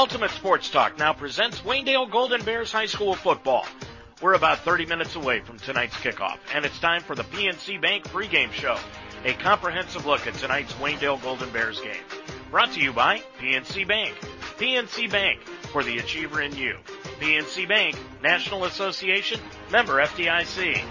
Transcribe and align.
Ultimate 0.00 0.30
Sports 0.30 0.70
Talk 0.70 0.98
now 0.98 1.12
presents 1.12 1.60
Waynedale 1.60 2.10
Golden 2.10 2.42
Bears 2.42 2.72
High 2.72 2.86
School 2.86 3.14
football. 3.14 3.66
We're 4.22 4.32
about 4.32 4.60
30 4.60 4.86
minutes 4.86 5.14
away 5.14 5.40
from 5.40 5.58
tonight's 5.58 5.94
kickoff, 5.96 6.38
and 6.54 6.64
it's 6.64 6.80
time 6.80 7.02
for 7.02 7.14
the 7.14 7.24
PNC 7.24 7.82
Bank 7.82 8.04
pregame 8.04 8.50
show, 8.50 8.78
a 9.26 9.34
comprehensive 9.34 10.06
look 10.06 10.26
at 10.26 10.32
tonight's 10.36 10.72
Waynedale 10.72 11.22
Golden 11.22 11.50
Bears 11.50 11.82
game. 11.82 12.02
Brought 12.50 12.72
to 12.72 12.80
you 12.80 12.94
by 12.94 13.22
PNC 13.40 13.86
Bank. 13.86 14.16
PNC 14.56 15.12
Bank 15.12 15.42
for 15.70 15.84
the 15.84 15.98
achiever 15.98 16.40
in 16.40 16.56
you. 16.56 16.78
PNC 17.20 17.68
Bank, 17.68 17.94
National 18.22 18.64
Association, 18.64 19.38
member 19.70 20.02
FDIC. 20.02 20.82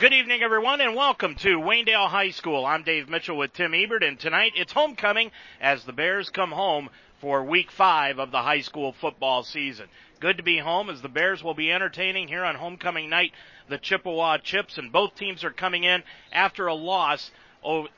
Good 0.00 0.14
evening, 0.14 0.42
everyone, 0.42 0.80
and 0.80 0.96
welcome 0.96 1.36
to 1.36 1.60
Waynedale 1.60 2.08
High 2.08 2.30
School. 2.30 2.66
I'm 2.66 2.82
Dave 2.82 3.08
Mitchell 3.08 3.36
with 3.36 3.52
Tim 3.52 3.72
Ebert, 3.72 4.02
and 4.02 4.18
tonight 4.18 4.54
it's 4.56 4.72
homecoming 4.72 5.30
as 5.60 5.84
the 5.84 5.92
Bears 5.92 6.30
come 6.30 6.50
home 6.50 6.88
for 7.20 7.44
week 7.44 7.70
five 7.70 8.18
of 8.18 8.30
the 8.30 8.42
high 8.42 8.60
school 8.60 8.92
football 8.92 9.42
season. 9.42 9.88
Good 10.20 10.38
to 10.38 10.42
be 10.42 10.58
home 10.58 10.90
as 10.90 11.02
the 11.02 11.08
Bears 11.08 11.42
will 11.42 11.54
be 11.54 11.72
entertaining 11.72 12.28
here 12.28 12.44
on 12.44 12.54
homecoming 12.54 13.10
night 13.10 13.32
the 13.68 13.78
Chippewa 13.78 14.38
Chips, 14.38 14.78
and 14.78 14.90
both 14.90 15.14
teams 15.14 15.44
are 15.44 15.50
coming 15.50 15.84
in 15.84 16.02
after 16.32 16.66
a 16.66 16.74
loss 16.74 17.30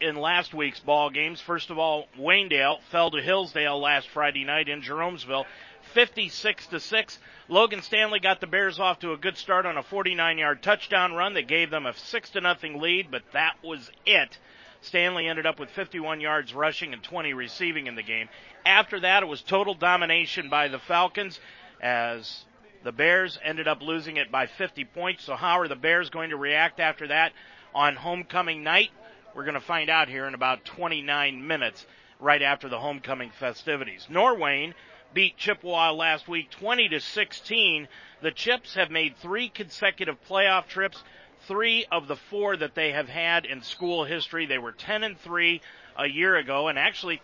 in 0.01 0.17
last 0.17 0.53
week's 0.53 0.81
ball 0.81 1.11
games. 1.11 1.41
First 1.41 1.71
of 1.71 1.79
all, 1.79 2.09
Waynedale 2.19 2.81
fell 2.91 3.11
to 3.13 3.23
Hillsdale 3.23 3.81
last 3.81 4.09
Friday 4.09 4.45
night 4.45 4.69
in 4.69 4.83
Jeromesville. 4.83 5.47
56 5.95 6.67
to 6.69 6.81
6. 6.81 7.19
Logan 7.49 7.83
Stanley 7.83 8.19
got 8.19 8.41
the 8.41 8.47
Bears 8.47 8.79
off 8.79 9.01
to 9.01 9.13
a 9.13 9.17
good 9.17 9.37
start 9.37 9.67
on 9.67 9.77
a 9.77 9.83
49-yard 9.83 10.63
touchdown 10.63 11.13
run 11.13 11.35
that 11.35 11.49
gave 11.49 11.71
them 11.71 11.87
a 11.87 11.95
6 11.95 12.31
to 12.31 12.41
nothing 12.41 12.81
lead, 12.81 13.11
but 13.11 13.23
that 13.33 13.57
was 13.63 13.91
it. 14.07 14.39
Stanley 14.83 15.29
ended 15.29 15.47
up 15.47 15.59
with 15.59 15.71
51 15.71 16.21
yards 16.21 16.53
rushing 16.53 16.93
and 16.93 17.03
20 17.03 17.33
receiving 17.35 17.87
in 17.87 17.95
the 17.95 18.03
game. 18.03 18.29
After 18.67 19.01
that, 19.01 19.23
it 19.23 19.27
was 19.27 19.41
total 19.43 19.75
domination 19.75 20.51
by 20.51 20.69
the 20.69 20.79
Falcons 20.79 21.41
as 21.81 22.45
the 22.83 22.93
Bears 22.93 23.39
ended 23.43 23.69
up 23.69 23.81
losing 23.81 24.17
it 24.17 24.31
by 24.31 24.47
50 24.47 24.85
points. 24.87 25.25
So 25.25 25.37
how 25.37 25.61
are 25.61 25.69
the 25.69 25.77
Bears 25.77 26.11
going 26.11 26.31
to 26.31 26.37
react 26.37 26.81
after 26.81 27.09
that 27.09 27.33
on 27.75 27.97
homecoming 27.97 28.63
night? 28.63 28.91
We're 29.35 29.45
going 29.45 29.55
to 29.55 29.61
find 29.61 29.89
out 29.89 30.09
here 30.09 30.27
in 30.27 30.35
about 30.35 30.65
29 30.65 31.47
minutes 31.47 31.87
right 32.21 32.43
after 32.43 32.69
the 32.69 32.79
homecoming 32.79 33.31
festivities. 33.39 34.07
Norwayne 34.11 34.75
beat 35.15 35.37
Chippewa 35.37 35.93
last 35.93 36.29
week 36.29 36.51
20 36.51 36.89
to 36.89 37.01
16. 37.01 37.89
The 38.21 38.31
Chips 38.31 38.75
have 38.75 38.91
made 38.91 39.17
three 39.17 39.49
consecutive 39.49 40.17
playoff 40.29 40.67
trips, 40.67 41.03
three 41.47 41.87
of 41.91 42.09
the 42.09 42.17
four 42.17 42.57
that 42.57 42.75
they 42.75 42.93
have 42.93 43.09
had 43.09 43.45
in 43.45 43.63
school 43.63 44.05
history. 44.05 44.47
They 44.47 44.59
were 44.59 44.73
10 44.73 45.03
and 45.03 45.19
3 45.19 45.61
a 45.97 46.07
year 46.07 46.37
ago, 46.37 46.69
and 46.69 46.79
actually, 46.79 47.21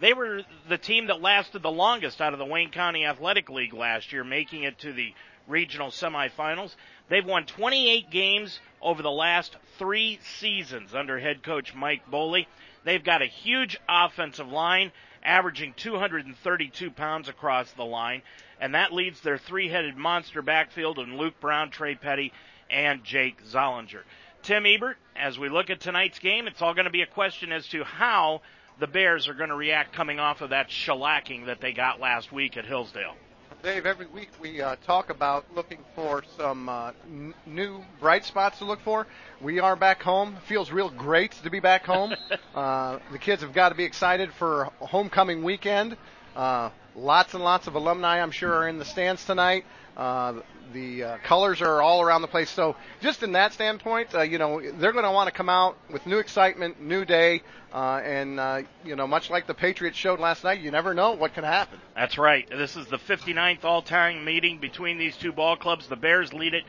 they 0.00 0.12
were 0.12 0.42
the 0.68 0.78
team 0.78 1.06
that 1.06 1.20
lasted 1.20 1.62
the 1.62 1.70
longest 1.70 2.20
out 2.20 2.32
of 2.32 2.38
the 2.38 2.44
Wayne 2.44 2.70
County 2.70 3.04
Athletic 3.04 3.48
League 3.50 3.74
last 3.74 4.12
year, 4.12 4.24
making 4.24 4.62
it 4.62 4.78
to 4.80 4.92
the 4.92 5.14
regional 5.46 5.88
semifinals. 5.88 6.74
They've 7.08 7.24
won 7.24 7.46
28 7.46 8.10
games 8.10 8.60
over 8.82 9.02
the 9.02 9.10
last 9.10 9.56
three 9.78 10.18
seasons 10.38 10.94
under 10.94 11.18
head 11.18 11.42
coach 11.42 11.74
Mike 11.74 12.10
Boley. 12.10 12.46
They've 12.84 13.02
got 13.02 13.22
a 13.22 13.26
huge 13.26 13.78
offensive 13.88 14.48
line 14.48 14.92
averaging 15.22 15.74
232 15.74 16.90
pounds 16.90 17.28
across 17.28 17.70
the 17.72 17.84
line, 17.84 18.22
and 18.60 18.74
that 18.74 18.92
leads 18.92 19.20
their 19.20 19.38
three-headed 19.38 19.96
monster 19.96 20.42
backfield 20.42 20.98
in 20.98 21.18
Luke 21.18 21.40
Brown, 21.40 21.70
Trey 21.70 21.96
Petty, 21.96 22.32
and 22.70 23.04
Jake 23.04 23.42
Zollinger. 23.44 24.02
Tim 24.42 24.66
Ebert, 24.66 24.96
as 25.16 25.38
we 25.38 25.48
look 25.48 25.70
at 25.70 25.80
tonight's 25.80 26.18
game, 26.18 26.46
it's 26.46 26.62
all 26.62 26.74
going 26.74 26.84
to 26.84 26.90
be 26.90 27.02
a 27.02 27.06
question 27.06 27.52
as 27.52 27.66
to 27.68 27.84
how 27.84 28.40
the 28.78 28.86
Bears 28.86 29.28
are 29.28 29.34
going 29.34 29.50
to 29.50 29.56
react 29.56 29.92
coming 29.92 30.20
off 30.20 30.40
of 30.40 30.50
that 30.50 30.68
shellacking 30.68 31.46
that 31.46 31.60
they 31.60 31.72
got 31.72 32.00
last 32.00 32.32
week 32.32 32.56
at 32.56 32.64
Hillsdale. 32.64 33.14
Dave, 33.60 33.86
every 33.86 34.06
week 34.06 34.28
we 34.40 34.62
uh, 34.62 34.76
talk 34.86 35.10
about 35.10 35.44
looking 35.52 35.80
for 35.96 36.22
some 36.36 36.68
uh, 36.68 36.92
n- 37.06 37.34
new 37.44 37.82
bright 37.98 38.24
spots 38.24 38.58
to 38.58 38.64
look 38.64 38.80
for. 38.82 39.08
We 39.40 39.58
are 39.58 39.74
back 39.74 40.00
home. 40.00 40.36
Feels 40.46 40.70
real 40.70 40.90
great 40.90 41.32
to 41.42 41.50
be 41.50 41.58
back 41.58 41.84
home. 41.84 42.14
uh, 42.54 43.00
the 43.10 43.18
kids 43.18 43.42
have 43.42 43.52
got 43.52 43.70
to 43.70 43.74
be 43.74 43.82
excited 43.82 44.32
for 44.38 44.70
homecoming 44.78 45.42
weekend. 45.42 45.96
Uh, 46.36 46.70
lots 46.94 47.34
and 47.34 47.42
lots 47.42 47.66
of 47.66 47.74
alumni, 47.74 48.22
I'm 48.22 48.30
sure, 48.30 48.54
are 48.54 48.68
in 48.68 48.78
the 48.78 48.84
stands 48.84 49.24
tonight. 49.24 49.64
Uh, 49.98 50.40
the 50.72 51.02
uh, 51.02 51.18
colors 51.24 51.60
are 51.60 51.82
all 51.82 52.00
around 52.02 52.22
the 52.22 52.28
place. 52.28 52.50
So 52.50 52.76
just 53.00 53.22
in 53.22 53.32
that 53.32 53.52
standpoint, 53.52 54.14
uh, 54.14 54.22
you 54.22 54.38
know, 54.38 54.60
they're 54.60 54.92
going 54.92 55.04
to 55.04 55.10
want 55.10 55.26
to 55.26 55.32
come 55.32 55.48
out 55.48 55.76
with 55.90 56.06
new 56.06 56.18
excitement, 56.18 56.80
new 56.80 57.04
day, 57.04 57.42
uh, 57.72 58.00
and 58.04 58.38
uh, 58.38 58.62
you 58.84 58.94
know, 58.94 59.06
much 59.06 59.28
like 59.28 59.46
the 59.46 59.54
Patriots 59.54 59.96
showed 59.96 60.20
last 60.20 60.44
night, 60.44 60.60
you 60.60 60.70
never 60.70 60.94
know 60.94 61.12
what 61.12 61.34
can 61.34 61.42
happen. 61.42 61.80
That's 61.96 62.16
right. 62.16 62.48
This 62.48 62.76
is 62.76 62.86
the 62.86 62.98
59th 62.98 63.64
all-time 63.64 64.24
meeting 64.24 64.58
between 64.58 64.98
these 64.98 65.16
two 65.16 65.32
ball 65.32 65.56
clubs. 65.56 65.88
The 65.88 65.96
Bears 65.96 66.32
lead 66.32 66.54
it 66.54 66.64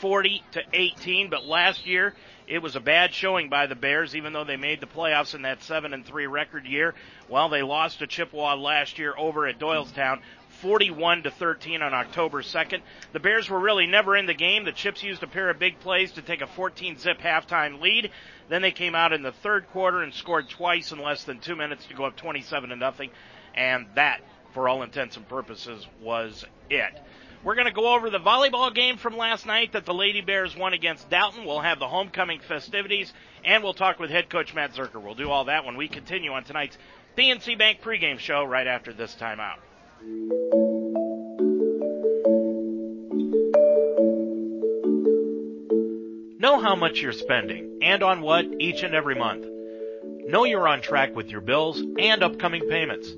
40 0.00 0.42
to 0.52 0.62
18, 0.72 1.30
but 1.30 1.44
last 1.44 1.86
year 1.86 2.14
it 2.46 2.60
was 2.60 2.76
a 2.76 2.80
bad 2.80 3.14
showing 3.14 3.48
by 3.48 3.66
the 3.66 3.74
Bears, 3.74 4.16
even 4.16 4.32
though 4.32 4.44
they 4.44 4.56
made 4.56 4.80
the 4.80 4.86
playoffs 4.86 5.34
in 5.34 5.42
that 5.42 5.62
seven 5.62 5.94
and 5.94 6.04
three 6.04 6.26
record 6.26 6.66
year. 6.66 6.94
Well, 7.28 7.48
they 7.48 7.62
lost 7.62 8.00
to 8.00 8.06
Chippewa 8.06 8.56
last 8.56 8.98
year 8.98 9.14
over 9.16 9.46
at 9.46 9.58
Doylestown, 9.58 10.20
41 10.62 11.24
to 11.24 11.30
13 11.32 11.82
on 11.82 11.92
October 11.92 12.40
2nd. 12.40 12.82
The 13.12 13.18
Bears 13.18 13.50
were 13.50 13.58
really 13.58 13.88
never 13.88 14.16
in 14.16 14.26
the 14.26 14.32
game. 14.32 14.64
The 14.64 14.70
Chips 14.70 15.02
used 15.02 15.24
a 15.24 15.26
pair 15.26 15.50
of 15.50 15.58
big 15.58 15.80
plays 15.80 16.12
to 16.12 16.22
take 16.22 16.40
a 16.40 16.46
14 16.46 16.98
zip 16.98 17.18
halftime 17.18 17.80
lead. 17.80 18.12
Then 18.48 18.62
they 18.62 18.70
came 18.70 18.94
out 18.94 19.12
in 19.12 19.22
the 19.22 19.32
third 19.32 19.68
quarter 19.70 20.02
and 20.02 20.14
scored 20.14 20.48
twice 20.48 20.92
in 20.92 21.00
less 21.00 21.24
than 21.24 21.40
2 21.40 21.56
minutes 21.56 21.86
to 21.86 21.94
go 21.94 22.04
up 22.04 22.16
27 22.16 22.70
to 22.70 22.76
nothing. 22.76 23.10
And 23.56 23.86
that, 23.96 24.20
for 24.54 24.68
all 24.68 24.84
intents 24.84 25.16
and 25.16 25.28
purposes, 25.28 25.84
was 26.00 26.44
it. 26.70 26.92
We're 27.42 27.56
going 27.56 27.66
to 27.66 27.72
go 27.72 27.92
over 27.92 28.08
the 28.08 28.20
volleyball 28.20 28.72
game 28.72 28.98
from 28.98 29.16
last 29.16 29.46
night 29.46 29.72
that 29.72 29.84
the 29.84 29.92
Lady 29.92 30.20
Bears 30.20 30.56
won 30.56 30.74
against 30.74 31.10
Dalton. 31.10 31.44
We'll 31.44 31.58
have 31.58 31.80
the 31.80 31.88
homecoming 31.88 32.38
festivities, 32.38 33.12
and 33.44 33.64
we'll 33.64 33.74
talk 33.74 33.98
with 33.98 34.10
head 34.10 34.30
coach 34.30 34.54
Matt 34.54 34.74
Zerker. 34.74 35.02
We'll 35.02 35.16
do 35.16 35.28
all 35.28 35.46
that 35.46 35.64
when 35.64 35.76
we 35.76 35.88
continue 35.88 36.30
on 36.30 36.44
tonight's 36.44 36.78
PNC 37.18 37.58
Bank 37.58 37.80
pregame 37.82 38.20
show 38.20 38.44
right 38.44 38.68
after 38.68 38.92
this 38.92 39.16
timeout. 39.20 39.56
Know 46.38 46.60
how 46.60 46.74
much 46.74 47.00
you're 47.00 47.12
spending 47.12 47.78
and 47.82 48.02
on 48.02 48.20
what 48.20 48.44
each 48.58 48.82
and 48.82 48.94
every 48.94 49.14
month. 49.14 49.46
Know 50.26 50.44
you're 50.44 50.66
on 50.66 50.82
track 50.82 51.14
with 51.14 51.28
your 51.30 51.40
bills 51.40 51.80
and 51.98 52.22
upcoming 52.22 52.68
payments. 52.68 53.12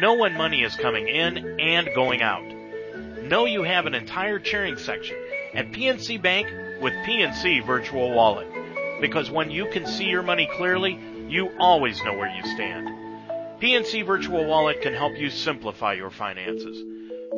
Know 0.00 0.14
when 0.14 0.34
money 0.34 0.62
is 0.62 0.76
coming 0.76 1.08
in 1.08 1.58
and 1.60 1.88
going 1.94 2.20
out. 2.20 2.44
Know 3.22 3.46
you 3.46 3.62
have 3.62 3.86
an 3.86 3.94
entire 3.94 4.38
cheering 4.38 4.76
section 4.76 5.16
at 5.54 5.72
PNC 5.72 6.20
Bank 6.20 6.46
with 6.82 6.92
PNC 7.06 7.64
Virtual 7.66 8.12
Wallet. 8.12 8.46
Because 9.00 9.30
when 9.30 9.50
you 9.50 9.66
can 9.70 9.86
see 9.86 10.04
your 10.04 10.22
money 10.22 10.48
clearly, 10.56 10.98
you 11.28 11.50
always 11.58 12.02
know 12.04 12.14
where 12.14 12.34
you 12.34 12.42
stand. 12.54 12.93
PNC 13.64 14.04
Virtual 14.04 14.44
Wallet 14.44 14.82
can 14.82 14.92
help 14.92 15.16
you 15.16 15.30
simplify 15.30 15.94
your 15.94 16.10
finances, 16.10 16.84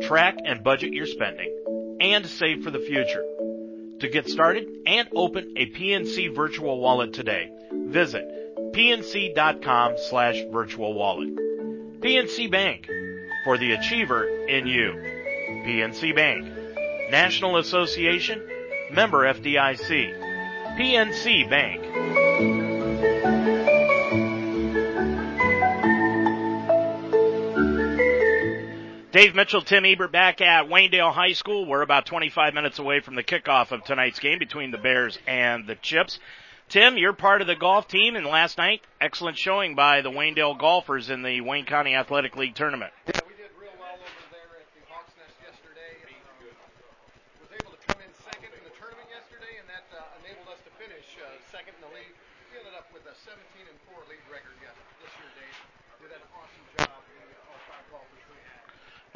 track 0.08 0.36
and 0.44 0.64
budget 0.64 0.92
your 0.92 1.06
spending, 1.06 1.96
and 2.00 2.26
save 2.26 2.64
for 2.64 2.72
the 2.72 2.80
future. 2.80 3.24
To 4.00 4.08
get 4.08 4.28
started 4.28 4.66
and 4.86 5.08
open 5.14 5.54
a 5.56 5.66
PNC 5.66 6.34
Virtual 6.34 6.80
Wallet 6.80 7.12
today, 7.12 7.52
visit 7.72 8.24
pnc.com 8.72 9.94
slash 9.98 10.42
virtual 10.50 10.94
wallet. 10.94 11.32
PNC 12.00 12.50
Bank, 12.50 12.90
for 13.44 13.56
the 13.56 13.74
achiever 13.74 14.26
in 14.26 14.66
you. 14.66 14.94
PNC 15.64 16.12
Bank, 16.12 16.44
National 17.08 17.56
Association, 17.58 18.42
member 18.90 19.32
FDIC. 19.32 20.76
PNC 20.76 21.48
Bank. 21.48 22.25
Dave 29.16 29.34
Mitchell, 29.34 29.62
Tim 29.62 29.86
Ebert 29.86 30.12
back 30.12 30.42
at 30.42 30.68
Waynedale 30.68 31.08
High 31.10 31.32
School. 31.32 31.64
We're 31.64 31.80
about 31.80 32.04
25 32.04 32.52
minutes 32.52 32.78
away 32.78 33.00
from 33.00 33.14
the 33.14 33.24
kickoff 33.24 33.72
of 33.72 33.80
tonight's 33.80 34.20
game 34.20 34.38
between 34.38 34.72
the 34.72 34.76
Bears 34.76 35.16
and 35.26 35.66
the 35.66 35.74
Chips. 35.74 36.20
Tim, 36.68 37.00
you're 37.00 37.16
part 37.16 37.40
of 37.40 37.46
the 37.48 37.56
golf 37.56 37.88
team, 37.88 38.14
and 38.14 38.26
last 38.26 38.58
night, 38.58 38.84
excellent 39.00 39.38
showing 39.38 39.74
by 39.74 40.02
the 40.02 40.12
Waynedale 40.12 40.60
golfers 40.60 41.08
in 41.08 41.22
the 41.22 41.40
Wayne 41.40 41.64
County 41.64 41.96
Athletic 41.96 42.36
League 42.36 42.54
tournament. 42.54 42.92
Yeah, 43.08 43.24
we 43.24 43.32
did 43.40 43.48
real 43.56 43.72
well 43.80 43.96
over 43.96 44.24
there 44.36 44.52
at 44.60 44.68
the 44.76 44.84
Hawks 44.92 45.16
Nest 45.16 45.32
yesterday. 45.40 45.96
Was 47.40 47.56
able 47.56 47.72
to 47.72 47.80
come 47.88 48.04
in 48.04 48.12
second 48.20 48.52
in 48.52 48.68
the 48.68 48.74
tournament 48.76 49.08
yesterday, 49.08 49.56
and 49.56 49.64
that 49.72 49.88
uh, 49.96 50.20
enabled 50.28 50.52
us 50.52 50.60
to 50.68 50.72
finish 50.76 51.08
uh, 51.24 51.32
second 51.48 51.72
in 51.72 51.88
the 51.88 51.92
league. 51.96 52.12
We 52.52 52.60
ended 52.60 52.76
up 52.76 52.92
with 52.92 53.08
a 53.08 53.16
17 53.24 53.40
and 53.64 53.80
4 53.88 53.96
league 54.12 54.28
record 54.28 54.60
this 54.60 55.12
year, 55.16 55.30
Dave. 55.40 55.56
Did 56.04 56.12
an 56.12 56.20
awesome 56.36 56.68
job. 56.76 56.96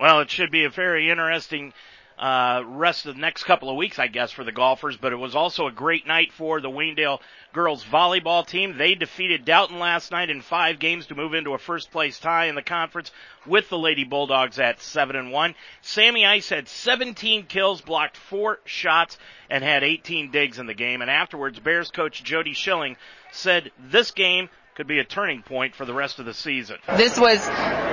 Well, 0.00 0.20
it 0.20 0.30
should 0.30 0.50
be 0.50 0.64
a 0.64 0.70
very 0.70 1.10
interesting 1.10 1.74
uh, 2.18 2.62
rest 2.64 3.04
of 3.04 3.16
the 3.16 3.20
next 3.20 3.44
couple 3.44 3.68
of 3.68 3.76
weeks, 3.76 3.98
I 3.98 4.06
guess, 4.06 4.32
for 4.32 4.44
the 4.44 4.52
golfers. 4.52 4.96
But 4.96 5.12
it 5.12 5.16
was 5.16 5.34
also 5.34 5.66
a 5.66 5.72
great 5.72 6.06
night 6.06 6.32
for 6.32 6.62
the 6.62 6.70
Waynedale 6.70 7.18
girls 7.52 7.84
volleyball 7.84 8.46
team. 8.46 8.78
They 8.78 8.94
defeated 8.94 9.44
Dalton 9.44 9.78
last 9.78 10.10
night 10.10 10.30
in 10.30 10.40
five 10.40 10.78
games 10.78 11.06
to 11.08 11.14
move 11.14 11.34
into 11.34 11.52
a 11.52 11.58
first 11.58 11.90
place 11.90 12.18
tie 12.18 12.46
in 12.46 12.54
the 12.54 12.62
conference 12.62 13.12
with 13.44 13.68
the 13.68 13.76
Lady 13.76 14.04
Bulldogs 14.04 14.58
at 14.58 14.80
seven 14.80 15.16
and 15.16 15.32
one. 15.32 15.54
Sammy 15.82 16.24
Ice 16.24 16.48
had 16.48 16.66
17 16.66 17.44
kills, 17.44 17.82
blocked 17.82 18.16
four 18.16 18.60
shots, 18.64 19.18
and 19.50 19.62
had 19.62 19.84
18 19.84 20.30
digs 20.30 20.58
in 20.58 20.64
the 20.64 20.72
game. 20.72 21.02
And 21.02 21.10
afterwards, 21.10 21.58
Bears 21.58 21.90
coach 21.90 22.24
Jody 22.24 22.54
Schilling 22.54 22.96
said 23.32 23.70
this 23.78 24.12
game 24.12 24.48
could 24.80 24.86
be 24.86 24.98
a 24.98 25.04
turning 25.04 25.42
point 25.42 25.74
for 25.74 25.84
the 25.84 25.92
rest 25.92 26.20
of 26.20 26.24
the 26.24 26.32
season. 26.32 26.78
This 26.96 27.18
was 27.18 27.46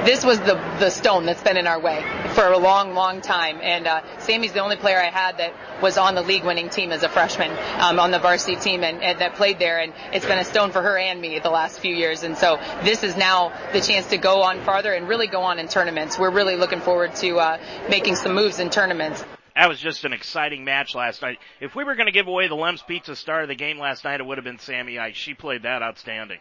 this 0.05 0.23
was 0.23 0.39
the 0.39 0.53
the 0.79 0.89
stone 0.89 1.25
that's 1.25 1.43
been 1.43 1.57
in 1.57 1.67
our 1.67 1.81
way 1.81 2.01
for 2.33 2.45
a 2.45 2.57
long, 2.57 2.93
long 2.93 3.19
time. 3.19 3.59
And 3.61 3.85
uh, 3.85 4.03
Sammy's 4.19 4.53
the 4.53 4.59
only 4.59 4.77
player 4.77 4.97
I 4.97 5.09
had 5.09 5.37
that 5.39 5.53
was 5.81 5.97
on 5.97 6.15
the 6.15 6.21
league-winning 6.21 6.69
team 6.69 6.93
as 6.93 7.03
a 7.03 7.09
freshman 7.09 7.51
um, 7.81 7.99
on 7.99 8.11
the 8.11 8.19
varsity 8.19 8.55
team 8.55 8.85
and, 8.85 9.03
and 9.03 9.19
that 9.19 9.35
played 9.35 9.59
there. 9.59 9.81
And 9.81 9.91
it's 10.13 10.25
been 10.25 10.39
a 10.39 10.45
stone 10.45 10.71
for 10.71 10.81
her 10.81 10.97
and 10.97 11.19
me 11.19 11.39
the 11.39 11.49
last 11.49 11.77
few 11.81 11.93
years. 11.93 12.23
And 12.23 12.37
so 12.37 12.57
this 12.83 13.03
is 13.03 13.17
now 13.17 13.51
the 13.73 13.81
chance 13.81 14.07
to 14.11 14.17
go 14.17 14.41
on 14.43 14.61
farther 14.61 14.93
and 14.93 15.09
really 15.09 15.27
go 15.27 15.41
on 15.41 15.59
in 15.59 15.67
tournaments. 15.67 16.17
We're 16.17 16.31
really 16.31 16.55
looking 16.55 16.79
forward 16.79 17.15
to 17.15 17.37
uh, 17.37 17.57
making 17.89 18.15
some 18.15 18.33
moves 18.33 18.59
in 18.59 18.69
tournaments. 18.69 19.25
That 19.57 19.67
was 19.67 19.79
just 19.79 20.05
an 20.05 20.13
exciting 20.13 20.63
match 20.63 20.95
last 20.95 21.21
night. 21.21 21.39
If 21.59 21.75
we 21.75 21.83
were 21.83 21.95
going 21.95 22.05
to 22.05 22.13
give 22.13 22.27
away 22.27 22.47
the 22.47 22.55
Lem's 22.55 22.83
Pizza 22.83 23.13
star 23.13 23.41
of 23.41 23.49
the 23.49 23.55
game 23.55 23.77
last 23.77 24.05
night, 24.05 24.21
it 24.21 24.25
would 24.25 24.37
have 24.37 24.45
been 24.45 24.59
Sammy 24.59 24.99
Ice. 24.99 25.15
She 25.15 25.33
played 25.33 25.63
that 25.63 25.81
outstanding. 25.81 26.37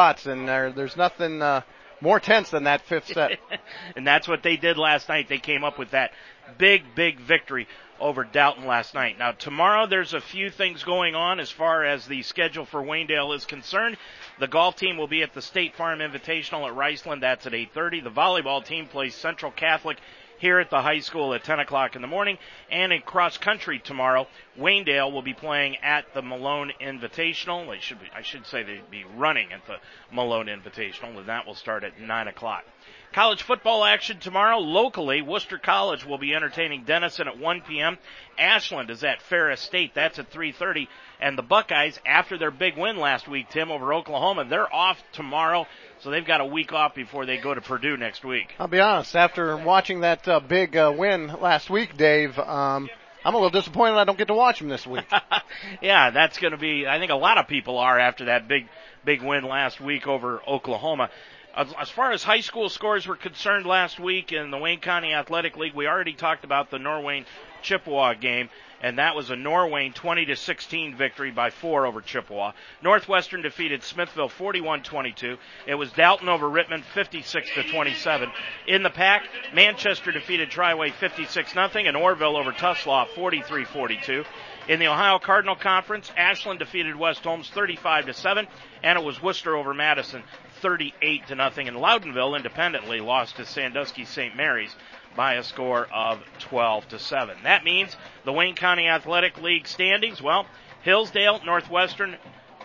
And 0.00 0.48
there, 0.48 0.72
there's 0.72 0.96
nothing 0.96 1.42
uh, 1.42 1.60
more 2.00 2.20
tense 2.20 2.50
than 2.50 2.64
that 2.64 2.80
fifth 2.82 3.08
set. 3.08 3.38
and 3.96 4.06
that's 4.06 4.26
what 4.26 4.42
they 4.42 4.56
did 4.56 4.78
last 4.78 5.08
night. 5.08 5.28
They 5.28 5.38
came 5.38 5.62
up 5.62 5.78
with 5.78 5.90
that 5.90 6.12
big, 6.56 6.94
big 6.94 7.20
victory 7.20 7.68
over 8.00 8.24
Dalton 8.24 8.66
last 8.66 8.94
night. 8.94 9.18
Now 9.18 9.32
tomorrow 9.32 9.86
there's 9.86 10.14
a 10.14 10.20
few 10.20 10.48
things 10.48 10.84
going 10.84 11.14
on 11.14 11.38
as 11.38 11.50
far 11.50 11.84
as 11.84 12.06
the 12.06 12.22
schedule 12.22 12.64
for 12.64 12.82
Waynedale 12.82 13.36
is 13.36 13.44
concerned. 13.44 13.98
The 14.38 14.48
golf 14.48 14.76
team 14.76 14.96
will 14.96 15.06
be 15.06 15.22
at 15.22 15.34
the 15.34 15.42
State 15.42 15.76
Farm 15.76 15.98
Invitational 15.98 16.66
at 16.66 16.74
Riceland. 16.74 17.20
That's 17.20 17.46
at 17.46 17.52
8:30. 17.52 18.00
The 18.00 18.10
volleyball 18.10 18.64
team 18.64 18.86
plays 18.86 19.14
Central 19.14 19.52
Catholic 19.52 19.98
here 20.40 20.58
at 20.58 20.70
the 20.70 20.82
high 20.82 21.00
school 21.00 21.34
at 21.34 21.44
10 21.44 21.60
o'clock 21.60 21.94
in 21.94 22.02
the 22.02 22.08
morning. 22.08 22.38
And 22.70 22.92
in 22.92 23.02
cross 23.02 23.38
country 23.38 23.78
tomorrow, 23.78 24.26
Waynedale 24.58 25.12
will 25.12 25.22
be 25.22 25.34
playing 25.34 25.76
at 25.76 26.12
the 26.14 26.22
Malone 26.22 26.72
Invitational. 26.80 27.70
They 27.70 27.80
should 27.80 28.00
be, 28.00 28.06
I 28.14 28.22
should 28.22 28.46
say 28.46 28.62
they'd 28.62 28.90
be 28.90 29.04
running 29.16 29.52
at 29.52 29.66
the 29.66 29.76
Malone 30.12 30.46
Invitational, 30.46 31.16
and 31.18 31.28
that 31.28 31.46
will 31.46 31.54
start 31.54 31.84
at 31.84 32.00
9 32.00 32.28
o'clock. 32.28 32.64
College 33.12 33.42
football 33.42 33.84
action 33.84 34.18
tomorrow 34.18 34.58
locally. 34.58 35.20
Wooster 35.20 35.58
College 35.58 36.04
will 36.04 36.18
be 36.18 36.34
entertaining 36.34 36.84
Denison 36.84 37.26
at 37.26 37.38
1 37.38 37.62
p.m. 37.62 37.98
Ashland 38.38 38.90
is 38.90 39.02
at 39.02 39.20
Ferris 39.22 39.60
State. 39.60 39.94
That's 39.94 40.18
at 40.18 40.30
3:30. 40.30 40.86
And 41.20 41.36
the 41.36 41.42
Buckeyes, 41.42 41.98
after 42.06 42.38
their 42.38 42.50
big 42.50 42.78
win 42.78 42.96
last 42.96 43.28
week, 43.28 43.50
Tim 43.50 43.70
over 43.70 43.92
Oklahoma, 43.92 44.44
they're 44.44 44.72
off 44.72 45.02
tomorrow 45.12 45.66
so 46.02 46.10
they've 46.10 46.24
got 46.24 46.40
a 46.40 46.46
week 46.46 46.72
off 46.72 46.94
before 46.94 47.26
they 47.26 47.36
go 47.36 47.52
to 47.52 47.60
Purdue 47.60 47.96
next 47.96 48.24
week. 48.24 48.54
I'll 48.58 48.68
be 48.68 48.80
honest. 48.80 49.14
After 49.14 49.56
watching 49.56 50.00
that 50.00 50.26
uh, 50.26 50.40
big 50.40 50.76
uh, 50.76 50.92
win 50.96 51.28
last 51.40 51.68
week, 51.68 51.96
Dave, 51.96 52.38
um, 52.38 52.88
I'm 53.24 53.34
a 53.34 53.36
little 53.36 53.50
disappointed 53.50 53.96
I 53.96 54.04
don't 54.04 54.16
get 54.16 54.28
to 54.28 54.34
watch 54.34 54.60
them 54.60 54.68
this 54.68 54.86
week. 54.86 55.04
yeah, 55.82 56.10
that's 56.10 56.38
going 56.38 56.52
to 56.52 56.58
be. 56.58 56.86
I 56.86 56.98
think 56.98 57.10
a 57.10 57.16
lot 57.16 57.36
of 57.36 57.48
people 57.48 57.78
are 57.78 57.98
after 57.98 58.26
that 58.26 58.48
big, 58.48 58.66
big 59.04 59.22
win 59.22 59.44
last 59.44 59.80
week 59.80 60.06
over 60.06 60.40
Oklahoma. 60.48 61.10
As 61.54 61.90
far 61.90 62.12
as 62.12 62.22
high 62.22 62.40
school 62.40 62.68
scores 62.68 63.06
were 63.06 63.16
concerned 63.16 63.66
last 63.66 63.98
week 63.98 64.32
in 64.32 64.50
the 64.50 64.58
Wayne 64.58 64.80
County 64.80 65.12
Athletic 65.12 65.56
League, 65.56 65.74
we 65.74 65.86
already 65.86 66.14
talked 66.14 66.44
about 66.44 66.70
the 66.70 66.78
Norwayne 66.78 67.24
Chippewa 67.62 68.14
game 68.14 68.48
and 68.82 68.98
that 68.98 69.14
was 69.14 69.30
a 69.30 69.34
Norwayne 69.34 69.94
20 69.94 70.26
to 70.26 70.36
16 70.36 70.96
victory 70.96 71.30
by 71.30 71.50
four 71.50 71.86
over 71.86 72.00
Chippewa. 72.00 72.52
Northwestern 72.82 73.42
defeated 73.42 73.82
Smithville 73.82 74.30
41-22. 74.30 75.36
It 75.66 75.74
was 75.74 75.92
Dalton 75.92 76.28
over 76.28 76.48
Rittman 76.48 76.82
56 76.94 77.50
to 77.54 77.62
27. 77.64 78.30
In 78.66 78.82
the 78.82 78.90
pack, 78.90 79.28
Manchester 79.52 80.12
defeated 80.12 80.50
Triway 80.50 80.92
56 80.92 81.54
nothing, 81.54 81.86
and 81.86 81.96
Orrville 81.96 82.38
over 82.38 82.52
Tuslaw 82.52 83.06
43-42. 83.14 84.24
In 84.68 84.78
the 84.78 84.88
Ohio 84.88 85.18
Cardinal 85.18 85.56
Conference, 85.56 86.10
Ashland 86.16 86.58
defeated 86.58 86.96
West 86.96 87.24
Holmes 87.24 87.50
35 87.50 88.06
to 88.06 88.14
7, 88.14 88.46
and 88.82 88.98
it 88.98 89.04
was 89.04 89.22
Wooster 89.22 89.56
over 89.56 89.74
Madison 89.74 90.22
38 90.60 91.26
to 91.28 91.34
nothing. 91.34 91.68
And 91.68 91.76
Loudonville 91.76 92.36
independently 92.36 93.00
lost 93.00 93.36
to 93.36 93.46
Sandusky 93.46 94.04
St. 94.04 94.36
Mary's 94.36 94.74
by 95.16 95.34
a 95.34 95.42
score 95.42 95.88
of 95.92 96.20
12 96.38 96.88
to 96.88 96.98
7. 96.98 97.36
That 97.42 97.64
means 97.64 97.96
the 98.24 98.32
Wayne 98.32 98.54
County 98.54 98.88
Athletic 98.88 99.40
League 99.40 99.66
standings, 99.66 100.22
well, 100.22 100.46
Hillsdale, 100.82 101.40
Northwestern, 101.44 102.16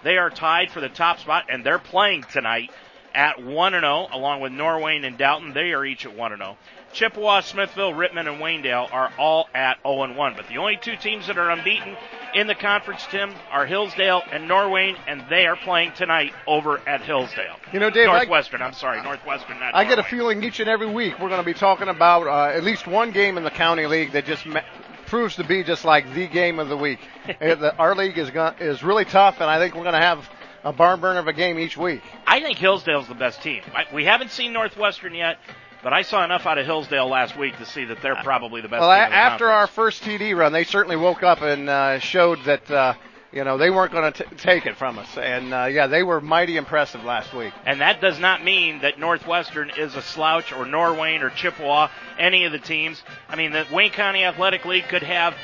they 0.04 0.18
are 0.18 0.30
tied 0.30 0.72
for 0.72 0.82
the 0.82 0.90
top 0.90 1.20
spot 1.20 1.46
and 1.50 1.66
they're 1.66 1.80
playing 1.80 2.24
tonight 2.32 2.70
at 3.14 3.42
1 3.42 3.74
and 3.74 3.84
0 3.84 4.08
along 4.12 4.42
with 4.42 4.52
Norwayne 4.52 5.06
and 5.06 5.18
Dalton. 5.18 5.54
They 5.54 5.74
are 5.74 5.86
each 5.86 6.06
at 6.06 6.16
1 6.16 6.34
and 6.34 6.42
0. 6.42 6.58
Chippewa, 6.96 7.42
Smithville, 7.42 7.92
Rittman, 7.92 8.28
and 8.28 8.42
Waynedale 8.42 8.92
are 8.92 9.12
all 9.20 9.50
at 9.54 9.78
0 9.84 10.04
and 10.04 10.16
1. 10.16 10.34
But 10.38 10.48
the 10.48 10.58
only 10.58 10.78
two 10.78 10.96
teams 10.96 11.28
that 11.28 11.38
are 11.38 11.52
unbeaten 11.52 11.98
in 12.34 12.48
the 12.48 12.56
conference, 12.56 13.06
Tim, 13.12 13.34
are 13.52 13.66
Hillsdale 13.66 14.24
and 14.32 14.50
Norwayne, 14.50 14.98
and 15.06 15.26
they 15.30 15.46
are 15.46 15.58
playing 15.58 15.92
tonight 15.92 16.32
over 16.48 16.80
at 16.88 17.02
Hillsdale. 17.02 17.58
You 17.74 17.82
know, 17.82 17.90
Dave, 17.90 18.08
Northwestern. 18.08 18.62
I, 18.62 18.68
am 18.68 18.74
sorry, 18.74 19.04
Northwestern. 19.04 19.58
I 19.62 19.84
get 19.84 20.00
a 20.00 20.04
feeling 20.04 20.42
each 20.42 20.62
and 20.62 20.70
every 20.70 20.90
week 20.90 21.20
we're 21.20 21.28
going 21.28 21.42
to 21.42 21.46
be 21.46 21.54
talking 21.54 21.90
about 21.90 22.28
uh, 22.28 22.56
at 22.56 22.64
least 22.64 22.88
one 22.88 23.12
game 23.12 23.38
in 23.38 23.44
the 23.44 23.52
county 23.52 23.86
league 23.88 24.14
that 24.14 24.26
just 24.26 24.46
ma- 24.46 24.62
proves 25.06 25.36
to 25.36 25.44
be 25.44 25.66
just 25.66 25.84
like 25.84 26.14
the 26.14 26.28
game 26.28 26.60
of 26.60 26.70
the 26.70 26.78
week. 26.78 27.00
Our 27.78 27.94
league 27.94 28.18
is 28.18 28.32
go- 28.32 28.56
is 28.58 28.84
really 28.84 29.06
tough, 29.06 29.42
and 29.42 29.50
I 29.50 29.60
think 29.60 29.76
we're 29.76 29.84
going 29.84 29.96
to 29.96 30.00
have 30.00 30.30
a 30.64 30.72
barn 30.72 31.02
burner 31.02 31.20
of 31.20 31.28
a 31.28 31.34
game 31.34 31.60
each 31.60 31.76
week. 31.76 32.02
I 32.26 32.40
think 32.40 32.58
Hillsdale's 32.58 33.10
the 33.10 33.16
best 33.16 33.42
team. 33.44 33.64
We 33.94 34.06
haven't 34.06 34.32
seen 34.32 34.54
Northwestern 34.54 35.14
yet. 35.14 35.38
But 35.86 35.94
I 35.94 36.02
saw 36.02 36.26
enough 36.26 36.48
out 36.48 36.58
of 36.58 36.66
Hillsdale 36.66 37.08
last 37.08 37.38
week 37.38 37.60
to 37.60 37.66
see 37.68 37.86
that 37.86 38.02
they're 38.02 38.16
probably 38.16 38.60
the 38.60 38.68
best. 38.68 38.82
Well, 38.82 38.90
after 38.90 39.52
our 39.52 39.68
first 39.68 40.02
TD 40.02 40.36
run, 40.36 40.52
they 40.52 40.64
certainly 40.64 40.96
woke 40.96 41.22
up 41.22 41.44
and 41.44 41.70
uh, 41.70 42.00
showed 42.00 42.44
that. 42.46 42.72
Uh, 42.72 42.96
you 43.32 43.44
know 43.44 43.58
they 43.58 43.70
weren't 43.70 43.92
going 43.92 44.14
to 44.14 44.24
take 44.38 44.66
it 44.66 44.78
from 44.78 44.98
us, 44.98 45.18
and 45.18 45.54
uh, 45.54 45.66
yeah, 45.66 45.88
they 45.88 46.02
were 46.04 46.22
mighty 46.22 46.56
impressive 46.56 47.04
last 47.04 47.34
week. 47.34 47.54
And 47.66 47.82
that 47.82 48.00
does 48.00 48.18
not 48.18 48.44
mean 48.44 48.80
that 48.80 48.98
Northwestern 48.98 49.72
is 49.78 49.94
a 49.94 50.02
slouch, 50.02 50.54
or 50.54 50.66
Norwayne, 50.66 51.22
or 51.22 51.30
Chippewa, 51.30 51.90
any 52.18 52.46
of 52.46 52.54
the 52.54 52.60
teams. 52.60 53.04
I 53.28 53.36
mean, 53.36 53.52
the 53.52 53.68
Wayne 53.72 53.92
County 53.92 54.24
Athletic 54.24 54.64
League 54.64 54.88
could 54.88 55.04
have 55.04 55.36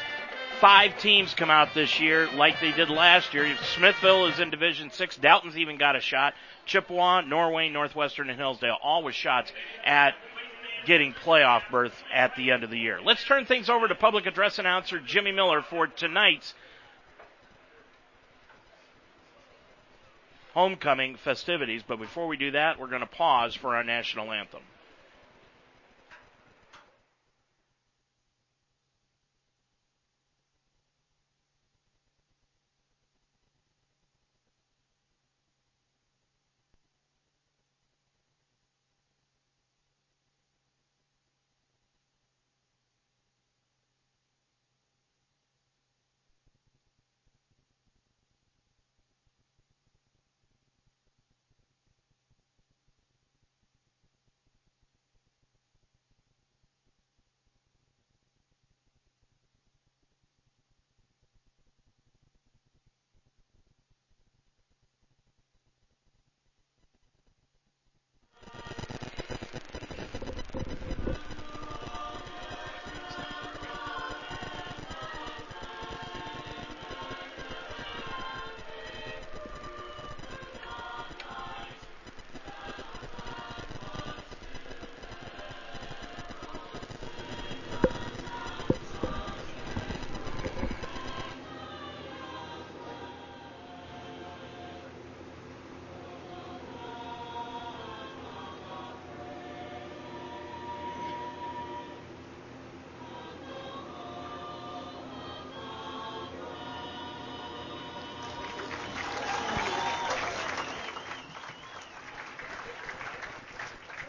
five 0.62 0.98
teams 1.00 1.34
come 1.34 1.50
out 1.50 1.74
this 1.74 2.00
year 2.00 2.30
like 2.32 2.62
they 2.62 2.72
did 2.72 2.90
last 2.90 3.34
year. 3.34 3.58
Smithville 3.76 4.28
is 4.28 4.40
in 4.40 4.52
Division 4.52 4.90
Six. 4.92 5.18
Dalton's 5.18 5.58
even 5.58 5.78
got 5.78 5.96
a 5.96 6.00
shot. 6.00 6.34
Chippewa, 6.66 7.22
Norway, 7.22 7.68
Northwestern, 7.68 8.30
and 8.30 8.40
Hillsdale 8.40 8.78
all 8.82 9.04
with 9.04 9.16
shots 9.16 9.52
at 9.84 10.16
getting 10.86 11.14
playoff 11.14 11.62
berth 11.70 11.94
at 12.14 12.36
the 12.36 12.52
end 12.52 12.64
of 12.64 12.70
the 12.70 12.78
year. 12.78 13.00
Let's 13.02 13.24
turn 13.24 13.46
things 13.46 13.70
over 13.70 13.88
to 13.88 13.96
public 13.96 14.26
address 14.26 14.60
announcer 14.60 15.00
Jimmy 15.00 15.32
Miller 15.32 15.62
for 15.62 15.88
tonight's 15.88 16.54
homecoming 20.54 21.16
festivities. 21.18 21.84
But 21.88 22.00
before 22.00 22.28
we 22.28 22.38
do 22.38 22.52
that, 22.52 22.80
we're 22.80 22.88
going 22.88 23.02
to 23.02 23.08
pause 23.08 23.56
for 23.56 23.76
our 23.76 23.84
national 23.84 24.32
anthem. 24.32 24.62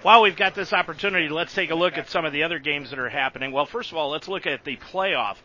While 0.03 0.23
we've 0.23 0.35
got 0.35 0.57
this 0.57 0.73
opportunity, 0.73 1.29
let's 1.29 1.55
take 1.55 1.71
a 1.71 1.77
look 1.77 1.97
at 1.97 2.11
some 2.11 2.25
of 2.25 2.33
the 2.33 2.43
other 2.43 2.59
games 2.59 2.91
that 2.91 2.99
are 2.99 3.09
happening. 3.09 3.53
Well, 3.53 3.67
first 3.67 3.93
of 3.93 3.97
all, 3.97 4.11
let's 4.11 4.27
look 4.27 4.49
at 4.49 4.65
the 4.65 4.77
playoff 4.77 5.37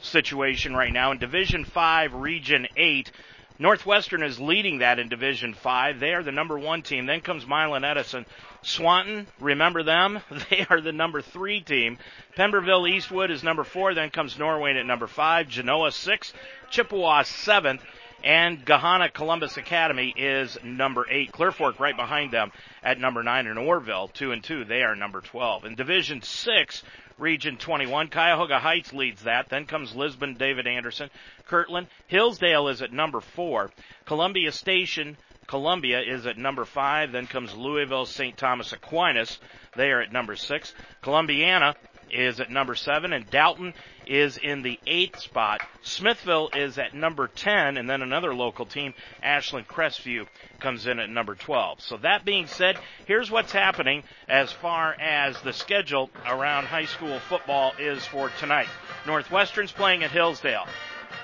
situation 0.00 0.74
right 0.74 0.94
now 0.94 1.10
in 1.12 1.18
Division 1.18 1.66
5, 1.66 2.14
Region 2.14 2.66
8. 2.74 3.12
Northwestern 3.58 4.22
is 4.22 4.40
leading 4.40 4.78
that 4.78 4.98
in 4.98 5.10
Division 5.10 5.52
5. 5.52 6.00
They 6.00 6.14
are 6.14 6.22
the 6.22 6.32
number 6.32 6.58
one 6.58 6.80
team. 6.80 7.04
Then 7.04 7.20
comes 7.20 7.46
Milan 7.46 7.84
Edison. 7.84 8.24
Swanton, 8.62 9.26
remember 9.38 9.82
them? 9.82 10.20
They 10.48 10.64
are 10.70 10.80
the 10.80 10.92
number 10.92 11.20
three 11.20 11.60
team. 11.60 11.98
Pemberville 12.34 12.86
Eastwood 12.86 13.30
is 13.30 13.42
number 13.42 13.62
four. 13.62 13.92
Then 13.92 14.08
comes 14.08 14.38
Norway 14.38 14.74
at 14.74 14.86
number 14.86 15.06
five. 15.06 15.48
Genoa 15.48 15.92
six. 15.92 16.32
Chippewa 16.70 17.24
seventh. 17.24 17.82
And 18.24 18.64
Gahanna 18.64 19.12
Columbus 19.12 19.56
Academy 19.56 20.14
is 20.16 20.56
number 20.62 21.06
eight. 21.10 21.32
Clear 21.32 21.50
Fork 21.50 21.80
right 21.80 21.96
behind 21.96 22.32
them 22.32 22.52
at 22.82 23.00
number 23.00 23.22
nine. 23.22 23.46
And 23.46 23.58
Orrville, 23.58 24.12
two 24.12 24.30
and 24.32 24.44
two, 24.44 24.64
they 24.64 24.82
are 24.82 24.94
number 24.94 25.20
12. 25.20 25.64
In 25.64 25.74
Division 25.74 26.22
six, 26.22 26.82
Region 27.18 27.56
21. 27.56 28.08
Cuyahoga 28.08 28.58
Heights 28.58 28.92
leads 28.92 29.22
that. 29.22 29.48
Then 29.48 29.66
comes 29.66 29.94
Lisbon, 29.94 30.34
David 30.34 30.66
Anderson, 30.66 31.10
Kirtland. 31.46 31.88
Hillsdale 32.06 32.68
is 32.68 32.82
at 32.82 32.92
number 32.92 33.20
four. 33.20 33.70
Columbia 34.04 34.52
Station, 34.52 35.16
Columbia 35.46 36.00
is 36.00 36.26
at 36.26 36.38
number 36.38 36.64
five. 36.64 37.12
Then 37.12 37.26
comes 37.26 37.54
Louisville, 37.54 38.06
St. 38.06 38.36
Thomas 38.36 38.72
Aquinas. 38.72 39.38
They 39.76 39.90
are 39.90 40.00
at 40.00 40.12
number 40.12 40.36
six. 40.36 40.74
Columbiana 41.02 41.74
is 42.12 42.40
at 42.40 42.50
number 42.50 42.74
seven, 42.74 43.12
and 43.12 43.28
Dalton 43.30 43.74
is 44.06 44.36
in 44.36 44.62
the 44.62 44.78
eighth 44.86 45.20
spot. 45.20 45.60
Smithville 45.82 46.50
is 46.54 46.78
at 46.78 46.94
number 46.94 47.28
10, 47.28 47.76
and 47.76 47.88
then 47.88 48.02
another 48.02 48.34
local 48.34 48.66
team, 48.66 48.94
Ashland 49.22 49.68
Crestview, 49.68 50.26
comes 50.60 50.86
in 50.86 50.98
at 50.98 51.10
number 51.10 51.34
12. 51.34 51.80
So 51.80 51.96
that 51.98 52.24
being 52.24 52.46
said, 52.46 52.78
here's 53.06 53.30
what's 53.30 53.52
happening 53.52 54.02
as 54.28 54.52
far 54.52 54.94
as 55.00 55.40
the 55.40 55.52
schedule 55.52 56.10
around 56.26 56.66
high 56.66 56.86
school 56.86 57.18
football 57.20 57.72
is 57.78 58.04
for 58.06 58.30
tonight. 58.38 58.68
Northwestern's 59.06 59.72
playing 59.72 60.04
at 60.04 60.10
Hillsdale. 60.10 60.66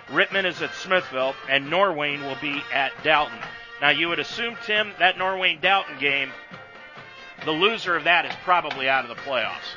Rittman 0.08 0.46
is 0.46 0.62
at 0.62 0.74
Smithville, 0.74 1.34
and 1.48 1.70
Norwayne 1.70 2.22
will 2.22 2.38
be 2.40 2.62
at 2.72 2.92
Dalton. 3.02 3.38
Now, 3.80 3.90
you 3.90 4.08
would 4.08 4.18
assume, 4.18 4.56
Tim, 4.64 4.92
that 4.98 5.16
Norwayne 5.16 5.60
Dalton 5.60 5.98
game, 5.98 6.30
the 7.44 7.52
loser 7.52 7.94
of 7.94 8.04
that 8.04 8.24
is 8.24 8.34
probably 8.42 8.88
out 8.88 9.04
of 9.04 9.16
the 9.16 9.22
playoffs. 9.22 9.76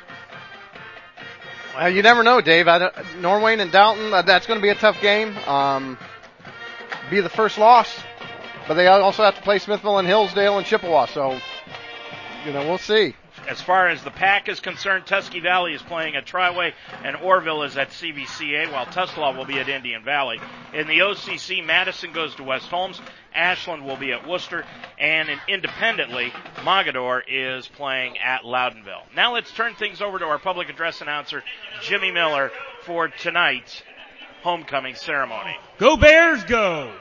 Well, 1.74 1.88
you 1.88 2.02
never 2.02 2.22
know, 2.22 2.40
Dave. 2.40 2.68
I 2.68 2.90
Norwayne 3.20 3.60
and 3.60 3.72
Dalton, 3.72 4.12
uh, 4.12 4.22
that's 4.22 4.46
going 4.46 4.58
to 4.58 4.62
be 4.62 4.68
a 4.68 4.74
tough 4.74 5.00
game. 5.00 5.36
Um, 5.48 5.98
be 7.10 7.20
the 7.20 7.30
first 7.30 7.56
loss, 7.56 7.88
but 8.68 8.74
they 8.74 8.86
also 8.86 9.22
have 9.22 9.36
to 9.36 9.42
play 9.42 9.58
Smithville 9.58 9.98
and 9.98 10.06
Hillsdale 10.06 10.58
and 10.58 10.66
Chippewa. 10.66 11.06
So, 11.06 11.38
you 12.44 12.52
know, 12.52 12.66
we'll 12.68 12.78
see. 12.78 13.14
As 13.48 13.60
far 13.60 13.88
as 13.88 14.02
the 14.02 14.10
pack 14.10 14.48
is 14.48 14.60
concerned, 14.60 15.06
Tusky 15.06 15.40
Valley 15.40 15.74
is 15.74 15.82
playing 15.82 16.16
at 16.16 16.26
Triway, 16.26 16.72
and 17.04 17.16
Orrville 17.16 17.66
is 17.66 17.76
at 17.76 17.90
CVCA, 17.90 18.72
while 18.72 18.86
Tuslaw 18.86 19.36
will 19.36 19.44
be 19.44 19.58
at 19.58 19.68
Indian 19.68 20.04
Valley. 20.04 20.40
In 20.72 20.86
the 20.86 21.00
OCC, 21.00 21.64
Madison 21.64 22.12
goes 22.12 22.34
to 22.36 22.44
West 22.44 22.68
Holmes, 22.68 23.00
Ashland 23.34 23.84
will 23.84 23.96
be 23.96 24.12
at 24.12 24.26
Wooster, 24.26 24.64
and 24.98 25.28
independently, 25.48 26.32
Mogadore 26.58 27.22
is 27.26 27.66
playing 27.68 28.18
at 28.18 28.44
Loudonville. 28.44 29.04
Now 29.14 29.34
let's 29.34 29.50
turn 29.52 29.74
things 29.74 30.00
over 30.00 30.18
to 30.18 30.24
our 30.24 30.38
public 30.38 30.68
address 30.68 31.00
announcer, 31.00 31.42
Jimmy 31.82 32.12
Miller, 32.12 32.50
for 32.82 33.08
tonight's 33.08 33.82
homecoming 34.42 34.94
ceremony. 34.94 35.56
Go 35.78 35.96
Bears, 35.96 36.44
go! 36.44 36.92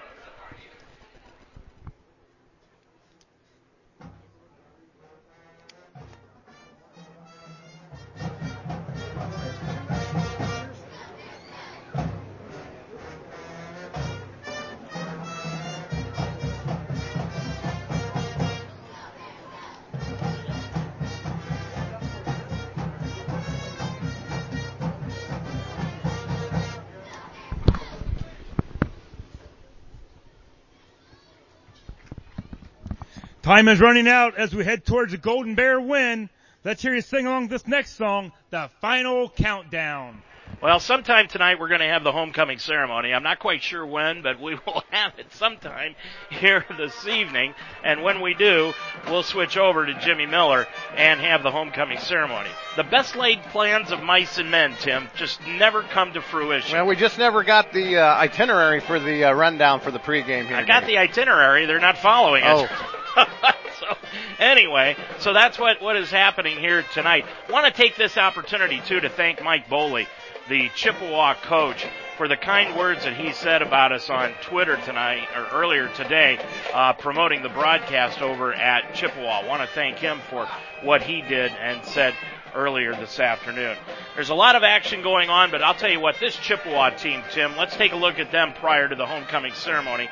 Time 33.51 33.67
is 33.67 33.81
running 33.81 34.07
out 34.07 34.37
as 34.37 34.55
we 34.55 34.63
head 34.63 34.85
towards 34.85 35.11
the 35.11 35.17
Golden 35.17 35.55
Bear 35.55 35.77
win. 35.77 36.29
Let's 36.63 36.81
hear 36.81 36.95
you 36.95 37.01
sing 37.01 37.27
along 37.27 37.49
this 37.49 37.67
next 37.67 37.97
song, 37.97 38.31
The 38.49 38.69
Final 38.79 39.27
Countdown. 39.27 40.21
Well, 40.63 40.79
sometime 40.79 41.27
tonight 41.27 41.59
we're 41.59 41.67
going 41.67 41.81
to 41.81 41.87
have 41.87 42.05
the 42.05 42.13
homecoming 42.13 42.59
ceremony. 42.59 43.13
I'm 43.13 43.23
not 43.23 43.39
quite 43.39 43.61
sure 43.61 43.85
when, 43.85 44.21
but 44.21 44.39
we 44.39 44.57
will 44.65 44.85
have 44.91 45.19
it 45.19 45.33
sometime 45.33 45.95
here 46.29 46.63
this 46.77 47.05
evening. 47.05 47.53
And 47.83 48.03
when 48.03 48.21
we 48.21 48.35
do, 48.35 48.71
we'll 49.07 49.21
switch 49.21 49.57
over 49.57 49.85
to 49.85 49.99
Jimmy 49.99 50.27
Miller 50.27 50.65
and 50.95 51.19
have 51.19 51.43
the 51.43 51.51
homecoming 51.51 51.99
ceremony. 51.99 52.51
The 52.77 52.85
best 52.85 53.17
laid 53.17 53.41
plans 53.51 53.91
of 53.91 54.01
mice 54.01 54.37
and 54.37 54.49
men, 54.49 54.77
Tim, 54.79 55.09
just 55.17 55.45
never 55.45 55.81
come 55.81 56.13
to 56.13 56.21
fruition. 56.21 56.77
Well, 56.77 56.85
we 56.85 56.95
just 56.95 57.17
never 57.17 57.43
got 57.43 57.73
the 57.73 57.97
uh, 57.97 58.15
itinerary 58.15 58.79
for 58.79 58.97
the 58.97 59.25
uh, 59.25 59.33
rundown 59.33 59.81
for 59.81 59.91
the 59.91 59.99
pregame 59.99 60.47
here. 60.47 60.55
I 60.55 60.63
got 60.63 60.85
the 60.85 60.99
itinerary. 60.99 61.65
They're 61.65 61.81
not 61.81 61.97
following 61.97 62.45
it. 62.45 62.47
Oh. 62.47 62.97
so 63.79 63.97
anyway, 64.39 64.95
so 65.19 65.33
that's 65.33 65.59
what, 65.59 65.81
what 65.81 65.95
is 65.95 66.09
happening 66.09 66.57
here 66.57 66.83
tonight. 66.93 67.25
Want 67.49 67.73
to 67.73 67.81
take 67.81 67.95
this 67.95 68.17
opportunity 68.17 68.81
too 68.85 68.99
to 68.99 69.09
thank 69.09 69.43
Mike 69.43 69.67
Boley, 69.67 70.07
the 70.49 70.69
Chippewa 70.75 71.35
coach, 71.35 71.85
for 72.17 72.27
the 72.27 72.37
kind 72.37 72.77
words 72.77 73.03
that 73.03 73.15
he 73.15 73.31
said 73.33 73.61
about 73.61 73.91
us 73.91 74.09
on 74.09 74.33
Twitter 74.43 74.77
tonight 74.77 75.27
or 75.35 75.47
earlier 75.51 75.87
today, 75.89 76.39
uh, 76.73 76.93
promoting 76.93 77.41
the 77.41 77.49
broadcast 77.49 78.21
over 78.21 78.53
at 78.53 78.93
Chippewa. 78.93 79.47
Want 79.47 79.61
to 79.61 79.67
thank 79.73 79.97
him 79.97 80.19
for 80.29 80.47
what 80.83 81.01
he 81.01 81.21
did 81.21 81.51
and 81.51 81.83
said 81.85 82.13
earlier 82.53 82.93
this 82.93 83.19
afternoon. 83.19 83.77
There's 84.15 84.29
a 84.29 84.35
lot 84.35 84.55
of 84.55 84.63
action 84.63 85.01
going 85.01 85.29
on, 85.29 85.51
but 85.51 85.63
I'll 85.63 85.73
tell 85.73 85.89
you 85.89 85.99
what, 85.99 86.19
this 86.19 86.35
Chippewa 86.35 86.89
team, 86.91 87.23
Tim, 87.31 87.55
let's 87.57 87.75
take 87.75 87.93
a 87.93 87.97
look 87.97 88.19
at 88.19 88.31
them 88.31 88.53
prior 88.53 88.87
to 88.87 88.95
the 88.95 89.05
homecoming 89.05 89.53
ceremony. 89.53 90.09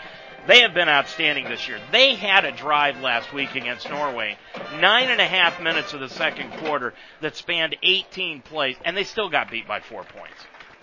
They 0.49 0.61
have 0.61 0.73
been 0.73 0.89
outstanding 0.89 1.45
this 1.45 1.67
year. 1.67 1.79
They 1.91 2.15
had 2.15 2.43
a 2.43 2.51
drive 2.51 3.01
last 3.01 3.31
week 3.31 3.53
against 3.53 3.87
Norway, 3.87 4.35
nine 4.79 5.09
and 5.09 5.21
a 5.21 5.27
half 5.27 5.61
minutes 5.61 5.93
of 5.93 5.99
the 5.99 6.09
second 6.09 6.53
quarter 6.53 6.95
that 7.21 7.35
spanned 7.35 7.75
18 7.83 8.41
plays, 8.41 8.75
and 8.83 8.97
they 8.97 9.03
still 9.03 9.29
got 9.29 9.51
beat 9.51 9.67
by 9.67 9.79
four 9.79 10.03
points. 10.03 10.33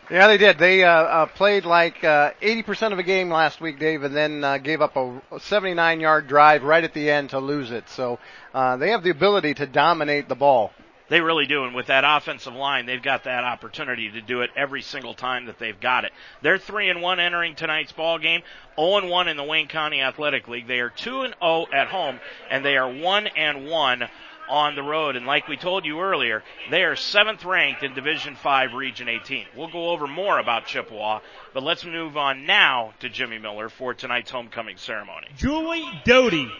Yeah, 0.08 0.28
they 0.28 0.38
did. 0.38 0.58
They 0.58 0.84
uh, 0.84 0.90
uh, 0.92 1.26
played 1.26 1.64
like 1.64 2.04
uh, 2.04 2.30
80% 2.40 2.92
of 2.92 3.00
a 3.00 3.02
game 3.02 3.28
last 3.28 3.60
week, 3.60 3.80
Dave, 3.80 4.04
and 4.04 4.14
then 4.14 4.44
uh, 4.44 4.58
gave 4.58 4.80
up 4.80 4.94
a 4.94 5.20
79-yard 5.32 6.28
drive 6.28 6.62
right 6.62 6.84
at 6.84 6.94
the 6.94 7.10
end 7.10 7.30
to 7.30 7.40
lose 7.40 7.72
it. 7.72 7.88
So 7.88 8.20
uh, 8.54 8.76
they 8.76 8.90
have 8.90 9.02
the 9.02 9.10
ability 9.10 9.54
to 9.54 9.66
dominate 9.66 10.28
the 10.28 10.36
ball. 10.36 10.70
They 11.08 11.20
really 11.20 11.46
do. 11.46 11.64
And 11.64 11.74
with 11.74 11.86
that 11.86 12.04
offensive 12.04 12.54
line, 12.54 12.86
they've 12.86 13.02
got 13.02 13.24
that 13.24 13.44
opportunity 13.44 14.10
to 14.10 14.20
do 14.20 14.40
it 14.40 14.50
every 14.56 14.82
single 14.82 15.14
time 15.14 15.46
that 15.46 15.58
they've 15.58 15.78
got 15.78 16.04
it. 16.04 16.12
They're 16.42 16.58
3 16.58 16.90
and 16.90 17.02
1 17.02 17.20
entering 17.20 17.54
tonight's 17.54 17.92
ball 17.92 18.18
game, 18.18 18.42
0 18.76 18.98
and 18.98 19.10
1 19.10 19.28
in 19.28 19.36
the 19.36 19.44
Wayne 19.44 19.68
County 19.68 20.00
Athletic 20.00 20.48
League. 20.48 20.66
They 20.66 20.80
are 20.80 20.90
2 20.90 21.22
and 21.22 21.34
0 21.40 21.66
at 21.72 21.88
home, 21.88 22.18
and 22.50 22.64
they 22.64 22.76
are 22.76 22.92
1 22.92 23.26
and 23.28 23.68
1 23.68 24.08
on 24.48 24.74
the 24.74 24.82
road. 24.82 25.16
And 25.16 25.26
like 25.26 25.48
we 25.48 25.56
told 25.56 25.84
you 25.84 26.00
earlier, 26.00 26.42
they 26.70 26.82
are 26.84 26.96
seventh 26.96 27.44
ranked 27.44 27.82
in 27.82 27.94
Division 27.94 28.36
5 28.36 28.74
Region 28.74 29.08
18. 29.08 29.46
We'll 29.56 29.70
go 29.70 29.90
over 29.90 30.06
more 30.06 30.38
about 30.38 30.66
Chippewa, 30.66 31.20
but 31.52 31.62
let's 31.62 31.84
move 31.84 32.16
on 32.16 32.46
now 32.46 32.94
to 33.00 33.08
Jimmy 33.08 33.38
Miller 33.38 33.68
for 33.68 33.94
tonight's 33.94 34.30
homecoming 34.30 34.76
ceremony. 34.76 35.28
Julie 35.36 35.84
Doty 36.04 36.50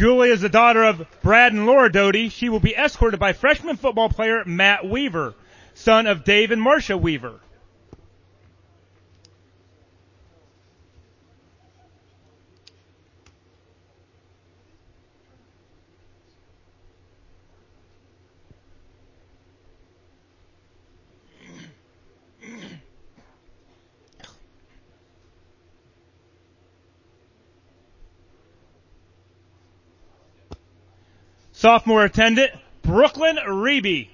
Julie 0.00 0.30
is 0.30 0.40
the 0.40 0.48
daughter 0.48 0.82
of 0.82 1.06
Brad 1.20 1.52
and 1.52 1.66
Laura 1.66 1.92
Doty. 1.92 2.30
She 2.30 2.48
will 2.48 2.58
be 2.58 2.74
escorted 2.74 3.20
by 3.20 3.34
freshman 3.34 3.76
football 3.76 4.08
player 4.08 4.42
Matt 4.46 4.88
Weaver, 4.88 5.34
son 5.74 6.06
of 6.06 6.24
Dave 6.24 6.50
and 6.50 6.62
Marcia 6.62 6.96
Weaver. 6.96 7.38
Sophomore 31.60 32.06
attendant, 32.06 32.52
Brooklyn 32.80 33.36
Reby. 33.36 34.08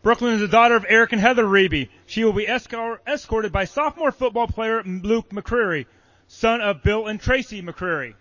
Brooklyn 0.00 0.32
is 0.32 0.40
the 0.40 0.48
daughter 0.48 0.76
of 0.76 0.86
Eric 0.88 1.12
and 1.12 1.20
Heather 1.20 1.44
Reby. 1.44 1.90
She 2.06 2.24
will 2.24 2.32
be 2.32 2.46
escorted 2.46 3.52
by 3.52 3.66
sophomore 3.66 4.12
football 4.12 4.46
player 4.46 4.82
Luke 4.82 5.28
McCreary, 5.28 5.84
son 6.26 6.62
of 6.62 6.82
Bill 6.82 7.06
and 7.06 7.20
Tracy 7.20 7.60
McCreary. 7.60 8.14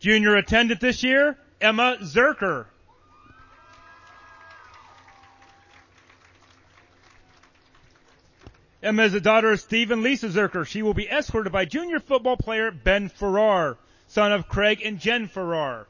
Junior 0.00 0.34
attendant 0.36 0.80
this 0.80 1.02
year, 1.02 1.36
Emma 1.60 1.98
Zerker. 2.00 2.64
Emma 8.82 9.02
is 9.02 9.12
the 9.12 9.20
daughter 9.20 9.52
of 9.52 9.60
Steve 9.60 9.90
and 9.90 10.02
Lisa 10.02 10.28
Zerker. 10.28 10.66
She 10.66 10.82
will 10.82 10.94
be 10.94 11.06
escorted 11.06 11.52
by 11.52 11.66
junior 11.66 12.00
football 12.00 12.38
player 12.38 12.70
Ben 12.70 13.10
Farrar, 13.10 13.76
son 14.06 14.32
of 14.32 14.48
Craig 14.48 14.80
and 14.82 14.98
Jen 14.98 15.28
Farrar. 15.28 15.86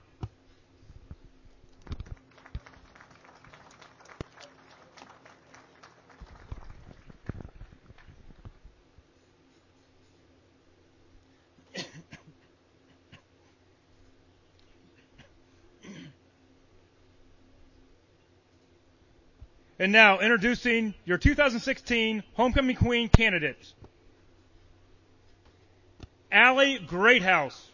And 19.80 19.92
now 19.92 20.20
introducing 20.20 20.92
your 21.06 21.16
2016 21.16 22.22
Homecoming 22.34 22.76
Queen 22.76 23.08
candidates. 23.08 23.72
Allie 26.30 26.78
Greathouse. 26.86 27.66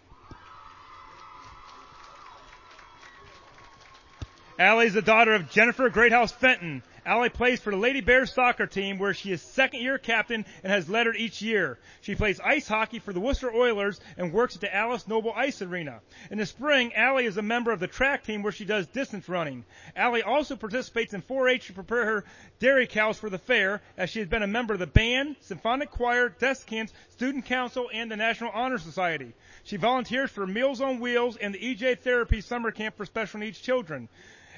Allie 4.57 4.87
is 4.87 4.95
the 4.95 5.03
daughter 5.03 5.35
of 5.35 5.51
Jennifer 5.51 5.91
Greathouse 5.91 6.31
Fenton 6.31 6.85
Allie 7.07 7.29
plays 7.29 7.61
for 7.61 7.71
the 7.71 7.77
Lady 7.77 8.01
Bears 8.01 8.33
soccer 8.33 8.67
team 8.67 8.99
where 8.99 9.15
she 9.15 9.31
is 9.31 9.41
second 9.41 9.81
year 9.81 9.97
captain 9.97 10.45
and 10.65 10.73
has 10.73 10.91
it 10.91 11.17
each 11.17 11.41
year. 11.41 11.79
She 12.01 12.17
plays 12.17 12.41
ice 12.41 12.67
hockey 12.67 12.99
for 12.99 13.13
the 13.13 13.21
Wooster 13.21 13.55
Oilers 13.55 14.01
and 14.17 14.33
works 14.33 14.57
at 14.57 14.61
the 14.61 14.75
Alice 14.75 15.07
Noble 15.07 15.33
Ice 15.37 15.63
Arena. 15.63 16.01
In 16.33 16.39
the 16.39 16.47
spring, 16.47 16.93
Allie 16.95 17.27
is 17.27 17.37
a 17.37 17.43
member 17.43 17.71
of 17.71 17.79
the 17.79 17.87
track 17.87 18.25
team 18.25 18.43
where 18.43 18.51
she 18.51 18.65
does 18.65 18.89
distance 18.89 19.29
running. 19.29 19.65
Allie 19.95 20.25
also 20.25 20.57
participates 20.57 21.15
in 21.15 21.23
4-H 21.23 21.69
to 21.69 21.75
prepare 21.75 22.05
her 22.05 22.25
dairy 22.59 22.89
cows 22.89 23.19
for 23.19 23.31
the 23.31 23.39
fair 23.39 23.83
as 23.97 24.11
she 24.11 24.19
has 24.19 24.29
been 24.29 24.43
a 24.43 24.49
member 24.49 24.73
of 24.73 24.81
the 24.81 24.87
band, 24.89 25.37
symphonic 25.43 25.93
choir, 25.93 26.29
desk 26.29 26.67
camps, 26.67 26.93
student 27.11 27.45
council, 27.45 27.89
and 27.95 28.11
the 28.11 28.17
National 28.17 28.51
Honor 28.53 28.79
Society. 28.79 29.33
She 29.63 29.77
volunteers 29.77 30.33
for 30.33 30.45
Meals 30.45 30.81
on 30.81 30.99
Wheels 30.99 31.37
and 31.37 31.55
the 31.55 31.59
EJ 31.59 32.01
Therapy 32.01 32.41
Summer 32.41 32.73
Camp 32.73 32.97
for 32.97 33.07
Special 33.07 33.39
Needs 33.39 33.61
Children. 33.61 34.09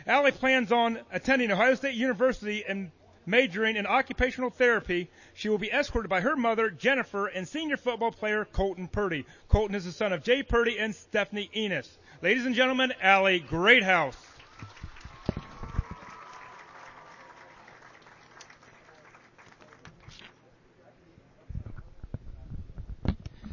Allie 0.08 0.32
plans 0.32 0.72
on 0.72 1.00
attending 1.12 1.52
Ohio 1.52 1.74
State 1.74 1.94
University 1.94 2.64
and 2.66 2.90
majoring 3.26 3.76
in 3.76 3.86
occupational 3.86 4.48
therapy. 4.48 5.10
She 5.34 5.50
will 5.50 5.58
be 5.58 5.70
escorted 5.70 6.08
by 6.08 6.22
her 6.22 6.34
mother, 6.34 6.70
Jennifer, 6.70 7.26
and 7.26 7.46
senior 7.46 7.76
football 7.76 8.10
player 8.10 8.46
Colton 8.46 8.88
Purdy. 8.88 9.26
Colton 9.48 9.74
is 9.76 9.84
the 9.84 9.92
son 9.92 10.14
of 10.14 10.24
Jay 10.24 10.42
Purdy 10.42 10.78
and 10.78 10.94
Stephanie 10.94 11.50
Enos. 11.54 11.98
Ladies 12.22 12.46
and 12.46 12.54
gentlemen, 12.54 12.94
Allie 13.02 13.40
Greathouse. 13.40 14.16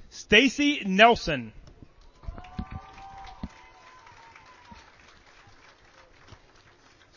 Stacy 0.10 0.84
Nelson. 0.86 1.52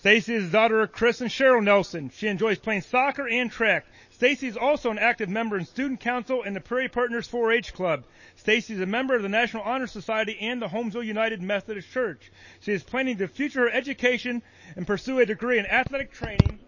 Stacy 0.08 0.36
is 0.36 0.46
the 0.46 0.52
daughter 0.52 0.80
of 0.80 0.90
Chris 0.90 1.20
and 1.20 1.28
Cheryl 1.28 1.62
Nelson. 1.62 2.10
She 2.14 2.28
enjoys 2.28 2.58
playing 2.58 2.80
soccer 2.80 3.28
and 3.28 3.50
track. 3.50 3.84
Stacy 4.08 4.46
is 4.46 4.56
also 4.56 4.90
an 4.90 4.98
active 4.98 5.28
member 5.28 5.58
in 5.58 5.66
Student 5.66 6.00
Council 6.00 6.42
and 6.42 6.56
the 6.56 6.62
Prairie 6.62 6.88
Partners 6.88 7.28
4-H 7.28 7.74
Club. 7.74 8.04
Stacy 8.34 8.72
is 8.72 8.80
a 8.80 8.86
member 8.86 9.14
of 9.14 9.20
the 9.20 9.28
National 9.28 9.64
Honor 9.64 9.86
Society 9.86 10.38
and 10.40 10.62
the 10.62 10.68
Holmesville 10.68 11.04
United 11.04 11.42
Methodist 11.42 11.90
Church. 11.90 12.32
She 12.60 12.72
is 12.72 12.82
planning 12.82 13.18
to 13.18 13.28
future 13.28 13.64
her 13.64 13.70
education 13.70 14.40
and 14.76 14.86
pursue 14.86 15.20
a 15.20 15.26
degree 15.26 15.58
in 15.58 15.66
athletic 15.66 16.10
training. 16.10 16.58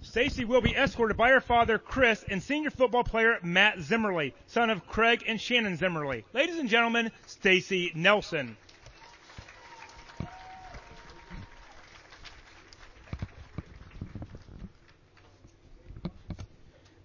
Stacy 0.00 0.46
will 0.46 0.62
be 0.62 0.74
escorted 0.74 1.18
by 1.18 1.28
her 1.28 1.42
father, 1.42 1.78
Chris, 1.78 2.24
and 2.30 2.42
senior 2.42 2.70
football 2.70 3.04
player 3.04 3.38
Matt 3.42 3.80
Zimmerly, 3.80 4.34
son 4.46 4.70
of 4.70 4.86
Craig 4.86 5.24
and 5.26 5.38
Shannon 5.38 5.76
Zimmerly. 5.76 6.24
Ladies 6.32 6.56
and 6.56 6.70
gentlemen, 6.70 7.10
Stacy 7.26 7.92
Nelson. 7.94 8.56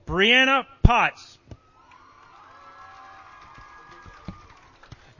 Brianna 0.07 0.65
Potts, 0.83 1.37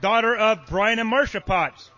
daughter 0.00 0.34
of 0.34 0.60
Brian 0.70 0.98
and 0.98 1.06
Marcia 1.06 1.42
Potts. 1.42 1.90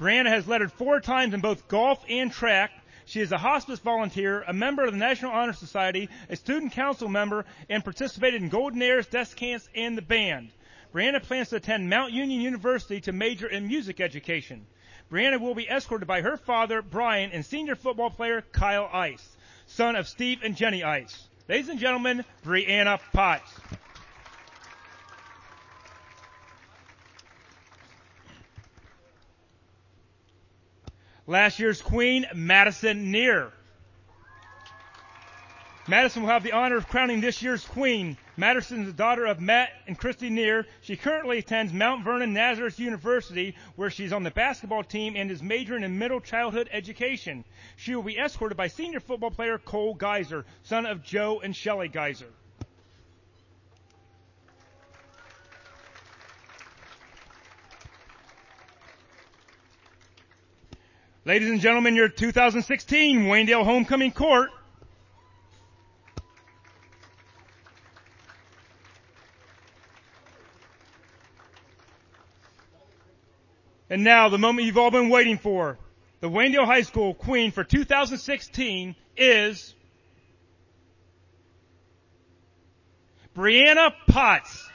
Brianna 0.00 0.30
has 0.30 0.48
lettered 0.48 0.72
four 0.72 0.98
times 0.98 1.34
in 1.34 1.42
both 1.42 1.68
golf 1.68 2.02
and 2.08 2.32
track. 2.32 2.70
She 3.04 3.20
is 3.20 3.32
a 3.32 3.38
hospice 3.38 3.80
volunteer, 3.80 4.44
a 4.48 4.54
member 4.54 4.82
of 4.82 4.92
the 4.92 4.98
National 4.98 5.30
Honor 5.30 5.52
Society, 5.52 6.08
a 6.30 6.36
student 6.36 6.72
council 6.72 7.06
member, 7.06 7.44
and 7.68 7.84
participated 7.84 8.40
in 8.40 8.48
Golden 8.48 8.80
Airs, 8.80 9.06
desk 9.06 9.36
camps, 9.36 9.68
and 9.74 9.98
the 9.98 10.00
band. 10.00 10.52
Brianna 10.94 11.22
plans 11.22 11.50
to 11.50 11.56
attend 11.56 11.90
Mount 11.90 12.14
Union 12.14 12.40
University 12.40 13.02
to 13.02 13.12
major 13.12 13.46
in 13.46 13.68
music 13.68 14.00
education. 14.00 14.64
Brianna 15.10 15.38
will 15.38 15.54
be 15.54 15.68
escorted 15.68 16.08
by 16.08 16.22
her 16.22 16.38
father, 16.38 16.80
Brian, 16.80 17.30
and 17.30 17.44
senior 17.44 17.74
football 17.74 18.08
player 18.08 18.40
Kyle 18.40 18.88
Ice, 18.90 19.36
son 19.66 19.96
of 19.96 20.08
Steve 20.08 20.40
and 20.42 20.56
Jenny 20.56 20.82
Ice. 20.82 21.28
Ladies 21.48 21.68
and 21.68 21.80
gentlemen, 21.80 22.24
Brianna 22.44 23.00
Potts. 23.12 23.52
Last 31.26 31.58
year's 31.58 31.82
queen, 31.82 32.26
Madison 32.34 33.10
Neer. 33.10 33.52
Madison 35.88 36.22
will 36.22 36.28
have 36.28 36.44
the 36.44 36.52
honor 36.52 36.76
of 36.76 36.88
crowning 36.88 37.20
this 37.20 37.42
year's 37.42 37.64
queen. 37.64 38.16
Madison 38.36 38.80
is 38.80 38.86
the 38.86 38.92
daughter 38.94 39.26
of 39.26 39.40
Matt 39.40 39.70
and 39.86 39.98
Christy 39.98 40.30
Neer. 40.30 40.66
She 40.80 40.96
currently 40.96 41.38
attends 41.38 41.72
Mount 41.72 42.02
Vernon 42.02 42.32
Nazarene 42.32 42.72
University, 42.78 43.54
where 43.76 43.90
she's 43.90 44.12
on 44.12 44.22
the 44.22 44.30
basketball 44.30 44.82
team 44.82 45.16
and 45.16 45.30
is 45.30 45.42
majoring 45.42 45.84
in 45.84 45.98
middle 45.98 46.20
childhood 46.20 46.68
education. 46.72 47.44
She 47.76 47.94
will 47.94 48.02
be 48.02 48.18
escorted 48.18 48.56
by 48.56 48.68
senior 48.68 49.00
football 49.00 49.30
player 49.30 49.58
Cole 49.58 49.94
Geyser, 49.94 50.46
son 50.62 50.86
of 50.86 51.02
Joe 51.02 51.40
and 51.40 51.54
Shelley 51.54 51.88
Geyser. 51.88 52.30
Ladies 61.24 61.50
and 61.50 61.60
gentlemen, 61.60 61.94
your 61.94 62.08
2016 62.08 63.26
Waynedale 63.26 63.64
Homecoming 63.64 64.10
Court 64.10 64.50
And 73.92 74.04
now, 74.04 74.30
the 74.30 74.38
moment 74.38 74.66
you've 74.66 74.78
all 74.78 74.90
been 74.90 75.10
waiting 75.10 75.36
for. 75.36 75.76
The 76.20 76.26
Waynedale 76.30 76.64
High 76.64 76.80
School 76.80 77.12
Queen 77.12 77.52
for 77.52 77.62
2016 77.62 78.96
is 79.18 79.74
Brianna 83.36 83.92
Potts. 84.08 84.66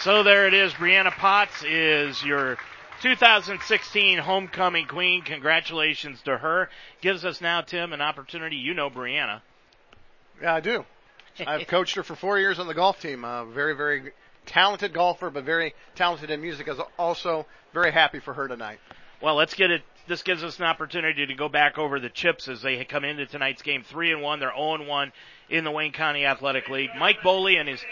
So 0.00 0.22
there 0.22 0.46
it 0.46 0.52
is. 0.52 0.74
Brianna 0.74 1.12
Potts 1.12 1.64
is 1.64 2.22
your 2.22 2.58
2016 3.00 4.18
homecoming 4.18 4.84
queen. 4.84 5.22
Congratulations 5.22 6.20
to 6.26 6.36
her. 6.36 6.68
Gives 7.00 7.24
us 7.24 7.40
now, 7.40 7.62
Tim, 7.62 7.94
an 7.94 8.02
opportunity. 8.02 8.56
You 8.56 8.74
know 8.74 8.90
Brianna. 8.90 9.40
Yeah, 10.42 10.56
I 10.56 10.60
do. 10.60 10.84
I've 11.46 11.68
coached 11.68 11.94
her 11.94 12.02
for 12.02 12.16
four 12.16 12.38
years 12.38 12.58
on 12.58 12.66
the 12.66 12.74
golf 12.74 13.00
team. 13.00 13.24
Uh, 13.24 13.46
very, 13.46 13.74
very 13.74 14.12
talented 14.48 14.92
golfer, 14.92 15.30
but 15.30 15.44
very 15.44 15.74
talented 15.94 16.30
in 16.30 16.40
music. 16.40 16.66
Is 16.66 16.78
also 16.98 17.46
very 17.72 17.92
happy 17.92 18.18
for 18.18 18.34
her 18.34 18.48
tonight. 18.48 18.80
Well, 19.20 19.36
let's 19.36 19.54
get 19.54 19.70
it. 19.70 19.82
This 20.08 20.22
gives 20.22 20.42
us 20.42 20.58
an 20.58 20.64
opportunity 20.64 21.26
to 21.26 21.34
go 21.34 21.48
back 21.48 21.76
over 21.78 22.00
the 22.00 22.08
chips 22.08 22.48
as 22.48 22.62
they 22.62 22.82
come 22.84 23.04
into 23.04 23.26
tonight's 23.26 23.62
game. 23.62 23.84
Three 23.84 24.10
and 24.10 24.22
one. 24.22 24.40
They're 24.40 24.52
zero 24.56 24.74
and 24.74 24.88
one 24.88 25.12
in 25.50 25.64
the 25.64 25.70
Wayne 25.70 25.92
County 25.92 26.24
Athletic 26.24 26.68
League. 26.68 26.90
Mike 26.98 27.18
Boley 27.20 27.60
and 27.60 27.68
his 27.68 27.84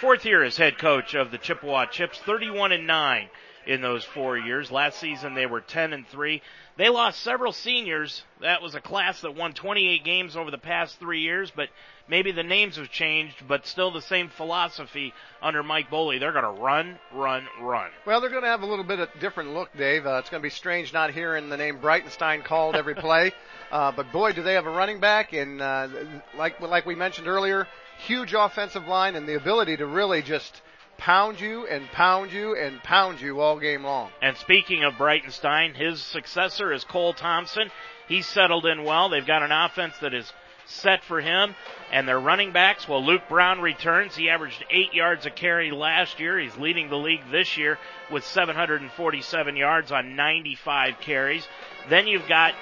fourth 0.00 0.24
year 0.24 0.42
as 0.42 0.56
head 0.56 0.78
coach 0.78 1.14
of 1.14 1.30
the 1.30 1.38
Chippewa 1.38 1.86
Chips, 1.86 2.18
31 2.18 2.72
and 2.72 2.86
nine. 2.86 3.28
In 3.66 3.80
those 3.80 4.04
four 4.04 4.36
years. 4.36 4.70
Last 4.70 4.98
season 4.98 5.34
they 5.34 5.46
were 5.46 5.60
10 5.60 5.92
and 5.92 6.06
3. 6.08 6.42
They 6.76 6.88
lost 6.88 7.20
several 7.20 7.52
seniors. 7.52 8.22
That 8.40 8.62
was 8.62 8.74
a 8.74 8.80
class 8.80 9.20
that 9.20 9.34
won 9.34 9.52
28 9.52 10.04
games 10.04 10.36
over 10.36 10.50
the 10.50 10.58
past 10.58 10.98
three 10.98 11.20
years, 11.20 11.52
but 11.54 11.68
maybe 12.08 12.32
the 12.32 12.42
names 12.42 12.76
have 12.76 12.90
changed, 12.90 13.36
but 13.46 13.66
still 13.66 13.90
the 13.90 14.00
same 14.00 14.30
philosophy 14.30 15.12
under 15.42 15.62
Mike 15.62 15.90
Boley. 15.90 16.18
They're 16.18 16.32
going 16.32 16.56
to 16.56 16.62
run, 16.62 16.98
run, 17.12 17.46
run. 17.60 17.90
Well, 18.06 18.20
they're 18.20 18.30
going 18.30 18.42
to 18.42 18.48
have 18.48 18.62
a 18.62 18.66
little 18.66 18.84
bit 18.84 19.00
of 19.00 19.08
different 19.20 19.52
look, 19.52 19.68
Dave. 19.76 20.06
Uh, 20.06 20.14
it's 20.14 20.30
going 20.30 20.42
to 20.42 20.46
be 20.46 20.50
strange 20.50 20.92
not 20.92 21.12
hearing 21.12 21.50
the 21.50 21.56
name 21.56 21.78
Breitenstein 21.78 22.44
called 22.44 22.76
every 22.76 22.94
play. 22.94 23.32
Uh, 23.72 23.90
but 23.90 24.12
boy, 24.12 24.30
do 24.34 24.42
they 24.42 24.52
have 24.52 24.66
a 24.66 24.70
running 24.70 25.00
back, 25.00 25.32
and 25.32 25.62
uh, 25.62 25.88
like 26.36 26.60
like 26.60 26.84
we 26.84 26.94
mentioned 26.94 27.26
earlier, 27.26 27.66
huge 28.06 28.34
offensive 28.34 28.86
line 28.86 29.16
and 29.16 29.26
the 29.26 29.34
ability 29.34 29.78
to 29.78 29.86
really 29.86 30.20
just 30.20 30.60
pound 31.02 31.40
you 31.40 31.66
and 31.66 31.90
pound 31.90 32.32
you 32.32 32.54
and 32.54 32.80
pound 32.84 33.20
you 33.20 33.40
all 33.40 33.58
game 33.58 33.82
long. 33.82 34.08
And 34.22 34.36
speaking 34.36 34.84
of 34.84 34.94
Breitenstein, 34.94 35.74
his 35.74 36.00
successor 36.00 36.72
is 36.72 36.84
Cole 36.84 37.12
Thompson. 37.12 37.72
He's 38.06 38.24
settled 38.24 38.66
in 38.66 38.84
well. 38.84 39.08
They've 39.08 39.26
got 39.26 39.42
an 39.42 39.50
offense 39.50 39.94
that 40.00 40.14
is 40.14 40.32
set 40.66 41.02
for 41.02 41.20
him. 41.20 41.56
And 41.90 42.06
their 42.06 42.20
running 42.20 42.52
backs, 42.52 42.88
well, 42.88 43.04
Luke 43.04 43.22
Brown 43.28 43.60
returns. 43.60 44.14
He 44.14 44.30
averaged 44.30 44.64
eight 44.70 44.94
yards 44.94 45.26
a 45.26 45.30
carry 45.30 45.72
last 45.72 46.20
year. 46.20 46.38
He's 46.38 46.56
leading 46.56 46.88
the 46.88 46.96
league 46.96 47.28
this 47.32 47.56
year 47.56 47.80
with 48.12 48.24
747 48.24 49.56
yards 49.56 49.90
on 49.90 50.14
95 50.14 51.00
carries. 51.00 51.44
Then 51.90 52.06
you've 52.06 52.28
got 52.28 52.54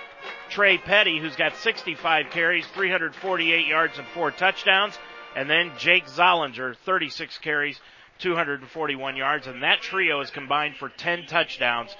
Trey 0.49 0.79
Petty, 0.79 1.19
who's 1.19 1.37
got 1.37 1.57
65 1.57 2.31
carries, 2.31 2.67
348 2.69 3.67
yards, 3.67 3.99
and 3.99 4.07
four 4.15 4.31
touchdowns. 4.31 4.99
And 5.37 5.49
then 5.49 5.73
Jake 5.79 6.07
Zollinger, 6.07 6.75
36 6.87 7.37
carries, 7.39 7.79
241 8.21 9.17
yards, 9.17 9.47
and 9.47 9.63
that 9.63 9.81
trio 9.81 10.21
is 10.21 10.31
combined 10.31 10.77
for 10.77 10.89
10 10.89 11.27
touchdowns 11.27 11.95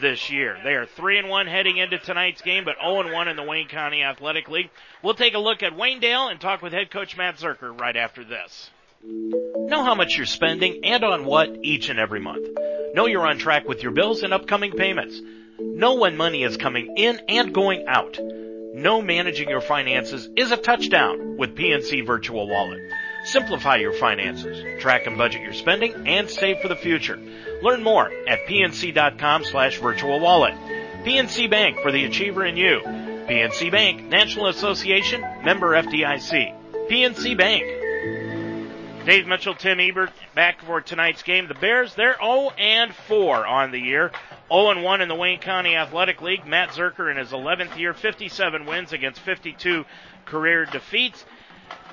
this 0.00 0.30
year. 0.30 0.58
They 0.64 0.74
are 0.74 0.86
3 0.86 1.18
and 1.18 1.28
1 1.28 1.46
heading 1.46 1.78
into 1.78 1.98
tonight's 1.98 2.42
game, 2.42 2.64
but 2.64 2.76
0 2.82 3.00
and 3.00 3.12
1 3.12 3.28
in 3.28 3.36
the 3.36 3.42
Wayne 3.42 3.68
County 3.68 4.02
Athletic 4.02 4.48
League. 4.48 4.70
We'll 5.02 5.14
take 5.14 5.34
a 5.34 5.38
look 5.38 5.62
at 5.62 5.74
Waynedale 5.74 6.30
and 6.30 6.40
talk 6.40 6.62
with 6.62 6.72
head 6.72 6.90
coach 6.90 7.16
Matt 7.16 7.36
Zerker 7.36 7.78
right 7.78 7.96
after 7.96 8.24
this. 8.24 8.70
Know 9.04 9.84
how 9.84 9.94
much 9.94 10.16
you're 10.16 10.26
spending 10.26 10.84
and 10.84 11.04
on 11.04 11.24
what 11.24 11.58
each 11.62 11.88
and 11.88 11.98
every 11.98 12.20
month. 12.20 12.48
Know 12.94 13.06
you're 13.06 13.26
on 13.26 13.38
track 13.38 13.68
with 13.68 13.82
your 13.82 13.92
bills 13.92 14.22
and 14.22 14.32
upcoming 14.32 14.72
payments. 14.72 15.20
Know 15.60 15.94
when 15.94 16.16
money 16.16 16.42
is 16.42 16.56
coming 16.56 16.94
in 16.96 17.20
and 17.28 17.54
going 17.54 17.86
out. 17.86 18.18
Know 18.74 19.02
managing 19.02 19.48
your 19.48 19.60
finances 19.60 20.28
is 20.36 20.52
a 20.52 20.56
touchdown 20.56 21.36
with 21.36 21.56
PNC 21.56 22.06
Virtual 22.06 22.48
Wallet. 22.48 22.80
Simplify 23.24 23.76
your 23.76 23.92
finances, 23.92 24.80
track 24.80 25.06
and 25.06 25.18
budget 25.18 25.42
your 25.42 25.52
spending, 25.52 26.06
and 26.06 26.30
save 26.30 26.60
for 26.60 26.68
the 26.68 26.76
future. 26.76 27.18
Learn 27.62 27.82
more 27.82 28.10
at 28.28 28.46
pnc.com 28.46 29.44
slash 29.44 29.78
virtual 29.78 30.20
wallet. 30.20 30.54
PNC 31.04 31.50
Bank 31.50 31.80
for 31.80 31.92
the 31.92 32.04
achiever 32.04 32.44
in 32.44 32.56
you. 32.56 32.80
PNC 32.84 33.70
Bank, 33.70 34.04
National 34.04 34.46
Association, 34.46 35.20
member 35.44 35.70
FDIC. 35.72 36.88
PNC 36.88 37.36
Bank. 37.36 37.64
Dave 39.04 39.26
Mitchell, 39.26 39.54
Tim 39.54 39.80
Ebert, 39.80 40.10
back 40.34 40.62
for 40.62 40.82
tonight's 40.82 41.22
game. 41.22 41.48
The 41.48 41.54
Bears, 41.54 41.94
they're 41.94 42.16
0 42.20 42.50
and 42.58 42.94
4 42.94 43.46
on 43.46 43.70
the 43.70 43.80
year. 43.80 44.12
0 44.52 44.70
and 44.70 44.82
1 44.82 45.00
in 45.00 45.08
the 45.08 45.14
Wayne 45.14 45.40
County 45.40 45.76
Athletic 45.76 46.20
League. 46.20 46.46
Matt 46.46 46.70
Zerker 46.70 47.10
in 47.10 47.16
his 47.16 47.30
11th 47.30 47.78
year, 47.78 47.94
57 47.94 48.66
wins 48.66 48.92
against 48.92 49.20
52 49.20 49.86
career 50.26 50.66
defeats 50.66 51.24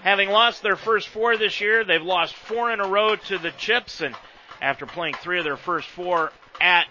having 0.05 0.29
lost 0.29 0.61
their 0.61 0.75
first 0.75 1.09
four 1.09 1.35
this 1.35 1.59
year, 1.59 1.83
they've 1.83 2.01
lost 2.01 2.35
four 2.35 2.71
in 2.71 2.79
a 2.79 2.87
row 2.87 3.15
to 3.15 3.39
the 3.39 3.51
Chips, 3.57 4.01
and 4.01 4.15
after 4.61 4.85
playing 4.85 5.15
three 5.15 5.39
of 5.39 5.43
their 5.43 5.57
first 5.57 5.89
four 5.89 6.31
at 6.61 6.85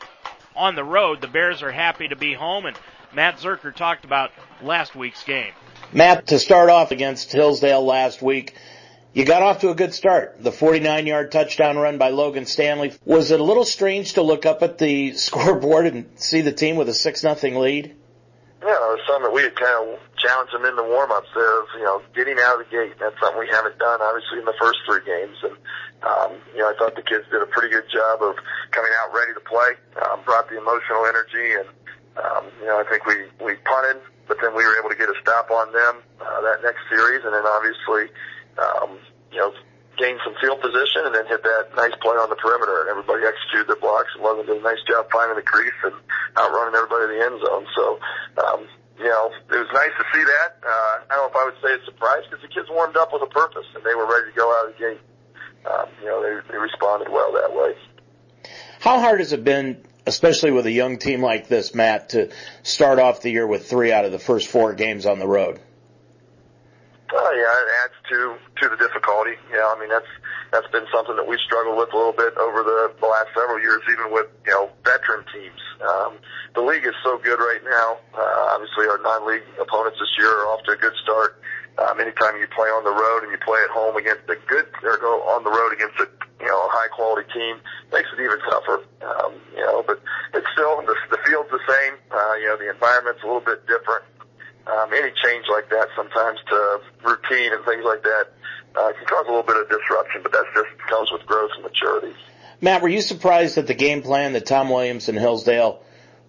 on 0.57 0.75
the 0.75 0.85
road, 0.85 1.21
the 1.21 1.29
Bears 1.29 1.63
are 1.63 1.71
happy 1.71 2.09
to 2.09 2.17
be 2.17 2.35
home. 2.35 2.67
And 2.67 2.77
Matt 3.15 3.39
Zerker 3.39 3.75
talked 3.75 4.05
about 4.05 4.33
last 4.63 4.95
week's 4.95 5.23
game. 5.23 5.53
Matt, 5.93 6.27
to 6.29 6.39
start 6.39 6.71
off 6.71 6.91
against 6.91 7.33
Hillsdale 7.33 7.85
last 7.85 8.21
week, 8.21 8.55
you 9.13 9.25
got 9.25 9.43
off 9.43 9.61
to 9.61 9.71
a 9.71 9.75
good 9.77 9.95
start. 9.95 10.43
The 10.43 10.51
49 10.51 11.07
yard 11.07 11.31
touchdown 11.31 11.79
run 11.79 11.99
by 11.99 12.11
Logan 12.11 12.47
Stanley. 12.47 12.93
Was 13.05 13.31
it 13.31 13.39
a 13.39 13.45
little 13.45 13.65
strange 13.65 14.15
to 14.15 14.23
look 14.23 14.45
up 14.45 14.63
at 14.63 14.79
the 14.79 15.13
scoreboard 15.15 15.87
and 15.87 16.07
see 16.17 16.41
the 16.41 16.53
team 16.53 16.75
with 16.75 16.89
a 16.89 16.95
6 16.95 17.23
nothing 17.23 17.55
lead? 17.55 17.95
Yeah, 18.65 18.81
was 18.97 19.05
something 19.05 19.29
that 19.29 19.37
we 19.37 19.45
had 19.45 19.53
kind 19.61 19.77
of 19.77 20.01
challenged 20.17 20.57
them 20.57 20.65
in 20.65 20.73
the 20.73 20.89
warm-ups 20.89 21.29
of, 21.37 21.69
you 21.77 21.85
know, 21.85 22.01
getting 22.17 22.41
out 22.41 22.57
of 22.57 22.65
the 22.65 22.71
gate. 22.73 22.97
That's 22.97 23.13
something 23.21 23.37
we 23.37 23.53
haven't 23.53 23.77
done, 23.77 24.01
obviously, 24.01 24.41
in 24.41 24.49
the 24.49 24.57
first 24.57 24.81
three 24.89 25.05
games. 25.05 25.37
And, 25.45 25.53
um, 26.01 26.41
you 26.57 26.65
know, 26.65 26.73
I 26.73 26.75
thought 26.81 26.97
the 26.97 27.05
kids 27.05 27.29
did 27.29 27.45
a 27.45 27.51
pretty 27.53 27.69
good 27.69 27.85
job 27.93 28.25
of 28.25 28.41
coming 28.73 28.89
out 29.05 29.13
ready 29.13 29.37
to 29.37 29.45
play, 29.45 29.77
um, 30.01 30.25
brought 30.25 30.49
the 30.49 30.57
emotional 30.57 31.05
energy. 31.05 31.61
And, 31.61 31.69
um, 32.17 32.45
you 32.57 32.65
know, 32.73 32.81
I 32.81 32.89
think 32.89 33.05
we, 33.05 33.29
we 33.45 33.61
punted, 33.69 34.01
but 34.25 34.41
then 34.41 34.57
we 34.57 34.65
were 34.65 34.81
able 34.81 34.89
to 34.89 34.97
get 34.97 35.13
a 35.13 35.17
stop 35.21 35.53
on 35.53 35.69
them, 35.69 36.01
uh, 36.25 36.41
that 36.49 36.65
next 36.65 36.89
series. 36.89 37.21
And 37.21 37.37
then 37.37 37.45
obviously, 37.45 38.09
um, 38.57 38.97
you 39.29 39.45
know, 39.45 39.53
gain 39.97 40.19
some 40.25 40.35
field 40.41 40.61
position 40.61 41.07
and 41.07 41.15
then 41.15 41.27
hit 41.27 41.43
that 41.43 41.75
nice 41.77 41.95
play 42.03 42.17
on 42.17 42.29
the 42.31 42.37
perimeter 42.37 42.83
and 42.83 42.91
everybody 42.91 43.25
executed 43.27 43.69
their 43.69 43.81
blocks 43.81 44.11
and 44.15 44.23
Logan 44.23 44.47
did 44.47 44.59
a 44.59 44.65
nice 44.65 44.83
job 44.87 45.07
finding 45.11 45.37
the 45.37 45.47
crease 45.47 45.75
and 45.85 45.95
outrunning 46.37 46.75
everybody 46.75 47.11
in 47.11 47.19
the 47.19 47.23
end 47.25 47.37
zone. 47.43 47.67
So, 47.75 47.85
um, 48.43 48.61
you 48.99 49.11
know, 49.11 49.31
it 49.51 49.59
was 49.59 49.71
nice 49.75 49.95
to 49.99 50.05
see 50.13 50.25
that. 50.25 50.59
Uh, 50.63 50.95
I 51.11 51.19
don't 51.19 51.27
know 51.27 51.31
if 51.31 51.37
I 51.37 51.45
would 51.47 51.59
say 51.63 51.71
it's 51.75 51.85
surprise 51.85 52.23
because 52.29 52.43
the 52.43 52.53
kids 52.53 52.69
warmed 52.71 52.97
up 52.97 53.13
with 53.13 53.23
a 53.23 53.31
purpose 53.31 53.67
and 53.75 53.83
they 53.85 53.95
were 53.95 54.07
ready 54.07 54.31
to 54.31 54.37
go 54.37 54.47
out 54.51 54.71
of 54.71 54.75
the 54.75 54.79
gate. 54.79 55.03
Um, 55.67 55.87
you 56.01 56.07
know, 56.07 56.23
they, 56.23 56.35
they 56.53 56.59
responded 56.59 57.09
well 57.11 57.33
that 57.33 57.55
way. 57.55 57.75
How 58.81 59.01
hard 59.01 59.21
has 59.21 59.33
it 59.33 59.45
been, 59.45 59.81
especially 60.07 60.53
with 60.53 60.67
a 60.67 60.71
young 60.71 60.99
team 60.99 61.23
like 61.23 61.49
this, 61.49 61.75
Matt, 61.75 62.11
to 62.11 62.31
start 62.63 62.99
off 62.99 63.23
the 63.23 63.31
year 63.31 63.47
with 63.47 63.67
three 63.67 63.93
out 63.93 64.05
of 64.05 64.13
the 64.13 64.19
first 64.19 64.49
four 64.49 64.75
games 64.75 65.07
on 65.07 65.19
the 65.19 65.27
road? 65.27 65.61
Oh 67.13 67.33
yeah, 67.37 67.53
it 67.53 67.69
adds 67.85 67.99
to 68.11 68.19
to 68.63 68.65
the 68.73 68.79
difficulty. 68.81 69.37
Yeah, 69.53 69.69
I 69.69 69.79
mean 69.79 69.91
that's 69.91 70.09
that's 70.53 70.71
been 70.73 70.87
something 70.93 71.17
that 71.17 71.27
we've 71.27 71.43
struggled 71.45 71.77
with 71.77 71.93
a 71.93 71.97
little 71.97 72.17
bit 72.17 72.33
over 72.39 72.63
the, 72.63 72.95
the 73.01 73.07
last 73.07 73.29
several 73.35 73.61
years, 73.61 73.83
even 73.91 74.13
with 74.13 74.27
you 74.47 74.53
know 74.53 74.71
veteran 74.85 75.25
teams. 75.33 75.61
Um, 75.83 76.17
the 76.55 76.63
league 76.63 76.87
is 76.87 76.95
so 77.03 77.19
good 77.19 77.39
right 77.39 77.61
now. 77.65 77.99
Uh, 78.15 78.55
obviously, 78.57 78.87
our 78.89 78.99
non-league 79.03 79.45
opponents 79.61 79.99
this 79.99 80.15
year 80.17 80.31
are 80.31 80.47
off 80.55 80.63
to 80.65 80.73
a 80.73 80.77
good 80.77 80.95
start. 81.03 81.43
Um, 81.77 81.99
anytime 81.99 82.39
you 82.39 82.47
play 82.55 82.71
on 82.71 82.87
the 82.87 82.95
road 82.95 83.27
and 83.27 83.33
you 83.35 83.39
play 83.43 83.59
at 83.59 83.71
home 83.75 83.97
against 83.97 84.23
a 84.31 84.39
good, 84.47 84.71
or 84.87 84.97
go 84.97 85.27
on 85.35 85.43
the 85.43 85.51
road 85.51 85.75
against 85.75 85.99
a 85.99 86.07
you 86.41 86.47
know 86.47 86.61
a 86.67 86.71
high 86.71 86.89
quality 86.89 87.27
team, 87.35 87.59
makes 87.93 88.09
it 88.15 88.23
even 88.23 88.39
tougher. 88.47 88.81
Um, 89.03 89.35
you 89.53 89.63
know, 89.67 89.83
but 89.83 90.01
it's 90.33 90.47
still 90.55 90.81
the, 90.87 90.95
the 91.11 91.19
field's 91.27 91.51
the 91.51 91.61
same. 91.67 91.95
Uh, 92.15 92.35
you 92.39 92.47
know, 92.47 92.57
the 92.57 92.71
environment's 92.71 93.23
a 93.23 93.27
little 93.27 93.43
bit 93.43 93.67
different. 93.67 94.07
Um, 94.67 94.93
any 94.93 95.13
change 95.23 95.45
like 95.51 95.69
that 95.71 95.89
sometimes 95.95 96.39
to 96.49 96.81
routine 97.05 97.53
and 97.53 97.65
things 97.65 97.85
like 97.85 98.03
that 98.03 98.29
uh, 98.77 98.93
can 98.93 99.07
cause 99.07 99.27
a 99.27 99.31
little 99.31 99.43
bit 99.43 99.57
of 99.57 99.69
disruption, 99.69 100.23
but 100.23 100.33
that 100.33 100.45
just 100.55 100.89
comes 100.89 101.11
with 101.13 101.27
growth 101.27 101.51
and 101.55 101.63
maturity. 101.65 102.15
Matt, 102.61 102.81
were 102.81 102.89
you 102.89 103.03
surprised 103.03 103.59
at 103.59 103.67
the 103.67 103.75
game 103.75 104.03
plan 104.03 104.33
that 104.33 104.47
Tom 104.47 104.71
Williams 104.71 105.09
and 105.09 105.19
Hillsdale 105.19 105.83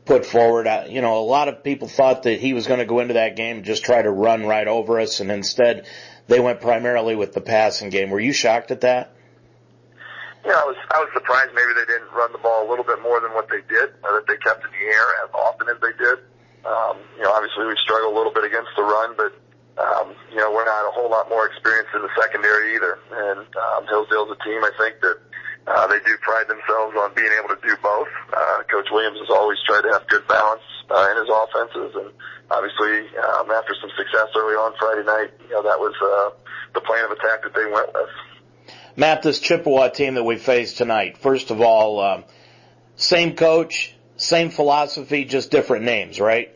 put 0.05 0.25
forward. 0.25 0.67
Uh, 0.67 0.85
you 0.87 1.01
know, 1.01 1.17
a 1.19 1.25
lot 1.25 1.47
of 1.47 1.63
people 1.63 1.87
thought 1.87 2.23
that 2.23 2.39
he 2.39 2.53
was 2.53 2.67
going 2.67 2.79
to 2.79 2.85
go 2.85 2.99
into 2.99 3.15
that 3.15 3.35
game 3.35 3.57
and 3.57 3.65
just 3.65 3.83
try 3.83 4.01
to 4.01 4.11
run 4.11 4.45
right 4.45 4.67
over 4.67 4.99
us, 4.99 5.19
and 5.19 5.31
instead 5.31 5.87
they 6.27 6.39
went 6.39 6.61
primarily 6.61 7.15
with 7.15 7.33
the 7.33 7.41
passing 7.41 7.89
game. 7.89 8.09
Were 8.09 8.19
you 8.19 8.33
shocked 8.33 8.71
at 8.71 8.81
that? 8.81 9.11
Yeah, 10.45 10.53
I 10.53 10.65
was. 10.65 10.77
I 10.91 10.99
was 10.99 11.09
surprised. 11.13 11.51
Maybe 11.55 11.73
they 11.73 11.85
didn't 11.85 12.11
run 12.13 12.31
the 12.31 12.37
ball 12.37 12.67
a 12.67 12.69
little 12.69 12.85
bit 12.85 13.01
more 13.01 13.19
than 13.19 13.33
what 13.33 13.49
they 13.49 13.61
did, 13.67 13.89
or 14.03 14.21
that 14.21 14.25
they 14.27 14.37
kept 14.37 14.63
in 14.63 14.71
the 14.71 14.85
air 14.93 15.07
as 15.23 15.29
often 15.33 15.67
as 15.69 15.81
they 15.81 15.91
did. 15.97 16.19
Um, 16.65 16.97
you 17.17 17.23
know, 17.23 17.31
obviously 17.31 17.65
we 17.65 17.77
struggled 17.77 18.13
a 18.13 18.17
little 18.17 18.33
bit 18.33 18.43
against 18.43 18.73
the 18.75 18.83
run, 18.83 19.13
but 19.15 19.31
um, 19.77 20.15
you 20.31 20.37
know 20.37 20.51
we're 20.51 20.65
not 20.65 20.89
a 20.89 20.91
whole 20.91 21.09
lot 21.09 21.29
more 21.29 21.45
experienced 21.45 21.93
in 21.93 22.01
the 22.01 22.13
secondary 22.19 22.75
either. 22.75 22.97
And 23.13 23.45
um, 23.55 23.87
Hillsdale's 23.87 24.31
a 24.33 24.39
team 24.43 24.63
I 24.63 24.71
think 24.77 24.99
that 25.01 25.17
uh, 25.67 25.87
they 25.87 25.99
do 26.05 26.17
pride 26.21 26.47
themselves 26.47 26.95
on 26.97 27.13
being 27.13 27.31
able 27.37 27.53
to 27.53 27.61
do 27.61 27.75
both. 27.81 28.09
Uh, 28.33 28.63
Coach 28.69 28.87
Williams 28.91 29.19
has 29.19 29.29
always 29.29 29.57
tried 29.65 29.81
to 29.81 29.91
have 29.93 30.07
good 30.07 30.27
balance 30.27 30.65
uh, 30.89 31.07
in 31.11 31.17
his 31.17 31.29
offenses, 31.29 31.93
and 31.95 32.09
obviously 32.51 33.09
um, 33.17 33.49
after 33.51 33.73
some 33.81 33.89
success 33.97 34.29
early 34.35 34.55
on 34.55 34.73
Friday 34.77 35.05
night, 35.05 35.31
you 35.45 35.53
know 35.53 35.63
that 35.63 35.79
was 35.79 35.93
uh, 36.01 36.29
the 36.73 36.81
plan 36.81 37.05
of 37.05 37.11
attack 37.11 37.43
that 37.43 37.53
they 37.53 37.65
went 37.65 37.93
with. 37.93 38.09
Matt, 38.95 39.23
this 39.23 39.39
Chippewa 39.39 39.89
team 39.89 40.15
that 40.15 40.23
we 40.23 40.37
faced 40.37 40.77
tonight. 40.77 41.17
First 41.17 41.51
of 41.51 41.61
all, 41.61 41.99
um, 41.99 42.23
same 42.95 43.35
coach, 43.35 43.94
same 44.17 44.49
philosophy, 44.49 45.25
just 45.25 45.51
different 45.51 45.85
names, 45.85 46.19
right? 46.19 46.51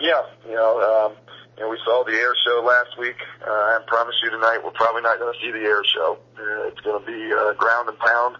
Yeah, 0.00 0.22
you 0.46 0.54
know, 0.54 0.80
um, 0.80 1.16
you 1.56 1.64
know, 1.64 1.70
we 1.70 1.78
saw 1.84 2.04
the 2.04 2.12
air 2.12 2.34
show 2.44 2.62
last 2.64 2.98
week. 2.98 3.16
Uh, 3.46 3.50
I 3.50 3.78
promise 3.86 4.14
you 4.22 4.30
tonight, 4.30 4.58
we're 4.64 4.72
probably 4.72 5.02
not 5.02 5.18
going 5.18 5.32
to 5.32 5.40
see 5.40 5.52
the 5.52 5.64
air 5.64 5.82
show. 5.84 6.18
Uh, 6.36 6.68
it's 6.68 6.80
going 6.80 6.98
to 6.98 7.06
be 7.06 7.32
uh, 7.32 7.52
ground 7.54 7.88
and 7.88 7.98
pound 7.98 8.36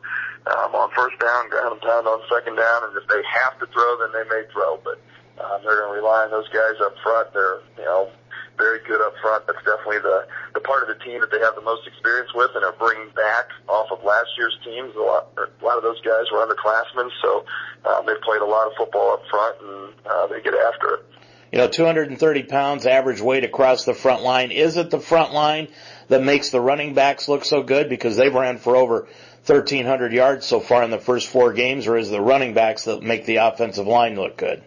um, 0.47 0.75
on 0.75 0.91
first 0.97 1.19
down, 1.21 1.49
ground 1.51 1.73
and 1.73 1.83
pound 1.83 2.07
on 2.07 2.21
second 2.29 2.57
down, 2.57 2.85
and 2.85 2.97
if 2.97 3.07
they 3.09 3.23
have 3.23 3.59
to 3.61 3.67
throw, 3.67 3.97
then 4.01 4.11
they 4.13 4.29
may 4.29 4.43
throw. 4.53 4.81
But 4.83 4.99
um, 5.39 5.61
they're 5.63 5.81
going 5.81 5.95
to 5.95 6.01
rely 6.03 6.25
on 6.25 6.31
those 6.31 6.49
guys 6.49 6.81
up 6.83 6.95
front. 7.03 7.33
They're, 7.33 7.61
you 7.79 7.85
know, 7.85 8.11
very 8.57 8.81
good 8.87 9.01
up 9.01 9.15
front. 9.23 9.47
That's 9.47 9.63
definitely 9.65 10.01
the 10.01 10.27
the 10.55 10.61
part 10.61 10.83
of 10.83 10.89
the 10.89 11.05
team 11.05 11.21
that 11.21 11.31
they 11.31 11.41
have 11.41 11.55
the 11.55 11.63
most 11.63 11.87
experience 11.87 12.31
with 12.35 12.51
and 12.55 12.65
are 12.65 12.77
bringing 12.79 13.09
back 13.15 13.49
off 13.69 13.91
of 13.91 14.05
last 14.05 14.29
year's 14.37 14.57
teams. 14.65 14.95
A 14.97 15.01
lot, 15.01 15.29
a 15.37 15.65
lot 15.65 15.77
of 15.77 15.83
those 15.83 16.01
guys 16.03 16.27
were 16.33 16.45
underclassmen, 16.45 17.11
so 17.23 17.45
um, 17.85 18.07
they've 18.07 18.21
played 18.21 18.43
a 18.43 18.47
lot 18.47 18.67
of 18.69 18.73
football 18.77 19.15
up 19.15 19.23
front 19.31 19.57
and 19.61 19.93
uh, 20.07 20.27
they 20.29 20.41
get 20.43 20.55
after 20.55 20.95
it. 20.95 21.05
You 21.53 21.59
know, 21.59 21.69
230 21.69 22.45
pounds 22.45 22.87
average 22.87 23.21
weight 23.21 23.45
across 23.45 23.85
the 23.85 23.93
front 23.93 24.23
line. 24.23 24.53
Is 24.53 24.79
it 24.79 24.91
the 24.91 25.01
front 25.01 25.35
line 25.35 25.69
that 26.09 26.23
makes 26.23 26.49
the 26.49 26.61
running 26.61 26.95
backs 26.95 27.29
look 27.29 27.45
so 27.45 27.63
good 27.63 27.91
because 27.91 28.17
they've 28.17 28.33
ran 28.33 28.57
for 28.57 28.75
over 28.75 29.07
1,300 29.45 30.13
yards 30.13 30.47
so 30.47 30.61
far 30.61 30.83
in 30.83 30.91
the 30.91 30.99
first 30.99 31.29
four 31.29 31.53
games, 31.53 31.87
or 31.87 31.97
is 31.97 32.09
the 32.09 32.21
running 32.21 32.55
backs 32.55 32.85
that 32.85 33.03
make 33.03 33.27
the 33.27 33.37
offensive 33.37 33.87
line 33.87 34.17
look 34.17 34.37
good? 34.37 34.63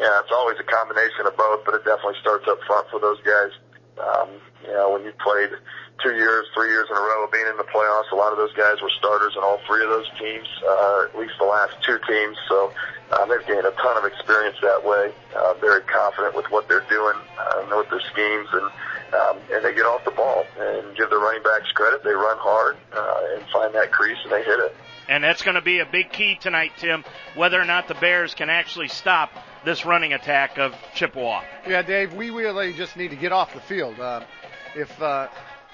Yeah, 0.00 0.20
it's 0.20 0.32
always 0.32 0.58
a 0.58 0.64
combination 0.64 1.26
of 1.26 1.36
both, 1.36 1.64
but 1.64 1.74
it 1.74 1.84
definitely 1.84 2.18
starts 2.20 2.46
up 2.48 2.58
front 2.66 2.88
for 2.90 2.98
those 2.98 3.20
guys. 3.22 3.52
Um, 4.00 4.28
you 4.64 4.72
know, 4.72 4.90
when 4.92 5.04
you 5.04 5.12
played 5.20 5.50
two 6.02 6.16
years, 6.16 6.46
three 6.54 6.70
years 6.70 6.88
in 6.90 6.96
a 6.96 7.00
row 7.00 7.24
of 7.24 7.32
being 7.32 7.46
in 7.46 7.56
the 7.56 7.68
playoffs, 7.68 8.10
a 8.10 8.16
lot 8.16 8.32
of 8.32 8.38
those 8.38 8.52
guys 8.54 8.80
were 8.80 8.90
starters 8.98 9.34
in 9.36 9.42
all 9.42 9.60
three 9.66 9.82
of 9.84 9.90
those 9.90 10.08
teams, 10.18 10.48
uh, 10.66 11.06
at 11.08 11.18
least 11.18 11.34
the 11.38 11.46
last 11.46 11.76
two 11.84 11.98
teams. 12.08 12.36
So 12.48 12.72
um, 13.12 13.28
they've 13.28 13.46
gained 13.46 13.66
a 13.66 13.74
ton 13.78 13.96
of 13.96 14.04
experience 14.04 14.56
that 14.62 14.82
way. 14.82 15.12
Uh, 15.36 15.54
very 15.60 15.82
confident 15.82 16.34
with 16.34 16.46
what 16.50 16.68
they're 16.68 16.86
doing, 16.88 17.16
uh, 17.38 17.66
know 17.68 17.76
what 17.84 17.90
their 17.90 18.02
schemes, 18.10 18.48
and 18.52 18.70
um, 19.12 19.38
and 19.52 19.64
they 19.64 19.74
get 19.74 19.84
off 19.84 20.04
the 20.04 20.10
ball 20.10 20.44
and 20.58 20.96
give 20.96 21.10
the 21.10 21.18
running 21.18 21.42
backs 21.42 21.70
credit. 21.72 22.02
They 22.02 22.12
run 22.14 22.38
hard 22.38 22.76
uh, 22.94 23.20
and 23.34 23.44
find 23.52 23.74
that 23.74 23.92
crease 23.92 24.16
and 24.24 24.32
they 24.32 24.42
hit 24.42 24.58
it. 24.58 24.74
And 25.08 25.22
that's 25.22 25.42
going 25.42 25.56
to 25.56 25.60
be 25.60 25.80
a 25.80 25.84
big 25.84 26.12
key 26.12 26.38
tonight, 26.40 26.72
Tim, 26.78 27.04
whether 27.34 27.60
or 27.60 27.66
not 27.66 27.88
the 27.88 27.94
Bears 27.94 28.32
can 28.32 28.48
actually 28.48 28.88
stop 28.88 29.30
this 29.64 29.84
running 29.84 30.12
attack 30.12 30.58
of 30.58 30.74
Chippewa. 30.94 31.42
Yeah, 31.66 31.82
Dave, 31.82 32.14
we 32.14 32.30
really 32.30 32.72
just 32.72 32.96
need 32.96 33.10
to 33.10 33.16
get 33.16 33.32
off 33.32 33.54
the 33.54 33.60
field. 33.60 33.98
Uh, 33.98 34.22
if 34.74 35.00
uh, 35.00 35.28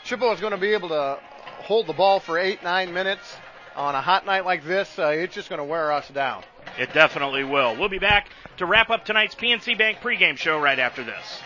Chippewa 0.05 0.33
is 0.33 0.41
going 0.41 0.53
to 0.53 0.59
be 0.59 0.73
able 0.73 0.89
to 0.91 1.19
hold 1.63 1.87
the 1.87 1.93
ball 1.93 2.21
for 2.21 2.39
eight, 2.39 2.63
nine 2.63 2.93
minutes 2.93 3.37
on 3.77 3.95
a 3.95 4.01
hot 4.01 4.27
night 4.27 4.45
like 4.45 4.65
this, 4.65 4.99
uh, 4.99 5.09
it's 5.09 5.35
just 5.35 5.49
going 5.49 5.59
to 5.59 5.65
wear 5.65 5.93
us 5.93 6.09
down. 6.09 6.43
It 6.79 6.93
definitely 6.93 7.45
will. 7.45 7.77
We'll 7.77 7.89
be 7.89 7.99
back 7.99 8.29
to 8.59 8.67
wrap 8.67 8.91
up 8.91 9.05
tonight's 9.05 9.35
PNC 9.35 9.79
Bank 9.79 9.99
pregame 9.99 10.37
show 10.37 10.59
right 10.59 10.79
after 10.79 11.05
this. 11.05 11.41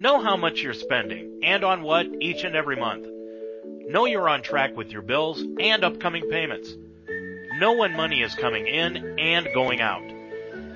Know 0.00 0.20
how 0.20 0.36
much 0.36 0.62
you're 0.62 0.74
spending 0.74 1.40
and 1.42 1.64
on 1.64 1.82
what 1.82 2.06
each 2.20 2.44
and 2.44 2.54
every 2.54 2.76
month. 2.76 3.06
Know 3.88 4.04
you're 4.04 4.28
on 4.28 4.42
track 4.42 4.76
with 4.76 4.90
your 4.90 5.00
bills 5.00 5.42
and 5.58 5.82
upcoming 5.82 6.28
payments. 6.28 6.76
Know 7.58 7.72
when 7.72 7.96
money 7.96 8.20
is 8.20 8.34
coming 8.34 8.66
in 8.66 9.18
and 9.18 9.48
going 9.54 9.80
out. 9.80 10.02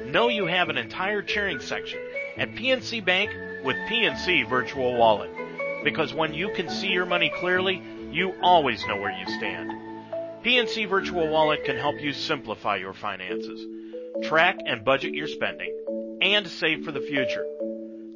Know 0.07 0.29
you 0.29 0.46
have 0.46 0.70
an 0.70 0.79
entire 0.79 1.20
cheering 1.20 1.61
section 1.61 2.01
at 2.38 2.55
PNC 2.55 3.05
Bank 3.05 3.31
with 3.64 3.77
PNC 3.90 4.48
Virtual 4.48 4.96
Wallet. 4.96 5.31
Because 5.85 6.14
when 6.14 6.33
you 6.33 6.55
can 6.55 6.70
see 6.70 6.87
your 6.87 7.05
money 7.05 7.31
clearly, 7.38 7.83
you 8.11 8.33
always 8.40 8.87
know 8.87 8.96
where 8.96 9.12
you 9.12 9.27
stand. 9.37 9.70
PNC 10.42 10.88
Virtual 10.88 11.29
Wallet 11.29 11.64
can 11.64 11.77
help 11.77 12.01
you 12.01 12.14
simplify 12.14 12.77
your 12.77 12.94
finances, 12.94 13.62
track 14.22 14.57
and 14.64 14.87
budget 14.87 15.12
your 15.12 15.29
spending, 15.29 16.18
and 16.22 16.48
save 16.48 16.83
for 16.83 16.92
the 16.92 17.01
future. 17.03 17.44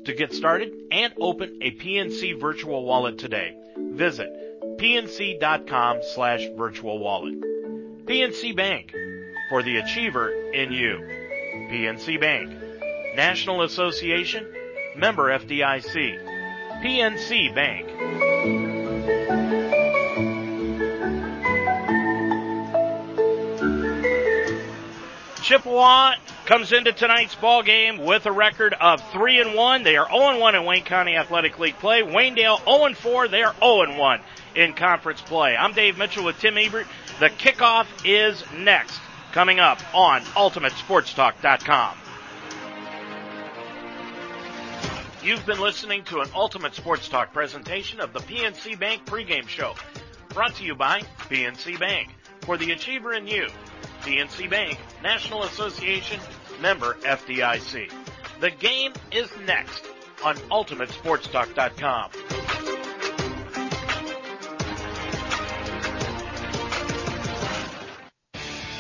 To 0.07 0.15
get 0.15 0.33
started 0.33 0.73
and 0.91 1.13
open 1.21 1.59
a 1.61 1.73
PNC 1.73 2.41
Virtual 2.41 2.83
Wallet 2.83 3.19
today, 3.19 3.59
visit 3.77 4.46
pnc.com 4.79 6.01
slash 6.15 6.47
virtual 6.57 6.99
wallet. 6.99 7.41
PNC 8.05 8.55
Bank, 8.55 8.93
for 9.49 9.63
the 9.63 9.79
achiever 9.79 10.31
in 10.53 10.73
you. 10.73 10.99
PNC 11.71 12.21
Bank, 12.21 12.51
National 13.17 13.63
Association, 13.63 14.47
member 14.97 15.37
FDIC. 15.39 16.21
PNC 16.83 17.55
Bank. 17.55 17.89
Chippewa 25.43 26.15
comes 26.47 26.73
into 26.73 26.93
tonight's 26.93 27.35
ball 27.35 27.63
game 27.65 27.99
with 27.99 28.25
a 28.27 28.33
record 28.33 28.73
of 28.81 29.03
3 29.11 29.41
and 29.41 29.55
1. 29.55 29.83
They 29.83 29.97
are 29.97 30.09
0 30.09 30.31
and 30.31 30.41
1 30.41 30.55
in 30.55 30.65
Wayne 30.65 30.85
County 30.85 31.17
Athletic 31.17 31.59
League 31.59 31.79
play. 31.79 32.03
Waynedale 32.03 32.65
0 32.65 32.85
and 32.85 32.97
4. 32.97 33.29
They 33.29 33.43
are 33.43 33.55
0 33.61 33.83
and 33.83 33.99
1 33.99 34.21
in 34.55 34.73
conference 34.73 35.21
play. 35.21 35.57
I'm 35.57 35.73
Dave 35.73 35.99
Mitchell 35.99 36.25
with 36.25 36.39
Tim 36.39 36.57
Ebert. 36.57 36.87
The 37.19 37.31
kickoff 37.31 37.87
is 38.05 38.45
next, 38.57 39.01
coming 39.33 39.59
up 39.59 39.81
on 39.95 40.23
UltimateSportsTalk.com. 40.23 41.97
You've 45.23 45.45
been 45.45 45.61
listening 45.61 46.05
to 46.05 46.21
an 46.21 46.29
Ultimate 46.33 46.77
Sports 46.77 47.09
Talk 47.09 47.33
presentation 47.33 47.99
of 47.99 48.13
the 48.13 48.21
PNC 48.21 48.79
Bank 48.79 49.05
pregame 49.07 49.49
show, 49.49 49.75
brought 50.29 50.55
to 50.55 50.65
you 50.65 50.77
by 50.77 51.01
PNC 51.29 51.81
Bank. 51.81 52.15
For 52.43 52.57
the 52.57 52.71
achiever 52.71 53.13
in 53.13 53.27
you, 53.27 53.49
PNC 54.03 54.49
Bank, 54.49 54.79
National 55.03 55.43
Association, 55.45 56.21
member 56.61 56.95
FDIC. 57.03 57.91
The 58.41 58.51
game 58.51 58.93
is 59.13 59.31
next 59.47 59.85
on 60.25 60.37
UltimateSportsTalk.com. 60.37 62.11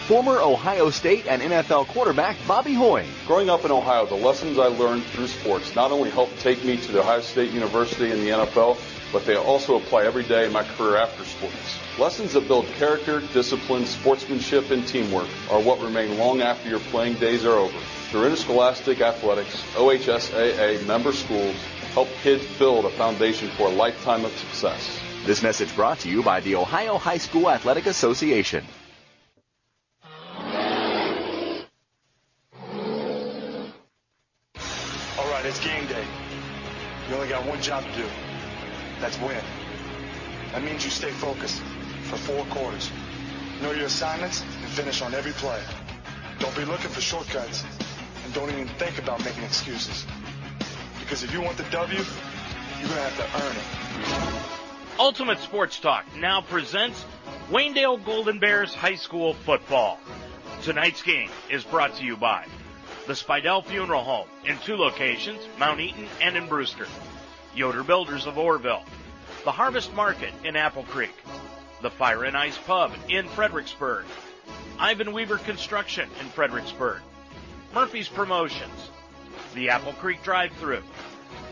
former 0.07 0.41
Ohio 0.41 0.89
State 0.89 1.27
and 1.27 1.43
NFL 1.43 1.89
quarterback 1.89 2.37
Bobby 2.47 2.73
Hoying. 2.73 3.09
Growing 3.27 3.51
up 3.51 3.65
in 3.65 3.73
Ohio, 3.73 4.07
the 4.07 4.15
lessons 4.15 4.57
I 4.57 4.67
learned 4.67 5.03
through 5.03 5.27
sports 5.27 5.75
not 5.75 5.91
only 5.91 6.11
helped 6.11 6.39
take 6.39 6.65
me 6.65 6.77
to 6.77 6.93
the 6.93 7.01
Ohio 7.01 7.21
State 7.23 7.51
University 7.51 8.13
and 8.13 8.23
the 8.23 8.29
NFL, 8.29 8.79
but 9.17 9.25
they 9.25 9.35
also 9.35 9.77
apply 9.79 10.05
every 10.05 10.25
day 10.25 10.45
in 10.45 10.53
my 10.53 10.63
career 10.63 10.99
after 10.99 11.25
sports. 11.25 11.79
Lessons 11.99 12.35
that 12.35 12.47
build 12.47 12.67
character, 12.75 13.23
discipline, 13.33 13.87
sportsmanship, 13.87 14.71
and 14.71 14.87
teamwork 14.87 15.27
are 15.51 15.59
what 15.59 15.81
remain 15.81 16.19
long 16.19 16.43
after 16.43 16.69
your 16.69 16.81
playing 16.81 17.15
days 17.15 17.43
are 17.47 17.55
over. 17.55 17.79
Through 18.11 18.27
interscholastic 18.27 19.01
athletics, 19.01 19.63
OHSAA 19.75 20.87
member 20.87 21.13
schools 21.13 21.57
help 21.95 22.09
kids 22.23 22.45
build 22.59 22.85
a 22.85 22.91
foundation 22.91 23.49
for 23.57 23.69
a 23.69 23.71
lifetime 23.71 24.27
of 24.27 24.37
success. 24.37 25.01
This 25.25 25.43
message 25.43 25.75
brought 25.75 25.99
to 26.01 26.11
you 26.11 26.23
by 26.23 26.41
the 26.41 26.55
Ohio 26.57 26.99
High 26.99 27.17
School 27.17 27.49
Athletic 27.49 27.87
Association. 27.87 28.67
All 35.19 35.31
right, 35.31 35.47
it's 35.47 35.59
game 35.65 35.87
day. 35.87 36.05
You 37.09 37.15
only 37.15 37.29
got 37.29 37.47
one 37.47 37.63
job 37.63 37.83
to 37.83 37.93
do. 37.95 38.07
That's 39.01 39.19
win. 39.21 39.43
That 40.53 40.63
means 40.63 40.85
you 40.85 40.91
stay 40.91 41.11
focused 41.11 41.61
for 42.05 42.17
four 42.17 42.45
quarters. 42.47 42.91
Know 43.63 43.73
your 43.73 43.87
assignments 43.87 44.43
and 44.43 44.71
finish 44.71 45.03
on 45.03 45.15
every 45.15 45.33
play. 45.33 45.61
Don't 46.39 46.55
be 46.57 46.65
looking 46.65 46.91
for 46.91 47.01
shortcuts 47.01 47.65
and 48.25 48.35
don't 48.35 48.51
even 48.51 48.69
think 48.69 48.99
about 48.99 49.25
making 49.25 49.45
excuses. 49.45 50.07
Because 51.01 51.23
if 51.23 51.33
you 51.33 51.41
want 51.41 51.57
the 51.57 51.65
W, 51.65 51.99
you're 51.99 52.89
going 52.89 52.89
to 52.89 53.09
have 53.09 53.17
to 53.17 53.47
earn 53.47 53.57
it. 53.57 54.99
Ultimate 54.99 55.39
Sports 55.41 55.79
Talk 55.79 56.05
now 56.17 56.41
presents 56.41 57.05
Waynedale 57.51 58.05
Golden 58.05 58.39
Bears 58.39 58.75
High 58.75 58.97
School 58.97 59.35
Football. 59.35 59.99
Tonight's 60.63 61.03
game 61.03 61.31
is 61.51 61.65
brought 61.65 61.95
to 61.97 62.05
you 62.05 62.17
by 62.17 62.47
the 63.07 63.13
Spidell 63.13 63.65
Funeral 63.65 64.03
Home 64.03 64.27
in 64.45 64.59
two 64.59 64.77
locations, 64.77 65.41
Mount 65.59 65.81
Eaton 65.81 66.07
and 66.21 66.37
in 66.37 66.49
Brewster. 66.49 66.87
Yoder 67.57 67.83
Builders 67.83 68.27
of 68.27 68.35
Orrville. 68.35 68.85
The 69.45 69.53
Harvest 69.53 69.93
Market 69.95 70.33
in 70.45 70.57
Apple 70.57 70.85
Creek. 70.85 71.15
The 71.83 71.91
Fire 71.91 72.25
and 72.25 72.37
Ice 72.37 72.59
Pub 72.59 72.93
in 73.09 73.27
Fredericksburg. 73.29 74.05
Ivan 74.79 75.13
Weaver 75.13 75.39
Construction 75.39 76.09
in 76.21 76.27
Fredericksburg. 76.29 77.01
Murphy's 77.75 78.09
Promotions. 78.09 78.91
The 79.55 79.71
Apple 79.71 79.95
Creek 79.95 80.23
Drive-Thru. 80.23 80.83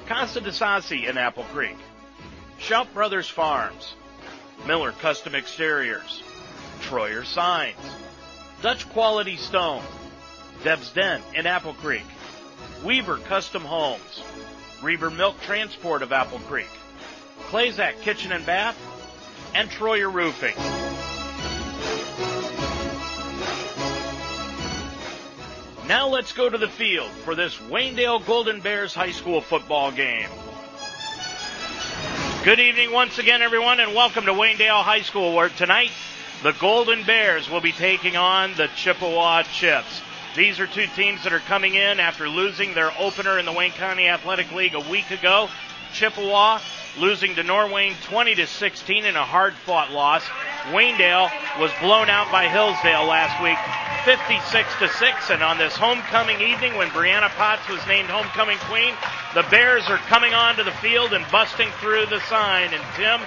Casa 0.06 0.40
de 0.40 0.50
Sassi 0.50 1.08
in 1.08 1.16
Apple 1.16 1.44
Creek. 1.52 1.76
Shelp 2.58 2.92
Brothers 2.92 3.28
Farms. 3.28 3.94
Miller 4.66 4.92
Custom 4.92 5.34
Exteriors. 5.34 6.22
Troyer 6.82 7.24
Signs. 7.24 7.76
Dutch 8.62 8.88
Quality 8.90 9.36
Stone. 9.36 9.82
Deb's 10.64 10.90
Den 10.92 11.20
in 11.34 11.46
Apple 11.46 11.74
Creek, 11.74 12.06
Weaver 12.82 13.18
Custom 13.18 13.62
Homes, 13.62 14.22
Reber 14.84 15.08
Milk 15.08 15.40
Transport 15.40 16.02
of 16.02 16.12
Apple 16.12 16.40
Creek, 16.40 16.68
Clayzak 17.48 18.02
Kitchen 18.02 18.32
and 18.32 18.44
Bath, 18.44 18.76
and 19.54 19.70
Troyer 19.70 20.12
Roofing. 20.12 20.54
Now 25.88 26.08
let's 26.08 26.32
go 26.32 26.50
to 26.50 26.58
the 26.58 26.68
field 26.68 27.10
for 27.24 27.34
this 27.34 27.56
Waynedale 27.56 28.26
Golden 28.26 28.60
Bears 28.60 28.92
High 28.92 29.12
School 29.12 29.40
football 29.40 29.90
game. 29.90 30.28
Good 32.44 32.60
evening 32.60 32.92
once 32.92 33.18
again, 33.18 33.40
everyone, 33.40 33.80
and 33.80 33.94
welcome 33.94 34.26
to 34.26 34.32
Waynedale 34.32 34.82
High 34.82 35.00
School, 35.00 35.34
where 35.34 35.48
tonight 35.48 35.92
the 36.42 36.52
Golden 36.52 37.04
Bears 37.04 37.48
will 37.48 37.62
be 37.62 37.72
taking 37.72 38.18
on 38.18 38.52
the 38.56 38.68
Chippewa 38.76 39.44
Chips. 39.44 40.02
These 40.34 40.58
are 40.58 40.66
two 40.66 40.86
teams 40.96 41.22
that 41.22 41.32
are 41.32 41.38
coming 41.38 41.76
in 41.76 42.00
after 42.00 42.28
losing 42.28 42.74
their 42.74 42.90
opener 42.98 43.38
in 43.38 43.46
the 43.46 43.52
Wayne 43.52 43.70
County 43.70 44.08
Athletic 44.08 44.50
League 44.50 44.74
a 44.74 44.80
week 44.80 45.12
ago. 45.12 45.48
Chippewa 45.92 46.58
losing 46.98 47.36
to 47.36 47.44
Norwayne 47.44 47.94
20 48.02 48.34
to 48.34 48.46
16 48.48 49.04
in 49.04 49.14
a 49.14 49.24
hard-fought 49.24 49.92
loss. 49.92 50.24
Waynedale 50.72 51.30
was 51.60 51.70
blown 51.80 52.10
out 52.10 52.32
by 52.32 52.48
Hillsdale 52.48 53.04
last 53.04 53.40
week, 53.44 53.58
56 54.04 54.68
to 54.80 54.88
6. 54.88 55.30
And 55.30 55.40
on 55.44 55.56
this 55.56 55.76
homecoming 55.76 56.40
evening, 56.40 56.74
when 56.74 56.88
Brianna 56.88 57.28
Potts 57.36 57.68
was 57.68 57.86
named 57.86 58.08
homecoming 58.08 58.58
queen, 58.66 58.94
the 59.34 59.46
Bears 59.50 59.84
are 59.88 59.98
coming 60.10 60.34
onto 60.34 60.64
the 60.64 60.72
field 60.82 61.12
and 61.12 61.24
busting 61.30 61.70
through 61.78 62.06
the 62.06 62.18
sign. 62.26 62.74
And 62.74 62.82
Tim, 62.96 63.20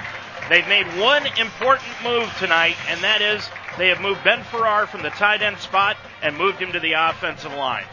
they've 0.50 0.68
made 0.68 0.88
one 1.00 1.26
important 1.40 1.90
move 2.04 2.30
tonight, 2.38 2.76
and 2.90 3.00
that 3.02 3.22
is 3.22 3.48
they 3.78 3.90
have 3.90 4.02
moved 4.02 4.24
Ben 4.24 4.44
Farrar 4.44 4.88
from 4.88 5.04
the 5.04 5.10
tight 5.10 5.42
end 5.42 5.58
spot 5.58 5.98
and 6.22 6.38
moved 6.38 6.60
him 6.60 6.72
to 6.74 6.80
the 6.80 6.94
offensive 6.94 7.54
line. 7.54 7.86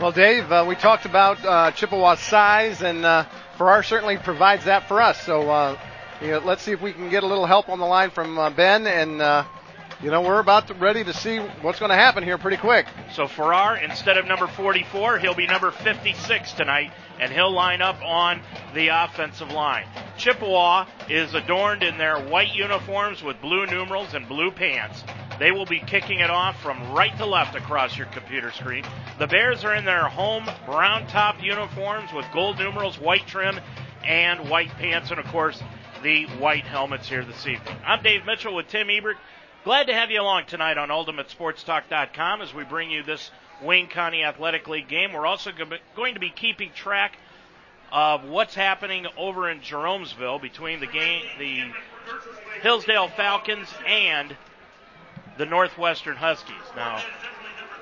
Well, 0.00 0.12
Dave, 0.12 0.50
uh, 0.50 0.64
we 0.66 0.74
talked 0.74 1.04
about 1.04 1.44
uh, 1.44 1.70
Chippewa's 1.72 2.20
size 2.20 2.82
and. 2.82 3.04
Uh, 3.04 3.24
Farrar 3.62 3.82
certainly 3.82 4.16
provides 4.16 4.64
that 4.64 4.88
for 4.88 5.00
us. 5.00 5.20
So 5.20 5.48
uh, 5.50 5.78
you 6.20 6.32
know, 6.32 6.38
let's 6.38 6.62
see 6.62 6.72
if 6.72 6.80
we 6.80 6.92
can 6.92 7.10
get 7.10 7.22
a 7.22 7.26
little 7.26 7.46
help 7.46 7.68
on 7.68 7.78
the 7.78 7.86
line 7.86 8.10
from 8.10 8.38
uh, 8.38 8.50
Ben 8.50 8.86
and. 8.86 9.20
Uh, 9.20 9.44
you 10.02 10.10
know, 10.10 10.20
we're 10.20 10.40
about 10.40 10.66
to, 10.66 10.74
ready 10.74 11.04
to 11.04 11.12
see 11.12 11.38
what's 11.38 11.78
going 11.78 11.90
to 11.90 11.94
happen 11.94 12.24
here 12.24 12.36
pretty 12.36 12.56
quick. 12.56 12.86
So 13.12 13.28
Farrar, 13.28 13.76
instead 13.76 14.18
of 14.18 14.26
number 14.26 14.48
44, 14.48 15.20
he'll 15.20 15.36
be 15.36 15.46
number 15.46 15.70
56 15.70 16.52
tonight, 16.54 16.90
and 17.20 17.32
he'll 17.32 17.52
line 17.52 17.80
up 17.80 18.02
on 18.02 18.42
the 18.74 18.88
offensive 18.88 19.52
line. 19.52 19.86
Chippewa 20.18 20.86
is 21.08 21.34
adorned 21.34 21.84
in 21.84 21.98
their 21.98 22.18
white 22.18 22.52
uniforms 22.52 23.22
with 23.22 23.40
blue 23.40 23.64
numerals 23.66 24.12
and 24.14 24.26
blue 24.26 24.50
pants. 24.50 25.04
They 25.42 25.50
will 25.50 25.66
be 25.66 25.80
kicking 25.80 26.20
it 26.20 26.30
off 26.30 26.62
from 26.62 26.92
right 26.92 27.18
to 27.18 27.26
left 27.26 27.56
across 27.56 27.98
your 27.98 28.06
computer 28.06 28.52
screen. 28.52 28.84
The 29.18 29.26
Bears 29.26 29.64
are 29.64 29.74
in 29.74 29.84
their 29.84 30.06
home 30.06 30.48
brown 30.66 31.08
top 31.08 31.42
uniforms 31.42 32.12
with 32.12 32.24
gold 32.32 32.60
numerals, 32.60 32.96
white 32.96 33.26
trim, 33.26 33.58
and 34.04 34.48
white 34.48 34.68
pants, 34.78 35.10
and 35.10 35.18
of 35.18 35.26
course, 35.26 35.60
the 36.04 36.26
white 36.38 36.62
helmets 36.62 37.08
here 37.08 37.24
this 37.24 37.44
evening. 37.44 37.74
I'm 37.84 38.04
Dave 38.04 38.24
Mitchell 38.24 38.54
with 38.54 38.68
Tim 38.68 38.88
Ebert. 38.88 39.16
Glad 39.64 39.88
to 39.88 39.94
have 39.94 40.12
you 40.12 40.20
along 40.20 40.44
tonight 40.46 40.78
on 40.78 40.90
UltimateSportsTalk.com 40.90 42.40
as 42.40 42.54
we 42.54 42.62
bring 42.62 42.92
you 42.92 43.02
this 43.02 43.32
Wayne 43.60 43.88
County 43.88 44.22
Athletic 44.22 44.68
League 44.68 44.86
game. 44.86 45.12
We're 45.12 45.26
also 45.26 45.50
going 45.96 46.14
to 46.14 46.20
be 46.20 46.30
keeping 46.30 46.70
track 46.70 47.18
of 47.90 48.28
what's 48.28 48.54
happening 48.54 49.08
over 49.16 49.50
in 49.50 49.58
Jeromesville 49.58 50.40
between 50.40 50.78
the 50.78 50.86
game, 50.86 51.24
the 51.40 51.64
Hillsdale 52.62 53.08
Falcons 53.08 53.66
and 53.84 54.36
the 55.42 55.46
Northwestern 55.46 56.14
Huskies. 56.14 56.54
Now, 56.76 57.02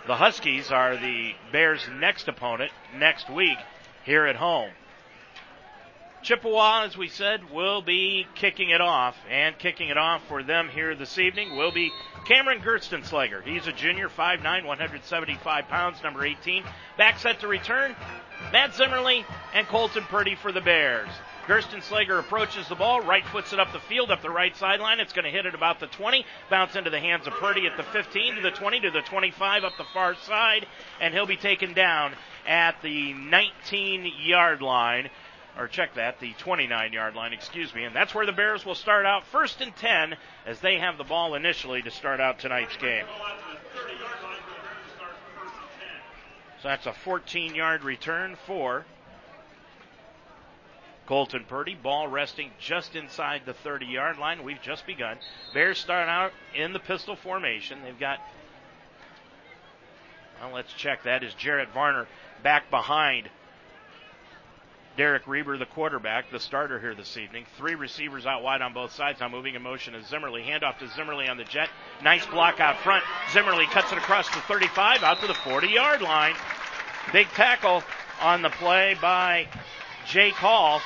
the 0.07 0.17
Huskies 0.17 0.71
are 0.71 0.97
the 0.97 1.35
Bears' 1.53 1.87
next 1.93 2.27
opponent 2.27 2.73
next 2.97 3.29
week 3.29 3.59
here 4.03 4.25
at 4.25 4.37
home. 4.37 4.71
Chippewa, 6.23 6.85
as 6.85 6.97
we 6.97 7.09
said, 7.09 7.51
will 7.51 7.83
be 7.83 8.27
kicking 8.35 8.71
it 8.71 8.81
off, 8.81 9.15
and 9.29 9.59
kicking 9.59 9.91
it 9.91 9.99
off 9.99 10.27
for 10.27 10.43
them 10.43 10.71
here 10.71 10.95
this 10.95 11.19
evening 11.19 11.55
will 11.55 11.71
be 11.71 11.93
Cameron 12.25 12.63
Gerstenslager. 12.63 13.43
He's 13.43 13.67
a 13.67 13.73
junior, 13.73 14.09
5'9", 14.09 14.43
175 14.65 15.69
pounds, 15.69 16.03
number 16.03 16.25
18. 16.25 16.65
Back 16.97 17.19
set 17.19 17.41
to 17.41 17.47
return, 17.47 17.95
Matt 18.53 18.75
Zimmerly 18.75 19.27
and 19.53 19.67
Colton 19.67 20.05
Purdy 20.05 20.35
for 20.35 20.51
the 20.51 20.63
Bears. 20.63 21.11
Gerstenslager 21.51 22.21
approaches 22.21 22.69
the 22.69 22.77
ball, 22.77 23.01
right 23.01 23.27
foots 23.27 23.53
it 23.53 23.59
up 23.59 23.73
the 23.73 23.81
field, 23.81 24.13
up 24.13 24.23
the 24.23 24.31
right 24.31 24.57
sideline. 24.57 25.01
It's 25.01 25.13
going 25.13 25.25
to 25.25 25.33
hit 25.33 25.47
it 25.47 25.55
about 25.57 25.81
the 25.81 25.89
20, 25.89 26.25
bounce 26.49 26.77
into 26.77 26.91
the 26.91 27.01
hands 27.01 27.27
of 27.27 27.33
Purdy 27.33 27.67
at 27.67 27.77
the 27.77 27.83
15, 27.83 28.37
to 28.37 28.41
the 28.41 28.53
20, 28.53 28.79
to 28.83 28.93
the 28.93 29.01
25, 29.01 29.65
up 29.65 29.73
the 29.77 29.83
far 29.93 30.15
side, 30.15 30.65
and 31.01 31.13
he'll 31.13 31.27
be 31.27 31.37
taken 31.37 31.75
down 31.75 32.13
at 32.47 32.81
the 32.83 33.15
19 33.15 34.13
yard 34.21 34.63
line. 34.63 35.11
Or 35.59 35.67
check 35.67 35.95
that, 35.95 36.21
the 36.21 36.35
29 36.35 36.93
yard 36.93 37.17
line, 37.17 37.33
excuse 37.33 37.75
me. 37.75 37.83
And 37.83 37.97
that's 37.97 38.15
where 38.15 38.27
the 38.27 38.33
Bears 38.33 38.65
will 38.65 38.77
start 38.77 39.05
out 39.05 39.27
first 39.27 39.61
and 39.61 39.75
10 39.75 40.15
as 40.47 40.61
they 40.61 40.79
have 40.79 40.99
the 40.99 41.05
ball 41.05 41.35
initially 41.35 41.83
to 41.83 41.91
start 41.91 42.21
out 42.21 42.39
tonight's 42.39 42.77
game. 42.77 43.07
So 46.63 46.69
that's 46.69 46.87
a 46.87 46.93
14 46.93 47.57
yard 47.57 47.83
return 47.83 48.37
for 48.47 48.85
Colton 51.11 51.45
Purdy. 51.49 51.75
Ball 51.75 52.07
resting 52.07 52.53
just 52.61 52.95
inside 52.95 53.43
the 53.45 53.53
30 53.53 53.87
yard 53.87 54.19
line. 54.19 54.45
We've 54.45 54.63
just 54.63 54.87
begun. 54.87 55.17
Bears 55.53 55.77
start 55.77 56.09
out 56.09 56.31
in 56.55 56.73
the 56.73 56.79
pistol 56.79 57.17
formation. 57.17 57.83
They've 57.83 57.99
got, 57.99 58.21
well, 60.41 60.55
let's 60.55 60.73
check 60.73 61.03
that. 61.03 61.25
Is 61.25 61.35
Jarrett 61.35 61.71
Varner 61.75 62.07
back 62.45 62.71
behind 62.71 63.29
Derek 64.97 65.27
Reber, 65.27 65.59
the 65.59 65.67
quarterback, 65.67 66.31
the 66.31 66.39
starter 66.39 66.79
here 66.79 66.95
this 66.95 67.17
evening. 67.17 67.45
Three 67.59 67.75
receivers 67.75 68.25
out 68.25 68.45
wide 68.45 68.63
on 68.63 68.73
both 68.73 68.93
sides. 68.93 69.19
Now 69.19 69.29
moving 69.29 69.57
in 69.57 69.63
motion 69.63 69.97
is 69.97 70.07
Zimmerly. 70.07 70.43
Handoff 70.43 70.79
to 70.79 70.89
Zimmerly 70.91 71.27
on 71.27 71.39
the 71.39 71.45
jet. 71.45 71.71
Nice 72.05 72.25
block 72.27 72.61
out 72.61 72.79
front. 72.85 73.03
Zimmerly 73.33 73.67
cuts 73.67 73.91
it 73.91 73.99
across 73.99 74.29
the 74.29 74.41
35 74.43 75.03
out 75.03 75.21
to 75.23 75.27
the 75.27 75.35
40 75.35 75.67
yard 75.67 76.03
line. 76.03 76.37
Big 77.13 77.27
tackle 77.31 77.83
on 78.21 78.43
the 78.43 78.51
play 78.51 78.95
by 79.03 79.49
Jake 80.07 80.35
Hall 80.35 80.81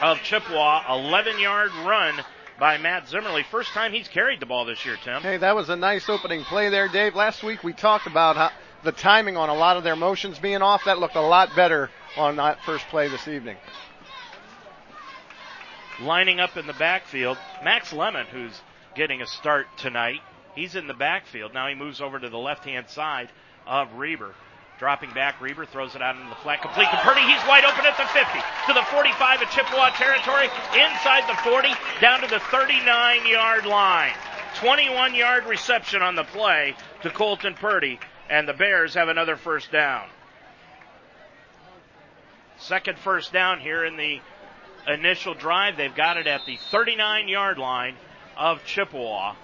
of 0.00 0.18
Chippewa. 0.22 0.82
11 0.94 1.38
yard 1.38 1.70
run 1.84 2.14
by 2.58 2.78
Matt 2.78 3.08
Zimmerly. 3.08 3.44
First 3.50 3.70
time 3.70 3.92
he's 3.92 4.08
carried 4.08 4.40
the 4.40 4.46
ball 4.46 4.64
this 4.64 4.84
year, 4.84 4.96
Tim. 5.04 5.22
Hey, 5.22 5.36
that 5.38 5.54
was 5.54 5.68
a 5.68 5.76
nice 5.76 6.08
opening 6.08 6.42
play 6.44 6.68
there, 6.68 6.88
Dave. 6.88 7.14
Last 7.14 7.42
week 7.42 7.62
we 7.62 7.72
talked 7.72 8.06
about 8.06 8.36
how 8.36 8.50
the 8.84 8.92
timing 8.92 9.36
on 9.36 9.48
a 9.48 9.54
lot 9.54 9.76
of 9.76 9.84
their 9.84 9.96
motions 9.96 10.38
being 10.38 10.62
off. 10.62 10.84
That 10.84 10.98
looked 10.98 11.16
a 11.16 11.20
lot 11.20 11.50
better 11.56 11.90
on 12.16 12.36
that 12.36 12.58
first 12.64 12.86
play 12.88 13.08
this 13.08 13.28
evening. 13.28 13.56
Lining 16.00 16.40
up 16.40 16.56
in 16.56 16.66
the 16.66 16.74
backfield, 16.74 17.38
Max 17.64 17.92
Lemon, 17.92 18.26
who's 18.26 18.60
getting 18.94 19.22
a 19.22 19.26
start 19.26 19.66
tonight. 19.78 20.20
He's 20.54 20.74
in 20.74 20.86
the 20.86 20.94
backfield. 20.94 21.54
Now 21.54 21.68
he 21.68 21.74
moves 21.74 22.00
over 22.00 22.18
to 22.18 22.28
the 22.28 22.38
left 22.38 22.64
hand 22.64 22.88
side 22.88 23.30
of 23.66 23.92
Reber. 23.94 24.34
Dropping 24.78 25.10
back, 25.12 25.40
Reber 25.40 25.64
throws 25.64 25.94
it 25.94 26.02
out 26.02 26.16
into 26.16 26.28
the 26.28 26.34
flat, 26.36 26.60
complete 26.60 26.90
to 26.90 26.96
Purdy. 26.98 27.22
He's 27.22 27.40
wide 27.48 27.64
open 27.64 27.86
at 27.86 27.96
the 27.96 28.04
50, 28.12 28.38
to 28.66 28.72
the 28.74 28.82
45 28.92 29.42
of 29.42 29.50
Chippewa 29.50 29.88
territory, 29.90 30.48
inside 30.74 31.24
the 31.28 31.36
40, 31.42 31.68
down 32.00 32.20
to 32.20 32.26
the 32.28 32.40
39 32.40 33.26
yard 33.26 33.64
line. 33.64 34.12
21 34.56 35.14
yard 35.14 35.46
reception 35.46 36.02
on 36.02 36.14
the 36.14 36.24
play 36.24 36.74
to 37.02 37.10
Colton 37.10 37.54
Purdy, 37.54 37.98
and 38.28 38.46
the 38.46 38.52
Bears 38.52 38.94
have 38.94 39.08
another 39.08 39.36
first 39.36 39.72
down. 39.72 40.08
Second 42.58 42.98
first 42.98 43.32
down 43.32 43.60
here 43.60 43.84
in 43.84 43.96
the 43.96 44.20
initial 44.86 45.34
drive. 45.34 45.76
They've 45.76 45.94
got 45.94 46.16
it 46.16 46.26
at 46.26 46.46
the 46.46 46.56
39 46.70 47.28
yard 47.28 47.58
line 47.58 47.96
of 48.36 48.64
Chippewa. 48.64 49.34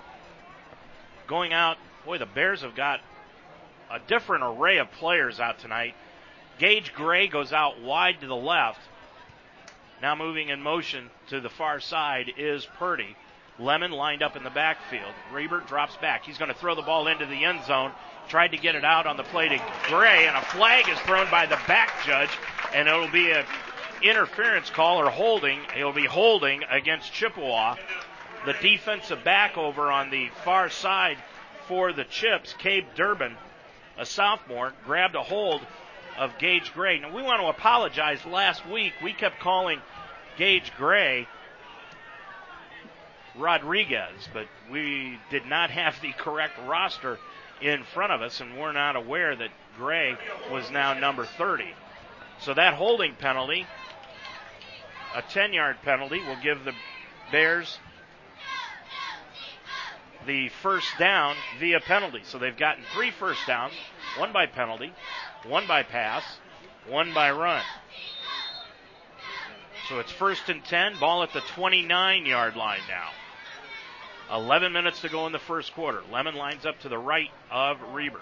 Going 1.27 1.53
out, 1.53 1.79
boy, 2.05 2.19
the 2.19 2.27
Bears 2.27 2.63
have 2.63 2.75
got 2.75 3.01
a 3.93 3.99
different 4.09 4.43
array 4.43 4.79
of 4.79 4.91
players 4.93 5.39
out 5.39 5.59
tonight. 5.59 5.95
Gage 6.59 6.95
Gray 6.95 7.29
goes 7.29 7.53
out 7.53 7.81
wide 7.83 8.21
to 8.23 8.27
the 8.27 8.35
left. 8.35 8.81
Now 10.01 10.15
moving 10.15 10.49
in 10.49 10.63
motion 10.63 11.11
to 11.29 11.41
the 11.41 11.51
far 11.51 11.79
side 11.79 12.33
is 12.39 12.67
Purdy. 12.79 13.17
Lemon 13.59 13.93
lined 13.93 14.23
up 14.23 14.35
in 14.35 14.45
the 14.45 14.51
backfield. 14.51 15.13
Reber 15.31 15.61
drops 15.61 15.97
back. 15.99 16.25
He's 16.25 16.39
going 16.39 16.53
to 16.53 16.59
throw 16.59 16.75
the 16.75 16.83
ball 16.83 17.07
into 17.07 17.27
the 17.27 17.45
end 17.45 17.65
zone. 17.67 17.93
Tried 18.29 18.53
to 18.53 18.57
get 18.57 18.75
it 18.75 18.85
out 18.85 19.07
on 19.07 19.17
the 19.17 19.25
play 19.25 19.49
to 19.49 19.61
Gray, 19.89 20.27
and 20.27 20.37
a 20.37 20.41
flag 20.41 20.89
is 20.89 20.99
thrown 21.01 21.31
by 21.31 21.45
the 21.45 21.59
back 21.69 21.91
judge, 22.07 22.31
and 22.75 22.89
it'll 22.89 23.09
be 23.09 23.31
a 23.31 23.45
interference 24.03 24.71
call 24.71 24.99
or 24.99 25.11
holding. 25.11 25.61
He'll 25.75 25.93
be 25.93 26.07
holding 26.07 26.65
against 26.71 27.13
Chippewa. 27.13 27.77
The 28.47 28.55
defensive 28.55 29.23
back 29.23 29.59
over 29.59 29.91
on 29.91 30.11
the 30.11 30.29
far 30.45 30.71
side 30.71 31.19
for 31.69 31.93
the 31.93 32.05
Chips, 32.05 32.55
Cade 32.59 32.87
Durbin, 32.97 33.37
a 34.03 34.07
sophomore, 34.07 34.73
grabbed 34.85 35.15
a 35.15 35.23
hold 35.23 35.63
of 36.19 36.37
Gage 36.39 36.75
Gray. 36.75 36.99
Now, 36.99 37.15
we 37.15 37.23
want 37.23 37.41
to 37.41 37.47
apologize. 37.47 38.19
Last 38.27 38.69
week, 38.69 38.93
we 39.03 39.13
kept 39.13 39.39
calling 39.39 39.81
Gage 40.37 40.73
Gray 40.77 41.29
Rodriguez, 43.37 44.29
but 44.35 44.47
we 44.71 45.19
did 45.31 45.47
not 45.47 45.71
have 45.71 45.95
the 46.03 46.13
correct 46.13 46.59
roster 46.67 47.19
in 47.63 47.85
front 47.85 48.13
of 48.13 48.21
us, 48.21 48.41
and 48.41 48.59
we're 48.59 48.73
not 48.73 48.97
aware 48.97 49.37
that 49.37 49.51
Gray 49.79 50.17
was 50.51 50.69
now 50.71 50.95
number 50.95 51.25
30. 51.25 51.73
So 52.41 52.55
that 52.55 52.75
holding 52.75 53.15
penalty, 53.15 53.67
a 55.15 55.23
10 55.23 55.53
yard 55.53 55.77
penalty, 55.85 56.19
will 56.19 56.43
give 56.43 56.65
the 56.65 56.75
Bears 57.31 57.79
the 60.27 60.49
first 60.63 60.89
down 60.99 61.37
via 61.59 61.81
penalty. 61.81 62.21
So 62.25 62.39
they've 62.39 62.57
gotten 62.57 62.85
three 62.93 63.11
first 63.11 63.47
downs, 63.47 63.75
one 64.19 64.33
by 64.33 64.47
penalty, 64.47 64.93
one 65.47 65.67
by 65.67 65.83
pass, 65.83 66.25
one 66.89 67.13
by 67.15 67.31
run. 67.31 67.63
So 69.89 69.99
it's 69.99 70.13
first 70.13 70.49
and 70.49 70.65
10, 70.65 70.99
ball 70.99 71.23
at 71.23 71.33
the 71.33 71.41
29 71.41 72.27
yard 72.27 72.57
line 72.57 72.81
now. 72.89 73.11
11 74.35 74.73
minutes 74.73 75.01
to 75.03 75.09
go 75.09 75.27
in 75.27 75.33
the 75.33 75.39
first 75.39 75.75
quarter. 75.75 76.03
Lemon 76.11 76.35
lines 76.35 76.65
up 76.65 76.79
to 76.81 76.89
the 76.89 76.99
right 76.99 77.31
of 77.51 77.79
Reber. 77.93 78.21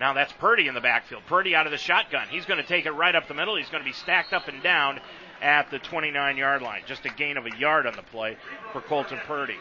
Now 0.00 0.12
that's 0.12 0.32
Purdy 0.34 0.68
in 0.68 0.74
the 0.74 0.80
backfield. 0.80 1.22
Purdy 1.26 1.54
out 1.54 1.66
of 1.66 1.72
the 1.72 1.78
shotgun. 1.78 2.28
He's 2.28 2.44
going 2.44 2.60
to 2.60 2.66
take 2.66 2.86
it 2.86 2.92
right 2.92 3.14
up 3.14 3.28
the 3.28 3.34
middle. 3.34 3.56
He's 3.56 3.70
going 3.70 3.82
to 3.82 3.88
be 3.88 3.94
stacked 3.94 4.32
up 4.32 4.48
and 4.48 4.62
down 4.62 5.00
at 5.40 5.70
the 5.70 5.78
29 5.78 6.36
yard 6.36 6.62
line. 6.62 6.82
Just 6.86 7.04
a 7.06 7.10
gain 7.10 7.36
of 7.36 7.46
a 7.46 7.56
yard 7.56 7.86
on 7.86 7.96
the 7.96 8.02
play 8.02 8.36
for 8.72 8.80
Colton 8.80 9.18
Purdy. 9.26 9.56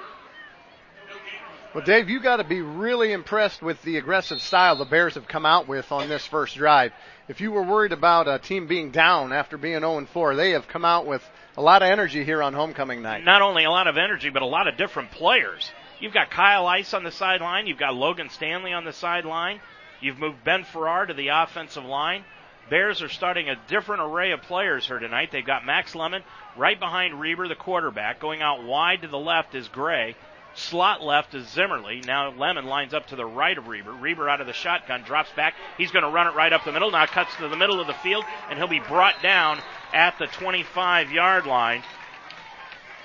Well, 1.78 1.86
Dave, 1.86 2.09
you 2.09 2.19
got 2.19 2.38
to 2.38 2.43
be 2.43 2.61
really 2.61 3.11
impressed 3.11 3.61
with 3.61 3.80
the 3.84 3.97
aggressive 3.97 4.41
style 4.41 4.78
the 4.78 4.86
Bears 4.86 5.13
have 5.13 5.28
come 5.28 5.45
out 5.45 5.67
with 5.67 5.91
on 5.91 6.09
this 6.09 6.25
first 6.25 6.55
drive. 6.55 6.91
If 7.28 7.39
you 7.39 7.51
were 7.51 7.61
worried 7.61 7.91
about 7.91 8.28
a 8.28 8.39
team 8.39 8.65
being 8.65 8.89
down 8.89 9.32
after 9.32 9.59
being 9.59 9.82
0 9.82 10.07
4, 10.11 10.36
they 10.36 10.53
have 10.53 10.67
come 10.67 10.84
out 10.84 11.05
with 11.05 11.21
a 11.55 11.61
lot 11.61 11.84
of 11.84 11.89
energy 11.89 12.23
here 12.23 12.41
on 12.41 12.55
homecoming 12.55 13.03
night. 13.03 13.23
Not 13.23 13.43
only 13.43 13.63
a 13.63 13.69
lot 13.69 13.86
of 13.86 13.95
energy, 13.95 14.32
but 14.32 14.41
a 14.41 14.47
lot 14.47 14.67
of 14.67 14.75
different 14.75 15.11
players. 15.11 15.71
You've 15.99 16.15
got 16.15 16.32
Kyle 16.32 16.65
Ice 16.65 16.95
on 16.95 17.03
the 17.03 17.11
sideline. 17.11 17.67
You've 17.67 17.78
got 17.78 17.93
Logan 17.93 18.32
Stanley 18.32 18.73
on 18.73 18.84
the 18.84 18.91
sideline. 18.91 19.61
You've 20.01 20.17
moved 20.17 20.43
Ben 20.43 20.63
Farrar 20.63 21.05
to 21.05 21.13
the 21.13 21.28
offensive 21.28 21.86
line. 21.86 22.23
Bears 22.71 23.03
are 23.03 23.09
starting 23.09 23.49
a 23.49 23.61
different 23.67 24.01
array 24.01 24.32
of 24.32 24.41
players 24.41 24.88
here 24.88 24.97
tonight. 24.97 25.30
They've 25.32 25.45
got 25.45 25.63
Max 25.63 25.93
Lemon 25.93 26.23
right 26.57 26.80
behind 26.80 27.21
Reber, 27.21 27.47
the 27.47 27.53
quarterback. 27.53 28.19
Going 28.19 28.41
out 28.41 28.63
wide 28.63 29.03
to 29.03 29.07
the 29.07 29.19
left 29.19 29.53
is 29.53 29.67
Gray. 29.67 30.15
Slot 30.58 31.03
left 31.03 31.36
is 31.36 31.47
Zimmerly. 31.49 32.01
Now 32.03 32.32
Lemon 32.32 32.66
lines 32.66 32.91
up 32.91 33.05
to 33.08 33.16
the 33.16 33.26
right 33.26 33.55
of 33.55 33.68
Reber. 33.68 33.91
Reber 33.91 34.28
out 34.28 34.41
of 34.41 34.47
the 34.47 34.53
shotgun, 34.53 35.03
drops 35.03 35.30
back. 35.36 35.53
He's 35.78 35.91
going 35.91 36.03
to 36.03 36.10
run 36.10 36.26
it 36.26 36.34
right 36.34 36.51
up 36.51 36.66
the 36.66 36.72
middle. 36.72 36.89
Now 36.89 37.05
cuts 37.05 37.36
to 37.36 37.47
the 37.47 37.55
middle 37.55 37.80
of 37.80 37.86
the 37.86 37.93
field, 37.93 38.26
and 38.49 38.58
he'll 38.58 38.68
be 38.68 38.80
brought 38.80 39.22
down 39.22 39.60
at 39.93 40.18
the 40.18 40.26
25 40.26 41.12
yard 41.12 41.45
line 41.45 41.84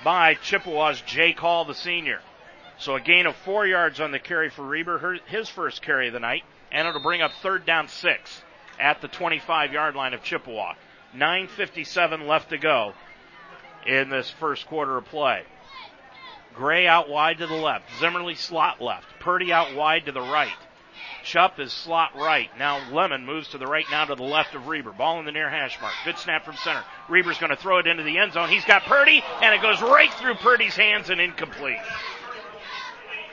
by 0.03 0.33
Chippewa's 0.33 0.99
Jake 1.01 1.39
Hall, 1.39 1.63
the 1.63 1.75
senior. 1.75 2.21
So 2.79 2.95
a 2.95 2.99
gain 2.99 3.27
of 3.27 3.35
four 3.35 3.67
yards 3.67 3.99
on 3.99 4.11
the 4.11 4.19
carry 4.19 4.49
for 4.49 4.65
Reber, 4.65 5.19
his 5.27 5.47
first 5.47 5.83
carry 5.83 6.07
of 6.07 6.13
the 6.13 6.19
night, 6.19 6.43
and 6.71 6.87
it'll 6.87 7.03
bring 7.03 7.21
up 7.21 7.31
third 7.43 7.67
down 7.67 7.87
six 7.87 8.41
at 8.79 8.99
the 9.01 9.07
25 9.07 9.71
yard 9.71 9.95
line 9.95 10.15
of 10.15 10.23
Chippewa. 10.23 10.73
9.57 11.15 12.27
left 12.27 12.49
to 12.49 12.57
go 12.57 12.93
in 13.85 14.09
this 14.09 14.31
first 14.31 14.65
quarter 14.65 14.97
of 14.97 15.05
play. 15.05 15.43
Gray 16.53 16.87
out 16.87 17.09
wide 17.09 17.39
to 17.39 17.47
the 17.47 17.55
left. 17.55 17.85
Zimmerly 17.99 18.35
slot 18.35 18.81
left. 18.81 19.05
Purdy 19.19 19.51
out 19.51 19.75
wide 19.75 20.05
to 20.05 20.11
the 20.11 20.21
right. 20.21 20.53
Chupp 21.23 21.59
is 21.59 21.71
slot 21.71 22.15
right. 22.15 22.49
Now 22.59 22.81
Lemon 22.91 23.25
moves 23.25 23.49
to 23.49 23.57
the 23.57 23.65
right, 23.65 23.85
now 23.89 24.05
to 24.05 24.15
the 24.15 24.23
left 24.23 24.55
of 24.55 24.67
Reber. 24.67 24.91
Ball 24.91 25.19
in 25.19 25.25
the 25.25 25.31
near 25.31 25.49
hash 25.49 25.79
mark. 25.81 25.93
Good 26.03 26.17
snap 26.17 26.45
from 26.45 26.55
center. 26.57 26.83
Reber's 27.09 27.37
going 27.37 27.49
to 27.49 27.55
throw 27.55 27.79
it 27.79 27.87
into 27.87 28.03
the 28.03 28.17
end 28.17 28.33
zone. 28.33 28.49
He's 28.49 28.65
got 28.65 28.83
Purdy, 28.83 29.23
and 29.41 29.55
it 29.55 29.61
goes 29.61 29.81
right 29.81 30.11
through 30.13 30.35
Purdy's 30.35 30.75
hands 30.75 31.09
and 31.09 31.21
incomplete. 31.21 31.79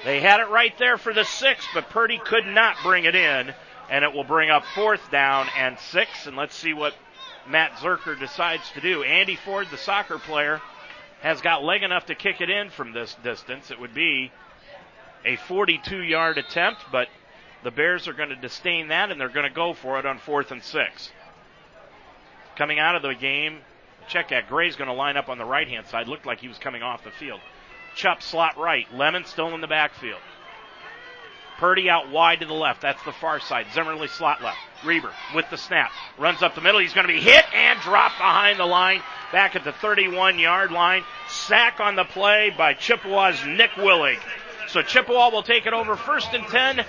They 0.04 0.20
had 0.20 0.40
it 0.40 0.48
right 0.48 0.76
there 0.78 0.96
for 0.96 1.12
the 1.12 1.24
six, 1.24 1.66
but 1.74 1.90
Purdy 1.90 2.18
could 2.18 2.46
not 2.46 2.76
bring 2.82 3.04
it 3.04 3.14
in, 3.14 3.52
and 3.90 4.04
it 4.04 4.14
will 4.14 4.24
bring 4.24 4.50
up 4.50 4.64
fourth 4.74 5.10
down 5.10 5.48
and 5.58 5.78
six. 5.78 6.26
And 6.26 6.36
let's 6.36 6.54
see 6.54 6.72
what 6.72 6.94
Matt 7.48 7.72
Zerker 7.72 8.18
decides 8.18 8.70
to 8.72 8.80
do. 8.80 9.02
Andy 9.02 9.36
Ford, 9.36 9.66
the 9.70 9.76
soccer 9.76 10.18
player, 10.18 10.62
has 11.20 11.40
got 11.40 11.62
leg 11.62 11.82
enough 11.82 12.06
to 12.06 12.14
kick 12.14 12.40
it 12.40 12.50
in 12.50 12.70
from 12.70 12.92
this 12.92 13.14
distance. 13.22 13.70
It 13.70 13.80
would 13.80 13.94
be 13.94 14.32
a 15.24 15.36
42 15.36 16.02
yard 16.02 16.38
attempt, 16.38 16.82
but 16.90 17.08
the 17.62 17.70
Bears 17.70 18.08
are 18.08 18.12
going 18.12 18.30
to 18.30 18.36
disdain 18.36 18.88
that 18.88 19.10
and 19.10 19.20
they're 19.20 19.28
going 19.28 19.48
to 19.48 19.54
go 19.54 19.74
for 19.74 19.98
it 19.98 20.06
on 20.06 20.18
fourth 20.18 20.50
and 20.50 20.62
six. 20.62 21.10
Coming 22.56 22.78
out 22.78 22.96
of 22.96 23.02
the 23.02 23.14
game, 23.14 23.58
check 24.08 24.30
that. 24.30 24.48
Gray's 24.48 24.76
going 24.76 24.88
to 24.88 24.94
line 24.94 25.16
up 25.16 25.28
on 25.28 25.38
the 25.38 25.44
right 25.44 25.68
hand 25.68 25.86
side. 25.86 26.08
Looked 26.08 26.26
like 26.26 26.40
he 26.40 26.48
was 26.48 26.58
coming 26.58 26.82
off 26.82 27.04
the 27.04 27.10
field. 27.10 27.40
Chupp 27.96 28.22
slot 28.22 28.56
right. 28.56 28.86
Lemon 28.94 29.24
still 29.24 29.54
in 29.54 29.60
the 29.60 29.66
backfield. 29.66 30.20
Purdy 31.60 31.90
out 31.90 32.10
wide 32.10 32.40
to 32.40 32.46
the 32.46 32.54
left. 32.54 32.80
That's 32.80 33.02
the 33.02 33.12
far 33.12 33.38
side. 33.38 33.66
Zimmerly 33.74 34.08
slot 34.08 34.42
left. 34.42 34.56
Reber 34.82 35.12
with 35.34 35.44
the 35.50 35.58
snap. 35.58 35.90
Runs 36.18 36.42
up 36.42 36.54
the 36.54 36.62
middle. 36.62 36.80
He's 36.80 36.94
going 36.94 37.06
to 37.06 37.12
be 37.12 37.20
hit 37.20 37.44
and 37.54 37.78
dropped 37.80 38.16
behind 38.16 38.58
the 38.58 38.64
line 38.64 39.02
back 39.30 39.54
at 39.56 39.64
the 39.64 39.72
31 39.72 40.38
yard 40.38 40.72
line. 40.72 41.04
Sack 41.28 41.78
on 41.78 41.96
the 41.96 42.04
play 42.04 42.48
by 42.56 42.72
Chippewa's 42.72 43.44
Nick 43.44 43.72
Willig. 43.72 44.18
So 44.68 44.80
Chippewa 44.80 45.28
will 45.28 45.42
take 45.42 45.66
it 45.66 45.74
over 45.74 45.96
first 45.96 46.32
and 46.32 46.46
10 46.46 46.86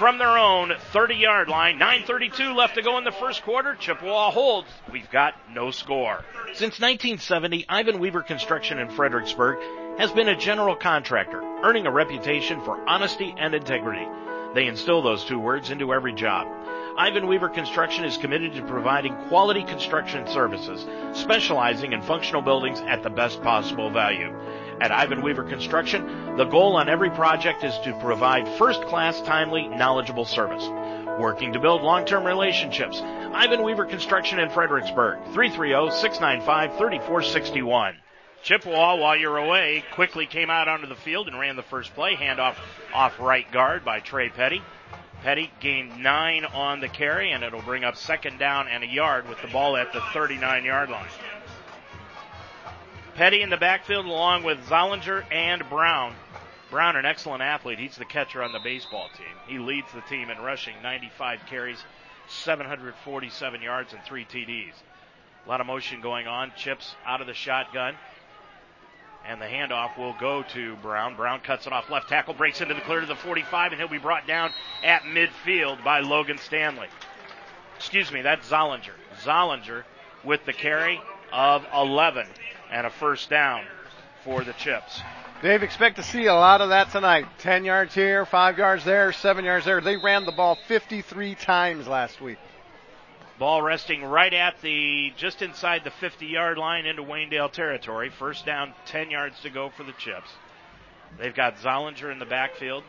from 0.00 0.16
their 0.16 0.38
own 0.38 0.72
30 0.92 1.14
yard 1.14 1.48
line. 1.48 1.78
9.32 1.78 2.56
left 2.56 2.76
to 2.76 2.80
go 2.82 2.96
in 2.96 3.04
the 3.04 3.12
first 3.12 3.42
quarter. 3.42 3.74
Chippewa 3.74 4.30
holds. 4.30 4.66
We've 4.90 5.10
got 5.10 5.34
no 5.52 5.70
score. 5.70 6.24
Since 6.54 6.80
1970, 6.80 7.66
Ivan 7.68 7.98
Weaver 7.98 8.22
Construction 8.22 8.78
in 8.78 8.88
Fredericksburg 8.88 9.58
has 9.98 10.10
been 10.10 10.28
a 10.28 10.34
general 10.34 10.74
contractor, 10.74 11.42
earning 11.62 11.86
a 11.86 11.90
reputation 11.90 12.62
for 12.62 12.82
honesty 12.88 13.34
and 13.36 13.54
integrity. 13.54 14.06
They 14.54 14.68
instill 14.68 15.02
those 15.02 15.22
two 15.26 15.38
words 15.38 15.68
into 15.68 15.92
every 15.92 16.14
job. 16.14 16.48
Ivan 16.96 17.26
Weaver 17.26 17.50
Construction 17.50 18.06
is 18.06 18.16
committed 18.16 18.54
to 18.54 18.62
providing 18.62 19.14
quality 19.28 19.64
construction 19.64 20.26
services, 20.28 20.86
specializing 21.12 21.92
in 21.92 22.00
functional 22.00 22.40
buildings 22.40 22.80
at 22.80 23.02
the 23.02 23.10
best 23.10 23.42
possible 23.42 23.90
value. 23.90 24.34
At 24.80 24.92
Ivan 24.92 25.20
Weaver 25.20 25.44
Construction, 25.44 26.36
the 26.36 26.46
goal 26.46 26.76
on 26.76 26.88
every 26.88 27.10
project 27.10 27.64
is 27.64 27.78
to 27.80 27.92
provide 28.00 28.48
first 28.56 28.80
class, 28.84 29.20
timely, 29.20 29.68
knowledgeable 29.68 30.24
service. 30.24 30.66
Working 31.18 31.52
to 31.52 31.58
build 31.58 31.82
long 31.82 32.06
term 32.06 32.24
relationships. 32.24 32.98
Ivan 33.02 33.62
Weaver 33.62 33.84
Construction 33.84 34.38
in 34.38 34.48
Fredericksburg, 34.48 35.18
330 35.34 35.90
695 35.90 36.78
3461. 36.78 37.96
Chippewa, 38.42 38.96
while 38.96 39.16
you're 39.16 39.36
away, 39.36 39.84
quickly 39.92 40.24
came 40.24 40.48
out 40.48 40.66
onto 40.66 40.86
the 40.86 40.94
field 40.94 41.28
and 41.28 41.38
ran 41.38 41.56
the 41.56 41.62
first 41.62 41.94
play. 41.94 42.14
Handoff 42.14 42.56
off 42.94 43.20
right 43.20 43.50
guard 43.52 43.84
by 43.84 44.00
Trey 44.00 44.30
Petty. 44.30 44.62
Petty 45.22 45.50
gained 45.60 46.02
nine 46.02 46.46
on 46.46 46.80
the 46.80 46.88
carry, 46.88 47.32
and 47.32 47.44
it'll 47.44 47.60
bring 47.60 47.84
up 47.84 47.96
second 47.96 48.38
down 48.38 48.66
and 48.66 48.82
a 48.82 48.86
yard 48.86 49.28
with 49.28 49.42
the 49.42 49.48
ball 49.48 49.76
at 49.76 49.92
the 49.92 50.00
39 50.14 50.64
yard 50.64 50.88
line. 50.88 51.04
Petty 53.10 53.42
in 53.42 53.50
the 53.50 53.56
backfield 53.56 54.06
along 54.06 54.44
with 54.44 54.58
Zollinger 54.68 55.24
and 55.32 55.68
Brown. 55.68 56.14
Brown, 56.70 56.96
an 56.96 57.04
excellent 57.04 57.42
athlete. 57.42 57.78
He's 57.78 57.96
the 57.96 58.04
catcher 58.04 58.42
on 58.42 58.52
the 58.52 58.60
baseball 58.60 59.08
team. 59.16 59.36
He 59.46 59.58
leads 59.58 59.92
the 59.92 60.02
team 60.02 60.30
in 60.30 60.38
rushing 60.38 60.74
95 60.82 61.40
carries, 61.46 61.82
747 62.28 63.60
yards, 63.60 63.92
and 63.92 64.02
three 64.04 64.24
TDs. 64.24 64.72
A 65.44 65.48
lot 65.48 65.60
of 65.60 65.66
motion 65.66 66.00
going 66.00 66.26
on. 66.26 66.52
Chips 66.56 66.94
out 67.04 67.20
of 67.20 67.26
the 67.26 67.34
shotgun. 67.34 67.96
And 69.26 69.40
the 69.40 69.46
handoff 69.46 69.98
will 69.98 70.14
go 70.18 70.42
to 70.54 70.76
Brown. 70.76 71.16
Brown 71.16 71.40
cuts 71.40 71.66
it 71.66 71.72
off 71.72 71.90
left 71.90 72.08
tackle, 72.08 72.34
breaks 72.34 72.60
into 72.60 72.74
the 72.74 72.80
clear 72.80 73.00
to 73.00 73.06
the 73.06 73.16
45, 73.16 73.72
and 73.72 73.80
he'll 73.80 73.90
be 73.90 73.98
brought 73.98 74.26
down 74.26 74.52
at 74.84 75.02
midfield 75.02 75.82
by 75.84 76.00
Logan 76.00 76.38
Stanley. 76.38 76.88
Excuse 77.76 78.10
me, 78.12 78.22
that's 78.22 78.48
Zollinger. 78.48 78.94
Zollinger 79.22 79.84
with 80.24 80.44
the 80.46 80.52
carry 80.52 81.00
of 81.32 81.66
11 81.74 82.26
and 82.70 82.86
a 82.86 82.90
first 82.90 83.30
down 83.30 83.64
for 84.24 84.44
the 84.44 84.52
Chips. 84.54 85.02
Dave, 85.42 85.62
expect 85.62 85.96
to 85.96 86.02
see 86.02 86.26
a 86.26 86.34
lot 86.34 86.60
of 86.60 86.68
that 86.68 86.90
tonight. 86.90 87.26
10 87.38 87.64
yards 87.64 87.94
here, 87.94 88.26
5 88.26 88.58
yards 88.58 88.84
there, 88.84 89.12
7 89.12 89.44
yards 89.44 89.64
there. 89.64 89.80
They 89.80 89.96
ran 89.96 90.26
the 90.26 90.32
ball 90.32 90.58
53 90.68 91.34
times 91.34 91.88
last 91.88 92.20
week. 92.20 92.38
Ball 93.38 93.62
resting 93.62 94.04
right 94.04 94.34
at 94.34 94.60
the, 94.60 95.14
just 95.16 95.40
inside 95.40 95.82
the 95.82 95.90
50 95.90 96.26
yard 96.26 96.58
line 96.58 96.84
into 96.84 97.02
Waynedale 97.02 97.50
territory. 97.50 98.10
First 98.10 98.44
down, 98.44 98.74
10 98.84 99.10
yards 99.10 99.40
to 99.40 99.48
go 99.48 99.70
for 99.70 99.82
the 99.82 99.92
Chips. 99.92 100.28
They've 101.18 101.34
got 101.34 101.56
Zollinger 101.56 102.12
in 102.12 102.18
the 102.18 102.26
backfield. 102.26 102.84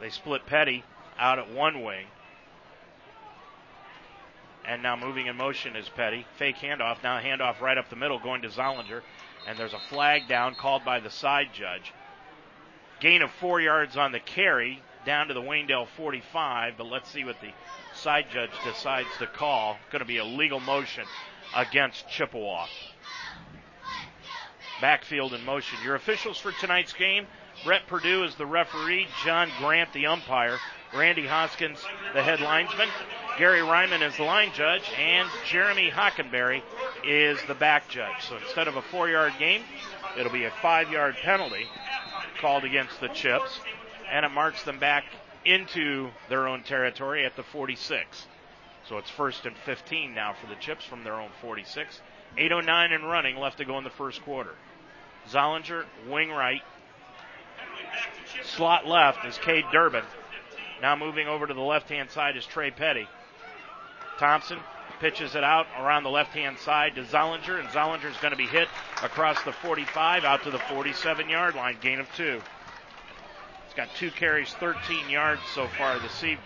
They 0.00 0.10
split 0.10 0.46
Petty 0.46 0.84
out 1.16 1.38
at 1.38 1.50
one 1.50 1.84
wing. 1.84 2.06
And 4.66 4.82
now 4.82 4.96
moving 4.96 5.26
in 5.26 5.36
motion 5.36 5.76
is 5.76 5.88
Petty. 5.88 6.26
Fake 6.38 6.56
handoff. 6.56 7.02
Now 7.02 7.20
handoff 7.20 7.60
right 7.60 7.78
up 7.78 7.88
the 7.88 7.96
middle 7.96 8.18
going 8.18 8.42
to 8.42 8.48
Zollinger. 8.48 9.02
And 9.46 9.58
there's 9.58 9.74
a 9.74 9.78
flag 9.90 10.28
down 10.28 10.54
called 10.56 10.84
by 10.84 11.00
the 11.00 11.10
side 11.10 11.48
judge. 11.52 11.92
Gain 13.00 13.22
of 13.22 13.30
four 13.32 13.60
yards 13.60 13.96
on 13.96 14.12
the 14.12 14.20
carry 14.20 14.82
down 15.04 15.28
to 15.28 15.34
the 15.34 15.40
Waynedale 15.42 15.86
45, 15.96 16.74
but 16.76 16.86
let's 16.86 17.08
see 17.10 17.24
what 17.24 17.40
the 17.40 17.52
side 17.94 18.26
judge 18.32 18.50
decides 18.64 19.08
to 19.18 19.26
call. 19.26 19.76
Going 19.92 20.00
to 20.00 20.06
be 20.06 20.16
a 20.16 20.24
legal 20.24 20.58
motion 20.58 21.04
against 21.54 22.08
Chippewa. 22.08 22.66
Backfield 24.80 25.32
in 25.32 25.44
motion. 25.44 25.78
Your 25.84 25.94
officials 25.94 26.38
for 26.38 26.50
tonight's 26.52 26.92
game 26.92 27.26
Brett 27.64 27.86
Purdue 27.86 28.24
is 28.24 28.34
the 28.34 28.46
referee, 28.46 29.08
John 29.24 29.50
Grant 29.58 29.92
the 29.92 30.06
umpire, 30.06 30.58
Randy 30.94 31.26
Hoskins 31.26 31.82
the 32.12 32.22
head 32.22 32.40
linesman, 32.40 32.88
Gary 33.38 33.62
Ryman 33.62 34.02
is 34.02 34.16
the 34.16 34.22
line 34.22 34.50
judge, 34.54 34.90
and 34.98 35.28
Jeremy 35.46 35.90
Hockenberry 35.90 36.62
is 37.04 37.38
the 37.46 37.54
back 37.54 37.88
judge. 37.88 38.24
So 38.28 38.36
instead 38.38 38.66
of 38.66 38.76
a 38.76 38.82
four 38.82 39.08
yard 39.08 39.34
game, 39.38 39.62
it'll 40.18 40.32
be 40.32 40.44
a 40.44 40.50
five 40.62 40.90
yard 40.90 41.16
penalty 41.22 41.66
called 42.40 42.64
against 42.64 43.00
the 43.00 43.08
Chips 43.08 43.60
and 44.10 44.24
it 44.24 44.30
marks 44.30 44.62
them 44.62 44.78
back 44.78 45.04
into 45.44 46.10
their 46.28 46.48
own 46.48 46.62
territory 46.62 47.24
at 47.24 47.36
the 47.36 47.42
46. 47.42 48.26
So 48.88 48.98
it's 48.98 49.10
first 49.10 49.46
and 49.46 49.56
15 49.56 50.14
now 50.14 50.34
for 50.40 50.46
the 50.46 50.54
Chips 50.56 50.84
from 50.84 51.04
their 51.04 51.14
own 51.14 51.30
46. 51.40 52.00
8.09 52.38 52.94
and 52.94 53.04
running 53.04 53.36
left 53.36 53.58
to 53.58 53.64
go 53.64 53.78
in 53.78 53.84
the 53.84 53.90
first 53.90 54.22
quarter. 54.22 54.54
Zollinger, 55.28 55.84
wing 56.08 56.30
right. 56.30 56.62
Slot 58.44 58.86
left 58.86 59.24
is 59.24 59.38
Cade 59.38 59.64
Durbin. 59.72 60.04
Now 60.82 60.94
moving 60.94 61.26
over 61.26 61.46
to 61.46 61.54
the 61.54 61.60
left 61.60 61.88
hand 61.88 62.10
side 62.10 62.36
is 62.36 62.46
Trey 62.46 62.70
Petty. 62.70 63.08
Thompson 64.18 64.58
pitches 65.00 65.34
it 65.34 65.44
out 65.44 65.66
around 65.78 66.04
the 66.04 66.10
left 66.10 66.32
hand 66.32 66.58
side 66.58 66.94
to 66.94 67.02
Zollinger, 67.04 67.60
and 67.60 67.68
Zollinger 67.68 68.10
is 68.10 68.16
going 68.18 68.30
to 68.30 68.36
be 68.36 68.46
hit 68.46 68.68
across 69.02 69.42
the 69.42 69.52
45 69.52 70.24
out 70.24 70.42
to 70.44 70.50
the 70.50 70.58
47 70.58 71.28
yard 71.28 71.54
line, 71.54 71.76
gain 71.80 72.00
of 72.00 72.06
two. 72.16 72.40
He's 73.66 73.74
got 73.76 73.88
two 73.96 74.10
carries, 74.10 74.52
13 74.54 75.10
yards 75.10 75.42
so 75.54 75.66
far 75.78 75.98
this 75.98 76.22
evening. 76.22 76.38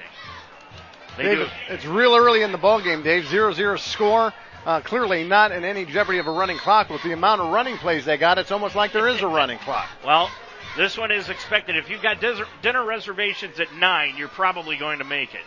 They 1.16 1.24
Dave, 1.24 1.38
do. 1.38 1.46
it's 1.68 1.84
real 1.84 2.16
early 2.16 2.42
in 2.42 2.52
the 2.52 2.58
ball 2.58 2.80
game, 2.80 3.02
Dave. 3.02 3.24
0-0 3.24 3.78
score. 3.78 4.32
Uh, 4.66 4.80
clearly 4.80 5.24
not 5.26 5.52
in 5.52 5.64
any 5.64 5.86
jeopardy 5.86 6.18
of 6.18 6.26
a 6.26 6.30
running 6.30 6.58
clock. 6.58 6.90
With 6.90 7.02
the 7.02 7.12
amount 7.12 7.40
of 7.40 7.52
running 7.52 7.78
plays 7.78 8.04
they 8.04 8.18
got, 8.18 8.38
it's 8.38 8.50
almost 8.50 8.74
like 8.74 8.92
there 8.92 9.08
is 9.08 9.22
a 9.22 9.26
running 9.26 9.58
clock. 9.58 9.88
Well, 10.04 10.30
this 10.76 10.98
one 10.98 11.10
is 11.10 11.28
expected. 11.30 11.76
If 11.76 11.88
you've 11.88 12.02
got 12.02 12.20
dinner 12.20 12.84
reservations 12.84 13.58
at 13.58 13.74
9, 13.74 14.16
you're 14.18 14.28
probably 14.28 14.76
going 14.76 14.98
to 14.98 15.04
make 15.04 15.34
it 15.34 15.40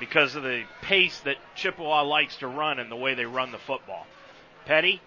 because 0.00 0.34
of 0.34 0.42
the 0.42 0.64
pace 0.82 1.20
that 1.20 1.36
Chippewa 1.54 2.02
likes 2.02 2.36
to 2.38 2.48
run 2.48 2.78
and 2.78 2.90
the 2.90 2.96
way 2.96 3.14
they 3.14 3.26
run 3.26 3.52
the 3.52 3.58
football. 3.58 4.06
Petty 4.64 5.00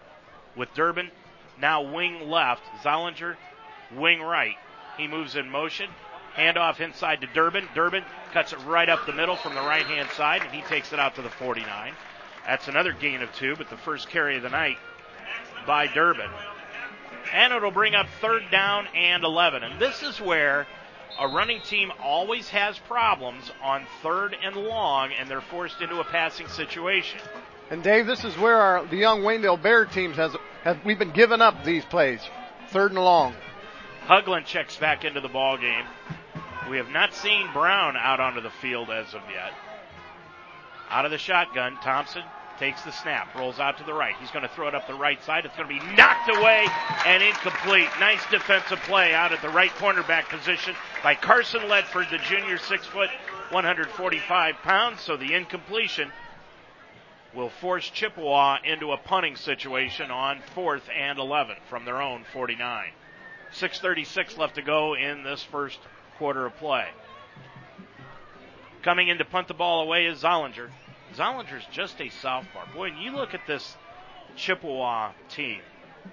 with 0.56 0.74
Durbin, 0.76 1.12
now 1.60 1.82
wing 1.82 2.30
left. 2.30 2.64
Zollinger, 2.84 3.36
wing 3.96 4.22
right. 4.22 4.56
He 4.98 5.08
moves 5.08 5.36
in 5.36 5.50
motion. 5.50 5.90
Handoff 6.36 6.80
inside 6.80 7.22
to 7.22 7.28
Durbin. 7.28 7.68
Durbin 7.76 8.04
cuts 8.32 8.54
it 8.54 8.60
right 8.66 8.90
up 8.90 9.06
the 9.06 9.14
middle 9.14 9.36
from 9.36 9.54
the 9.56 9.62
right 9.62 9.86
hand 9.86 10.10
side, 10.12 10.42
and 10.42 10.52
he 10.52 10.62
takes 10.62 10.94
it 10.94 11.00
out 11.00 11.16
to 11.16 11.22
the 11.22 11.30
49. 11.30 11.94
That's 12.46 12.68
another 12.68 12.94
gain 12.94 13.22
of 13.22 13.34
two, 13.36 13.56
but 13.56 13.70
the 13.70 13.78
first 13.78 14.10
carry 14.10 14.38
of 14.38 14.44
the 14.44 14.50
night 14.50 14.78
by 15.66 15.88
Durbin. 15.88 16.30
And 17.32 17.54
it'll 17.54 17.72
bring 17.72 17.96
up 17.96 18.08
third 18.20 18.44
down 18.52 18.88
and 18.96 19.24
11. 19.24 19.64
And 19.64 19.80
this 19.80 20.04
is 20.04 20.20
where 20.20 20.68
a 21.20 21.28
running 21.28 21.62
team 21.62 21.92
always 22.02 22.50
has 22.50 22.78
problems 22.80 23.52
on 23.62 23.86
third 24.02 24.36
and 24.44 24.56
long, 24.56 25.12
and 25.18 25.30
they're 25.30 25.42
forced 25.42 25.82
into 25.82 26.00
a 26.00 26.04
passing 26.04 26.48
situation. 26.48 27.20
And 27.70 27.84
Dave, 27.84 28.06
this 28.06 28.24
is 28.24 28.38
where 28.38 28.58
our, 28.58 28.86
the 28.86 28.98
young 28.98 29.22
Waynedale 29.22 29.62
Bear 29.62 29.86
teams 29.86 30.16
has 30.18 30.36
have 30.64 30.84
we've 30.86 31.00
been 31.00 31.12
giving 31.12 31.42
up 31.42 31.64
these 31.64 31.84
plays, 31.86 32.22
third 32.70 32.92
and 32.92 33.04
long. 33.04 33.36
Huglin 34.08 34.46
checks 34.46 34.76
back 34.78 35.06
into 35.06 35.22
the 35.22 35.30
ball 35.30 35.58
game. 35.58 35.86
We 36.70 36.78
have 36.78 36.90
not 36.90 37.14
seen 37.14 37.52
Brown 37.54 37.96
out 37.98 38.20
onto 38.20 38.42
the 38.42 38.50
field 38.50 38.90
as 38.90 39.14
of 39.14 39.22
yet. 39.30 39.54
Out 40.90 41.06
of 41.06 41.12
the 41.12 41.18
shotgun, 41.18 41.78
Thompson 41.82 42.24
takes 42.60 42.82
the 42.84 42.92
snap, 42.92 43.34
rolls 43.36 43.60
out 43.60 43.78
to 43.78 43.84
the 43.84 43.94
right. 43.94 44.16
He's 44.20 44.32
going 44.32 44.48
to 44.48 44.54
throw 44.54 44.68
it 44.68 44.76
up 44.76 44.88
the 44.88 44.94
right 44.94 45.22
side. 45.24 45.46
It's 45.46 45.56
going 45.56 45.68
to 45.68 45.74
be 45.74 45.96
knocked 45.96 46.30
away 46.30 46.68
and 47.06 47.24
incomplete. 47.24 47.88
Nice 48.00 48.22
defensive 48.30 48.80
play 48.80 49.14
out 49.14 49.32
at 49.32 49.42
the 49.42 49.50
right 49.50 49.72
cornerback 49.72 50.30
position 50.30 50.76
by 51.04 51.16
Carson 51.16 51.62
Ledford, 51.62 52.10
the 52.10 52.18
junior, 52.20 52.58
six 52.58 52.86
foot, 52.86 53.10
145 53.52 54.56
pounds. 54.64 55.02
So 55.02 55.18
the 55.18 55.34
incompletion 55.34 56.12
will 57.36 57.50
force 57.50 57.90
Chippewa 57.90 58.58
into 58.64 58.92
a 58.92 58.98
punting 58.98 59.36
situation 59.36 60.12
on 60.12 60.42
fourth 60.54 60.84
and 60.96 61.18
11 61.18 61.56
from 61.70 61.86
their 61.86 62.02
own 62.02 62.24
49. 62.32 62.92
6:36 63.52 64.38
left 64.38 64.56
to 64.56 64.62
go 64.62 64.96
in 64.96 65.24
this 65.24 65.44
first 65.44 65.80
quarter 66.18 66.46
of 66.46 66.56
play. 66.58 66.88
Coming 68.82 69.08
in 69.08 69.18
to 69.20 69.26
punt 69.26 69.48
the 69.48 69.54
ball 69.54 69.82
away 69.82 70.06
is 70.06 70.24
Zollinger. 70.24 70.70
Zollinger's 71.14 71.66
just 71.72 72.02
a 72.02 72.10
sophomore. 72.10 72.66
Boy, 72.74 72.90
and 72.90 73.00
you 73.00 73.12
look 73.12 73.34
at 73.34 73.46
this 73.48 73.76
Chippewa 74.36 75.12
team. 75.30 75.62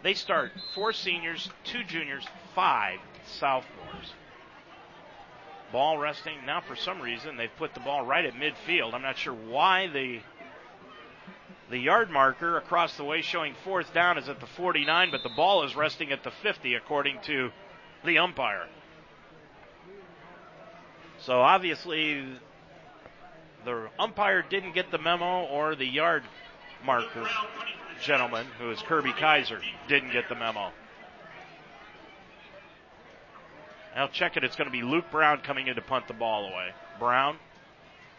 They 0.02 0.14
start 0.14 0.52
four 0.74 0.92
seniors, 0.92 1.50
two 1.64 1.84
juniors, 1.84 2.26
five 2.54 3.00
sophomores. 3.26 4.14
Ball 5.72 5.98
resting. 5.98 6.44
Now, 6.46 6.60
for 6.60 6.76
some 6.76 7.00
reason, 7.00 7.36
they've 7.36 7.54
put 7.56 7.74
the 7.74 7.80
ball 7.80 8.04
right 8.04 8.24
at 8.24 8.34
midfield. 8.34 8.94
I'm 8.94 9.02
not 9.02 9.18
sure 9.18 9.34
why 9.34 9.86
the 9.86 10.20
the 11.70 11.78
yard 11.78 12.10
marker 12.10 12.56
across 12.56 12.96
the 12.96 13.04
way 13.04 13.22
showing 13.22 13.54
fourth 13.62 13.94
down 13.94 14.18
is 14.18 14.28
at 14.28 14.40
the 14.40 14.46
49, 14.46 15.12
but 15.12 15.22
the 15.22 15.28
ball 15.28 15.62
is 15.62 15.76
resting 15.76 16.10
at 16.10 16.24
the 16.24 16.32
50, 16.32 16.74
according 16.74 17.20
to 17.26 17.52
the 18.04 18.18
umpire. 18.18 18.66
So 21.20 21.40
obviously, 21.40 22.24
the 23.64 23.88
umpire 23.98 24.42
didn't 24.42 24.72
get 24.72 24.90
the 24.90 24.98
memo, 24.98 25.44
or 25.44 25.74
the 25.74 25.86
yard 25.86 26.22
marker 26.84 27.28
gentleman, 28.02 28.46
who 28.58 28.70
is 28.70 28.80
Kirby 28.82 29.12
Kaiser, 29.12 29.60
didn't 29.88 30.12
get 30.12 30.28
the 30.28 30.34
memo. 30.34 30.72
I'll 33.94 34.08
check 34.08 34.36
it. 34.36 34.44
It's 34.44 34.56
going 34.56 34.70
to 34.70 34.72
be 34.72 34.82
Luke 34.82 35.10
Brown 35.10 35.40
coming 35.40 35.66
in 35.66 35.74
to 35.74 35.82
punt 35.82 36.06
the 36.08 36.14
ball 36.14 36.46
away. 36.46 36.70
Brown 36.98 37.36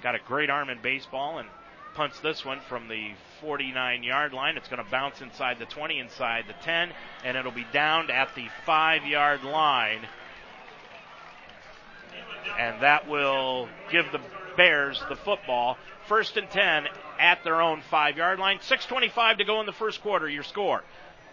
got 0.02 0.16
a 0.16 0.20
great 0.20 0.50
arm 0.50 0.70
in 0.70 0.82
baseball 0.82 1.40
and 1.40 1.48
punts 1.94 2.20
this 2.20 2.46
one 2.46 2.60
from 2.68 2.88
the 2.88 3.12
49 3.42 4.04
yard 4.04 4.34
line. 4.34 4.58
It's 4.58 4.68
going 4.68 4.84
to 4.84 4.90
bounce 4.90 5.22
inside 5.22 5.60
the 5.60 5.66
20, 5.66 6.00
inside 6.00 6.46
the 6.48 6.56
10, 6.64 6.92
and 7.24 7.38
it'll 7.38 7.52
be 7.52 7.66
downed 7.72 8.12
at 8.12 8.34
the 8.36 8.48
5 8.66 9.06
yard 9.06 9.44
line. 9.44 10.08
And 12.60 12.82
that 12.82 13.08
will 13.08 13.70
give 13.92 14.12
the 14.12 14.20
Bears 14.58 15.02
the 15.10 15.16
football. 15.16 15.78
First 16.08 16.38
and 16.38 16.50
10 16.50 16.88
at 17.20 17.44
their 17.44 17.62
own 17.62 17.82
5 17.90 18.18
yard 18.18 18.40
line. 18.40 18.60
6.25 18.60 19.38
to 19.38 19.44
go 19.46 19.60
in 19.60 19.66
the 19.66 19.72
first 19.72 20.02
quarter. 20.02 20.28
Your 20.28 20.44
score. 20.44 20.84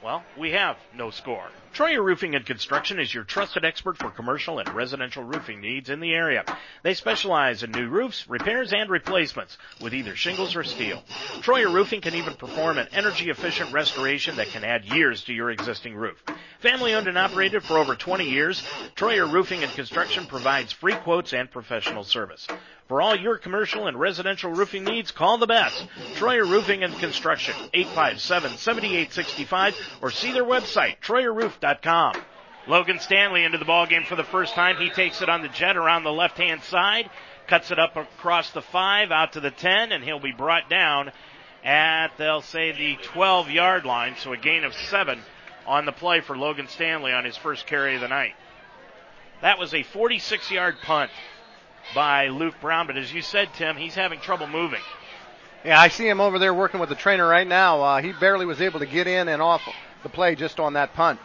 Well, 0.03 0.23
we 0.39 0.53
have 0.53 0.77
no 0.95 1.11
score. 1.11 1.49
Troyer 1.75 2.03
Roofing 2.03 2.35
and 2.35 2.45
Construction 2.45 2.99
is 2.99 3.14
your 3.14 3.25
trusted 3.25 3.64
expert 3.64 3.99
for 3.99 4.11
commercial 4.11 4.59
and 4.59 4.69
residential 4.75 5.23
roofing 5.23 5.61
needs 5.61 5.91
in 5.91 6.01
the 6.01 6.12
area. 6.12 6.45
They 6.83 6.95
specialize 6.95 7.62
in 7.62 7.71
new 7.71 7.89
roofs, 7.89 8.29
repairs, 8.29 8.73
and 8.73 8.91
replacements 8.91 9.57
with 9.81 9.95
either 9.95 10.16
shingles 10.16 10.57
or 10.57 10.64
steel. 10.64 11.05
Troyer 11.41 11.73
Roofing 11.73 12.01
can 12.01 12.14
even 12.14 12.35
perform 12.35 12.79
an 12.79 12.89
energy 12.93 13.31
efficient 13.31 13.73
restoration 13.73 14.37
that 14.37 14.49
can 14.49 14.64
add 14.64 14.87
years 14.87 15.23
to 15.25 15.33
your 15.33 15.51
existing 15.51 15.95
roof. 15.95 16.23
Family 16.61 16.95
owned 16.95 17.07
and 17.07 17.19
operated 17.19 17.62
for 17.62 17.79
over 17.79 17.95
20 17.95 18.29
years, 18.29 18.62
Troyer 18.97 19.33
Roofing 19.33 19.62
and 19.62 19.73
Construction 19.73 20.27
provides 20.27 20.73
free 20.73 20.97
quotes 20.97 21.33
and 21.33 21.51
professional 21.51 22.03
service. 22.03 22.49
For 22.89 23.01
all 23.03 23.14
your 23.14 23.37
commercial 23.37 23.87
and 23.87 24.01
residential 24.01 24.51
roofing 24.51 24.85
needs, 24.85 25.11
call 25.11 25.37
the 25.37 25.47
best. 25.47 25.87
Troyer 26.14 26.49
Roofing 26.49 26.83
and 26.83 26.99
Construction, 26.99 27.55
857-7865, 27.75 29.75
or 30.01 30.11
see 30.11 30.33
their 30.33 30.43
website, 30.43 30.99
Logan 32.66 33.00
Stanley 33.00 33.44
into 33.44 33.59
the 33.59 33.64
ballgame 33.64 34.06
for 34.06 34.16
the 34.16 34.24
first 34.24 34.54
time. 34.54 34.76
He 34.76 34.90
takes 34.90 35.22
it 35.22 35.28
on 35.28 35.42
the 35.42 35.48
jet 35.48 35.76
around 35.76 36.04
the 36.04 36.12
left-hand 36.12 36.62
side, 36.64 37.09
cuts 37.46 37.70
it 37.70 37.78
up 37.78 37.96
across 37.96 38.50
the 38.50 38.61
5, 38.61 39.11
out 39.11 39.32
to 39.32 39.40
the 39.40 39.50
10, 39.50 39.92
and 39.92 40.04
he'll 40.04 40.20
be 40.20 40.32
brought 40.32 40.68
down 40.68 41.11
at, 41.64 42.09
they'll 42.18 42.42
say, 42.42 42.72
the 42.72 42.96
12-yard 42.96 43.84
line, 43.86 44.16
so 44.18 44.32
a 44.32 44.36
gain 44.36 44.64
of 44.64 44.74
7 44.74 45.18
on 45.66 45.86
the 45.86 45.92
play 45.92 46.20
for 46.20 46.36
Logan 46.36 46.68
Stanley 46.68 47.12
on 47.12 47.24
his 47.24 47.36
first 47.36 47.66
carry 47.66 47.94
of 47.94 48.00
the 48.00 48.09
night. 48.09 48.34
That 49.40 49.59
was 49.59 49.72
a 49.72 49.82
46-yard 49.82 50.76
punt 50.82 51.11
by 51.94 52.28
Luke 52.28 52.56
Brown, 52.61 52.86
but 52.86 52.96
as 52.96 53.12
you 53.12 53.22
said, 53.22 53.48
Tim, 53.54 53.76
he's 53.76 53.94
having 53.94 54.20
trouble 54.20 54.46
moving. 54.46 54.80
Yeah, 55.64 55.80
I 55.80 55.88
see 55.88 56.09
him 56.09 56.20
over 56.20 56.38
there 56.38 56.54
working 56.54 56.80
with 56.80 56.88
the 56.88 56.94
trainer 56.94 57.26
right 57.26 57.46
now. 57.46 57.80
Uh, 57.82 58.02
he 58.02 58.12
barely 58.12 58.46
was 58.46 58.61
able 58.61 58.80
to 58.80 58.86
get 58.86 59.06
in 59.06 59.28
and 59.28 59.42
off 59.42 59.62
the 60.02 60.09
play 60.09 60.34
just 60.34 60.61
on 60.61 60.74
that 60.74 60.94
punt. 60.94 61.18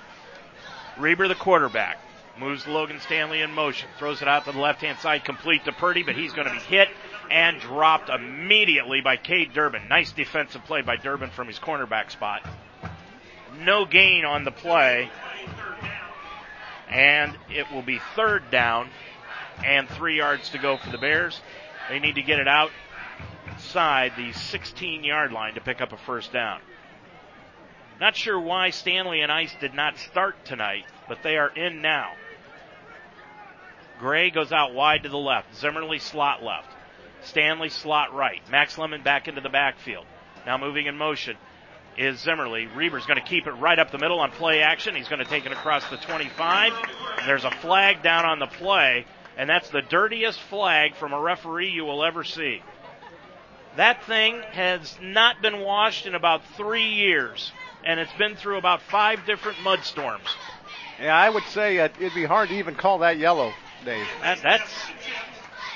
Reber, 0.98 1.28
the 1.28 1.36
quarterback, 1.36 1.98
moves 2.40 2.68
Logan 2.68 3.00
Stanley 3.00 3.42
in 3.42 3.52
motion, 3.52 3.90
throws 3.98 4.22
it 4.22 4.28
out 4.28 4.46
to 4.46 4.52
the 4.52 4.60
left 4.60 4.82
hand 4.82 5.00
side, 5.00 5.24
complete 5.24 5.66
to 5.66 5.72
Purdy, 5.72 6.04
but 6.04 6.16
he's 6.16 6.34
going 6.34 6.48
to 6.48 6.54
be 6.54 6.60
hit 6.60 6.90
and 7.32 7.60
dropped 7.60 8.10
immediately 8.10 9.02
by 9.02 9.18
Cade 9.18 9.54
Durbin. 9.54 9.88
Nice 9.88 10.12
defensive 10.12 10.64
play 10.66 10.82
by 10.82 10.98
Durbin 10.98 11.30
from 11.30 11.48
his 11.48 11.60
cornerback 11.60 12.12
spot. 12.12 12.48
No 13.60 13.86
gain 13.86 14.26
on 14.26 14.44
the 14.44 14.52
play, 14.52 15.10
and 16.90 17.36
it 17.50 17.72
will 17.72 17.82
be 17.82 18.00
third 18.16 18.50
down 18.52 18.90
and 19.64 19.88
three 19.90 20.18
yards 20.18 20.50
to 20.50 20.58
go 20.58 20.78
for 20.78 20.90
the 20.90 20.98
Bears. 20.98 21.40
They 21.90 22.00
need 22.00 22.16
to 22.16 22.24
get 22.24 22.40
it 22.40 22.48
outside 22.48 24.14
the 24.18 24.32
16 24.32 25.04
yard 25.04 25.32
line 25.32 25.56
to 25.56 25.62
pick 25.62 25.82
up 25.82 25.92
a 25.92 25.98
first 25.98 26.34
down. 26.34 26.60
Not 28.00 28.16
sure 28.16 28.40
why 28.40 28.72
Stanley 28.72 29.22
and 29.22 29.32
Ice 29.32 29.54
did 29.60 29.74
not 29.74 29.98
start 29.98 30.46
tonight, 30.46 30.86
but 31.08 31.24
they 31.24 31.38
are 31.38 31.50
in 31.50 31.82
now. 31.82 32.12
Gray 34.00 34.32
goes 34.32 34.52
out 34.52 34.74
wide 34.74 35.04
to 35.04 35.10
the 35.10 35.18
left. 35.18 35.56
Zimmerly 35.56 36.00
slot 36.00 36.44
left. 36.44 36.70
Stanley 37.22 37.70
slot 37.70 38.14
right. 38.14 38.42
Max 38.52 38.78
Lemon 38.78 39.04
back 39.04 39.28
into 39.28 39.42
the 39.42 39.50
backfield. 39.50 40.06
Now 40.46 40.58
moving 40.58 40.88
in 40.88 40.98
motion 40.98 41.38
is 41.98 42.20
Zimmerly. 42.20 42.68
Reber's 42.68 43.06
going 43.06 43.20
to 43.20 43.26
keep 43.26 43.48
it 43.48 43.52
right 43.52 43.78
up 43.78 43.92
the 43.92 43.98
middle 43.98 44.20
on 44.20 44.32
play 44.32 44.62
action. 44.62 44.96
He's 44.96 45.08
going 45.08 45.24
to 45.24 45.30
take 45.30 45.46
it 45.46 45.52
across 45.52 45.88
the 45.90 45.98
25. 45.98 46.74
There's 47.26 47.46
a 47.46 47.52
flag 47.52 48.02
down 48.02 48.26
on 48.26 48.40
the 48.40 48.48
play, 48.48 49.06
and 49.38 49.50
that's 49.50 49.70
the 49.70 49.82
dirtiest 49.82 50.40
flag 50.40 50.96
from 50.96 51.14
a 51.14 51.20
referee 51.20 51.70
you 51.70 51.86
will 51.86 52.04
ever 52.04 52.24
see. 52.24 52.62
That 53.76 54.04
thing 54.04 54.42
has 54.52 54.98
not 55.02 55.42
been 55.42 55.60
washed 55.60 56.06
in 56.06 56.16
about 56.16 56.42
three 56.58 56.90
years. 56.90 57.52
And 57.86 58.00
it's 58.00 58.14
been 58.14 58.36
through 58.36 58.58
about 58.58 58.82
five 58.82 59.26
different 59.26 59.62
mud 59.62 59.84
storms. 59.84 60.28
Yeah, 61.00 61.16
I 61.16 61.30
would 61.30 61.44
say 61.46 61.78
it'd 61.78 62.14
be 62.14 62.26
hard 62.26 62.50
to 62.50 62.56
even 62.56 62.76
call 62.76 63.00
that 63.00 63.18
yellow, 63.18 63.54
Dave. 63.84 64.06
That, 64.22 64.42
that's 64.42 64.72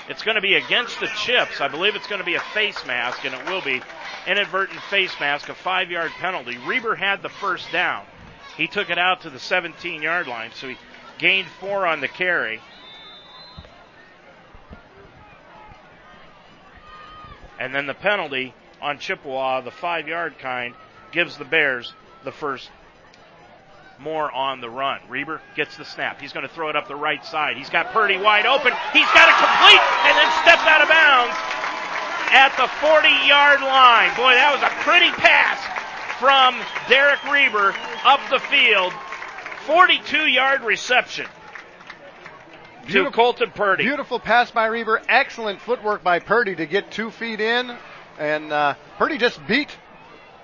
it's 0.09 0.23
going 0.23 0.35
to 0.35 0.41
be 0.41 0.55
against 0.55 0.99
the 0.99 1.07
chips. 1.07 1.59
I 1.59 1.67
believe 1.67 1.95
it's 1.95 2.07
going 2.07 2.19
to 2.19 2.25
be 2.25 2.35
a 2.35 2.39
face 2.53 2.85
mask, 2.85 3.25
and 3.25 3.33
it 3.33 3.45
will 3.45 3.61
be 3.61 3.81
inadvertent 4.25 4.79
face 4.83 5.13
mask, 5.19 5.49
a 5.49 5.55
five 5.55 5.91
yard 5.91 6.11
penalty. 6.19 6.57
Reber 6.65 6.95
had 6.95 7.21
the 7.21 7.29
first 7.29 7.71
down. 7.71 8.05
He 8.55 8.67
took 8.67 8.89
it 8.89 8.97
out 8.97 9.21
to 9.21 9.29
the 9.29 9.39
17 9.39 10.01
yard 10.01 10.27
line, 10.27 10.51
so 10.53 10.69
he 10.69 10.77
gained 11.17 11.47
four 11.59 11.85
on 11.85 11.99
the 11.99 12.07
carry. 12.07 12.61
And 17.59 17.73
then 17.73 17.87
the 17.87 17.93
penalty 17.93 18.53
on 18.81 18.99
Chippewa, 18.99 19.61
the 19.61 19.71
five 19.71 20.07
yard 20.07 20.37
kind, 20.39 20.73
gives 21.11 21.37
the 21.37 21.45
Bears 21.45 21.93
the 22.23 22.31
first 22.31 22.69
more 23.99 24.31
on 24.31 24.61
the 24.61 24.69
run. 24.69 24.99
Reber 25.09 25.41
gets 25.55 25.77
the 25.77 25.85
snap. 25.85 26.21
He's 26.21 26.33
going 26.33 26.47
to 26.47 26.53
throw 26.53 26.69
it 26.69 26.75
up 26.75 26.87
the 26.87 26.95
right 26.95 27.23
side. 27.25 27.57
He's 27.57 27.69
got 27.69 27.91
Purdy 27.91 28.17
wide 28.17 28.45
open. 28.45 28.71
He's 28.93 29.09
got 29.13 29.27
it 29.27 29.37
complete 29.41 29.83
and 30.05 30.17
then 30.17 30.29
steps 30.43 30.61
out 30.69 30.81
of 30.81 30.89
bounds 30.89 31.35
at 32.29 32.53
the 32.57 32.67
40 32.79 33.07
yard 33.27 33.61
line. 33.61 34.15
Boy, 34.15 34.35
that 34.35 34.51
was 34.53 34.61
a 34.61 34.71
pretty 34.83 35.09
pass 35.17 35.57
from 36.19 36.55
Derek 36.89 37.23
Reber 37.31 37.73
up 38.05 38.19
the 38.29 38.39
field. 38.39 38.93
42 39.65 40.27
yard 40.27 40.61
reception 40.61 41.25
to 42.89 43.11
Colton 43.11 43.51
Purdy. 43.51 43.83
Beautiful 43.83 44.19
pass 44.19 44.51
by 44.51 44.67
Reber. 44.67 45.01
Excellent 45.09 45.59
footwork 45.61 46.03
by 46.03 46.19
Purdy 46.19 46.55
to 46.55 46.65
get 46.65 46.91
two 46.91 47.11
feet 47.11 47.41
in. 47.41 47.75
And 48.17 48.51
uh, 48.51 48.75
Purdy 48.97 49.17
just 49.17 49.45
beat 49.45 49.75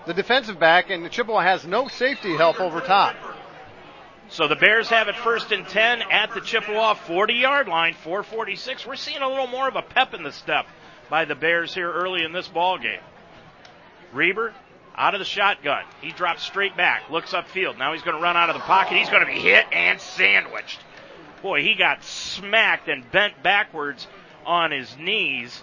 the 0.06 0.14
defensive 0.14 0.60
back, 0.60 0.89
and 0.89 1.04
the 1.04 1.10
Chippewa 1.10 1.41
has 1.41 1.66
no 1.66 1.88
safety 1.88 2.36
help 2.36 2.60
over 2.60 2.82
top. 2.82 3.16
So 4.30 4.47
the 4.47 4.56
Bears 4.56 4.89
have 4.89 5.08
it 5.10 5.16
first 5.16 5.51
and 5.51 5.68
10 5.68 6.01
at 6.04 6.34
the 6.34 6.41
Chippewa 6.41 6.95
40 6.95 7.34
yard 7.34 7.68
line, 7.68 7.93
446. 7.93 8.86
We're 8.86 8.95
seeing 8.95 9.22
a 9.22 9.30
little 9.30 9.47
more 9.47 9.68
of 9.68 9.76
a 9.76 9.82
pep 9.82 10.14
in 10.14 10.24
the 10.24 10.32
step 10.32 10.66
by 11.10 11.26
the 11.26 11.36
Bears 11.36 11.74
here 11.74 11.91
early 11.91 12.24
in 12.24 12.32
this 12.32 12.47
ball 12.47 12.78
game. 12.78 13.01
Reber 14.12 14.54
out 14.95 15.14
of 15.14 15.20
the 15.20 15.26
shotgun. 15.26 15.84
He 16.01 16.12
drops 16.12 16.43
straight 16.43 16.76
back, 16.78 17.10
looks 17.10 17.32
upfield. 17.34 17.78
Now 17.78 17.93
he's 17.93 18.01
going 18.01 18.18
to 18.18 18.24
run 18.24 18.38
out 18.38 18.49
of 18.49 18.56
the 18.56 18.62
pocket. 18.62 18.97
He's 18.97 19.10
going 19.10 19.26
to 19.26 19.32
be 19.32 19.39
hit 19.39 19.66
and 19.72 19.99
sandwiched. 19.99 20.80
Boy, 21.41 21.62
he 21.62 21.76
got 21.76 22.04
smacked 22.04 22.88
and 22.88 23.10
bent 23.12 23.43
backwards 23.43 24.08
on 24.45 24.72
his 24.72 24.95
knees 24.97 25.62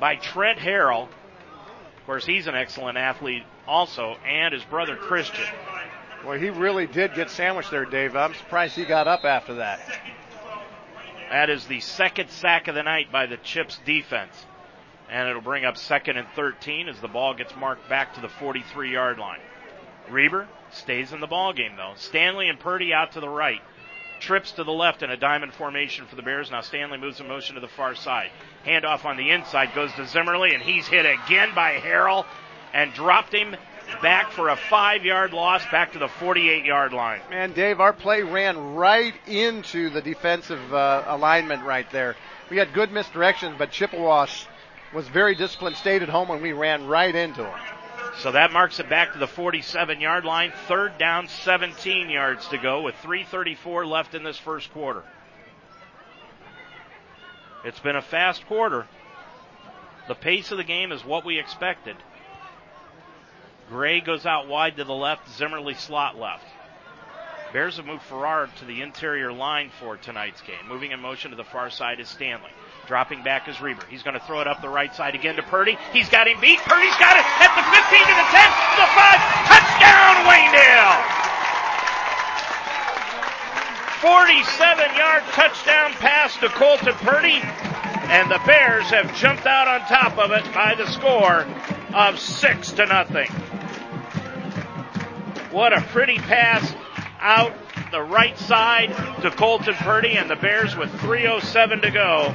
by 0.00 0.16
Trent 0.16 0.58
Harrell. 0.58 1.04
Of 1.04 2.06
course, 2.06 2.26
he's 2.26 2.46
an 2.46 2.54
excellent 2.54 2.98
athlete 2.98 3.44
also, 3.66 4.16
and 4.26 4.52
his 4.52 4.64
brother 4.64 4.96
Christian. 4.96 5.46
Well, 6.24 6.38
he 6.38 6.50
really 6.50 6.86
did 6.86 7.14
get 7.14 7.30
sandwiched 7.30 7.70
there, 7.70 7.84
Dave. 7.84 8.16
I'm 8.16 8.34
surprised 8.34 8.76
he 8.76 8.84
got 8.84 9.06
up 9.06 9.24
after 9.24 9.54
that. 9.54 9.80
That 11.30 11.50
is 11.50 11.66
the 11.66 11.80
second 11.80 12.30
sack 12.30 12.68
of 12.68 12.74
the 12.74 12.82
night 12.82 13.10
by 13.12 13.26
the 13.26 13.36
Chips 13.36 13.78
defense. 13.84 14.46
And 15.10 15.28
it'll 15.28 15.42
bring 15.42 15.64
up 15.64 15.76
second 15.76 16.16
and 16.16 16.28
13 16.34 16.88
as 16.88 17.00
the 17.00 17.08
ball 17.08 17.34
gets 17.34 17.54
marked 17.56 17.88
back 17.88 18.14
to 18.14 18.20
the 18.20 18.28
43 18.28 18.92
yard 18.92 19.18
line. 19.18 19.40
Reber 20.08 20.48
stays 20.70 21.12
in 21.12 21.20
the 21.20 21.26
ball 21.26 21.52
game 21.52 21.76
though. 21.76 21.92
Stanley 21.96 22.48
and 22.48 22.58
Purdy 22.58 22.92
out 22.92 23.12
to 23.12 23.20
the 23.20 23.28
right. 23.28 23.60
Trips 24.20 24.52
to 24.52 24.64
the 24.64 24.72
left 24.72 25.02
in 25.02 25.10
a 25.10 25.16
diamond 25.16 25.52
formation 25.52 26.06
for 26.06 26.16
the 26.16 26.22
Bears. 26.22 26.50
Now 26.50 26.62
Stanley 26.62 26.98
moves 26.98 27.20
in 27.20 27.28
motion 27.28 27.56
to 27.56 27.60
the 27.60 27.68
far 27.68 27.94
side. 27.94 28.30
Handoff 28.64 29.04
on 29.04 29.16
the 29.16 29.30
inside 29.30 29.74
goes 29.74 29.92
to 29.94 30.06
Zimmerly 30.06 30.54
and 30.54 30.62
he's 30.62 30.86
hit 30.86 31.04
again 31.04 31.50
by 31.54 31.74
Harrell 31.74 32.24
and 32.74 32.92
dropped 32.92 33.32
him 33.32 33.56
back 34.02 34.32
for 34.32 34.48
a 34.48 34.56
five 34.56 35.04
yard 35.04 35.32
loss 35.32 35.62
back 35.70 35.92
to 35.92 35.98
the 35.98 36.08
48 36.08 36.64
yard 36.64 36.92
line. 36.92 37.20
Man, 37.30 37.52
Dave, 37.52 37.80
our 37.80 37.92
play 37.92 38.22
ran 38.22 38.74
right 38.74 39.14
into 39.26 39.88
the 39.88 40.02
defensive 40.02 40.74
uh, 40.74 41.04
alignment 41.06 41.64
right 41.64 41.90
there. 41.90 42.16
We 42.50 42.58
had 42.58 42.74
good 42.74 42.92
misdirection, 42.92 43.54
but 43.56 43.70
Chippewa 43.70 44.26
was 44.92 45.08
very 45.08 45.34
disciplined, 45.34 45.76
stayed 45.76 46.02
at 46.02 46.08
home, 46.08 46.30
and 46.30 46.42
we 46.42 46.52
ran 46.52 46.86
right 46.86 47.14
into 47.14 47.42
them. 47.42 47.58
So 48.18 48.32
that 48.32 48.52
marks 48.52 48.78
it 48.78 48.88
back 48.88 49.12
to 49.12 49.18
the 49.18 49.26
47 49.26 50.00
yard 50.00 50.24
line. 50.24 50.52
Third 50.68 50.98
down, 50.98 51.28
17 51.28 52.10
yards 52.10 52.46
to 52.48 52.58
go 52.58 52.82
with 52.82 52.94
3.34 52.96 53.86
left 53.88 54.14
in 54.14 54.24
this 54.24 54.38
first 54.38 54.72
quarter. 54.72 55.02
It's 57.64 57.80
been 57.80 57.96
a 57.96 58.02
fast 58.02 58.46
quarter. 58.46 58.86
The 60.06 60.14
pace 60.14 60.52
of 60.52 60.58
the 60.58 60.64
game 60.64 60.92
is 60.92 61.04
what 61.04 61.24
we 61.24 61.38
expected. 61.38 61.96
Gray 63.74 64.00
goes 64.00 64.24
out 64.24 64.46
wide 64.46 64.76
to 64.76 64.84
the 64.84 64.94
left, 64.94 65.28
Zimmerly 65.36 65.74
slot 65.74 66.16
left. 66.16 66.46
Bears 67.52 67.76
have 67.78 67.86
moved 67.86 68.04
Farrar 68.04 68.48
to 68.60 68.64
the 68.64 68.82
interior 68.82 69.32
line 69.32 69.72
for 69.80 69.96
tonight's 69.96 70.40
game. 70.42 70.62
Moving 70.68 70.92
in 70.92 71.00
motion 71.00 71.32
to 71.32 71.36
the 71.36 71.42
far 71.42 71.70
side 71.70 71.98
is 71.98 72.08
Stanley. 72.08 72.52
Dropping 72.86 73.24
back 73.24 73.48
is 73.48 73.60
Reber. 73.60 73.82
He's 73.90 74.04
going 74.04 74.14
to 74.14 74.24
throw 74.26 74.40
it 74.40 74.46
up 74.46 74.62
the 74.62 74.68
right 74.68 74.94
side 74.94 75.16
again 75.16 75.34
to 75.34 75.42
Purdy. 75.42 75.76
He's 75.92 76.08
got 76.08 76.28
him 76.28 76.40
beat. 76.40 76.60
Purdy's 76.60 76.94
got 77.02 77.16
it 77.18 77.26
at 77.42 77.50
the 77.50 77.66
15 77.66 77.98
to 77.98 78.14
the 78.14 78.28
10 78.30 78.46
to 78.46 78.78
the 78.78 78.90
5. 78.94 79.18
Touchdown, 79.50 80.22
Waynedale! 80.22 81.02
47 84.06 84.96
yard 84.96 85.22
touchdown 85.32 85.90
pass 85.98 86.36
to 86.36 86.48
Colton 86.50 86.94
Purdy. 87.02 87.40
And 88.06 88.30
the 88.30 88.40
Bears 88.46 88.86
have 88.90 89.12
jumped 89.16 89.46
out 89.46 89.66
on 89.66 89.80
top 89.88 90.16
of 90.16 90.30
it 90.30 90.44
by 90.54 90.76
the 90.76 90.86
score 90.86 91.44
of 91.92 92.20
6 92.20 92.70
to 92.72 92.86
nothing. 92.86 93.26
What 95.54 95.72
a 95.72 95.80
pretty 95.82 96.18
pass 96.18 96.74
out 97.20 97.54
the 97.92 98.02
right 98.02 98.36
side 98.36 98.88
to 99.22 99.30
Colton 99.30 99.74
Purdy 99.74 100.16
and 100.16 100.28
the 100.28 100.34
Bears 100.34 100.74
with 100.74 100.90
307 101.02 101.80
to 101.82 101.90
go 101.92 102.34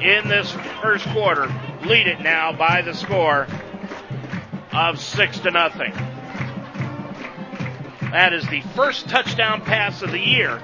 in 0.00 0.26
this 0.26 0.50
first 0.80 1.06
quarter. 1.08 1.54
Lead 1.84 2.06
it 2.06 2.22
now 2.22 2.54
by 2.54 2.80
the 2.80 2.94
score 2.94 3.46
of 4.72 4.98
6 4.98 5.38
to 5.40 5.50
nothing. 5.50 5.92
That 8.10 8.32
is 8.32 8.48
the 8.48 8.62
first 8.74 9.10
touchdown 9.10 9.60
pass 9.60 10.00
of 10.00 10.12
the 10.12 10.18
year 10.18 10.62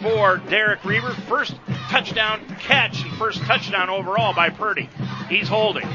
for 0.00 0.38
Derek 0.38 0.82
Reber. 0.86 1.12
First 1.28 1.54
touchdown 1.90 2.40
catch 2.60 3.02
and 3.02 3.12
first 3.18 3.42
touchdown 3.42 3.90
overall 3.90 4.32
by 4.32 4.48
Purdy. 4.48 4.88
He's 5.28 5.48
holding. 5.48 5.86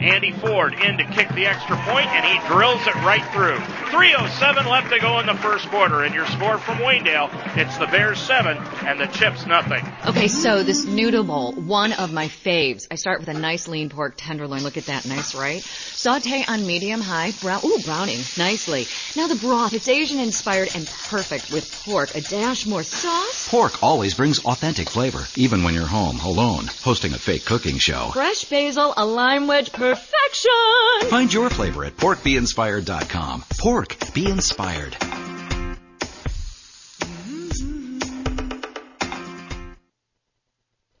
Andy 0.00 0.30
Ford 0.32 0.74
in 0.74 0.98
to 0.98 1.04
kick 1.04 1.28
the 1.30 1.46
extra 1.46 1.76
point, 1.78 2.06
and 2.06 2.24
he 2.24 2.48
drills 2.48 2.86
it 2.86 2.94
right 2.96 3.24
through. 3.32 3.56
3.07 3.90 4.70
left 4.70 4.90
to 4.92 5.00
go 5.00 5.18
in 5.18 5.26
the 5.26 5.34
first 5.34 5.68
quarter, 5.68 6.04
and 6.04 6.14
your 6.14 6.26
score 6.26 6.58
from 6.58 6.78
Waynedale, 6.78 7.56
it's 7.56 7.76
the 7.78 7.86
Bears 7.86 8.20
7 8.20 8.56
and 8.86 9.00
the 9.00 9.06
Chips 9.06 9.44
nothing. 9.46 9.84
Okay, 10.06 10.28
so 10.28 10.62
this 10.62 10.84
noodle 10.84 11.24
bowl, 11.24 11.52
one 11.52 11.92
of 11.94 12.12
my 12.12 12.28
faves. 12.28 12.86
I 12.90 12.94
start 12.94 13.20
with 13.20 13.28
a 13.28 13.34
nice 13.34 13.66
lean 13.66 13.88
pork 13.88 14.14
tenderloin. 14.16 14.62
Look 14.62 14.76
at 14.76 14.86
that, 14.86 15.04
nice, 15.06 15.34
right? 15.34 15.62
Saute 15.62 16.44
on 16.46 16.64
medium 16.66 17.00
high, 17.00 17.32
brown, 17.40 17.60
ooh, 17.64 17.78
browning, 17.84 18.20
nicely. 18.36 18.86
Now 19.16 19.26
the 19.26 19.34
broth, 19.34 19.74
it's 19.74 19.88
Asian 19.88 20.20
inspired 20.20 20.68
and 20.76 20.86
perfect 20.86 21.50
with 21.50 21.82
pork, 21.84 22.14
a 22.14 22.20
dash 22.20 22.66
more 22.66 22.84
sauce. 22.84 23.48
Pork 23.48 23.82
always 23.82 24.14
brings 24.14 24.44
authentic 24.44 24.88
flavor, 24.90 25.24
even 25.34 25.64
when 25.64 25.74
you're 25.74 25.86
home, 25.86 26.20
alone, 26.20 26.66
hosting 26.82 27.14
a 27.14 27.18
fake 27.18 27.44
cooking 27.44 27.78
show. 27.78 28.10
Fresh 28.12 28.44
basil, 28.44 28.94
a 28.96 29.04
lime 29.04 29.48
wedge, 29.48 29.72
perfection. 29.94 31.10
Find 31.10 31.32
your 31.32 31.50
flavor 31.50 31.84
at 31.84 31.96
porkbeinspired.com. 31.96 33.44
Pork, 33.58 33.96
be 34.14 34.26
inspired. 34.26 34.96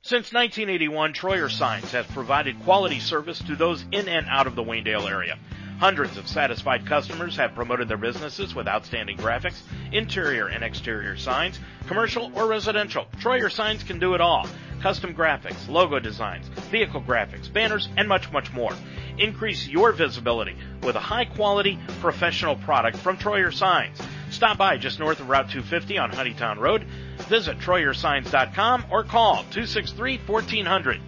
Since 0.02 0.32
1981, 0.32 1.12
Troyer 1.12 1.50
Signs 1.50 1.92
has 1.92 2.06
provided 2.06 2.58
quality 2.64 2.98
service 2.98 3.40
to 3.40 3.56
those 3.56 3.84
in 3.92 4.08
and 4.08 4.26
out 4.26 4.46
of 4.46 4.54
the 4.54 4.64
Waynedale 4.64 5.10
area. 5.10 5.38
Hundreds 5.78 6.16
of 6.16 6.26
satisfied 6.26 6.84
customers 6.84 7.36
have 7.36 7.54
promoted 7.54 7.88
their 7.88 7.96
businesses 7.96 8.52
with 8.52 8.66
outstanding 8.66 9.16
graphics, 9.16 9.60
interior 9.92 10.48
and 10.48 10.64
exterior 10.64 11.16
signs, 11.16 11.60
commercial 11.86 12.32
or 12.34 12.48
residential. 12.48 13.06
Troyer 13.18 13.50
Signs 13.50 13.84
can 13.84 14.00
do 14.00 14.14
it 14.14 14.20
all. 14.20 14.48
Custom 14.82 15.14
graphics, 15.14 15.68
logo 15.68 16.00
designs, 16.00 16.48
vehicle 16.70 17.00
graphics, 17.00 17.52
banners, 17.52 17.88
and 17.96 18.08
much, 18.08 18.30
much 18.32 18.52
more. 18.52 18.72
Increase 19.18 19.68
your 19.68 19.92
visibility 19.92 20.56
with 20.82 20.96
a 20.96 21.00
high 21.00 21.24
quality 21.24 21.78
professional 22.00 22.56
product 22.56 22.96
from 22.96 23.16
Troyer 23.16 23.54
Signs. 23.54 24.00
Stop 24.30 24.58
by 24.58 24.78
just 24.78 24.98
north 24.98 25.20
of 25.20 25.28
Route 25.28 25.48
250 25.50 25.96
on 25.98 26.10
Honeytown 26.10 26.58
Road. 26.58 26.84
Visit 27.28 27.58
TroyerSigns.com 27.58 28.86
or 28.90 29.04
call 29.04 29.44
263-1400. 29.52 31.00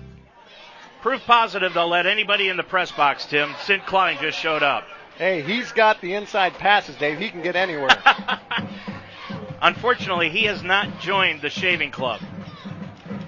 Proof 1.02 1.24
positive 1.26 1.72
they'll 1.72 1.88
let 1.88 2.06
anybody 2.06 2.48
in 2.48 2.56
the 2.56 2.62
press 2.62 2.92
box, 2.92 3.24
Tim. 3.26 3.54
Sid 3.64 3.86
Klein 3.86 4.18
just 4.20 4.38
showed 4.38 4.62
up. 4.62 4.84
Hey, 5.16 5.42
he's 5.42 5.72
got 5.72 6.00
the 6.00 6.14
inside 6.14 6.54
passes, 6.54 6.96
Dave. 6.96 7.18
He 7.18 7.30
can 7.30 7.42
get 7.42 7.56
anywhere. 7.56 7.90
Unfortunately, 9.62 10.30
he 10.30 10.44
has 10.44 10.62
not 10.62 11.00
joined 11.00 11.40
the 11.42 11.50
shaving 11.50 11.90
club. 11.90 12.20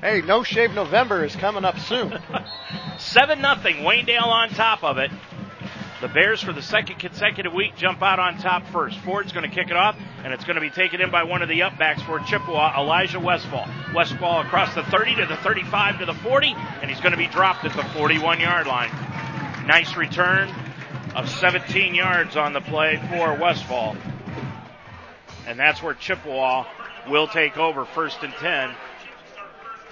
Hey, 0.00 0.20
No 0.20 0.42
Shave 0.42 0.72
November 0.74 1.24
is 1.24 1.36
coming 1.36 1.64
up 1.64 1.78
soon. 1.78 2.18
7 2.98 3.40
nothing. 3.40 3.76
Waynedale 3.76 4.26
on 4.26 4.50
top 4.50 4.84
of 4.84 4.98
it. 4.98 5.10
The 6.02 6.08
Bears, 6.08 6.42
for 6.42 6.52
the 6.52 6.62
second 6.62 6.98
consecutive 6.98 7.52
week, 7.52 7.76
jump 7.76 8.02
out 8.02 8.18
on 8.18 8.36
top 8.38 8.66
first. 8.72 8.98
Ford's 8.98 9.30
going 9.30 9.48
to 9.48 9.54
kick 9.54 9.70
it 9.70 9.76
off, 9.76 9.96
and 10.24 10.32
it's 10.32 10.42
going 10.42 10.56
to 10.56 10.60
be 10.60 10.68
taken 10.68 11.00
in 11.00 11.12
by 11.12 11.22
one 11.22 11.42
of 11.42 11.48
the 11.48 11.60
upbacks 11.60 12.04
for 12.04 12.18
Chippewa, 12.18 12.76
Elijah 12.76 13.20
Westfall. 13.20 13.68
Westfall 13.94 14.40
across 14.40 14.74
the 14.74 14.82
30 14.82 15.14
to 15.14 15.26
the 15.26 15.36
35 15.36 16.00
to 16.00 16.06
the 16.06 16.14
40, 16.14 16.56
and 16.80 16.90
he's 16.90 16.98
going 16.98 17.12
to 17.12 17.16
be 17.16 17.28
dropped 17.28 17.64
at 17.64 17.76
the 17.76 17.84
41 17.96 18.40
yard 18.40 18.66
line. 18.66 18.90
Nice 19.68 19.96
return 19.96 20.52
of 21.14 21.28
17 21.28 21.94
yards 21.94 22.36
on 22.36 22.52
the 22.52 22.60
play 22.62 23.00
for 23.08 23.38
Westfall. 23.38 23.96
And 25.46 25.56
that's 25.56 25.80
where 25.84 25.94
Chippewa 25.94 26.66
will 27.08 27.28
take 27.28 27.56
over 27.56 27.84
first 27.84 28.24
and 28.24 28.32
10 28.32 28.74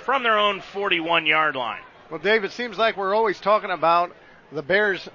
from 0.04 0.24
their 0.24 0.40
own 0.40 0.60
41 0.60 1.26
yard 1.26 1.54
line. 1.54 1.82
Well, 2.10 2.18
Dave, 2.18 2.42
it 2.42 2.50
seems 2.50 2.78
like 2.78 2.96
we're 2.96 3.14
always 3.14 3.38
talking 3.38 3.70
about 3.70 4.10
the 4.50 4.62
Bears 4.62 5.08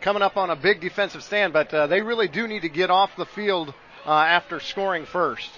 coming 0.00 0.22
up 0.22 0.36
on 0.36 0.50
a 0.50 0.56
big 0.56 0.80
defensive 0.80 1.22
stand, 1.22 1.52
but 1.52 1.72
uh, 1.72 1.86
they 1.86 2.02
really 2.02 2.28
do 2.28 2.46
need 2.46 2.62
to 2.62 2.68
get 2.68 2.90
off 2.90 3.16
the 3.16 3.26
field 3.26 3.74
uh, 4.04 4.10
after 4.10 4.60
scoring 4.60 5.06
first. 5.06 5.50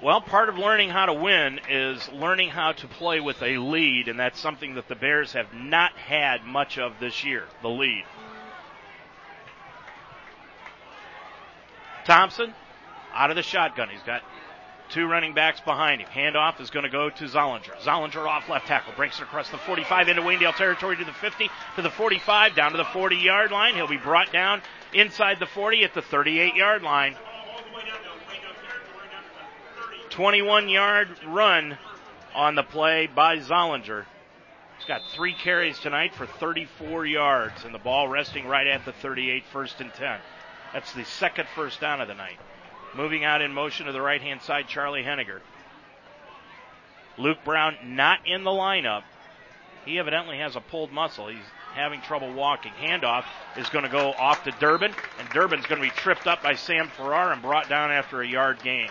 Well, 0.00 0.20
part 0.20 0.48
of 0.48 0.56
learning 0.56 0.90
how 0.90 1.06
to 1.06 1.14
win 1.14 1.58
is 1.68 2.08
learning 2.12 2.50
how 2.50 2.72
to 2.72 2.86
play 2.86 3.18
with 3.18 3.42
a 3.42 3.58
lead, 3.58 4.06
and 4.06 4.18
that's 4.18 4.38
something 4.38 4.76
that 4.76 4.86
the 4.86 4.94
Bears 4.94 5.32
have 5.32 5.52
not 5.52 5.92
had 5.92 6.44
much 6.44 6.78
of 6.78 6.92
this 7.00 7.24
year 7.24 7.44
the 7.62 7.68
lead. 7.68 8.04
Thompson 12.04 12.54
out 13.12 13.30
of 13.30 13.36
the 13.36 13.42
shotgun. 13.42 13.88
He's 13.88 14.02
got 14.02 14.22
Two 14.90 15.06
running 15.06 15.34
backs 15.34 15.60
behind 15.60 16.00
him. 16.00 16.08
Handoff 16.08 16.60
is 16.60 16.70
going 16.70 16.84
to 16.84 16.90
go 16.90 17.10
to 17.10 17.24
Zollinger. 17.24 17.76
Zollinger 17.82 18.26
off 18.26 18.48
left 18.48 18.66
tackle. 18.66 18.94
Breaks 18.96 19.18
it 19.18 19.24
across 19.24 19.50
the 19.50 19.58
45 19.58 20.08
into 20.08 20.22
Waynedale 20.22 20.56
territory 20.56 20.96
to 20.96 21.04
the 21.04 21.12
50, 21.12 21.50
to 21.76 21.82
the 21.82 21.90
45, 21.90 22.54
down 22.54 22.72
to 22.72 22.78
the 22.78 22.86
40 22.86 23.16
yard 23.16 23.50
line. 23.50 23.74
He'll 23.74 23.86
be 23.86 23.98
brought 23.98 24.32
down 24.32 24.62
inside 24.94 25.40
the 25.40 25.46
40 25.46 25.84
at 25.84 25.94
the 25.94 26.02
38 26.02 26.54
yard 26.54 26.82
line. 26.82 27.16
21 30.10 30.68
yard 30.68 31.08
run 31.26 31.78
on 32.34 32.54
the 32.54 32.62
play 32.62 33.06
by 33.06 33.36
Zollinger. 33.38 34.04
He's 34.78 34.86
got 34.86 35.02
three 35.14 35.34
carries 35.34 35.78
tonight 35.78 36.14
for 36.14 36.24
34 36.26 37.04
yards, 37.04 37.64
and 37.64 37.74
the 37.74 37.78
ball 37.78 38.08
resting 38.08 38.46
right 38.46 38.66
at 38.66 38.84
the 38.84 38.92
38, 38.92 39.44
first 39.52 39.80
and 39.80 39.92
10. 39.92 40.18
That's 40.72 40.92
the 40.92 41.04
second 41.04 41.46
first 41.54 41.80
down 41.80 42.00
of 42.00 42.08
the 42.08 42.14
night. 42.14 42.38
Moving 42.94 43.24
out 43.24 43.42
in 43.42 43.52
motion 43.52 43.86
to 43.86 43.92
the 43.92 44.00
right 44.00 44.20
hand 44.20 44.42
side, 44.42 44.66
Charlie 44.68 45.02
Henniger. 45.02 45.40
Luke 47.18 47.38
Brown 47.44 47.76
not 47.84 48.20
in 48.26 48.44
the 48.44 48.50
lineup. 48.50 49.02
He 49.84 49.98
evidently 49.98 50.38
has 50.38 50.56
a 50.56 50.60
pulled 50.60 50.92
muscle. 50.92 51.28
He's 51.28 51.38
having 51.74 52.00
trouble 52.02 52.32
walking. 52.32 52.72
Handoff 52.72 53.24
is 53.56 53.68
going 53.68 53.84
to 53.84 53.90
go 53.90 54.12
off 54.12 54.44
to 54.44 54.50
Durbin, 54.52 54.92
and 55.18 55.28
Durbin's 55.30 55.66
going 55.66 55.80
to 55.80 55.86
be 55.86 55.94
tripped 55.94 56.26
up 56.26 56.42
by 56.42 56.54
Sam 56.54 56.88
Farrar 56.88 57.32
and 57.32 57.42
brought 57.42 57.68
down 57.68 57.90
after 57.90 58.20
a 58.20 58.26
yard 58.26 58.58
gain. 58.62 58.88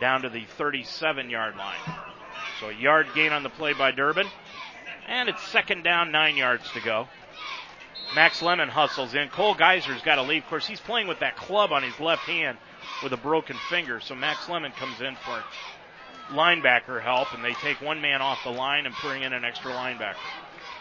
Down 0.00 0.22
to 0.22 0.28
the 0.28 0.44
37 0.44 1.30
yard 1.30 1.56
line. 1.56 1.78
So 2.60 2.68
a 2.68 2.72
yard 2.72 3.08
gain 3.14 3.32
on 3.32 3.42
the 3.42 3.50
play 3.50 3.72
by 3.72 3.92
Durbin. 3.92 4.26
And 5.08 5.28
it's 5.28 5.42
second 5.48 5.82
down, 5.82 6.12
nine 6.12 6.36
yards 6.36 6.70
to 6.72 6.80
go. 6.80 7.08
Max 8.14 8.42
Lemon 8.42 8.68
hustles 8.68 9.14
in. 9.14 9.28
Cole 9.28 9.54
Geyser's 9.54 10.02
got 10.02 10.16
to 10.16 10.22
leave. 10.22 10.42
Of 10.42 10.48
course, 10.48 10.66
he's 10.66 10.80
playing 10.80 11.08
with 11.08 11.20
that 11.20 11.36
club 11.36 11.72
on 11.72 11.82
his 11.82 11.98
left 11.98 12.22
hand 12.22 12.58
with 13.02 13.12
a 13.12 13.16
broken 13.16 13.56
finger. 13.68 14.00
So 14.00 14.14
Max 14.14 14.48
Lemon 14.48 14.72
comes 14.72 15.00
in 15.00 15.16
for 15.16 15.42
linebacker 16.30 17.02
help, 17.02 17.32
and 17.34 17.44
they 17.44 17.54
take 17.54 17.80
one 17.80 18.00
man 18.00 18.22
off 18.22 18.38
the 18.44 18.50
line 18.50 18.86
and 18.86 18.94
bring 19.02 19.22
in 19.22 19.32
an 19.32 19.44
extra 19.44 19.72
linebacker. 19.72 20.16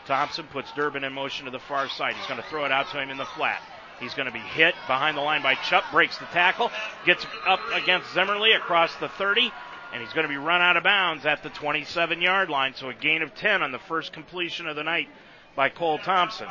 Thompson 0.06 0.46
puts 0.48 0.72
Durbin 0.74 1.04
in 1.04 1.14
motion 1.14 1.46
to 1.46 1.52
the 1.52 1.60
far 1.60 1.88
side. 1.90 2.16
He's 2.16 2.28
going 2.28 2.42
to 2.42 2.48
throw 2.48 2.66
it 2.66 2.72
out 2.72 2.90
to 2.92 3.02
him 3.02 3.10
in 3.10 3.18
the 3.18 3.26
flat. 3.26 3.62
He's 4.00 4.14
going 4.16 4.26
to 4.26 4.32
be 4.32 4.40
hit 4.40 4.74
behind 4.88 5.16
the 5.16 5.22
line 5.22 5.44
by 5.44 5.54
Chupp, 5.56 5.84
breaks 5.92 6.18
the 6.18 6.26
tackle, 6.26 6.72
gets 7.06 7.26
up 7.48 7.60
against 7.74 8.12
Zimmerly 8.14 8.54
across 8.54 8.96
the 8.96 9.10
30, 9.10 9.52
and 9.94 10.02
he's 10.02 10.12
going 10.14 10.24
to 10.24 10.30
be 10.30 10.38
run 10.38 10.62
out 10.62 10.76
of 10.76 10.84
bounds 10.84 11.26
at 11.26 11.44
the 11.44 11.50
27 11.50 12.20
yard 12.20 12.50
line. 12.50 12.74
So 12.74 12.90
a 12.90 12.96
gain 12.96 13.22
of 13.22 13.36
10 13.36 13.62
on 13.62 13.72
the 13.72 13.80
first 13.80 14.12
completion 14.12 14.68
of 14.68 14.76
the 14.76 14.84
night 14.84 15.08
by 15.56 15.70
Cole 15.70 16.00
Thompson. 16.00 16.48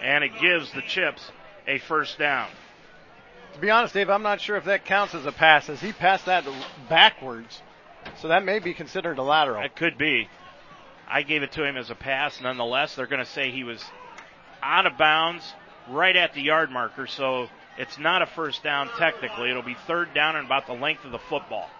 And 0.00 0.22
it 0.22 0.30
gives 0.40 0.70
the 0.72 0.82
Chips 0.82 1.32
a 1.66 1.78
first 1.78 2.18
down. 2.18 2.48
To 3.54 3.60
be 3.60 3.70
honest, 3.70 3.94
Dave, 3.94 4.10
I'm 4.10 4.22
not 4.22 4.40
sure 4.40 4.56
if 4.56 4.64
that 4.64 4.84
counts 4.84 5.14
as 5.14 5.26
a 5.26 5.32
pass, 5.32 5.68
as 5.68 5.80
he 5.80 5.92
passed 5.92 6.26
that 6.26 6.44
backwards. 6.88 7.62
So 8.20 8.28
that 8.28 8.44
may 8.44 8.58
be 8.58 8.74
considered 8.74 9.18
a 9.18 9.22
lateral. 9.22 9.62
It 9.64 9.74
could 9.76 9.98
be. 9.98 10.28
I 11.08 11.22
gave 11.22 11.42
it 11.42 11.52
to 11.52 11.64
him 11.64 11.76
as 11.76 11.90
a 11.90 11.94
pass. 11.94 12.40
Nonetheless, 12.40 12.94
they're 12.94 13.06
going 13.06 13.24
to 13.24 13.30
say 13.30 13.50
he 13.50 13.64
was 13.64 13.82
out 14.62 14.86
of 14.86 14.98
bounds 14.98 15.54
right 15.88 16.14
at 16.14 16.34
the 16.34 16.42
yard 16.42 16.70
marker, 16.70 17.06
so 17.06 17.48
it's 17.78 17.98
not 17.98 18.22
a 18.22 18.26
first 18.26 18.62
down 18.62 18.88
technically. 18.98 19.50
It'll 19.50 19.62
be 19.62 19.76
third 19.86 20.12
down 20.14 20.36
and 20.36 20.46
about 20.46 20.66
the 20.66 20.74
length 20.74 21.04
of 21.04 21.12
the 21.12 21.18
football. 21.18 21.70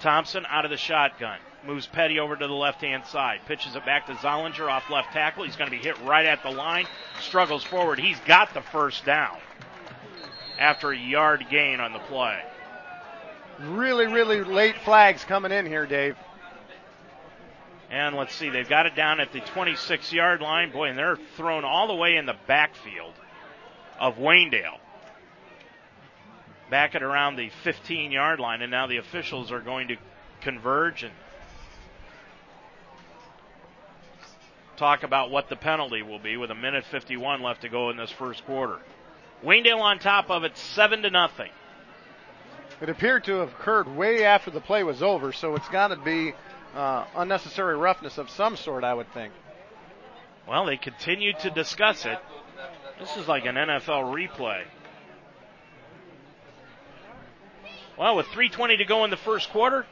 Thompson 0.00 0.44
out 0.48 0.64
of 0.64 0.70
the 0.70 0.76
shotgun. 0.76 1.38
Moves 1.64 1.86
Petty 1.86 2.18
over 2.18 2.34
to 2.34 2.46
the 2.46 2.52
left 2.52 2.80
hand 2.80 3.04
side. 3.06 3.40
Pitches 3.46 3.76
it 3.76 3.84
back 3.84 4.06
to 4.06 4.14
Zollinger 4.14 4.68
off 4.68 4.90
left 4.90 5.12
tackle. 5.12 5.44
He's 5.44 5.54
going 5.54 5.70
to 5.70 5.76
be 5.76 5.82
hit 5.82 5.96
right 6.00 6.26
at 6.26 6.42
the 6.42 6.50
line. 6.50 6.86
Struggles 7.20 7.62
forward. 7.62 8.00
He's 8.00 8.18
got 8.20 8.52
the 8.52 8.62
first 8.62 9.04
down 9.04 9.38
after 10.62 10.92
a 10.92 10.96
yard 10.96 11.44
gain 11.50 11.80
on 11.80 11.92
the 11.92 11.98
play. 11.98 12.40
Really, 13.58 14.06
really 14.06 14.44
late 14.44 14.76
flags 14.84 15.24
coming 15.24 15.50
in 15.50 15.66
here, 15.66 15.86
Dave. 15.86 16.16
And 17.90 18.16
let's 18.16 18.32
see, 18.34 18.48
they've 18.48 18.68
got 18.68 18.86
it 18.86 18.94
down 18.94 19.18
at 19.18 19.32
the 19.32 19.40
26 19.40 20.12
yard 20.12 20.40
line. 20.40 20.70
Boy, 20.70 20.90
and 20.90 20.96
they're 20.96 21.18
thrown 21.36 21.64
all 21.64 21.88
the 21.88 21.94
way 21.94 22.16
in 22.16 22.26
the 22.26 22.36
backfield 22.46 23.12
of 23.98 24.16
Waynedale. 24.18 24.78
Back 26.70 26.94
at 26.94 27.02
around 27.02 27.36
the 27.36 27.50
15 27.64 28.12
yard 28.12 28.38
line, 28.38 28.62
and 28.62 28.70
now 28.70 28.86
the 28.86 28.98
officials 28.98 29.50
are 29.50 29.60
going 29.60 29.88
to 29.88 29.96
converge 30.42 31.02
and 31.02 31.12
talk 34.76 35.02
about 35.02 35.30
what 35.32 35.48
the 35.48 35.56
penalty 35.56 36.02
will 36.02 36.20
be 36.20 36.36
with 36.36 36.52
a 36.52 36.54
minute 36.54 36.84
51 36.84 37.42
left 37.42 37.62
to 37.62 37.68
go 37.68 37.90
in 37.90 37.96
this 37.96 38.12
first 38.12 38.46
quarter. 38.46 38.78
Waynedale 39.44 39.80
on 39.80 39.98
top 39.98 40.30
of 40.30 40.44
it, 40.44 40.56
seven 40.56 41.02
to 41.02 41.10
nothing. 41.10 41.50
It 42.80 42.88
appeared 42.88 43.24
to 43.24 43.34
have 43.36 43.50
occurred 43.50 43.88
way 43.96 44.24
after 44.24 44.50
the 44.50 44.60
play 44.60 44.82
was 44.82 45.02
over, 45.02 45.32
so 45.32 45.54
it's 45.54 45.68
got 45.68 45.88
to 45.88 45.96
be 45.96 46.34
uh, 46.74 47.04
unnecessary 47.16 47.76
roughness 47.76 48.18
of 48.18 48.30
some 48.30 48.56
sort, 48.56 48.84
I 48.84 48.94
would 48.94 49.12
think. 49.12 49.32
Well, 50.48 50.66
they 50.66 50.76
continued 50.76 51.38
to 51.40 51.50
discuss 51.50 52.04
it. 52.06 52.18
This 52.98 53.16
is 53.16 53.28
like 53.28 53.46
an 53.46 53.54
NFL 53.56 54.12
replay. 54.12 54.62
Well, 57.96 58.16
with 58.16 58.26
3:20 58.28 58.78
to 58.78 58.84
go 58.84 59.04
in 59.04 59.10
the 59.10 59.16
first 59.16 59.50
quarter, 59.50 59.86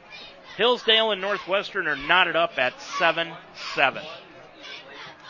Hillsdale 0.57 1.11
and 1.11 1.21
Northwestern 1.21 1.87
are 1.87 1.95
knotted 1.95 2.35
up 2.35 2.57
at 2.57 2.73
7-7. 2.99 3.35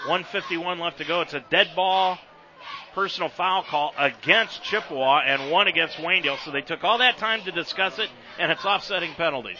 151 0.05 0.79
left 0.79 0.97
to 0.97 1.05
go. 1.05 1.21
It's 1.21 1.33
a 1.33 1.41
dead 1.41 1.71
ball 1.75 2.17
personal 2.93 3.29
foul 3.29 3.63
call 3.63 3.93
against 3.97 4.63
Chippewa 4.63 5.21
and 5.25 5.51
one 5.51 5.67
against 5.67 5.97
Waynedale. 5.97 6.43
So 6.43 6.51
they 6.51 6.61
took 6.61 6.83
all 6.83 6.97
that 6.99 7.17
time 7.17 7.41
to 7.43 7.51
discuss 7.51 7.99
it, 7.99 8.09
and 8.39 8.51
it's 8.51 8.65
offsetting 8.65 9.13
penalties. 9.13 9.59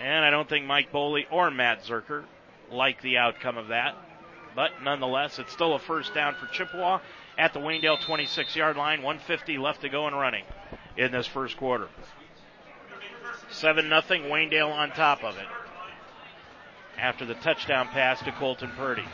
And 0.00 0.24
I 0.24 0.30
don't 0.30 0.48
think 0.48 0.66
Mike 0.66 0.92
Boley 0.92 1.24
or 1.30 1.50
Matt 1.50 1.84
Zerker 1.84 2.24
like 2.70 3.00
the 3.00 3.16
outcome 3.18 3.56
of 3.56 3.68
that. 3.68 3.96
But 4.54 4.82
nonetheless, 4.82 5.38
it's 5.38 5.52
still 5.52 5.74
a 5.74 5.78
first 5.78 6.14
down 6.14 6.34
for 6.34 6.46
Chippewa 6.46 7.00
at 7.38 7.54
the 7.54 7.60
Waynedale 7.60 8.00
26 8.00 8.54
yard 8.54 8.76
line. 8.76 9.02
150 9.02 9.58
left 9.58 9.80
to 9.80 9.88
go 9.88 10.06
and 10.06 10.14
running 10.14 10.44
in 10.96 11.10
this 11.10 11.26
first 11.26 11.56
quarter. 11.56 11.88
7 13.50 13.88
0 13.88 14.00
Waynedale 14.00 14.72
on 14.72 14.90
top 14.90 15.24
of 15.24 15.36
it 15.36 15.46
after 16.98 17.24
the 17.24 17.34
touchdown 17.34 17.88
pass 17.88 18.20
to 18.20 18.32
Colton 18.32 18.70
Purdy. 18.76 19.04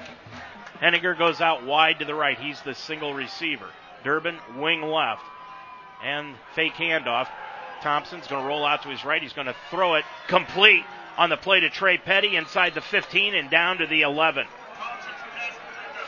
Henniger 0.81 1.17
goes 1.17 1.41
out 1.41 1.65
wide 1.65 1.99
to 1.99 2.05
the 2.05 2.15
right. 2.15 2.39
He's 2.39 2.61
the 2.63 2.75
single 2.75 3.15
receiver. 3.15 3.69
Durbin, 4.05 4.39
wing 4.57 4.83
left. 4.83 5.23
And 6.03 6.35
fake 6.55 6.75
handoff. 6.75 7.29
Thompson's 7.83 8.27
going 8.27 8.43
to 8.43 8.49
roll 8.49 8.65
out 8.65 8.83
to 8.83 8.89
his 8.89 9.05
right. 9.05 9.23
He's 9.23 9.33
going 9.33 9.47
to 9.47 9.57
throw 9.71 9.95
it 9.95 10.05
complete 10.29 10.85
on 11.19 11.29
the 11.29 11.37
play 11.37 11.61
to 11.61 11.71
Trey 11.71 11.99
Petty 11.99 12.37
inside 12.37 12.75
the 12.75 12.81
15 12.81 13.35
and 13.35 13.51
down 13.51 13.79
to 13.79 13.87
the 13.87 14.03
11. 14.03 14.47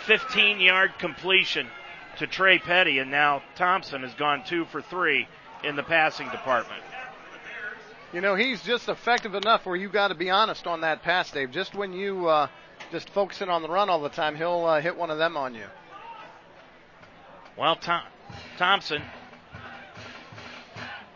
15 0.07 0.61
yard 0.61 0.93
completion 0.99 1.69
to 2.19 2.27
Trey 2.27 2.59
Petty, 2.59 2.99
and 2.99 3.11
now 3.11 3.43
Thompson 3.57 4.03
has 4.03 4.15
gone 4.15 4.45
two 4.45 4.65
for 4.67 4.83
three 4.83 5.29
in 5.65 5.77
the 5.77 5.83
passing 5.83 6.29
department. 6.31 6.83
You 8.13 8.21
know, 8.21 8.35
he's 8.35 8.61
just 8.63 8.91
effective 8.91 9.35
enough 9.35 9.65
where 9.65 9.75
you 9.75 9.89
got 9.89 10.09
to 10.09 10.15
be 10.15 10.29
honest 10.29 10.67
on 10.67 10.83
that 10.83 11.03
pass, 11.03 11.31
Dave. 11.31 11.51
Just 11.51 11.75
when 11.75 11.95
you 11.95 12.29
uh, 12.29 12.49
just 12.91 13.09
focusing 13.11 13.49
on 13.49 13.63
the 13.63 13.69
run 13.69 13.89
all 13.89 14.03
the 14.03 14.11
time, 14.11 14.37
he'll 14.37 14.67
uh, 14.67 14.81
hit 14.83 14.97
one 14.97 15.11
of 15.11 15.17
them 15.17 15.37
on 15.37 15.55
you. 15.55 15.65
Well, 17.57 17.77
Tom, 17.77 18.03
Thompson 18.59 19.03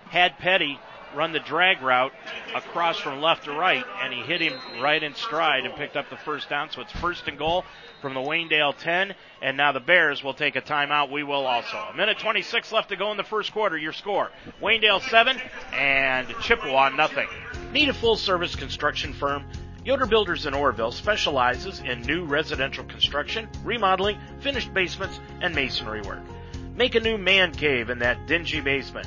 had 0.08 0.38
Petty 0.38 0.78
run 1.16 1.32
the 1.32 1.40
drag 1.40 1.82
route 1.82 2.12
across 2.54 2.98
from 2.98 3.20
left 3.20 3.44
to 3.44 3.52
right, 3.52 3.84
and 4.02 4.12
he 4.12 4.20
hit 4.20 4.40
him 4.40 4.52
right 4.80 5.02
in 5.02 5.14
stride 5.14 5.64
and 5.64 5.74
picked 5.74 5.96
up 5.96 6.10
the 6.10 6.16
first 6.18 6.48
down. 6.48 6.70
So 6.70 6.82
it's 6.82 6.92
first 6.92 7.26
and 7.26 7.38
goal 7.38 7.64
from 8.02 8.14
the 8.14 8.20
Waynedale 8.20 8.76
10, 8.78 9.14
and 9.42 9.56
now 9.56 9.72
the 9.72 9.80
Bears 9.80 10.22
will 10.22 10.34
take 10.34 10.56
a 10.56 10.62
timeout. 10.62 11.10
We 11.10 11.22
will 11.22 11.46
also. 11.46 11.76
A 11.76 11.96
minute 11.96 12.18
26 12.18 12.70
left 12.72 12.90
to 12.90 12.96
go 12.96 13.10
in 13.10 13.16
the 13.16 13.24
first 13.24 13.52
quarter. 13.52 13.76
Your 13.76 13.92
score: 13.92 14.30
Waynedale 14.60 15.02
7 15.08 15.40
and 15.72 16.28
Chippewa 16.40 16.90
nothing. 16.90 17.28
Need 17.72 17.88
a 17.88 17.94
full 17.94 18.16
service 18.16 18.54
construction 18.54 19.12
firm? 19.12 19.44
Yoder 19.84 20.06
Builders 20.06 20.46
in 20.46 20.52
Orrville 20.52 20.92
specializes 20.92 21.78
in 21.78 22.00
new 22.02 22.24
residential 22.24 22.84
construction, 22.84 23.48
remodeling, 23.62 24.18
finished 24.40 24.74
basements, 24.74 25.20
and 25.40 25.54
masonry 25.54 26.00
work. 26.02 26.22
Make 26.74 26.96
a 26.96 27.00
new 27.00 27.16
man 27.16 27.52
cave 27.52 27.88
in 27.88 28.00
that 28.00 28.26
dingy 28.26 28.60
basement. 28.60 29.06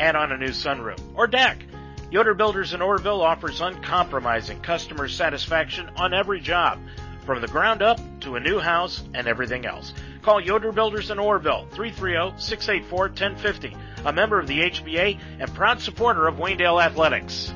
Add 0.00 0.16
on 0.16 0.32
a 0.32 0.38
new 0.38 0.48
sunroom 0.48 0.98
or 1.14 1.26
deck. 1.26 1.62
Yoder 2.10 2.32
Builders 2.32 2.72
in 2.72 2.80
Orrville 2.80 3.20
offers 3.20 3.60
uncompromising 3.60 4.60
customer 4.60 5.08
satisfaction 5.08 5.90
on 5.96 6.14
every 6.14 6.40
job, 6.40 6.78
from 7.26 7.42
the 7.42 7.46
ground 7.46 7.82
up 7.82 8.00
to 8.20 8.36
a 8.36 8.40
new 8.40 8.58
house 8.58 9.02
and 9.12 9.28
everything 9.28 9.66
else. 9.66 9.92
Call 10.22 10.40
Yoder 10.40 10.72
Builders 10.72 11.10
in 11.10 11.18
Orrville, 11.18 11.68
330-684-1050, 11.70 13.76
a 14.06 14.12
member 14.12 14.40
of 14.40 14.46
the 14.46 14.60
HBA 14.60 15.18
and 15.38 15.54
proud 15.54 15.82
supporter 15.82 16.26
of 16.26 16.36
Waynedale 16.36 16.82
Athletics. 16.82 17.52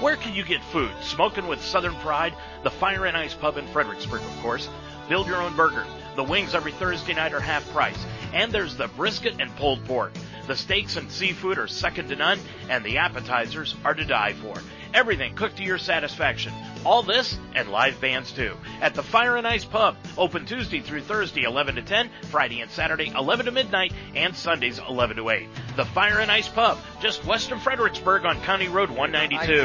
Where 0.00 0.16
can 0.16 0.34
you 0.34 0.44
get 0.44 0.62
food? 0.64 0.92
Smoking 1.02 1.48
with 1.48 1.60
Southern 1.60 1.96
Pride, 1.96 2.34
the 2.62 2.70
Fire 2.70 3.06
and 3.06 3.16
Ice 3.16 3.34
Pub 3.34 3.56
in 3.56 3.66
Fredericksburg, 3.68 4.22
of 4.22 4.40
course. 4.40 4.68
Build 5.08 5.26
your 5.26 5.42
own 5.42 5.56
burger. 5.56 5.84
The 6.14 6.22
wings 6.22 6.54
every 6.54 6.70
Thursday 6.72 7.14
night 7.14 7.34
are 7.34 7.40
half 7.40 7.68
price. 7.70 7.98
And 8.32 8.52
there's 8.52 8.76
the 8.76 8.88
brisket 8.88 9.36
and 9.40 9.54
pulled 9.56 9.84
pork. 9.84 10.12
The 10.46 10.56
steaks 10.56 10.96
and 10.96 11.10
seafood 11.10 11.58
are 11.58 11.66
second 11.66 12.08
to 12.08 12.16
none, 12.16 12.38
and 12.68 12.84
the 12.84 12.98
appetizers 12.98 13.74
are 13.84 13.94
to 13.94 14.04
die 14.04 14.34
for. 14.34 14.54
Everything 14.94 15.34
cooked 15.34 15.56
to 15.56 15.64
your 15.64 15.78
satisfaction. 15.78 16.52
All 16.84 17.02
this 17.02 17.36
and 17.54 17.68
live 17.70 18.00
bands 18.00 18.30
too. 18.30 18.56
At 18.80 18.94
the 18.94 19.02
Fire 19.02 19.36
and 19.36 19.46
Ice 19.46 19.64
Pub, 19.64 19.96
open 20.16 20.46
Tuesday 20.46 20.80
through 20.80 21.02
Thursday 21.02 21.42
11 21.42 21.74
to 21.74 21.82
10, 21.82 22.10
Friday 22.30 22.60
and 22.60 22.70
Saturday 22.70 23.08
11 23.08 23.46
to 23.46 23.52
midnight, 23.52 23.92
and 24.14 24.34
Sundays 24.36 24.78
11 24.78 25.16
to 25.16 25.28
8. 25.28 25.48
The 25.74 25.84
Fire 25.84 26.20
and 26.20 26.30
Ice 26.30 26.48
Pub, 26.48 26.78
just 27.00 27.24
west 27.26 27.50
of 27.50 27.60
Fredericksburg 27.60 28.24
on 28.24 28.40
County 28.42 28.68
Road 28.68 28.88
192. 28.90 29.62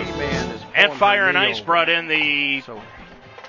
And 0.76 0.94
Fire 0.94 1.30
and 1.30 1.38
Ice 1.38 1.60
brought 1.60 1.90
in 1.90 2.08
the 2.08 2.64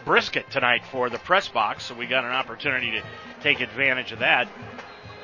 brisket 0.04 0.50
tonight 0.50 0.82
for 0.90 1.08
the 1.08 1.18
press 1.18 1.48
box, 1.48 1.84
so 1.84 1.94
we 1.94 2.06
got 2.06 2.24
an 2.24 2.32
opportunity 2.32 2.90
to 2.92 3.02
take 3.40 3.60
advantage 3.60 4.12
of 4.12 4.18
that. 4.18 4.48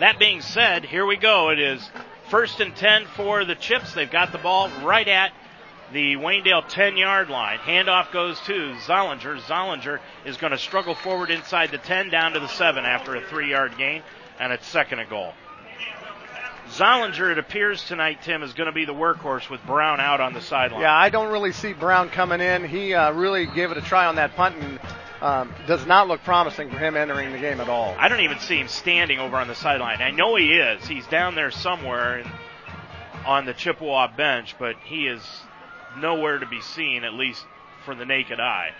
That 0.00 0.18
being 0.20 0.42
said, 0.42 0.84
here 0.84 1.04
we 1.04 1.16
go. 1.16 1.50
It 1.50 1.58
is 1.58 1.90
first 2.28 2.60
and 2.60 2.74
10 2.74 3.06
for 3.16 3.44
the 3.44 3.56
Chips. 3.56 3.94
They've 3.94 4.10
got 4.10 4.30
the 4.30 4.38
ball 4.38 4.70
right 4.84 5.08
at 5.08 5.32
the 5.92 6.14
Waynedale 6.16 6.68
10 6.68 6.96
yard 6.96 7.30
line. 7.30 7.58
Handoff 7.58 8.12
goes 8.12 8.38
to 8.42 8.74
Zollinger. 8.86 9.40
Zollinger 9.40 9.98
is 10.24 10.36
going 10.36 10.52
to 10.52 10.58
struggle 10.58 10.94
forward 10.94 11.30
inside 11.30 11.72
the 11.72 11.78
10 11.78 12.10
down 12.10 12.32
to 12.32 12.40
the 12.40 12.48
7 12.48 12.84
after 12.84 13.16
a 13.16 13.22
3 13.22 13.50
yard 13.50 13.76
gain, 13.76 14.02
and 14.38 14.52
it's 14.52 14.66
second 14.66 15.00
and 15.00 15.10
goal. 15.10 15.32
Zollinger, 16.70 17.32
it 17.32 17.38
appears 17.38 17.82
tonight, 17.84 18.18
Tim, 18.22 18.42
is 18.42 18.52
going 18.52 18.66
to 18.66 18.72
be 18.72 18.84
the 18.84 18.94
workhorse 18.94 19.48
with 19.48 19.64
Brown 19.66 20.00
out 20.00 20.20
on 20.20 20.34
the 20.34 20.40
sideline. 20.42 20.82
Yeah, 20.82 20.94
I 20.94 21.08
don't 21.08 21.32
really 21.32 21.52
see 21.52 21.72
Brown 21.72 22.10
coming 22.10 22.40
in. 22.40 22.64
He 22.64 22.94
uh, 22.94 23.10
really 23.12 23.46
gave 23.46 23.70
it 23.70 23.78
a 23.78 23.80
try 23.80 24.06
on 24.06 24.16
that 24.16 24.36
punt 24.36 24.56
and 24.56 24.78
um, 25.20 25.52
does 25.66 25.86
not 25.86 26.08
look 26.08 26.22
promising 26.22 26.70
for 26.70 26.78
him 26.78 26.96
entering 26.96 27.32
the 27.32 27.38
game 27.38 27.60
at 27.60 27.68
all. 27.68 27.94
I 27.98 28.08
don't 28.08 28.20
even 28.20 28.38
see 28.38 28.56
him 28.58 28.68
standing 28.68 29.18
over 29.18 29.36
on 29.36 29.48
the 29.48 29.54
sideline. 29.54 30.00
I 30.00 30.10
know 30.10 30.36
he 30.36 30.52
is. 30.52 30.86
He's 30.86 31.06
down 31.06 31.34
there 31.34 31.50
somewhere 31.50 32.20
in, 32.20 32.30
on 33.26 33.44
the 33.44 33.54
Chippewa 33.54 34.14
bench, 34.16 34.54
but 34.58 34.76
he 34.84 35.06
is 35.06 35.22
nowhere 35.98 36.38
to 36.38 36.46
be 36.46 36.60
seen, 36.60 37.04
at 37.04 37.14
least 37.14 37.44
for 37.84 37.94
the 37.94 38.04
naked 38.04 38.38
eye. 38.38 38.70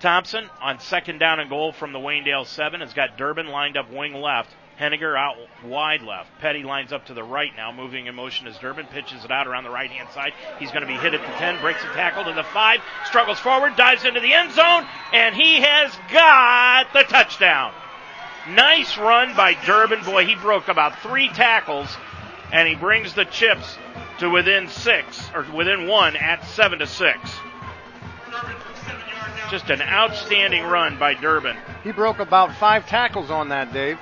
Thompson 0.00 0.50
on 0.60 0.80
second 0.80 1.18
down 1.18 1.40
and 1.40 1.48
goal 1.48 1.72
from 1.72 1.92
the 1.92 1.98
Waynedale 1.98 2.46
7 2.46 2.80
has 2.80 2.92
got 2.92 3.16
Durbin 3.16 3.46
lined 3.46 3.76
up 3.76 3.90
wing 3.90 4.14
left. 4.14 4.50
Henniger 4.78 5.16
out 5.16 5.36
wide 5.64 6.02
left. 6.02 6.28
Petty 6.40 6.62
lines 6.62 6.92
up 6.92 7.06
to 7.06 7.14
the 7.14 7.24
right 7.24 7.50
now, 7.56 7.72
moving 7.72 8.06
in 8.06 8.14
motion 8.14 8.46
as 8.46 8.58
Durbin 8.58 8.86
pitches 8.86 9.24
it 9.24 9.30
out 9.30 9.46
around 9.46 9.64
the 9.64 9.70
right 9.70 9.90
hand 9.90 10.08
side. 10.12 10.32
He's 10.58 10.70
going 10.70 10.82
to 10.82 10.86
be 10.86 10.98
hit 10.98 11.14
at 11.14 11.20
the 11.20 11.26
10, 11.38 11.60
breaks 11.62 11.82
a 11.82 11.88
tackle 11.94 12.24
to 12.24 12.32
the 12.34 12.44
5, 12.44 12.80
struggles 13.06 13.38
forward, 13.38 13.74
dives 13.76 14.04
into 14.04 14.20
the 14.20 14.34
end 14.34 14.52
zone, 14.52 14.86
and 15.14 15.34
he 15.34 15.60
has 15.60 15.96
got 16.12 16.92
the 16.92 17.04
touchdown. 17.04 17.72
Nice 18.50 18.96
run 18.98 19.34
by 19.34 19.54
Durbin. 19.64 20.04
Boy, 20.04 20.26
he 20.26 20.34
broke 20.34 20.68
about 20.68 20.98
three 21.00 21.28
tackles, 21.28 21.88
and 22.52 22.68
he 22.68 22.74
brings 22.74 23.14
the 23.14 23.24
chips 23.24 23.78
to 24.18 24.28
within 24.28 24.68
six, 24.68 25.30
or 25.34 25.44
within 25.54 25.88
one 25.88 26.16
at 26.16 26.44
seven 26.44 26.78
to 26.80 26.86
six. 26.86 27.18
Just 29.50 29.70
an 29.70 29.80
outstanding 29.80 30.64
run 30.64 30.98
by 30.98 31.14
Durbin. 31.14 31.56
He 31.82 31.92
broke 31.92 32.18
about 32.18 32.54
five 32.56 32.86
tackles 32.86 33.30
on 33.30 33.48
that, 33.50 33.72
Dave, 33.72 33.98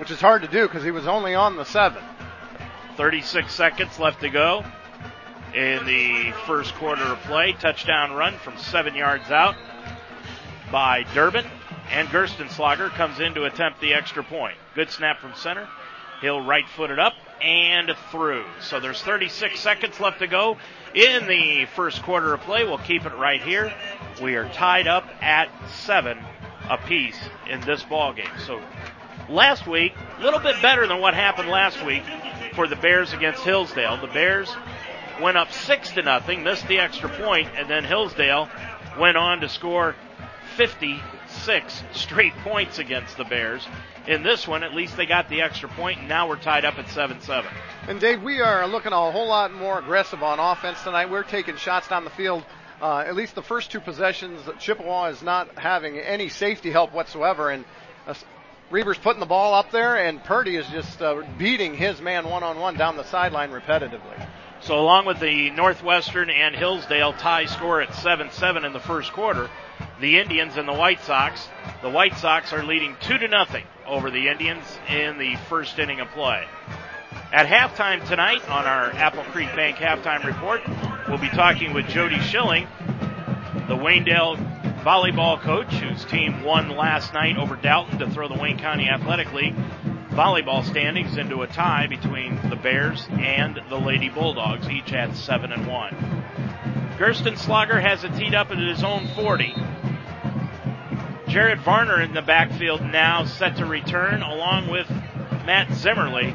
which 0.00 0.10
is 0.10 0.20
hard 0.20 0.40
to 0.40 0.48
do 0.48 0.66
because 0.66 0.82
he 0.82 0.90
was 0.90 1.06
only 1.06 1.34
on 1.34 1.56
the 1.56 1.64
seven. 1.64 2.02
36 2.96 3.52
seconds 3.52 3.98
left 3.98 4.22
to 4.22 4.30
go 4.30 4.64
in 5.54 5.84
the 5.84 6.32
first 6.46 6.74
quarter 6.76 7.02
of 7.02 7.18
play. 7.20 7.52
Touchdown 7.52 8.12
run 8.12 8.32
from 8.38 8.56
seven 8.56 8.94
yards 8.94 9.30
out 9.30 9.56
by 10.72 11.04
Durbin. 11.12 11.44
And 11.90 12.08
Gerstenslager 12.08 12.88
comes 12.90 13.20
in 13.20 13.34
to 13.34 13.44
attempt 13.44 13.80
the 13.80 13.92
extra 13.92 14.24
point. 14.24 14.56
Good 14.74 14.90
snap 14.90 15.18
from 15.18 15.34
center. 15.34 15.68
He'll 16.22 16.40
right 16.40 16.68
foot 16.68 16.90
it 16.90 16.98
up 16.98 17.14
and 17.42 17.92
through. 18.10 18.44
So 18.60 18.80
there's 18.80 19.02
36 19.02 19.60
seconds 19.60 20.00
left 20.00 20.20
to 20.20 20.26
go 20.26 20.56
in 20.94 21.26
the 21.26 21.66
first 21.74 22.02
quarter 22.02 22.32
of 22.32 22.40
play. 22.40 22.64
We'll 22.64 22.78
keep 22.78 23.04
it 23.04 23.14
right 23.16 23.42
here. 23.42 23.72
We 24.22 24.36
are 24.36 24.48
tied 24.48 24.86
up 24.86 25.04
at 25.20 25.50
seven 25.68 26.18
apiece 26.70 27.18
in 27.48 27.60
this 27.62 27.82
ball 27.82 28.12
game. 28.14 28.30
So 28.46 28.62
last 29.30 29.66
week, 29.66 29.94
a 30.18 30.22
little 30.22 30.40
bit 30.40 30.60
better 30.60 30.86
than 30.86 31.00
what 31.00 31.14
happened 31.14 31.48
last 31.48 31.84
week 31.84 32.02
for 32.54 32.66
the 32.66 32.76
Bears 32.76 33.12
against 33.12 33.42
Hillsdale. 33.42 34.00
The 34.00 34.08
Bears 34.08 34.54
went 35.22 35.36
up 35.36 35.52
six 35.52 35.90
to 35.92 36.02
nothing, 36.02 36.42
missed 36.42 36.66
the 36.68 36.78
extra 36.78 37.08
point, 37.08 37.48
and 37.56 37.68
then 37.68 37.84
Hillsdale 37.84 38.48
went 38.98 39.16
on 39.16 39.40
to 39.40 39.48
score 39.48 39.94
56 40.56 41.82
straight 41.92 42.34
points 42.38 42.78
against 42.78 43.16
the 43.16 43.24
Bears. 43.24 43.66
In 44.06 44.22
this 44.22 44.48
one, 44.48 44.62
at 44.62 44.74
least 44.74 44.96
they 44.96 45.06
got 45.06 45.28
the 45.28 45.42
extra 45.42 45.68
point, 45.68 46.00
and 46.00 46.08
now 46.08 46.28
we're 46.28 46.36
tied 46.36 46.64
up 46.64 46.78
at 46.78 46.88
7 46.88 47.20
7. 47.20 47.50
And 47.86 48.00
Dave, 48.00 48.22
we 48.22 48.40
are 48.40 48.66
looking 48.66 48.92
a 48.92 49.10
whole 49.10 49.28
lot 49.28 49.52
more 49.52 49.78
aggressive 49.78 50.22
on 50.22 50.38
offense 50.38 50.82
tonight. 50.82 51.10
We're 51.10 51.22
taking 51.22 51.56
shots 51.56 51.88
down 51.88 52.04
the 52.04 52.10
field. 52.10 52.44
Uh, 52.80 53.04
at 53.06 53.14
least 53.14 53.34
the 53.34 53.42
first 53.42 53.70
two 53.70 53.80
possessions, 53.80 54.40
Chippewa 54.58 55.08
is 55.08 55.22
not 55.22 55.58
having 55.58 55.98
any 55.98 56.30
safety 56.30 56.70
help 56.70 56.94
whatsoever, 56.94 57.50
and 57.50 57.64
Reber's 58.70 58.98
putting 58.98 59.18
the 59.18 59.26
ball 59.26 59.54
up 59.54 59.72
there, 59.72 59.96
and 59.96 60.22
Purdy 60.22 60.54
is 60.54 60.66
just 60.68 61.02
uh, 61.02 61.22
beating 61.36 61.74
his 61.74 62.00
man 62.00 62.28
one 62.28 62.44
on 62.44 62.60
one 62.60 62.76
down 62.76 62.96
the 62.96 63.04
sideline 63.04 63.50
repetitively. 63.50 64.28
So, 64.60 64.78
along 64.78 65.06
with 65.06 65.18
the 65.18 65.50
Northwestern 65.50 66.30
and 66.30 66.54
Hillsdale 66.54 67.14
tie 67.14 67.46
score 67.46 67.80
at 67.80 67.92
7 67.94 68.30
7 68.30 68.64
in 68.64 68.72
the 68.72 68.78
first 68.78 69.12
quarter, 69.12 69.50
the 70.00 70.18
Indians 70.18 70.56
and 70.56 70.68
the 70.68 70.72
White 70.72 71.00
Sox. 71.00 71.48
The 71.82 71.90
White 71.90 72.16
Sox 72.18 72.52
are 72.52 72.62
leading 72.62 72.94
2 73.00 73.18
to 73.18 73.28
nothing 73.28 73.64
over 73.86 74.10
the 74.10 74.28
Indians 74.28 74.64
in 74.88 75.18
the 75.18 75.34
first 75.48 75.78
inning 75.78 75.98
of 75.98 76.08
play. 76.08 76.46
At 77.32 77.46
halftime 77.46 78.06
tonight 78.06 78.48
on 78.48 78.66
our 78.66 78.92
Apple 78.92 79.24
Creek 79.24 79.48
Bank 79.56 79.78
halftime 79.78 80.24
report, 80.24 80.60
we'll 81.08 81.18
be 81.18 81.28
talking 81.28 81.72
with 81.72 81.88
Jody 81.88 82.20
Schilling, 82.20 82.68
the 83.66 83.76
Waynedale 83.76 84.59
volleyball 84.80 85.40
coach 85.40 85.72
whose 85.74 86.04
team 86.06 86.42
won 86.42 86.76
last 86.76 87.12
night 87.12 87.36
over 87.36 87.56
Dalton 87.56 87.98
to 87.98 88.10
throw 88.10 88.28
the 88.28 88.34
Wayne 88.34 88.58
County 88.58 88.88
Athletic 88.88 89.32
League 89.32 89.54
volleyball 90.10 90.64
standings 90.64 91.16
into 91.16 91.42
a 91.42 91.46
tie 91.46 91.86
between 91.86 92.38
the 92.50 92.56
Bears 92.56 93.06
and 93.12 93.60
the 93.68 93.76
Lady 93.76 94.08
Bulldogs, 94.08 94.68
each 94.68 94.92
at 94.92 95.14
7 95.14 95.52
and 95.52 95.66
1. 95.66 96.94
Gersten 96.98 97.34
Gerstenslager 97.34 97.80
has 97.80 98.04
it 98.04 98.14
teed 98.16 98.34
up 98.34 98.50
at 98.50 98.58
his 98.58 98.82
own 98.82 99.06
40. 99.14 99.54
Jared 101.28 101.60
Varner 101.60 102.00
in 102.00 102.12
the 102.12 102.22
backfield 102.22 102.82
now 102.82 103.24
set 103.24 103.56
to 103.56 103.64
return 103.64 104.20
along 104.20 104.68
with 104.68 104.90
Matt 105.46 105.72
Zimmerly 105.72 106.34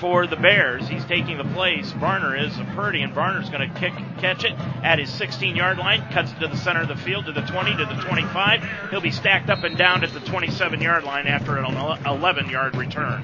for 0.00 0.26
the 0.26 0.36
Bears. 0.36 0.88
He's 0.88 1.04
taking 1.04 1.38
the 1.38 1.44
place. 1.44 1.92
Varner 1.92 2.36
is 2.36 2.58
a 2.58 2.64
Purdy, 2.74 3.02
and 3.02 3.14
Varner's 3.14 3.48
going 3.50 3.68
to 3.68 3.78
kick, 3.78 3.92
catch 4.18 4.44
it 4.44 4.52
at 4.82 4.98
his 4.98 5.10
16 5.10 5.54
yard 5.54 5.78
line, 5.78 6.02
cuts 6.10 6.32
it 6.32 6.40
to 6.40 6.48
the 6.48 6.56
center 6.56 6.82
of 6.82 6.88
the 6.88 6.96
field, 6.96 7.26
to 7.26 7.32
the 7.32 7.42
20, 7.42 7.76
to 7.76 7.84
the 7.84 8.02
25. 8.02 8.90
He'll 8.90 9.00
be 9.00 9.10
stacked 9.10 9.50
up 9.50 9.64
and 9.64 9.76
down 9.78 10.02
at 10.02 10.12
the 10.12 10.20
27 10.20 10.80
yard 10.80 11.04
line 11.04 11.26
after 11.26 11.56
an 11.56 11.64
11 11.64 12.48
yard 12.48 12.74
return. 12.76 13.22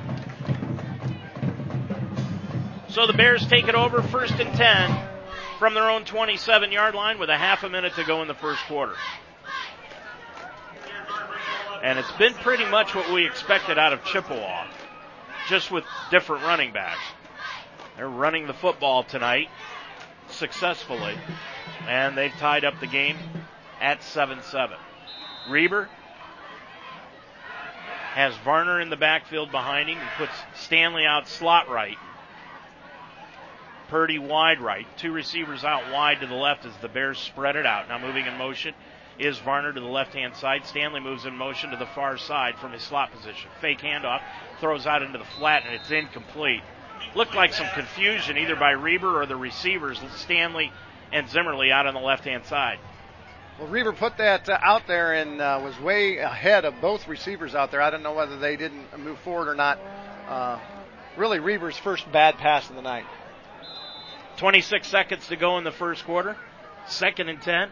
So 2.89 3.07
the 3.07 3.13
Bears 3.13 3.47
take 3.47 3.69
it 3.69 3.75
over 3.75 4.03
first 4.03 4.35
and 4.35 4.53
10 4.55 5.09
from 5.59 5.75
their 5.75 5.91
own 5.91 6.05
27 6.05 6.73
yard 6.73 6.95
line 6.95 7.19
with 7.19 7.29
a 7.29 7.37
half 7.37 7.63
a 7.65 7.69
minute 7.69 7.95
to 7.95 8.05
go 8.05 8.23
in 8.23 8.29
the 8.29 8.35
first 8.35 8.61
quarter. 8.65 8.95
And 11.83 11.99
it's 11.99 12.11
been 12.13 12.35
pretty 12.35 12.65
much 12.65 12.95
what 12.95 13.13
we 13.13 13.27
expected 13.27 13.79
out 13.79 13.93
of 13.93 14.03
Chippewa, 14.05 14.67
just 15.49 15.71
with 15.71 15.85
different 16.11 16.45
running 16.45 16.73
backs. 16.73 17.01
They're 17.97 18.09
running 18.09 18.47
the 18.47 18.55
football 18.55 19.03
tonight 19.03 19.49
successfully, 20.31 21.17
and 21.89 22.17
they've 22.17 22.33
tied 22.33 22.65
up 22.65 22.79
the 22.81 22.87
game 22.87 23.17
at 23.81 24.03
7 24.03 24.43
7. 24.43 24.77
Reber 25.49 25.89
has 28.15 28.37
Varner 28.39 28.81
in 28.81 28.91
the 28.91 28.97
backfield 28.97 29.51
behind 29.51 29.89
him. 29.89 29.99
He 29.99 30.05
puts 30.17 30.33
Stanley 30.55 31.05
out 31.05 31.29
slot 31.29 31.69
right. 31.69 31.97
Purdy 33.89 34.19
wide 34.19 34.61
right. 34.61 34.87
Two 34.99 35.13
receivers 35.13 35.65
out 35.65 35.91
wide 35.93 36.21
to 36.21 36.27
the 36.27 36.35
left 36.35 36.67
as 36.67 36.77
the 36.79 36.89
Bears 36.89 37.19
spread 37.19 37.57
it 37.57 37.65
out. 37.65 37.89
Now 37.89 37.99
moving 37.99 38.27
in 38.27 38.37
motion 38.37 38.75
is 39.19 39.39
Varner 39.39 39.73
to 39.73 39.81
the 39.81 39.87
left 39.87 40.15
hand 40.15 40.37
side. 40.37 40.67
Stanley 40.67 41.01
moves 41.01 41.25
in 41.25 41.37
motion 41.37 41.71
to 41.71 41.77
the 41.77 41.87
far 41.87 42.19
side 42.19 42.57
from 42.57 42.73
his 42.73 42.83
slot 42.83 43.11
position. 43.13 43.51
Fake 43.61 43.81
handoff, 43.81 44.21
throws 44.61 44.87
out 44.87 45.03
into 45.03 45.19
the 45.19 45.25
flat, 45.25 45.65
and 45.67 45.75
it's 45.75 45.91
incomplete. 45.91 46.63
Looked 47.15 47.35
like 47.35 47.55
some 47.55 47.69
confusion 47.75 48.37
either 48.37 48.57
by 48.57 48.73
Reber 48.73 49.21
or 49.21 49.27
the 49.27 49.37
receivers, 49.37 50.01
Stanley 50.17 50.73
and 51.13 51.29
Zimmerly 51.29 51.71
out 51.73 51.87
on 51.87 51.95
the 51.95 52.01
left 52.01 52.25
hand 52.25 52.45
side. 52.45 52.79
Well, 53.59 53.69
Reber 53.69 53.93
put 53.93 54.19
that 54.19 54.49
uh, 54.49 54.59
out 54.63 54.87
there 54.87 55.15
and 55.15 55.41
uh, 55.41 55.61
was 55.65 55.79
way 55.81 56.19
ahead 56.19 56.65
of 56.65 56.81
both 56.81 57.09
receivers 57.09 57.55
out 57.55 57.71
there. 57.71 57.83
I 57.83 57.91
don't 57.91 58.03
know 58.03 58.15
whether 58.15 58.39
they 58.39 58.57
didn't 58.57 58.97
move 58.99 59.19
forward 59.21 59.49
or 59.49 59.55
not. 59.55 59.81
Uh, 60.29 60.61
really, 61.17 61.41
Reber's 61.41 61.77
first 61.77 62.11
bad 62.13 62.37
pass 62.37 62.69
of 62.71 62.77
the 62.77 62.83
night. 62.83 63.05
26 64.37 64.87
seconds 64.87 65.27
to 65.29 65.37
go 65.37 65.59
in 65.59 65.65
the 65.65 65.73
first 65.73 66.05
quarter. 66.05 66.37
Second 66.87 67.29
and 67.29 67.43
10 67.43 67.71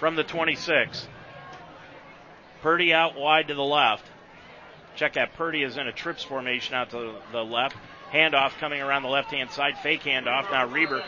from 0.00 0.16
the 0.16 0.24
26. 0.24 1.06
Purdy 2.62 2.94
out 2.94 3.14
wide 3.14 3.48
to 3.48 3.54
the 3.54 3.62
left. 3.62 4.04
Check 4.98 5.12
that. 5.12 5.34
Purdy 5.34 5.62
is 5.62 5.76
in 5.76 5.86
a 5.86 5.92
trips 5.92 6.24
formation 6.24 6.74
out 6.74 6.90
to 6.90 7.14
the 7.30 7.44
left. 7.44 7.76
Handoff 8.12 8.58
coming 8.58 8.80
around 8.80 9.04
the 9.04 9.08
left 9.08 9.30
hand 9.30 9.48
side. 9.52 9.78
Fake 9.78 10.02
handoff. 10.02 10.50
Now 10.50 10.66
Reber 10.66 11.04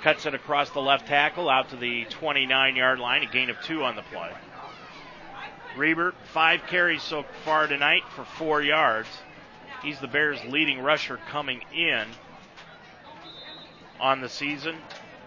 cuts 0.00 0.26
it 0.26 0.34
across 0.34 0.70
the 0.70 0.80
left 0.80 1.08
tackle 1.08 1.48
out 1.48 1.70
to 1.70 1.76
the 1.76 2.04
29 2.04 2.76
yard 2.76 3.00
line. 3.00 3.24
A 3.24 3.26
gain 3.26 3.50
of 3.50 3.60
two 3.62 3.82
on 3.82 3.96
the 3.96 4.02
play. 4.02 4.30
Reber, 5.76 6.14
five 6.32 6.60
carries 6.68 7.02
so 7.02 7.24
far 7.44 7.66
tonight 7.66 8.04
for 8.14 8.24
four 8.24 8.62
yards. 8.62 9.08
He's 9.82 9.98
the 9.98 10.06
Bears' 10.06 10.38
leading 10.44 10.80
rusher 10.80 11.18
coming 11.28 11.62
in 11.74 12.06
on 13.98 14.20
the 14.20 14.28
season. 14.28 14.76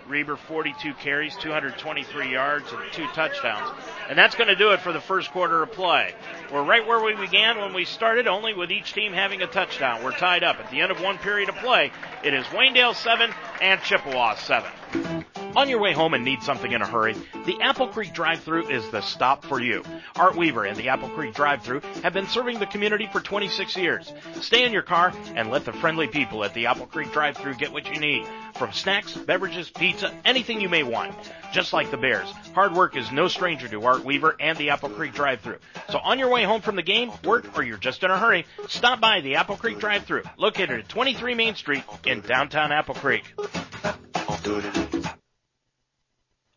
Reber 0.08 0.36
42 0.36 0.94
carries, 0.96 1.36
223 1.38 2.32
yards, 2.32 2.72
and 2.72 2.82
two 2.92 3.08
touchdowns. 3.08 3.72
And 4.08 4.18
that's 4.18 4.36
going 4.36 4.48
to 4.50 4.56
do 4.56 4.72
it 4.72 4.82
for 4.82 4.94
the 4.94 5.02
first 5.02 5.32
quarter 5.32 5.64
of 5.64 5.72
play. 5.72 6.14
We're 6.54 6.64
right 6.64 6.86
where 6.86 7.04
we 7.04 7.16
began 7.16 7.60
when 7.60 7.74
we 7.74 7.86
started, 7.86 8.28
only 8.28 8.54
with 8.54 8.72
each 8.72 8.94
team 8.94 9.14
having 9.14 9.42
a 9.42 9.48
touchdown. 9.48 10.04
We're 10.04 10.12
tied 10.12 10.44
up. 10.44 10.60
At 10.60 10.70
the 10.70 10.82
end 10.82 10.92
of 10.92 11.02
one 11.02 11.18
period 11.18 11.50
of 11.50 11.56
play, 11.56 11.92
it 12.24 12.34
is 12.34 12.46
Waynedale 12.48 12.96
7 12.96 13.32
and 13.62 13.82
Chippewa 13.82 14.36
7. 14.36 15.26
On 15.56 15.70
your 15.70 15.80
way 15.80 15.94
home 15.94 16.14
and 16.14 16.26
need 16.26 16.44
something 16.44 16.74
in 16.74 16.82
a 16.82 16.86
hurry, 16.86 17.16
the 17.46 17.62
Apple 17.62 17.88
Creek 17.88 18.14
drive-thru 18.14 18.68
is 18.68 18.90
the 18.90 19.00
stop 19.00 19.46
for 19.46 19.62
you. 19.62 19.84
Art 20.18 20.36
Weaver 20.36 20.66
and 20.66 20.76
the 20.76 20.90
Apple 20.90 21.08
Creek 21.10 21.34
drive-thru 21.34 21.80
have 22.04 22.12
been 22.12 22.28
serving 22.28 22.60
the 22.60 22.66
community 22.66 23.08
for 23.10 23.22
26 23.22 23.78
years. 23.78 24.12
Stay 24.42 24.66
in 24.66 24.74
your 24.74 24.82
car 24.82 25.14
and 25.34 25.50
let 25.50 25.64
the 25.64 25.72
friendly 25.72 26.08
people 26.08 26.44
at 26.44 26.54
the 26.54 26.66
Apple 26.66 26.88
Creek 26.88 27.10
drive-thru 27.14 27.56
get 27.56 27.72
what 27.72 27.88
you 27.88 28.02
need. 28.02 28.28
From 28.56 28.74
snacks, 28.74 29.16
beverages, 29.16 29.70
pizza, 29.70 30.14
anything 30.26 30.60
you 30.60 30.68
may 30.68 30.84
want. 30.84 31.16
Just 31.54 31.72
like 31.72 31.90
the 31.90 31.98
Bears, 31.98 32.30
hard 32.54 32.74
work 32.74 32.98
is 32.98 33.10
no 33.14 33.30
stranger 33.30 33.70
to 33.70 33.86
Art 33.86 34.04
Weaver 34.04 34.36
and 34.42 34.58
the 34.58 34.72
Apple 34.72 34.90
Creek 34.90 35.14
drive-thru. 35.14 35.58
So 35.90 36.00
on 36.00 36.20
your 36.20 36.30
way 36.30 36.44
home 36.44 36.62
from 36.62 36.76
the 36.76 36.84
game, 36.84 37.12
work, 37.24 37.58
or 37.58 37.64
you're 37.64 37.78
just 37.78 38.04
in 38.04 38.12
a 38.12 38.20
hurry, 38.20 38.46
stop 38.68 39.00
by 39.00 39.22
the 39.22 39.36
Apple 39.36 39.56
Creek 39.56 39.80
drive-thru, 39.80 40.24
located 40.38 40.82
at 40.82 40.90
23 40.90 41.34
Main 41.34 41.56
Street 41.56 41.84
in 42.06 42.20
downtown 42.20 42.74
Apple 42.74 42.96
Creek. 42.96 43.24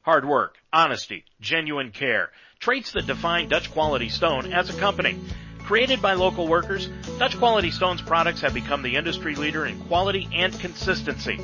Hard 0.08 0.24
work, 0.24 0.56
honesty, 0.72 1.22
genuine 1.38 1.90
care. 1.90 2.30
Traits 2.60 2.92
that 2.92 3.06
define 3.06 3.50
Dutch 3.50 3.70
Quality 3.70 4.08
Stone 4.08 4.54
as 4.54 4.70
a 4.70 4.80
company. 4.80 5.18
Created 5.66 6.00
by 6.00 6.14
local 6.14 6.48
workers, 6.48 6.88
Dutch 7.18 7.36
Quality 7.36 7.70
Stone's 7.70 8.00
products 8.00 8.40
have 8.40 8.54
become 8.54 8.80
the 8.80 8.96
industry 8.96 9.34
leader 9.34 9.66
in 9.66 9.78
quality 9.80 10.26
and 10.32 10.58
consistency. 10.60 11.38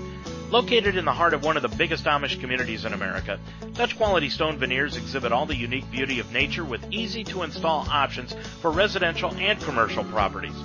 Located 0.49 0.97
in 0.97 1.05
the 1.05 1.13
heart 1.13 1.35
of 1.35 1.45
one 1.45 1.59
of 1.59 1.63
the 1.63 1.77
biggest 1.77 2.07
Amish 2.07 2.41
communities 2.41 2.87
in 2.87 2.95
America, 2.95 3.39
Dutch 3.75 3.99
Quality 3.99 4.31
Stone 4.31 4.57
veneers 4.57 4.97
exhibit 4.97 5.31
all 5.31 5.45
the 5.45 5.55
unique 5.55 5.91
beauty 5.91 6.19
of 6.19 6.33
nature 6.33 6.65
with 6.65 6.91
easy 6.91 7.23
to 7.25 7.43
install 7.43 7.87
options 7.91 8.35
for 8.63 8.71
residential 8.71 9.35
and 9.35 9.61
commercial 9.61 10.05
properties. 10.05 10.57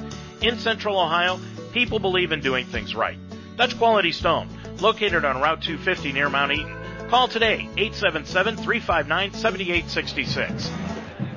In 0.41 0.57
Central 0.57 0.97
Ohio, 0.97 1.37
people 1.73 1.99
believe 1.99 2.31
in 2.31 2.39
doing 2.39 2.65
things 2.65 2.95
right. 2.95 3.17
Dutch 3.57 3.77
Quality 3.77 4.13
Stone, 4.13 4.47
located 4.79 5.25
on 5.25 5.41
Route 5.41 5.61
250 5.61 6.13
near 6.13 6.29
Mount 6.29 6.53
Eaton, 6.53 6.78
Call 7.10 7.28
today, 7.28 7.68
877-359-7866. 7.76 10.70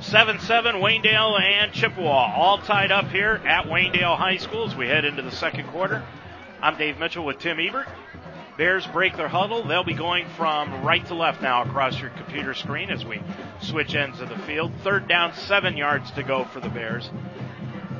7-7, 0.01 0.75
Waynedale 0.75 1.41
and 1.41 1.73
Chippewa, 1.73 2.35
all 2.37 2.59
tied 2.59 2.93
up 2.93 3.09
here 3.09 3.41
at 3.47 3.65
Waynedale 3.65 4.19
High 4.19 4.37
School 4.37 4.67
as 4.67 4.77
we 4.77 4.87
head 4.87 5.07
into 5.07 5.23
the 5.23 5.31
second 5.31 5.67
quarter. 5.69 6.05
I'm 6.61 6.77
Dave 6.77 6.99
Mitchell 6.99 7.25
with 7.25 7.39
Tim 7.39 7.59
Ebert. 7.59 7.89
Bears 8.59 8.87
break 8.89 9.17
their 9.17 9.29
huddle. 9.29 9.67
They'll 9.67 9.83
be 9.83 9.95
going 9.95 10.27
from 10.37 10.85
right 10.85 11.07
to 11.07 11.15
left 11.15 11.41
now 11.41 11.63
across 11.63 11.99
your 11.99 12.11
computer 12.11 12.53
screen 12.53 12.91
as 12.91 13.07
we 13.07 13.23
switch 13.63 13.95
ends 13.95 14.21
of 14.21 14.29
the 14.29 14.37
field. 14.41 14.73
Third 14.85 15.09
down, 15.09 15.33
seven 15.33 15.79
yards 15.79 16.11
to 16.11 16.23
go 16.23 16.45
for 16.45 16.61
the 16.61 16.69
Bears. 16.69 17.09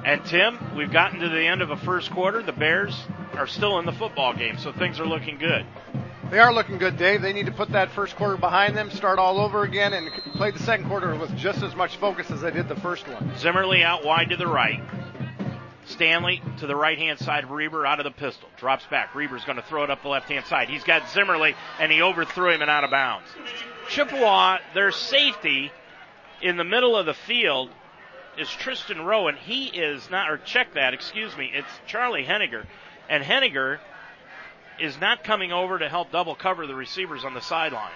And 0.05 0.23
Tim, 0.27 0.77
we've 0.77 0.93
gotten 0.93 1.21
to 1.21 1.31
the 1.31 1.47
end 1.47 1.63
of 1.63 1.71
a 1.71 1.79
first 1.79 2.11
quarter. 2.11 2.43
The 2.43 2.53
Bears 2.53 3.03
are 3.33 3.47
still 3.47 3.79
in 3.79 3.87
the 3.87 3.93
football 3.93 4.35
game, 4.35 4.59
so 4.59 4.73
things 4.73 5.01
are 5.01 5.07
looking 5.07 5.39
good. 5.39 5.65
They 6.33 6.39
are 6.39 6.51
looking 6.51 6.79
good, 6.79 6.97
Dave. 6.97 7.21
They 7.21 7.35
need 7.35 7.45
to 7.45 7.53
put 7.53 7.73
that 7.73 7.91
first 7.91 8.17
quarter 8.17 8.39
behind 8.39 8.75
them, 8.75 8.91
start 8.91 9.19
all 9.19 9.39
over 9.39 9.65
again, 9.65 9.93
and 9.93 10.11
play 10.33 10.51
the 10.51 10.59
second 10.61 10.89
quarter 10.89 11.15
with 11.15 11.37
just 11.37 11.63
as 11.63 11.77
much 11.77 11.99
focus 11.99 12.31
as 12.31 12.41
they 12.41 12.51
did 12.51 12.69
the 12.69 12.77
first 12.77 13.07
one. 13.07 13.37
Zimmerly 13.37 13.83
out 13.83 14.03
wide 14.03 14.31
to 14.31 14.37
the 14.39 14.47
right. 14.47 14.81
Stanley 15.85 16.41
to 16.57 16.67
the 16.67 16.75
right 16.75 16.97
hand 16.97 17.19
side. 17.19 17.51
Reber 17.51 17.85
out 17.85 18.01
of 18.01 18.05
the 18.05 18.11
pistol. 18.11 18.49
Drops 18.57 18.87
back. 18.87 19.15
Reber's 19.15 19.45
going 19.45 19.57
to 19.57 19.63
throw 19.63 19.85
it 19.85 19.91
up 19.91 20.01
the 20.01 20.09
left 20.09 20.31
hand 20.31 20.47
side. 20.47 20.71
He's 20.71 20.85
got 20.85 21.07
Zimmerly, 21.11 21.55
and 21.79 21.93
he 21.93 22.01
overthrew 22.01 22.49
him 22.49 22.63
and 22.63 22.71
out 22.71 22.85
of 22.85 22.91
bounds. 22.91 23.29
Chippewa, 23.91 24.57
their 24.73 24.91
safety 24.91 25.71
in 26.41 26.57
the 26.57 26.65
middle 26.65 26.97
of 26.97 27.05
the 27.05 27.13
field 27.13 27.69
is 28.39 28.49
Tristan 28.49 29.03
Rowan. 29.03 29.37
He 29.37 29.67
is 29.67 30.09
not, 30.09 30.31
or 30.31 30.39
check 30.39 30.73
that, 30.77 30.95
excuse 30.95 31.37
me, 31.37 31.51
it's 31.53 31.69
Charlie 31.87 32.25
Henniger. 32.25 32.65
And 33.11 33.23
Henniger 33.23 33.81
is 34.81 34.99
not 35.01 35.25
coming 35.25 35.53
over 35.53 35.79
to 35.79 35.89
help 35.89 36.11
double 36.13 36.35
cover 36.35 36.67
the 36.67 36.75
receivers 36.75 37.25
on 37.25 37.35
the 37.35 37.41
sideline. 37.41 37.93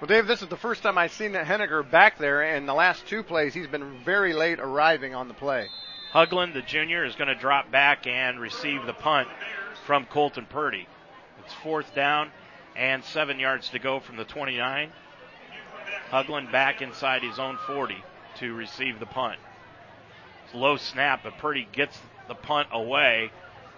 Well, 0.00 0.08
Dave, 0.08 0.26
this 0.26 0.42
is 0.42 0.48
the 0.48 0.56
first 0.56 0.82
time 0.82 0.98
I've 0.98 1.12
seen 1.12 1.32
that 1.32 1.46
Henniger 1.46 1.88
back 1.88 2.18
there, 2.18 2.42
and 2.42 2.68
the 2.68 2.74
last 2.74 3.06
two 3.06 3.22
plays 3.22 3.54
he's 3.54 3.66
been 3.66 3.98
very 4.04 4.34
late 4.34 4.60
arriving 4.60 5.14
on 5.14 5.28
the 5.28 5.34
play. 5.34 5.68
Hugland, 6.12 6.52
the 6.52 6.62
junior, 6.62 7.04
is 7.04 7.14
going 7.14 7.28
to 7.28 7.34
drop 7.34 7.70
back 7.70 8.06
and 8.06 8.38
receive 8.38 8.84
the 8.84 8.92
punt 8.92 9.28
from 9.86 10.04
Colton 10.04 10.46
Purdy. 10.46 10.86
It's 11.44 11.54
fourth 11.54 11.94
down 11.94 12.30
and 12.76 13.02
seven 13.04 13.38
yards 13.38 13.70
to 13.70 13.78
go 13.78 14.00
from 14.00 14.16
the 14.16 14.24
29. 14.24 14.92
Hugland 16.10 16.52
back 16.52 16.82
inside 16.82 17.22
his 17.22 17.38
own 17.38 17.58
40 17.66 17.96
to 18.38 18.54
receive 18.54 19.00
the 19.00 19.06
punt. 19.06 19.38
It's 20.44 20.54
low 20.54 20.76
snap, 20.76 21.22
but 21.24 21.38
Purdy 21.38 21.66
gets 21.72 21.98
the 22.28 22.34
punt 22.34 22.68
away, 22.70 23.30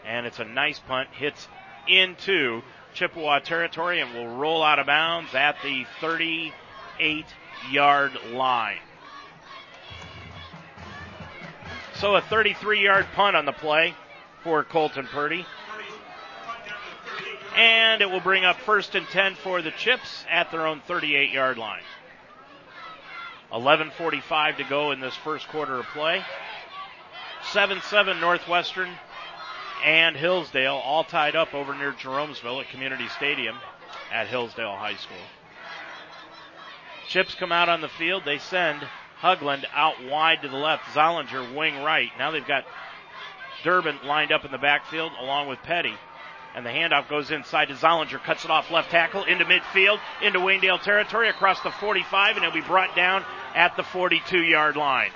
and 0.05 0.27
it's 0.27 0.41
a 0.41 0.45
nice 0.45 0.79
punt. 0.81 1.09
Hits 1.13 1.47
into 1.89 2.63
Chippewa 2.95 3.39
territory 3.41 4.01
and 4.01 4.15
will 4.15 4.37
roll 4.37 4.63
out 4.63 4.79
of 4.79 4.87
bounds 4.87 5.35
at 5.35 5.57
the 5.63 5.87
38 6.01 7.25
yard 7.71 8.13
line. 8.33 8.79
So 11.95 12.15
a 12.17 12.21
33 12.21 12.83
yard 12.83 13.07
punt 13.15 13.37
on 13.37 13.45
the 13.45 13.53
play 13.53 13.95
for 14.45 14.63
Colton 14.65 15.07
Purdy. 15.07 15.45
And 17.57 18.03
it 18.03 18.11
will 18.11 18.21
bring 18.21 18.45
up 18.45 18.61
first 18.61 18.95
and 18.95 19.07
10 19.09 19.35
for 19.35 19.63
the 19.63 19.73
Chips 19.73 20.25
at 20.31 20.53
their 20.53 20.67
own 20.67 20.81
38 20.87 21.33
yard 21.33 21.59
line. 21.59 21.83
11.45 23.53 24.59
to 24.59 24.65
go 24.65 24.93
in 24.93 25.01
this 25.01 25.15
first 25.17 25.49
quarter 25.49 25.81
of 25.81 25.87
play. 25.87 26.23
7 27.53 27.81
7 27.81 28.21
Northwestern 28.21 28.91
and 29.85 30.17
Hillsdale 30.17 30.75
all 30.75 31.05
tied 31.05 31.37
up 31.37 31.55
over 31.55 31.75
near 31.75 31.93
Jeromesville 31.93 32.61
at 32.61 32.71
Community 32.71 33.09
Stadium 33.09 33.57
at 34.13 34.27
Hillsdale 34.27 34.77
High 34.77 34.97
School. 34.97 35.17
Chips 37.09 37.35
come 37.35 37.53
out 37.53 37.69
on 37.69 37.81
the 37.81 37.89
field. 37.89 38.23
They 38.25 38.39
send 38.39 38.87
Hugland 39.21 39.65
out 39.73 40.05
wide 40.05 40.43
to 40.43 40.49
the 40.49 40.57
left. 40.57 40.85
Zollinger 40.95 41.55
wing 41.55 41.83
right. 41.83 42.11
Now 42.19 42.31
they've 42.31 42.47
got 42.47 42.65
Durbin 43.65 43.99
lined 44.05 44.33
up 44.33 44.45
in 44.45 44.53
the 44.53 44.59
backfield 44.59 45.13
along 45.19 45.49
with 45.49 45.59
Petty. 45.63 45.95
And 46.55 46.65
the 46.65 46.71
handoff 46.71 47.09
goes 47.09 47.31
inside 47.31 47.67
to 47.67 47.75
Zollinger, 47.75 48.23
cuts 48.25 48.45
it 48.45 48.51
off 48.51 48.71
left 48.71 48.91
tackle 48.91 49.25
into 49.25 49.45
midfield, 49.45 50.01
into 50.23 50.39
Waynedale 50.41 50.83
territory, 50.83 51.29
across 51.29 51.61
the 51.61 51.71
45, 51.71 52.37
and 52.37 52.45
it'll 52.45 52.55
be 52.55 52.67
brought 52.67 52.97
down 52.97 53.25
at 53.55 53.77
the 53.77 53.83
42 53.83 54.43
yard 54.43 54.77
line. 54.77 55.11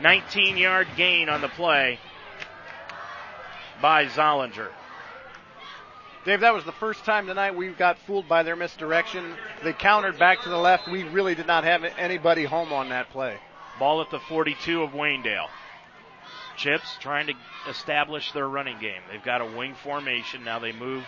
19 0.00 0.56
yard 0.56 0.88
gain 0.96 1.28
on 1.28 1.40
the 1.40 1.48
play 1.48 1.98
by 3.80 4.06
Zollinger. 4.06 4.68
Dave, 6.24 6.40
that 6.40 6.52
was 6.52 6.64
the 6.64 6.72
first 6.72 7.04
time 7.04 7.26
tonight 7.26 7.56
we 7.56 7.68
got 7.68 7.98
fooled 8.00 8.28
by 8.28 8.42
their 8.42 8.56
misdirection. 8.56 9.34
They 9.62 9.72
countered 9.72 10.18
back 10.18 10.42
to 10.42 10.48
the 10.48 10.58
left. 10.58 10.88
We 10.88 11.04
really 11.04 11.34
did 11.34 11.46
not 11.46 11.64
have 11.64 11.84
anybody 11.84 12.44
home 12.44 12.72
on 12.72 12.90
that 12.90 13.10
play. 13.10 13.38
Ball 13.78 14.02
at 14.02 14.10
the 14.10 14.20
42 14.20 14.82
of 14.82 14.90
Waynedale. 14.90 15.48
Chips 16.56 16.96
trying 17.00 17.28
to 17.28 17.34
establish 17.68 18.32
their 18.32 18.48
running 18.48 18.80
game. 18.80 19.00
They've 19.10 19.22
got 19.22 19.40
a 19.40 19.46
wing 19.46 19.76
formation. 19.82 20.44
Now 20.44 20.58
they 20.58 20.72
move 20.72 21.04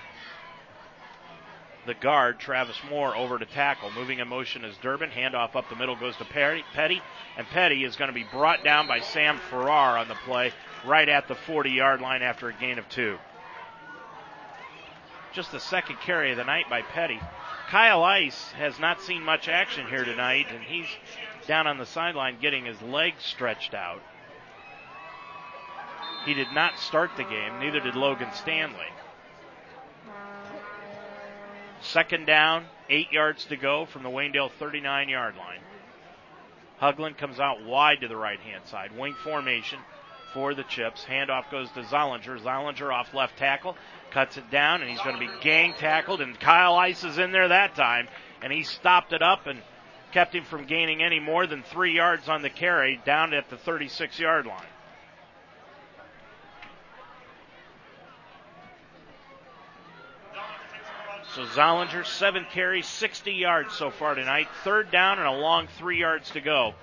the 1.87 1.95
guard, 1.95 2.39
Travis 2.39 2.79
Moore, 2.89 3.17
over 3.17 3.39
to 3.39 3.47
tackle. 3.47 3.91
Moving 3.91 4.21
in 4.21 4.29
motion 4.29 4.65
is 4.65 4.77
Durbin. 4.81 5.11
Handoff 5.11 5.57
up 5.57 5.69
the 5.69 5.77
middle 5.77 5.97
goes 5.97 6.17
to 6.19 6.25
Petty. 6.25 6.63
Petty. 6.73 7.03
And 7.37 7.47
Petty 7.49 7.85
is 7.85 7.97
going 7.97 8.09
to 8.09 8.15
be 8.15 8.27
brought 8.31 8.63
down 8.63 8.87
by 8.87 9.01
Sam 9.01 9.39
Farrar 9.51 9.99
on 9.99 10.07
the 10.09 10.15
play 10.15 10.53
right 10.85 11.09
at 11.09 11.29
the 11.29 11.35
40 11.35 11.71
yard 11.71 12.01
line 12.01 12.23
after 12.23 12.49
a 12.49 12.53
gain 12.53 12.79
of 12.79 12.89
two. 12.89 13.19
Just 15.33 15.53
the 15.53 15.61
second 15.61 15.97
carry 16.01 16.33
of 16.33 16.37
the 16.37 16.45
night 16.45 16.69
by 16.69 16.83
Petty. 16.83 17.21
Kyle 17.69 18.03
Ice 18.03 18.51
has 18.53 18.81
not 18.81 19.01
seen 19.01 19.23
much 19.23 19.49
action 19.49 19.87
here 19.87 20.05
tonight, 20.05 20.47
and 20.51 20.63
he's 20.63 20.89
down 21.47 21.69
on 21.69 21.79
the 21.79 21.87
sideline 21.87 22.39
getting 22.41 22.65
his 22.65 22.81
legs 22.83 23.23
stretched 23.23 23.75
out. 23.75 24.03
He 26.27 26.35
did 26.35 26.53
not 26.53 26.79
start 26.79 27.11
the 27.17 27.23
game, 27.23 27.61
neither 27.61 27.81
did 27.81 27.95
Logan 27.95 28.29
Stanley. 28.35 28.87
Second 31.81 32.27
down, 32.27 32.67
eight 32.89 33.11
yards 33.13 33.45
to 33.47 33.57
go 33.57 33.87
from 33.87 34.03
the 34.03 34.11
Waynedale 34.11 34.51
39 34.59 35.09
yard 35.09 35.37
line. 35.37 35.61
Hugland 36.81 37.17
comes 37.17 37.39
out 37.39 37.65
wide 37.65 38.01
to 38.01 38.09
the 38.09 38.17
right 38.17 38.41
hand 38.41 38.67
side. 38.67 38.97
Wing 38.99 39.15
formation 39.23 39.79
for 40.33 40.55
the 40.55 40.63
Chips. 40.65 41.05
Handoff 41.05 41.51
goes 41.51 41.71
to 41.73 41.83
Zollinger. 41.83 42.41
Zollinger 42.41 42.93
off 42.93 43.13
left 43.15 43.39
tackle, 43.39 43.77
cuts 44.11 44.37
it 44.37 44.51
down, 44.51 44.81
and 44.81 44.91
he's 44.91 45.01
going 45.01 45.19
to 45.19 45.21
be 45.21 45.31
gang 45.43 45.75
tackled. 45.75 46.21
And 46.21 46.39
Kyle 46.39 46.75
Ice 46.75 47.05
is 47.05 47.19
in 47.19 47.33
there 47.33 47.49
that 47.49 47.75
time, 47.75 48.09
and 48.43 48.53
he 48.53 48.63
stopped 48.63 49.13
it 49.13 49.23
up 49.23 49.47
and 49.47 49.61
kept 50.13 50.35
him 50.35 50.45
from 50.45 50.67
gaining 50.67 51.03
any 51.03 51.21
more 51.21 51.47
than 51.47 51.63
three 51.63 51.95
yards 51.95 52.29
on 52.29 52.43
the 52.43 52.51
carry 52.51 53.01
down 53.05 53.33
at 53.33 53.49
the 53.51 53.57
36 53.57 54.19
yard 54.19 54.47
line. 54.47 54.63
So 61.35 61.45
Zollinger, 61.45 62.05
seven 62.05 62.45
carries, 62.51 62.87
60 62.87 63.33
yards 63.33 63.73
so 63.75 63.91
far 63.91 64.17
tonight. 64.17 64.49
Third 64.65 64.91
down 64.91 65.21
and 65.21 65.29
a 65.29 65.33
long 65.33 65.69
three 65.79 66.01
yards 66.01 66.31
to 66.33 66.41
go. 66.41 66.75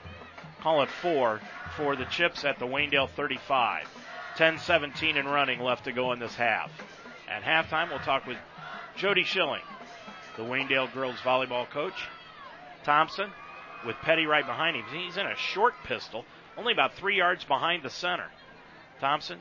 Call 0.62 0.84
it 0.84 0.90
four 0.90 1.42
for 1.78 1.96
the 1.96 2.06
Chips 2.06 2.44
at 2.44 2.58
the 2.58 2.66
Waynedale 2.66 3.10
35. 3.12 3.88
10-17 4.36 5.18
and 5.18 5.32
running 5.32 5.60
left 5.60 5.86
to 5.86 5.92
go 5.92 6.12
in 6.12 6.20
this 6.20 6.36
half. 6.36 6.72
At 7.30 7.44
halftime, 7.44 7.90
we'll 7.90 8.00
talk 8.00 8.26
with 8.26 8.38
Jody 8.96 9.24
Schilling, 9.24 9.62
the 10.36 10.44
Waynedale 10.44 10.92
girls 10.94 11.18
volleyball 11.18 11.70
coach. 11.70 12.08
Thompson 12.84 13.32
with 13.86 13.96
Petty 13.98 14.26
right 14.26 14.46
behind 14.46 14.76
him. 14.76 14.86
He's 14.92 15.18
in 15.18 15.28
a 15.28 15.36
short 15.36 15.76
pistol, 15.84 16.26
only 16.58 16.74
about 16.74 16.96
three 16.96 17.18
yards 17.18 17.44
behind 17.44 17.84
the 17.84 17.90
center. 17.90 18.28
Thompson 19.00 19.40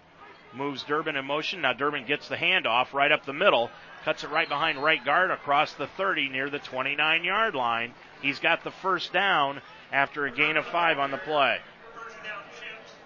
moves 0.54 0.82
Durbin 0.82 1.16
in 1.16 1.24
motion. 1.24 1.62
Now 1.62 1.72
Durbin 1.72 2.06
gets 2.06 2.28
the 2.28 2.36
handoff 2.36 2.92
right 2.92 3.12
up 3.12 3.24
the 3.24 3.32
middle. 3.32 3.70
Cuts 4.04 4.24
it 4.24 4.30
right 4.30 4.48
behind 4.48 4.82
right 4.82 5.04
guard 5.04 5.30
across 5.30 5.72
the 5.74 5.86
30 5.86 6.28
near 6.28 6.50
the 6.50 6.58
29 6.58 7.24
yard 7.24 7.54
line. 7.54 7.94
He's 8.22 8.38
got 8.38 8.62
the 8.62 8.70
first 8.70 9.12
down 9.12 9.60
after 9.92 10.26
a 10.26 10.30
gain 10.30 10.56
of 10.56 10.66
five 10.66 10.98
on 10.98 11.10
the 11.10 11.18
play. 11.18 11.58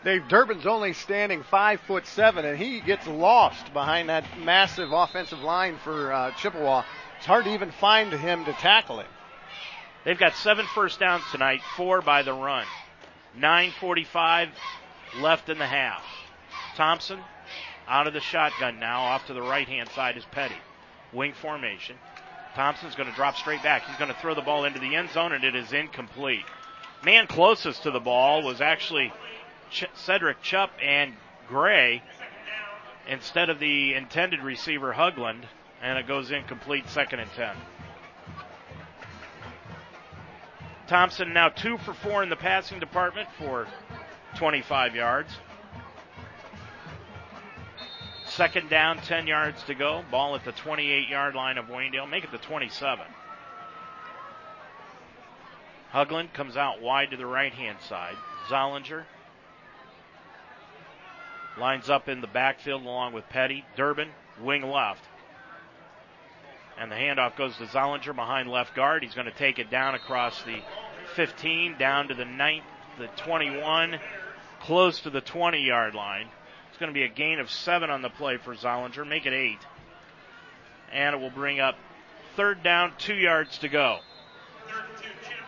Dave 0.03 0.29
Durbin's 0.29 0.67
only 0.67 0.95
standing 0.95 1.43
five 1.43 1.81
foot 1.83 2.07
seven, 2.07 2.45
and 2.45 2.59
he 2.59 2.81
gets 2.81 3.07
lost 3.07 3.73
behind 3.75 4.09
that 4.09 4.25
massive 4.39 4.93
offensive 4.93 5.41
line 5.41 5.77
for 5.85 6.13
uh, 6.13 6.31
Chippewa. 6.33 6.85
It's 7.19 7.27
hard 7.27 7.45
to 7.45 7.53
even 7.53 7.71
find 7.71 8.11
him 8.13 8.47
to 8.47 8.53
tackle 8.55 9.01
it. 9.01 9.07
They've 10.05 10.19
got 10.19 10.35
seven 10.37 10.65
first 10.75 10.99
downs 11.01 11.25
tonight, 11.31 11.61
four 11.77 12.01
by 12.01 12.23
the 12.23 12.33
run. 12.33 12.67
9:45 13.39 14.49
left 15.19 15.51
in 15.51 15.59
the 15.59 15.67
half. 15.67 16.03
Thompson 16.77 17.21
out 17.87 18.07
of 18.07 18.15
the 18.15 18.21
shotgun 18.21 18.79
now, 18.81 19.03
off 19.03 19.27
to 19.27 19.35
the 19.35 19.43
right 19.43 19.69
hand 19.69 19.91
side 19.91 20.17
is 20.17 20.25
Petty 20.27 20.57
wing 21.13 21.35
formation. 21.35 21.97
Thompson's 22.55 22.95
going 22.95 23.09
to 23.09 23.15
drop 23.15 23.37
straight 23.37 23.63
back. 23.63 23.83
He's 23.87 23.97
going 23.97 24.13
to 24.13 24.21
throw 24.21 24.35
the 24.35 24.41
ball 24.41 24.65
into 24.65 24.79
the 24.79 24.95
end 24.95 25.11
zone, 25.11 25.33
and 25.33 25.45
it 25.45 25.55
is 25.55 25.73
incomplete. 25.73 26.45
Man 27.05 27.27
closest 27.27 27.83
to 27.85 27.91
the 27.91 28.01
ball 28.01 28.43
was 28.43 28.61
actually 28.61 29.13
Ch- 29.71 29.87
Cedric 29.95 30.43
Chupp 30.43 30.71
and 30.83 31.15
Gray 31.49 32.03
instead 33.09 33.51
of 33.51 33.59
the 33.59 33.95
intended 33.95 34.41
receiver 34.41 34.93
Hugland, 34.93 35.45
and 35.83 35.99
it 35.99 36.07
goes 36.07 36.31
incomplete 36.31 36.89
second 36.89 37.21
and 37.21 37.31
10. 37.33 37.57
Thompson 40.87 41.33
now 41.33 41.49
two 41.49 41.79
for 41.79 41.95
four 41.95 42.23
in 42.23 42.29
the 42.29 42.37
passing 42.37 42.81
department 42.81 43.29
for 43.39 43.67
25 44.37 44.95
yards. 44.95 45.31
Second 48.27 48.71
down, 48.71 48.99
10 48.99 49.27
yards 49.27 49.63
to 49.65 49.75
go. 49.75 50.05
Ball 50.11 50.37
at 50.37 50.45
the 50.45 50.53
28 50.53 51.09
yard 51.09 51.35
line 51.35 51.59
of 51.59 51.67
Waynedale. 51.67 52.09
Make 52.09 52.25
it 52.25 52.33
the 52.33 52.39
27. 52.39 53.05
Hugland 55.93 56.33
comes 56.33 56.57
out 56.57 56.81
wide 56.81 57.11
to 57.11 57.17
the 57.17 57.27
right 57.27 57.53
hand 57.53 57.79
side. 57.89 58.17
Zollinger 58.49 59.05
lines 61.59 61.91
up 61.91 62.09
in 62.09 62.21
the 62.21 62.27
backfield 62.27 62.83
along 62.83 63.13
with 63.13 63.29
Petty. 63.29 63.65
Durbin, 63.77 64.09
wing 64.41 64.63
left. 64.63 65.03
And 66.79 66.91
the 66.91 66.97
handoff 66.97 67.37
goes 67.37 67.57
to 67.59 67.65
Zollinger 67.65 68.15
behind 68.15 68.49
left 68.49 68.75
guard. 68.75 69.03
He's 69.03 69.15
going 69.15 69.27
to 69.27 69.33
take 69.33 69.59
it 69.59 69.71
down 69.71 69.95
across 69.95 70.43
the 70.43 70.61
15, 71.15 71.77
down 71.79 72.09
to 72.09 72.15
the 72.15 72.25
9, 72.25 72.63
the 72.99 73.09
21, 73.19 73.99
close 74.61 75.01
to 75.01 75.11
the 75.11 75.21
20 75.21 75.63
yard 75.63 75.95
line 75.95 76.29
It's 76.69 76.79
going 76.79 76.91
to 76.91 76.95
be 76.95 77.05
a 77.05 77.09
gain 77.09 77.39
of 77.39 77.51
seven 77.51 77.91
on 77.91 78.03
the 78.03 78.09
play 78.09 78.39
for 78.39 78.55
Zollinger. 78.55 79.07
Make 79.07 79.27
it 79.27 79.33
eight. 79.33 79.59
And 80.93 81.15
it 81.15 81.21
will 81.21 81.31
bring 81.31 81.61
up 81.61 81.77
third 82.37 82.63
down, 82.63 82.93
two 82.99 83.15
yards 83.15 83.59
to 83.59 83.69
go. 83.69 83.99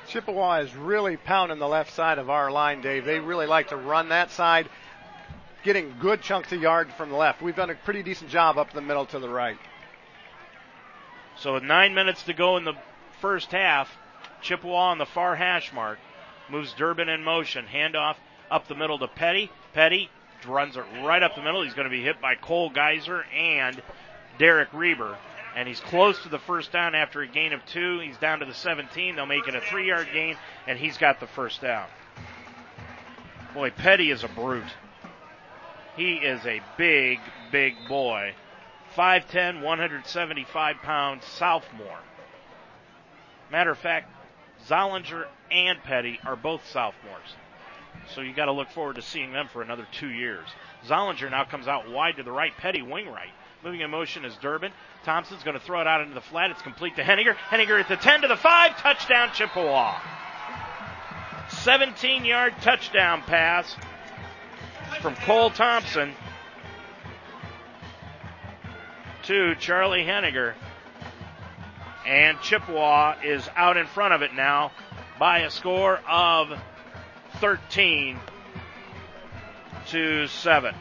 Chippewa 0.08 0.60
is 0.60 0.74
really 0.74 1.16
pounding 1.16 1.58
the 1.58 1.68
left 1.68 1.92
side 1.92 2.18
of 2.18 2.28
our 2.28 2.50
line, 2.50 2.82
Dave. 2.82 3.04
They 3.04 3.18
really 3.18 3.46
like 3.46 3.68
to 3.68 3.76
run 3.76 4.10
that 4.10 4.30
side, 4.30 4.68
getting 5.64 5.94
good 6.00 6.22
chunks 6.22 6.52
of 6.52 6.60
yard 6.60 6.92
from 6.92 7.10
the 7.10 7.16
left. 7.16 7.42
We've 7.42 7.56
done 7.56 7.70
a 7.70 7.74
pretty 7.74 8.02
decent 8.02 8.30
job 8.30 8.58
up 8.58 8.72
the 8.72 8.80
middle 8.80 9.06
to 9.06 9.18
the 9.18 9.28
right. 9.28 9.58
So 11.36 11.54
with 11.54 11.62
nine 11.62 11.94
minutes 11.94 12.24
to 12.24 12.32
go 12.32 12.56
in 12.56 12.64
the 12.64 12.74
first 13.20 13.52
half, 13.52 13.88
Chippewa 14.42 14.90
on 14.90 14.98
the 14.98 15.06
far 15.06 15.36
hash 15.36 15.72
mark 15.72 15.98
moves 16.50 16.72
Durbin 16.74 17.08
in 17.08 17.24
motion. 17.24 17.64
Handoff 17.66 18.16
up 18.50 18.68
the 18.68 18.74
middle 18.74 18.98
to 18.98 19.08
Petty. 19.08 19.50
Petty 19.72 20.10
runs 20.46 20.76
it 20.76 20.84
right 21.02 21.22
up 21.22 21.34
the 21.34 21.42
middle. 21.42 21.62
He's 21.62 21.74
going 21.74 21.88
to 21.88 21.90
be 21.90 22.02
hit 22.02 22.20
by 22.20 22.34
Cole 22.34 22.70
Geyser 22.70 23.24
and 23.34 23.80
Derek 24.38 24.72
Reber. 24.72 25.16
And 25.54 25.68
he's 25.68 25.80
close 25.80 26.22
to 26.22 26.28
the 26.28 26.38
first 26.38 26.72
down 26.72 26.94
after 26.94 27.20
a 27.20 27.26
gain 27.26 27.52
of 27.52 27.64
two. 27.66 28.00
He's 28.00 28.16
down 28.16 28.40
to 28.40 28.46
the 28.46 28.54
17. 28.54 29.16
They'll 29.16 29.26
make 29.26 29.46
it 29.46 29.54
a 29.54 29.60
three 29.60 29.88
yard 29.88 30.08
gain, 30.12 30.36
and 30.66 30.78
he's 30.78 30.96
got 30.96 31.20
the 31.20 31.26
first 31.26 31.60
down. 31.60 31.86
Boy, 33.54 33.70
Petty 33.70 34.10
is 34.10 34.24
a 34.24 34.28
brute. 34.28 34.64
He 35.96 36.14
is 36.14 36.44
a 36.46 36.60
big, 36.76 37.18
big 37.50 37.74
boy. 37.88 38.34
5'10, 38.96 39.62
175 39.62 40.76
pound 40.82 41.22
sophomore. 41.22 41.98
Matter 43.50 43.70
of 43.70 43.78
fact, 43.78 44.10
Zollinger 44.68 45.26
and 45.50 45.82
Petty 45.82 46.18
are 46.24 46.36
both 46.36 46.66
sophomores. 46.70 47.36
So 48.14 48.20
you 48.20 48.32
got 48.32 48.46
to 48.46 48.52
look 48.52 48.70
forward 48.70 48.96
to 48.96 49.02
seeing 49.02 49.32
them 49.32 49.48
for 49.52 49.62
another 49.62 49.86
two 49.92 50.08
years. 50.08 50.46
Zollinger 50.86 51.30
now 51.30 51.44
comes 51.44 51.68
out 51.68 51.90
wide 51.90 52.16
to 52.16 52.22
the 52.22 52.32
right, 52.32 52.56
Petty 52.56 52.82
wing 52.82 53.08
right. 53.08 53.30
Moving 53.62 53.80
in 53.80 53.90
motion 53.90 54.24
is 54.24 54.36
Durbin. 54.38 54.72
Thompson's 55.04 55.44
going 55.44 55.58
to 55.58 55.64
throw 55.64 55.80
it 55.80 55.86
out 55.86 56.00
into 56.00 56.14
the 56.14 56.20
flat. 56.20 56.50
It's 56.50 56.62
complete 56.62 56.96
to 56.96 57.02
Henniger. 57.02 57.34
Henniger 57.34 57.78
at 57.78 57.88
the 57.88 57.96
10 57.96 58.22
to 58.22 58.28
the 58.28 58.36
5. 58.36 58.76
Touchdown 58.78 59.30
Chippewa. 59.32 60.00
17 61.48 62.24
yard 62.24 62.54
touchdown 62.62 63.22
pass 63.22 63.76
from 65.00 65.14
Cole 65.16 65.50
Thompson 65.50 66.12
to 69.24 69.54
Charlie 69.56 70.04
Henniger. 70.04 70.54
And 72.06 72.40
Chippewa 72.40 73.16
is 73.22 73.48
out 73.54 73.76
in 73.76 73.86
front 73.86 74.12
of 74.12 74.22
it 74.22 74.34
now 74.34 74.72
by 75.18 75.40
a 75.40 75.50
score 75.50 76.00
of 76.08 76.48
13 77.40 78.18
to 79.86 80.26
7. 80.26 80.74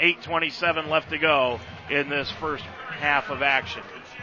8.27 0.00 0.88
left 0.88 1.10
to 1.10 1.18
go 1.18 1.60
in 1.90 2.08
this 2.08 2.30
first 2.30 2.64
half 2.64 3.30
of 3.30 3.42
action. 3.42 3.82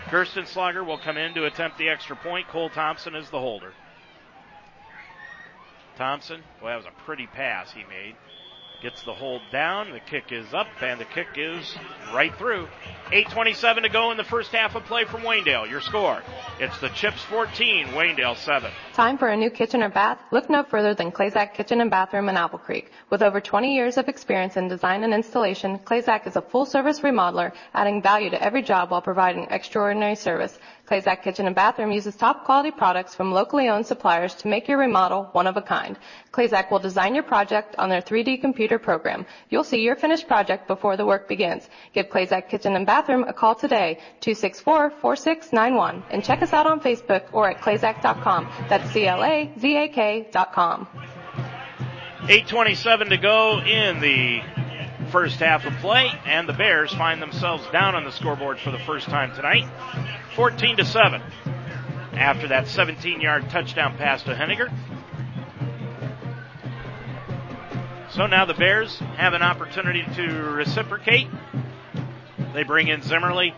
Kirsten 0.09 0.43
Gerstenslager 0.43 0.85
will 0.85 0.97
come 0.97 1.17
in 1.17 1.33
to 1.33 1.45
attempt 1.45 1.77
the 1.77 1.89
extra 1.89 2.15
point. 2.15 2.47
Cole 2.47 2.69
Thompson 2.69 3.15
is 3.15 3.29
the 3.29 3.39
holder. 3.39 3.73
Thompson, 5.97 6.43
well, 6.61 6.71
that 6.71 6.77
was 6.77 6.85
a 6.85 7.03
pretty 7.05 7.25
pass 7.27 7.71
he 7.71 7.83
made. 7.83 8.15
Gets 8.83 9.01
the 9.01 9.13
hold 9.13 9.41
down. 9.51 9.91
The 9.91 9.99
kick 9.99 10.31
is 10.31 10.53
up, 10.53 10.67
and 10.81 11.01
the 11.01 11.05
kick 11.05 11.29
is 11.35 11.75
right 12.13 12.31
through. 12.37 12.67
8.27 13.07 13.81
to 13.81 13.89
go 13.89 14.11
in 14.11 14.17
the 14.17 14.23
first 14.23 14.51
half 14.51 14.75
of 14.75 14.85
play 14.85 15.03
from 15.05 15.21
Waynedale. 15.21 15.67
Your 15.67 15.81
score. 15.81 16.21
It's 16.59 16.77
the 16.79 16.89
Chips 16.89 17.23
14, 17.23 17.87
Waynedale 17.87 18.37
7. 18.37 18.71
Time 18.93 19.17
for 19.17 19.29
a 19.29 19.35
new 19.35 19.49
kitchen 19.49 19.81
or 19.81 19.89
bath? 19.89 20.19
Look 20.31 20.47
no 20.47 20.61
further 20.61 20.93
than 20.93 21.11
Clazak 21.11 21.55
Kitchen 21.55 21.81
and 21.81 21.89
Bathroom 21.89 22.29
in 22.29 22.37
Apple 22.37 22.59
Creek. 22.59 22.91
With 23.09 23.23
over 23.23 23.41
20 23.41 23.73
years 23.73 23.97
of 23.97 24.07
experience 24.09 24.57
in 24.57 24.67
design 24.67 25.03
and 25.03 25.13
installation, 25.13 25.79
Clazak 25.79 26.27
is 26.27 26.35
a 26.35 26.41
full 26.41 26.65
service 26.65 26.99
remodeler, 26.99 27.53
adding 27.73 28.03
value 28.03 28.29
to 28.29 28.43
every 28.43 28.61
job 28.61 28.91
while 28.91 29.01
providing 29.01 29.47
extraordinary 29.49 30.15
service. 30.15 30.59
Clazak 30.87 31.21
Kitchen 31.21 31.47
and 31.47 31.55
Bathroom 31.55 31.91
uses 31.91 32.15
top 32.15 32.45
quality 32.45 32.71
products 32.71 33.13
from 33.13 33.33
locally 33.33 33.67
owned 33.67 33.85
suppliers 33.85 34.33
to 34.35 34.47
make 34.47 34.69
your 34.69 34.77
remodel 34.77 35.27
one 35.33 35.45
of 35.45 35.57
a 35.57 35.61
kind. 35.61 35.99
Clazak 36.31 36.71
will 36.71 36.79
design 36.79 37.13
your 37.13 37.25
project 37.25 37.75
on 37.77 37.89
their 37.89 38.01
3D 38.01 38.39
computer 38.39 38.79
program. 38.79 39.25
You'll 39.49 39.65
see 39.65 39.81
your 39.81 39.97
finished 39.97 40.29
project 40.29 40.65
before 40.65 40.95
the 40.95 41.05
work 41.05 41.27
begins. 41.27 41.67
Give 41.93 42.07
Clazak 42.07 42.47
Kitchen 42.47 42.77
and 42.77 42.85
Bathroom 42.85 43.25
a 43.27 43.33
call 43.33 43.53
today, 43.53 43.99
264-4691, 44.21 46.03
and 46.09 46.23
check 46.23 46.41
us 46.41 46.53
out 46.53 46.67
on 46.67 46.79
Facebook 46.79 47.23
or 47.33 47.49
at 47.49 47.59
clazak.com. 47.59 48.49
That's 48.69 48.89
C-L-A-Z-A-K 48.91 50.29
dot 50.31 50.53
com. 50.53 50.87
8.27 52.27 53.09
to 53.09 53.17
go 53.17 53.59
in 53.59 53.99
the 53.99 54.41
first 55.11 55.39
half 55.39 55.65
of 55.65 55.73
play, 55.75 56.09
and 56.25 56.47
the 56.47 56.53
Bears 56.53 56.93
find 56.93 57.21
themselves 57.21 57.65
down 57.71 57.95
on 57.95 58.03
the 58.03 58.11
scoreboard 58.11 58.59
for 58.59 58.71
the 58.71 58.79
first 58.79 59.07
time 59.07 59.33
tonight, 59.35 59.65
14 60.37 60.77
to 60.77 60.85
7. 60.85 61.19
After 62.13 62.49
that 62.49 62.65
17-yard 62.65 63.49
touchdown 63.49 63.97
pass 63.97 64.21
to 64.21 64.35
Henniger. 64.35 64.71
So 68.11 68.27
now 68.27 68.45
the 68.45 68.53
Bears 68.53 68.99
have 69.17 69.33
an 69.33 69.41
opportunity 69.41 70.05
to 70.13 70.27
reciprocate. 70.27 71.27
They 72.53 72.61
bring 72.61 72.87
in 72.87 73.01
Zimmerly, 73.01 73.55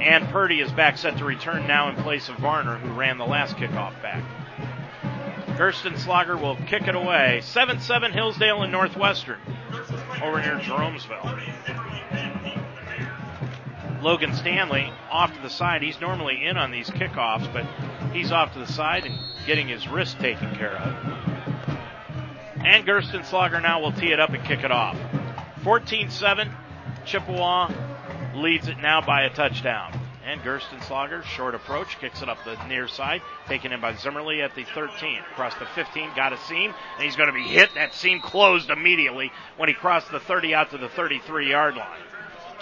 and 0.00 0.28
Purdy 0.28 0.60
is 0.60 0.70
back 0.70 0.96
set 0.96 1.18
to 1.18 1.24
return 1.24 1.66
now 1.66 1.88
in 1.88 1.96
place 1.96 2.28
of 2.28 2.36
Varner, 2.36 2.78
who 2.78 2.92
ran 2.92 3.18
the 3.18 3.26
last 3.26 3.56
kickoff 3.56 4.00
back. 4.00 4.22
Gerstenslager 5.58 6.40
will 6.40 6.54
kick 6.68 6.86
it 6.86 6.94
away. 6.94 7.40
7-7 7.42 8.12
Hillsdale 8.12 8.62
and 8.62 8.70
Northwestern 8.70 9.40
over 10.22 10.40
near 10.40 10.60
Jeromesville. 10.60 11.85
Logan 14.06 14.36
Stanley 14.36 14.92
off 15.10 15.34
to 15.34 15.42
the 15.42 15.50
side. 15.50 15.82
He's 15.82 16.00
normally 16.00 16.46
in 16.46 16.56
on 16.56 16.70
these 16.70 16.88
kickoffs, 16.88 17.52
but 17.52 17.66
he's 18.12 18.30
off 18.30 18.52
to 18.52 18.60
the 18.60 18.72
side 18.72 19.04
and 19.04 19.18
getting 19.48 19.66
his 19.66 19.88
wrist 19.88 20.20
taken 20.20 20.54
care 20.54 20.76
of. 20.76 20.94
And 22.64 22.86
Gerstenslager 22.86 23.60
now 23.60 23.80
will 23.80 23.90
tee 23.90 24.12
it 24.12 24.20
up 24.20 24.30
and 24.30 24.44
kick 24.44 24.62
it 24.62 24.70
off. 24.70 24.96
14-7. 25.64 26.52
Chippewa 27.04 27.72
leads 28.36 28.68
it 28.68 28.78
now 28.78 29.00
by 29.00 29.22
a 29.22 29.30
touchdown. 29.30 29.98
And 30.24 30.40
Gerstenslager, 30.40 31.24
short 31.24 31.56
approach, 31.56 31.98
kicks 31.98 32.22
it 32.22 32.28
up 32.28 32.38
the 32.44 32.64
near 32.68 32.86
side, 32.86 33.22
taken 33.48 33.72
in 33.72 33.80
by 33.80 33.96
Zimmerly 33.96 34.40
at 34.40 34.54
the 34.54 34.62
13. 34.72 35.18
Across 35.32 35.56
the 35.56 35.66
15, 35.74 36.10
got 36.14 36.32
a 36.32 36.38
seam, 36.38 36.72
and 36.94 37.04
he's 37.04 37.16
going 37.16 37.28
to 37.28 37.32
be 37.32 37.42
hit. 37.42 37.74
That 37.74 37.92
seam 37.92 38.20
closed 38.20 38.70
immediately 38.70 39.32
when 39.56 39.68
he 39.68 39.74
crossed 39.74 40.12
the 40.12 40.20
30 40.20 40.54
out 40.54 40.70
to 40.70 40.78
the 40.78 40.88
33 40.90 41.50
yard 41.50 41.74
line. 41.74 42.05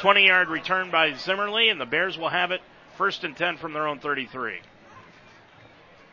20 0.05 0.27
yard 0.27 0.51
return 0.51 0.91
by 0.91 1.15
Zimmerly, 1.15 1.71
and 1.71 1.81
the 1.81 1.87
Bears 1.87 2.19
will 2.19 2.29
have 2.29 2.51
it 2.51 2.61
first 2.99 3.25
and 3.25 3.35
10 3.35 3.57
from 3.57 3.73
their 3.73 3.89
own 3.89 4.01
33. 4.01 4.61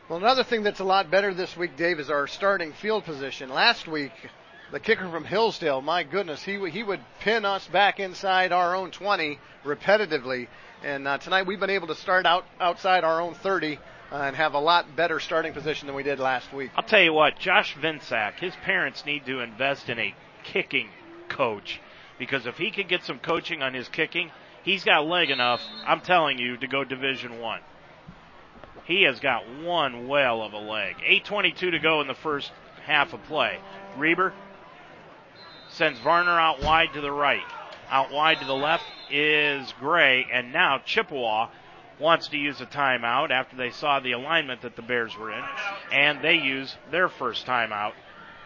Well, 0.08 0.18
another 0.18 0.44
thing 0.44 0.62
that's 0.62 0.80
a 0.80 0.84
lot 0.84 1.10
better 1.10 1.34
this 1.34 1.54
week, 1.58 1.76
Dave, 1.76 2.00
is 2.00 2.08
our 2.08 2.26
starting 2.26 2.72
field 2.72 3.04
position. 3.04 3.50
Last 3.50 3.86
week, 3.86 4.12
the 4.70 4.80
kicker 4.80 5.10
from 5.10 5.26
Hillsdale, 5.26 5.82
my 5.82 6.04
goodness, 6.04 6.42
he 6.42 6.70
he 6.70 6.82
would 6.82 7.00
pin 7.20 7.44
us 7.44 7.66
back 7.66 8.00
inside 8.00 8.50
our 8.50 8.74
own 8.74 8.92
20 8.92 9.38
repetitively. 9.62 10.48
And 10.82 11.06
uh, 11.06 11.18
tonight 11.18 11.46
we've 11.46 11.60
been 11.60 11.68
able 11.68 11.88
to 11.88 11.94
start 11.94 12.24
out 12.24 12.46
outside 12.58 13.04
our 13.04 13.20
own 13.20 13.34
30 13.34 13.76
uh, 13.76 14.14
and 14.14 14.34
have 14.34 14.54
a 14.54 14.58
lot 14.58 14.96
better 14.96 15.20
starting 15.20 15.52
position 15.52 15.86
than 15.86 15.94
we 15.94 16.02
did 16.02 16.18
last 16.18 16.50
week. 16.54 16.70
I'll 16.76 16.82
tell 16.82 17.02
you 17.02 17.12
what, 17.12 17.38
Josh 17.38 17.76
Vinsack, 17.76 18.38
his 18.40 18.54
parents 18.64 19.04
need 19.04 19.26
to 19.26 19.40
invest 19.40 19.90
in 19.90 19.98
a 19.98 20.14
kicking 20.44 20.88
coach 21.28 21.78
because 22.22 22.46
if 22.46 22.56
he 22.56 22.70
could 22.70 22.86
get 22.86 23.02
some 23.02 23.18
coaching 23.18 23.64
on 23.64 23.74
his 23.74 23.88
kicking, 23.88 24.30
he's 24.62 24.84
got 24.84 25.04
leg 25.04 25.28
enough. 25.28 25.60
I'm 25.84 26.00
telling 26.00 26.38
you 26.38 26.56
to 26.56 26.68
go 26.68 26.84
Division 26.84 27.40
One. 27.40 27.58
He 28.84 29.02
has 29.02 29.18
got 29.18 29.42
one 29.58 30.06
whale 30.06 30.40
of 30.40 30.52
a 30.52 30.58
leg. 30.58 30.94
8:22 31.04 31.72
to 31.72 31.80
go 31.80 32.00
in 32.00 32.06
the 32.06 32.14
first 32.14 32.52
half 32.86 33.12
of 33.12 33.24
play. 33.24 33.58
Reber 33.96 34.32
sends 35.70 35.98
Varner 35.98 36.38
out 36.38 36.62
wide 36.62 36.92
to 36.92 37.00
the 37.00 37.10
right. 37.10 37.42
Out 37.90 38.12
wide 38.12 38.38
to 38.38 38.46
the 38.46 38.54
left 38.54 38.84
is 39.10 39.74
Gray, 39.80 40.24
and 40.32 40.52
now 40.52 40.78
Chippewa 40.78 41.48
wants 41.98 42.28
to 42.28 42.38
use 42.38 42.60
a 42.60 42.66
timeout 42.66 43.32
after 43.32 43.56
they 43.56 43.70
saw 43.70 43.98
the 43.98 44.12
alignment 44.12 44.62
that 44.62 44.76
the 44.76 44.82
Bears 44.82 45.18
were 45.18 45.32
in, 45.32 45.44
and 45.90 46.22
they 46.22 46.36
use 46.36 46.76
their 46.92 47.08
first 47.08 47.46
timeout 47.46 47.94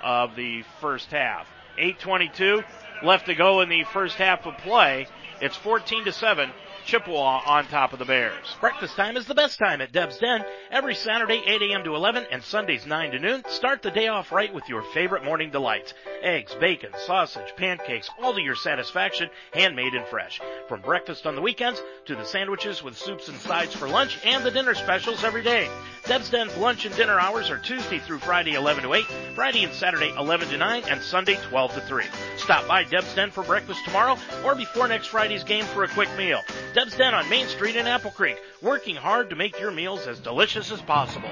of 0.03 0.35
the 0.35 0.63
first 0.81 1.11
half. 1.11 1.47
8:22 1.77 2.65
left 3.03 3.27
to 3.27 3.35
go 3.35 3.61
in 3.61 3.69
the 3.69 3.85
first 3.85 4.17
half 4.17 4.47
of 4.47 4.57
play. 4.59 5.07
It's 5.41 5.57
14 5.57 6.05
to 6.05 6.13
7. 6.13 6.51
Chippewa 6.87 7.43
on 7.45 7.67
top 7.67 7.93
of 7.93 7.99
the 7.99 8.05
Bears. 8.05 8.47
Breakfast 8.61 8.95
time 8.95 9.17
is 9.17 9.27
the 9.27 9.35
best 9.35 9.59
time 9.59 9.81
at 9.81 9.91
Deb's 9.91 10.19
Den. 10.19 10.45
Every 10.71 10.95
Saturday, 10.95 11.43
8 11.45 11.63
a.m. 11.63 11.83
to 11.83 11.97
11 11.97 12.27
and 12.31 12.45
Sundays, 12.45 12.87
9 12.87 13.11
to 13.11 13.19
noon. 13.19 13.43
Start 13.49 13.83
the 13.83 13.91
day 13.91 14.07
off 14.07 14.31
right 14.31 14.55
with 14.55 14.69
your 14.69 14.83
favorite 14.95 15.25
morning 15.25 15.51
delights. 15.51 15.95
Eggs, 16.23 16.55
bacon, 16.61 16.91
sausage, 17.05 17.53
pancakes, 17.57 18.09
all 18.23 18.35
to 18.35 18.41
your 18.41 18.55
satisfaction, 18.55 19.29
handmade 19.53 19.95
and 19.95 20.07
fresh. 20.07 20.41
From 20.69 20.81
breakfast 20.81 21.27
on 21.27 21.35
the 21.35 21.43
weekends 21.43 21.83
to 22.05 22.15
the 22.15 22.25
sandwiches 22.25 22.85
with 22.85 22.97
soups 22.97 23.29
and 23.29 23.39
sides 23.41 23.75
for 23.75 23.89
lunch 23.89 24.19
and 24.25 24.45
the 24.45 24.53
dinner 24.53 24.75
specials 24.75 25.25
every 25.25 25.43
day. 25.43 25.69
Deb's 26.05 26.31
Den's 26.31 26.57
lunch 26.57 26.87
and 26.87 26.95
dinner 26.95 27.19
hours 27.19 27.51
are 27.51 27.59
Tuesday 27.59 27.99
through 27.99 28.21
Friday, 28.21 28.55
11 28.55 28.85
to 28.85 28.95
8, 28.95 29.05
Friday 29.35 29.65
and 29.65 29.73
Saturday, 29.75 30.15
11 30.17 30.51
to 30.51 30.57
9, 30.57 30.85
and 30.89 31.03
Sunday, 31.03 31.37
12 31.49 31.75
to 31.75 31.81
3. 31.81 32.05
Stop 32.37 32.69
by 32.69 32.85
Deb's 32.85 33.13
Den 33.17 33.33
for 33.33 33.43
breakfast 33.43 33.85
tomorrow 33.85 34.17
or 34.45 34.55
before 34.55 34.87
next 34.87 35.09
Friday's 35.09 35.43
game 35.43 35.65
for 35.65 35.83
a 35.83 35.89
quick 35.89 36.09
meal. 36.17 36.43
Deb's 36.77 36.95
Den 36.95 37.15
on 37.15 37.27
Main 37.31 37.49
Street 37.49 37.75
in 37.75 37.87
Apple 37.87 38.11
Creek, 38.11 38.37
working 38.61 38.97
hard 38.97 39.31
to 39.31 39.37
make 39.37 39.59
your 39.59 39.71
meals 39.71 40.07
as 40.07 40.21
delicious 40.21 40.71
as 40.71 40.83
possible. 40.83 41.31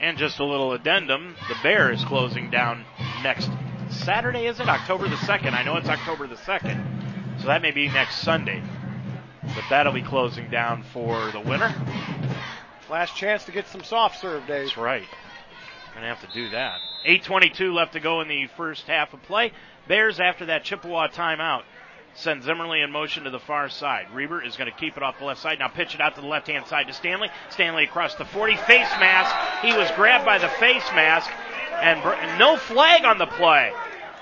And 0.00 0.16
just 0.16 0.38
a 0.38 0.44
little 0.46 0.72
addendum, 0.72 1.36
the 1.50 1.56
Bear 1.62 1.92
is 1.92 2.02
closing 2.06 2.48
down 2.48 2.86
next 3.22 3.50
Saturday, 3.90 4.46
is 4.46 4.58
it? 4.58 4.66
October 4.66 5.10
the 5.10 5.16
2nd. 5.16 5.52
I 5.52 5.62
know 5.62 5.76
it's 5.76 5.90
October 5.90 6.26
the 6.26 6.36
2nd. 6.36 7.42
So 7.42 7.48
that 7.48 7.60
may 7.60 7.70
be 7.70 7.88
next 7.88 8.20
Sunday. 8.20 8.62
But 9.42 9.64
that'll 9.68 9.92
be 9.92 10.00
closing 10.00 10.48
down 10.48 10.84
for 10.84 11.30
the 11.32 11.40
winter. 11.40 11.74
Last 12.88 13.14
chance 13.16 13.44
to 13.44 13.52
get 13.52 13.66
some 13.66 13.84
soft 13.84 14.22
serve, 14.22 14.46
Dave. 14.46 14.68
That's 14.68 14.78
right. 14.78 15.06
Gonna 15.92 16.06
have 16.06 16.22
to 16.22 16.32
do 16.32 16.48
that. 16.48 16.78
8.22 17.06 17.74
left 17.74 17.92
to 17.92 18.00
go 18.00 18.22
in 18.22 18.28
the 18.28 18.46
first 18.56 18.86
half 18.86 19.12
of 19.12 19.22
play. 19.24 19.52
Bears, 19.86 20.18
after 20.18 20.46
that 20.46 20.64
Chippewa 20.64 21.08
timeout, 21.08 21.64
send 22.14 22.42
Zimmerly 22.42 22.80
in 22.80 22.90
motion 22.90 23.24
to 23.24 23.30
the 23.30 23.38
far 23.38 23.68
side. 23.68 24.06
Reber 24.12 24.42
is 24.42 24.56
going 24.56 24.70
to 24.70 24.76
keep 24.76 24.96
it 24.96 25.02
off 25.02 25.18
the 25.18 25.24
left 25.24 25.40
side. 25.40 25.58
Now 25.58 25.68
pitch 25.68 25.94
it 25.94 26.00
out 26.00 26.14
to 26.16 26.20
the 26.20 26.26
left 26.26 26.48
hand 26.48 26.66
side 26.66 26.86
to 26.88 26.92
Stanley. 26.92 27.28
Stanley 27.50 27.84
across 27.84 28.14
the 28.14 28.24
40. 28.24 28.56
Face 28.56 28.90
mask. 28.98 29.64
He 29.64 29.76
was 29.76 29.90
grabbed 29.92 30.24
by 30.24 30.38
the 30.38 30.48
face 30.48 30.88
mask 30.94 31.30
and 31.80 32.02
br- 32.02 32.38
no 32.38 32.56
flag 32.56 33.04
on 33.04 33.18
the 33.18 33.26
play. 33.26 33.72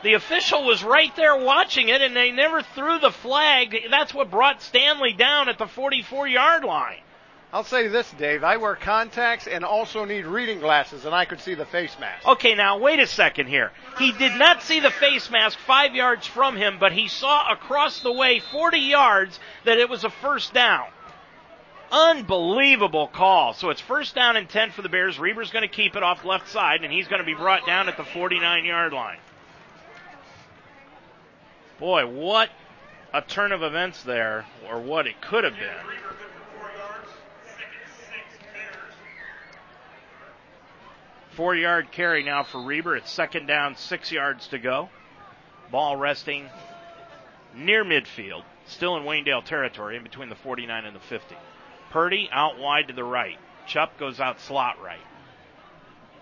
The 0.02 0.15
official 0.15 0.65
was 0.65 0.85
right 0.85 1.15
there 1.16 1.36
watching 1.36 1.89
it 1.89 2.01
and 2.01 2.15
they 2.15 2.31
never 2.31 2.62
threw 2.62 2.98
the 3.01 3.10
flag. 3.10 3.77
That's 3.90 4.15
what 4.15 4.31
brought 4.31 4.62
Stanley 4.62 5.12
down 5.12 5.48
at 5.48 5.59
the 5.59 5.66
44 5.66 6.28
yard 6.28 6.65
line. 6.65 7.01
I'll 7.50 7.64
say 7.64 7.88
this, 7.88 8.10
Dave. 8.18 8.44
I 8.44 8.58
wear 8.58 8.76
contacts 8.76 9.46
and 9.46 9.64
also 9.64 10.04
need 10.04 10.26
reading 10.26 10.60
glasses, 10.60 11.06
and 11.06 11.14
I 11.14 11.24
could 11.24 11.40
see 11.40 11.54
the 11.54 11.64
face 11.64 11.96
mask. 11.98 12.26
Okay, 12.28 12.54
now 12.54 12.78
wait 12.78 12.98
a 12.98 13.06
second 13.06 13.46
here. 13.46 13.72
He 13.98 14.12
did 14.12 14.38
not 14.38 14.62
see 14.62 14.80
the 14.80 14.90
face 14.90 15.30
mask 15.30 15.58
five 15.60 15.94
yards 15.94 16.26
from 16.26 16.56
him, 16.56 16.76
but 16.78 16.92
he 16.92 17.08
saw 17.08 17.50
across 17.50 18.02
the 18.02 18.12
way 18.12 18.40
40 18.40 18.78
yards 18.78 19.40
that 19.64 19.78
it 19.78 19.88
was 19.88 20.04
a 20.04 20.10
first 20.10 20.52
down. 20.52 20.88
Unbelievable 21.90 23.06
call. 23.06 23.54
So 23.54 23.70
it's 23.70 23.80
first 23.80 24.14
down 24.14 24.36
and 24.36 24.46
10 24.46 24.72
for 24.72 24.82
the 24.82 24.90
Bears. 24.90 25.18
Reber's 25.18 25.50
going 25.50 25.66
to 25.66 25.74
keep 25.74 25.96
it 25.96 26.02
off 26.02 26.26
left 26.26 26.50
side, 26.50 26.84
and 26.84 26.92
he's 26.92 27.08
going 27.08 27.20
to 27.20 27.26
be 27.26 27.32
brought 27.32 27.66
down 27.66 27.88
at 27.88 27.96
the 27.96 28.04
49 28.04 28.66
yard 28.66 28.92
line. 28.92 29.18
Boy, 31.78 32.06
what 32.06 32.50
a 33.14 33.22
turn 33.22 33.52
of 33.52 33.62
events 33.62 34.02
there, 34.02 34.44
or 34.68 34.80
what 34.80 35.06
it 35.06 35.18
could 35.22 35.44
have 35.44 35.54
been. 35.54 36.07
Four 41.39 41.55
yard 41.55 41.93
carry 41.93 42.24
now 42.24 42.43
for 42.43 42.60
Reber. 42.60 42.97
It's 42.97 43.12
second 43.12 43.47
down, 43.47 43.77
six 43.77 44.10
yards 44.10 44.48
to 44.48 44.59
go. 44.59 44.89
Ball 45.70 45.94
resting 45.94 46.48
near 47.55 47.85
midfield, 47.85 48.43
still 48.66 48.97
in 48.97 49.05
Waynedale 49.05 49.44
territory, 49.44 49.97
in 49.97 50.02
between 50.02 50.31
the 50.31 50.35
49 50.35 50.85
and 50.85 50.97
the 50.97 51.01
50. 51.01 51.36
Purdy 51.90 52.28
out 52.32 52.59
wide 52.59 52.89
to 52.89 52.93
the 52.93 53.05
right. 53.05 53.39
Chupp 53.69 53.90
goes 54.01 54.19
out 54.19 54.40
slot 54.40 54.82
right. 54.82 54.98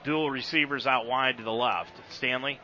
Dual 0.04 0.30
receivers 0.30 0.86
out 0.86 1.06
wide 1.06 1.38
to 1.38 1.42
the 1.42 1.50
left. 1.50 1.92
Stanley 2.10 2.60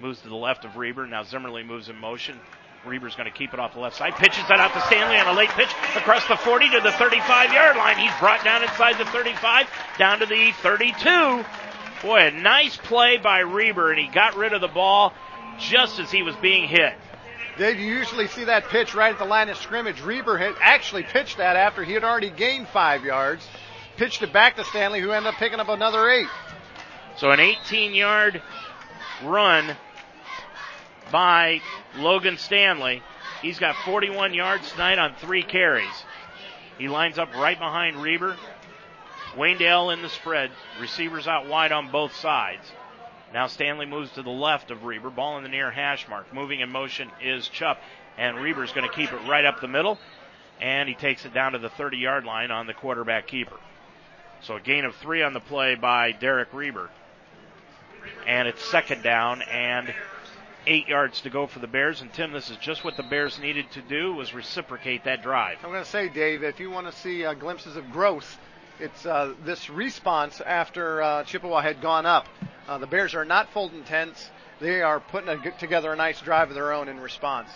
Moves 0.00 0.22
to 0.22 0.30
the 0.30 0.34
left 0.34 0.64
of 0.64 0.78
Reber. 0.78 1.06
Now 1.06 1.24
Zimmerly 1.24 1.62
moves 1.62 1.90
in 1.90 1.96
motion. 1.96 2.40
Reber's 2.86 3.16
going 3.16 3.30
to 3.30 3.36
keep 3.36 3.52
it 3.52 3.60
off 3.60 3.74
the 3.74 3.80
left 3.80 3.96
side. 3.96 4.14
Pitches 4.14 4.46
that 4.48 4.58
out 4.58 4.72
to 4.72 4.80
Stanley 4.82 5.16
on 5.18 5.26
a 5.26 5.32
late 5.36 5.50
pitch 5.50 5.70
across 5.96 6.26
the 6.28 6.36
40 6.36 6.70
to 6.70 6.80
the 6.80 6.92
35 6.92 7.52
yard 7.52 7.76
line. 7.76 7.98
He's 7.98 8.12
brought 8.20 8.44
down 8.44 8.62
inside 8.62 8.98
the 8.98 9.04
35, 9.06 9.68
down 9.98 10.20
to 10.20 10.26
the 10.26 10.52
32. 10.62 11.44
Boy, 12.02 12.18
a 12.18 12.30
nice 12.30 12.76
play 12.76 13.16
by 13.16 13.40
Reber, 13.40 13.90
and 13.90 13.98
he 13.98 14.06
got 14.06 14.36
rid 14.36 14.52
of 14.52 14.60
the 14.60 14.68
ball 14.68 15.12
just 15.58 15.98
as 15.98 16.10
he 16.10 16.22
was 16.22 16.36
being 16.36 16.68
hit. 16.68 16.94
Dave, 17.58 17.80
you 17.80 17.86
usually 17.86 18.28
see 18.28 18.44
that 18.44 18.66
pitch 18.68 18.94
right 18.94 19.12
at 19.12 19.18
the 19.18 19.24
line 19.24 19.48
of 19.48 19.56
scrimmage. 19.56 20.02
Reber 20.02 20.36
had 20.36 20.54
actually 20.60 21.02
pitched 21.02 21.38
that 21.38 21.56
after 21.56 21.82
he 21.82 21.94
had 21.94 22.04
already 22.04 22.30
gained 22.30 22.68
five 22.68 23.02
yards. 23.02 23.46
Pitched 23.96 24.22
it 24.22 24.32
back 24.32 24.56
to 24.56 24.64
Stanley, 24.64 25.00
who 25.00 25.10
ended 25.10 25.32
up 25.32 25.38
picking 25.38 25.58
up 25.58 25.70
another 25.70 26.08
eight. 26.10 26.28
So 27.16 27.30
an 27.30 27.40
18 27.40 27.94
yard 27.94 28.42
run 29.24 29.74
by 31.10 31.60
Logan 31.96 32.38
Stanley. 32.38 33.02
He's 33.42 33.58
got 33.58 33.76
41 33.84 34.34
yards 34.34 34.70
tonight 34.72 34.98
on 34.98 35.14
three 35.14 35.42
carries. 35.42 36.04
He 36.78 36.88
lines 36.88 37.18
up 37.18 37.34
right 37.34 37.58
behind 37.58 38.02
Reber. 38.02 38.36
Waynedale 39.36 39.92
in 39.92 40.02
the 40.02 40.08
spread. 40.08 40.50
Receivers 40.80 41.28
out 41.28 41.46
wide 41.46 41.72
on 41.72 41.90
both 41.90 42.14
sides. 42.16 42.72
Now 43.32 43.46
Stanley 43.46 43.86
moves 43.86 44.12
to 44.12 44.22
the 44.22 44.30
left 44.30 44.70
of 44.70 44.84
Reber. 44.84 45.10
Ball 45.10 45.38
in 45.38 45.42
the 45.42 45.48
near 45.48 45.70
hash 45.70 46.08
mark. 46.08 46.32
Moving 46.32 46.60
in 46.60 46.70
motion 46.70 47.10
is 47.22 47.48
Chupp. 47.48 47.78
And 48.18 48.38
Reber's 48.38 48.72
going 48.72 48.88
to 48.88 48.94
keep 48.94 49.12
it 49.12 49.28
right 49.28 49.44
up 49.44 49.60
the 49.60 49.68
middle. 49.68 49.98
And 50.60 50.88
he 50.88 50.94
takes 50.94 51.26
it 51.26 51.34
down 51.34 51.52
to 51.52 51.58
the 51.58 51.68
30 51.68 51.98
yard 51.98 52.24
line 52.24 52.50
on 52.50 52.66
the 52.66 52.74
quarterback 52.74 53.26
keeper. 53.26 53.56
So 54.42 54.56
a 54.56 54.60
gain 54.60 54.84
of 54.84 54.94
three 54.96 55.22
on 55.22 55.34
the 55.34 55.40
play 55.40 55.74
by 55.74 56.12
Derek 56.12 56.52
Reber. 56.52 56.90
And 58.26 58.48
it's 58.48 58.64
second 58.64 59.02
down 59.02 59.42
and 59.42 59.92
eight 60.66 60.88
yards 60.88 61.20
to 61.22 61.30
go 61.30 61.46
for 61.46 61.58
the 61.58 61.66
Bears. 61.66 62.00
And 62.00 62.12
Tim, 62.12 62.32
this 62.32 62.50
is 62.50 62.56
just 62.58 62.84
what 62.84 62.96
the 62.96 63.02
Bears 63.02 63.38
needed 63.38 63.70
to 63.72 63.82
do 63.82 64.14
was 64.14 64.34
reciprocate 64.34 65.04
that 65.04 65.22
drive. 65.22 65.58
I'm 65.62 65.70
going 65.70 65.84
to 65.84 65.90
say, 65.90 66.08
Dave, 66.08 66.42
if 66.42 66.60
you 66.60 66.70
want 66.70 66.86
to 66.86 66.92
see 66.92 67.24
uh, 67.24 67.34
glimpses 67.34 67.76
of 67.76 67.90
growth, 67.90 68.38
it's 68.78 69.06
uh, 69.06 69.34
this 69.44 69.70
response 69.70 70.40
after 70.40 71.02
uh, 71.02 71.24
Chippewa 71.24 71.62
had 71.62 71.80
gone 71.80 72.06
up. 72.06 72.26
Uh, 72.68 72.78
the 72.78 72.86
Bears 72.86 73.14
are 73.14 73.24
not 73.24 73.50
folding 73.52 73.84
tents. 73.84 74.30
They 74.60 74.82
are 74.82 75.00
putting 75.00 75.28
a, 75.28 75.58
together 75.58 75.92
a 75.92 75.96
nice 75.96 76.20
drive 76.20 76.48
of 76.48 76.54
their 76.54 76.72
own 76.72 76.88
in 76.88 77.00
response. 77.00 77.48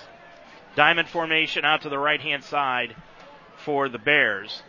Diamond 0.77 1.09
formation 1.09 1.65
out 1.65 1.82
to 1.82 1.89
the 1.89 1.99
right 1.99 2.20
hand 2.20 2.45
side 2.45 2.95
for 3.65 3.89
the 3.89 3.99
Bears. 3.99 4.62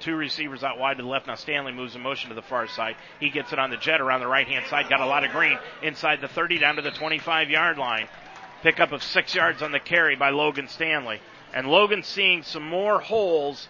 Two 0.00 0.16
receivers 0.16 0.62
out 0.64 0.78
wide 0.78 0.96
to 0.98 1.02
the 1.02 1.08
left. 1.08 1.26
Now 1.26 1.34
Stanley 1.34 1.72
moves 1.72 1.94
in 1.94 2.02
motion 2.02 2.28
to 2.28 2.34
the 2.34 2.42
far 2.42 2.66
side. 2.66 2.96
He 3.20 3.30
gets 3.30 3.52
it 3.52 3.58
on 3.58 3.70
the 3.70 3.76
jet 3.76 4.00
around 4.00 4.20
the 4.20 4.26
right 4.26 4.46
hand 4.46 4.66
side. 4.66 4.88
Got 4.88 5.00
a 5.00 5.06
lot 5.06 5.24
of 5.24 5.30
green 5.30 5.58
inside 5.82 6.20
the 6.20 6.28
30 6.28 6.58
down 6.58 6.76
to 6.76 6.82
the 6.82 6.90
25 6.90 7.50
yard 7.50 7.78
line. 7.78 8.08
Pickup 8.62 8.92
of 8.92 9.02
six 9.02 9.34
yards 9.34 9.62
on 9.62 9.72
the 9.72 9.80
carry 9.80 10.16
by 10.16 10.30
Logan 10.30 10.68
Stanley. 10.68 11.20
And 11.54 11.68
Logan 11.68 12.02
seeing 12.02 12.42
some 12.42 12.66
more 12.66 12.98
holes 12.98 13.68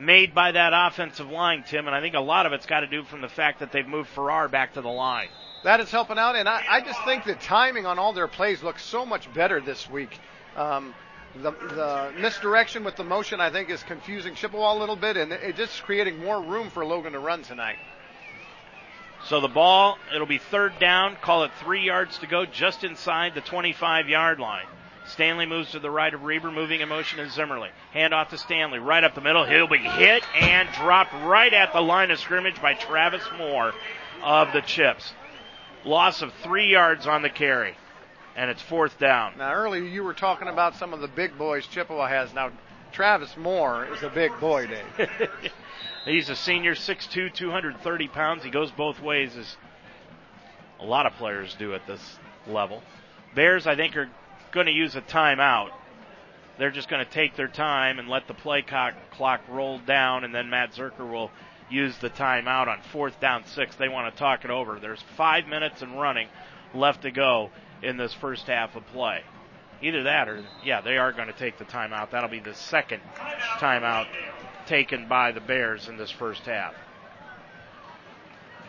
made 0.00 0.34
by 0.34 0.52
that 0.52 0.72
offensive 0.74 1.30
line, 1.30 1.64
Tim, 1.66 1.86
and 1.86 1.94
I 1.94 2.00
think 2.00 2.14
a 2.14 2.20
lot 2.20 2.46
of 2.46 2.52
it's 2.52 2.66
got 2.66 2.80
to 2.80 2.86
do 2.86 3.04
from 3.04 3.20
the 3.20 3.28
fact 3.28 3.60
that 3.60 3.70
they've 3.70 3.86
moved 3.86 4.08
Farrar 4.10 4.48
back 4.48 4.74
to 4.74 4.80
the 4.80 4.88
line. 4.88 5.28
That 5.62 5.80
is 5.80 5.90
helping 5.90 6.18
out, 6.18 6.36
and 6.36 6.48
I, 6.48 6.64
I 6.68 6.80
just 6.80 7.02
think 7.04 7.24
the 7.24 7.34
timing 7.34 7.86
on 7.86 7.98
all 7.98 8.12
their 8.12 8.28
plays 8.28 8.62
looks 8.62 8.82
so 8.82 9.04
much 9.04 9.32
better 9.34 9.60
this 9.60 9.88
week. 9.90 10.18
Um, 10.56 10.94
the, 11.36 11.52
the 11.52 12.12
misdirection 12.20 12.84
with 12.84 12.96
the 12.96 13.04
motion, 13.04 13.40
I 13.40 13.50
think, 13.50 13.70
is 13.70 13.82
confusing 13.82 14.34
Chippewa 14.34 14.74
a 14.74 14.78
little 14.78 14.96
bit, 14.96 15.16
and 15.16 15.32
it's 15.32 15.58
just 15.58 15.82
creating 15.84 16.18
more 16.18 16.42
room 16.42 16.70
for 16.70 16.84
Logan 16.84 17.12
to 17.12 17.18
run 17.18 17.42
tonight. 17.42 17.76
So 19.26 19.40
the 19.40 19.48
ball, 19.48 19.98
it'll 20.14 20.26
be 20.26 20.38
third 20.38 20.78
down. 20.78 21.16
Call 21.22 21.44
it 21.44 21.50
three 21.60 21.84
yards 21.84 22.18
to 22.18 22.26
go, 22.26 22.46
just 22.46 22.84
inside 22.84 23.34
the 23.34 23.42
25 23.42 24.08
yard 24.08 24.40
line. 24.40 24.66
Stanley 25.06 25.46
moves 25.46 25.72
to 25.72 25.78
the 25.78 25.90
right 25.90 26.12
of 26.12 26.22
Reber, 26.22 26.50
moving 26.50 26.80
in 26.80 26.88
motion 26.88 27.20
is 27.20 27.32
Zimmerly. 27.32 27.70
Hand 27.92 28.14
off 28.14 28.30
to 28.30 28.38
Stanley, 28.38 28.78
right 28.78 29.02
up 29.02 29.14
the 29.14 29.20
middle. 29.20 29.44
He'll 29.44 29.66
be 29.66 29.78
hit 29.78 30.24
and 30.36 30.68
dropped 30.74 31.12
right 31.24 31.52
at 31.52 31.72
the 31.72 31.80
line 31.80 32.10
of 32.10 32.18
scrimmage 32.18 32.60
by 32.62 32.74
Travis 32.74 33.22
Moore 33.36 33.72
of 34.22 34.52
the 34.52 34.60
Chips. 34.60 35.12
Loss 35.84 36.22
of 36.22 36.32
three 36.42 36.70
yards 36.70 37.06
on 37.06 37.22
the 37.22 37.30
carry 37.30 37.76
and 38.36 38.50
it's 38.50 38.62
fourth 38.62 38.98
down. 38.98 39.38
Now, 39.38 39.52
earlier 39.52 39.82
you 39.82 40.02
were 40.02 40.14
talking 40.14 40.48
about 40.48 40.76
some 40.76 40.92
of 40.92 41.00
the 41.00 41.08
big 41.08 41.36
boys 41.36 41.66
Chippewa 41.66 42.08
has. 42.08 42.32
Now, 42.32 42.50
Travis 42.92 43.36
Moore 43.36 43.86
is 43.86 44.02
a 44.02 44.10
big 44.10 44.32
boy, 44.40 44.66
Dave. 44.66 45.08
He's 46.04 46.28
a 46.28 46.36
senior, 46.36 46.74
6'2", 46.74 47.32
230 47.34 48.08
pounds. 48.08 48.42
He 48.42 48.50
goes 48.50 48.70
both 48.70 49.00
ways, 49.00 49.36
as 49.36 49.56
a 50.80 50.84
lot 50.84 51.06
of 51.06 51.12
players 51.14 51.54
do 51.58 51.74
at 51.74 51.86
this 51.86 52.00
level. 52.46 52.82
Bears, 53.34 53.66
I 53.66 53.76
think, 53.76 53.96
are 53.96 54.08
going 54.50 54.66
to 54.66 54.72
use 54.72 54.96
a 54.96 55.02
timeout. 55.02 55.70
They're 56.58 56.70
just 56.70 56.88
going 56.88 57.04
to 57.04 57.10
take 57.10 57.36
their 57.36 57.48
time 57.48 57.98
and 57.98 58.08
let 58.08 58.26
the 58.26 58.34
play 58.34 58.62
clock 58.62 59.40
roll 59.48 59.78
down, 59.78 60.24
and 60.24 60.34
then 60.34 60.50
Matt 60.50 60.72
Zerker 60.72 61.10
will 61.10 61.30
use 61.70 61.96
the 61.98 62.10
timeout 62.10 62.66
on 62.66 62.80
fourth 62.92 63.20
down 63.20 63.44
six. 63.46 63.76
They 63.76 63.88
want 63.88 64.12
to 64.12 64.18
talk 64.18 64.44
it 64.44 64.50
over. 64.50 64.78
There's 64.80 65.02
five 65.16 65.46
minutes 65.46 65.82
and 65.82 66.00
running 66.00 66.28
left 66.74 67.02
to 67.02 67.10
go 67.10 67.50
in 67.82 67.96
this 67.96 68.12
first 68.14 68.46
half 68.46 68.76
of 68.76 68.86
play. 68.88 69.22
Either 69.82 70.02
that 70.02 70.28
or, 70.28 70.44
yeah, 70.62 70.80
they 70.80 70.98
are 70.98 71.12
going 71.12 71.28
to 71.28 71.32
take 71.32 71.58
the 71.58 71.64
timeout. 71.64 72.10
That'll 72.10 72.28
be 72.28 72.40
the 72.40 72.54
second 72.54 73.00
timeout 73.58 74.06
taken 74.66 75.08
by 75.08 75.32
the 75.32 75.40
Bears 75.40 75.88
in 75.88 75.96
this 75.96 76.10
first 76.10 76.42
half. 76.42 76.74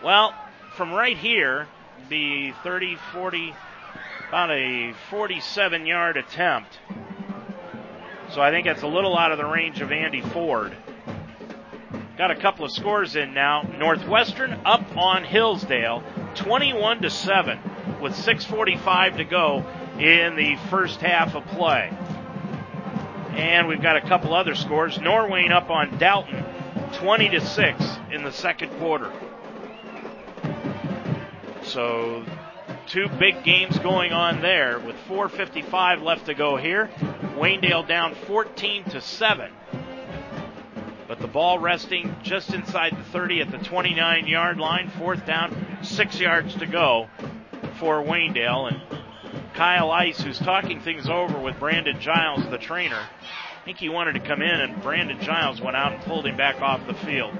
Well, 0.04 0.34
from 0.78 0.92
right 0.92 1.18
here, 1.18 1.68
the 2.10 2.54
30, 2.64 2.98
40, 3.14 3.54
about 4.30 4.52
a 4.52 4.94
47 5.10 5.86
yard 5.86 6.18
attempt. 6.18 6.80
So 8.32 8.42
I 8.42 8.52
think 8.52 8.66
that's 8.66 8.82
a 8.82 8.88
little 8.88 9.18
out 9.18 9.34
of 9.34 9.38
the 9.38 9.46
range 9.46 9.82
of 9.82 9.92
Andy 9.92 10.22
Ford. 10.22 10.76
Got 12.18 12.32
a 12.32 12.36
couple 12.36 12.64
of 12.64 12.72
scores 12.72 13.18
in 13.18 13.34
now. 13.34 13.64
Northwestern 13.78 14.54
up 14.66 14.96
on 14.96 15.26
Hillsdale, 15.26 16.04
21 16.36 17.02
to 17.02 17.10
7 17.10 17.60
with 18.02 18.16
6:45 18.16 19.18
to 19.18 19.24
go 19.24 19.64
in 20.00 20.36
the 20.36 20.56
first 20.70 21.00
half 21.00 21.36
of 21.36 21.46
play. 21.48 21.92
And 23.36 23.68
we've 23.68 23.82
got 23.82 23.96
a 23.96 24.02
couple 24.02 24.34
other 24.34 24.56
scores. 24.56 24.98
Norwayne 24.98 25.52
up 25.52 25.70
on 25.70 25.98
Dalton, 25.98 26.44
20 26.94 27.30
to 27.30 27.42
6 27.42 28.00
in 28.12 28.24
the 28.24 28.32
second 28.32 28.70
quarter. 28.80 29.12
So 31.64 32.26
two 32.88 33.08
big 33.08 33.44
games 33.44 33.78
going 33.80 34.12
on 34.12 34.42
there 34.42 34.80
with 34.80 34.96
4:55 35.08 36.02
left 36.02 36.26
to 36.26 36.34
go 36.34 36.58
here. 36.58 36.90
Waynedale 37.38 37.88
down 37.88 38.16
14 38.16 38.84
to 38.86 39.00
7. 39.00 39.52
But 41.08 41.20
the 41.20 41.28
ball 41.28 41.60
resting 41.60 42.16
just 42.24 42.54
inside 42.54 42.98
the 42.98 43.04
30 43.04 43.42
at 43.42 43.52
the 43.52 43.58
29 43.58 44.28
yard 44.28 44.58
line. 44.58 44.90
Fourth 44.90 45.26
down, 45.26 45.78
six 45.84 46.20
yards 46.20 46.56
to 46.56 46.66
go 46.66 47.10
for 47.82 48.04
Waynedale. 48.04 48.72
And 48.72 48.82
Kyle 49.56 49.90
Ice, 49.92 50.22
who's 50.22 50.38
talking 50.38 50.80
things 50.80 51.10
over 51.10 51.38
with 51.38 51.60
Brandon 51.60 52.00
Giles, 52.00 52.48
the 52.50 52.60
trainer, 52.60 52.96
I 53.00 53.66
think 53.66 53.80
he 53.80 53.90
wanted 53.90 54.14
to 54.14 54.20
come 54.20 54.42
in, 54.42 54.62
and 54.62 54.82
Brandon 54.84 55.20
Giles 55.20 55.60
went 55.60 55.76
out 55.76 55.92
and 55.92 56.02
pulled 56.04 56.28
him 56.28 56.38
back 56.38 56.62
off 56.62 56.86
the 56.86 56.94
field. 56.94 57.36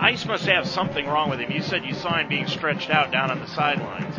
Ice 0.00 0.26
must 0.26 0.46
have 0.46 0.66
something 0.66 1.06
wrong 1.06 1.30
with 1.30 1.38
him. 1.38 1.52
You 1.52 1.62
said 1.62 1.84
you 1.84 1.94
saw 1.94 2.18
him 2.18 2.28
being 2.28 2.48
stretched 2.48 2.90
out 2.90 3.12
down 3.12 3.30
on 3.30 3.38
the 3.38 3.46
sidelines. 3.46 4.16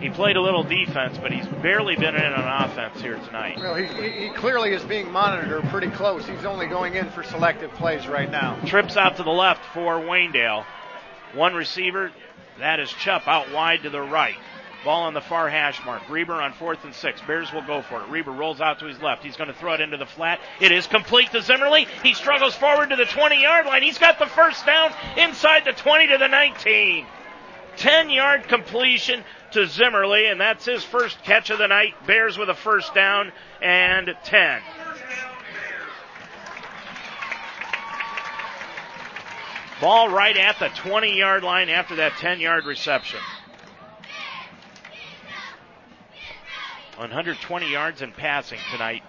He 0.00 0.08
played 0.10 0.36
a 0.36 0.40
little 0.40 0.62
defense, 0.62 1.18
but 1.18 1.32
he's 1.32 1.46
barely 1.46 1.96
been 1.96 2.14
in 2.14 2.32
on 2.32 2.70
offense 2.70 3.00
here 3.00 3.18
tonight. 3.26 3.58
Well, 3.58 3.74
he, 3.74 4.26
he 4.26 4.30
clearly 4.30 4.72
is 4.72 4.82
being 4.84 5.10
monitored 5.10 5.64
pretty 5.64 5.90
close. 5.90 6.26
He's 6.26 6.44
only 6.44 6.66
going 6.66 6.94
in 6.94 7.10
for 7.10 7.22
selective 7.24 7.72
plays 7.72 8.06
right 8.06 8.30
now. 8.30 8.58
Trips 8.66 8.96
out 8.96 9.16
to 9.16 9.22
the 9.22 9.30
left 9.30 9.62
for 9.74 9.98
Waynedale. 9.98 10.64
One 11.36 11.54
receiver, 11.54 12.12
that 12.58 12.80
is 12.80 12.88
Chupp 12.88 13.28
out 13.28 13.52
wide 13.52 13.82
to 13.82 13.90
the 13.90 14.00
right. 14.00 14.36
Ball 14.84 15.02
on 15.02 15.14
the 15.14 15.20
far 15.20 15.50
hash 15.50 15.84
mark. 15.84 16.08
Reber 16.08 16.40
on 16.40 16.54
fourth 16.54 16.84
and 16.84 16.94
six. 16.94 17.20
Bears 17.20 17.52
will 17.52 17.66
go 17.66 17.82
for 17.82 18.00
it. 18.00 18.08
Reber 18.08 18.32
rolls 18.32 18.60
out 18.60 18.78
to 18.78 18.86
his 18.86 19.02
left. 19.02 19.22
He's 19.22 19.36
going 19.36 19.48
to 19.48 19.54
throw 19.54 19.74
it 19.74 19.80
into 19.80 19.98
the 19.98 20.06
flat. 20.06 20.40
It 20.60 20.72
is 20.72 20.86
complete 20.86 21.30
to 21.32 21.42
Zimmerly. 21.42 21.86
He 22.02 22.14
struggles 22.14 22.54
forward 22.54 22.90
to 22.90 22.96
the 22.96 23.04
20 23.04 23.42
yard 23.42 23.66
line. 23.66 23.82
He's 23.82 23.98
got 23.98 24.18
the 24.18 24.26
first 24.26 24.64
down 24.64 24.92
inside 25.18 25.64
the 25.66 25.72
20 25.72 26.06
to 26.08 26.18
the 26.18 26.28
19. 26.28 27.06
10 27.76 28.10
yard 28.10 28.48
completion 28.48 29.22
to 29.50 29.66
Zimmerly, 29.66 30.26
and 30.26 30.40
that's 30.40 30.64
his 30.64 30.82
first 30.84 31.22
catch 31.22 31.50
of 31.50 31.58
the 31.58 31.68
night. 31.68 31.94
Bears 32.06 32.38
with 32.38 32.48
a 32.48 32.54
first 32.54 32.94
down 32.94 33.32
and 33.60 34.16
10. 34.24 34.62
Ball 39.80 40.08
right 40.08 40.36
at 40.36 40.58
the 40.58 40.68
20 40.68 41.16
yard 41.16 41.42
line 41.42 41.68
after 41.68 41.96
that 41.96 42.12
10 42.18 42.40
yard 42.40 42.64
reception. 42.64 43.20
120 46.96 47.70
yards 47.70 48.00
in 48.00 48.10
passing 48.12 48.58
tonight 48.72 49.02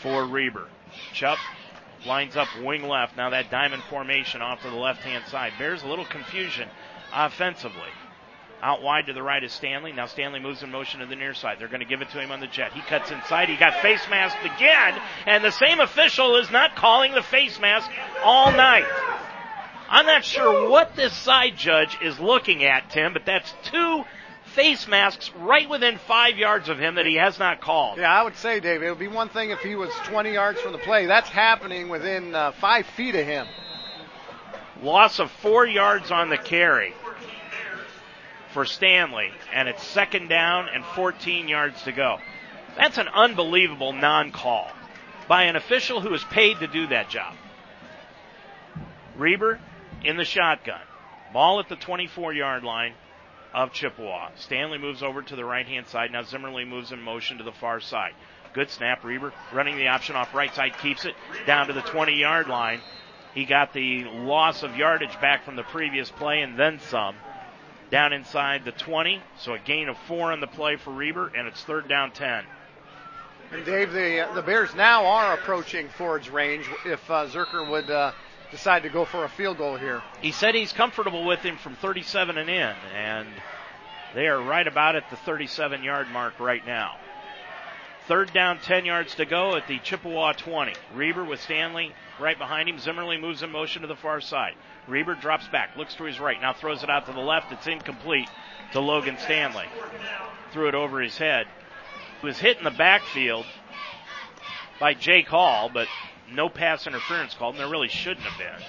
for 0.00 0.24
Reber. 0.24 0.68
Chupp 1.12 1.38
lines 2.06 2.36
up 2.36 2.46
wing 2.62 2.86
left. 2.86 3.16
Now 3.16 3.30
that 3.30 3.50
diamond 3.50 3.82
formation 3.84 4.42
off 4.42 4.62
to 4.62 4.70
the 4.70 4.76
left 4.76 5.00
hand 5.00 5.24
side. 5.26 5.52
Bears 5.58 5.82
a 5.82 5.88
little 5.88 6.04
confusion 6.04 6.68
offensively. 7.12 7.90
Out 8.62 8.80
wide 8.80 9.06
to 9.06 9.12
the 9.12 9.22
right 9.22 9.42
is 9.42 9.52
Stanley. 9.52 9.92
Now 9.92 10.06
Stanley 10.06 10.38
moves 10.38 10.62
in 10.62 10.70
motion 10.70 11.00
to 11.00 11.06
the 11.06 11.16
near 11.16 11.34
side. 11.34 11.58
They're 11.58 11.68
going 11.68 11.80
to 11.80 11.86
give 11.86 12.00
it 12.00 12.10
to 12.10 12.20
him 12.20 12.30
on 12.30 12.40
the 12.40 12.46
jet. 12.46 12.72
He 12.72 12.80
cuts 12.80 13.10
inside. 13.10 13.48
He 13.48 13.56
got 13.56 13.74
face 13.82 14.06
masked 14.08 14.44
again, 14.44 15.00
and 15.26 15.44
the 15.44 15.50
same 15.50 15.80
official 15.80 16.36
is 16.36 16.50
not 16.50 16.74
calling 16.76 17.12
the 17.12 17.22
face 17.22 17.60
mask 17.60 17.90
all 18.24 18.52
night. 18.52 18.86
I'm 19.88 20.06
not 20.06 20.24
sure 20.24 20.68
what 20.68 20.96
this 20.96 21.12
side 21.12 21.56
judge 21.56 21.98
is 22.02 22.18
looking 22.18 22.64
at, 22.64 22.90
Tim, 22.90 23.12
but 23.12 23.24
that's 23.24 23.52
two 23.64 24.04
face 24.54 24.88
masks 24.88 25.30
right 25.38 25.68
within 25.68 25.98
five 25.98 26.38
yards 26.38 26.68
of 26.68 26.78
him 26.78 26.96
that 26.96 27.06
he 27.06 27.16
has 27.16 27.38
not 27.38 27.60
called. 27.60 27.98
Yeah, 27.98 28.12
I 28.12 28.22
would 28.22 28.36
say, 28.36 28.58
Dave, 28.58 28.82
it 28.82 28.88
would 28.88 28.98
be 28.98 29.08
one 29.08 29.28
thing 29.28 29.50
if 29.50 29.60
he 29.60 29.74
was 29.74 29.90
20 30.04 30.32
yards 30.32 30.60
from 30.60 30.72
the 30.72 30.78
play. 30.78 31.06
That's 31.06 31.28
happening 31.28 31.88
within 31.88 32.34
uh, 32.34 32.52
five 32.52 32.86
feet 32.86 33.14
of 33.14 33.26
him. 33.26 33.46
Loss 34.82 35.20
of 35.20 35.30
four 35.30 35.66
yards 35.66 36.10
on 36.10 36.28
the 36.28 36.38
carry 36.38 36.94
for 38.52 38.64
Stanley, 38.64 39.30
and 39.52 39.68
it's 39.68 39.86
second 39.86 40.28
down 40.28 40.68
and 40.72 40.84
14 40.84 41.48
yards 41.48 41.82
to 41.82 41.92
go. 41.92 42.18
That's 42.76 42.98
an 42.98 43.08
unbelievable 43.08 43.92
non 43.92 44.32
call 44.32 44.70
by 45.28 45.44
an 45.44 45.56
official 45.56 46.00
who 46.00 46.12
is 46.14 46.24
paid 46.24 46.60
to 46.60 46.66
do 46.66 46.86
that 46.88 47.08
job. 47.08 47.34
Reber 49.16 49.60
in 50.04 50.16
the 50.16 50.24
shotgun. 50.24 50.80
Ball 51.32 51.60
at 51.60 51.68
the 51.68 51.76
24 51.76 52.32
yard 52.32 52.64
line 52.64 52.94
of 53.52 53.72
Chippewa. 53.72 54.30
Stanley 54.36 54.78
moves 54.78 55.02
over 55.02 55.22
to 55.22 55.36
the 55.36 55.44
right 55.44 55.66
hand 55.66 55.86
side. 55.86 56.12
Now 56.12 56.22
Zimmerly 56.22 56.64
moves 56.64 56.92
in 56.92 57.00
motion 57.00 57.38
to 57.38 57.44
the 57.44 57.52
far 57.52 57.80
side. 57.80 58.12
Good 58.52 58.70
snap. 58.70 59.04
Reber 59.04 59.32
running 59.52 59.76
the 59.76 59.88
option 59.88 60.16
off 60.16 60.34
right 60.34 60.54
side 60.54 60.78
keeps 60.78 61.04
it 61.04 61.14
down 61.46 61.66
to 61.66 61.72
the 61.72 61.82
20 61.82 62.14
yard 62.14 62.48
line. 62.48 62.80
He 63.34 63.44
got 63.44 63.72
the 63.72 64.04
loss 64.04 64.62
of 64.62 64.76
yardage 64.76 65.20
back 65.20 65.44
from 65.44 65.56
the 65.56 65.62
previous 65.62 66.10
play 66.10 66.40
and 66.40 66.58
then 66.58 66.80
some. 66.80 67.16
Down 67.90 68.12
inside 68.12 68.64
the 68.64 68.72
20, 68.72 69.22
so 69.38 69.54
a 69.54 69.58
gain 69.58 69.88
of 69.88 69.96
four 70.08 70.32
on 70.32 70.40
the 70.40 70.48
play 70.48 70.76
for 70.76 70.90
Reber, 70.90 71.30
and 71.36 71.46
it's 71.46 71.62
third 71.62 71.86
down 71.86 72.10
10. 72.10 72.44
And 73.52 73.64
Dave, 73.64 73.92
the 73.92 74.28
the 74.34 74.42
Bears 74.42 74.74
now 74.74 75.06
are 75.06 75.34
approaching 75.34 75.88
Ford's 75.90 76.28
range. 76.28 76.66
If 76.84 77.08
uh, 77.08 77.28
Zerker 77.28 77.68
would 77.70 77.88
uh, 77.88 78.10
decide 78.56 78.84
to 78.84 78.88
go 78.88 79.04
for 79.04 79.24
a 79.24 79.28
field 79.28 79.58
goal 79.58 79.76
here, 79.76 80.02
he 80.22 80.32
said 80.32 80.54
he's 80.54 80.72
comfortable 80.72 81.26
with 81.26 81.40
him 81.40 81.58
from 81.58 81.76
37 81.76 82.38
and 82.38 82.48
in, 82.48 82.74
and 82.94 83.28
they 84.14 84.26
are 84.28 84.40
right 84.40 84.66
about 84.66 84.96
at 84.96 85.10
the 85.10 85.16
37 85.16 85.82
yard 85.82 86.08
mark 86.10 86.40
right 86.40 86.66
now. 86.66 86.96
Third 88.08 88.32
down, 88.32 88.58
10 88.60 88.86
yards 88.86 89.14
to 89.16 89.26
go 89.26 89.56
at 89.56 89.68
the 89.68 89.78
Chippewa 89.80 90.32
20. 90.32 90.72
Reber 90.94 91.24
with 91.24 91.42
Stanley 91.42 91.92
right 92.18 92.38
behind 92.38 92.68
him. 92.68 92.78
Zimmerly 92.78 93.18
moves 93.18 93.42
in 93.42 93.50
motion 93.50 93.82
to 93.82 93.88
the 93.88 93.96
far 93.96 94.22
side. 94.22 94.54
Reber 94.88 95.16
drops 95.16 95.48
back, 95.48 95.76
looks 95.76 95.94
to 95.96 96.04
his 96.04 96.18
right, 96.18 96.40
now 96.40 96.54
throws 96.54 96.82
it 96.82 96.88
out 96.88 97.04
to 97.06 97.12
the 97.12 97.20
left. 97.20 97.52
It's 97.52 97.66
incomplete 97.66 98.28
to 98.72 98.80
Logan 98.80 99.18
Stanley. 99.18 99.66
Threw 100.52 100.68
it 100.68 100.74
over 100.74 101.02
his 101.02 101.18
head. 101.18 101.46
He 102.22 102.26
was 102.26 102.38
hit 102.38 102.56
in 102.56 102.64
the 102.64 102.70
backfield 102.70 103.44
by 104.80 104.94
Jake 104.94 105.28
Hall, 105.28 105.68
but 105.68 105.88
no 106.32 106.48
pass 106.48 106.86
interference 106.86 107.34
called, 107.34 107.54
and 107.54 107.60
there 107.60 107.70
really 107.70 107.88
shouldn't 107.88 108.26
have 108.26 108.38
been. 108.38 108.66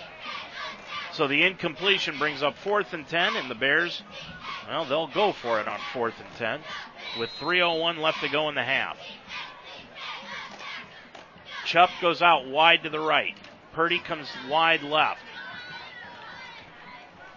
So 1.14 1.28
the 1.28 1.44
incompletion 1.44 2.20
brings 2.20 2.44
up 2.44 2.56
fourth 2.58 2.94
and 2.94 3.08
10, 3.08 3.36
and 3.36 3.50
the 3.50 3.56
Bears, 3.56 4.04
well, 4.68 4.86
they'll 4.86 5.08
go 5.08 5.34
for 5.34 5.60
it 5.60 5.68
on 5.68 5.80
fourth 5.92 6.14
and 6.20 6.36
10 6.38 6.62
with 7.20 7.30
3.01 7.40 7.98
left 7.98 8.22
to 8.22 8.30
go 8.30 8.50
in 8.50 8.56
the 8.56 8.64
half. 8.64 8.98
Chupp 11.66 11.90
goes 12.02 12.22
out 12.22 12.48
wide 12.48 12.84
to 12.84 12.90
the 12.90 13.00
right. 13.00 13.36
Purdy 13.74 14.00
comes 14.00 14.28
wide 14.50 14.84
left. 14.84 15.22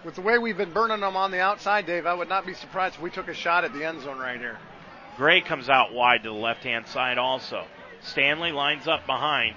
With 0.05 0.15
the 0.15 0.21
way 0.21 0.39
we've 0.39 0.57
been 0.57 0.73
burning 0.73 1.01
them 1.01 1.17
on 1.17 1.31
the 1.31 1.41
outside, 1.41 1.87
Dave, 1.87 2.07
I 2.07 2.15
would 2.15 2.29
not 2.29 2.47
be 2.47 2.55
surprised 2.55 2.97
if 2.97 3.03
we 3.03 3.11
took 3.11 3.29
a 3.29 3.35
shot 3.35 3.65
at 3.65 3.73
the 3.73 3.85
end 3.85 4.03
zone 4.03 4.19
right 4.19 4.39
here. 4.39 4.59
Gray 5.17 5.41
comes 5.41 5.69
out 5.69 5.93
wide 5.93 6.23
to 6.23 6.31
the 6.31 6.35
left 6.35 6.65
hand 6.65 6.87
side 6.87 7.19
also. 7.19 7.65
Stanley 8.03 8.53
lines 8.53 8.89
up 8.89 9.07
behind 9.07 9.57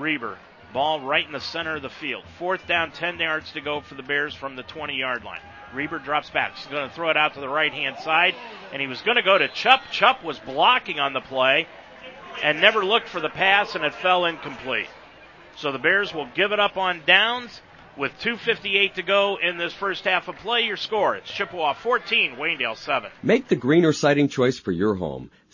Reber. 0.00 0.38
Ball 0.72 1.00
right 1.00 1.24
in 1.24 1.32
the 1.32 1.40
center 1.40 1.76
of 1.76 1.82
the 1.82 1.88
field. 1.88 2.24
Fourth 2.38 2.66
down, 2.66 2.90
10 2.90 3.18
yards 3.18 3.52
to 3.52 3.60
go 3.60 3.80
for 3.80 3.94
the 3.94 4.02
Bears 4.02 4.34
from 4.34 4.54
the 4.54 4.62
20 4.62 4.96
yard 4.96 5.24
line. 5.24 5.40
Reber 5.74 5.98
drops 5.98 6.30
back. 6.30 6.56
He's 6.56 6.66
going 6.66 6.88
to 6.88 6.94
throw 6.94 7.10
it 7.10 7.16
out 7.16 7.34
to 7.34 7.40
the 7.40 7.48
right 7.48 7.72
hand 7.72 7.96
side, 7.98 8.34
and 8.72 8.80
he 8.80 8.88
was 8.88 9.00
going 9.02 9.16
to 9.16 9.22
go 9.22 9.38
to 9.38 9.48
Chupp. 9.48 9.80
Chupp 9.90 10.22
was 10.22 10.38
blocking 10.38 11.00
on 11.00 11.12
the 11.12 11.20
play 11.20 11.66
and 12.42 12.60
never 12.60 12.84
looked 12.84 13.08
for 13.08 13.20
the 13.20 13.28
pass, 13.28 13.74
and 13.74 13.84
it 13.84 13.94
fell 13.94 14.24
incomplete. 14.24 14.88
So 15.56 15.72
the 15.72 15.78
Bears 15.78 16.14
will 16.14 16.28
give 16.34 16.52
it 16.52 16.60
up 16.60 16.76
on 16.76 17.02
downs 17.06 17.60
with 17.96 18.12
2.58 18.20 18.94
to 18.94 19.02
go 19.02 19.38
in 19.42 19.58
this 19.58 19.72
first 19.72 20.04
half 20.04 20.28
of 20.28 20.36
play. 20.36 20.62
Your 20.62 20.76
score, 20.76 21.16
it's 21.16 21.30
Chippewa 21.30 21.74
14, 21.74 22.36
Waynedale 22.36 22.76
7. 22.76 23.10
Make 23.22 23.48
the 23.48 23.56
greener 23.56 23.92
siding 23.92 24.28
choice 24.28 24.58
for 24.58 24.70
your 24.70 24.94
home. 24.94 25.30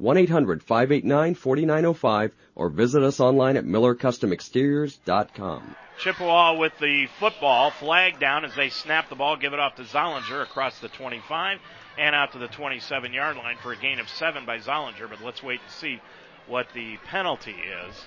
1-800-589-4905 0.00 2.30
or 2.54 2.68
visit 2.68 3.02
us 3.02 3.18
online 3.20 3.56
at 3.56 3.64
millercustomexteriors.com. 3.64 5.76
Chippewa 5.98 6.58
with 6.58 6.72
the 6.80 7.06
football 7.20 7.70
flag 7.70 8.18
down 8.18 8.44
as 8.44 8.54
they 8.54 8.68
snap 8.68 9.08
the 9.08 9.14
ball, 9.14 9.36
give 9.36 9.52
it 9.52 9.60
off 9.60 9.76
to 9.76 9.84
Zollinger 9.84 10.42
across 10.42 10.80
the 10.80 10.88
25 10.88 11.58
and 11.96 12.14
out 12.14 12.32
to 12.32 12.38
the 12.38 12.48
27 12.48 13.12
yard 13.12 13.36
line 13.36 13.56
for 13.62 13.72
a 13.72 13.76
gain 13.76 14.00
of 14.00 14.08
seven 14.08 14.44
by 14.44 14.58
Zollinger. 14.58 15.08
But 15.08 15.22
let's 15.22 15.42
wait 15.42 15.60
and 15.60 15.70
see 15.70 16.00
what 16.46 16.66
the 16.74 16.96
penalty 17.06 17.56
is. 17.88 18.04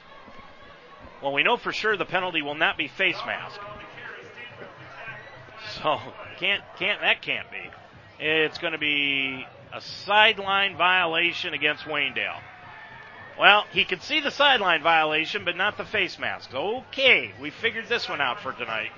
Well, 1.21 1.33
we 1.33 1.43
know 1.43 1.57
for 1.57 1.71
sure 1.71 1.97
the 1.97 2.05
penalty 2.05 2.41
will 2.41 2.55
not 2.55 2.77
be 2.77 2.87
face 2.87 3.17
mask. 3.25 3.59
So 5.81 5.99
can't 6.37 6.63
can't 6.77 7.01
that 7.01 7.21
can't 7.21 7.49
be. 7.51 7.69
It's 8.19 8.57
going 8.57 8.73
to 8.73 8.79
be 8.79 9.45
a 9.73 9.81
sideline 9.81 10.75
violation 10.77 11.53
against 11.53 11.83
Waynedale. 11.83 12.39
Well, 13.39 13.65
he 13.71 13.85
could 13.85 14.01
see 14.01 14.19
the 14.19 14.31
sideline 14.31 14.81
violation, 14.81 15.45
but 15.45 15.55
not 15.55 15.77
the 15.77 15.85
face 15.85 16.17
mask. 16.17 16.53
Okay, 16.53 17.31
we 17.39 17.51
figured 17.51 17.87
this 17.87 18.09
one 18.09 18.19
out 18.19 18.39
for 18.41 18.51
tonight. 18.51 18.91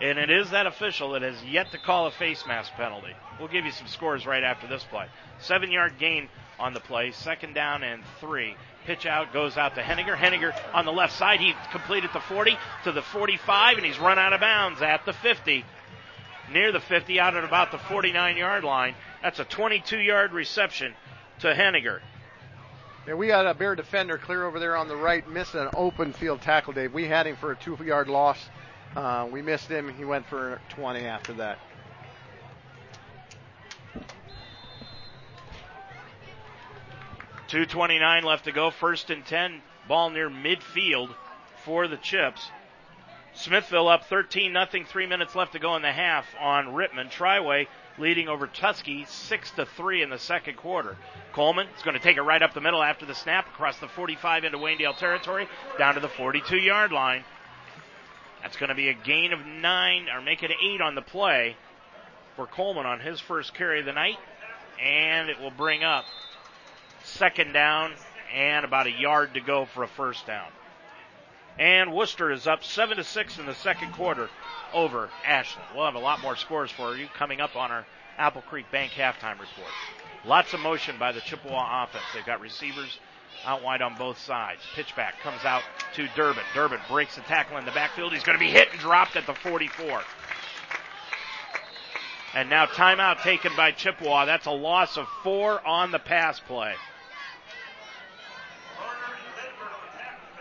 And 0.00 0.18
it 0.18 0.30
is 0.30 0.50
that 0.50 0.66
official 0.66 1.12
that 1.12 1.22
has 1.22 1.42
yet 1.44 1.70
to 1.70 1.78
call 1.78 2.06
a 2.06 2.10
face 2.10 2.44
mask 2.46 2.72
penalty. 2.72 3.14
We'll 3.38 3.48
give 3.48 3.64
you 3.64 3.70
some 3.70 3.86
scores 3.86 4.26
right 4.26 4.42
after 4.42 4.66
this 4.66 4.84
play. 4.84 5.06
Seven 5.38 5.70
yard 5.70 5.94
gain 5.98 6.28
on 6.58 6.74
the 6.74 6.80
play, 6.80 7.12
second 7.12 7.54
down 7.54 7.82
and 7.82 8.02
three. 8.20 8.56
Pitch 8.84 9.06
out 9.06 9.32
goes 9.32 9.56
out 9.56 9.74
to 9.76 9.82
Henniger. 9.82 10.16
Henniger 10.16 10.54
on 10.74 10.84
the 10.84 10.92
left 10.92 11.14
side. 11.14 11.40
He 11.40 11.54
completed 11.72 12.10
the 12.12 12.20
40 12.20 12.56
to 12.84 12.92
the 12.92 13.02
45, 13.02 13.78
and 13.78 13.86
he's 13.86 13.98
run 13.98 14.18
out 14.18 14.32
of 14.32 14.40
bounds 14.40 14.82
at 14.82 15.04
the 15.06 15.12
50. 15.12 15.64
Near 16.52 16.72
the 16.72 16.80
50, 16.80 17.18
out 17.18 17.36
at 17.36 17.44
about 17.44 17.72
the 17.72 17.78
49 17.78 18.36
yard 18.36 18.64
line. 18.64 18.94
That's 19.22 19.40
a 19.40 19.44
22 19.44 19.98
yard 19.98 20.32
reception 20.32 20.94
to 21.40 21.52
Henniger. 21.52 22.00
Yeah, 23.06 23.14
we 23.14 23.28
had 23.28 23.46
a 23.46 23.54
Bear 23.54 23.74
defender 23.74 24.18
clear 24.18 24.44
over 24.44 24.58
there 24.58 24.76
on 24.76 24.88
the 24.88 24.96
right, 24.96 25.28
missed 25.28 25.54
an 25.54 25.68
open 25.74 26.12
field 26.12 26.42
tackle, 26.42 26.72
Dave. 26.72 26.92
We 26.92 27.06
had 27.06 27.26
him 27.26 27.36
for 27.36 27.52
a 27.52 27.56
two 27.56 27.76
yard 27.84 28.08
loss. 28.08 28.38
Uh, 28.94 29.28
we 29.30 29.42
missed 29.42 29.68
him. 29.68 29.92
He 29.96 30.04
went 30.04 30.26
for 30.26 30.60
20 30.70 31.00
after 31.04 31.32
that. 31.34 31.58
Two 37.48 37.64
twenty-nine 37.64 38.24
left 38.24 38.46
to 38.46 38.52
go. 38.52 38.70
First 38.70 39.10
and 39.10 39.24
ten. 39.24 39.62
Ball 39.86 40.10
near 40.10 40.28
midfield 40.28 41.14
for 41.64 41.86
the 41.86 41.96
Chips. 41.96 42.50
Smithville 43.36 43.88
up 43.88 44.06
13 44.06 44.52
nothing. 44.52 44.86
Three 44.86 45.06
minutes 45.06 45.34
left 45.34 45.52
to 45.52 45.58
go 45.58 45.76
in 45.76 45.82
the 45.82 45.92
half 45.92 46.26
on 46.40 46.68
Rittman. 46.68 47.10
Triway 47.10 47.66
leading 47.98 48.28
over 48.28 48.46
Tusky 48.46 49.04
six 49.06 49.50
to 49.52 49.66
three 49.66 50.02
in 50.02 50.10
the 50.10 50.18
second 50.18 50.56
quarter. 50.56 50.96
Coleman 51.32 51.66
is 51.76 51.82
going 51.82 51.94
to 51.94 52.02
take 52.02 52.16
it 52.16 52.22
right 52.22 52.42
up 52.42 52.54
the 52.54 52.60
middle 52.60 52.82
after 52.82 53.04
the 53.04 53.14
snap 53.14 53.46
across 53.48 53.78
the 53.78 53.88
45 53.88 54.44
into 54.44 54.58
Waynedale 54.58 54.96
territory 54.96 55.48
down 55.78 55.94
to 55.94 56.00
the 56.00 56.08
42 56.08 56.56
yard 56.56 56.92
line. 56.92 57.24
That's 58.42 58.56
going 58.56 58.70
to 58.70 58.74
be 58.74 58.88
a 58.88 58.94
gain 58.94 59.32
of 59.32 59.44
nine 59.44 60.08
or 60.08 60.22
make 60.22 60.42
it 60.42 60.50
eight 60.64 60.80
on 60.80 60.94
the 60.94 61.02
play 61.02 61.56
for 62.36 62.46
Coleman 62.46 62.86
on 62.86 63.00
his 63.00 63.20
first 63.20 63.54
carry 63.54 63.80
of 63.80 63.86
the 63.86 63.92
night, 63.92 64.18
and 64.80 65.28
it 65.28 65.40
will 65.40 65.50
bring 65.50 65.84
up 65.84 66.04
second 67.04 67.52
down 67.52 67.92
and 68.34 68.64
about 68.64 68.86
a 68.86 68.90
yard 68.90 69.34
to 69.34 69.40
go 69.40 69.64
for 69.64 69.82
a 69.82 69.88
first 69.88 70.26
down. 70.26 70.48
And 71.58 71.92
Wooster 71.92 72.30
is 72.30 72.46
up 72.46 72.64
seven 72.64 72.98
to 72.98 73.04
six 73.04 73.38
in 73.38 73.46
the 73.46 73.54
second 73.54 73.92
quarter 73.92 74.28
over 74.74 75.08
Ashland. 75.24 75.68
We'll 75.74 75.86
have 75.86 75.94
a 75.94 76.00
lot 76.00 76.20
more 76.20 76.36
scores 76.36 76.70
for 76.70 76.96
you 76.96 77.08
coming 77.14 77.40
up 77.40 77.56
on 77.56 77.70
our 77.70 77.86
Apple 78.18 78.42
Creek 78.42 78.70
Bank 78.70 78.92
halftime 78.92 79.38
report. 79.40 79.72
Lots 80.24 80.52
of 80.52 80.60
motion 80.60 80.98
by 80.98 81.12
the 81.12 81.20
Chippewa 81.20 81.84
offense. 81.84 82.04
They've 82.14 82.26
got 82.26 82.40
receivers 82.40 82.98
out 83.44 83.62
wide 83.62 83.80
on 83.80 83.96
both 83.96 84.18
sides. 84.18 84.60
Pitchback 84.74 85.12
comes 85.22 85.44
out 85.44 85.62
to 85.94 86.08
Durbin. 86.16 86.42
Durbin 86.54 86.80
breaks 86.90 87.14
the 87.14 87.22
tackle 87.22 87.58
in 87.58 87.64
the 87.64 87.70
backfield. 87.70 88.12
He's 88.12 88.24
going 88.24 88.38
to 88.38 88.44
be 88.44 88.50
hit 88.50 88.68
and 88.72 88.80
dropped 88.80 89.16
at 89.16 89.26
the 89.26 89.34
44. 89.34 90.02
And 92.34 92.50
now 92.50 92.66
timeout 92.66 93.22
taken 93.22 93.52
by 93.56 93.70
Chippewa. 93.70 94.26
That's 94.26 94.46
a 94.46 94.50
loss 94.50 94.98
of 94.98 95.06
four 95.22 95.64
on 95.66 95.90
the 95.90 95.98
pass 95.98 96.38
play. 96.40 96.74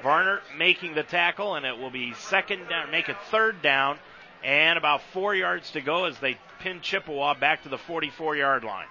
Varner 0.06 0.42
making 0.56 0.94
the 0.94 1.02
tackle, 1.02 1.56
and 1.56 1.66
it 1.66 1.80
will 1.80 1.90
be 1.90 2.14
second 2.14 2.70
down, 2.70 2.92
make 2.92 3.10
it 3.10 3.18
third 3.32 3.64
down, 3.64 3.98
and 4.44 4.78
about 4.78 5.02
four 5.14 5.34
yards 5.34 5.72
to 5.72 5.82
go 5.82 6.06
as 6.06 6.16
they 6.20 6.38
pin 6.60 6.80
Chippewa 6.82 7.34
back 7.34 7.64
to 7.64 7.70
the 7.70 7.80
44 7.80 8.36
yard 8.36 8.64
line. 8.64 8.86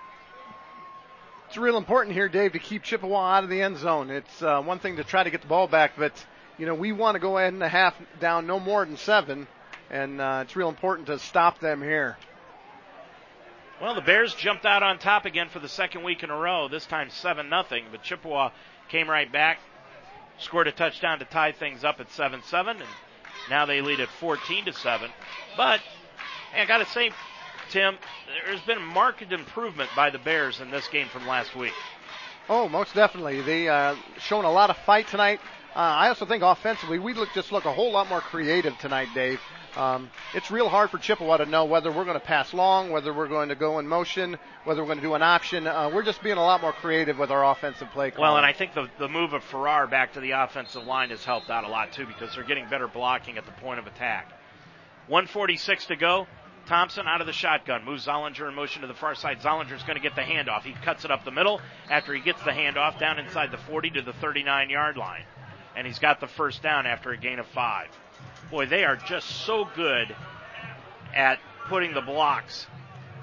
It's 1.47 1.57
real 1.57 1.77
important 1.77 2.16
here, 2.16 2.28
Dave, 2.28 2.55
to 2.55 2.59
keep 2.59 2.82
Chippewa 2.82 3.36
out 3.36 3.45
of 3.45 3.51
the 3.51 3.62
end 3.62 3.78
zone. 3.78 4.11
It's 4.11 4.43
uh, 4.43 4.61
one 4.62 4.81
thing 4.81 4.97
to 4.97 5.05
try 5.05 5.23
to 5.23 5.31
get 5.31 5.41
the 5.41 5.47
ball 5.47 5.69
back, 5.69 5.93
but 5.97 6.12
you 6.59 6.66
know 6.66 6.74
we 6.74 6.91
want 6.91 7.15
to 7.15 7.20
go 7.20 7.39
ahead 7.39 7.53
and 7.53 7.62
a 7.62 7.69
half 7.69 7.95
down, 8.19 8.49
no 8.49 8.59
more 8.59 8.85
than 8.85 8.97
seven, 8.97 9.47
and 9.91 10.20
uh, 10.20 10.41
it's 10.43 10.57
real 10.57 10.69
important 10.69 11.07
to 11.07 11.20
stop 11.20 11.61
them 11.61 11.81
here. 11.81 12.16
Well, 13.81 13.95
the 13.95 14.01
Bears 14.01 14.35
jumped 14.35 14.66
out 14.66 14.82
on 14.82 14.99
top 14.99 15.27
again 15.27 15.49
for 15.49 15.61
the 15.61 15.69
second 15.69 16.03
week 16.03 16.24
in 16.24 16.31
a 16.31 16.36
row. 16.36 16.66
This 16.66 16.86
time 16.86 17.11
seven 17.11 17.49
nothing, 17.49 17.85
but 17.93 18.03
Chippewa 18.03 18.51
came 18.89 19.09
right 19.09 19.31
back, 19.31 19.61
scored 20.39 20.69
a 20.69 20.73
touchdown 20.73 21.19
to 21.19 21.24
tie 21.24 21.52
things 21.52 21.85
up 21.85 22.01
at 22.01 22.09
7-7 22.09 22.70
and 22.70 22.82
now 23.51 23.66
they 23.66 23.81
lead 23.81 24.01
at 24.01 24.09
14 24.20 24.66
to 24.66 24.73
7. 24.73 25.11
But 25.56 25.81
hey, 26.52 26.62
I 26.62 26.65
got 26.65 26.78
to 26.78 26.86
say 26.86 27.11
Tim, 27.70 27.97
there's 28.47 28.61
been 28.62 28.78
a 28.78 28.81
marked 28.81 29.23
improvement 29.23 29.90
by 29.97 30.11
the 30.11 30.19
Bears 30.19 30.61
in 30.61 30.70
this 30.70 30.86
game 30.89 31.09
from 31.09 31.27
last 31.27 31.56
week. 31.56 31.73
Oh, 32.48 32.69
most 32.69 32.94
definitely. 32.94 33.40
They 33.40 33.69
uh, 33.69 33.97
shown 34.19 34.44
a 34.44 34.51
lot 34.51 34.70
of 34.70 34.77
fight 34.78 35.09
tonight. 35.09 35.40
Uh, 35.74 35.78
I 35.78 36.09
also 36.09 36.27
think 36.27 36.43
offensively, 36.43 36.98
we 36.98 37.15
look 37.15 37.31
just 37.35 37.51
look 37.51 37.65
a 37.65 37.73
whole 37.73 37.90
lot 37.93 38.09
more 38.09 38.20
creative 38.20 38.77
tonight, 38.78 39.09
Dave. 39.15 39.40
Um, 39.77 40.11
it's 40.35 40.51
real 40.51 40.69
hard 40.69 40.91
for 40.91 40.99
Chippewa 40.99 41.39
to 41.39 41.47
know 41.47 41.65
whether 41.65 41.91
we're 41.91 42.05
going 42.05 42.19
to 42.19 42.25
pass 42.25 42.55
long, 42.55 42.91
whether 42.91 43.13
we're 43.13 43.29
going 43.29 43.49
to 43.49 43.57
go 43.57 43.79
in 43.79 43.89
motion, 43.89 44.39
whether 44.65 44.83
we're 44.83 44.87
going 44.87 44.99
to 44.99 45.05
do 45.05 45.15
an 45.15 45.23
option. 45.23 45.67
Uh, 45.67 45.91
we're 45.93 46.05
just 46.05 46.23
being 46.23 46.37
a 46.37 46.43
lot 46.43 46.61
more 46.61 46.73
creative 46.73 47.19
with 47.19 47.31
our 47.31 47.45
offensive 47.45 47.91
play. 47.91 48.11
Call. 48.11 48.23
Well, 48.23 48.37
and 48.37 48.47
I 48.47 48.53
think 48.53 48.75
the 48.75 48.89
the 48.99 49.09
move 49.09 49.33
of 49.33 49.43
Farrar 49.43 49.87
back 49.87 50.13
to 50.13 50.21
the 50.21 50.33
offensive 50.33 50.85
line 50.85 51.11
has 51.11 51.25
helped 51.25 51.51
out 51.51 51.65
a 51.65 51.69
lot 51.69 51.93
too 51.93 52.07
because 52.07 52.35
they're 52.35 52.45
getting 52.45 52.69
better 52.69 52.87
blocking 52.87 53.37
at 53.37 53.47
the 53.47 53.53
point 53.53 53.81
of 53.81 53.87
attack. 53.87 54.29
146 55.09 55.87
to 55.87 55.97
go. 55.97 56.27
Thompson 56.67 57.07
out 57.07 57.21
of 57.21 57.27
the 57.27 57.33
shotgun 57.33 57.85
moves 57.85 58.07
Zollinger 58.07 58.49
in 58.49 58.55
motion 58.55 58.81
to 58.83 58.89
the 58.89 58.95
far 58.95 59.15
side. 59.15 59.41
Zollinger's 59.41 59.83
going 59.83 59.97
to 59.97 60.01
get 60.03 60.15
the 60.15 60.23
handoff. 60.23 60.63
He 60.63 60.73
cuts 60.73 61.05
it 61.05 61.11
up 61.11 61.23
the 61.25 61.31
middle 61.31 61.61
after 61.91 62.15
he 62.15 62.23
gets 62.23 62.43
the 62.43 62.53
handoff 62.53 62.99
down 62.99 63.19
inside 63.19 63.51
the 63.51 63.59
40 63.59 63.91
to 63.91 64.03
the 64.03 64.15
39 64.15 64.71
yard 64.71 64.97
line, 64.97 65.25
and 65.77 65.87
he's 65.87 65.99
got 65.99 66.21
the 66.21 66.27
first 66.27 66.63
down 66.63 66.87
after 66.87 67.11
a 67.11 67.19
gain 67.19 67.39
of 67.39 67.47
five 67.49 67.89
boy, 68.55 68.66
they 68.66 68.85
are 68.85 68.94
just 68.94 69.28
so 69.44 69.68
good 69.74 70.14
at 71.12 71.40
putting 71.68 71.93
the 71.93 72.01
blocks 72.01 72.68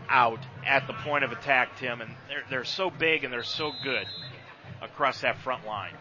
out 0.10 0.40
at 0.68 0.86
the 0.88 0.94
point 0.94 1.24
of 1.24 1.32
attack, 1.32 1.78
Tim, 1.80 2.02
and 2.02 2.12
they're, 2.28 2.44
they're 2.50 2.66
so 2.66 2.90
big 2.90 3.24
and 3.24 3.32
they're 3.32 3.42
so 3.42 3.72
good 3.82 4.06
across 4.82 5.22
that 5.22 5.38
front 5.38 5.66
line. 5.66 5.94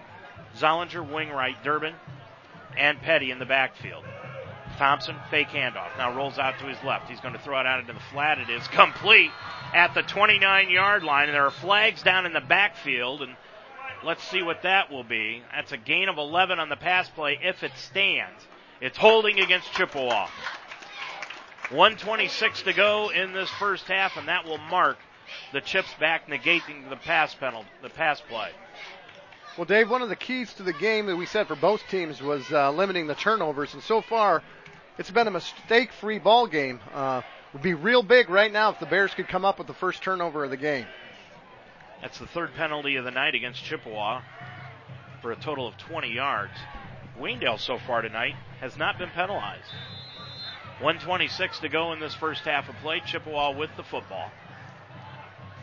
Zollinger, 0.57 1.09
wing 1.09 1.31
right, 1.31 1.55
Durbin, 1.63 1.95
and 2.77 3.01
Petty 3.01 3.31
in 3.31 3.39
the 3.39 3.45
backfield. 3.45 4.03
Thompson, 4.79 5.15
fake 5.31 5.51
handoff. 5.51 5.97
Now 5.97 6.17
rolls 6.17 6.37
out 6.37 6.59
to 6.59 6.65
his 6.65 6.83
left. 6.85 7.09
He's 7.09 7.21
going 7.21 7.35
to 7.35 7.41
throw 7.41 7.61
it 7.61 7.67
out 7.67 7.79
into 7.79 7.93
the 7.93 8.01
flat. 8.13 8.39
It 8.39 8.51
is 8.51 8.67
complete 8.67 9.31
at 9.73 9.95
the 9.95 10.03
29 10.03 10.71
yard 10.71 11.05
line, 11.05 11.29
and 11.29 11.35
there 11.37 11.47
are 11.47 11.53
flags 11.53 12.03
down 12.03 12.27
in 12.27 12.33
the 12.33 12.41
backfield, 12.41 13.23
and 13.23 13.37
let's 14.03 14.25
see 14.25 14.43
what 14.43 14.63
that 14.63 14.91
will 14.91 15.05
be. 15.05 15.41
That's 15.55 15.71
a 15.71 15.77
gain 15.77 16.09
of 16.09 16.19
11 16.19 16.59
on 16.59 16.69
the 16.69 16.75
pass 16.75 17.09
play 17.11 17.39
if 17.41 17.63
it 17.63 17.73
stands. 17.77 18.45
It's 18.81 18.97
holding 18.97 19.41
against 19.41 19.73
Chippewa. 19.73 20.27
126 21.71 22.63
to 22.63 22.73
go 22.73 23.11
in 23.11 23.33
this 23.33 23.51
first 23.51 23.85
half, 23.85 24.17
and 24.17 24.29
that 24.29 24.47
will 24.47 24.59
mark 24.59 24.97
the 25.53 25.61
chips 25.61 25.93
back, 26.01 26.29
negating 26.29 26.89
the 26.89 26.97
pass 26.97 27.35
penalty, 27.35 27.69
the 27.83 27.91
pass 27.91 28.21
play. 28.23 28.51
Well, 29.59 29.67
Dave, 29.67 29.91
one 29.91 30.01
of 30.01 30.09
the 30.09 30.17
keys 30.17 30.55
to 30.55 30.63
the 30.63 30.73
game 30.73 31.07
that 31.07 31.17
we 31.17 31.27
said 31.27 31.47
for 31.47 31.57
both 31.57 31.83
teams 31.89 32.23
was 32.23 32.51
uh, 32.51 32.71
limiting 32.71 33.07
the 33.07 33.15
turnovers, 33.15 33.75
and 33.75 33.83
so 33.83 34.01
far, 34.01 34.43
it's 34.97 35.11
been 35.11 35.27
a 35.27 35.31
mistake-free 35.31 36.19
ball 36.19 36.47
game. 36.47 36.81
Uh, 36.95 37.23
would 37.53 37.63
be 37.63 37.75
real 37.75 38.03
big 38.03 38.31
right 38.31 38.53
now 38.53 38.71
if 38.71 38.79
the 38.79 38.87
Bears 38.87 39.13
could 39.13 39.29
come 39.29 39.45
up 39.45 39.59
with 39.59 39.67
the 39.67 39.75
first 39.75 40.03
turnover 40.03 40.45
of 40.45 40.51
the 40.51 40.57
game. 40.57 40.87
That's 42.01 42.19
the 42.19 42.29
third 42.29 42.55
penalty 42.55 42.97
of 42.97 43.05
the 43.05 43.11
night 43.11 43.35
against 43.35 43.63
Chippewa 43.63 44.23
for 45.21 45.33
a 45.33 45.37
total 45.37 45.67
of 45.67 45.77
20 45.77 46.13
yards. 46.13 46.55
Waynedale 47.19 47.59
so 47.59 47.79
far 47.79 48.03
tonight 48.03 48.35
has 48.61 48.77
not 48.77 48.99
been 48.99 49.11
penalized. 49.11 49.73
126 50.81 51.59
to 51.61 51.69
go 51.69 51.93
in 51.93 52.01
this 52.01 52.15
first 52.15 52.43
half 52.43 52.69
of 52.69 52.75
play. 52.77 53.01
Chippewa 53.05 53.57
with 53.57 53.71
the 53.77 53.83
football. 53.83 54.31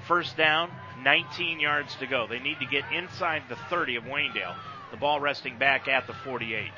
First 0.07 0.37
down, 0.37 0.71
19 1.03 1.59
yards 1.59 1.95
to 1.95 2.07
go. 2.07 2.27
They 2.27 2.39
need 2.39 2.59
to 2.59 2.65
get 2.65 2.83
inside 2.93 3.43
the 3.49 3.55
30 3.69 3.97
of 3.97 4.03
Waynedale. 4.03 4.55
The 4.91 4.97
ball 4.97 5.19
resting 5.19 5.57
back 5.57 5.87
at 5.87 6.07
the 6.07 6.13
48. 6.13 6.71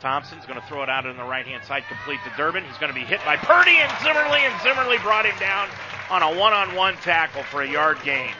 Thompson's 0.00 0.44
going 0.44 0.60
to 0.60 0.66
throw 0.66 0.82
it 0.82 0.88
out 0.88 1.06
on 1.06 1.16
the 1.16 1.24
right 1.24 1.46
hand 1.46 1.64
side, 1.64 1.84
complete 1.88 2.20
to 2.24 2.36
Durbin. 2.36 2.64
He's 2.64 2.78
going 2.78 2.92
to 2.92 2.98
be 2.98 3.04
hit 3.04 3.20
by 3.24 3.36
Purdy 3.36 3.76
and 3.76 3.92
Zimmerly, 4.02 4.40
and 4.40 4.60
Zimmerly 4.62 4.98
brought 4.98 5.24
him 5.24 5.38
down 5.38 5.68
on 6.10 6.22
a 6.22 6.38
one 6.38 6.52
on 6.52 6.74
one 6.74 6.94
tackle 6.96 7.42
for 7.44 7.62
a 7.62 7.70
yard 7.70 7.98
gain. 8.04 8.30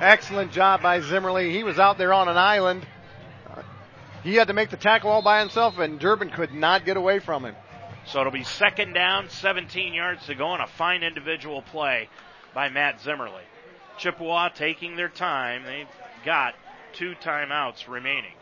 Excellent 0.00 0.52
job 0.52 0.82
by 0.82 1.00
Zimmerly. 1.00 1.52
He 1.52 1.62
was 1.62 1.78
out 1.78 1.98
there 1.98 2.12
on 2.12 2.28
an 2.28 2.36
island 2.36 2.86
he 4.26 4.34
had 4.34 4.48
to 4.48 4.54
make 4.54 4.70
the 4.70 4.76
tackle 4.76 5.08
all 5.08 5.22
by 5.22 5.38
himself, 5.38 5.78
and 5.78 6.00
Durbin 6.00 6.30
could 6.30 6.52
not 6.52 6.84
get 6.84 6.96
away 6.96 7.20
from 7.20 7.44
him. 7.44 7.54
So 8.06 8.20
it'll 8.20 8.32
be 8.32 8.42
second 8.42 8.92
down, 8.92 9.30
17 9.30 9.94
yards 9.94 10.26
to 10.26 10.34
go, 10.34 10.52
and 10.52 10.60
a 10.60 10.66
fine 10.66 11.04
individual 11.04 11.62
play 11.62 12.08
by 12.52 12.68
Matt 12.68 13.00
Zimmerly. 13.00 13.44
Chippewa 13.98 14.48
taking 14.48 14.96
their 14.96 15.08
time. 15.08 15.62
They've 15.62 15.86
got 16.24 16.56
two 16.92 17.14
timeouts 17.22 17.86
remaining. 17.86 18.32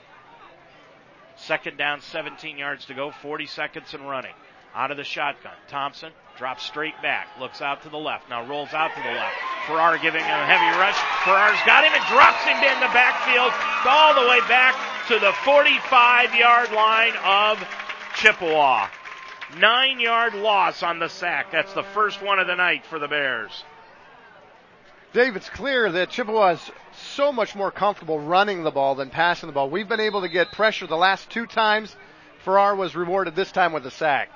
Second 1.36 1.76
down, 1.76 2.00
17 2.00 2.56
yards 2.56 2.86
to 2.86 2.94
go, 2.94 3.10
40 3.10 3.44
seconds 3.46 3.92
and 3.92 4.08
running. 4.08 4.34
Out 4.74 4.90
of 4.90 4.96
the 4.96 5.04
shotgun. 5.04 5.52
Thompson 5.68 6.12
drops 6.38 6.64
straight 6.64 7.00
back, 7.02 7.28
looks 7.38 7.60
out 7.60 7.82
to 7.82 7.90
the 7.90 7.98
left, 7.98 8.30
now 8.30 8.46
rolls 8.48 8.72
out 8.72 8.90
to 8.94 9.02
the 9.02 9.12
left. 9.12 9.36
Farrar 9.66 9.98
giving 9.98 10.24
him 10.24 10.38
a 10.40 10.46
heavy 10.46 10.78
rush. 10.80 10.96
Farrar's 11.24 11.60
got 11.66 11.84
him 11.84 11.92
and 11.92 12.04
drops 12.08 12.42
him 12.42 12.56
in 12.56 12.80
the 12.80 12.90
backfield 12.96 13.52
all 13.84 14.14
the 14.14 14.28
way 14.30 14.40
back 14.48 14.93
to 15.08 15.18
the 15.18 15.32
45 15.44 16.34
yard 16.34 16.72
line 16.72 17.12
of 17.24 17.62
Chippewa. 18.16 18.88
Nine 19.58 20.00
yard 20.00 20.34
loss 20.34 20.82
on 20.82 20.98
the 20.98 21.08
sack. 21.08 21.52
That's 21.52 21.74
the 21.74 21.82
first 21.82 22.22
one 22.22 22.38
of 22.38 22.46
the 22.46 22.54
night 22.54 22.86
for 22.86 22.98
the 22.98 23.08
Bears. 23.08 23.64
Dave, 25.12 25.36
it's 25.36 25.50
clear 25.50 25.92
that 25.92 26.08
Chippewa 26.08 26.52
is 26.52 26.70
so 26.92 27.32
much 27.32 27.54
more 27.54 27.70
comfortable 27.70 28.18
running 28.18 28.64
the 28.64 28.70
ball 28.70 28.94
than 28.94 29.10
passing 29.10 29.46
the 29.46 29.52
ball. 29.52 29.68
We've 29.68 29.88
been 29.88 30.00
able 30.00 30.22
to 30.22 30.28
get 30.28 30.52
pressure 30.52 30.86
the 30.86 30.96
last 30.96 31.28
two 31.28 31.46
times. 31.46 31.94
Farrar 32.42 32.74
was 32.74 32.96
rewarded 32.96 33.36
this 33.36 33.52
time 33.52 33.74
with 33.74 33.86
a 33.86 33.90
sack. 33.90 34.30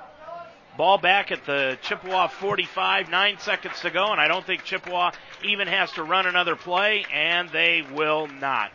Ball 0.77 0.99
back 0.99 1.31
at 1.31 1.45
the 1.45 1.77
Chippewa 1.81 2.27
45, 2.27 3.09
nine 3.09 3.39
seconds 3.39 3.81
to 3.81 3.89
go, 3.89 4.11
and 4.11 4.21
I 4.21 4.27
don't 4.27 4.45
think 4.45 4.63
Chippewa 4.63 5.11
even 5.43 5.67
has 5.67 5.91
to 5.93 6.03
run 6.03 6.27
another 6.27 6.55
play, 6.55 7.05
and 7.11 7.49
they 7.49 7.83
will 7.93 8.27
not. 8.27 8.71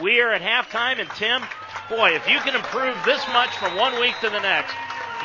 We 0.00 0.20
are 0.20 0.32
at 0.32 0.42
halftime, 0.42 1.00
and 1.00 1.10
Tim, 1.10 1.42
boy, 1.90 2.10
if 2.10 2.28
you 2.28 2.38
can 2.38 2.54
improve 2.54 2.96
this 3.04 3.20
much 3.32 3.50
from 3.56 3.74
one 3.76 3.98
week 4.00 4.14
to 4.20 4.30
the 4.30 4.38
next, 4.38 4.72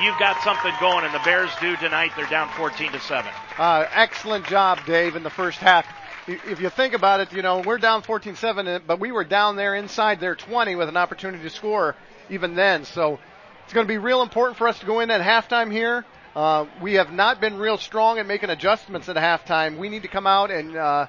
you've 0.02 0.18
got 0.18 0.42
something 0.42 0.74
going. 0.80 1.06
And 1.06 1.14
the 1.14 1.22
Bears 1.24 1.52
do 1.62 1.76
tonight. 1.76 2.12
They're 2.16 2.26
down 2.26 2.50
14 2.58 2.92
to 2.92 3.00
seven. 3.00 3.32
Uh, 3.60 3.86
excellent 3.94 4.48
job, 4.48 4.80
Dave, 4.88 5.16
in 5.16 5.22
the 5.22 5.30
first 5.30 5.60
half. 5.60 5.86
If 6.26 6.60
you 6.60 6.70
think 6.70 6.96
about 6.96 7.20
it, 7.20 7.34
you 7.34 7.44
know 7.44 7.60
we're 7.60 7.78
down 7.78 8.02
14-7, 8.02 8.82
but 8.88 9.00
we 9.00 9.12
were 9.12 9.24
down 9.24 9.58
there 9.58 9.76
inside 9.76 10.20
their 10.20 10.36
20 10.36 10.76
with 10.76 10.90
an 10.90 10.98
opportunity 10.98 11.44
to 11.44 11.52
score 11.52 11.96
even 12.32 12.56
then. 12.56 12.86
So 12.86 13.20
it's 13.66 13.74
going 13.74 13.86
to 13.86 13.92
be 13.92 14.00
real 14.00 14.24
important 14.24 14.58
for 14.58 14.68
us 14.68 14.80
to 14.80 14.88
go 14.88 15.02
in 15.02 15.12
at 15.12 15.22
halftime 15.22 15.72
here. 15.72 16.04
Uh, 16.36 16.66
we 16.82 16.96
have 16.96 17.12
not 17.12 17.40
been 17.40 17.58
real 17.58 17.78
strong 17.78 18.18
at 18.18 18.26
making 18.26 18.50
adjustments 18.50 19.08
at 19.08 19.18
halftime. 19.18 19.78
We 19.78 19.90
need 19.90 20.02
to 20.02 20.08
come 20.08 20.26
out 20.26 20.50
and 20.50 20.76
uh, 20.76 21.08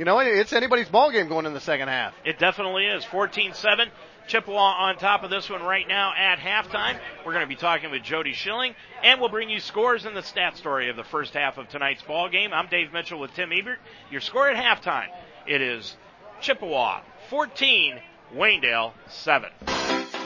you 0.00 0.06
know, 0.06 0.18
it's 0.18 0.54
anybody's 0.54 0.88
ball 0.88 1.10
game 1.10 1.28
going 1.28 1.44
in 1.44 1.52
the 1.52 1.60
second 1.60 1.88
half. 1.88 2.14
It 2.24 2.38
definitely 2.38 2.86
is. 2.86 3.04
14-7. 3.04 3.90
Chippewa 4.28 4.58
on 4.58 4.96
top 4.96 5.24
of 5.24 5.28
this 5.28 5.50
one 5.50 5.62
right 5.62 5.86
now 5.86 6.14
at 6.16 6.38
halftime. 6.38 6.98
We're 7.18 7.34
going 7.34 7.44
to 7.44 7.46
be 7.46 7.54
talking 7.54 7.90
with 7.90 8.02
Jody 8.02 8.32
Schilling, 8.32 8.74
and 9.02 9.20
we'll 9.20 9.28
bring 9.28 9.50
you 9.50 9.60
scores 9.60 10.06
and 10.06 10.16
the 10.16 10.22
stat 10.22 10.56
story 10.56 10.88
of 10.88 10.96
the 10.96 11.04
first 11.04 11.34
half 11.34 11.58
of 11.58 11.68
tonight's 11.68 12.02
ball 12.02 12.30
game. 12.30 12.54
I'm 12.54 12.68
Dave 12.68 12.94
Mitchell 12.94 13.20
with 13.20 13.34
Tim 13.34 13.52
Ebert. 13.52 13.78
Your 14.10 14.22
score 14.22 14.48
at 14.48 14.56
halftime. 14.56 15.08
It 15.46 15.60
is 15.60 15.94
Chippewa 16.40 17.02
14, 17.28 18.00
Waynedale 18.34 18.92
7. 19.10 19.50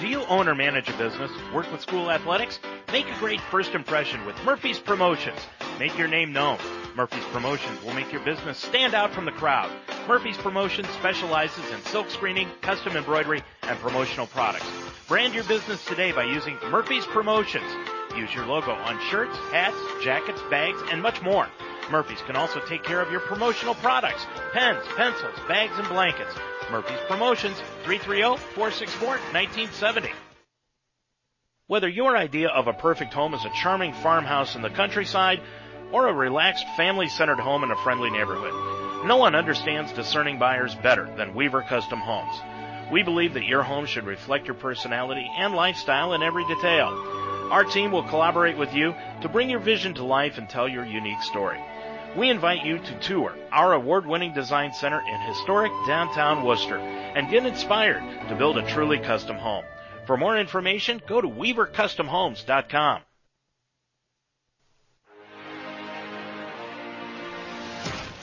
Do 0.01 0.07
you 0.07 0.23
own 0.27 0.47
or 0.47 0.55
manage 0.55 0.89
a 0.89 0.97
business? 0.97 1.33
Work 1.53 1.73
with 1.73 1.81
school 1.81 2.13
athletics? 2.13 2.61
Make 2.93 3.09
a 3.09 3.19
great 3.19 3.41
first 3.51 3.75
impression 3.75 4.25
with 4.25 4.37
Murphy's 4.45 4.79
Promotions. 4.79 5.41
Make 5.81 5.99
your 5.99 6.07
name 6.07 6.33
known. 6.33 6.59
Murphy's 6.97 7.25
Promotions 7.33 7.83
will 7.83 7.95
make 7.95 8.13
your 8.13 8.25
business 8.25 8.57
stand 8.57 8.95
out 8.95 9.13
from 9.13 9.25
the 9.25 9.33
crowd. 9.33 9.69
Murphy's 10.07 10.37
Promotions 10.37 10.89
specializes 10.91 11.69
in 11.73 11.83
silk 11.83 12.09
screening, 12.09 12.49
custom 12.61 12.97
embroidery, 12.97 13.43
and 13.63 13.77
promotional 13.81 14.29
products. 14.29 14.71
Brand 15.09 15.35
your 15.35 15.43
business 15.45 15.85
today 15.87 16.13
by 16.13 16.23
using 16.23 16.57
Murphy's 16.71 17.05
Promotions. 17.07 17.67
Use 18.17 18.33
your 18.33 18.47
logo 18.47 18.71
on 18.71 19.01
shirts, 19.11 19.37
hats, 19.51 19.77
jackets, 20.05 20.41
bags, 20.51 20.81
and 20.93 21.03
much 21.03 21.21
more. 21.21 21.49
Murphy's 21.91 22.23
can 22.23 22.37
also 22.37 22.61
take 22.61 22.85
care 22.85 23.01
of 23.01 23.11
your 23.11 23.21
promotional 23.21 23.75
products, 23.75 24.25
pens, 24.53 24.85
pencils, 24.97 25.35
bags, 25.49 25.77
and 25.77 25.89
blankets. 25.89 26.33
Murphy's 26.71 27.01
Promotions, 27.09 27.61
330-464-1970. 27.85 30.11
Whether 31.67 31.89
your 31.89 32.17
idea 32.17 32.51
of 32.51 32.69
a 32.69 32.73
perfect 32.73 33.15
home 33.15 33.35
is 33.35 33.45
a 33.45 33.51
charming 33.51 33.95
farmhouse 33.95 34.55
in 34.55 34.63
the 34.63 34.71
countryside 34.71 35.41
or 35.95 36.09
a 36.09 36.13
relaxed 36.13 36.67
family-centered 36.77 37.39
home 37.39 37.63
in 37.63 37.71
a 37.71 37.83
friendly 37.85 38.11
neighborhood, 38.11 39.07
no 39.07 39.17
one 39.17 39.37
understands 39.37 39.93
discerning 39.93 40.41
buyers 40.41 40.75
better 40.75 41.09
than 41.17 41.37
Weaver 41.37 41.63
Custom 41.63 42.01
Homes. 42.01 42.35
We 42.91 43.05
believe 43.05 43.35
that 43.35 43.47
your 43.47 43.63
home 43.63 43.87
should 43.87 44.05
reflect 44.05 44.49
your 44.49 44.57
personality 44.57 45.31
and 45.39 45.55
lifestyle 45.55 46.13
in 46.15 46.23
every 46.25 46.45
detail. 46.49 46.89
Our 47.53 47.63
team 47.63 47.93
will 47.93 48.03
collaborate 48.03 48.59
with 48.59 48.75
you 48.75 48.93
to 49.23 49.29
bring 49.29 49.49
your 49.49 49.61
vision 49.61 49.95
to 49.95 50.05
life 50.05 50.37
and 50.37 50.51
tell 50.51 50.67
your 50.67 50.85
unique 50.85 51.23
story. 51.23 51.61
We 52.17 52.29
invite 52.29 52.65
you 52.65 52.79
to 52.79 52.99
tour 52.99 53.37
our 53.53 53.75
award-winning 53.75 54.35
design 54.35 54.73
center 54.73 55.01
in 55.01 55.21
historic 55.21 55.71
downtown 55.87 56.45
Wooster 56.45 56.79
and 56.79 57.31
get 57.31 57.47
inspired 57.47 58.03
to 58.29 58.35
build 58.35 58.59
a 58.59 58.67
truly 58.67 58.99
custom 58.99 59.37
home. 59.37 59.65
For 60.09 60.17
more 60.17 60.37
information, 60.37 61.01
go 61.07 61.21
to 61.21 61.29
weavercustomhomes.com. 61.29 63.03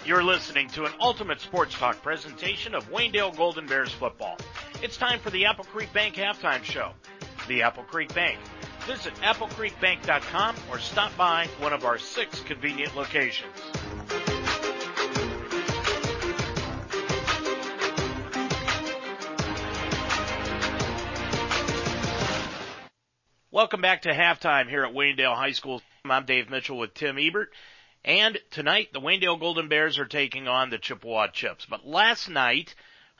You're 0.03 0.23
listening 0.23 0.67
to 0.69 0.85
an 0.85 0.91
Ultimate 0.99 1.39
Sports 1.41 1.75
Talk 1.75 2.01
presentation 2.01 2.73
of 2.73 2.89
Waynedale 2.89 3.37
Golden 3.37 3.67
Bears 3.67 3.91
football. 3.91 4.35
It's 4.81 4.97
time 4.97 5.19
for 5.19 5.29
the 5.29 5.45
Apple 5.45 5.63
Creek 5.65 5.93
Bank 5.93 6.15
halftime 6.15 6.63
show. 6.63 6.93
The 7.47 7.61
Apple 7.61 7.83
Creek 7.83 8.11
Bank. 8.15 8.39
Visit 8.87 9.13
applecreekbank.com 9.17 10.55
or 10.71 10.79
stop 10.79 11.15
by 11.17 11.47
one 11.59 11.71
of 11.71 11.85
our 11.85 11.99
six 11.99 12.39
convenient 12.41 12.95
locations. 12.95 13.51
Welcome 23.51 23.81
back 23.81 24.01
to 24.03 24.13
halftime 24.13 24.67
here 24.67 24.83
at 24.83 24.95
Waynedale 24.95 25.35
High 25.35 25.51
School. 25.51 25.83
I'm 26.05 26.25
Dave 26.25 26.49
Mitchell 26.49 26.79
with 26.79 26.95
Tim 26.95 27.19
Ebert. 27.19 27.51
And 28.03 28.39
tonight, 28.49 28.93
the 28.93 28.99
Waynedale 28.99 29.39
Golden 29.39 29.67
Bears 29.67 29.99
are 29.99 30.05
taking 30.05 30.47
on 30.47 30.71
the 30.71 30.79
Chippewa 30.79 31.27
Chips. 31.27 31.67
But 31.69 31.85
last 31.85 32.29
night, 32.29 32.73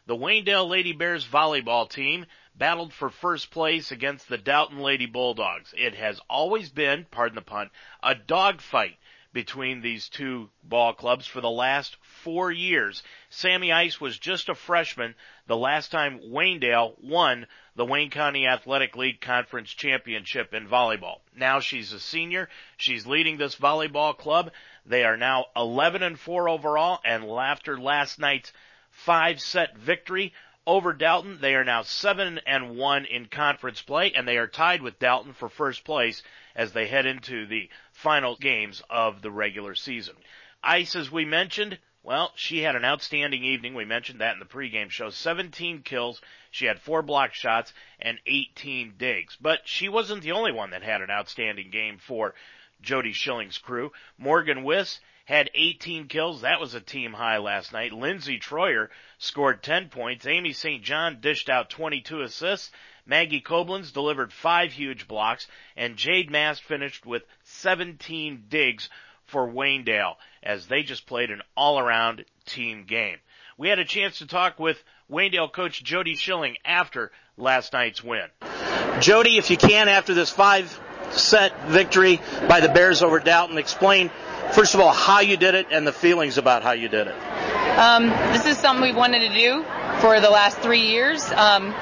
the 0.07 0.15
Waynedale 0.15 0.67
Lady 0.67 0.93
Bears 0.93 1.27
volleyball 1.27 1.87
team 1.87 2.25
battled 2.55 2.91
for 2.91 3.11
first 3.11 3.51
place 3.51 3.91
against 3.91 4.27
the 4.27 4.39
Dalton 4.39 4.79
Lady 4.79 5.05
Bulldogs. 5.05 5.73
It 5.77 5.95
has 5.95 6.19
always 6.27 6.69
been, 6.69 7.05
pardon 7.11 7.35
the 7.35 7.41
pun, 7.41 7.69
a 8.01 8.15
dogfight 8.15 8.97
between 9.33 9.81
these 9.81 10.09
two 10.09 10.49
ball 10.63 10.93
clubs 10.93 11.25
for 11.25 11.41
the 11.41 11.49
last 11.49 11.95
four 12.23 12.51
years. 12.51 13.01
Sammy 13.29 13.71
Ice 13.71 14.01
was 14.01 14.19
just 14.19 14.49
a 14.49 14.55
freshman 14.55 15.15
the 15.47 15.55
last 15.55 15.91
time 15.91 16.19
Waynedale 16.19 17.01
won 17.01 17.47
the 17.75 17.85
Wayne 17.85 18.09
County 18.09 18.45
Athletic 18.45 18.97
League 18.97 19.21
Conference 19.21 19.69
Championship 19.69 20.53
in 20.53 20.67
volleyball. 20.67 21.19
Now 21.35 21.61
she's 21.61 21.93
a 21.93 21.99
senior. 21.99 22.49
She's 22.75 23.07
leading 23.07 23.37
this 23.37 23.55
volleyball 23.55 24.17
club. 24.17 24.51
They 24.85 25.03
are 25.03 25.17
now 25.17 25.47
11 25.55 26.03
and 26.03 26.19
4 26.19 26.49
overall 26.49 26.99
and 27.05 27.25
after 27.25 27.79
last 27.79 28.19
night's 28.19 28.51
five 28.89 29.39
set 29.39 29.77
victory 29.77 30.33
over 30.65 30.93
Dalton, 30.93 31.39
they 31.41 31.55
are 31.55 31.63
now 31.63 31.81
7 31.81 32.39
and 32.45 32.75
1 32.75 33.05
in 33.05 33.25
conference 33.27 33.81
play 33.81 34.11
and 34.13 34.27
they 34.27 34.37
are 34.37 34.47
tied 34.47 34.81
with 34.81 34.99
Dalton 34.99 35.33
for 35.33 35.49
first 35.49 35.83
place 35.83 36.23
as 36.55 36.73
they 36.73 36.87
head 36.87 37.05
into 37.05 37.45
the 37.45 37.69
final 37.91 38.35
games 38.35 38.81
of 38.89 39.21
the 39.21 39.31
regular 39.31 39.75
season. 39.75 40.15
Ice, 40.63 40.95
as 40.95 41.11
we 41.11 41.25
mentioned, 41.25 41.79
well, 42.03 42.31
she 42.35 42.63
had 42.63 42.75
an 42.75 42.83
outstanding 42.83 43.43
evening. 43.43 43.75
We 43.75 43.85
mentioned 43.85 44.21
that 44.21 44.33
in 44.33 44.39
the 44.39 44.45
pregame 44.45 44.89
show. 44.89 45.11
17 45.11 45.83
kills. 45.83 46.19
She 46.49 46.65
had 46.65 46.79
four 46.79 47.03
block 47.03 47.33
shots 47.33 47.73
and 47.99 48.19
18 48.25 48.95
digs. 48.97 49.37
But 49.39 49.67
she 49.67 49.87
wasn't 49.87 50.23
the 50.23 50.31
only 50.31 50.51
one 50.51 50.71
that 50.71 50.81
had 50.81 51.01
an 51.01 51.11
outstanding 51.11 51.69
game 51.69 51.99
for 51.99 52.33
Jody 52.81 53.13
Schilling's 53.13 53.57
crew. 53.57 53.91
Morgan 54.17 54.63
Wiss 54.63 54.99
had 55.25 55.49
18 55.53 56.07
kills. 56.07 56.41
That 56.41 56.59
was 56.59 56.73
a 56.73 56.81
team 56.81 57.13
high 57.13 57.37
last 57.37 57.71
night. 57.73 57.93
Lindsey 57.93 58.39
Troyer 58.39 58.89
scored 59.17 59.63
10 59.63 59.89
points. 59.89 60.25
Amy 60.25 60.53
St. 60.53 60.83
John 60.83 61.19
dished 61.21 61.49
out 61.49 61.69
22 61.69 62.21
assists. 62.21 62.71
Maggie 63.05 63.41
Koblenz 63.41 63.93
delivered 63.93 64.31
five 64.31 64.73
huge 64.73 65.07
blocks 65.07 65.47
and 65.75 65.97
Jade 65.97 66.29
Mast 66.29 66.63
finished 66.63 67.05
with 67.05 67.23
17 67.43 68.45
digs 68.49 68.89
for 69.25 69.47
Waynedale 69.47 70.15
as 70.43 70.67
they 70.67 70.83
just 70.83 71.07
played 71.07 71.31
an 71.31 71.41
all 71.55 71.79
around 71.79 72.25
team 72.45 72.85
game. 72.85 73.17
We 73.57 73.69
had 73.69 73.79
a 73.79 73.85
chance 73.85 74.19
to 74.19 74.27
talk 74.27 74.59
with 74.59 74.83
Waynedale 75.09 75.51
coach 75.51 75.83
Jody 75.83 76.15
Schilling 76.15 76.57
after 76.65 77.11
last 77.37 77.73
night's 77.73 78.03
win. 78.03 78.27
Jody, 78.99 79.37
if 79.37 79.49
you 79.49 79.57
can, 79.57 79.87
after 79.87 80.13
this 80.13 80.29
five 80.29 80.79
set 81.13 81.67
victory 81.67 82.21
by 82.47 82.59
the 82.59 82.69
Bears 82.69 83.01
over 83.01 83.19
Dalton, 83.19 83.57
explain 83.57 84.09
first 84.51 84.73
of 84.73 84.79
all 84.81 84.91
how 84.91 85.19
you 85.19 85.37
did 85.37 85.55
it 85.55 85.67
and 85.71 85.85
the 85.85 85.93
feelings 85.93 86.37
about 86.37 86.63
how 86.63 86.71
you 86.71 86.89
did 86.89 87.07
it. 87.07 87.15
Um, 87.77 88.07
this 88.33 88.45
is 88.45 88.57
something 88.57 88.83
we've 88.83 88.95
wanted 88.95 89.27
to 89.29 89.33
do 89.33 89.63
for 89.99 90.19
the 90.19 90.29
last 90.29 90.57
three 90.59 90.87
years. 90.87 91.29
Um, 91.31 91.73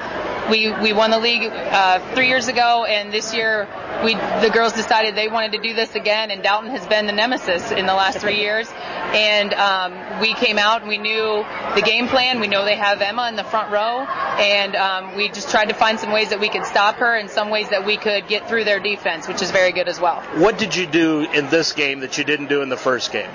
we 0.50 0.72
we 0.72 0.92
won 0.92 1.10
the 1.10 1.18
league 1.18 1.44
uh, 1.44 2.14
three 2.14 2.28
years 2.28 2.48
ago, 2.48 2.84
and 2.84 3.12
this 3.12 3.32
year 3.32 3.68
we 4.04 4.14
the 4.14 4.50
girls 4.52 4.72
decided 4.72 5.14
they 5.14 5.28
wanted 5.28 5.52
to 5.52 5.58
do 5.62 5.74
this 5.74 5.94
again. 5.94 6.30
And 6.30 6.42
Dalton 6.42 6.70
has 6.70 6.86
been 6.86 7.06
the 7.06 7.12
nemesis 7.12 7.70
in 7.70 7.86
the 7.86 7.94
last 7.94 8.18
three 8.18 8.40
years. 8.40 8.68
And 9.12 9.52
um, 9.54 10.20
we 10.20 10.34
came 10.34 10.58
out 10.58 10.82
and 10.82 10.88
we 10.88 10.98
knew 10.98 11.44
the 11.74 11.82
game 11.82 12.06
plan. 12.06 12.38
We 12.38 12.46
know 12.46 12.64
they 12.64 12.76
have 12.76 13.00
Emma 13.00 13.28
in 13.28 13.36
the 13.36 13.44
front 13.44 13.72
row, 13.72 14.04
and 14.38 14.76
um, 14.76 15.16
we 15.16 15.28
just 15.28 15.50
tried 15.50 15.68
to 15.68 15.74
find 15.74 15.98
some 15.98 16.12
ways 16.12 16.30
that 16.30 16.38
we 16.38 16.48
could 16.48 16.64
stop 16.64 16.96
her, 16.96 17.16
and 17.16 17.28
some 17.28 17.50
ways 17.50 17.68
that 17.70 17.84
we 17.84 17.96
could 17.96 18.28
get 18.28 18.48
through 18.48 18.64
their 18.64 18.78
defense, 18.78 19.26
which 19.26 19.42
is 19.42 19.50
very 19.50 19.72
good 19.72 19.88
as 19.88 20.00
well. 20.00 20.20
What 20.34 20.58
did 20.58 20.76
you 20.76 20.86
do 20.86 21.22
in 21.32 21.48
this 21.48 21.72
game 21.72 22.00
that 22.00 22.18
you 22.18 22.24
didn't 22.24 22.48
do 22.48 22.62
in 22.62 22.68
the 22.68 22.76
first 22.76 23.12
game? 23.12 23.30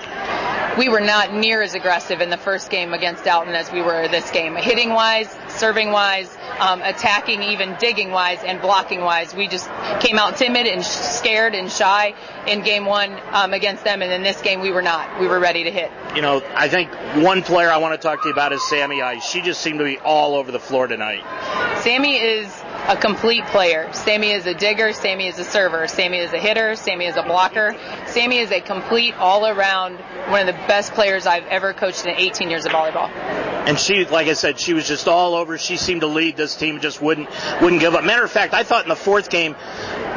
We 0.77 0.89
were 0.89 0.99
not 0.99 1.34
near 1.34 1.61
as 1.61 1.73
aggressive 1.73 2.22
in 2.22 2.30
the 2.30 2.38
first 2.38 2.69
game 2.69 2.93
against 2.93 3.23
Dalton 3.23 3.53
as 3.56 3.72
we 3.72 3.81
were 3.81 4.07
this 4.07 4.30
game. 4.31 4.56
Hitting 4.56 4.89
wise, 4.89 5.34
serving 5.49 5.91
wise, 5.91 6.35
um, 6.60 6.81
attacking, 6.81 7.43
even 7.43 7.76
digging 7.80 8.11
wise, 8.11 8.39
and 8.43 8.61
blocking 8.61 9.02
wise. 9.02 9.34
We 9.34 9.47
just 9.47 9.69
came 9.99 10.19
out 10.19 10.38
timid 10.38 10.68
and 10.68 10.84
scared 10.84 11.56
and 11.56 11.72
shy 11.72 12.14
in 12.47 12.61
game 12.61 12.85
one 12.85 13.18
um, 13.31 13.53
against 13.53 13.84
them, 13.84 14.02
and 14.02 14.11
in 14.11 14.23
this 14.23 14.41
game 14.41 14.61
we 14.61 14.72
were 14.72 14.81
not. 14.81 15.19
We 15.19 15.27
were 15.27 15.39
ready 15.39 15.64
to 15.64 15.72
hit. 15.72 15.91
You 16.15 16.22
know, 16.22 16.41
I 16.53 16.68
think 16.68 16.91
one 17.23 17.41
player 17.41 17.69
I 17.69 17.77
want 17.77 17.99
to 17.99 18.07
talk 18.07 18.22
to 18.23 18.27
you 18.27 18.34
about 18.34 18.52
is 18.52 18.68
Sammy 18.68 19.02
Ice. 19.02 19.23
She 19.23 19.41
just 19.41 19.61
seemed 19.61 19.80
to 19.80 19.85
be 19.85 19.97
all 19.99 20.35
over 20.35 20.52
the 20.52 20.60
floor 20.60 20.88
tonight. 20.88 21.23
Sammy 21.81 22.18
is 22.18 22.47
a 22.88 22.95
complete 22.95 23.44
player. 23.48 23.91
Sammy 23.94 24.32
is 24.32 24.45
a 24.45 24.53
digger. 24.53 24.94
Sammy 24.94 25.28
is 25.28 25.40
a 25.40 25.44
server. 25.44 25.88
Sammy 25.88 26.20
is 26.20 26.32
a 26.34 26.38
hitter. 26.38 26.76
Sammy 26.76 27.06
is 27.07 27.16
a 27.16 27.24
blocker. 27.24 27.76
Sammy 28.06 28.38
is 28.38 28.52
a 28.52 28.62
complete 28.62 29.16
all-around 29.16 29.98
one 30.30 30.41
of 30.41 30.48
the 30.48 30.62
best 30.68 30.94
players 30.94 31.26
I've 31.26 31.45
ever 31.48 31.74
coached 31.74 32.06
in 32.06 32.16
18 32.16 32.49
years 32.49 32.66
of 32.66 32.72
volleyball. 32.72 33.10
And 33.68 33.80
she, 33.80 34.06
like 34.06 34.28
I 34.28 34.34
said, 34.34 34.60
she 34.60 34.74
was 34.74 34.88
just 34.88 35.07
all 35.07 35.34
over. 35.34 35.57
She 35.57 35.78
seemed 35.78 36.02
to 36.02 36.07
lead 36.07 36.38
this 36.38 36.56
team. 36.56 36.80
Just 36.80 37.02
wouldn't 37.02 37.30
wouldn't 37.62 37.82
give 37.82 37.95
up. 37.95 38.03
Matter 38.03 38.24
of 38.24 38.32
fact, 38.32 38.53
I 38.53 38.64
thought 38.64 38.84
in 38.84 38.90
the 38.90 38.95
fourth 38.95 39.32
game, 39.32 39.56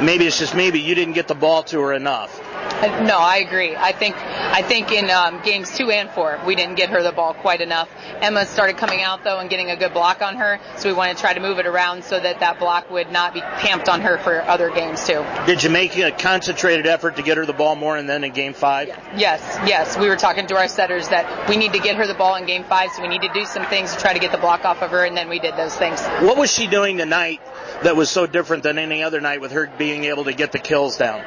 maybe 0.02 0.26
it's 0.26 0.38
just 0.38 0.54
maybe 0.54 0.80
you 0.80 0.94
didn't 0.94 1.14
get 1.14 1.28
the 1.28 1.34
ball 1.34 1.62
to 1.64 1.80
her 1.80 1.94
enough. 1.94 2.38
No, 2.78 3.18
I 3.18 3.38
agree. 3.38 3.74
I 3.74 3.90
think 3.90 4.14
I 4.16 4.62
think 4.62 4.92
in 4.92 5.10
um, 5.10 5.40
games 5.42 5.76
two 5.76 5.90
and 5.90 6.08
four 6.10 6.38
we 6.46 6.54
didn't 6.54 6.76
get 6.76 6.90
her 6.90 7.02
the 7.02 7.10
ball 7.10 7.34
quite 7.34 7.60
enough. 7.60 7.88
Emma 8.20 8.46
started 8.46 8.76
coming 8.76 9.02
out 9.02 9.24
though 9.24 9.40
and 9.40 9.50
getting 9.50 9.70
a 9.70 9.76
good 9.76 9.92
block 9.92 10.22
on 10.22 10.36
her, 10.36 10.60
so 10.76 10.88
we 10.88 10.94
wanted 10.94 11.16
to 11.16 11.20
try 11.20 11.34
to 11.34 11.40
move 11.40 11.58
it 11.58 11.66
around 11.66 12.04
so 12.04 12.20
that 12.20 12.38
that 12.38 12.57
block 12.58 12.90
would 12.90 13.10
not 13.10 13.34
be 13.34 13.40
pamped 13.40 13.88
on 13.88 14.00
her 14.00 14.18
for 14.18 14.42
other 14.42 14.70
games 14.70 15.06
too. 15.06 15.24
Did 15.46 15.62
you 15.62 15.70
make 15.70 15.96
a 15.96 16.10
concentrated 16.10 16.86
effort 16.86 17.16
to 17.16 17.22
get 17.22 17.36
her 17.36 17.46
the 17.46 17.52
ball 17.52 17.76
more, 17.76 17.96
and 17.96 18.08
then 18.08 18.24
in 18.24 18.32
game 18.32 18.54
five? 18.54 18.88
Yes, 19.16 19.40
yes. 19.66 19.98
We 19.98 20.08
were 20.08 20.16
talking 20.16 20.46
to 20.48 20.56
our 20.56 20.68
setters 20.68 21.08
that 21.08 21.48
we 21.48 21.56
need 21.56 21.72
to 21.72 21.78
get 21.78 21.96
her 21.96 22.06
the 22.06 22.14
ball 22.14 22.34
in 22.36 22.46
game 22.46 22.64
five, 22.64 22.90
so 22.92 23.02
we 23.02 23.08
need 23.08 23.22
to 23.22 23.32
do 23.32 23.44
some 23.44 23.66
things 23.66 23.94
to 23.94 24.00
try 24.00 24.12
to 24.12 24.18
get 24.18 24.32
the 24.32 24.38
block 24.38 24.64
off 24.64 24.82
of 24.82 24.90
her, 24.90 25.04
and 25.04 25.16
then 25.16 25.28
we 25.28 25.38
did 25.38 25.56
those 25.56 25.76
things. 25.76 26.00
What 26.20 26.36
was 26.36 26.52
she 26.52 26.66
doing 26.66 26.98
tonight 26.98 27.40
that 27.82 27.96
was 27.96 28.10
so 28.10 28.26
different 28.26 28.62
than 28.62 28.78
any 28.78 29.02
other 29.02 29.20
night 29.20 29.40
with 29.40 29.52
her 29.52 29.70
being 29.78 30.04
able 30.04 30.24
to 30.24 30.32
get 30.32 30.52
the 30.52 30.58
kills 30.58 30.96
down? 30.96 31.22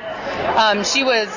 Um, 0.58 0.84
she 0.84 1.04
was 1.04 1.30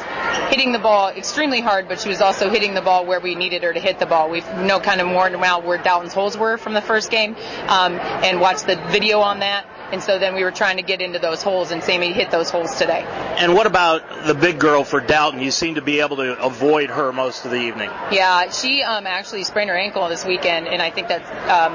hitting 0.51 0.73
the 0.73 0.79
ball 0.79 1.09
extremely 1.09 1.61
hard, 1.61 1.89
but 1.89 2.01
she 2.01 2.09
was 2.09 2.21
also 2.21 2.51
hitting 2.51 2.75
the 2.75 2.83
ball 2.83 3.07
where 3.07 3.21
we 3.21 3.35
needed 3.35 3.63
her 3.63 3.73
to 3.73 3.81
hit 3.81 3.99
the 3.99 4.07
ball. 4.07 4.31
We 4.31 4.41
know 4.41 4.81
kind 4.81 5.01
of 5.01 5.07
more 5.07 5.31
now 5.31 5.61
where 5.61 5.79
Dalton's 5.79 6.13
holes 6.13 6.37
were 6.37 6.59
from 6.59 6.75
the 6.75 6.83
first 6.83 7.11
game, 7.11 7.37
um, 7.69 7.95
and 7.95 8.41
watched 8.41 8.67
the 8.67 8.77
video 8.91 9.21
on 9.21 9.41
that. 9.41 9.67
And 9.93 10.03
so 10.03 10.19
then 10.19 10.35
we 10.35 10.43
were 10.45 10.51
trying 10.51 10.77
to 10.77 10.83
get 10.83 11.01
into 11.01 11.19
those 11.19 11.43
holes, 11.43 11.71
and 11.71 11.83
Sammy 11.83 12.13
hit 12.13 12.31
those 12.31 12.51
holes 12.51 12.75
today. 12.77 13.03
And 13.39 13.55
what 13.55 13.67
about 13.67 14.27
the 14.27 14.35
big 14.35 14.59
girl 14.59 14.85
for 14.85 15.01
Dalton? 15.01 15.41
You 15.41 15.51
seem 15.51 15.77
to 15.77 15.83
be 15.83 16.01
able 16.01 16.17
to 16.17 16.41
avoid 16.43 16.91
her 16.91 17.13
most 17.13 17.45
of 17.45 17.51
the 17.51 17.59
evening. 17.61 17.91
Yeah, 18.11 18.51
she 18.51 18.83
um, 18.83 19.07
actually 19.07 19.45
sprained 19.45 19.71
her 19.71 19.77
ankle 19.77 20.09
this 20.09 20.25
weekend, 20.25 20.67
and 20.69 20.81
I 20.83 20.91
think 20.91 21.09
that 21.09 21.23
um, 21.49 21.75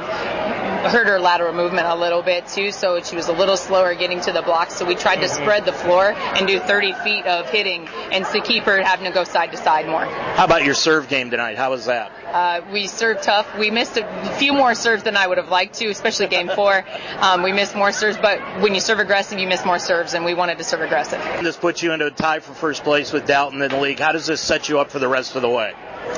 hurt 0.91 1.07
her 1.07 1.19
lateral 1.19 1.53
movement 1.53 1.87
a 1.87 1.95
little 1.95 2.21
bit 2.21 2.47
too. 2.47 2.71
So 2.71 3.01
she 3.01 3.15
was 3.15 3.27
a 3.27 3.33
little 3.33 3.57
slower 3.57 3.93
getting 3.95 4.21
to 4.21 4.31
the 4.31 4.41
blocks. 4.41 4.75
So 4.75 4.85
we 4.85 4.95
tried 4.95 5.17
to 5.17 5.19
Mm-hmm. 5.29 5.43
spread 5.43 5.65
the 5.65 5.73
floor 5.73 6.13
and 6.13 6.47
do 6.47 6.59
30 6.59 6.93
feet 7.03 7.25
of 7.25 7.49
hitting, 7.49 7.87
and 8.11 8.25
to 8.27 8.41
keep 8.41 8.63
her 8.63 8.81
having 8.81 9.05
to 9.05 9.11
go 9.11 9.23
side 9.23 9.51
to 9.51 9.57
side 9.57 9.85
more. 9.87 10.05
How 10.05 10.45
about 10.45 10.63
your 10.65 10.73
serve 10.73 11.07
game 11.07 11.29
tonight? 11.29 11.57
How 11.57 11.69
was 11.69 11.85
that? 11.85 12.11
Uh, 12.33 12.61
we 12.71 12.87
served 12.87 13.21
tough. 13.23 13.47
We 13.57 13.69
missed 13.69 13.97
a 13.97 14.35
few 14.39 14.53
more 14.53 14.73
serves 14.75 15.03
than 15.03 15.17
I 15.17 15.27
would 15.27 15.37
have 15.37 15.49
liked 15.49 15.75
to, 15.75 15.87
especially 15.89 16.27
game 16.27 16.49
four. 16.49 16.83
Um, 17.19 17.43
we 17.43 17.51
missed 17.51 17.75
more 17.75 17.91
serves, 17.91 18.08
but 18.17 18.39
when 18.61 18.73
you 18.73 18.81
serve 18.81 18.99
aggressive, 18.99 19.39
you 19.39 19.47
miss 19.47 19.65
more 19.65 19.79
serves, 19.79 20.13
and 20.13 20.25
we 20.25 20.33
wanted 20.33 20.57
to 20.57 20.63
serve 20.63 20.81
aggressive. 20.81 21.21
This 21.43 21.57
puts 21.57 21.83
you 21.83 21.91
into 21.91 22.07
a 22.07 22.11
tie 22.11 22.39
for 22.39 22.53
first 22.53 22.83
place 22.83 23.11
with 23.11 23.27
Dalton 23.27 23.61
in 23.61 23.71
the 23.71 23.79
league. 23.79 23.99
How 23.99 24.11
does 24.11 24.25
this 24.25 24.41
set 24.41 24.69
you 24.69 24.79
up 24.79 24.91
for 24.91 24.99
the 24.99 25.07
rest 25.07 25.35
of 25.35 25.41
the 25.41 25.49
way? 25.49 25.73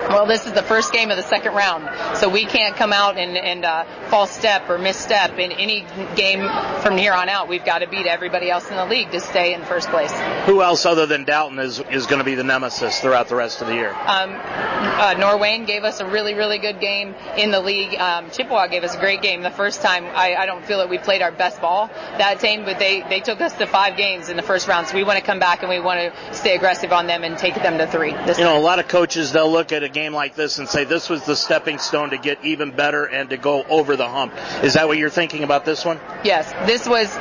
Well, 0.09 0.25
this 0.25 0.45
is 0.45 0.53
the 0.53 0.63
first 0.63 0.91
game 0.93 1.11
of 1.11 1.17
the 1.17 1.23
second 1.23 1.53
round, 1.53 2.17
so 2.17 2.29
we 2.29 2.45
can't 2.45 2.75
come 2.75 2.91
out 2.93 3.17
and, 3.17 3.37
and 3.37 3.65
uh, 3.65 3.85
false 4.09 4.31
step 4.31 4.69
or 4.69 4.77
misstep 4.77 5.37
in 5.37 5.51
any 5.51 5.85
game 6.15 6.47
from 6.81 6.97
here 6.97 7.13
on 7.13 7.29
out. 7.29 7.47
We've 7.47 7.63
got 7.63 7.79
to 7.79 7.87
beat 7.87 8.07
everybody 8.07 8.49
else 8.49 8.69
in 8.69 8.75
the 8.75 8.85
league 8.85 9.11
to 9.11 9.19
stay 9.19 9.53
in 9.53 9.63
first 9.63 9.89
place. 9.89 10.11
Who 10.45 10.61
else 10.61 10.85
other 10.85 11.05
than 11.05 11.23
Dalton 11.23 11.59
is, 11.59 11.79
is 11.91 12.07
going 12.07 12.19
to 12.19 12.25
be 12.25 12.35
the 12.35 12.43
nemesis 12.43 12.99
throughout 12.99 13.27
the 13.27 13.35
rest 13.35 13.61
of 13.61 13.67
the 13.67 13.75
year? 13.75 13.91
Um, 13.91 14.31
uh, 14.33 15.15
Norwayne 15.15 15.65
gave 15.65 15.83
us 15.83 15.99
a 15.99 16.05
really, 16.05 16.33
really 16.33 16.57
good 16.57 16.79
game 16.79 17.15
in 17.37 17.51
the 17.51 17.61
league. 17.61 17.95
Um, 17.95 18.29
Chippewa 18.31 18.67
gave 18.67 18.83
us 18.83 18.95
a 18.95 18.99
great 18.99 19.21
game 19.21 19.41
the 19.41 19.51
first 19.51 19.81
time. 19.81 20.05
I, 20.05 20.35
I 20.35 20.45
don't 20.45 20.65
feel 20.65 20.79
that 20.79 20.89
we 20.89 20.97
played 20.97 21.21
our 21.21 21.31
best 21.31 21.61
ball 21.61 21.89
that 22.17 22.39
team, 22.39 22.65
but 22.65 22.79
they, 22.79 23.01
they 23.09 23.19
took 23.19 23.41
us 23.41 23.53
to 23.53 23.65
five 23.65 23.97
games 23.97 24.29
in 24.29 24.37
the 24.37 24.43
first 24.43 24.67
round, 24.67 24.87
so 24.87 24.95
we 24.95 25.03
want 25.03 25.19
to 25.19 25.25
come 25.25 25.39
back 25.39 25.61
and 25.61 25.69
we 25.69 25.79
want 25.79 25.99
to 25.99 26.33
stay 26.33 26.55
aggressive 26.55 26.91
on 26.91 27.07
them 27.07 27.23
and 27.23 27.37
take 27.37 27.55
them 27.55 27.77
to 27.77 27.87
three. 27.87 28.13
This 28.25 28.37
You 28.37 28.43
know, 28.43 28.57
a 28.57 28.59
lot 28.59 28.79
of 28.79 28.87
coaches, 28.87 29.31
they'll 29.31 29.51
look 29.51 29.70
at 29.71 29.83
a 29.83 29.89
game 29.89 30.13
like 30.13 30.35
this 30.35 30.59
and 30.59 30.67
say 30.67 30.83
this 30.83 31.09
was 31.09 31.25
the 31.25 31.35
stepping 31.35 31.77
stone 31.77 32.11
to 32.11 32.17
get 32.17 32.43
even 32.43 32.71
better 32.71 33.05
and 33.05 33.29
to 33.29 33.37
go 33.37 33.63
over 33.63 33.95
the 33.95 34.07
hump. 34.07 34.33
Is 34.63 34.73
that 34.73 34.87
what 34.87 34.97
you're 34.97 35.09
thinking 35.09 35.43
about 35.43 35.65
this 35.65 35.85
one? 35.85 35.99
Yes, 36.23 36.51
this 36.67 36.87
was 36.87 37.13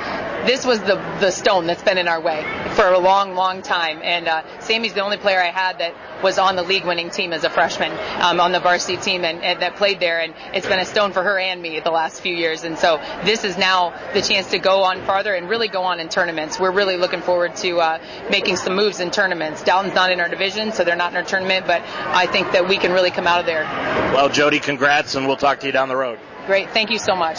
this 0.46 0.64
was 0.64 0.80
the 0.80 0.96
the 1.20 1.30
stone 1.30 1.66
that's 1.66 1.82
been 1.82 1.98
in 1.98 2.08
our 2.08 2.20
way 2.20 2.42
for 2.74 2.88
a 2.88 2.98
long, 2.98 3.34
long 3.34 3.62
time. 3.62 4.00
And 4.02 4.26
uh, 4.26 4.42
Sammy's 4.60 4.94
the 4.94 5.02
only 5.02 5.18
player 5.18 5.40
I 5.40 5.50
had 5.50 5.78
that 5.78 5.94
was 6.22 6.38
on 6.38 6.56
the 6.56 6.62
league 6.62 6.84
winning 6.84 7.10
team 7.10 7.32
as 7.32 7.44
a 7.44 7.50
freshman 7.50 7.92
um, 8.20 8.40
on 8.40 8.52
the 8.52 8.60
varsity 8.60 8.96
team 8.96 9.24
and, 9.24 9.42
and 9.42 9.62
that 9.62 9.76
played 9.76 10.00
there. 10.00 10.20
And 10.20 10.34
it's 10.54 10.66
been 10.66 10.78
a 10.78 10.84
stone 10.84 11.12
for 11.12 11.22
her 11.22 11.38
and 11.38 11.60
me 11.60 11.80
the 11.80 11.90
last 11.90 12.20
few 12.20 12.34
years. 12.34 12.64
And 12.64 12.78
so 12.78 13.00
this 13.24 13.44
is 13.44 13.56
now 13.56 13.94
the 14.12 14.22
chance 14.22 14.50
to 14.50 14.58
go 14.58 14.82
on 14.82 15.04
farther 15.04 15.34
and 15.34 15.48
really 15.48 15.68
go 15.68 15.82
on 15.82 16.00
in 16.00 16.08
tournaments. 16.08 16.58
We're 16.58 16.72
really 16.72 16.96
looking 16.96 17.22
forward 17.22 17.56
to 17.56 17.80
uh, 17.80 17.98
making 18.30 18.56
some 18.56 18.74
moves 18.74 19.00
in 19.00 19.10
tournaments. 19.10 19.62
Dalton's 19.62 19.94
not 19.94 20.12
in 20.12 20.20
our 20.20 20.28
division, 20.28 20.72
so 20.72 20.84
they're 20.84 20.96
not 20.96 21.12
in 21.12 21.16
our 21.16 21.24
tournament. 21.24 21.66
But 21.66 21.82
I 21.82 22.26
think 22.26 22.39
that 22.52 22.68
we 22.68 22.78
can 22.78 22.92
really 22.92 23.10
come 23.10 23.26
out 23.26 23.40
of 23.40 23.46
there. 23.46 23.64
Well, 24.14 24.28
Jody, 24.28 24.60
congrats, 24.60 25.14
and 25.14 25.26
we'll 25.26 25.36
talk 25.36 25.60
to 25.60 25.66
you 25.66 25.72
down 25.72 25.88
the 25.88 25.96
road. 25.96 26.18
Great, 26.46 26.70
thank 26.70 26.90
you 26.90 26.98
so 26.98 27.14
much. 27.14 27.38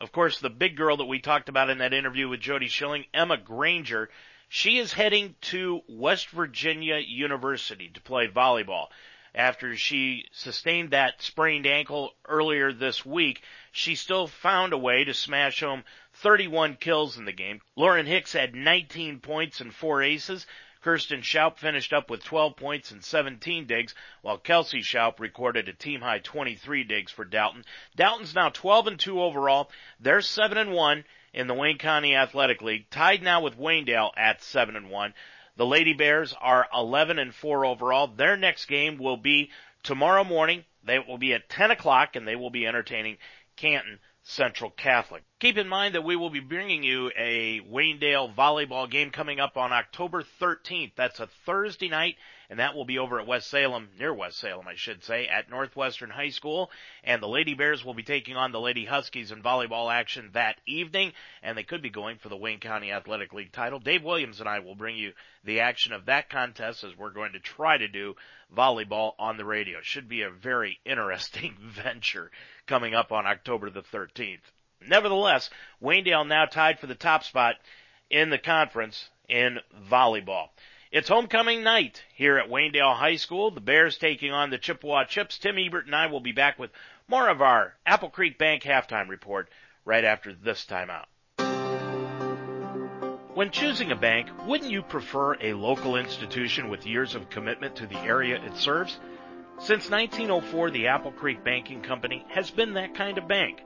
Of 0.00 0.12
course, 0.12 0.38
the 0.38 0.50
big 0.50 0.76
girl 0.76 0.98
that 0.98 1.06
we 1.06 1.20
talked 1.20 1.48
about 1.48 1.70
in 1.70 1.78
that 1.78 1.92
interview 1.92 2.28
with 2.28 2.40
Jody 2.40 2.68
Schilling, 2.68 3.04
Emma 3.12 3.36
Granger, 3.36 4.08
she 4.48 4.78
is 4.78 4.92
heading 4.92 5.34
to 5.42 5.80
West 5.88 6.30
Virginia 6.30 6.98
University 6.98 7.88
to 7.94 8.00
play 8.00 8.28
volleyball. 8.28 8.86
After 9.34 9.76
she 9.76 10.24
sustained 10.32 10.92
that 10.92 11.20
sprained 11.20 11.66
ankle 11.66 12.14
earlier 12.26 12.72
this 12.72 13.04
week, 13.04 13.42
she 13.72 13.94
still 13.94 14.26
found 14.28 14.72
a 14.72 14.78
way 14.78 15.04
to 15.04 15.12
smash 15.12 15.60
home 15.60 15.84
31 16.14 16.76
kills 16.76 17.18
in 17.18 17.26
the 17.26 17.32
game. 17.32 17.60
Lauren 17.76 18.06
Hicks 18.06 18.32
had 18.32 18.54
19 18.54 19.20
points 19.20 19.60
and 19.60 19.74
four 19.74 20.02
aces. 20.02 20.46
Kirsten 20.82 21.22
Schaup 21.22 21.58
finished 21.58 21.92
up 21.92 22.10
with 22.10 22.24
12 22.24 22.56
points 22.56 22.90
and 22.90 23.04
17 23.04 23.66
digs, 23.66 23.94
while 24.22 24.38
Kelsey 24.38 24.82
Schaup 24.82 25.18
recorded 25.18 25.68
a 25.68 25.72
team 25.72 26.00
high 26.00 26.18
23 26.18 26.84
digs 26.84 27.10
for 27.10 27.24
Dalton. 27.24 27.64
Dalton's 27.96 28.34
now 28.34 28.50
12 28.50 28.86
and 28.86 29.00
2 29.00 29.22
overall. 29.22 29.70
They're 30.00 30.20
7 30.20 30.58
and 30.58 30.72
1 30.72 31.04
in 31.32 31.46
the 31.46 31.54
Wayne 31.54 31.78
County 31.78 32.14
Athletic 32.14 32.62
League, 32.62 32.88
tied 32.90 33.22
now 33.22 33.40
with 33.40 33.58
Waynedale 33.58 34.12
at 34.16 34.42
7 34.42 34.76
and 34.76 34.90
1. 34.90 35.14
The 35.56 35.66
Lady 35.66 35.92
Bears 35.92 36.34
are 36.40 36.68
11 36.72 37.18
and 37.18 37.34
4 37.34 37.64
overall. 37.64 38.08
Their 38.08 38.36
next 38.36 38.66
game 38.66 38.98
will 38.98 39.16
be 39.16 39.50
tomorrow 39.82 40.24
morning. 40.24 40.64
They 40.84 40.98
will 40.98 41.18
be 41.18 41.34
at 41.34 41.48
10 41.48 41.70
o'clock 41.70 42.16
and 42.16 42.28
they 42.28 42.36
will 42.36 42.50
be 42.50 42.66
entertaining 42.66 43.18
Canton 43.56 43.98
Central 44.28 44.70
Catholic. 44.70 45.22
Keep 45.38 45.56
in 45.56 45.68
mind 45.68 45.94
that 45.94 46.02
we 46.02 46.16
will 46.16 46.30
be 46.30 46.40
bringing 46.40 46.82
you 46.82 47.12
a 47.16 47.60
Waynedale 47.60 48.34
volleyball 48.34 48.90
game 48.90 49.10
coming 49.10 49.38
up 49.38 49.56
on 49.56 49.72
October 49.72 50.24
13th. 50.40 50.90
That's 50.96 51.20
a 51.20 51.28
Thursday 51.46 51.88
night, 51.88 52.16
and 52.48 52.58
that 52.58 52.74
will 52.74 52.84
be 52.84 52.98
over 52.98 53.20
at 53.20 53.26
West 53.26 53.48
Salem, 53.48 53.88
near 53.98 54.12
West 54.12 54.38
Salem, 54.38 54.66
I 54.68 54.74
should 54.74 55.02
say, 55.02 55.26
at 55.26 55.50
Northwestern 55.50 56.10
High 56.10 56.30
School. 56.30 56.70
And 57.02 57.22
the 57.22 57.28
Lady 57.28 57.54
Bears 57.54 57.84
will 57.84 57.94
be 57.94 58.02
taking 58.02 58.36
on 58.36 58.52
the 58.52 58.60
Lady 58.60 58.84
Huskies 58.84 59.32
in 59.32 59.42
volleyball 59.42 59.92
action 59.92 60.30
that 60.32 60.60
evening, 60.66 61.12
and 61.42 61.56
they 61.56 61.62
could 61.62 61.82
be 61.82 61.90
going 61.90 62.18
for 62.18 62.28
the 62.28 62.36
Wayne 62.36 62.60
County 62.60 62.92
Athletic 62.92 63.32
League 63.32 63.52
title. 63.52 63.78
Dave 63.78 64.02
Williams 64.04 64.40
and 64.40 64.48
I 64.48 64.60
will 64.60 64.74
bring 64.74 64.96
you 64.96 65.12
the 65.44 65.60
action 65.60 65.92
of 65.92 66.06
that 66.06 66.30
contest 66.30 66.84
as 66.84 66.96
we're 66.96 67.10
going 67.10 67.32
to 67.32 67.40
try 67.40 67.76
to 67.76 67.88
do 67.88 68.14
volleyball 68.54 69.12
on 69.18 69.36
the 69.36 69.44
radio. 69.44 69.80
Should 69.82 70.08
be 70.08 70.22
a 70.22 70.30
very 70.30 70.80
interesting 70.84 71.56
venture 71.60 72.30
coming 72.66 72.94
up 72.94 73.12
on 73.12 73.26
October 73.26 73.70
the 73.70 73.82
13th. 73.82 74.40
Nevertheless, 74.86 75.50
Waynedale 75.82 76.26
now 76.26 76.44
tied 76.44 76.78
for 76.78 76.86
the 76.86 76.94
top 76.94 77.24
spot 77.24 77.56
in 78.10 78.30
the 78.30 78.38
conference 78.38 79.10
in 79.28 79.58
volleyball. 79.90 80.48
It's 80.92 81.08
homecoming 81.08 81.64
night 81.64 82.04
here 82.14 82.38
at 82.38 82.48
Waynedale 82.48 82.94
High 82.94 83.16
School. 83.16 83.50
The 83.50 83.60
Bears 83.60 83.98
taking 83.98 84.30
on 84.30 84.50
the 84.50 84.58
Chippewa 84.58 85.04
Chips. 85.04 85.36
Tim 85.36 85.58
Ebert 85.58 85.86
and 85.86 85.96
I 85.96 86.06
will 86.06 86.20
be 86.20 86.30
back 86.30 86.60
with 86.60 86.70
more 87.08 87.28
of 87.28 87.42
our 87.42 87.74
Apple 87.84 88.08
Creek 88.08 88.38
Bank 88.38 88.62
halftime 88.62 89.08
report 89.08 89.48
right 89.84 90.04
after 90.04 90.32
this 90.32 90.64
timeout. 90.64 91.06
When 93.34 93.50
choosing 93.50 93.90
a 93.90 93.96
bank, 93.96 94.28
wouldn't 94.46 94.70
you 94.70 94.80
prefer 94.80 95.34
a 95.40 95.54
local 95.54 95.96
institution 95.96 96.68
with 96.68 96.86
years 96.86 97.16
of 97.16 97.30
commitment 97.30 97.74
to 97.76 97.86
the 97.88 97.98
area 97.98 98.40
it 98.40 98.56
serves? 98.56 99.00
Since 99.58 99.90
1904, 99.90 100.70
the 100.70 100.86
Apple 100.86 101.10
Creek 101.10 101.42
Banking 101.42 101.82
Company 101.82 102.24
has 102.28 102.52
been 102.52 102.74
that 102.74 102.94
kind 102.94 103.18
of 103.18 103.26
bank. 103.26 103.60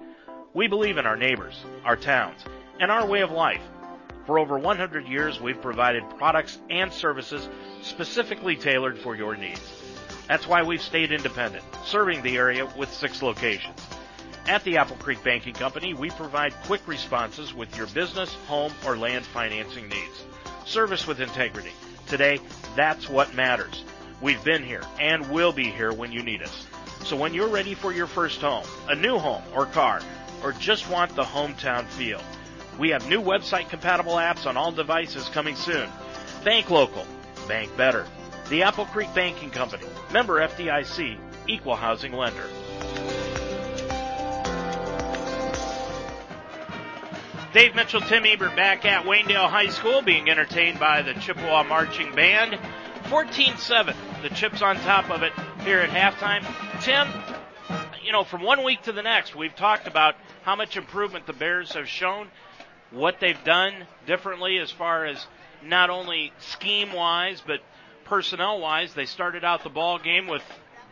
We 0.54 0.68
believe 0.68 0.96
in 0.96 1.04
our 1.04 1.18
neighbors, 1.18 1.62
our 1.84 1.96
towns, 1.96 2.42
and 2.80 2.90
our 2.90 3.06
way 3.06 3.20
of 3.20 3.30
life. 3.30 3.62
For 4.30 4.38
over 4.38 4.56
100 4.60 5.08
years, 5.08 5.40
we've 5.40 5.60
provided 5.60 6.04
products 6.16 6.56
and 6.70 6.92
services 6.92 7.48
specifically 7.82 8.54
tailored 8.54 8.96
for 8.96 9.16
your 9.16 9.34
needs. 9.34 9.60
That's 10.28 10.46
why 10.46 10.62
we've 10.62 10.80
stayed 10.80 11.10
independent, 11.10 11.64
serving 11.84 12.22
the 12.22 12.36
area 12.36 12.64
with 12.76 12.94
six 12.94 13.22
locations. 13.22 13.76
At 14.46 14.62
the 14.62 14.76
Apple 14.76 14.94
Creek 14.98 15.24
Banking 15.24 15.54
Company, 15.54 15.94
we 15.94 16.10
provide 16.10 16.54
quick 16.62 16.80
responses 16.86 17.52
with 17.52 17.76
your 17.76 17.88
business, 17.88 18.32
home, 18.46 18.72
or 18.86 18.96
land 18.96 19.24
financing 19.24 19.88
needs. 19.88 20.24
Service 20.64 21.08
with 21.08 21.20
integrity. 21.20 21.72
Today, 22.06 22.38
that's 22.76 23.08
what 23.08 23.34
matters. 23.34 23.82
We've 24.20 24.44
been 24.44 24.62
here 24.62 24.84
and 25.00 25.28
will 25.32 25.52
be 25.52 25.64
here 25.72 25.92
when 25.92 26.12
you 26.12 26.22
need 26.22 26.42
us. 26.42 26.68
So 27.02 27.16
when 27.16 27.34
you're 27.34 27.48
ready 27.48 27.74
for 27.74 27.92
your 27.92 28.06
first 28.06 28.40
home, 28.40 28.64
a 28.86 28.94
new 28.94 29.18
home 29.18 29.42
or 29.56 29.66
car, 29.66 30.00
or 30.44 30.52
just 30.52 30.88
want 30.88 31.16
the 31.16 31.24
hometown 31.24 31.84
feel, 31.86 32.22
we 32.80 32.88
have 32.88 33.06
new 33.06 33.20
website 33.20 33.68
compatible 33.68 34.14
apps 34.14 34.46
on 34.46 34.56
all 34.56 34.72
devices 34.72 35.28
coming 35.28 35.54
soon. 35.54 35.86
Bank 36.42 36.70
local, 36.70 37.06
bank 37.46 37.76
better. 37.76 38.06
The 38.48 38.62
Apple 38.62 38.86
Creek 38.86 39.12
Banking 39.14 39.50
Company, 39.50 39.84
member 40.12 40.40
FDIC, 40.40 41.18
equal 41.46 41.76
housing 41.76 42.14
lender. 42.14 42.46
Dave 47.52 47.74
Mitchell, 47.74 48.00
Tim 48.00 48.24
Ebert 48.24 48.56
back 48.56 48.86
at 48.86 49.04
Waynedale 49.04 49.50
High 49.50 49.68
School 49.68 50.00
being 50.00 50.30
entertained 50.30 50.80
by 50.80 51.02
the 51.02 51.12
Chippewa 51.14 51.64
Marching 51.64 52.14
Band. 52.14 52.58
14-7, 53.04 53.94
the 54.22 54.30
Chips 54.30 54.62
on 54.62 54.76
top 54.76 55.10
of 55.10 55.22
it 55.22 55.32
here 55.64 55.80
at 55.80 55.90
halftime. 55.90 56.46
Tim, 56.80 57.08
you 58.02 58.12
know, 58.12 58.24
from 58.24 58.42
one 58.42 58.64
week 58.64 58.82
to 58.82 58.92
the 58.92 59.02
next, 59.02 59.36
we've 59.36 59.54
talked 59.54 59.86
about 59.86 60.14
how 60.44 60.56
much 60.56 60.76
improvement 60.76 61.26
the 61.26 61.32
Bears 61.32 61.74
have 61.74 61.88
shown, 61.88 62.28
what 62.90 63.20
they've 63.20 63.42
done 63.44 63.86
differently 64.06 64.58
as 64.58 64.70
far 64.70 65.06
as 65.06 65.26
not 65.64 65.90
only 65.90 66.32
scheme-wise, 66.38 67.42
but 67.46 67.60
personnel-wise. 68.04 68.94
They 68.94 69.06
started 69.06 69.44
out 69.44 69.62
the 69.62 69.70
ball 69.70 69.98
game 69.98 70.26
with 70.26 70.42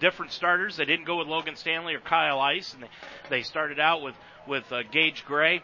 different 0.01 0.33
starters. 0.33 0.77
They 0.77 0.85
didn't 0.85 1.07
go 1.07 1.17
with 1.19 1.29
Logan 1.29 1.57
Stanley 1.57 1.95
or 1.95 2.01
Kyle 2.01 2.39
Ice, 2.41 2.75
and 2.75 2.83
they, 2.83 2.89
they 3.31 3.43
started 3.43 3.81
out 3.81 4.03
with 4.03 4.15
with 4.47 4.71
uh, 4.73 4.83
Gage 4.91 5.25
Gray 5.27 5.63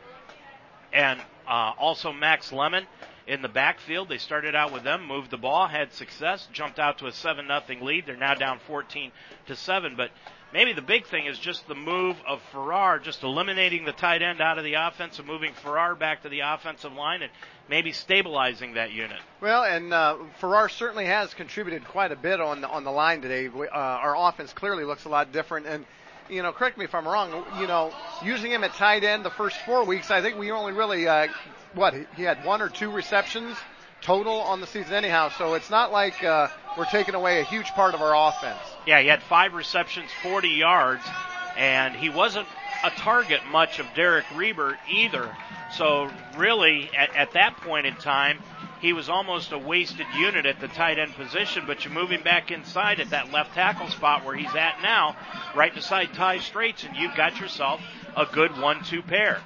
and 0.93 1.20
uh, 1.48 1.73
also 1.78 2.12
Max 2.12 2.52
Lemon. 2.52 2.86
in 3.27 3.43
the 3.43 3.48
backfield. 3.48 4.09
They 4.09 4.19
started 4.19 4.55
out 4.55 4.73
with 4.73 4.85
them, 4.85 5.06
moved 5.06 5.31
the 5.31 5.39
ball, 5.39 5.66
had 5.66 5.93
success, 5.93 6.47
jumped 6.52 6.78
out 6.78 6.98
to 6.98 7.06
a 7.06 7.12
seven 7.12 7.47
nothing 7.47 7.81
lead. 7.81 8.06
They're 8.06 8.16
now 8.16 8.35
down 8.35 8.59
14 8.66 9.11
to 9.47 9.56
seven, 9.56 9.94
but 9.97 10.11
maybe 10.55 10.73
the 10.73 10.81
big 10.81 11.05
thing 11.07 11.27
is 11.27 11.37
just 11.39 11.67
the 11.67 11.75
move 11.75 12.17
of 12.27 12.41
Farrar, 12.53 13.01
just 13.01 13.25
eliminating 13.25 13.85
the 13.85 13.93
tight 13.93 14.23
end 14.23 14.41
out 14.41 14.57
of 14.57 14.65
the 14.65 14.75
offense 14.75 15.19
and 15.19 15.27
moving 15.27 15.53
Farrar 15.53 15.97
back 15.97 16.23
to 16.23 16.29
the 16.29 16.41
offensive 16.41 16.93
line 16.93 17.23
and 17.23 17.33
maybe 17.69 17.93
stabilizing 17.93 18.75
that 18.75 18.93
unit. 18.93 19.19
Well, 19.41 19.65
and 19.65 19.93
uh, 19.93 20.17
Farrar 20.39 20.69
certainly 20.69 21.07
has 21.07 21.35
contributed 21.35 21.85
quite 21.85 22.13
a 22.13 22.17
bit 22.17 22.41
on 22.41 22.61
the, 22.61 22.69
on 22.69 22.85
the 22.85 22.93
line 22.93 23.21
today. 23.21 23.49
We, 23.49 23.67
uh, 23.67 23.73
our 23.73 24.17
offense 24.17 24.53
clearly 24.53 24.85
looks 24.85 25.05
a 25.05 25.09
lot 25.09 25.33
different, 25.33 25.67
and 25.67 25.85
you 26.31 26.43
know, 26.43 26.53
correct 26.53 26.79
me 26.79 26.85
if 26.85 26.95
I'm 26.95 27.07
wrong. 27.07 27.45
You 27.61 27.67
know, 27.67 27.93
using 28.25 28.53
him 28.53 28.65
at 28.65 28.73
tight 28.75 29.05
end 29.05 29.25
the 29.25 29.31
first 29.31 29.57
four 29.67 29.85
weeks, 29.85 30.11
I 30.11 30.23
think 30.23 30.39
we 30.39 30.53
only 30.53 30.73
really 30.73 31.07
uh, 31.07 31.27
what 31.75 31.95
he 32.17 32.23
had 32.23 32.45
one 32.45 32.63
or 32.63 32.69
two 32.69 32.91
receptions 32.91 33.57
total 34.01 34.41
on 34.41 34.61
the 34.61 34.67
season 34.67 34.93
anyhow. 34.95 35.31
So 35.31 35.55
it's 35.55 35.71
not 35.71 35.91
like 35.91 36.23
uh, 36.23 36.49
we're 36.77 36.85
taking 36.87 37.15
away 37.15 37.41
a 37.41 37.45
huge 37.45 37.71
part 37.73 37.95
of 37.95 38.03
our 38.03 38.29
offense. 38.29 38.61
Yeah, 38.87 39.01
he 39.01 39.09
had 39.09 39.23
five 39.23 39.55
receptions, 39.55 40.11
40 40.23 40.49
yards, 40.49 41.05
and 41.57 41.95
he 41.95 42.09
wasn't 42.09 42.49
a 42.83 42.91
target 42.91 43.41
much 43.51 43.79
of 43.79 43.87
Derek 43.95 44.25
Reber 44.35 44.79
either. 44.91 45.35
So 45.73 46.11
really, 46.37 46.91
at, 46.97 47.15
at 47.17 47.33
that 47.33 47.57
point 47.59 47.87
in 47.87 47.95
time, 47.95 48.39
he 48.81 48.93
was 48.93 49.09
almost 49.09 49.53
a 49.53 49.59
wasted 49.59 50.07
unit 50.19 50.45
at 50.45 50.61
the 50.61 50.69
tight 50.69 50.99
end 50.99 51.15
position, 51.15 51.65
but 51.67 51.85
you 51.85 51.91
move 51.91 52.11
him 52.11 52.23
back 52.23 52.51
inside 52.51 53.01
at 53.01 53.11
that 53.11 53.33
left 53.33 53.55
tackle 53.55 53.89
spot 53.89 54.25
where 54.25 54.37
he's 54.37 54.55
at 54.55 54.83
now, 54.83 55.17
right 55.57 55.75
beside 55.75 56.13
Ty 56.13 56.41
Straits, 56.41 56.85
and 56.85 56.95
you've 56.97 57.15
got 57.15 57.41
yourself 57.41 57.81
a 58.17 58.27
good 58.27 58.59
one-two 58.61 59.03
pair. 59.03 59.41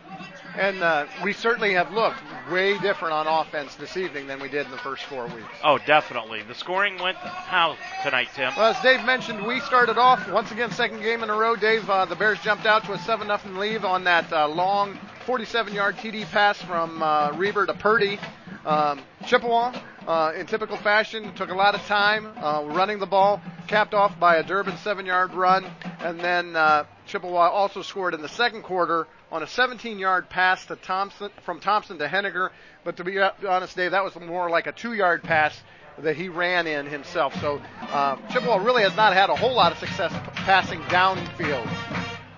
And 0.59 0.83
uh, 0.83 1.07
we 1.23 1.35
certainly 1.35 1.75
have 1.75 1.93
looked 1.93 2.19
way 2.51 2.77
different 2.79 3.15
on 3.15 3.29
offense 3.29 3.77
this 3.77 3.97
evening 3.97 4.27
than 4.27 4.41
we 4.41 4.49
did 4.49 4.67
in 4.67 4.73
the 4.73 4.79
first 4.79 5.05
four 5.05 5.27
weeks. 5.27 5.47
Oh, 5.63 5.79
definitely. 5.79 6.43
The 6.43 6.55
scoring 6.57 6.99
went 6.99 7.17
how 7.17 7.77
tonight, 8.03 8.31
Tim? 8.35 8.53
Well, 8.57 8.75
as 8.75 8.83
Dave 8.83 9.05
mentioned, 9.05 9.47
we 9.47 9.61
started 9.61 9.99
off 9.99 10.29
once 10.29 10.51
again 10.51 10.73
second 10.73 11.01
game 11.01 11.23
in 11.23 11.31
a 11.31 11.37
row. 11.37 11.55
Dave, 11.55 11.89
uh, 11.89 12.07
the 12.07 12.17
Bears 12.17 12.41
jumped 12.41 12.67
out 12.67 12.83
to 12.87 12.93
a 12.93 12.99
seven 12.99 13.29
nothing 13.29 13.55
lead 13.55 13.85
on 13.85 14.03
that 14.03 14.33
uh, 14.33 14.49
long 14.49 14.99
47-yard 15.27 15.97
TD 15.99 16.25
pass 16.33 16.61
from 16.61 17.05
uh, 17.05 17.31
Reber 17.37 17.65
to 17.67 17.75
Purdy. 17.75 18.19
Um, 18.67 19.01
Chippewa, 19.27 19.81
uh, 20.09 20.33
in 20.37 20.47
typical 20.47 20.77
fashion, 20.77 21.33
took 21.37 21.51
a 21.51 21.55
lot 21.55 21.77
of 21.77 21.83
time 21.83 22.33
uh, 22.37 22.65
running 22.67 22.99
the 22.99 23.07
ball, 23.07 23.41
capped 23.69 23.95
off 23.95 24.19
by 24.19 24.37
a 24.37 24.43
Durbin 24.43 24.77
seven-yard 24.79 25.35
run, 25.35 25.65
and 26.01 26.19
then 26.19 26.57
uh, 26.57 26.85
Chippewa 27.07 27.49
also 27.49 27.83
scored 27.83 28.15
in 28.15 28.23
the 28.23 28.29
second 28.29 28.63
quarter 28.63 29.07
on 29.31 29.43
a 29.43 29.47
17-yard 29.47 30.29
pass 30.29 30.65
to 30.67 30.77
Thompson 30.77 31.31
from 31.45 31.61
Thompson 31.61 31.99
to 31.99 32.09
Henniger. 32.09 32.51
But 32.85 32.97
to 32.97 33.05
be 33.05 33.21
honest, 33.21 33.77
Dave, 33.77 33.91
that 33.91 34.05
was 34.05 34.15
more 34.17 34.49
like 34.51 34.67
a 34.67 34.73
two-yard 34.73 35.23
pass 35.23 35.61
that 35.99 36.17
he 36.17 36.29
ran 36.29 36.67
in 36.67 36.87
himself. 36.87 37.39
So 37.41 37.61
uh, 37.83 38.17
Chippewa 38.33 38.57
really 38.57 38.83
has 38.83 38.97
not 38.97 39.15
had 39.15 39.31
a 39.31 39.37
whole 39.37 39.55
lot 39.55 39.73
of 39.73 39.79
success 39.79 40.13
passing 40.35 40.81
downfield. 40.83 41.69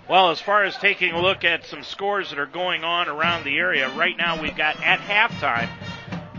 Well, 0.08 0.30
as 0.30 0.40
far 0.40 0.64
as 0.64 0.76
taking 0.76 1.12
a 1.12 1.20
look 1.20 1.44
at 1.44 1.66
some 1.66 1.84
scores 1.84 2.30
that 2.30 2.38
are 2.38 2.46
going 2.46 2.82
on 2.82 3.08
around 3.08 3.44
the 3.44 3.56
area, 3.58 3.88
right 3.94 4.16
now 4.16 4.40
we've 4.40 4.56
got 4.56 4.82
at 4.82 4.98
halftime 4.98 5.68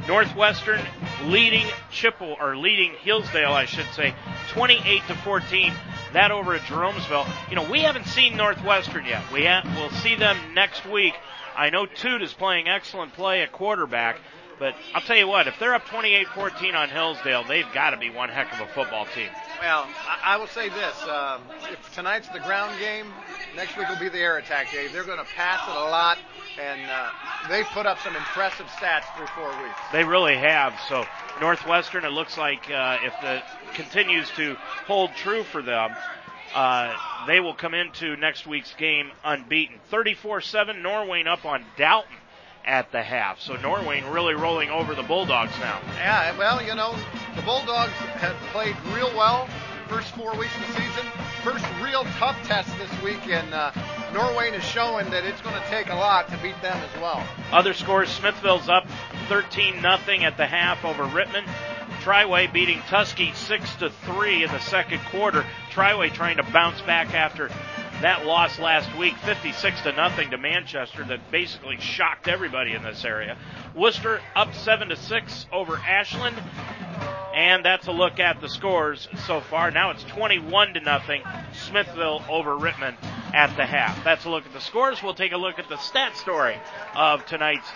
Northwestern 0.08 0.82
leading 1.26 1.66
Chippewa 1.92 2.36
or 2.40 2.58
leading 2.58 2.94
Hillsdale, 2.96 3.54
I 3.54 3.66
should 3.66 3.88
say, 3.94 4.14
28 4.50 5.02
to 5.08 5.16
14. 5.16 5.74
That 6.14 6.32
over 6.32 6.54
at 6.54 6.62
Jeromesville. 6.62 7.28
You 7.50 7.56
know, 7.56 7.70
we 7.70 7.82
haven't 7.82 8.06
seen 8.08 8.36
Northwestern 8.36 9.06
yet. 9.06 9.24
We 9.32 9.44
have, 9.44 9.66
we'll 9.76 9.90
see 10.02 10.16
them 10.16 10.38
next 10.54 10.86
week. 10.86 11.14
I 11.56 11.70
know 11.70 11.86
Toot 11.86 12.22
is 12.22 12.34
playing 12.34 12.68
excellent 12.68 13.14
play 13.14 13.42
at 13.42 13.52
quarterback, 13.52 14.20
but 14.62 14.76
I'll 14.94 15.02
tell 15.02 15.18
you 15.18 15.28
what, 15.28 15.48
if 15.48 15.58
they're 15.58 15.74
up 15.74 15.88
28-14 15.88 16.76
on 16.76 16.90
Hillsdale, 16.90 17.44
they've 17.48 17.66
got 17.74 17.90
to 17.90 17.98
be 17.98 18.12
one 18.12 18.30
heck 18.30 18.54
of 18.54 18.60
a 18.60 18.72
football 18.72 19.08
team. 19.08 19.28
Well, 19.60 19.88
I, 20.08 20.36
I 20.36 20.38
will 20.38 20.46
say 20.46 20.70
this: 20.70 21.02
um, 21.08 21.42
if 21.72 21.94
tonight's 21.96 22.28
the 22.30 22.42
ground 22.42 22.80
game, 22.80 23.08
next 23.56 23.76
week 23.76 23.90
will 23.90 23.98
be 23.98 24.08
the 24.08 24.20
air 24.20 24.38
attack 24.38 24.72
game. 24.72 24.92
They're 24.94 25.04
going 25.04 25.18
to 25.18 25.32
pass 25.36 25.68
it 25.68 25.76
a 25.76 25.90
lot, 25.90 26.20
and 26.62 26.80
uh, 26.92 27.10
they've 27.50 27.66
put 27.74 27.88
up 27.88 27.98
some 28.02 28.16
impressive 28.16 28.68
stats 28.68 29.06
through 29.18 29.26
four 29.36 29.50
weeks. 29.64 29.80
They 29.92 30.04
really 30.04 30.38
have. 30.38 30.80
So 30.88 31.06
Northwestern, 31.42 32.06
it 32.06 32.12
looks 32.12 32.38
like 32.38 32.70
uh, 32.70 33.00
if 33.02 33.14
the 33.24 33.42
continues 33.74 34.30
to 34.36 34.54
hold 34.86 35.10
true 35.16 35.42
for 35.42 35.64
them, 35.64 35.90
uh, 36.54 36.94
they 37.26 37.40
will 37.40 37.56
come 37.56 37.74
into 37.74 38.16
next 38.16 38.46
week's 38.46 38.76
game 38.76 39.10
unbeaten. 39.24 39.80
34-7, 39.92 40.84
Norwayne 40.84 41.26
up 41.26 41.46
on 41.46 41.66
Dalton 41.78 42.16
at 42.66 42.92
the 42.92 43.02
half. 43.02 43.40
So 43.42 43.56
Norwayne 43.56 44.12
really 44.14 44.34
rolling 44.34 44.70
over 44.70 44.96
the 44.96 45.04
Bulldogs 45.04 45.54
now. 45.60 45.80
Yeah, 45.96 46.38
well, 46.38 46.62
you 46.62 46.76
know, 46.76 46.96
the 47.36 47.42
Bulldogs 47.42 47.94
have 47.94 48.36
played 48.52 48.76
real 48.94 49.16
well 49.16 49.48
first 49.88 50.16
four 50.16 50.34
weeks 50.38 50.56
of 50.56 50.62
the 50.68 50.82
season. 50.82 51.06
First 51.44 51.66
real 51.82 52.04
tough 52.18 52.38
test 52.48 52.70
this 52.78 53.02
week, 53.02 53.28
and 53.28 53.54
uh, 53.54 53.72
Norwayne 54.14 54.54
is 54.54 54.64
showing 54.64 55.10
that 55.10 55.26
it's 55.26 55.42
going 55.42 55.60
to 55.60 55.68
take 55.70 55.90
a 55.90 55.96
lot 55.96 56.30
to 56.30 56.38
beat 56.38 56.60
them 56.62 56.78
as 56.78 57.02
well. 57.02 57.22
Other 57.52 57.74
scores: 57.74 58.10
Smithville's 58.10 58.70
up 58.70 58.86
13 59.28 59.82
nothing 59.82 60.24
at 60.24 60.38
the 60.38 60.46
half 60.46 60.86
over 60.86 61.04
Rittman. 61.04 61.46
Triway 62.02 62.52
beating 62.52 62.82
six 63.36 63.76
to 63.76 63.90
three 63.90 64.44
in 64.44 64.52
the 64.52 64.60
second 64.60 65.02
quarter. 65.12 65.46
Triway 65.72 66.12
trying 66.12 66.38
to 66.38 66.44
bounce 66.44 66.82
back 66.82 67.14
after 67.14 67.52
that 68.02 68.26
loss 68.26 68.60
last 68.60 68.96
week, 68.98 69.16
56 69.18 69.82
to 69.82 69.92
nothing 69.92 70.32
to 70.32 70.38
Manchester, 70.38 71.04
that 71.06 71.32
basically 71.32 71.78
shocked 71.80 72.28
everybody 72.28 72.74
in 72.74 72.84
this 72.84 73.06
area. 73.06 73.38
Wooster 73.76 74.22
up 74.36 74.54
seven 74.56 74.90
to 74.90 74.96
six 74.96 75.46
over 75.52 75.76
Ashland, 75.78 76.36
and 77.36 77.64
that's 77.64 77.88
a 77.88 77.92
look 77.92 78.20
at 78.20 78.42
the 78.42 78.50
scores 78.50 79.08
so 79.26 79.42
far. 79.42 79.72
Now 79.72 79.92
it's 79.92 80.04
21 80.04 80.74
to 80.74 80.80
nothing. 80.80 81.22
Smithville 81.54 82.24
over 82.30 82.56
Rittman 82.58 82.96
at 83.34 83.56
the 83.56 83.66
half. 83.66 84.04
That's 84.04 84.26
a 84.26 84.30
look 84.30 84.46
at 84.46 84.54
the 84.54 84.62
scores. 84.62 85.02
We'll 85.04 85.14
take 85.14 85.32
a 85.32 85.38
look 85.38 85.60
at 85.60 85.70
the 85.70 85.78
stat 85.78 86.18
story 86.18 86.58
of 86.96 87.26
tonight's 87.26 87.68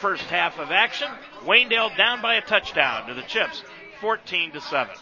first 0.00 0.24
half 0.24 0.58
of 0.58 0.70
action. 0.70 1.08
Waynedale 1.44 1.96
down 1.96 2.20
by 2.20 2.34
a 2.34 2.42
touchdown 2.42 3.08
to 3.08 3.14
the 3.14 3.22
Chips, 3.22 3.62
14 4.00 4.52
to 4.52 4.60
7. 4.60 4.94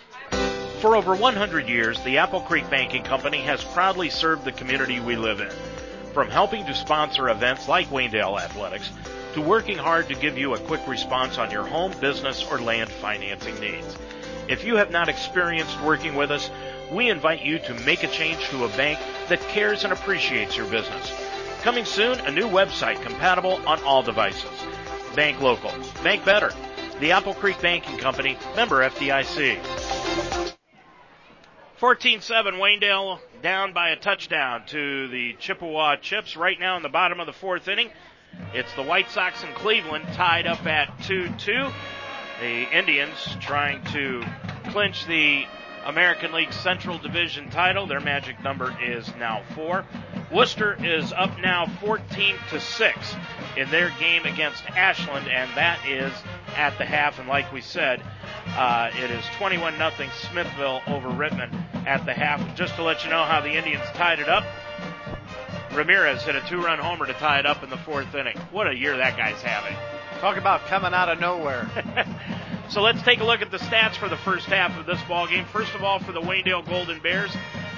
For 0.82 0.96
over 0.96 1.14
100 1.14 1.68
years, 1.68 2.02
the 2.02 2.18
Apple 2.18 2.40
Creek 2.40 2.68
Banking 2.68 3.04
Company 3.04 3.38
has 3.42 3.62
proudly 3.62 4.10
served 4.10 4.44
the 4.44 4.50
community 4.50 4.98
we 4.98 5.14
live 5.14 5.40
in. 5.40 5.48
From 6.12 6.28
helping 6.28 6.66
to 6.66 6.74
sponsor 6.74 7.28
events 7.28 7.68
like 7.68 7.88
Waynedale 7.90 8.40
Athletics, 8.40 8.90
to 9.34 9.40
working 9.40 9.78
hard 9.78 10.08
to 10.08 10.16
give 10.16 10.36
you 10.36 10.54
a 10.54 10.58
quick 10.58 10.80
response 10.88 11.38
on 11.38 11.52
your 11.52 11.64
home, 11.64 11.92
business, 12.00 12.44
or 12.50 12.60
land 12.60 12.90
financing 12.90 13.60
needs. 13.60 13.96
If 14.48 14.64
you 14.64 14.74
have 14.74 14.90
not 14.90 15.08
experienced 15.08 15.80
working 15.82 16.16
with 16.16 16.32
us, 16.32 16.50
we 16.90 17.10
invite 17.10 17.44
you 17.44 17.60
to 17.60 17.74
make 17.84 18.02
a 18.02 18.08
change 18.08 18.44
to 18.48 18.64
a 18.64 18.76
bank 18.76 18.98
that 19.28 19.40
cares 19.42 19.84
and 19.84 19.92
appreciates 19.92 20.56
your 20.56 20.66
business. 20.66 21.12
Coming 21.60 21.84
soon, 21.84 22.18
a 22.18 22.32
new 22.32 22.48
website 22.48 23.00
compatible 23.02 23.60
on 23.68 23.80
all 23.84 24.02
devices. 24.02 24.50
Bank 25.14 25.40
local. 25.40 25.70
Bank 26.02 26.24
better. 26.24 26.52
The 26.98 27.12
Apple 27.12 27.34
Creek 27.34 27.60
Banking 27.62 27.98
Company, 27.98 28.36
member 28.56 28.82
FDIC. 28.82 30.61
14-7, 31.82 32.60
Waynedale 32.60 33.18
down 33.42 33.72
by 33.72 33.88
a 33.88 33.96
touchdown 33.96 34.64
to 34.66 35.08
the 35.08 35.32
Chippewa 35.40 35.96
Chips 35.96 36.36
right 36.36 36.60
now 36.60 36.76
in 36.76 36.84
the 36.84 36.88
bottom 36.88 37.18
of 37.18 37.26
the 37.26 37.32
fourth 37.32 37.66
inning. 37.66 37.90
It's 38.54 38.72
the 38.74 38.84
White 38.84 39.10
Sox 39.10 39.42
and 39.42 39.52
Cleveland 39.56 40.06
tied 40.12 40.46
up 40.46 40.64
at 40.64 40.96
2-2. 40.98 41.72
The 42.38 42.78
Indians 42.78 43.16
trying 43.40 43.82
to 43.86 44.22
clinch 44.70 45.06
the 45.06 45.44
American 45.84 46.32
League 46.32 46.52
Central 46.52 46.98
Division 46.98 47.50
title. 47.50 47.86
Their 47.86 48.00
magic 48.00 48.42
number 48.42 48.76
is 48.82 49.08
now 49.16 49.42
four. 49.54 49.84
Wooster 50.30 50.82
is 50.84 51.12
up 51.12 51.38
now 51.40 51.66
14 51.80 52.36
to 52.50 52.60
6 52.60 53.14
in 53.56 53.70
their 53.70 53.90
game 54.00 54.24
against 54.24 54.64
Ashland, 54.70 55.28
and 55.28 55.50
that 55.56 55.86
is 55.86 56.12
at 56.56 56.76
the 56.78 56.84
half. 56.84 57.18
And 57.18 57.28
like 57.28 57.52
we 57.52 57.60
said, 57.60 58.02
uh, 58.48 58.90
it 59.02 59.10
is 59.10 59.24
21 59.36 59.76
0 59.76 59.90
Smithville 60.30 60.80
over 60.86 61.08
Rittman 61.08 61.52
at 61.86 62.04
the 62.06 62.14
half. 62.14 62.56
Just 62.56 62.76
to 62.76 62.82
let 62.82 63.04
you 63.04 63.10
know 63.10 63.24
how 63.24 63.40
the 63.40 63.52
Indians 63.52 63.84
tied 63.94 64.20
it 64.20 64.28
up, 64.28 64.44
Ramirez 65.72 66.22
hit 66.22 66.36
a 66.36 66.40
two 66.42 66.62
run 66.62 66.78
homer 66.78 67.06
to 67.06 67.14
tie 67.14 67.38
it 67.38 67.46
up 67.46 67.62
in 67.62 67.70
the 67.70 67.78
fourth 67.78 68.14
inning. 68.14 68.38
What 68.50 68.68
a 68.68 68.74
year 68.74 68.96
that 68.96 69.16
guy's 69.16 69.40
having. 69.42 69.76
Talk 70.20 70.36
about 70.36 70.66
coming 70.66 70.94
out 70.94 71.08
of 71.08 71.18
nowhere. 71.20 71.68
so 72.68 72.80
let's 72.80 73.02
take 73.02 73.20
a 73.20 73.24
look 73.24 73.42
at 73.42 73.50
the 73.50 73.58
stats 73.58 73.96
for 73.96 74.08
the 74.08 74.16
first 74.16 74.46
half 74.46 74.78
of 74.78 74.86
this 74.86 75.00
ball 75.02 75.26
game. 75.26 75.44
First 75.52 75.74
of 75.74 75.82
all, 75.82 75.98
for 75.98 76.12
the 76.12 76.20
Waynedale 76.20 76.66
Golden 76.68 77.00
Bears, 77.00 77.34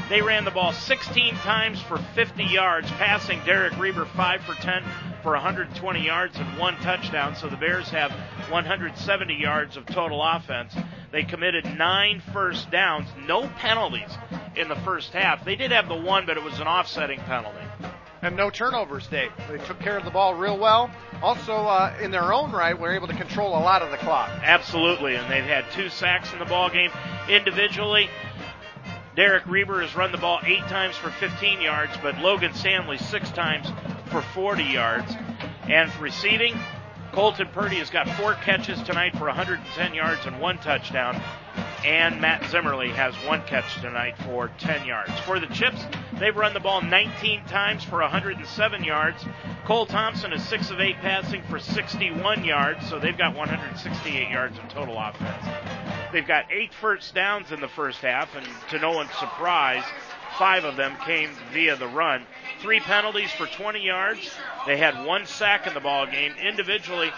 they 0.08 0.20
ran 0.20 0.44
the 0.44 0.50
ball 0.50 0.72
16 0.72 1.34
times 1.36 1.80
for 1.82 1.98
50 2.14 2.44
yards, 2.44 2.90
passing 2.92 3.40
Derek 3.44 3.76
Reber 3.78 4.04
5 4.04 4.42
for 4.42 4.54
10 4.54 4.84
for 5.22 5.32
120 5.32 6.04
yards 6.04 6.36
and 6.36 6.58
one 6.58 6.76
touchdown. 6.76 7.34
So 7.34 7.48
the 7.48 7.56
Bears 7.56 7.88
have 7.88 8.12
170 8.50 9.34
yards 9.34 9.76
of 9.76 9.86
total 9.86 10.22
offense. 10.22 10.76
They 11.10 11.24
committed 11.24 11.64
nine 11.64 12.22
first 12.32 12.70
downs, 12.70 13.08
no 13.26 13.48
penalties 13.48 14.10
in 14.56 14.68
the 14.68 14.76
first 14.76 15.12
half. 15.12 15.44
They 15.44 15.56
did 15.56 15.72
have 15.72 15.88
the 15.88 15.96
one, 15.96 16.26
but 16.26 16.36
it 16.36 16.42
was 16.42 16.60
an 16.60 16.66
offsetting 16.66 17.20
penalty. 17.20 17.64
And 18.24 18.38
no 18.38 18.48
turnovers, 18.48 19.06
Dave. 19.08 19.32
They 19.50 19.58
took 19.58 19.78
care 19.80 19.98
of 19.98 20.04
the 20.06 20.10
ball 20.10 20.34
real 20.34 20.56
well. 20.56 20.90
Also, 21.22 21.52
uh, 21.52 21.94
in 22.00 22.10
their 22.10 22.32
own 22.32 22.52
right, 22.52 22.76
were 22.76 22.94
able 22.94 23.06
to 23.06 23.14
control 23.14 23.50
a 23.50 23.60
lot 23.60 23.82
of 23.82 23.90
the 23.90 23.98
clock. 23.98 24.30
Absolutely, 24.42 25.14
and 25.14 25.30
they've 25.30 25.44
had 25.44 25.70
two 25.72 25.90
sacks 25.90 26.32
in 26.32 26.38
the 26.38 26.46
ball 26.46 26.70
game 26.70 26.90
individually. 27.28 28.08
Derek 29.14 29.46
Reber 29.46 29.82
has 29.82 29.94
run 29.94 30.10
the 30.10 30.16
ball 30.16 30.40
eight 30.46 30.66
times 30.68 30.96
for 30.96 31.10
15 31.10 31.60
yards, 31.60 31.92
but 32.02 32.16
Logan 32.16 32.54
Stanley 32.54 32.96
six 32.96 33.30
times 33.30 33.70
for 34.06 34.22
40 34.22 34.64
yards. 34.64 35.14
And 35.68 35.94
receiving, 35.96 36.58
Colton 37.12 37.48
Purdy 37.52 37.76
has 37.76 37.90
got 37.90 38.08
four 38.16 38.36
catches 38.36 38.82
tonight 38.84 39.18
for 39.18 39.26
110 39.26 39.92
yards 39.92 40.24
and 40.24 40.40
one 40.40 40.56
touchdown. 40.56 41.20
And 41.84 42.18
Matt 42.18 42.50
Zimmerly 42.50 42.88
has 42.90 43.14
one 43.26 43.42
catch 43.42 43.80
tonight 43.82 44.16
for 44.24 44.50
10 44.58 44.86
yards. 44.86 45.12
For 45.20 45.38
the 45.38 45.46
Chips, 45.48 45.84
they've 46.18 46.34
run 46.34 46.54
the 46.54 46.60
ball 46.60 46.80
19 46.80 47.44
times 47.44 47.84
for 47.84 48.00
107 48.00 48.84
yards. 48.84 49.22
Cole 49.66 49.84
Thompson 49.84 50.32
is 50.32 50.42
6 50.48 50.70
of 50.70 50.80
8 50.80 50.96
passing 51.02 51.42
for 51.42 51.58
61 51.58 52.42
yards, 52.42 52.88
so 52.88 52.98
they've 52.98 53.18
got 53.18 53.34
168 53.34 54.30
yards 54.30 54.58
of 54.58 54.66
total 54.70 54.98
offense. 54.98 55.44
They've 56.10 56.26
got 56.26 56.46
eight 56.50 56.72
first 56.72 57.14
downs 57.14 57.52
in 57.52 57.60
the 57.60 57.68
first 57.68 57.98
half, 57.98 58.34
and 58.34 58.46
to 58.70 58.78
no 58.78 58.92
one's 58.92 59.12
surprise, 59.18 59.84
five 60.38 60.64
of 60.64 60.76
them 60.76 60.96
came 61.04 61.30
via 61.52 61.76
the 61.76 61.88
run. 61.88 62.24
Three 62.60 62.80
penalties 62.80 63.32
for 63.32 63.46
20 63.46 63.80
yards. 63.80 64.30
They 64.66 64.76
had 64.76 65.04
one 65.04 65.26
sack 65.26 65.66
in 65.66 65.74
the 65.74 65.80
ball 65.80 66.06
game. 66.06 66.32
Individually, 66.40 67.10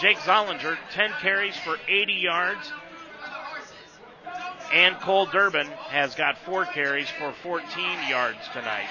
Jake 0.00 0.18
Zollinger, 0.18 0.76
10 0.92 1.10
carries 1.20 1.56
for 1.56 1.76
80 1.88 2.12
yards. 2.12 2.72
And 4.72 4.98
Cade 5.00 5.28
Durbin 5.32 5.66
has 5.66 6.14
got 6.14 6.38
four 6.38 6.64
carries 6.64 7.08
for 7.18 7.32
14 7.42 7.66
yards 8.08 8.38
tonight. 8.54 8.88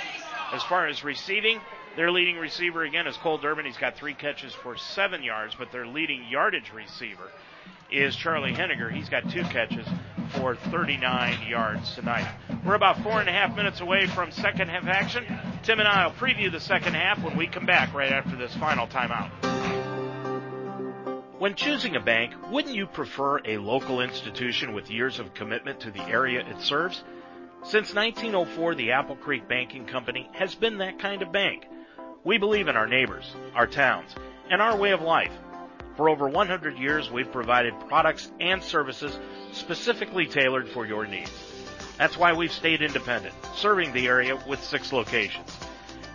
As 0.53 0.61
far 0.63 0.87
as 0.87 1.03
receiving, 1.03 1.59
their 1.95 2.11
leading 2.11 2.37
receiver 2.37 2.83
again 2.83 3.07
is 3.07 3.17
Cade 3.17 3.41
Durbin. 3.41 3.65
He's 3.65 3.77
got 3.77 3.95
three 3.95 4.13
catches 4.13 4.53
for 4.53 4.77
seven 4.77 5.23
yards, 5.23 5.55
but 5.57 5.71
their 5.71 5.87
leading 5.87 6.25
yardage 6.29 6.71
receiver 6.71 7.31
is 7.91 8.15
Charlie 8.15 8.53
Henniger. 8.53 8.91
He's 8.91 9.09
got 9.09 9.29
two 9.29 9.43
catches 9.43 9.87
for 10.35 10.55
39 10.55 11.47
yards 11.47 11.95
tonight. 11.95 12.31
We're 12.63 12.75
about 12.75 13.01
four 13.01 13.19
and 13.19 13.27
a 13.27 13.33
half 13.33 13.55
minutes 13.55 13.81
away 13.81 14.05
from 14.05 14.31
second 14.31 14.69
half 14.69 14.85
action. 14.85 15.25
Tim 15.63 15.79
and 15.79 15.87
I 15.87 16.05
will 16.05 16.13
preview 16.13 16.51
the 16.51 16.59
second 16.59 16.93
half 16.93 17.23
when 17.23 17.35
we 17.35 17.47
come 17.47 17.65
back 17.65 17.93
right 17.93 18.11
after 18.11 18.35
this 18.35 18.55
final 18.55 18.87
timeout. 18.87 19.60
When 21.41 21.55
choosing 21.55 21.95
a 21.95 21.99
bank, 21.99 22.35
wouldn't 22.51 22.75
you 22.75 22.85
prefer 22.85 23.39
a 23.39 23.57
local 23.57 24.01
institution 24.01 24.73
with 24.73 24.91
years 24.91 25.17
of 25.17 25.33
commitment 25.33 25.79
to 25.79 25.89
the 25.89 26.03
area 26.03 26.45
it 26.47 26.61
serves? 26.61 27.03
Since 27.63 27.95
1904, 27.95 28.75
the 28.75 28.91
Apple 28.91 29.15
Creek 29.15 29.47
Banking 29.47 29.87
Company 29.87 30.29
has 30.33 30.53
been 30.53 30.77
that 30.77 30.99
kind 30.99 31.23
of 31.23 31.31
bank. 31.31 31.65
We 32.23 32.37
believe 32.37 32.67
in 32.67 32.75
our 32.75 32.85
neighbors, 32.85 33.25
our 33.55 33.65
towns, 33.65 34.13
and 34.51 34.61
our 34.61 34.77
way 34.77 34.91
of 34.91 35.01
life. 35.01 35.31
For 35.97 36.09
over 36.09 36.29
100 36.29 36.77
years, 36.77 37.09
we've 37.09 37.31
provided 37.31 37.73
products 37.87 38.31
and 38.39 38.61
services 38.61 39.17
specifically 39.51 40.27
tailored 40.27 40.69
for 40.69 40.85
your 40.85 41.07
needs. 41.07 41.31
That's 41.97 42.19
why 42.19 42.33
we've 42.33 42.51
stayed 42.51 42.83
independent, 42.83 43.33
serving 43.55 43.93
the 43.93 44.05
area 44.05 44.39
with 44.47 44.63
six 44.63 44.93
locations. 44.93 45.57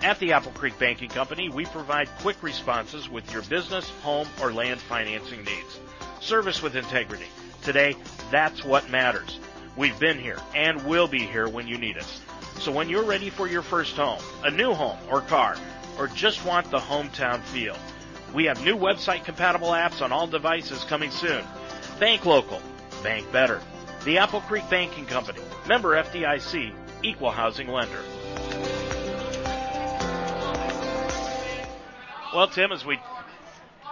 At 0.07 0.21
the 0.21 0.35
Apple 0.35 0.53
Creek 0.53 0.79
Banking 0.79 1.09
Company, 1.09 1.49
we 1.49 1.65
provide 1.65 2.09
quick 2.21 2.41
responses 2.41 3.09
with 3.09 3.33
your 3.33 3.43
business, 3.43 3.91
home, 4.05 4.29
or 4.41 4.53
land 4.53 4.79
financing 4.79 5.43
needs. 5.43 5.81
Service 6.21 6.63
with 6.63 6.77
integrity. 6.77 7.27
Today, 7.63 7.97
that's 8.31 8.63
what 8.63 8.89
matters. 8.89 9.41
We've 9.77 9.99
been 9.99 10.21
here 10.21 10.39
and 10.55 10.87
will 10.87 11.09
be 11.09 11.19
here 11.19 11.49
when 11.49 11.67
you 11.67 11.77
need 11.77 11.99
us. 11.99 12.21
So 12.61 12.71
when 12.71 12.89
you're 12.89 13.03
ready 13.03 13.31
for 13.31 13.49
your 13.49 13.63
first 13.63 13.97
home, 13.97 14.21
a 14.45 14.51
new 14.53 14.75
home 14.75 14.97
or 15.11 15.23
car, 15.23 15.57
or 15.99 16.07
just 16.07 16.45
want 16.45 16.71
the 16.71 16.79
hometown 16.79 17.41
feel, 17.41 17.77
we 18.33 18.45
have 18.45 18.65
new 18.65 18.77
website 18.77 19.25
compatible 19.25 19.71
apps 19.71 20.03
on 20.03 20.13
all 20.13 20.29
devices 20.29 20.85
coming 20.85 21.11
soon. 21.11 21.43
Bank 21.99 22.25
local, 22.25 22.63
bank 23.03 23.33
better. 23.33 23.61
The 24.05 24.19
Apple 24.19 24.43
Creek 24.43 24.71
Banking 24.71 25.07
Company, 25.07 25.41
member 25.67 26.01
FDIC, 26.01 26.73
equal 27.03 27.33
housing 27.33 27.67
lender. 27.67 28.05
Well, 32.35 32.49
Tim, 32.49 32.73
as 32.73 32.85
we 32.85 32.99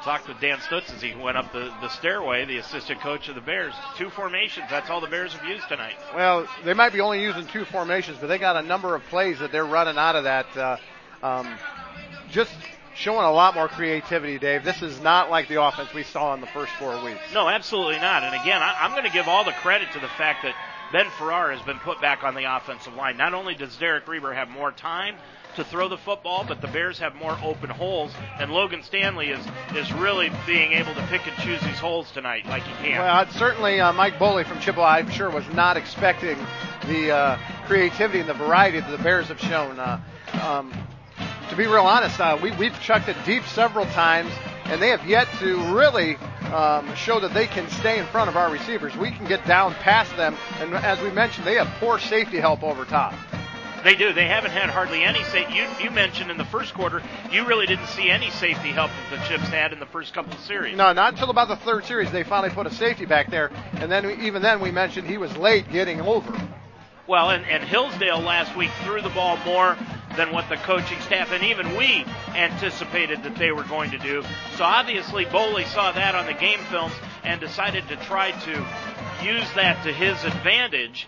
talked 0.02 0.28
with 0.28 0.39
Dan 0.40 0.59
Stutz 0.59 0.94
as 0.94 1.01
he 1.01 1.15
went 1.15 1.36
up 1.36 1.52
the, 1.52 1.73
the 1.81 1.89
stairway, 1.89 2.44
the 2.44 2.59
assistant 2.59 3.01
coach 3.01 3.28
of 3.28 3.35
the 3.35 3.40
Bears. 3.40 3.73
Two 3.97 4.11
formations. 4.11 4.66
That's 4.69 4.90
all 4.90 5.01
the 5.01 5.06
Bears 5.06 5.32
have 5.32 5.48
used 5.48 5.66
tonight. 5.69 5.94
Well, 6.15 6.47
they 6.65 6.74
might 6.74 6.93
be 6.93 7.01
only 7.01 7.23
using 7.23 7.47
two 7.47 7.65
formations, 7.65 8.19
but 8.20 8.27
they 8.27 8.39
got 8.39 8.56
a 8.56 8.62
number 8.62 8.94
of 8.94 9.02
plays 9.05 9.39
that 9.39 9.51
they're 9.51 9.65
running 9.65 9.97
out 9.97 10.15
of 10.15 10.24
that. 10.24 10.56
Uh, 10.56 10.77
um, 11.23 11.48
just 12.31 12.52
showing 12.94 13.24
a 13.24 13.32
lot 13.32 13.55
more 13.55 13.66
creativity, 13.69 14.39
Dave. 14.39 14.62
This 14.62 14.82
is 14.82 15.01
not 15.01 15.31
like 15.31 15.48
the 15.48 15.62
offense 15.62 15.94
we 15.94 16.02
saw 16.02 16.35
in 16.35 16.40
the 16.43 16.47
first 16.48 16.73
four 16.78 17.02
weeks. 17.02 17.20
No, 17.32 17.48
absolutely 17.48 17.98
not. 17.98 18.23
And 18.24 18.35
again, 18.35 18.61
I, 18.61 18.77
I'm 18.81 18.90
going 18.90 19.05
to 19.05 19.11
give 19.11 19.27
all 19.27 19.44
the 19.44 19.52
credit 19.52 19.90
to 19.93 20.01
the 20.01 20.09
fact 20.09 20.43
that 20.43 20.55
Ben 20.93 21.06
Farrar 21.19 21.51
has 21.52 21.62
been 21.62 21.78
put 21.78 22.01
back 22.02 22.24
on 22.24 22.35
the 22.35 22.44
offensive 22.56 22.94
line. 22.94 23.16
Not 23.16 23.32
only 23.32 23.55
does 23.55 23.74
Derek 23.78 24.06
Reber 24.06 24.35
have 24.35 24.51
more 24.51 24.70
time 24.70 25.16
to 25.57 25.65
throw 25.65 25.89
the 25.89 25.99
football, 25.99 26.45
but 26.47 26.61
the 26.61 26.69
Bears 26.69 26.99
have 26.99 27.15
more 27.15 27.39
open 27.43 27.71
holes, 27.71 28.13
and 28.39 28.51
Logan 28.51 28.83
Stanley 28.83 29.31
is 29.31 29.45
is 29.75 29.93
really 29.93 30.31
being 30.47 30.73
able 30.73 30.95
to 30.95 31.03
pick 31.07 31.27
and 31.27 31.37
choose 31.39 31.61
these 31.63 31.79
holes 31.79 32.11
tonight 32.13 32.47
like 32.47 32.63
he 32.63 32.75
can. 32.85 33.01
Well, 33.01 33.31
certainly 33.33 33.81
uh, 33.81 33.93
Mike 33.93 34.15
Boley 34.15 34.47
from 34.47 34.61
Chippewa, 34.61 34.87
I'm 34.87 35.11
sure, 35.11 35.31
was 35.31 35.47
not 35.55 35.77
expecting 35.77 36.39
the 36.87 37.13
uh, 37.13 37.39
creativity 37.67 38.21
and 38.21 38.29
the 38.29 38.35
variety 38.35 38.81
that 38.81 38.91
the 38.91 39.03
Bears 39.03 39.29
have 39.29 39.41
shown. 39.41 39.79
Uh, 39.79 40.01
um, 40.43 40.73
to 41.51 41.57
be 41.57 41.67
real 41.67 41.85
honest, 41.85 42.19
uh, 42.21 42.39
we, 42.43 42.51
we've 42.57 42.79
chucked 42.81 43.09
it 43.09 43.17
deep 43.25 43.45
several 43.45 43.87
times, 43.87 44.33
and 44.65 44.81
they 44.81 44.89
have 44.89 45.07
yet 45.07 45.29
to 45.39 45.57
really 45.75 46.17
um, 46.53 46.95
show 46.95 47.21
that 47.21 47.35
they 47.35 47.47
can 47.47 47.69
stay 47.69 47.99
in 47.99 48.07
front 48.07 48.29
of 48.29 48.37
our 48.37 48.51
receivers. 48.51 48.97
We 48.97 49.11
can 49.11 49.27
get 49.27 49.47
down 49.47 49.75
past 49.75 50.17
them, 50.17 50.37
and 50.59 50.75
as 50.75 51.01
we 51.01 51.11
mentioned, 51.11 51.47
they 51.47 51.55
have 51.55 51.69
poor 51.79 51.99
safety 51.99 52.39
help 52.39 52.63
over 52.63 52.85
top. 52.85 53.15
They 53.85 53.94
do. 53.94 54.15
They 54.15 54.27
haven't 54.27 54.52
had 54.52 54.70
hardly 54.70 55.05
any 55.05 55.23
safety. 55.24 55.56
You, 55.56 55.69
you 55.78 55.90
mentioned 55.90 56.31
in 56.31 56.39
the 56.39 56.44
first 56.47 56.73
quarter, 56.73 57.02
you 57.31 57.44
really 57.44 57.66
didn't 57.66 57.89
see 57.89 58.09
any 58.09 58.31
safety 58.31 58.70
help 58.70 58.90
that 59.11 59.20
the 59.20 59.28
Chips 59.28 59.48
had 59.48 59.74
in 59.74 59.78
the 59.78 59.86
first 59.86 60.15
couple 60.15 60.32
of 60.32 60.40
series. 60.40 60.74
No, 60.74 60.94
not 60.94 61.12
until 61.12 61.28
about 61.28 61.48
the 61.48 61.56
third 61.56 61.85
series. 61.85 62.11
They 62.11 62.24
finally 62.24 62.48
put 62.48 62.66
a 62.66 62.73
safety 62.73 63.05
back 63.05 63.31
there, 63.31 63.51
and 63.74 63.93
then 63.93 64.06
we, 64.06 64.15
even 64.27 64.40
then 64.40 64.61
we 64.61 64.70
mentioned 64.70 65.06
he 65.06 65.19
was 65.19 65.36
late 65.36 65.70
getting 65.70 66.01
over. 66.01 66.32
Well, 67.06 67.28
and, 67.28 67.44
and 67.44 67.62
Hillsdale 67.62 68.20
last 68.20 68.56
week 68.56 68.70
threw 68.85 69.02
the 69.02 69.11
ball 69.11 69.36
more 69.44 69.77
than 70.16 70.32
what 70.32 70.48
the 70.48 70.56
coaching 70.56 70.98
staff 71.01 71.32
and 71.32 71.44
even 71.44 71.77
we 71.77 72.06
anticipated 72.28 73.23
that 73.24 73.36
they 73.36 73.52
were 73.52 73.65
going 73.65 73.90
to 73.90 73.98
do. 73.98 74.23
So 74.56 74.65
obviously, 74.65 75.27
Bowley 75.27 75.65
saw 75.66 75.93
that 75.93 76.15
on 76.15 76.24
the 76.24 76.32
game 76.32 76.61
films 76.70 76.94
and 77.23 77.39
decided 77.39 77.86
to 77.89 77.97
try 77.97 78.31
to 78.31 78.66
use 79.23 79.47
that 79.56 79.85
to 79.85 79.93
his 79.93 80.24
advantage 80.24 81.06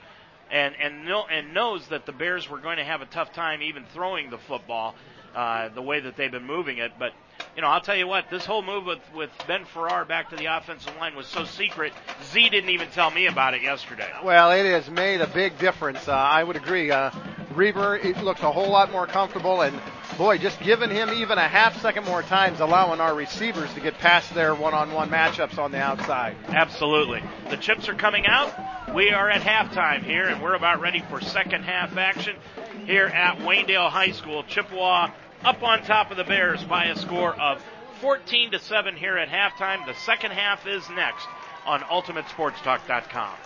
and 0.50 0.74
and 0.80 1.04
know, 1.04 1.24
and 1.30 1.54
knows 1.54 1.86
that 1.88 2.06
the 2.06 2.12
Bears 2.12 2.48
were 2.48 2.58
going 2.58 2.78
to 2.78 2.84
have 2.84 3.02
a 3.02 3.06
tough 3.06 3.32
time 3.32 3.62
even 3.62 3.84
throwing 3.92 4.30
the 4.30 4.38
football 4.38 4.94
uh, 5.34 5.68
the 5.68 5.82
way 5.82 6.00
that 6.00 6.16
they've 6.16 6.30
been 6.30 6.46
moving 6.46 6.78
it. 6.78 6.92
But 6.98 7.12
you 7.56 7.62
know, 7.62 7.68
I'll 7.68 7.80
tell 7.80 7.96
you 7.96 8.06
what, 8.06 8.28
this 8.30 8.44
whole 8.44 8.62
move 8.62 8.84
with 8.84 9.00
with 9.14 9.30
Ben 9.46 9.64
Farrar 9.64 10.04
back 10.04 10.28
to 10.30 10.36
the 10.36 10.44
offensive 10.44 10.94
line 11.00 11.16
was 11.16 11.26
so 11.26 11.44
secret. 11.44 11.94
Z 12.30 12.50
didn't 12.50 12.68
even 12.70 12.88
tell 12.90 13.10
me 13.10 13.26
about 13.26 13.54
it 13.54 13.62
yesterday. 13.62 14.10
Well, 14.22 14.50
it 14.52 14.66
has 14.66 14.90
made 14.90 15.22
a 15.22 15.26
big 15.26 15.58
difference. 15.58 16.06
Uh, 16.06 16.12
I 16.12 16.44
would 16.44 16.56
agree. 16.56 16.90
Uh, 16.90 17.10
Reber 17.54 17.96
it 17.96 18.18
looks 18.18 18.42
a 18.42 18.52
whole 18.52 18.68
lot 18.68 18.92
more 18.92 19.06
comfortable, 19.06 19.62
and 19.62 19.80
boy, 20.18 20.36
just 20.36 20.60
giving 20.60 20.90
him 20.90 21.08
even 21.14 21.38
a 21.38 21.48
half 21.48 21.80
second 21.80 22.04
more 22.04 22.20
times, 22.22 22.60
allowing 22.60 23.00
our 23.00 23.14
receivers 23.14 23.72
to 23.72 23.80
get 23.80 23.96
past 23.96 24.34
their 24.34 24.54
one-on-one 24.54 25.08
matchups 25.08 25.56
on 25.56 25.72
the 25.72 25.80
outside. 25.80 26.36
Absolutely. 26.48 27.22
The 27.48 27.56
chips 27.56 27.88
are 27.88 27.94
coming 27.94 28.26
out. 28.26 28.94
We 28.94 29.10
are 29.10 29.30
at 29.30 29.40
halftime 29.40 30.02
here, 30.02 30.24
and 30.24 30.42
we're 30.42 30.54
about 30.54 30.82
ready 30.82 31.02
for 31.08 31.22
second 31.22 31.62
half 31.62 31.96
action 31.96 32.36
here 32.84 33.06
at 33.06 33.38
Waynedale 33.38 33.88
High 33.88 34.12
School. 34.12 34.42
Chippewa 34.42 35.10
up 35.46 35.62
on 35.62 35.82
top 35.84 36.10
of 36.10 36.16
the 36.16 36.24
Bears 36.24 36.64
by 36.64 36.86
a 36.86 36.96
score 36.96 37.32
of 37.40 37.62
14 38.00 38.50
to 38.50 38.58
7 38.58 38.96
here 38.96 39.16
at 39.16 39.28
halftime. 39.28 39.86
The 39.86 39.94
second 39.94 40.32
half 40.32 40.66
is 40.66 40.90
next 40.90 41.28
on 41.64 41.82
UltimateSportsTalk.com. 41.82 43.36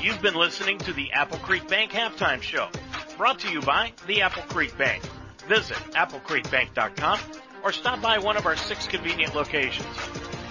You've 0.00 0.22
been 0.22 0.36
listening 0.36 0.78
to 0.78 0.92
the 0.92 1.10
Apple 1.10 1.38
Creek 1.38 1.66
Bank 1.66 1.90
Halftime 1.90 2.40
Show, 2.40 2.68
brought 3.16 3.40
to 3.40 3.50
you 3.50 3.60
by 3.60 3.92
the 4.06 4.22
Apple 4.22 4.44
Creek 4.44 4.78
Bank. 4.78 5.02
Visit 5.48 5.76
applecreekbank.com 5.94 7.18
or 7.64 7.72
stop 7.72 8.00
by 8.00 8.18
one 8.18 8.36
of 8.36 8.46
our 8.46 8.56
six 8.56 8.86
convenient 8.86 9.34
locations. 9.34 9.88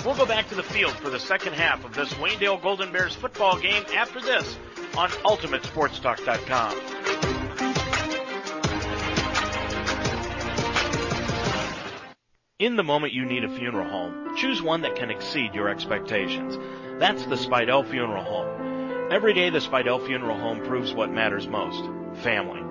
We'll 0.05 0.17
go 0.17 0.25
back 0.25 0.49
to 0.49 0.55
the 0.55 0.63
field 0.63 0.91
for 0.91 1.09
the 1.09 1.21
second 1.21 1.53
half 1.53 1.85
of 1.85 1.93
this 1.93 2.13
Waynedale 2.15 2.61
Golden 2.61 2.91
Bears 2.91 3.15
football 3.15 3.57
game 3.57 3.85
after 3.95 4.19
this 4.19 4.57
on 4.97 5.09
UltimateSportsTalk.com. 5.09 7.36
In 12.59 12.75
the 12.75 12.83
moment 12.83 13.13
you 13.13 13.23
need 13.23 13.43
a 13.43 13.55
funeral 13.55 13.87
home, 13.87 14.35
choose 14.35 14.63
one 14.63 14.81
that 14.81 14.95
can 14.95 15.11
exceed 15.11 15.53
your 15.53 15.69
expectations. 15.69 16.57
That's 16.97 17.23
the 17.27 17.35
Spidell 17.35 17.87
Funeral 17.87 18.23
Home. 18.23 19.11
Every 19.11 19.35
day 19.35 19.51
the 19.51 19.59
Spidell 19.59 20.03
Funeral 20.07 20.39
Home 20.39 20.65
proves 20.65 20.91
what 20.91 21.11
matters 21.11 21.47
most 21.47 21.83
family. 22.23 22.63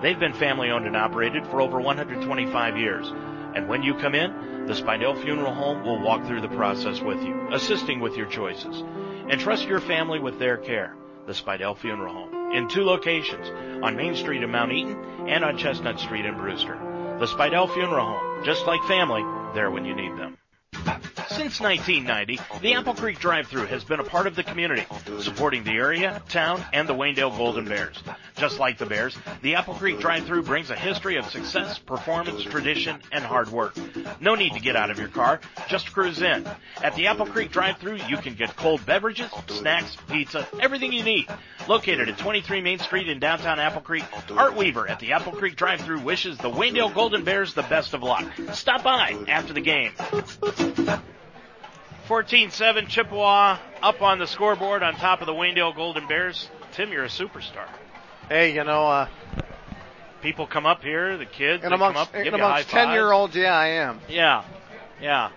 They've 0.00 0.18
been 0.18 0.32
family 0.32 0.70
owned 0.70 0.86
and 0.86 0.96
operated 0.96 1.46
for 1.46 1.60
over 1.60 1.78
125 1.78 2.78
years. 2.78 3.06
And 3.54 3.68
when 3.68 3.82
you 3.82 3.92
come 3.92 4.14
in, 4.14 4.64
the 4.66 4.72
Spidell 4.72 5.22
Funeral 5.22 5.52
Home 5.52 5.84
will 5.84 6.00
walk 6.00 6.24
through 6.24 6.40
the 6.40 6.48
process 6.48 7.02
with 7.02 7.22
you, 7.22 7.48
assisting 7.52 8.00
with 8.00 8.16
your 8.16 8.28
choices. 8.28 8.82
And 9.28 9.38
trust 9.38 9.68
your 9.68 9.80
family 9.80 10.20
with 10.20 10.38
their 10.38 10.56
care. 10.56 10.96
The 11.26 11.34
Spidell 11.34 11.76
Funeral 11.76 12.14
Home 12.14 12.52
in 12.54 12.68
two 12.68 12.84
locations 12.84 13.46
on 13.84 13.94
Main 13.94 14.16
Street 14.16 14.42
in 14.42 14.50
Mount 14.50 14.72
Eaton 14.72 15.28
and 15.28 15.44
on 15.44 15.58
Chestnut 15.58 16.00
Street 16.00 16.24
in 16.24 16.34
Brewster. 16.34 16.93
The 17.24 17.30
Spidell 17.30 17.72
Funeral 17.72 18.04
Home, 18.04 18.44
just 18.44 18.66
like 18.66 18.84
family, 18.84 19.22
there 19.54 19.70
when 19.70 19.86
you 19.86 19.94
need 19.94 20.14
them. 20.18 20.36
Since 21.36 21.60
1990, 21.60 22.38
the 22.60 22.74
Apple 22.74 22.94
Creek 22.94 23.18
drive-through 23.18 23.66
has 23.66 23.82
been 23.82 23.98
a 23.98 24.04
part 24.04 24.28
of 24.28 24.36
the 24.36 24.44
community, 24.44 24.86
supporting 25.18 25.64
the 25.64 25.72
area, 25.72 26.22
town, 26.28 26.64
and 26.72 26.88
the 26.88 26.94
Waynedale 26.94 27.36
Golden 27.36 27.64
Bears. 27.64 28.00
Just 28.36 28.60
like 28.60 28.78
the 28.78 28.86
Bears, 28.86 29.18
the 29.42 29.56
Apple 29.56 29.74
Creek 29.74 29.98
drive-through 29.98 30.44
brings 30.44 30.70
a 30.70 30.76
history 30.76 31.16
of 31.16 31.28
success, 31.28 31.80
performance, 31.80 32.44
tradition, 32.44 33.00
and 33.10 33.24
hard 33.24 33.50
work. 33.50 33.76
No 34.20 34.36
need 34.36 34.52
to 34.52 34.60
get 34.60 34.76
out 34.76 34.90
of 34.90 34.98
your 35.00 35.08
car, 35.08 35.40
just 35.66 35.92
cruise 35.92 36.22
in. 36.22 36.48
At 36.82 36.94
the 36.94 37.08
Apple 37.08 37.26
Creek 37.26 37.50
drive-through, 37.50 37.98
you 38.08 38.16
can 38.16 38.34
get 38.34 38.54
cold 38.56 38.86
beverages, 38.86 39.30
snacks, 39.48 39.96
pizza, 40.08 40.46
everything 40.60 40.92
you 40.92 41.02
need. 41.02 41.26
Located 41.66 42.08
at 42.08 42.16
23 42.16 42.60
Main 42.60 42.78
Street 42.78 43.08
in 43.08 43.18
downtown 43.18 43.58
Apple 43.58 43.82
Creek, 43.82 44.04
Art 44.30 44.54
Weaver 44.54 44.88
at 44.88 45.00
the 45.00 45.12
Apple 45.12 45.32
Creek 45.32 45.56
drive-through 45.56 46.00
wishes 46.00 46.38
the 46.38 46.50
Waynedale 46.50 46.94
Golden 46.94 47.24
Bears 47.24 47.54
the 47.54 47.62
best 47.62 47.92
of 47.92 48.04
luck. 48.04 48.24
Stop 48.52 48.84
by 48.84 49.18
after 49.26 49.52
the 49.52 49.60
game. 49.60 49.92
14-7 52.08 52.88
Chippewa 52.88 53.58
up 53.82 54.02
on 54.02 54.18
the 54.18 54.26
scoreboard 54.26 54.82
on 54.82 54.94
top 54.94 55.20
of 55.22 55.26
the 55.26 55.32
Waynedale 55.32 55.74
Golden 55.74 56.06
Bears. 56.06 56.50
Tim, 56.72 56.92
you're 56.92 57.04
a 57.04 57.08
superstar. 57.08 57.66
Hey, 58.28 58.54
you 58.54 58.62
know, 58.62 58.86
uh, 58.86 59.08
people 60.20 60.46
come 60.46 60.66
up 60.66 60.82
here, 60.82 61.16
the 61.16 61.24
kids, 61.24 61.64
and 61.64 61.72
amongst, 61.72 61.94
come 61.94 62.02
up, 62.02 62.14
and 62.14 62.26
you 62.26 62.34
amongst 62.34 62.70
high 62.70 62.84
10 62.84 62.92
year 62.92 63.10
olds, 63.10 63.34
yeah, 63.34 63.54
I 63.54 63.66
am. 63.68 64.00
Yeah, 64.08 64.44
yeah. 65.00 65.30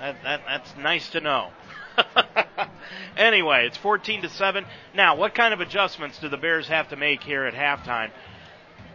That, 0.00 0.16
that, 0.24 0.40
that's 0.46 0.76
nice 0.76 1.08
to 1.10 1.20
know. 1.20 1.50
anyway, 3.16 3.66
it's 3.66 3.76
14 3.76 4.22
to 4.22 4.28
7. 4.28 4.64
Now, 4.94 5.16
what 5.16 5.34
kind 5.34 5.54
of 5.54 5.60
adjustments 5.60 6.18
do 6.18 6.28
the 6.28 6.36
Bears 6.36 6.66
have 6.66 6.88
to 6.88 6.96
make 6.96 7.22
here 7.22 7.44
at 7.44 7.54
halftime? 7.54 8.10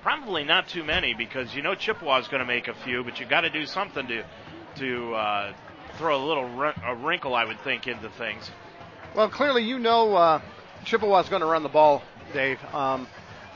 Probably 0.02 0.44
not 0.44 0.68
too 0.68 0.84
many 0.84 1.14
because 1.14 1.56
you 1.56 1.62
know 1.62 1.76
Chippewa's 1.76 2.28
going 2.28 2.42
to 2.42 2.46
make 2.46 2.68
a 2.68 2.74
few, 2.74 3.06
but 3.06 3.22
you 3.22 3.26
got 3.26 3.42
to 3.42 3.50
do 3.50 3.66
something 3.66 4.08
to 4.08 4.24
to 4.76 5.14
uh, 5.14 5.54
throw 5.98 6.16
a 6.16 6.24
little 6.26 6.46
a 6.46 6.96
wrinkle, 6.96 7.36
I 7.36 7.46
would 7.46 7.60
think, 7.62 7.88
into 7.88 8.10
things. 8.10 8.50
Well, 9.16 9.30
clearly 9.30 9.64
you 9.64 9.80
know 9.80 10.16
uh, 10.16 10.42
Chippewa's 10.86 11.30
going 11.30 11.42
to 11.42 11.48
run 11.48 11.64
the 11.64 11.70
ball, 11.70 12.02
Dave. 12.34 12.60
Um, 12.74 13.08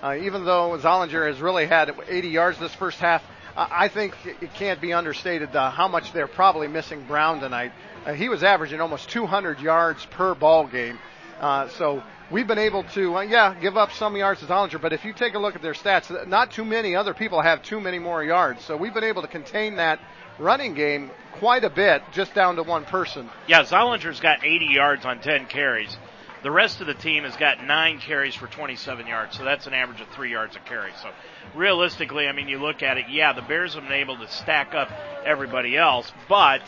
uh, 0.01 0.15
even 0.21 0.45
though 0.45 0.77
Zollinger 0.77 1.27
has 1.27 1.41
really 1.41 1.65
had 1.65 1.91
80 2.07 2.27
yards 2.27 2.59
this 2.59 2.73
first 2.75 2.99
half, 2.99 3.23
I 3.55 3.87
think 3.87 4.13
it 4.25 4.53
can't 4.53 4.79
be 4.79 4.93
understated 4.93 5.55
uh, 5.55 5.71
how 5.71 5.87
much 5.87 6.13
they're 6.13 6.27
probably 6.27 6.67
missing 6.67 7.05
Brown 7.07 7.39
tonight. 7.39 7.71
Uh, 8.05 8.13
he 8.13 8.29
was 8.29 8.43
averaging 8.43 8.79
almost 8.81 9.09
200 9.09 9.59
yards 9.59 10.05
per 10.05 10.35
ball 10.35 10.67
game. 10.67 10.99
Uh, 11.39 11.67
so 11.69 12.03
we've 12.29 12.45
been 12.45 12.59
able 12.59 12.83
to, 12.83 13.17
uh, 13.17 13.21
yeah, 13.21 13.55
give 13.59 13.75
up 13.75 13.91
some 13.93 14.15
yards 14.15 14.41
to 14.41 14.45
Zollinger, 14.45 14.79
but 14.79 14.93
if 14.93 15.03
you 15.03 15.11
take 15.11 15.33
a 15.33 15.39
look 15.39 15.55
at 15.55 15.63
their 15.63 15.73
stats, 15.73 16.27
not 16.27 16.51
too 16.51 16.65
many 16.65 16.95
other 16.95 17.15
people 17.15 17.41
have 17.41 17.63
too 17.63 17.81
many 17.81 17.97
more 17.97 18.23
yards. 18.23 18.63
So 18.63 18.77
we've 18.77 18.93
been 18.93 19.03
able 19.03 19.23
to 19.23 19.27
contain 19.27 19.77
that 19.77 19.99
running 20.39 20.73
game 20.73 21.11
quite 21.33 21.63
a 21.63 21.69
bit, 21.69 22.01
just 22.11 22.33
down 22.33 22.55
to 22.55 22.63
one 22.63 22.85
person. 22.85 23.29
Yeah, 23.47 23.63
Zollinger's 23.63 24.19
got 24.19 24.43
80 24.43 24.65
yards 24.65 25.05
on 25.05 25.19
10 25.19 25.45
carries. 25.47 25.95
The 26.43 26.51
rest 26.51 26.81
of 26.81 26.87
the 26.87 26.93
team 26.93 27.23
has 27.23 27.35
got 27.35 27.63
nine 27.63 27.99
carries 27.99 28.35
for 28.35 28.47
27 28.47 29.07
yards, 29.07 29.37
so 29.37 29.43
that's 29.43 29.67
an 29.67 29.73
average 29.73 30.01
of 30.01 30.07
three 30.09 30.31
yards 30.31 30.55
a 30.55 30.59
carry. 30.59 30.91
So 31.01 31.09
realistically, 31.55 32.27
I 32.27 32.31
mean, 32.31 32.47
you 32.47 32.59
look 32.59 32.83
at 32.83 32.97
it, 32.97 33.05
yeah, 33.09 33.33
the 33.33 33.41
Bears 33.41 33.73
have 33.73 33.83
been 33.83 33.93
able 33.93 34.17
to 34.17 34.27
stack 34.27 34.75
up 34.75 34.89
everybody 35.25 35.75
else, 35.75 36.11
but 36.29 36.61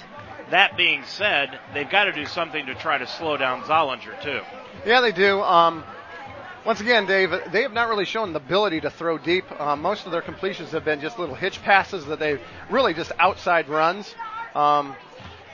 that 0.50 0.76
being 0.76 1.04
said, 1.06 1.60
they've 1.74 1.90
got 1.90 2.06
to 2.06 2.12
do 2.12 2.26
something 2.26 2.66
to 2.66 2.76
try 2.76 2.98
to 2.98 3.06
slow 3.06 3.38
down 3.38 3.62
Zollinger 3.64 4.22
too. 4.22 4.42
Yeah, 4.86 5.02
they 5.02 5.12
do. 5.12 5.42
Um, 5.42 5.84
once 6.66 6.82
again, 6.82 7.06
Dave, 7.06 7.32
they 7.52 7.62
have 7.62 7.74
not 7.74 7.90
really 7.90 8.06
shown 8.06 8.34
the 8.34 8.40
ability 8.40 8.82
to 8.82 8.90
throw 8.90 9.18
deep. 9.18 9.46
Uh, 9.60 9.76
most 9.76 10.06
of 10.06 10.12
their 10.12 10.22
completions 10.22 10.72
have 10.72 10.86
been 10.86 11.02
just 11.02 11.18
little 11.18 11.36
hitch 11.36 11.62
passes 11.64 12.06
that 12.08 12.20
they've 12.20 12.42
really 12.70 12.94
just 12.94 13.12
outside 13.20 13.70
runs. 13.70 14.14
Um, 14.56 14.96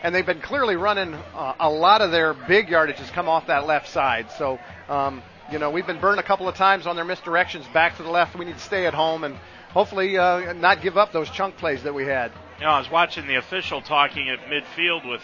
and 0.04 0.14
they've 0.14 0.26
been 0.26 0.42
clearly 0.42 0.76
running 0.76 1.14
uh, 1.14 1.56
a 1.60 1.70
lot 1.70 2.02
of 2.02 2.12
their 2.12 2.34
big 2.34 2.68
yardages 2.68 3.12
come 3.12 3.28
off 3.28 3.48
that 3.48 3.66
left 3.66 3.88
side. 3.88 4.28
So, 4.38 4.60
um, 4.90 5.22
you 5.52 5.60
know, 5.60 5.72
we've 5.72 5.88
been 5.88 6.00
burned 6.00 6.20
a 6.20 6.24
couple 6.24 6.48
of 6.48 6.56
times 6.56 6.86
on 6.88 6.96
their 6.96 7.06
misdirections 7.06 7.72
back 7.74 7.98
to 7.98 8.04
the 8.04 8.10
left. 8.10 8.36
We 8.36 8.46
need 8.46 8.56
to 8.56 8.60
stay 8.60 8.86
at 8.86 8.94
home 8.94 9.24
and 9.24 9.36
hopefully 9.72 10.18
uh, 10.18 10.54
not 10.54 10.82
give 10.82 10.98
up 10.98 11.12
those 11.12 11.30
chunk 11.30 11.58
plays 11.58 11.84
that 11.84 11.94
we 11.94 12.06
had. 12.06 12.32
You 12.60 12.66
know, 12.66 12.72
I 12.72 12.80
was 12.80 12.90
watching 12.90 13.28
the 13.28 13.36
official 13.36 13.82
talking 13.82 14.30
at 14.30 14.40
midfield 14.46 15.10
with 15.10 15.22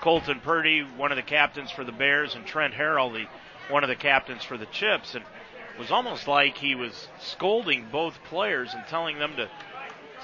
Colton 0.00 0.40
Purdy, 0.40 0.82
one 0.96 1.10
of 1.10 1.16
the 1.16 1.22
captains 1.22 1.70
for 1.70 1.84
the 1.84 1.92
Bears, 1.92 2.34
and 2.34 2.44
Trent 2.46 2.74
Harrell, 2.74 3.12
the 3.12 3.26
one 3.68 3.82
of 3.82 3.88
the 3.88 3.96
captains 3.96 4.44
for 4.44 4.56
the 4.56 4.66
Chips, 4.66 5.14
and 5.14 5.24
it 5.24 5.78
was 5.78 5.90
almost 5.90 6.26
like 6.26 6.56
he 6.56 6.74
was 6.74 7.08
scolding 7.18 7.88
both 7.90 8.22
players 8.24 8.74
and 8.74 8.86
telling 8.86 9.18
them 9.18 9.36
to 9.36 9.48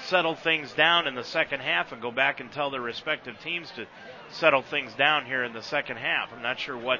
settle 0.05 0.35
things 0.35 0.73
down 0.73 1.07
in 1.07 1.15
the 1.15 1.23
second 1.23 1.61
half 1.61 1.91
and 1.91 2.01
go 2.01 2.11
back 2.11 2.39
and 2.39 2.51
tell 2.51 2.69
their 2.69 2.81
respective 2.81 3.39
teams 3.41 3.71
to 3.71 3.85
settle 4.31 4.61
things 4.61 4.93
down 4.93 5.25
here 5.25 5.43
in 5.43 5.53
the 5.53 5.61
second 5.61 5.97
half. 5.97 6.33
I'm 6.33 6.41
not 6.41 6.59
sure 6.59 6.77
what 6.77 6.99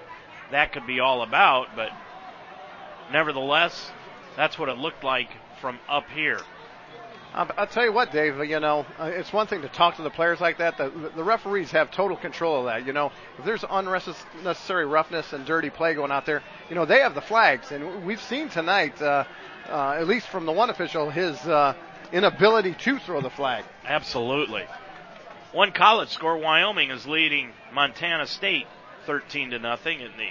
that 0.52 0.72
could 0.72 0.86
be 0.86 1.00
all 1.00 1.22
about, 1.22 1.76
but 1.76 1.90
nevertheless, 3.12 3.92
that's 4.36 4.58
what 4.60 4.70
it 4.70 4.78
looked 4.78 5.04
like 5.04 5.30
from 5.60 5.80
up 5.90 6.10
here. 6.10 6.40
I'll 7.36 7.68
tell 7.68 7.84
you 7.84 7.92
what, 7.92 8.12
Dave. 8.12 8.38
You 8.48 8.60
know, 8.60 8.86
uh, 9.00 9.06
it's 9.06 9.34
one 9.34 9.48
thing 9.48 9.64
to 9.64 9.68
talk 9.68 9.96
to 9.96 10.04
the 10.04 10.12
players 10.12 10.40
like 10.40 10.60
that. 10.60 10.78
The, 10.78 10.92
the 11.16 11.24
referees 11.24 11.72
have 11.72 11.90
total 11.90 12.16
control 12.16 12.60
of 12.60 12.66
that. 12.66 12.86
You 12.86 12.94
know, 12.94 13.12
if 13.40 13.46
there's 13.46 13.66
unnecessary 13.68 14.86
roughness 14.86 15.34
and 15.34 15.44
dirty 15.44 15.72
play 15.72 15.96
going 15.96 16.12
out 16.12 16.28
there, 16.28 16.44
you 16.70 16.76
know 16.76 16.86
they 16.86 17.00
have 17.00 17.16
the 17.16 17.22
flags, 17.22 17.72
and 17.72 18.06
we've 18.06 18.22
seen 18.22 18.50
tonight, 18.50 19.02
uh, 19.02 19.24
uh, 19.68 19.96
at 19.98 20.08
least 20.08 20.28
from 20.28 20.46
the 20.46 20.52
one 20.52 20.70
official, 20.70 21.10
his 21.10 21.36
uh, 21.48 21.74
inability 22.12 22.76
to 22.76 23.00
throw 23.00 23.20
the 23.20 23.32
flag. 23.32 23.66
Absolutely. 23.84 24.66
One 25.54 25.72
college 25.72 26.10
score, 26.10 26.38
Wyoming 26.38 26.92
is 26.92 27.08
leading 27.08 27.52
Montana 27.74 28.28
State 28.28 28.68
13 29.08 29.52
to 29.52 29.60
nothing 29.60 30.02
in 30.02 30.12
the 30.18 30.30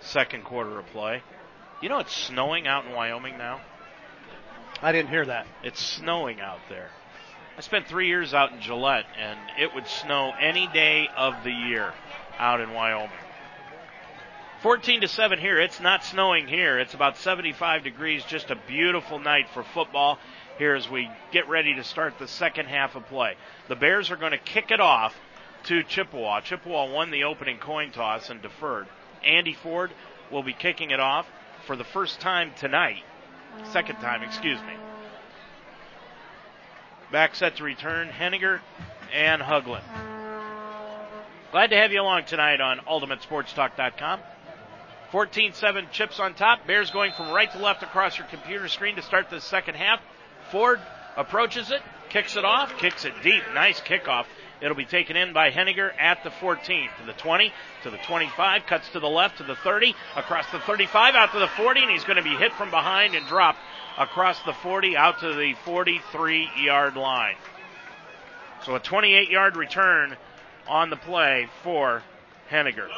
second 0.00 0.44
quarter 0.44 0.78
of 0.78 0.86
play. 0.86 1.22
You 1.82 1.90
know 1.90 1.98
it's 1.98 2.16
snowing 2.16 2.66
out 2.66 2.86
in 2.86 2.92
Wyoming 2.92 3.36
now? 3.36 3.60
I 4.80 4.92
didn't 4.92 5.10
hear 5.10 5.26
that. 5.26 5.46
It's 5.62 5.80
snowing 5.80 6.40
out 6.40 6.60
there. 6.68 6.90
I 7.56 7.60
spent 7.60 7.88
three 7.88 8.06
years 8.06 8.34
out 8.34 8.52
in 8.52 8.60
Gillette, 8.60 9.06
and 9.18 9.38
it 9.58 9.74
would 9.74 9.88
snow 9.88 10.32
any 10.40 10.68
day 10.68 11.08
of 11.16 11.42
the 11.42 11.50
year 11.50 11.92
out 12.38 12.60
in 12.60 12.72
Wyoming. 12.72 13.10
14 14.62 15.00
to 15.00 15.08
7 15.08 15.38
here. 15.38 15.60
It's 15.60 15.80
not 15.80 16.04
snowing 16.04 16.46
here. 16.46 16.78
It's 16.78 16.94
about 16.94 17.16
75 17.16 17.82
degrees. 17.82 18.24
Just 18.24 18.50
a 18.50 18.58
beautiful 18.68 19.18
night 19.18 19.48
for 19.54 19.62
football 19.62 20.18
here 20.58 20.74
as 20.74 20.88
we 20.88 21.10
get 21.32 21.48
ready 21.48 21.74
to 21.74 21.84
start 21.84 22.18
the 22.18 22.28
second 22.28 22.66
half 22.66 22.94
of 22.94 23.06
play. 23.06 23.34
The 23.68 23.76
Bears 23.76 24.10
are 24.10 24.16
going 24.16 24.32
to 24.32 24.38
kick 24.38 24.70
it 24.70 24.80
off 24.80 25.14
to 25.64 25.82
Chippewa. 25.82 26.40
Chippewa 26.40 26.92
won 26.92 27.10
the 27.10 27.24
opening 27.24 27.58
coin 27.58 27.90
toss 27.90 28.30
and 28.30 28.42
deferred. 28.42 28.86
Andy 29.24 29.54
Ford 29.54 29.90
will 30.30 30.42
be 30.42 30.52
kicking 30.52 30.90
it 30.90 31.00
off 31.00 31.26
for 31.66 31.76
the 31.76 31.84
first 31.84 32.20
time 32.20 32.52
tonight. 32.56 33.02
Second 33.64 33.96
time, 33.96 34.22
excuse 34.22 34.60
me. 34.60 34.74
Back 37.10 37.34
set 37.34 37.56
to 37.56 37.64
return, 37.64 38.08
Henniger 38.08 38.60
and 39.14 39.40
Huglin. 39.40 39.82
Glad 41.50 41.70
to 41.70 41.76
have 41.76 41.92
you 41.92 42.02
along 42.02 42.24
tonight 42.24 42.60
on 42.60 42.80
UltimateSportsTalk.com. 42.80 44.20
14-7 45.10 45.90
chips 45.90 46.20
on 46.20 46.34
top. 46.34 46.66
Bears 46.66 46.90
going 46.90 47.12
from 47.12 47.30
right 47.30 47.50
to 47.52 47.58
left 47.58 47.82
across 47.82 48.18
your 48.18 48.26
computer 48.26 48.68
screen 48.68 48.96
to 48.96 49.02
start 49.02 49.30
the 49.30 49.40
second 49.40 49.74
half. 49.74 50.00
Ford 50.50 50.80
approaches 51.16 51.70
it, 51.70 51.80
kicks 52.10 52.36
it 52.36 52.44
off, 52.44 52.76
kicks 52.76 53.06
it 53.06 53.14
deep. 53.22 53.42
Nice 53.54 53.80
kickoff. 53.80 54.26
It'll 54.60 54.76
be 54.76 54.84
taken 54.84 55.16
in 55.16 55.32
by 55.32 55.50
Henniger 55.50 55.92
at 55.98 56.24
the 56.24 56.30
14, 56.30 56.88
to 57.00 57.06
the 57.06 57.12
20, 57.12 57.52
to 57.84 57.90
the 57.90 57.98
25, 57.98 58.66
cuts 58.66 58.88
to 58.90 59.00
the 59.00 59.08
left 59.08 59.38
to 59.38 59.44
the 59.44 59.54
30, 59.54 59.94
across 60.16 60.50
the 60.50 60.58
35, 60.58 61.14
out 61.14 61.32
to 61.32 61.38
the 61.38 61.46
40, 61.46 61.82
and 61.82 61.90
he's 61.90 62.04
going 62.04 62.16
to 62.16 62.22
be 62.22 62.36
hit 62.36 62.52
from 62.54 62.70
behind 62.70 63.14
and 63.14 63.26
dropped 63.26 63.60
across 63.96 64.40
the 64.42 64.52
40 64.52 64.96
out 64.96 65.20
to 65.20 65.34
the 65.34 65.54
43 65.64 66.48
yard 66.58 66.96
line. 66.96 67.36
So 68.64 68.74
a 68.74 68.80
28 68.80 69.30
yard 69.30 69.56
return 69.56 70.16
on 70.66 70.90
the 70.90 70.96
play 70.96 71.48
for 71.62 72.02
Henniger. 72.50 72.88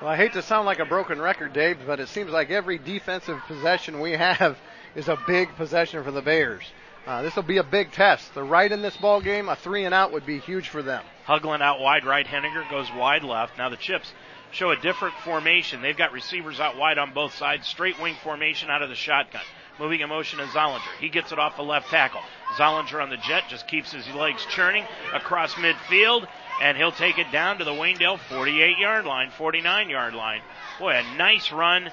Well, 0.00 0.10
I 0.10 0.16
hate 0.16 0.32
to 0.34 0.42
sound 0.42 0.66
like 0.66 0.78
a 0.78 0.86
broken 0.86 1.20
record, 1.20 1.52
Dave, 1.52 1.78
but 1.86 2.00
it 2.00 2.08
seems 2.08 2.30
like 2.30 2.50
every 2.50 2.78
defensive 2.78 3.38
possession 3.46 4.00
we 4.00 4.12
have 4.12 4.58
is 4.94 5.08
a 5.08 5.18
big 5.26 5.54
possession 5.56 6.02
for 6.04 6.10
the 6.10 6.22
Bears. 6.22 6.64
Uh, 7.06 7.22
this 7.22 7.34
will 7.34 7.42
be 7.42 7.56
a 7.56 7.64
big 7.64 7.92
test. 7.92 8.34
They're 8.34 8.44
right 8.44 8.70
in 8.70 8.82
this 8.82 8.96
ball 8.96 9.20
game. 9.20 9.48
A 9.48 9.56
three 9.56 9.84
and 9.84 9.94
out 9.94 10.12
would 10.12 10.26
be 10.26 10.38
huge 10.38 10.68
for 10.68 10.82
them. 10.82 11.02
Huglin 11.26 11.62
out 11.62 11.80
wide 11.80 12.04
right. 12.04 12.26
Henniger 12.26 12.68
goes 12.70 12.90
wide 12.92 13.24
left. 13.24 13.56
Now 13.56 13.68
the 13.68 13.76
Chips 13.76 14.12
show 14.52 14.70
a 14.70 14.76
different 14.76 15.14
formation. 15.24 15.80
They've 15.80 15.96
got 15.96 16.12
receivers 16.12 16.60
out 16.60 16.76
wide 16.76 16.98
on 16.98 17.12
both 17.14 17.34
sides. 17.34 17.66
Straight 17.66 18.00
wing 18.00 18.16
formation 18.22 18.70
out 18.70 18.82
of 18.82 18.88
the 18.88 18.94
shotgun. 18.94 19.42
Moving 19.78 20.00
in 20.00 20.10
motion 20.10 20.40
is 20.40 20.50
Zollinger. 20.50 20.98
He 21.00 21.08
gets 21.08 21.32
it 21.32 21.38
off 21.38 21.56
the 21.56 21.62
left 21.62 21.88
tackle. 21.88 22.20
Zollinger 22.56 23.02
on 23.02 23.08
the 23.08 23.16
jet 23.16 23.44
just 23.48 23.66
keeps 23.66 23.92
his 23.92 24.06
legs 24.10 24.44
churning 24.50 24.84
across 25.14 25.54
midfield, 25.54 26.26
and 26.60 26.76
he'll 26.76 26.92
take 26.92 27.18
it 27.18 27.32
down 27.32 27.58
to 27.58 27.64
the 27.64 27.70
Waynedale 27.70 28.18
48 28.28 28.78
yard 28.78 29.06
line, 29.06 29.30
49 29.30 29.88
yard 29.88 30.12
line. 30.14 30.42
Boy, 30.78 30.96
a 30.96 31.16
nice 31.16 31.50
run 31.50 31.90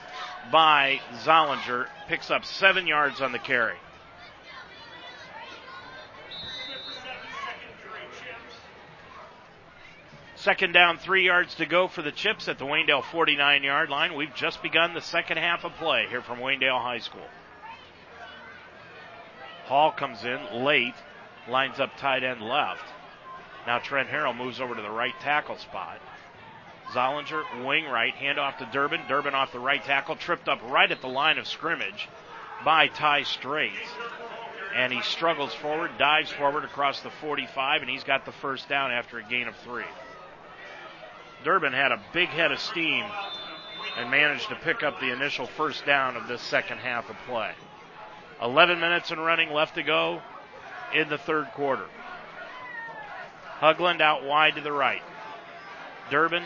by 0.52 1.00
Zollinger. 1.24 1.88
Picks 2.10 2.30
up 2.30 2.44
seven 2.44 2.88
yards 2.88 3.22
on 3.22 3.32
the 3.32 3.40
carry. 3.40 3.78
Second 10.48 10.72
down, 10.72 10.98
three 10.98 11.26
yards 11.26 11.56
to 11.56 11.66
go 11.66 11.90
for 11.90 12.02
the 12.02 12.14
Chips 12.14 12.48
at 12.48 12.58
the 12.58 12.64
Waynedale 12.64 13.04
49 13.04 13.64
yard 13.64 13.90
line. 13.90 14.16
We've 14.16 14.34
just 14.34 14.64
begun 14.64 14.94
the 14.94 15.02
second 15.02 15.36
half 15.36 15.66
of 15.66 15.74
play 15.74 16.06
here 16.08 16.22
from 16.22 16.40
Waynedale 16.40 16.82
High 16.82 17.00
School. 17.00 17.28
Hall 19.66 19.92
comes 19.92 20.24
in 20.24 20.64
late, 20.64 20.94
lines 21.50 21.82
up 21.82 21.98
tight 21.98 22.24
end 22.24 22.42
left. 22.42 22.86
Now 23.66 23.80
Trent 23.80 24.08
Harrell 24.08 24.34
moves 24.34 24.62
over 24.62 24.74
to 24.74 24.82
the 24.82 24.90
right 24.90 25.14
tackle 25.20 25.58
spot. 25.58 26.00
Zollinger, 26.94 27.66
wing 27.66 27.84
right, 27.84 28.16
handoff 28.16 28.58
to 28.60 28.70
Durbin. 28.72 29.02
Durbin 29.10 29.36
off 29.36 29.52
the 29.52 29.60
right 29.60 29.84
tackle, 29.84 30.16
tripped 30.16 30.48
up 30.48 30.62
right 30.64 30.90
at 30.90 31.02
the 31.02 31.10
line 31.10 31.40
of 31.40 31.46
scrimmage 31.46 32.08
by 32.64 32.88
Ty 32.88 33.24
Straits. 33.24 33.90
And 34.74 34.94
he 34.94 35.02
struggles 35.02 35.54
forward, 35.54 35.98
dives 35.98 36.32
forward 36.32 36.64
across 36.64 37.02
the 37.02 37.10
45, 37.10 37.82
and 37.82 37.90
he's 37.90 38.06
got 38.06 38.24
the 38.24 38.32
first 38.32 38.70
down 38.70 38.92
after 38.94 39.18
a 39.18 39.24
gain 39.24 39.50
of 39.50 39.56
three. 39.58 39.84
Durbin 41.48 41.72
had 41.72 41.94
a 41.94 42.02
big 42.12 42.28
head 42.28 42.52
of 42.52 42.60
steam 42.60 43.06
and 43.96 44.12
managed 44.12 44.50
to 44.50 44.56
pick 44.56 44.84
up 44.84 45.00
the 45.00 45.14
initial 45.14 45.48
first 45.48 45.86
down 45.86 46.18
of 46.18 46.28
this 46.28 46.42
second 46.42 46.80
half 46.80 47.10
of 47.10 47.16
play. 47.26 47.54
11 48.42 48.82
minutes 48.82 49.12
and 49.12 49.26
running 49.26 49.54
left 49.54 49.76
to 49.76 49.84
go 49.84 50.22
in 50.94 51.08
the 51.08 51.18
third 51.18 51.46
quarter. 51.54 51.86
Hugland 53.62 54.02
out 54.02 54.26
wide 54.26 54.56
to 54.56 54.62
the 54.62 54.74
right. 54.74 55.02
Durbin 56.12 56.44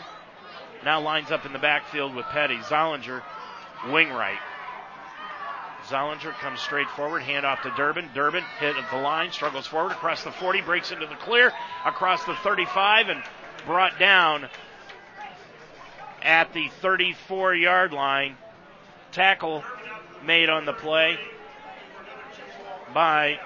now 0.84 1.00
lines 1.00 1.32
up 1.32 1.44
in 1.46 1.52
the 1.52 1.58
backfield 1.58 2.14
with 2.14 2.26
Petty. 2.26 2.58
Zollinger, 2.58 3.22
wing 3.90 4.10
right. 4.10 4.38
Zollinger 5.88 6.32
comes 6.34 6.60
straight 6.60 6.88
forward, 6.90 7.22
hand 7.22 7.44
off 7.44 7.60
to 7.62 7.72
Durbin. 7.76 8.08
Durbin 8.14 8.44
hit 8.60 8.76
at 8.76 8.88
the 8.92 8.98
line, 8.98 9.32
struggles 9.32 9.66
forward 9.66 9.90
across 9.90 10.22
the 10.22 10.30
40, 10.30 10.60
breaks 10.60 10.92
into 10.92 11.06
the 11.06 11.16
clear, 11.16 11.52
across 11.84 12.22
the 12.22 12.36
35, 12.36 13.08
and 13.08 13.20
brought 13.66 13.98
down 13.98 14.48
at 16.22 16.52
the 16.52 16.68
34 16.80 17.54
yard 17.54 17.92
line. 17.92 18.36
Tackle 19.12 19.64
made 20.24 20.48
on 20.48 20.64
the 20.64 20.72
play 20.72 21.18
by 22.94 23.38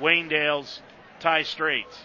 Waynedale's 0.00 0.80
Ty 1.20 1.42
Straits. 1.42 1.98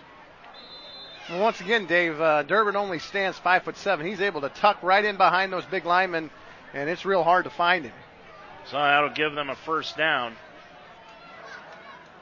Well, 1.29 1.41
once 1.41 1.61
again, 1.61 1.85
Dave, 1.85 2.19
uh, 2.19 2.43
Durbin 2.43 2.75
only 2.75 2.99
stands 2.99 3.37
five 3.37 3.63
foot 3.63 3.77
seven. 3.77 4.05
He's 4.05 4.21
able 4.21 4.41
to 4.41 4.49
tuck 4.49 4.81
right 4.83 5.03
in 5.03 5.15
behind 5.15 5.53
those 5.53 5.65
big 5.65 5.85
linemen, 5.85 6.29
and 6.73 6.89
it's 6.89 7.05
real 7.05 7.23
hard 7.23 7.45
to 7.45 7.49
find 7.49 7.85
him. 7.85 7.93
So 8.65 8.77
that'll 8.77 9.09
give 9.09 9.33
them 9.33 9.49
a 9.49 9.55
first 9.55 9.97
down. 9.97 10.35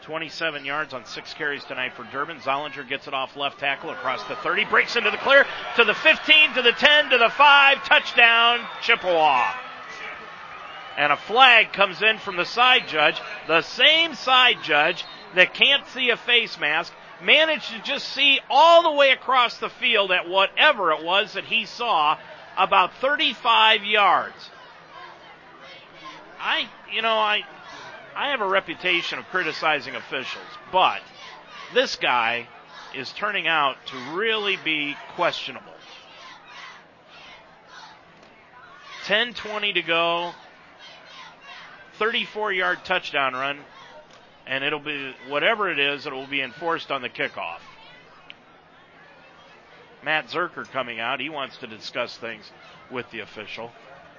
27 0.02 0.66
yards 0.66 0.94
on 0.94 1.06
six 1.06 1.34
carries 1.34 1.64
tonight 1.64 1.94
for 1.94 2.04
Durbin. 2.12 2.38
Zollinger 2.38 2.88
gets 2.88 3.08
it 3.08 3.14
off 3.14 3.38
left 3.38 3.60
tackle 3.60 3.92
across 3.92 4.24
the 4.24 4.36
30, 4.38 4.66
breaks 4.66 4.96
into 4.96 5.12
the 5.12 5.18
clear 5.18 5.46
to 5.76 5.84
the 5.84 5.94
15, 5.94 6.54
to 6.56 6.62
the 6.62 6.72
10, 6.72 7.12
to 7.12 7.18
the 7.18 7.30
5, 7.30 7.84
touchdown, 7.84 8.60
Chippewa. 8.82 9.54
And 10.98 11.12
a 11.12 11.18
flag 11.18 11.72
comes 11.72 12.02
in 12.02 12.18
from 12.18 12.36
the 12.36 12.46
side 12.46 12.88
judge, 12.88 13.22
the 13.48 13.62
same 13.62 14.16
side 14.16 14.58
judge 14.64 15.06
that 15.36 15.54
can't 15.54 15.88
see 15.88 16.10
a 16.10 16.18
face 16.18 16.60
mask, 16.60 16.92
managed 17.24 17.72
to 17.72 17.82
just 17.84 18.08
see 18.10 18.40
all 18.50 18.84
the 18.84 18.92
way 18.92 19.12
across 19.12 19.58
the 19.60 19.70
field 19.70 20.12
at 20.12 20.28
whatever 20.28 20.92
it 20.92 21.04
was 21.04 21.34
that 21.34 21.46
he 21.46 21.66
saw 21.66 22.18
about 22.58 22.96
35 22.96 23.84
yards. 23.84 24.50
I, 26.40 26.68
you 26.92 27.04
know, 27.04 27.14
I, 27.14 27.44
I 28.16 28.30
have 28.30 28.42
a 28.42 28.48
reputation 28.48 29.20
of 29.20 29.26
criticizing 29.26 29.96
officials, 29.96 30.44
but 30.72 31.02
this 31.74 31.96
guy 31.96 32.48
is 32.96 33.12
turning 33.14 33.48
out 33.48 33.78
to 33.88 33.98
really 34.16 34.58
be 34.58 34.96
questionable. 35.16 35.74
10:20 39.06 39.74
to 39.74 39.82
go. 39.82 40.34
34 41.94 42.52
yard 42.52 42.84
touchdown 42.84 43.34
run, 43.34 43.60
and 44.48 44.64
it'll 44.64 44.80
be 44.80 45.16
whatever 45.28 45.70
it 45.70 45.80
is, 45.80 46.06
it 46.06 46.14
will 46.14 46.28
be 46.28 46.42
enforced 46.42 46.92
on 46.92 47.02
the 47.02 47.10
kickoff. 47.10 47.60
Matt 50.04 50.28
Zerker 50.28 50.70
coming 50.72 51.00
out. 51.00 51.20
He 51.20 51.30
wants 51.30 51.58
to 51.58 51.68
discuss 51.68 52.18
things 52.18 52.52
with 52.90 53.10
the 53.12 53.20
official. 53.20 53.72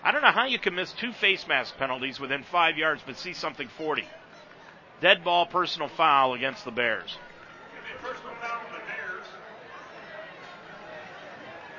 I 0.04 0.10
don't 0.10 0.22
know 0.22 0.32
how 0.32 0.46
you 0.46 0.58
can 0.58 0.74
miss 0.74 0.92
two 0.92 1.12
face 1.12 1.46
mask 1.46 1.76
penalties 1.78 2.18
within 2.18 2.42
five 2.42 2.76
yards, 2.76 3.02
but 3.06 3.16
see 3.16 3.34
something 3.34 3.68
40. 3.68 4.04
Dead 5.00 5.22
ball 5.22 5.46
personal 5.46 5.88
foul 5.88 6.34
against 6.34 6.64
the 6.64 6.72
Bears. 6.72 7.16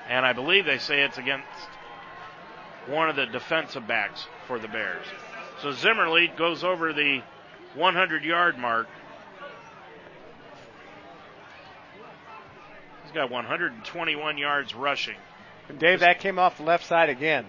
And 0.08 0.26
I 0.26 0.34
believe 0.34 0.66
they 0.66 0.78
say 0.78 1.02
it's 1.04 1.18
against 1.18 1.48
one 2.88 3.10
of 3.10 3.16
the 3.16 3.26
defensive 3.26 3.88
backs 3.88 4.28
for 4.48 4.60
the 4.60 4.68
Bears. 4.68 5.06
So 5.62 5.72
Zimmerly 5.72 6.28
goes 6.38 6.64
over 6.64 6.94
the 6.94 7.22
100 7.76 8.24
yard 8.24 8.58
mark. 8.58 8.88
He's 13.04 13.12
got 13.14 13.30
121 13.30 14.38
yards 14.38 14.76
rushing. 14.76 15.16
And 15.70 15.80
Dave, 15.80 16.02
that 16.02 16.20
came 16.20 16.40
off 16.40 16.58
the 16.58 16.64
left 16.64 16.86
side 16.86 17.10
again. 17.10 17.46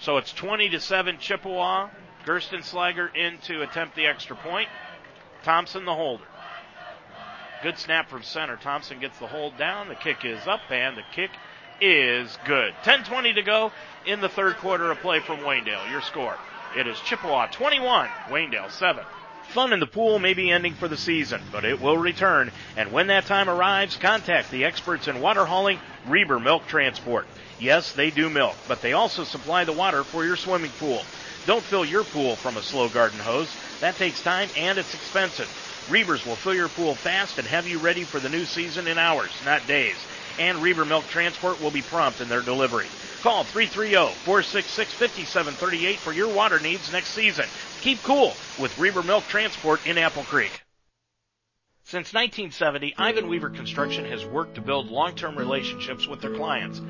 So 0.00 0.16
it's 0.16 0.32
20 0.32 0.70
to 0.70 0.80
7 0.80 1.18
Chippewa. 1.18 1.88
Gerstenslager 2.24 3.14
in 3.14 3.38
to 3.42 3.62
attempt 3.62 3.96
the 3.96 4.06
extra 4.06 4.34
point. 4.34 4.68
Thompson 5.42 5.84
the 5.84 5.94
holder. 5.94 6.24
Good 7.62 7.78
snap 7.78 8.08
from 8.08 8.22
center. 8.22 8.56
Thompson 8.56 8.98
gets 8.98 9.18
the 9.18 9.26
hold 9.26 9.56
down. 9.58 9.88
The 9.88 9.94
kick 9.94 10.24
is 10.24 10.46
up 10.46 10.60
and 10.70 10.96
the 10.96 11.02
kick 11.12 11.30
is 11.80 12.38
good. 12.46 12.74
10:20 12.82 13.34
to 13.34 13.42
go 13.42 13.72
in 14.06 14.20
the 14.20 14.28
third 14.28 14.56
quarter 14.56 14.90
of 14.90 15.00
play 15.00 15.20
from 15.20 15.40
Waynedale. 15.40 15.90
Your 15.90 16.00
score. 16.02 16.36
It 16.76 16.86
is 16.86 16.98
Chippewa 17.00 17.46
21, 17.46 18.08
Waynedale 18.28 18.70
7. 18.70 19.04
Fun 19.48 19.72
in 19.72 19.80
the 19.80 19.86
pool 19.86 20.18
may 20.18 20.34
be 20.34 20.50
ending 20.50 20.74
for 20.74 20.88
the 20.88 20.96
season, 20.96 21.40
but 21.52 21.64
it 21.64 21.80
will 21.80 21.96
return. 21.96 22.50
And 22.76 22.90
when 22.92 23.06
that 23.08 23.26
time 23.26 23.48
arrives, 23.48 23.96
contact 23.96 24.50
the 24.50 24.64
experts 24.64 25.06
in 25.06 25.20
water 25.20 25.44
hauling, 25.44 25.80
Reber 26.08 26.40
Milk 26.40 26.66
Transport. 26.66 27.26
Yes, 27.60 27.92
they 27.92 28.10
do 28.10 28.28
milk, 28.28 28.56
but 28.66 28.82
they 28.82 28.92
also 28.92 29.22
supply 29.22 29.64
the 29.64 29.72
water 29.72 30.02
for 30.02 30.24
your 30.24 30.36
swimming 30.36 30.72
pool. 30.72 31.04
Don't 31.46 31.64
fill 31.64 31.84
your 31.84 32.04
pool 32.04 32.36
from 32.36 32.56
a 32.56 32.62
slow 32.62 32.88
garden 32.88 33.20
hose. 33.20 33.56
That 33.80 33.96
takes 33.96 34.20
time 34.22 34.50
and 34.56 34.78
it's 34.78 34.94
expensive. 34.94 35.48
Reber's 35.88 36.24
will 36.26 36.36
fill 36.36 36.54
your 36.54 36.68
pool 36.68 36.94
fast 36.96 37.38
and 37.38 37.46
have 37.46 37.66
you 37.66 37.78
ready 37.78 38.04
for 38.04 38.18
the 38.18 38.28
new 38.28 38.44
season 38.46 38.88
in 38.88 38.98
hours, 38.98 39.32
not 39.44 39.66
days. 39.68 40.04
And 40.38 40.62
Reber 40.62 40.84
Milk 40.84 41.06
Transport 41.08 41.60
will 41.60 41.70
be 41.70 41.82
prompt 41.82 42.20
in 42.20 42.28
their 42.28 42.42
delivery. 42.42 42.88
Call 43.24 43.44
330-466-5738 43.44 45.96
for 45.96 46.12
your 46.12 46.32
water 46.34 46.60
needs 46.60 46.92
next 46.92 47.12
season. 47.12 47.46
Keep 47.80 48.02
cool 48.02 48.34
with 48.60 48.78
Reber 48.78 49.02
Milk 49.02 49.24
Transport 49.28 49.86
in 49.86 49.96
Apple 49.96 50.24
Creek. 50.24 50.60
Since 51.84 52.12
1970, 52.12 52.94
Ivan 52.98 53.28
Weaver 53.28 53.48
Construction 53.48 54.04
has 54.04 54.26
worked 54.26 54.56
to 54.56 54.60
build 54.60 54.90
long-term 54.90 55.38
relationships 55.38 56.06
with 56.06 56.20
their 56.20 56.34
clients. 56.34 56.82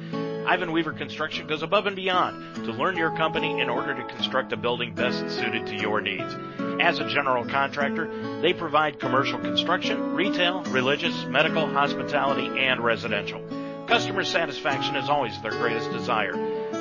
Ivan 0.44 0.72
Weaver 0.72 0.94
Construction 0.94 1.46
goes 1.46 1.62
above 1.62 1.86
and 1.86 1.94
beyond 1.94 2.56
to 2.56 2.72
learn 2.72 2.96
your 2.96 3.16
company 3.16 3.60
in 3.60 3.70
order 3.70 3.94
to 3.94 4.02
construct 4.02 4.52
a 4.52 4.56
building 4.56 4.92
best 4.92 5.30
suited 5.30 5.68
to 5.68 5.76
your 5.76 6.00
needs. 6.00 6.34
As 6.80 6.98
a 6.98 7.08
general 7.08 7.44
contractor, 7.44 8.40
they 8.40 8.52
provide 8.52 8.98
commercial 8.98 9.38
construction, 9.38 10.16
retail, 10.16 10.64
religious, 10.64 11.26
medical, 11.26 11.68
hospitality, 11.68 12.48
and 12.58 12.80
residential. 12.80 13.40
Customer 13.86 14.24
satisfaction 14.24 14.96
is 14.96 15.10
always 15.10 15.38
their 15.42 15.52
greatest 15.52 15.90
desire. 15.92 16.32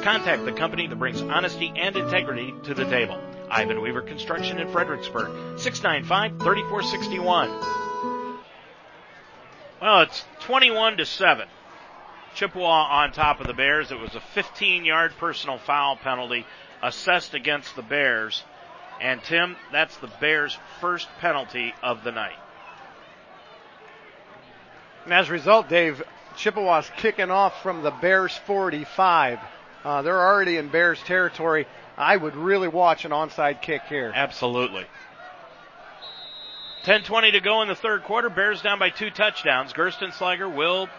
Contact 0.03 0.45
the 0.45 0.53
company 0.53 0.88
that 0.88 0.95
brings 0.95 1.21
honesty 1.21 1.71
and 1.75 1.95
integrity 1.95 2.53
to 2.63 2.73
the 2.73 2.85
table. 2.85 3.19
Ivan 3.49 3.81
Weaver 3.81 4.01
Construction 4.01 4.57
in 4.57 4.71
Fredericksburg, 4.71 5.59
695 5.59 6.39
3461. 6.39 7.49
Well, 9.81 10.01
it's 10.03 10.23
21 10.41 10.97
to 10.97 11.05
7. 11.05 11.47
Chippewa 12.35 12.88
on 12.89 13.11
top 13.11 13.41
of 13.41 13.47
the 13.47 13.53
Bears. 13.53 13.91
It 13.91 13.99
was 13.99 14.15
a 14.15 14.21
15 14.21 14.85
yard 14.85 15.11
personal 15.19 15.57
foul 15.57 15.97
penalty 15.97 16.45
assessed 16.81 17.34
against 17.34 17.75
the 17.75 17.81
Bears. 17.81 18.43
And 19.01 19.21
Tim, 19.23 19.57
that's 19.71 19.97
the 19.97 20.09
Bears' 20.21 20.57
first 20.80 21.09
penalty 21.19 21.73
of 21.84 22.03
the 22.03 22.11
night. 22.11 22.38
And 25.03 25.13
as 25.13 25.27
a 25.27 25.34
result, 25.34 25.67
Dave, 25.67 26.01
Chippewa's 26.35 26.89
kicking 26.97 27.31
off 27.31 27.61
from 27.61 27.84
the 27.84 27.91
Bears 27.91 28.35
45. 28.45 29.39
Uh, 29.84 30.01
they're 30.01 30.22
already 30.22 30.57
in 30.57 30.69
Bears 30.69 30.99
territory. 31.03 31.68
I 31.97 32.15
would 32.18 32.35
really 32.35 32.68
watch 32.68 33.05
an 33.05 33.11
onside 33.11 33.61
kick 33.61 33.84
here. 33.89 34.11
Absolutely. 34.14 34.85
10:20 36.84 37.31
to 37.31 37.39
go 37.39 37.61
in 37.61 37.68
the 37.68 37.76
third 37.76 38.03
quarter. 38.03 38.30
Bears 38.30 38.61
down 38.61 38.80
by 38.80 38.89
two 38.89 39.10
touchdowns. 39.10 39.73
Gerstenslager 39.73 40.53
will 40.53 40.89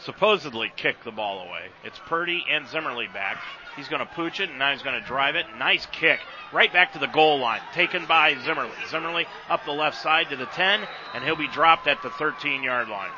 supposedly 0.00 0.72
kick 0.76 1.02
the 1.04 1.10
ball 1.10 1.40
away. 1.48 1.68
It's 1.82 1.98
Purdy 2.06 2.44
and 2.48 2.68
Zimmerly 2.68 3.08
back. 3.08 3.38
He's 3.76 3.88
going 3.88 4.00
to 4.00 4.14
pooch 4.14 4.40
it, 4.40 4.50
and 4.50 4.58
now 4.58 4.72
he's 4.72 4.82
going 4.82 5.00
to 5.00 5.06
drive 5.06 5.34
it. 5.36 5.46
Nice 5.58 5.86
kick 5.86 6.20
right 6.52 6.72
back 6.72 6.92
to 6.92 6.98
the 6.98 7.06
goal 7.06 7.38
line, 7.38 7.60
taken 7.74 8.06
by 8.06 8.36
Zimmerly. 8.44 8.70
Zimmerly 8.90 9.26
up 9.48 9.64
the 9.64 9.72
left 9.72 9.96
side 9.96 10.30
to 10.30 10.36
the 10.36 10.46
10, 10.46 10.86
and 11.14 11.24
he'll 11.24 11.36
be 11.36 11.48
dropped 11.48 11.86
at 11.86 12.02
the 12.02 12.10
13 12.10 12.62
yard 12.62 12.88
line. 12.88 13.10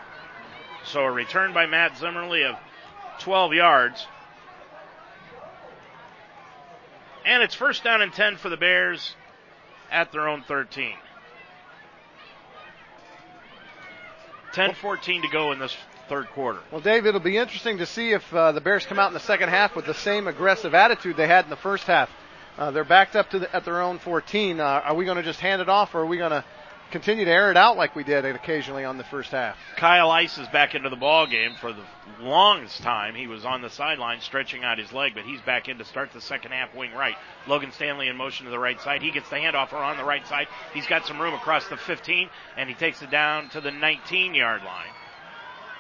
So 0.91 1.05
a 1.05 1.11
return 1.11 1.53
by 1.53 1.67
Matt 1.67 1.99
Zimmerly 1.99 2.43
of 2.43 2.57
12 3.21 3.55
yards. 3.55 4.05
And 7.25 7.45
it's 7.45 7.55
first 7.55 7.85
down 7.85 8.03
and 8.03 8.13
10 8.13 8.39
for 8.39 8.49
the 8.49 8.57
Bears 8.57 9.15
at 9.93 10.11
their 10.11 10.29
own 10.29 10.43
13. 10.43 10.95
10-14 14.53 15.23
to 15.23 15.29
go 15.29 15.53
in 15.53 15.61
this 15.61 15.77
third 16.09 16.27
quarter. 16.31 16.59
Well, 16.73 16.81
Dave, 16.81 17.07
it'll 17.07 17.21
be 17.21 17.37
interesting 17.37 17.79
to 17.79 17.87
see 17.87 18.11
if 18.11 18.35
uh, 18.35 18.51
the 18.51 18.61
Bears 18.61 18.85
come 18.85 18.99
out 18.99 19.07
in 19.07 19.15
the 19.15 19.21
second 19.21 19.51
half 19.51 19.77
with 19.77 19.87
the 19.87 19.95
same 19.95 20.27
aggressive 20.27 20.75
attitude 20.75 21.17
they 21.17 21.29
had 21.29 21.45
in 21.45 21.51
the 21.51 21.57
first 21.57 21.85
half. 21.85 22.11
Uh, 22.59 22.73
they're 22.73 22.83
backed 22.83 23.15
up 23.15 23.31
to 23.31 23.39
the, 23.39 23.55
at 23.55 23.65
their 23.65 23.81
own 23.81 24.01
14. 24.01 24.59
Uh, 24.59 24.65
are 24.65 24.95
we 24.95 25.05
going 25.05 25.19
to 25.19 25.23
just 25.23 25.39
hand 25.39 25.63
it 25.63 25.69
off, 25.69 25.95
or 25.95 26.01
are 26.01 26.07
we 26.07 26.17
going 26.17 26.33
to 26.33 26.45
continue 26.91 27.25
to 27.25 27.31
air 27.31 27.51
it 27.51 27.57
out 27.57 27.77
like 27.77 27.95
we 27.97 28.05
did 28.05 28.25
occasionally 28.25 28.85
on 28.85 28.99
the 28.99 29.05
first 29.05 29.31
half? 29.31 29.57
Kyle 29.77 30.11
Ice 30.11 30.37
is 30.39 30.49
back 30.49 30.75
into 30.75 30.91
the 30.91 30.97
ball 30.97 31.27
game 31.27 31.55
for 31.61 31.73
the 31.73 31.83
longest 32.21 32.83
time. 32.83 33.15
He 33.15 33.27
was 33.27 33.45
on 33.45 33.63
the 33.63 33.71
sideline 33.71 34.21
stretching 34.21 34.65
out 34.65 34.79
his 34.79 34.93
leg, 34.93 35.13
but 35.15 35.25
he's 35.25 35.41
back 35.41 35.69
in 35.69 35.79
to 35.79 35.85
start 35.85 36.13
the 36.13 36.21
second 36.21 36.53
half 36.53 36.75
wing 36.75 36.93
right. 36.93 37.17
Logan 37.47 37.73
Stanley 37.73 38.09
in 38.09 38.17
motion 38.17 38.45
to 38.45 38.51
the 38.51 38.59
right 38.59 38.81
side. 38.81 39.03
He 39.03 39.11
gets 39.11 39.29
the 39.31 39.37
handoff 39.37 39.73
or 39.73 39.79
on 39.79 39.97
the 39.97 40.05
right 40.05 40.27
side. 40.27 40.49
He's 40.75 40.87
got 40.87 41.07
some 41.07 41.21
room 41.21 41.35
across 41.35 41.67
the 41.69 41.77
15, 41.77 42.29
and 42.57 42.69
he 42.69 42.75
takes 42.75 43.03
it 43.03 43.11
down 43.11 43.49
to 43.51 43.61
the 43.61 43.71
19 43.71 44.35
yard 44.35 44.63
line. 44.65 44.93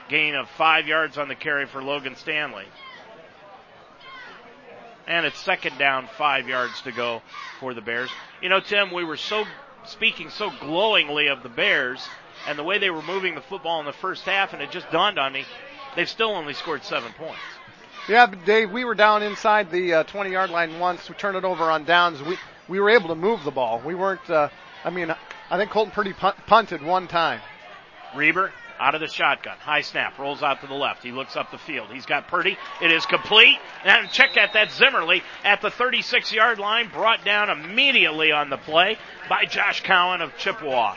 Gain 0.08 0.34
of 0.34 0.48
five 0.50 0.86
yards 0.86 1.18
on 1.18 1.28
the 1.28 1.36
carry 1.36 1.66
for 1.66 1.82
Logan 1.82 2.16
Stanley. 2.16 2.66
And 5.06 5.26
it's 5.26 5.38
second 5.40 5.78
down, 5.78 6.08
five 6.16 6.48
yards 6.48 6.80
to 6.82 6.92
go 6.92 7.22
for 7.58 7.74
the 7.74 7.80
Bears. 7.80 8.10
You 8.40 8.48
know, 8.48 8.60
Tim, 8.60 8.92
we 8.92 9.04
were 9.04 9.16
so 9.16 9.44
speaking 9.84 10.30
so 10.30 10.50
glowingly 10.60 11.28
of 11.28 11.42
the 11.42 11.48
Bears 11.48 12.08
and 12.46 12.58
the 12.58 12.64
way 12.64 12.78
they 12.78 12.90
were 12.90 13.02
moving 13.02 13.34
the 13.34 13.40
football 13.40 13.80
in 13.80 13.86
the 13.86 13.92
first 13.92 14.24
half, 14.24 14.52
and 14.52 14.62
it 14.62 14.70
just 14.70 14.90
dawned 14.90 15.18
on 15.18 15.32
me 15.32 15.44
they've 15.96 16.08
still 16.08 16.30
only 16.30 16.54
scored 16.54 16.84
seven 16.84 17.12
points. 17.12 17.40
Yeah, 18.08 18.26
but 18.26 18.44
Dave, 18.44 18.70
we 18.70 18.84
were 18.84 18.94
down 18.94 19.22
inside 19.22 19.70
the 19.70 19.94
uh, 19.94 20.02
20 20.04 20.30
yard 20.30 20.50
line 20.50 20.78
once. 20.78 21.08
We 21.08 21.14
turned 21.14 21.36
it 21.36 21.44
over 21.44 21.64
on 21.64 21.84
downs. 21.84 22.22
We 22.22 22.36
we 22.68 22.80
were 22.80 22.90
able 22.90 23.08
to 23.08 23.14
move 23.14 23.44
the 23.44 23.50
ball. 23.50 23.80
We 23.84 23.94
weren't. 23.94 24.28
Uh, 24.28 24.48
I 24.84 24.90
mean, 24.90 25.14
I 25.50 25.58
think 25.58 25.70
Colton 25.70 25.92
Purdy 25.92 26.12
punt, 26.12 26.36
punted 26.46 26.82
one 26.82 27.08
time. 27.08 27.40
Reber 28.14 28.52
out 28.80 28.94
of 28.94 29.00
the 29.00 29.08
shotgun. 29.08 29.56
High 29.58 29.82
snap. 29.82 30.18
Rolls 30.18 30.42
out 30.42 30.62
to 30.62 30.66
the 30.66 30.74
left. 30.74 31.02
He 31.02 31.12
looks 31.12 31.36
up 31.36 31.50
the 31.50 31.58
field. 31.58 31.88
He's 31.92 32.06
got 32.06 32.28
Purdy. 32.28 32.56
It 32.80 32.90
is 32.90 33.04
complete. 33.06 33.58
And 33.84 34.10
check 34.10 34.34
that. 34.34 34.54
That 34.54 34.72
Zimmerly 34.72 35.22
at 35.44 35.60
the 35.60 35.70
36 35.70 36.32
yard 36.32 36.58
line 36.58 36.88
brought 36.88 37.24
down 37.24 37.50
immediately 37.50 38.32
on 38.32 38.50
the 38.50 38.56
play 38.56 38.96
by 39.28 39.44
Josh 39.44 39.82
Cowan 39.82 40.22
of 40.22 40.36
Chippewa. 40.38 40.96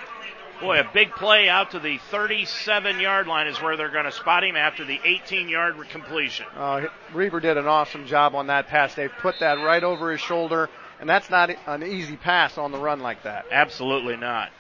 Boy, 0.61 0.80
a 0.80 0.89
big 0.93 1.11
play 1.11 1.49
out 1.49 1.72
to 1.72 1.80
the 1.80 1.97
37 2.10 3.01
yard 3.01 3.27
line 3.27 3.47
is 3.47 3.61
where 3.61 3.76
they're 3.76 3.91
going 3.91 4.05
to 4.05 4.11
spot 4.11 4.45
him 4.45 4.55
after 4.55 4.85
the 4.85 4.99
18 5.03 5.49
yard 5.49 5.76
completion. 5.89 6.45
Uh, 6.55 6.88
Reber 7.14 7.41
did 7.41 7.57
an 7.57 7.68
awesome 7.68 8.07
job 8.07 8.34
on 8.34 8.47
that 8.47 8.68
pass. 8.68 8.95
They 8.95 9.10
put 9.10 9.39
that 9.39 9.55
right 9.55 9.84
over 9.84 10.11
his 10.11 10.22
shoulder, 10.22 10.69
and 11.01 11.10
that's 11.10 11.30
not 11.30 11.49
an 11.68 11.84
easy 11.84 12.15
pass 12.15 12.57
on 12.57 12.72
the 12.72 12.77
run 12.77 13.01
like 13.01 13.23
that. 13.23 13.45
Absolutely 13.51 14.15
not. 14.15 14.51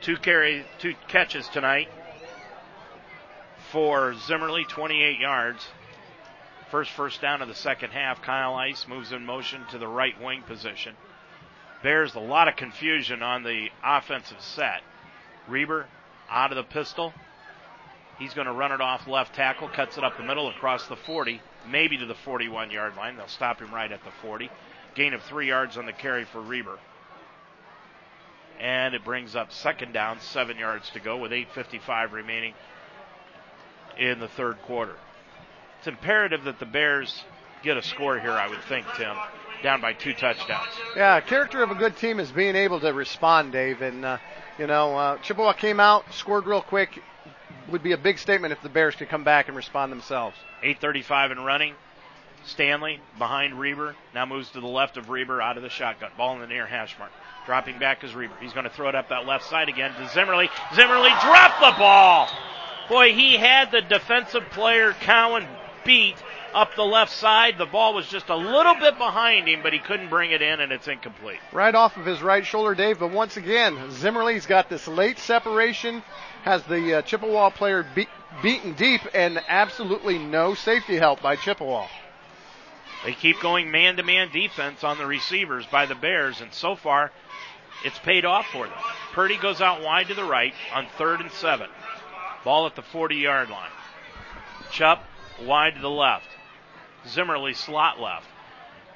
Two 0.00 0.16
carry, 0.16 0.64
two 0.78 0.94
catches 1.08 1.48
tonight 1.48 1.88
for 3.76 4.14
Zimmerly, 4.14 4.64
28 4.64 5.20
yards. 5.20 5.68
First 6.70 6.90
first 6.92 7.20
down 7.20 7.42
of 7.42 7.48
the 7.48 7.54
second 7.54 7.90
half. 7.90 8.22
Kyle 8.22 8.54
Ice 8.54 8.86
moves 8.88 9.12
in 9.12 9.26
motion 9.26 9.66
to 9.70 9.76
the 9.76 9.86
right 9.86 10.18
wing 10.18 10.40
position. 10.40 10.96
Bears 11.82 12.14
a 12.14 12.20
lot 12.20 12.48
of 12.48 12.56
confusion 12.56 13.22
on 13.22 13.42
the 13.42 13.68
offensive 13.84 14.40
set. 14.40 14.80
Reber 15.46 15.88
out 16.30 16.52
of 16.52 16.56
the 16.56 16.62
pistol. 16.62 17.12
He's 18.18 18.32
going 18.32 18.46
to 18.46 18.52
run 18.54 18.72
it 18.72 18.80
off 18.80 19.06
left 19.06 19.34
tackle, 19.34 19.68
cuts 19.68 19.98
it 19.98 20.04
up 20.04 20.16
the 20.16 20.22
middle 20.22 20.48
across 20.48 20.86
the 20.86 20.96
40, 20.96 21.42
maybe 21.68 21.98
to 21.98 22.06
the 22.06 22.14
41 22.14 22.70
yard 22.70 22.96
line. 22.96 23.18
They'll 23.18 23.28
stop 23.28 23.60
him 23.60 23.74
right 23.74 23.92
at 23.92 24.02
the 24.04 24.10
40. 24.22 24.48
Gain 24.94 25.12
of 25.12 25.22
three 25.24 25.48
yards 25.48 25.76
on 25.76 25.84
the 25.84 25.92
carry 25.92 26.24
for 26.24 26.40
Reber. 26.40 26.78
And 28.58 28.94
it 28.94 29.04
brings 29.04 29.36
up 29.36 29.52
second 29.52 29.92
down, 29.92 30.20
seven 30.20 30.56
yards 30.56 30.88
to 30.94 30.98
go 30.98 31.18
with 31.18 31.30
8.55 31.30 32.12
remaining 32.12 32.54
in 33.98 34.18
the 34.18 34.28
third 34.28 34.60
quarter. 34.62 34.94
It's 35.78 35.86
imperative 35.86 36.44
that 36.44 36.58
the 36.58 36.66
Bears 36.66 37.24
get 37.62 37.76
a 37.76 37.82
score 37.82 38.18
here, 38.18 38.32
I 38.32 38.48
would 38.48 38.62
think, 38.64 38.86
Tim. 38.96 39.16
Down 39.62 39.80
by 39.80 39.94
two 39.94 40.12
touchdowns. 40.12 40.72
Yeah, 40.96 41.20
character 41.20 41.62
of 41.62 41.70
a 41.70 41.74
good 41.74 41.96
team 41.96 42.20
is 42.20 42.30
being 42.30 42.56
able 42.56 42.78
to 42.80 42.92
respond, 42.92 43.52
Dave. 43.52 43.80
And, 43.80 44.04
uh, 44.04 44.18
you 44.58 44.66
know, 44.66 44.96
uh, 44.96 45.18
Chippewa 45.18 45.52
came 45.54 45.80
out, 45.80 46.12
scored 46.12 46.46
real 46.46 46.62
quick. 46.62 47.02
Would 47.70 47.82
be 47.82 47.92
a 47.92 47.98
big 47.98 48.18
statement 48.18 48.52
if 48.52 48.62
the 48.62 48.68
Bears 48.68 48.94
could 48.94 49.08
come 49.08 49.24
back 49.24 49.48
and 49.48 49.56
respond 49.56 49.90
themselves. 49.90 50.36
8.35 50.62 51.32
and 51.32 51.44
running. 51.44 51.74
Stanley 52.44 53.00
behind 53.18 53.58
Reber. 53.58 53.96
Now 54.14 54.24
moves 54.26 54.50
to 54.50 54.60
the 54.60 54.68
left 54.68 54.96
of 54.96 55.08
Reber 55.08 55.42
out 55.42 55.56
of 55.56 55.62
the 55.62 55.68
shotgun. 55.68 56.10
Ball 56.16 56.34
in 56.34 56.40
the 56.40 56.46
near 56.46 56.66
hash 56.66 56.96
mark. 56.98 57.10
Dropping 57.44 57.78
back 57.78 58.04
is 58.04 58.14
Reber. 58.14 58.34
He's 58.40 58.52
going 58.52 58.64
to 58.64 58.70
throw 58.70 58.88
it 58.88 58.94
up 58.94 59.08
that 59.08 59.26
left 59.26 59.44
side 59.44 59.68
again 59.68 59.92
to 59.94 60.08
Zimmerly. 60.10 60.48
Zimmerly 60.74 61.10
dropped 61.22 61.60
the 61.60 61.74
ball. 61.78 62.28
Boy, 62.88 63.12
he 63.12 63.36
had 63.36 63.72
the 63.72 63.80
defensive 63.80 64.44
player 64.50 64.92
Cowan 65.00 65.46
beat 65.84 66.16
up 66.54 66.74
the 66.74 66.84
left 66.84 67.12
side. 67.12 67.58
The 67.58 67.66
ball 67.66 67.94
was 67.94 68.06
just 68.08 68.28
a 68.28 68.36
little 68.36 68.74
bit 68.74 68.96
behind 68.96 69.48
him, 69.48 69.62
but 69.62 69.72
he 69.72 69.78
couldn't 69.78 70.08
bring 70.08 70.30
it 70.30 70.40
in, 70.40 70.60
and 70.60 70.72
it's 70.72 70.88
incomplete. 70.88 71.38
Right 71.52 71.74
off 71.74 71.96
of 71.96 72.06
his 72.06 72.22
right 72.22 72.44
shoulder, 72.44 72.74
Dave. 72.74 72.98
But 72.98 73.10
once 73.10 73.36
again, 73.36 73.90
Zimmerly's 73.90 74.46
got 74.46 74.68
this 74.68 74.86
late 74.88 75.18
separation, 75.18 76.02
has 76.42 76.62
the 76.64 76.98
uh, 76.98 77.02
Chippewa 77.02 77.50
player 77.50 77.84
be- 77.94 78.08
beaten 78.42 78.72
deep, 78.74 79.02
and 79.14 79.42
absolutely 79.48 80.18
no 80.18 80.54
safety 80.54 80.96
help 80.96 81.20
by 81.20 81.36
Chippewa. 81.36 81.86
They 83.04 83.12
keep 83.12 83.40
going 83.40 83.70
man 83.70 83.96
to 83.96 84.02
man 84.02 84.30
defense 84.32 84.82
on 84.82 84.98
the 84.98 85.06
receivers 85.06 85.66
by 85.66 85.86
the 85.86 85.94
Bears, 85.94 86.40
and 86.40 86.52
so 86.52 86.74
far, 86.74 87.12
it's 87.84 87.98
paid 87.98 88.24
off 88.24 88.46
for 88.46 88.66
them. 88.66 88.78
Purdy 89.12 89.36
goes 89.36 89.60
out 89.60 89.82
wide 89.82 90.08
to 90.08 90.14
the 90.14 90.24
right 90.24 90.54
on 90.74 90.86
third 90.96 91.20
and 91.20 91.30
seven. 91.30 91.68
Ball 92.46 92.66
at 92.66 92.76
the 92.76 92.82
40 92.82 93.16
yard 93.16 93.50
line. 93.50 93.72
Chupp 94.70 95.00
wide 95.42 95.74
to 95.74 95.80
the 95.80 95.90
left. 95.90 96.28
Zimmerly 97.08 97.54
slot 97.54 98.00
left. 98.00 98.28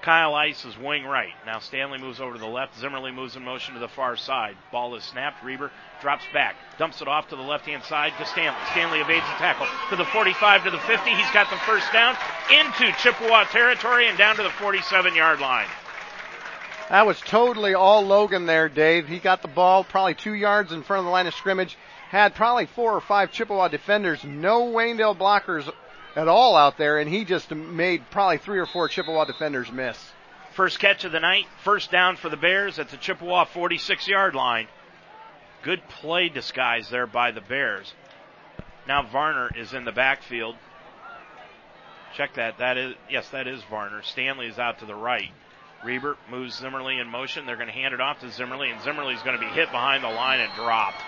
Kyle 0.03 0.37
Ice 0.37 0.65
is 0.65 0.79
wing 0.79 1.03
right. 1.05 1.33
Now 1.45 1.59
Stanley 1.59 1.99
moves 1.99 2.21
over 2.21 2.35
to 2.35 2.39
the 2.39 2.47
left. 2.47 2.79
Zimmerly 2.79 3.11
moves 3.11 3.35
in 3.35 3.45
motion 3.45 3.75
to 3.75 3.81
the 3.81 3.89
far 3.89 4.17
side. 4.17 4.57
Ball 4.71 4.95
is 4.95 5.03
snapped. 5.03 5.43
Reber 5.43 5.73
drops 6.01 6.23
back. 6.33 6.55
Dumps 6.79 7.03
it 7.03 7.09
off 7.09 7.29
to 7.31 7.37
the 7.37 7.43
left 7.43 7.67
hand 7.67 7.83
side 7.83 8.13
to 8.19 8.25
Stanley. 8.25 8.61
Stanley 8.71 9.01
evades 9.01 9.27
the 9.27 9.39
tackle 9.39 9.67
to 9.89 9.97
the 9.97 10.05
45 10.05 10.63
to 10.63 10.71
the 10.71 10.79
50. 10.79 11.11
He's 11.11 11.31
got 11.33 11.51
the 11.51 11.59
first 11.67 11.93
down 11.93 12.17
into 12.53 12.93
Chippewa 12.99 13.43
territory 13.47 14.07
and 14.07 14.17
down 14.17 14.37
to 14.37 14.45
the 14.45 14.51
47 14.51 15.17
yard 15.17 15.41
line. 15.41 15.67
That 16.89 17.05
was 17.05 17.21
totally 17.21 17.75
all 17.75 18.07
Logan 18.07 18.47
there, 18.47 18.69
Dave. 18.69 19.09
He 19.09 19.19
got 19.19 19.43
the 19.43 19.49
ball 19.49 19.83
probably 19.83 20.15
two 20.15 20.35
yards 20.35 20.71
in 20.71 20.85
front 20.85 21.01
of 21.01 21.05
the 21.07 21.11
line 21.11 21.27
of 21.27 21.35
scrimmage 21.35 21.77
had 22.11 22.35
probably 22.35 22.67
four 22.67 22.93
or 22.93 23.01
five 23.01 23.31
Chippewa 23.31 23.69
defenders, 23.69 24.25
no 24.25 24.65
Waynedale 24.65 25.17
blockers 25.17 25.73
at 26.17 26.27
all 26.27 26.57
out 26.57 26.77
there, 26.77 26.99
and 26.99 27.09
he 27.09 27.25
just 27.25 27.53
made 27.53 28.03
probably 28.11 28.39
three 28.39 28.59
or 28.59 28.67
four 28.67 28.89
Chippewa 28.89 29.25
defenders 29.27 29.71
miss. 29.71 29.97
First 30.55 30.81
catch 30.81 31.05
of 31.05 31.13
the 31.13 31.21
night, 31.21 31.47
first 31.63 31.93
down 31.93 32.17
for 32.17 32.29
the 32.29 32.37
Bears 32.37 32.81
at 32.81 32.89
the 32.89 32.97
Chippewa 32.97 33.45
46 33.45 34.09
yard 34.09 34.35
line. 34.35 34.67
Good 35.63 35.87
play 35.89 36.29
disguise 36.29 36.91
there 36.91 37.07
by 37.07 37.31
the 37.31 37.41
Bears. 37.41 37.95
Now 38.89 39.05
Varner 39.05 39.49
is 39.57 39.73
in 39.73 39.85
the 39.85 39.93
backfield. 39.93 40.57
Check 42.17 42.35
that. 42.35 42.59
That 42.59 42.77
is 42.77 42.97
yes, 43.09 43.29
that 43.29 43.47
is 43.47 43.63
Varner. 43.71 44.03
Stanley 44.03 44.49
is 44.49 44.59
out 44.59 44.81
to 44.81 44.85
the 44.85 44.97
right. 44.97 45.31
Reber 45.85 46.17
moves 46.29 46.59
Zimmerly 46.59 46.99
in 46.99 47.07
motion. 47.07 47.47
They're 47.47 47.55
going 47.55 47.69
to 47.69 47.73
hand 47.73 47.95
it 47.95 48.01
off 48.01 48.19
to 48.21 48.31
Zimmerly, 48.31 48.71
and 48.71 48.83
Zimmerly's 48.83 49.23
going 49.23 49.39
to 49.39 49.41
be 49.41 49.53
hit 49.53 49.71
behind 49.71 50.03
the 50.03 50.09
line 50.09 50.41
and 50.41 50.53
dropped 50.55 51.01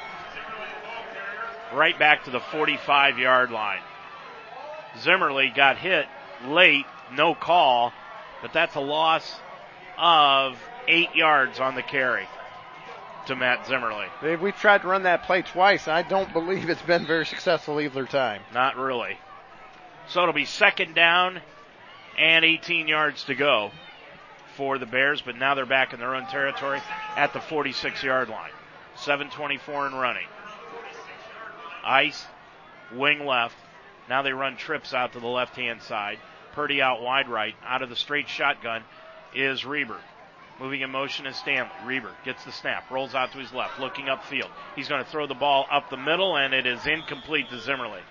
right 1.75 1.99
back 1.99 2.25
to 2.25 2.31
the 2.31 2.41
45 2.41 3.19
yard 3.19 3.51
line. 3.51 3.81
Zimmerly 5.01 5.53
got 5.55 5.79
hit 5.79 6.07
late, 6.47 6.85
no 7.15 7.35
call, 7.35 7.93
but 8.43 8.53
that's 8.53 8.75
a 8.75 8.81
loss 8.81 9.41
of 9.99 10.59
eight 10.89 11.15
yards 11.15 11.61
on 11.61 11.75
the 11.75 11.83
carry 11.83 12.27
to 13.27 13.37
Matt 13.37 13.67
Zimmerly. 13.67 14.07
We've 14.41 14.57
tried 14.57 14.83
to 14.83 14.89
run 14.89 15.05
that 15.05 15.25
play 15.25 15.43
twice. 15.43 15.89
I 15.89 16.03
don't 16.03 16.33
believe 16.33 16.69
it's 16.69 16.83
been 16.83 17.07
very 17.07 17.25
successful 17.25 17.81
either 17.81 18.05
time. 18.05 18.43
Not 18.53 18.77
really. 18.77 19.17
So 20.09 20.23
it'll 20.23 20.35
be 20.35 20.45
second 20.45 20.95
down 20.95 21.41
And 22.19 22.45
18 22.45 22.89
yards 22.89 23.25
to 23.25 23.35
go 23.35 23.71
for 24.57 24.77
the 24.77 24.87
Bears, 24.87 25.23
but 25.23 25.37
now 25.37 25.55
they're 25.55 25.65
back 25.65 25.95
in 25.95 26.01
their 26.01 26.15
own 26.15 26.27
territory 26.27 26.81
at 27.17 27.33
the 27.33 27.41
46 27.41 28.03
yard 28.03 28.29
line. 28.29 28.51
724 28.97 29.87
and 29.87 29.99
running. 29.99 30.27
Ice, 31.85 32.27
wing 32.93 33.25
left. 33.25 33.57
Now 34.09 34.23
they 34.23 34.33
run 34.33 34.57
trips 34.57 34.95
out 34.95 35.13
to 35.13 35.21
the 35.21 35.27
left 35.27 35.57
hand 35.57 35.83
side. 35.83 36.19
Purdy 36.53 36.83
out 36.83 37.03
wide 37.03 37.29
right. 37.29 37.55
Out 37.65 37.83
of 37.83 37.89
the 37.89 37.97
straight 37.97 38.29
shotgun 38.29 38.83
is 39.35 39.65
Reber. 39.65 39.99
Moving 40.61 40.83
in 40.83 40.91
motion 40.91 41.27
is 41.27 41.37
Stanley. 41.37 41.71
Reber 41.85 42.13
gets 42.25 42.45
the 42.45 42.53
snap, 42.53 42.91
rolls 42.91 43.15
out 43.15 43.33
to 43.33 43.39
his 43.39 43.53
left, 43.53 43.81
looking 43.81 44.07
upfield. 44.07 44.51
He's 44.77 44.89
going 44.89 45.03
to 45.03 45.11
throw 45.11 45.27
the 45.27 45.35
ball 45.35 45.67
up 45.71 45.91
the 45.91 45.97
middle, 45.97 46.37
and 46.37 46.53
it 46.53 46.67
is 46.67 46.87
incomplete 46.87 47.49
to 47.51 47.59
Zimmerly. 47.59 48.03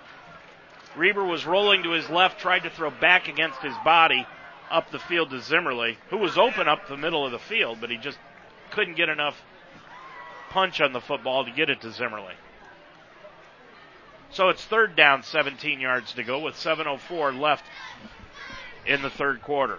Reber 0.96 1.24
was 1.24 1.46
rolling 1.46 1.84
to 1.84 1.92
his 1.92 2.10
left, 2.10 2.40
tried 2.40 2.64
to 2.64 2.70
throw 2.70 2.90
back 2.90 3.28
against 3.28 3.60
his 3.60 3.74
body 3.84 4.26
up 4.70 4.90
the 4.90 4.98
field 4.98 5.30
to 5.30 5.40
Zimmerly, 5.40 5.98
who 6.10 6.18
was 6.18 6.36
open 6.36 6.68
up 6.68 6.88
the 6.88 6.96
middle 6.96 7.24
of 7.24 7.32
the 7.32 7.38
field, 7.38 7.78
but 7.80 7.90
he 7.90 7.96
just 7.96 8.18
couldn't 8.70 8.96
get 8.96 9.08
enough 9.08 9.40
punch 10.50 10.80
on 10.80 10.92
the 10.92 11.00
football 11.00 11.44
to 11.44 11.50
get 11.50 11.70
it 11.70 11.80
to 11.82 11.92
Zimmerly. 11.92 12.34
So 14.32 14.48
it's 14.48 14.64
third 14.64 14.96
down, 14.96 15.22
17 15.22 15.78
yards 15.78 16.14
to 16.14 16.24
go 16.24 16.38
with 16.38 16.54
7.04 16.54 17.38
left 17.38 17.64
in 18.86 19.02
the 19.02 19.10
third 19.10 19.42
quarter. 19.42 19.78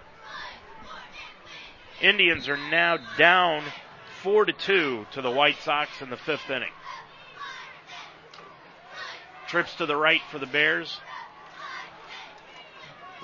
Indians 2.00 2.48
are 2.48 2.56
now 2.56 2.98
down 3.18 3.64
4 4.22 4.44
to 4.44 4.52
2 4.52 5.06
to 5.12 5.22
the 5.22 5.30
White 5.30 5.58
Sox 5.62 6.00
in 6.00 6.10
the 6.10 6.16
fifth 6.16 6.48
inning. 6.50 6.72
Trips 9.48 9.74
to 9.76 9.86
the 9.86 9.96
right 9.96 10.20
for 10.30 10.38
the 10.38 10.46
Bears. 10.46 11.00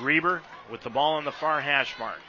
Reber 0.01 0.43
with 0.71 0.83
the 0.83 0.91
ball 0.91 1.15
on 1.15 1.25
the 1.25 1.33
far 1.33 1.61
hash 1.61 1.95
mark 1.99 2.21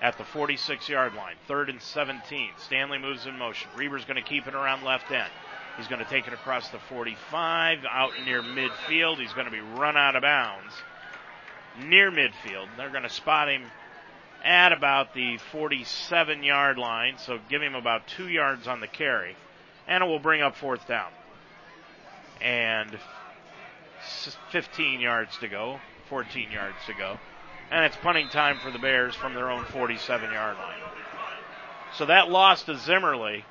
at 0.00 0.16
the 0.16 0.24
46 0.24 0.88
yard 0.88 1.14
line. 1.14 1.36
Third 1.46 1.68
and 1.68 1.80
17. 1.80 2.50
Stanley 2.56 2.98
moves 2.98 3.26
in 3.26 3.36
motion. 3.36 3.68
Reber's 3.76 4.04
going 4.04 4.22
to 4.22 4.28
keep 4.28 4.46
it 4.46 4.54
around 4.54 4.82
left 4.82 5.10
end. 5.10 5.30
He's 5.76 5.88
going 5.88 6.04
to 6.04 6.10
take 6.10 6.26
it 6.26 6.32
across 6.32 6.68
the 6.68 6.78
45 6.78 7.84
out 7.90 8.12
near 8.24 8.42
midfield. 8.42 9.18
He's 9.18 9.32
going 9.32 9.46
to 9.46 9.52
be 9.52 9.60
run 9.60 9.96
out 9.96 10.16
of 10.16 10.22
bounds 10.22 10.72
near 11.78 12.10
midfield. 12.10 12.68
They're 12.76 12.90
going 12.90 13.04
to 13.04 13.10
spot 13.10 13.48
him 13.48 13.62
at 14.44 14.72
about 14.72 15.14
the 15.14 15.38
47 15.52 16.42
yard 16.42 16.78
line, 16.78 17.16
so 17.18 17.38
give 17.48 17.62
him 17.62 17.74
about 17.74 18.06
two 18.06 18.28
yards 18.28 18.66
on 18.66 18.80
the 18.80 18.86
carry, 18.86 19.36
and 19.86 20.02
it 20.02 20.06
will 20.06 20.18
bring 20.18 20.42
up 20.42 20.56
fourth 20.56 20.86
down. 20.88 21.10
And 22.40 22.98
15 24.50 25.00
yards 25.00 25.36
to 25.38 25.48
go, 25.48 25.78
14 26.08 26.50
yards 26.50 26.76
to 26.86 26.94
go. 26.94 27.18
And 27.70 27.84
it's 27.84 27.96
punting 27.96 28.28
time 28.28 28.58
for 28.58 28.70
the 28.70 28.78
Bears 28.78 29.14
from 29.14 29.34
their 29.34 29.50
own 29.50 29.64
47 29.64 30.32
yard 30.32 30.56
line. 30.56 30.78
So 31.96 32.06
that 32.06 32.30
loss 32.30 32.62
to 32.64 32.76
Zimmerly 32.78 33.44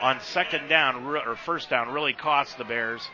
on 0.00 0.20
second 0.20 0.68
down 0.68 1.06
or 1.06 1.36
first 1.36 1.70
down 1.70 1.92
really 1.92 2.12
cost 2.12 2.58
the 2.58 2.64
Bears 2.64 3.08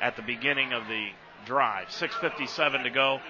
at 0.00 0.16
the 0.16 0.22
beginning 0.22 0.72
of 0.72 0.88
the 0.88 1.08
drive. 1.46 1.88
6.57 1.88 2.84
to 2.84 2.90
go 2.90 3.20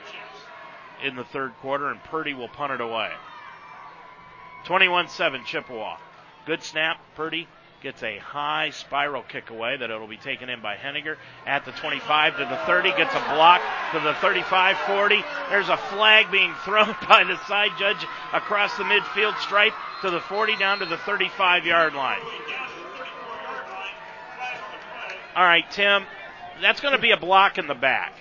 in 1.02 1.16
the 1.16 1.24
third 1.24 1.52
quarter, 1.60 1.89
and 1.89 2.02
Purdy 2.05 2.35
will 2.35 2.48
punt 2.48 2.73
it 2.73 2.81
away. 2.81 3.10
21 4.65 5.09
7 5.09 5.44
Chippewa. 5.44 5.97
Good 6.47 6.62
snap. 6.62 6.98
Purdy 7.15 7.47
gets 7.81 8.02
a 8.02 8.19
high 8.19 8.70
spiral 8.70 9.23
kick 9.23 9.51
away 9.51 9.77
that 9.77 9.89
it'll 9.89 10.09
be 10.09 10.16
taken 10.16 10.48
in 10.48 10.60
by 10.60 10.74
Henniger 10.74 11.16
at 11.47 11.65
the 11.65 11.70
25 11.73 12.36
to 12.39 12.44
the 12.44 12.56
30, 12.66 12.90
gets 12.97 13.15
a 13.15 13.35
block 13.35 13.62
to 13.93 14.01
the 14.01 14.15
35 14.15 14.77
40. 14.78 15.24
There's 15.51 15.69
a 15.69 15.77
flag 15.77 16.31
being 16.31 16.52
thrown 16.65 16.97
by 17.09 17.24
the 17.24 17.39
side 17.47 17.70
judge 17.78 18.05
across 18.32 18.77
the 18.77 18.85
midfield 18.85 19.39
stripe 19.39 19.74
to 20.02 20.10
the 20.10 20.20
40 20.20 20.56
down 20.56 20.81
to 20.81 20.86
the 20.86 20.98
35 20.98 21.66
yard 21.66 21.94
line. 21.94 22.20
All 25.39 25.44
right, 25.44 25.70
Tim, 25.70 26.05
that's 26.60 26.81
going 26.81 26.97
to 26.97 27.01
be 27.01 27.12
a 27.12 27.16
block 27.16 27.59
in 27.59 27.69
the 27.69 27.74
back. 27.74 28.12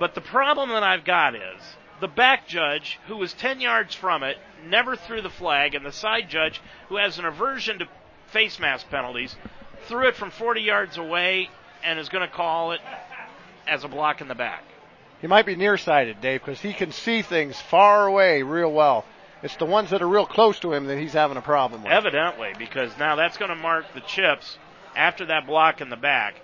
But 0.00 0.14
the 0.14 0.22
problem 0.22 0.70
that 0.70 0.82
I've 0.82 1.04
got 1.04 1.34
is 1.34 1.60
the 2.00 2.08
back 2.08 2.48
judge, 2.48 2.98
who 3.08 3.18
was 3.18 3.34
10 3.34 3.60
yards 3.60 3.94
from 3.94 4.22
it, 4.22 4.38
never 4.64 4.96
threw 4.96 5.20
the 5.20 5.28
flag, 5.28 5.74
and 5.74 5.84
the 5.84 5.92
side 5.92 6.30
judge, 6.30 6.62
who 6.88 6.96
has 6.96 7.18
an 7.18 7.26
aversion 7.26 7.80
to 7.80 7.88
face 8.28 8.58
mask 8.58 8.88
penalties, 8.88 9.36
threw 9.86 10.08
it 10.08 10.16
from 10.16 10.30
40 10.30 10.62
yards 10.62 10.96
away 10.96 11.50
and 11.84 11.98
is 11.98 12.08
going 12.08 12.26
to 12.26 12.34
call 12.34 12.72
it 12.72 12.80
as 13.68 13.84
a 13.84 13.88
block 13.88 14.22
in 14.22 14.28
the 14.28 14.34
back. 14.34 14.64
He 15.20 15.26
might 15.26 15.44
be 15.44 15.56
nearsighted, 15.56 16.22
Dave, 16.22 16.40
because 16.40 16.62
he 16.62 16.72
can 16.72 16.90
see 16.90 17.20
things 17.20 17.60
far 17.60 18.06
away 18.06 18.42
real 18.42 18.72
well. 18.72 19.04
It's 19.42 19.56
the 19.56 19.66
ones 19.66 19.90
that 19.90 20.00
are 20.00 20.08
real 20.08 20.24
close 20.24 20.58
to 20.60 20.72
him 20.72 20.86
that 20.86 20.96
he's 20.96 21.12
having 21.12 21.36
a 21.36 21.42
problem 21.42 21.82
with. 21.82 21.92
Evidently, 21.92 22.54
because 22.58 22.96
now 22.98 23.16
that's 23.16 23.36
going 23.36 23.50
to 23.50 23.54
mark 23.54 23.84
the 23.92 24.00
chips 24.00 24.56
after 24.96 25.26
that 25.26 25.46
block 25.46 25.80
in 25.80 25.90
the 25.90 25.96
back, 25.96 26.34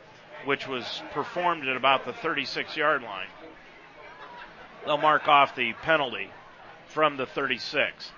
which 0.44 0.68
was 0.68 1.02
performed 1.12 1.66
at 1.66 1.76
about 1.76 2.04
the 2.04 2.12
36 2.12 2.76
yard 2.76 3.02
line 3.02 3.28
they'll 4.84 4.98
mark 4.98 5.28
off 5.28 5.54
the 5.54 5.72
penalty 5.82 6.30
from 6.88 7.16
the 7.16 7.26
36. 7.26 8.10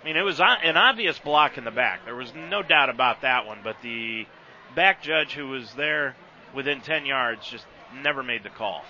I 0.00 0.04
mean, 0.04 0.16
it 0.16 0.22
was 0.22 0.40
an 0.40 0.76
obvious 0.76 1.18
block 1.18 1.56
in 1.56 1.64
the 1.64 1.70
back. 1.70 2.04
There 2.04 2.14
was 2.14 2.32
no 2.34 2.62
doubt 2.62 2.90
about 2.90 3.22
that 3.22 3.46
one, 3.46 3.58
but 3.64 3.76
the 3.82 4.26
back 4.74 5.02
judge 5.02 5.32
who 5.32 5.48
was 5.48 5.72
there 5.74 6.14
within 6.54 6.80
10 6.80 7.06
yards 7.06 7.46
just 7.48 7.64
never 8.02 8.22
made 8.22 8.42
the 8.42 8.50
call. 8.50 8.84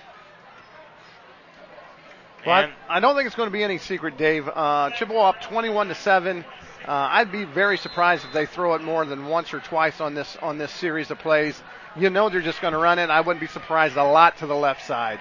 Well, 2.44 2.68
I, 2.88 2.96
I, 2.96 3.00
don't 3.00 3.14
think 3.16 3.26
it's 3.26 3.36
going 3.36 3.48
to 3.48 3.52
be 3.52 3.62
any 3.62 3.78
secret, 3.78 4.18
Dave. 4.18 4.48
Uh, 4.48 4.90
Chippewa 4.90 5.30
up 5.30 5.40
21 5.40 5.88
to 5.88 5.94
seven. 5.94 6.44
Uh, 6.86 7.08
I'd 7.12 7.32
be 7.32 7.44
very 7.44 7.78
surprised 7.78 8.26
if 8.26 8.32
they 8.32 8.44
throw 8.44 8.74
it 8.74 8.82
more 8.82 9.06
than 9.06 9.26
once 9.26 9.54
or 9.54 9.60
twice 9.60 10.02
on 10.02 10.14
this 10.14 10.36
on 10.42 10.58
this 10.58 10.70
series 10.70 11.10
of 11.10 11.18
plays. 11.18 11.60
You 11.96 12.10
know 12.10 12.28
they're 12.28 12.42
just 12.42 12.60
going 12.60 12.72
to 12.72 12.78
run 12.78 12.98
it. 12.98 13.08
I 13.08 13.22
wouldn't 13.22 13.40
be 13.40 13.46
surprised 13.46 13.96
a 13.96 14.04
lot 14.04 14.38
to 14.38 14.46
the 14.46 14.56
left 14.56 14.84
side. 14.84 15.20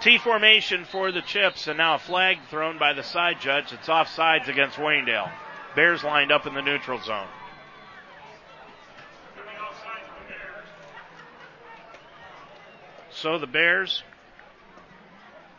T 0.00 0.18
formation 0.18 0.84
for 0.84 1.12
the 1.12 1.20
Chips, 1.20 1.68
and 1.68 1.76
now 1.76 1.96
a 1.96 1.98
flag 1.98 2.38
thrown 2.48 2.78
by 2.78 2.92
the 2.94 3.02
side 3.02 3.40
judge. 3.40 3.72
It's 3.72 3.88
offsides 3.88 4.48
against 4.48 4.78
Waynedale. 4.78 5.30
Bears 5.76 6.02
lined 6.02 6.32
up 6.32 6.46
in 6.46 6.54
the 6.54 6.62
neutral 6.62 7.00
zone. 7.00 7.28
So 13.10 13.38
the 13.38 13.46
Bears, 13.46 14.02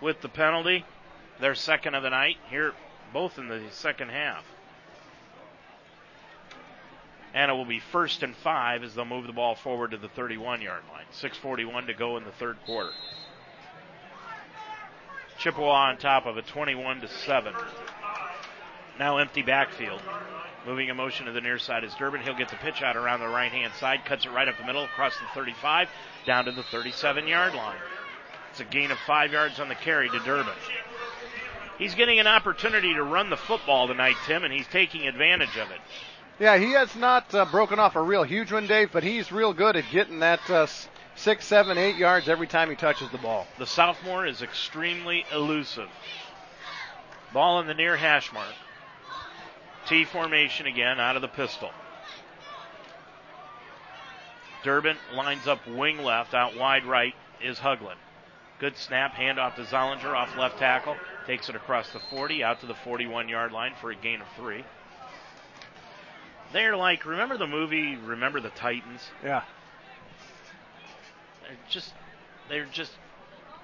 with 0.01 0.19
the 0.21 0.29
penalty, 0.29 0.83
they're 1.39 1.55
second 1.55 1.95
of 1.95 2.03
the 2.03 2.09
night 2.09 2.37
here, 2.49 2.73
both 3.13 3.37
in 3.37 3.47
the 3.47 3.61
second 3.69 4.09
half. 4.09 4.43
And 7.33 7.49
it 7.49 7.53
will 7.53 7.65
be 7.65 7.79
first 7.79 8.21
and 8.21 8.35
five 8.35 8.83
as 8.83 8.93
they'll 8.93 9.05
move 9.05 9.25
the 9.25 9.33
ball 9.33 9.55
forward 9.55 9.91
to 9.91 9.97
the 9.97 10.09
31 10.09 10.61
yard 10.61 10.83
line. 10.91 11.05
6.41 11.13 11.87
to 11.87 11.93
go 11.93 12.17
in 12.17 12.23
the 12.23 12.31
third 12.31 12.57
quarter. 12.65 12.91
Chippewa 15.39 15.89
on 15.89 15.97
top 15.97 16.25
of 16.25 16.37
a 16.37 16.41
21 16.43 17.01
to 17.01 17.07
7. 17.07 17.53
Now 18.99 19.17
empty 19.17 19.41
backfield. 19.41 20.01
Moving 20.65 20.87
in 20.87 20.95
motion 20.95 21.25
to 21.25 21.33
the 21.33 21.41
near 21.41 21.59
side 21.59 21.83
is 21.83 21.93
Durbin. 21.95 22.21
He'll 22.21 22.37
get 22.37 22.49
the 22.49 22.55
pitch 22.55 22.81
out 22.81 22.95
around 22.95 23.19
the 23.19 23.27
right 23.27 23.51
hand 23.51 23.73
side, 23.79 24.05
cuts 24.05 24.25
it 24.25 24.31
right 24.31 24.47
up 24.47 24.57
the 24.57 24.65
middle, 24.65 24.85
across 24.85 25.13
the 25.17 25.25
35, 25.33 25.89
down 26.25 26.45
to 26.45 26.51
the 26.51 26.63
37 26.63 27.27
yard 27.27 27.53
line. 27.53 27.75
It's 28.51 28.61
a 28.61 28.65
gain 28.65 28.91
of 28.91 28.97
five 28.99 29.33
yards 29.33 29.59
on 29.59 29.67
the 29.67 29.75
carry 29.75 30.09
to 30.09 30.19
Durbin. 30.19 30.53
He's 31.79 31.95
getting 31.95 32.19
an 32.19 32.27
opportunity 32.27 32.93
to 32.93 33.03
run 33.03 33.29
the 33.29 33.35
football 33.35 33.87
tonight, 33.87 34.15
Tim, 34.25 34.43
and 34.43 34.53
he's 34.53 34.67
taking 34.67 35.07
advantage 35.07 35.57
of 35.57 35.71
it. 35.71 35.79
Yeah, 36.39 36.57
he 36.57 36.71
has 36.71 36.95
not 36.95 37.33
uh, 37.35 37.45
broken 37.45 37.79
off 37.79 37.95
a 37.95 38.01
real 38.01 38.23
huge 38.23 38.51
one, 38.51 38.65
Dave, 38.65 38.91
but 38.91 39.03
he's 39.03 39.31
real 39.31 39.53
good 39.53 39.75
at 39.75 39.85
getting 39.91 40.19
that 40.19 40.49
uh, 40.49 40.65
six, 41.15 41.45
seven, 41.45 41.77
eight 41.77 41.95
yards 41.95 42.27
every 42.27 42.47
time 42.47 42.69
he 42.69 42.75
touches 42.75 43.09
the 43.11 43.19
ball. 43.19 43.45
The 43.59 43.67
sophomore 43.67 44.25
is 44.25 44.41
extremely 44.41 45.25
elusive. 45.31 45.89
Ball 47.33 47.59
in 47.59 47.67
the 47.67 47.73
near 47.73 47.95
hash 47.95 48.33
mark. 48.33 48.53
T 49.87 50.05
formation 50.05 50.65
again 50.65 50.99
out 50.99 51.15
of 51.15 51.21
the 51.21 51.27
pistol. 51.27 51.69
Durbin 54.63 54.97
lines 55.13 55.47
up 55.47 55.67
wing 55.67 55.99
left, 55.99 56.33
out 56.33 56.57
wide 56.57 56.85
right 56.85 57.13
is 57.43 57.59
Huglin. 57.59 57.97
Good 58.59 58.77
snap, 58.77 59.13
handoff 59.13 59.55
to 59.55 59.63
Zollinger 59.63 60.15
off 60.15 60.37
left 60.37 60.57
tackle. 60.57 60.95
Takes 61.27 61.49
it 61.49 61.55
across 61.55 61.89
the 61.91 61.99
40, 61.99 62.43
out 62.43 62.61
to 62.61 62.65
the 62.65 62.75
41 62.75 63.27
yard 63.29 63.51
line 63.51 63.73
for 63.81 63.91
a 63.91 63.95
gain 63.95 64.21
of 64.21 64.27
three. 64.37 64.63
They're 66.53 66.77
like, 66.77 67.05
remember 67.05 67.37
the 67.37 67.47
movie 67.47 67.95
Remember 67.95 68.39
the 68.39 68.49
Titans? 68.49 69.01
Yeah. 69.23 69.43
They're 71.41 71.57
just 71.69 71.93
they're 72.49 72.65
just 72.65 72.91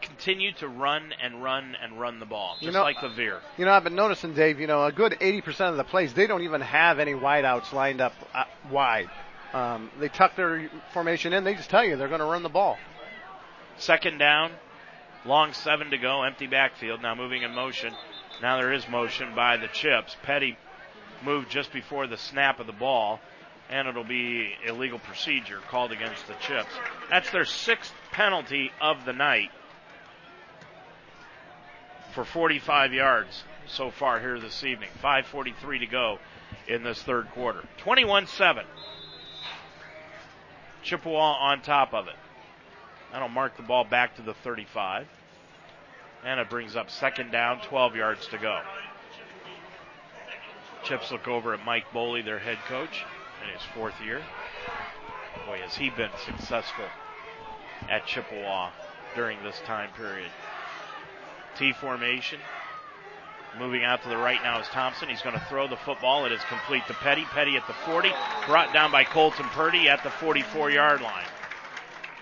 continue 0.02 0.52
to 0.54 0.68
run 0.68 1.14
and 1.22 1.44
run 1.44 1.76
and 1.82 2.00
run 2.00 2.20
the 2.20 2.26
ball, 2.26 2.54
just 2.56 2.64
you 2.64 2.72
know, 2.72 2.82
like 2.82 3.02
the 3.02 3.10
Veer. 3.10 3.42
You 3.58 3.66
know, 3.66 3.72
I've 3.72 3.84
been 3.84 3.96
noticing, 3.96 4.34
Dave. 4.34 4.60
You 4.60 4.68
know, 4.68 4.86
a 4.86 4.92
good 4.92 5.14
80% 5.14 5.70
of 5.70 5.78
the 5.78 5.84
plays 5.84 6.14
they 6.14 6.28
don't 6.28 6.44
even 6.44 6.62
have 6.62 7.00
any 7.00 7.14
wideouts 7.14 7.74
lined 7.74 8.02
up 8.02 8.14
uh, 8.34 8.46
wide. 8.72 9.10
Um, 9.54 9.90
they 10.00 10.10
tuck 10.10 10.36
their 10.36 10.70
formation 10.94 11.34
in. 11.34 11.44
They 11.44 11.56
just 11.56 11.70
tell 11.70 11.84
you 11.84 11.96
they're 11.96 12.08
going 12.08 12.20
to 12.20 12.26
run 12.26 12.44
the 12.44 12.50
ball. 12.50 12.78
Second 13.78 14.18
down 14.20 14.52
Long 15.26 15.52
seven 15.52 15.92
to 15.92 15.98
go, 15.98 16.24
empty 16.24 16.48
backfield. 16.48 17.02
Now 17.02 17.14
moving 17.14 17.44
in 17.44 17.54
motion. 17.54 17.94
Now 18.42 18.58
there 18.58 18.72
is 18.72 18.88
motion 18.88 19.36
by 19.36 19.58
the 19.58 19.68
Chips. 19.68 20.16
Petty 20.24 20.58
moved 21.24 21.50
just 21.50 21.72
before 21.72 22.08
the 22.08 22.18
snap 22.18 22.60
of 22.60 22.68
the 22.68 22.74
ball, 22.74 23.20
and 23.70 23.88
it'll 23.88 24.04
be 24.04 24.54
illegal 24.66 25.00
procedure 25.00 25.60
called 25.70 25.92
against 25.92 26.28
the 26.28 26.34
Chips. 26.36 26.72
That's 27.10 27.30
their 27.32 27.46
sixth 27.46 27.94
penalty 28.12 28.72
of 28.82 29.06
the 29.06 29.14
night 29.14 29.52
for 32.14 32.26
45 32.26 32.94
yards 32.94 33.44
so 33.68 33.92
far 33.92 34.20
here 34.20 34.40
this 34.40 34.64
evening. 34.64 34.90
5:43 35.02 35.80
to 35.80 35.86
go 35.86 36.20
in 36.68 36.84
this 36.84 37.02
third 37.04 37.30
quarter. 37.32 37.64
21-7. 37.80 38.66
Chippewa 40.82 41.20
on 41.20 41.62
top 41.62 41.94
of 41.94 42.08
it. 42.08 42.16
That'll 43.12 43.30
mark 43.30 43.58
the 43.58 43.64
ball 43.64 43.84
back 43.84 44.16
to 44.16 44.22
the 44.22 44.34
35. 44.34 45.08
And 46.24 46.40
it 46.40 46.50
brings 46.50 46.76
up 46.76 46.90
second 46.90 47.32
down, 47.32 47.62
12 47.62 47.96
yards 47.96 48.28
to 48.28 48.38
go. 48.38 48.62
Chips 50.84 51.12
look 51.12 51.28
over 51.28 51.54
at 51.54 51.64
Mike 51.66 51.86
Boley, 51.94 52.24
their 52.24 52.40
head 52.40 52.58
coach, 52.68 53.06
in 53.44 53.54
his 53.54 53.62
fourth 53.74 54.00
year. 54.02 54.22
Boy, 55.46 55.60
has 55.60 55.76
he 55.76 55.90
been 55.90 56.12
successful 56.26 56.86
at 57.90 58.06
Chippewa 58.06 58.72
during 59.16 59.42
this 59.44 59.60
time 59.66 59.90
period. 59.96 60.30
T 61.58 61.74
formation. 61.74 62.40
Moving 63.58 63.84
out 63.84 64.04
to 64.04 64.10
the 64.10 64.18
right 64.18 64.42
now 64.44 64.60
is 64.60 64.68
Thompson. 64.68 65.10
He's 65.10 65.24
going 65.24 65.38
to 65.38 65.46
throw 65.50 65.68
the 65.68 65.76
football. 65.76 66.26
It 66.26 66.32
is 66.32 66.42
complete 66.44 66.86
to 66.88 66.94
Petty. 66.94 67.24
Petty 67.26 67.58
at 67.58 67.66
the 67.66 67.74
40. 67.74 68.12
Brought 68.46 68.74
down 68.74 68.92
by 68.92 69.04
Colton 69.04 69.46
Purdy 69.48 69.90
at 69.90 70.04
the 70.04 70.12
44 70.12 70.70
yard 70.70 71.02
line. 71.02 71.26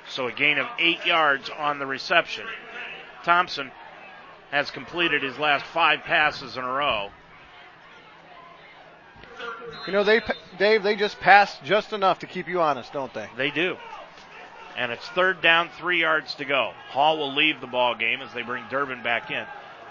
So 0.09 0.27
a 0.27 0.31
gain 0.31 0.57
of 0.57 0.67
eight 0.79 1.05
yards 1.05 1.49
on 1.49 1.79
the 1.79 1.85
reception. 1.85 2.45
Thompson 3.23 3.71
has 4.51 4.71
completed 4.71 5.21
his 5.21 5.37
last 5.37 5.65
five 5.65 5.99
passes 6.03 6.55
in 6.55 6.63
a 6.63 6.71
row. 6.71 7.09
You 9.85 9.93
know, 9.93 10.03
they 10.03 10.21
Dave, 10.57 10.83
they 10.83 10.95
just 10.95 11.19
pass 11.19 11.57
just 11.63 11.93
enough 11.93 12.19
to 12.19 12.27
keep 12.27 12.47
you 12.47 12.61
honest, 12.61 12.91
don't 12.93 13.13
they? 13.13 13.27
They 13.37 13.51
do. 13.51 13.77
And 14.75 14.91
it's 14.91 15.07
third 15.09 15.41
down, 15.41 15.69
three 15.79 16.01
yards 16.01 16.35
to 16.35 16.45
go. 16.45 16.71
Hall 16.89 17.17
will 17.17 17.33
leave 17.33 17.61
the 17.61 17.67
ball 17.67 17.95
game 17.95 18.21
as 18.21 18.31
they 18.33 18.43
bring 18.43 18.65
Durbin 18.69 19.01
back 19.01 19.31
in. 19.31 19.45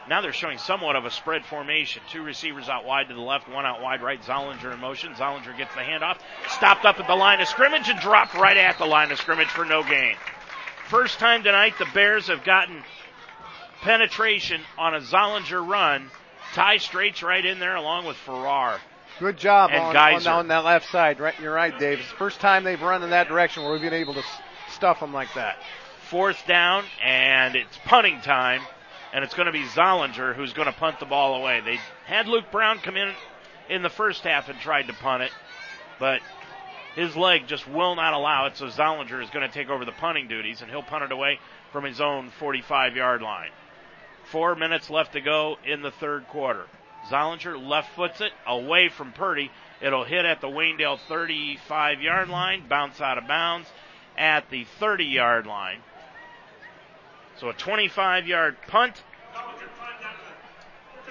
Now 0.09 0.21
they're 0.21 0.33
showing 0.33 0.59
somewhat 0.59 0.95
of 0.95 1.05
a 1.05 1.11
spread 1.11 1.45
formation. 1.45 2.03
Two 2.13 2.23
receivers 2.23 2.69
out 2.69 2.85
wide 2.85 3.09
to 3.09 3.15
the 3.15 3.21
left, 3.21 3.49
one 3.49 3.67
out 3.67 3.83
wide 3.83 4.03
right. 4.03 4.23
Zollinger 4.23 4.73
in 4.73 4.79
motion. 4.79 5.15
Zollinger 5.15 5.57
gets 5.57 5.75
the 5.75 5.81
handoff. 5.81 6.19
Stopped 6.51 6.85
up 6.85 7.01
at 7.01 7.09
the 7.09 7.17
line 7.17 7.41
of 7.41 7.49
scrimmage 7.49 7.89
and 7.89 7.99
dropped 7.99 8.35
right 8.35 8.57
at 8.57 8.79
the 8.79 8.87
line 8.87 9.11
of 9.11 9.19
scrimmage 9.19 9.49
for 9.49 9.65
no 9.65 9.83
gain. 9.83 10.15
First 10.89 11.19
time 11.19 11.43
tonight 11.43 11.75
the 11.81 11.89
Bears 11.93 12.29
have 12.29 12.45
gotten 12.45 12.85
penetration 13.83 14.61
on 14.79 14.95
a 14.95 15.01
Zollinger 15.01 15.67
run. 15.67 16.11
Ty 16.55 16.77
Straight's 16.77 17.25
right 17.25 17.45
in 17.45 17.59
there 17.59 17.75
along 17.75 18.05
with 18.05 18.17
Farrar. 18.17 18.79
Good 19.19 19.39
job 19.39 19.71
on, 19.73 19.97
on, 19.97 20.27
on 20.27 20.49
that 20.49 20.65
left 20.65 20.91
side. 20.91 21.21
Right, 21.21 21.39
you're 21.41 21.55
right, 21.55 21.79
Dave. 21.79 22.01
It's 22.01 22.11
the 22.11 22.17
first 22.17 22.41
time 22.41 22.65
they've 22.65 22.81
run 22.81 23.03
in 23.03 23.11
that 23.11 23.29
direction 23.29 23.63
where 23.63 23.73
we've 23.73 23.81
been 23.81 23.93
able 23.93 24.15
to 24.15 24.23
stuff 24.71 25.01
them 25.01 25.13
like 25.13 25.33
that. 25.35 25.57
Fourth 26.11 26.47
down, 26.47 26.85
and 27.03 27.57
it's 27.57 27.79
punting 27.85 28.21
time 28.21 28.63
and 29.17 29.25
it's 29.25 29.33
going 29.33 29.47
to 29.47 29.53
be 29.53 29.65
Zollinger 29.65 30.35
who's 30.35 30.53
going 30.53 30.67
to 30.67 30.79
punt 30.79 31.01
the 31.01 31.07
ball 31.07 31.37
away. 31.37 31.63
They 31.65 31.79
had 32.05 32.29
Luke 32.29 32.45
Brown 32.53 32.79
come 32.81 32.99
in 32.99 33.15
in 33.69 33.83
the 33.83 33.89
first 33.89 34.23
half 34.23 34.51
and 34.51 34.59
tried 34.59 34.89
to 34.89 34.93
punt 34.93 35.23
it, 35.23 35.33
but 35.99 36.21
his 36.95 37.17
leg 37.17 37.47
just 37.47 37.67
will 37.67 37.95
not 37.95 38.13
allow 38.13 38.45
it, 38.45 38.59
so 38.59 38.67
Zollinger 38.67 39.23
is 39.23 39.31
going 39.31 39.49
to 39.49 39.53
take 39.53 39.71
over 39.71 39.87
the 39.87 39.93
punting 39.93 40.29
duties, 40.29 40.61
and 40.61 40.71
he'll 40.71 40.83
punt 40.83 41.03
it 41.03 41.13
away 41.13 41.41
from 41.73 41.85
his 41.85 41.99
own 41.99 42.31
45 42.39 42.95
yard 42.95 43.23
line. 43.23 43.51
Four 44.31 44.55
minutes 44.55 44.91
left 44.91 45.15
to 45.15 45.23
go 45.23 45.57
in 45.65 45.81
the 45.81 45.93
third 45.93 46.29
quarter. 46.29 46.67
Zollinger 47.09 47.57
left 47.57 47.95
foots 47.95 48.21
it 48.21 48.33
away 48.47 48.89
from 48.89 49.13
Purdy. 49.13 49.51
It'll 49.81 50.05
hit 50.05 50.25
at 50.25 50.41
the 50.41 50.49
Waynedale 50.49 50.99
35 51.09 52.01
yard 52.01 52.29
line, 52.29 52.67
bounce 52.69 53.01
out 53.01 53.19
of 53.19 53.29
bounds 53.29 53.69
at 54.17 54.51
the 54.51 54.65
30 54.65 55.05
yard 55.05 55.47
line. 55.47 55.79
So 57.39 57.51
a 57.51 57.53
25 57.53 58.27
yard 58.27 58.57
punt. 58.67 59.03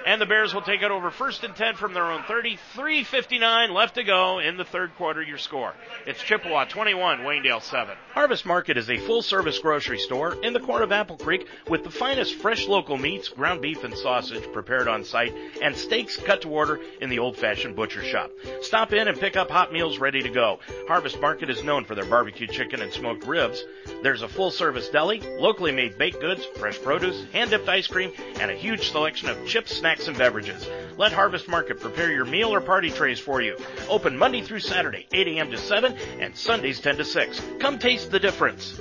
And 0.06 0.22
the 0.22 0.28
Bears 0.28 0.54
will 0.54 0.62
take 0.62 0.84
it 0.84 0.92
over 0.92 1.10
first 1.10 1.44
and 1.44 1.56
10 1.56 1.76
from 1.76 1.96
their 1.96 2.12
own 2.12 2.22
30. 2.28 2.60
3.59 2.76 3.72
left 3.72 3.96
to 3.96 4.04
go 4.04 4.38
in 4.38 4.56
the 4.56 4.64
third 4.64 4.96
quarter. 4.98 5.22
Your 5.22 5.40
score. 5.40 5.74
It's 6.06 6.22
Chippewa 6.22 6.66
21, 6.66 7.22
Waynedale 7.22 7.64
7. 7.64 7.96
Harvest 8.14 8.46
Market 8.46 8.78
is 8.78 8.88
a 8.92 8.98
full 8.98 9.24
service 9.24 9.58
grocery 9.58 9.98
store 9.98 10.36
in 10.44 10.54
the 10.54 10.60
corner 10.60 10.84
of 10.84 10.92
Apple 10.92 11.18
Creek 11.18 11.48
with 11.68 11.84
the 11.84 11.90
finest 11.90 12.36
fresh 12.36 12.68
local 12.68 12.98
meats, 12.98 13.30
ground 13.30 13.64
beef 13.64 13.84
and 13.84 13.98
sausage 13.98 14.44
prepared 14.54 14.88
on 14.88 15.04
site, 15.04 15.34
and 15.64 15.76
steaks 15.76 16.18
cut 16.18 16.44
to 16.44 16.50
order 16.50 16.80
in 17.02 17.10
the 17.10 17.18
old 17.18 17.36
fashioned 17.36 17.76
butcher 17.76 18.04
shop. 18.04 18.30
Stop 18.62 18.94
in 18.94 19.08
and 19.08 19.20
pick 19.20 19.36
up 19.36 19.50
hot 19.50 19.74
meals 19.74 19.98
ready 19.98 20.22
to 20.22 20.30
go. 20.30 20.60
Harvest 20.88 21.20
Market 21.20 21.50
is 21.50 21.64
known 21.64 21.84
for 21.84 21.96
their 21.96 22.06
barbecue 22.06 22.46
chicken 22.46 22.80
and 22.82 22.94
smoked 22.94 23.26
ribs. 23.26 23.64
There's 24.04 24.22
a 24.22 24.28
full 24.28 24.52
service 24.52 24.88
deli, 24.90 25.22
locally 25.40 25.72
made 25.72 25.98
baked 25.98 26.22
goods, 26.22 26.46
fresh 26.58 26.80
produce, 26.80 27.26
hand 27.32 27.50
dipped 27.50 27.68
ice 27.68 27.88
cream, 27.88 28.12
and 28.40 28.52
a 28.52 28.56
huge 28.56 28.92
selection 28.92 29.30
of 29.30 29.48
chips, 29.48 29.76
snacks, 29.76 29.95
snacks 29.96 30.08
and 30.08 30.18
beverages. 30.18 30.68
Let 30.98 31.12
Harvest 31.14 31.48
Market 31.48 31.80
prepare 31.80 32.12
your 32.12 32.26
meal 32.26 32.54
or 32.54 32.62
party 32.62 32.90
trays 32.90 33.20
for 33.20 33.42
you. 33.42 33.58
Open 33.90 34.18
Monday 34.18 34.42
through 34.42 34.60
Saturday, 34.60 35.08
8 35.12 35.28
a.m. 35.30 35.52
to 35.52 35.58
7, 35.58 35.94
and 36.20 36.36
Sundays 36.36 36.80
10 36.80 36.98
to 36.98 37.06
6. 37.06 37.42
Come 37.60 37.80
taste 37.80 38.12
the 38.12 38.20
difference. 38.20 38.80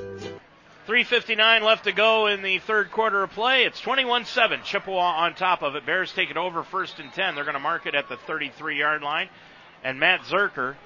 3.59 0.89 1.63
left 1.63 1.85
to 1.85 1.93
go 1.93 2.27
in 2.27 2.43
the 2.43 2.59
third 2.59 2.91
quarter 2.91 3.23
of 3.23 3.31
play. 3.31 3.65
It's 3.65 3.81
21-7. 3.81 4.65
Chippewa 4.65 4.99
on 4.99 5.35
top 5.35 5.63
of 5.63 5.77
it. 5.77 5.87
Bears 5.87 6.13
take 6.13 6.31
it 6.31 6.37
over 6.37 6.63
first 6.63 6.99
and 6.99 7.13
10. 7.13 7.35
They're 7.35 7.45
going 7.45 7.55
to 7.55 7.61
mark 7.61 7.87
it 7.87 7.95
at 7.95 8.09
the 8.09 8.17
33 8.27 8.79
yard 8.79 9.03
line. 9.03 9.29
And 9.83 9.99
Matt 9.99 10.23
Zerker 10.23 10.77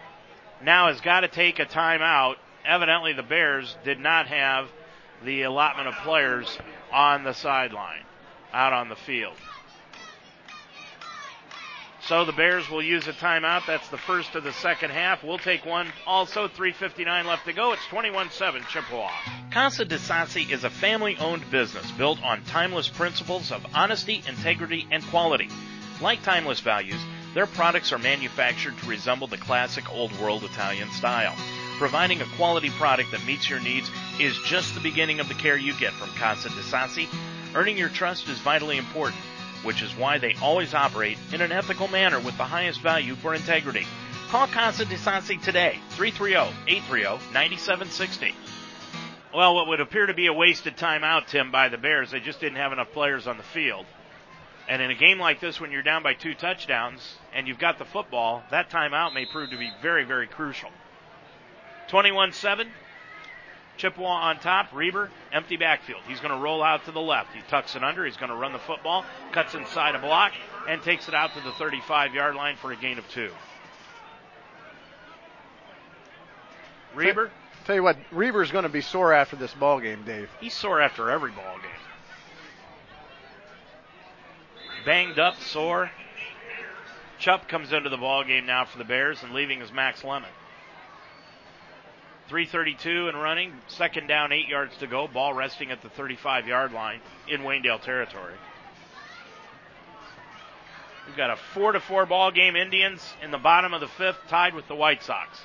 now 0.62 0.88
has 0.88 1.00
got 1.00 1.20
to 1.20 1.28
take 1.28 1.58
a 1.58 1.66
timeout. 1.66 2.36
Evidently 2.64 3.12
the 3.12 3.22
Bears 3.22 3.76
did 3.84 3.98
not 3.98 4.26
have 4.28 4.68
the 5.24 5.42
allotment 5.42 5.88
of 5.88 5.94
players 6.04 6.58
on 6.92 7.24
the 7.24 7.32
sideline, 7.32 8.04
out 8.52 8.72
on 8.72 8.88
the 8.88 8.96
field. 8.96 9.34
So 12.08 12.24
the 12.24 12.32
Bears 12.32 12.70
will 12.70 12.82
use 12.82 13.06
a 13.06 13.12
timeout. 13.12 13.66
That's 13.66 13.90
the 13.90 13.98
first 13.98 14.34
of 14.34 14.42
the 14.42 14.54
second 14.54 14.92
half. 14.92 15.22
We'll 15.22 15.36
take 15.36 15.66
one 15.66 15.92
also. 16.06 16.48
3.59 16.48 17.26
left 17.26 17.44
to 17.44 17.52
go. 17.52 17.72
It's 17.72 17.82
21-7 17.82 18.66
Chippewa. 18.66 19.10
Casa 19.50 19.84
de 19.84 19.98
Sassi 19.98 20.50
is 20.50 20.64
a 20.64 20.70
family-owned 20.70 21.50
business 21.50 21.90
built 21.92 22.18
on 22.24 22.42
timeless 22.44 22.88
principles 22.88 23.52
of 23.52 23.66
honesty, 23.74 24.22
integrity, 24.26 24.86
and 24.90 25.04
quality. 25.08 25.50
Like 26.00 26.22
timeless 26.22 26.60
values, 26.60 27.00
their 27.34 27.46
products 27.46 27.92
are 27.92 27.98
manufactured 27.98 28.78
to 28.78 28.88
resemble 28.88 29.26
the 29.26 29.36
classic 29.36 29.92
old 29.92 30.18
world 30.18 30.44
Italian 30.44 30.90
style. 30.92 31.34
Providing 31.76 32.22
a 32.22 32.36
quality 32.36 32.70
product 32.70 33.10
that 33.10 33.26
meets 33.26 33.50
your 33.50 33.60
needs 33.60 33.90
is 34.18 34.38
just 34.46 34.72
the 34.72 34.80
beginning 34.80 35.20
of 35.20 35.28
the 35.28 35.34
care 35.34 35.58
you 35.58 35.74
get 35.78 35.92
from 35.92 36.08
Casa 36.14 36.48
de 36.48 36.62
Sassi. 36.62 37.06
Earning 37.54 37.76
your 37.76 37.90
trust 37.90 38.30
is 38.30 38.38
vitally 38.38 38.78
important 38.78 39.20
which 39.68 39.82
is 39.82 39.94
why 39.98 40.16
they 40.16 40.34
always 40.40 40.72
operate 40.72 41.18
in 41.30 41.42
an 41.42 41.52
ethical 41.52 41.88
manner 41.88 42.18
with 42.18 42.34
the 42.38 42.42
highest 42.42 42.80
value 42.80 43.14
for 43.14 43.34
integrity. 43.34 43.86
Call 44.30 44.46
Casa 44.46 44.86
de 44.86 44.96
Sassi 44.96 45.36
today, 45.42 45.78
330-830-9760. 45.90 48.32
Well, 49.34 49.54
what 49.54 49.68
would 49.68 49.80
appear 49.80 50.06
to 50.06 50.14
be 50.14 50.26
a 50.26 50.32
wasted 50.32 50.78
timeout, 50.78 51.26
Tim, 51.26 51.50
by 51.50 51.68
the 51.68 51.76
Bears, 51.76 52.12
they 52.12 52.20
just 52.20 52.40
didn't 52.40 52.56
have 52.56 52.72
enough 52.72 52.92
players 52.92 53.26
on 53.26 53.36
the 53.36 53.42
field. 53.42 53.84
And 54.70 54.80
in 54.80 54.90
a 54.90 54.94
game 54.94 55.18
like 55.18 55.38
this, 55.38 55.60
when 55.60 55.70
you're 55.70 55.82
down 55.82 56.02
by 56.02 56.14
two 56.14 56.32
touchdowns 56.32 57.02
and 57.34 57.46
you've 57.46 57.58
got 57.58 57.78
the 57.78 57.84
football, 57.84 58.42
that 58.50 58.70
timeout 58.70 59.12
may 59.12 59.26
prove 59.26 59.50
to 59.50 59.58
be 59.58 59.70
very, 59.82 60.04
very 60.04 60.28
crucial. 60.28 60.70
21-7, 61.90 62.68
Chippewa 63.78 64.08
on 64.08 64.38
top. 64.40 64.72
Reber, 64.74 65.10
empty 65.32 65.56
backfield. 65.56 66.02
He's 66.06 66.20
going 66.20 66.34
to 66.34 66.40
roll 66.40 66.62
out 66.62 66.84
to 66.84 66.92
the 66.92 67.00
left. 67.00 67.32
He 67.32 67.40
tucks 67.48 67.74
it 67.74 67.82
under. 67.82 68.04
He's 68.04 68.16
going 68.16 68.30
to 68.30 68.36
run 68.36 68.52
the 68.52 68.58
football, 68.58 69.06
cuts 69.32 69.54
inside 69.54 69.94
a 69.94 69.98
block, 69.98 70.32
and 70.68 70.82
takes 70.82 71.08
it 71.08 71.14
out 71.14 71.34
to 71.34 71.40
the 71.40 71.52
35 71.52 72.14
yard 72.14 72.34
line 72.34 72.56
for 72.56 72.72
a 72.72 72.76
gain 72.76 72.98
of 72.98 73.08
two. 73.08 73.30
Reber? 76.94 77.30
Tell 77.64 77.74
you 77.74 77.82
what, 77.82 77.96
Reber's 78.10 78.50
going 78.50 78.64
to 78.64 78.70
be 78.70 78.80
sore 78.80 79.12
after 79.12 79.36
this 79.36 79.52
ball 79.54 79.80
game, 79.80 80.02
Dave. 80.04 80.30
He's 80.40 80.54
sore 80.54 80.80
after 80.80 81.10
every 81.10 81.30
ball 81.30 81.56
game. 81.56 81.70
Banged 84.84 85.18
up, 85.18 85.38
sore. 85.40 85.90
Chupp 87.20 87.46
comes 87.48 87.72
into 87.72 87.90
the 87.90 87.96
ball 87.96 88.24
game 88.24 88.46
now 88.46 88.64
for 88.64 88.78
the 88.78 88.84
Bears, 88.84 89.22
and 89.22 89.34
leaving 89.34 89.60
is 89.60 89.72
Max 89.72 90.02
Lemon. 90.02 90.30
332 92.28 93.08
and 93.08 93.20
running. 93.20 93.52
Second 93.68 94.06
down, 94.06 94.32
eight 94.32 94.48
yards 94.48 94.76
to 94.78 94.86
go. 94.86 95.08
Ball 95.08 95.34
resting 95.34 95.70
at 95.70 95.82
the 95.82 95.88
35 95.88 96.46
yard 96.46 96.72
line 96.72 97.00
in 97.28 97.40
Waynedale 97.40 97.80
territory. 97.82 98.34
We've 101.06 101.16
got 101.16 101.30
a 101.30 101.36
four 101.54 101.72
to 101.72 101.80
four 101.80 102.04
ball 102.04 102.30
game. 102.30 102.54
Indians 102.54 103.02
in 103.22 103.30
the 103.30 103.38
bottom 103.38 103.72
of 103.72 103.80
the 103.80 103.88
fifth, 103.88 104.18
tied 104.28 104.54
with 104.54 104.68
the 104.68 104.74
White 104.74 105.02
Sox. 105.02 105.40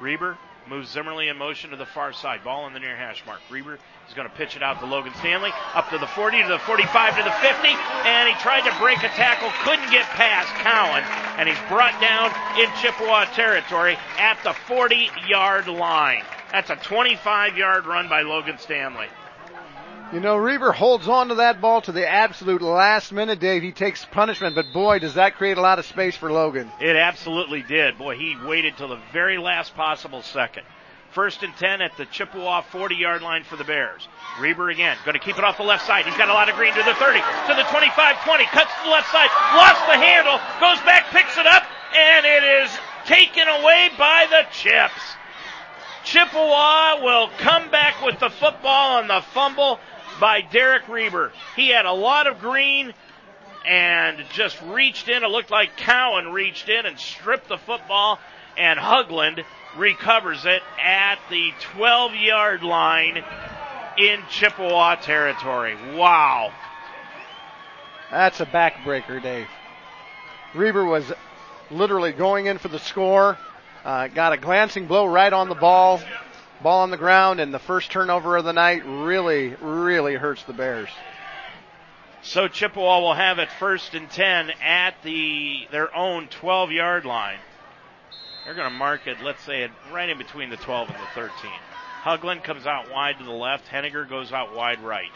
Reber 0.00 0.38
Moves 0.68 0.90
Zimmerly 0.90 1.28
in 1.28 1.36
motion 1.36 1.70
to 1.70 1.76
the 1.76 1.86
far 1.86 2.12
side. 2.12 2.42
Ball 2.44 2.66
in 2.66 2.72
the 2.72 2.80
near 2.80 2.96
hash 2.96 3.24
mark. 3.26 3.40
Reber 3.50 3.78
is 4.08 4.14
going 4.14 4.28
to 4.28 4.34
pitch 4.34 4.56
it 4.56 4.62
out 4.62 4.80
to 4.80 4.86
Logan 4.86 5.12
Stanley. 5.18 5.50
Up 5.74 5.90
to 5.90 5.98
the 5.98 6.06
40, 6.06 6.42
to 6.42 6.48
the 6.48 6.58
45, 6.60 7.16
to 7.16 7.22
the 7.22 7.30
50. 7.30 7.68
And 7.68 8.28
he 8.28 8.34
tried 8.40 8.62
to 8.62 8.74
break 8.78 8.98
a 8.98 9.08
tackle. 9.14 9.50
Couldn't 9.64 9.90
get 9.90 10.04
past 10.14 10.48
Cowan. 10.62 11.02
And 11.38 11.48
he's 11.48 11.58
brought 11.68 12.00
down 12.00 12.30
in 12.58 12.70
Chippewa 12.80 13.24
territory 13.34 13.96
at 14.18 14.38
the 14.44 14.52
40 14.52 15.10
yard 15.28 15.68
line. 15.68 16.22
That's 16.52 16.70
a 16.70 16.76
25 16.76 17.56
yard 17.56 17.86
run 17.86 18.08
by 18.08 18.22
Logan 18.22 18.58
Stanley. 18.58 19.08
You 20.12 20.20
know, 20.20 20.36
Reber 20.36 20.70
holds 20.70 21.08
on 21.08 21.28
to 21.28 21.34
that 21.36 21.60
ball 21.60 21.80
to 21.82 21.90
the 21.90 22.08
absolute 22.08 22.62
last 22.62 23.10
minute, 23.10 23.40
Dave. 23.40 23.64
He 23.64 23.72
takes 23.72 24.04
punishment, 24.04 24.54
but 24.54 24.72
boy, 24.72 25.00
does 25.00 25.14
that 25.14 25.34
create 25.34 25.58
a 25.58 25.60
lot 25.60 25.80
of 25.80 25.84
space 25.84 26.16
for 26.16 26.30
Logan. 26.30 26.70
It 26.80 26.94
absolutely 26.94 27.62
did. 27.62 27.98
Boy, 27.98 28.16
he 28.16 28.36
waited 28.46 28.76
till 28.76 28.88
the 28.88 29.00
very 29.12 29.36
last 29.36 29.74
possible 29.74 30.22
second. 30.22 30.62
First 31.16 31.42
and 31.42 31.56
10 31.56 31.80
at 31.80 31.96
the 31.96 32.04
Chippewa 32.04 32.60
40 32.60 32.94
yard 32.94 33.22
line 33.22 33.42
for 33.42 33.56
the 33.56 33.64
Bears. 33.64 34.06
Reber 34.38 34.68
again, 34.68 34.98
going 35.06 35.18
to 35.18 35.24
keep 35.24 35.38
it 35.38 35.44
off 35.44 35.56
the 35.56 35.62
left 35.62 35.86
side. 35.86 36.04
He's 36.04 36.14
got 36.18 36.28
a 36.28 36.34
lot 36.34 36.50
of 36.50 36.56
green 36.56 36.74
to 36.74 36.82
the 36.82 36.92
30, 36.92 37.20
to 37.48 37.54
the 37.56 37.62
25 37.70 38.22
20, 38.22 38.44
cuts 38.44 38.70
to 38.76 38.84
the 38.84 38.90
left 38.90 39.10
side, 39.10 39.30
lost 39.56 39.80
the 39.88 39.96
handle, 39.96 40.36
goes 40.60 40.78
back, 40.84 41.06
picks 41.06 41.38
it 41.38 41.46
up, 41.46 41.62
and 41.96 42.26
it 42.26 42.44
is 42.44 42.70
taken 43.06 43.48
away 43.48 43.88
by 43.96 44.26
the 44.28 44.44
Chips. 44.52 45.16
Chippewa 46.04 47.02
will 47.02 47.30
come 47.38 47.70
back 47.70 48.04
with 48.04 48.20
the 48.20 48.28
football 48.28 48.98
on 48.98 49.08
the 49.08 49.22
fumble 49.32 49.80
by 50.20 50.42
Derek 50.42 50.86
Reber. 50.86 51.32
He 51.56 51.70
had 51.70 51.86
a 51.86 51.94
lot 51.94 52.26
of 52.26 52.40
green 52.40 52.92
and 53.66 54.22
just 54.34 54.60
reached 54.66 55.08
in. 55.08 55.24
It 55.24 55.30
looked 55.30 55.50
like 55.50 55.78
Cowan 55.78 56.34
reached 56.34 56.68
in 56.68 56.84
and 56.84 57.00
stripped 57.00 57.48
the 57.48 57.56
football, 57.56 58.18
and 58.58 58.78
Hugland 58.78 59.42
recovers 59.76 60.44
it 60.44 60.62
at 60.82 61.18
the 61.30 61.52
12 61.74 62.14
yard 62.14 62.62
line 62.62 63.22
in 63.98 64.20
Chippewa 64.30 64.96
territory. 64.96 65.76
Wow. 65.94 66.52
That's 68.10 68.40
a 68.40 68.46
backbreaker, 68.46 69.22
Dave. 69.22 69.48
Reber 70.54 70.84
was 70.84 71.12
literally 71.70 72.12
going 72.12 72.46
in 72.46 72.58
for 72.58 72.68
the 72.68 72.78
score. 72.78 73.36
Uh, 73.84 74.08
got 74.08 74.32
a 74.32 74.36
glancing 74.36 74.86
blow 74.86 75.06
right 75.06 75.32
on 75.32 75.48
the 75.48 75.54
ball. 75.54 76.00
Ball 76.62 76.80
on 76.80 76.90
the 76.90 76.96
ground, 76.96 77.38
and 77.38 77.52
the 77.52 77.58
first 77.58 77.90
turnover 77.90 78.36
of 78.36 78.44
the 78.44 78.52
night 78.52 78.82
really, 78.86 79.54
really 79.60 80.14
hurts 80.14 80.42
the 80.44 80.54
Bears. 80.54 80.88
So 82.22 82.48
Chippewa 82.48 83.00
will 83.00 83.14
have 83.14 83.38
it 83.38 83.48
first 83.58 83.94
and 83.94 84.10
10 84.10 84.50
at 84.62 84.94
the 85.04 85.68
their 85.70 85.94
own 85.94 86.28
12 86.28 86.72
yard 86.72 87.04
line. 87.04 87.38
They're 88.46 88.54
going 88.54 88.70
to 88.70 88.78
mark 88.78 89.08
it, 89.08 89.20
let's 89.24 89.42
say, 89.42 89.64
it 89.64 89.72
right 89.92 90.08
in 90.08 90.18
between 90.18 90.50
the 90.50 90.56
12 90.56 90.88
and 90.90 90.98
the 90.98 91.20
13. 91.20 91.50
Hugland 92.04 92.44
comes 92.44 92.64
out 92.64 92.92
wide 92.92 93.18
to 93.18 93.24
the 93.24 93.32
left. 93.32 93.66
Henniger 93.66 94.08
goes 94.08 94.32
out 94.32 94.54
wide 94.54 94.80
right. 94.84 95.10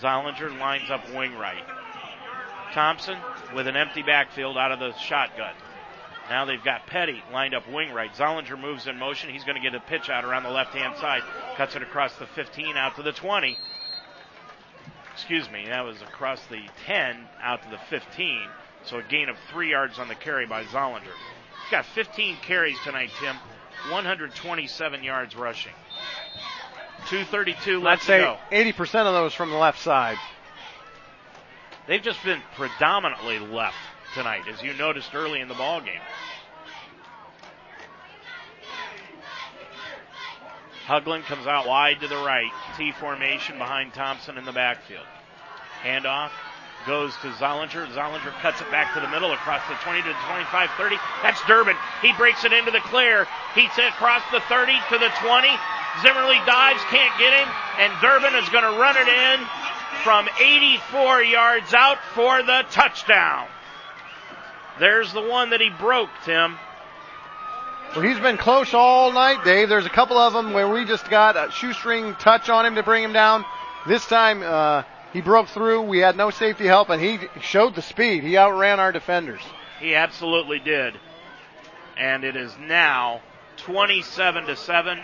Zollinger 0.00 0.58
lines 0.58 0.90
up 0.90 1.08
wing 1.14 1.36
right. 1.36 1.62
Thompson 2.72 3.16
with 3.54 3.68
an 3.68 3.76
empty 3.76 4.02
backfield 4.02 4.58
out 4.58 4.72
of 4.72 4.80
the 4.80 4.92
shotgun. 4.98 5.54
Now 6.28 6.44
they've 6.44 6.62
got 6.62 6.88
Petty 6.88 7.22
lined 7.32 7.54
up 7.54 7.70
wing 7.70 7.92
right. 7.92 8.12
Zollinger 8.14 8.60
moves 8.60 8.88
in 8.88 8.98
motion. 8.98 9.30
He's 9.30 9.44
going 9.44 9.56
to 9.56 9.62
get 9.62 9.76
a 9.76 9.80
pitch 9.80 10.10
out 10.10 10.24
around 10.24 10.42
the 10.42 10.50
left 10.50 10.74
hand 10.74 10.96
side. 10.96 11.22
Cuts 11.56 11.76
it 11.76 11.82
across 11.82 12.16
the 12.16 12.26
15 12.26 12.76
out 12.76 12.96
to 12.96 13.04
the 13.04 13.12
20. 13.12 13.56
Excuse 15.12 15.48
me, 15.52 15.66
that 15.68 15.84
was 15.84 16.02
across 16.02 16.44
the 16.46 16.62
10 16.86 17.28
out 17.40 17.62
to 17.62 17.70
the 17.70 17.78
15. 17.90 18.48
So 18.86 18.98
a 18.98 19.02
gain 19.04 19.28
of 19.28 19.36
three 19.52 19.70
yards 19.70 20.00
on 20.00 20.08
the 20.08 20.16
carry 20.16 20.46
by 20.46 20.64
Zollinger. 20.64 21.14
He's 21.70 21.76
got 21.76 21.86
15 21.86 22.38
carries 22.42 22.76
tonight, 22.80 23.10
Tim. 23.20 23.36
127 23.90 25.04
yards 25.04 25.36
rushing. 25.36 25.72
232 27.08 27.78
left 27.78 27.84
Let's 27.84 28.06
say 28.06 28.18
go. 28.18 28.38
80% 28.50 29.06
of 29.06 29.14
those 29.14 29.32
from 29.34 29.50
the 29.50 29.56
left 29.56 29.78
side. 29.78 30.18
They've 31.86 32.02
just 32.02 32.24
been 32.24 32.40
predominantly 32.56 33.38
left 33.38 33.76
tonight, 34.14 34.48
as 34.52 34.60
you 34.64 34.74
noticed 34.74 35.14
early 35.14 35.40
in 35.40 35.46
the 35.46 35.54
ball 35.54 35.80
game. 35.80 36.00
Hugland 40.88 41.22
comes 41.22 41.46
out 41.46 41.68
wide 41.68 42.00
to 42.00 42.08
the 42.08 42.16
right. 42.16 42.50
T 42.76 42.90
formation 42.90 43.58
behind 43.58 43.94
Thompson 43.94 44.38
in 44.38 44.44
the 44.44 44.50
backfield. 44.50 45.06
Handoff 45.84 46.32
goes 46.86 47.14
to 47.22 47.28
Zollinger. 47.36 47.86
Zollinger 47.92 48.32
cuts 48.40 48.60
it 48.60 48.70
back 48.70 48.94
to 48.94 49.00
the 49.00 49.08
middle 49.08 49.32
across 49.32 49.62
the 49.68 49.74
20 49.82 50.02
to 50.02 50.08
the 50.08 50.14
25 50.26 50.70
30. 50.76 50.96
That's 51.22 51.40
Durbin. 51.46 51.76
He 52.02 52.12
breaks 52.14 52.44
it 52.44 52.52
into 52.52 52.70
the 52.70 52.80
clear. 52.80 53.26
He's 53.54 53.70
across 53.76 54.22
the 54.32 54.40
30 54.48 54.72
to 54.90 54.98
the 54.98 55.10
20. 55.20 55.48
Zimmerly 56.02 56.38
dives, 56.46 56.80
can't 56.88 57.18
get 57.18 57.34
him, 57.34 57.48
and 57.78 57.92
Durbin 58.00 58.34
is 58.36 58.48
going 58.50 58.64
to 58.64 58.78
run 58.78 58.96
it 58.96 59.08
in 59.08 59.46
from 60.04 60.28
84 60.40 61.22
yards 61.24 61.74
out 61.74 61.98
for 62.14 62.42
the 62.42 62.64
touchdown. 62.70 63.48
There's 64.78 65.12
the 65.12 65.20
one 65.20 65.50
that 65.50 65.60
he 65.60 65.68
broke, 65.68 66.10
Tim. 66.24 66.56
Well, 67.94 68.04
he's 68.04 68.20
been 68.20 68.38
close 68.38 68.72
all 68.72 69.12
night, 69.12 69.44
Dave. 69.44 69.68
There's 69.68 69.84
a 69.84 69.90
couple 69.90 70.16
of 70.16 70.32
them 70.32 70.52
where 70.52 70.68
we 70.68 70.84
just 70.84 71.10
got 71.10 71.36
a 71.36 71.50
shoestring 71.50 72.14
touch 72.14 72.48
on 72.48 72.64
him 72.64 72.76
to 72.76 72.84
bring 72.84 73.02
him 73.02 73.12
down. 73.12 73.44
This 73.86 74.06
time, 74.06 74.42
uh, 74.42 74.84
he 75.12 75.20
broke 75.20 75.48
through. 75.48 75.82
We 75.82 75.98
had 75.98 76.16
no 76.16 76.30
safety 76.30 76.66
help, 76.66 76.90
and 76.90 77.02
he 77.02 77.18
showed 77.40 77.74
the 77.74 77.82
speed. 77.82 78.22
He 78.22 78.36
outran 78.36 78.80
our 78.80 78.92
defenders. 78.92 79.42
He 79.80 79.94
absolutely 79.94 80.58
did. 80.58 80.94
And 81.96 82.24
it 82.24 82.36
is 82.36 82.56
now 82.58 83.20
27 83.58 84.46
to 84.46 84.56
7, 84.56 84.98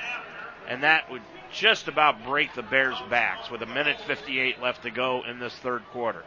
and 0.69 0.83
that 0.83 1.11
would 1.11 1.23
just 1.53 1.89
about 1.89 2.25
break 2.25 2.55
the 2.55 2.63
Bears' 2.63 3.01
backs 3.11 3.51
with 3.51 3.63
a 3.63 3.67
minute 3.67 3.99
58 4.07 4.61
left 4.61 4.83
to 4.83 4.91
go 4.91 5.23
in 5.29 5.39
this 5.39 5.55
third 5.57 5.83
quarter. 5.93 6.23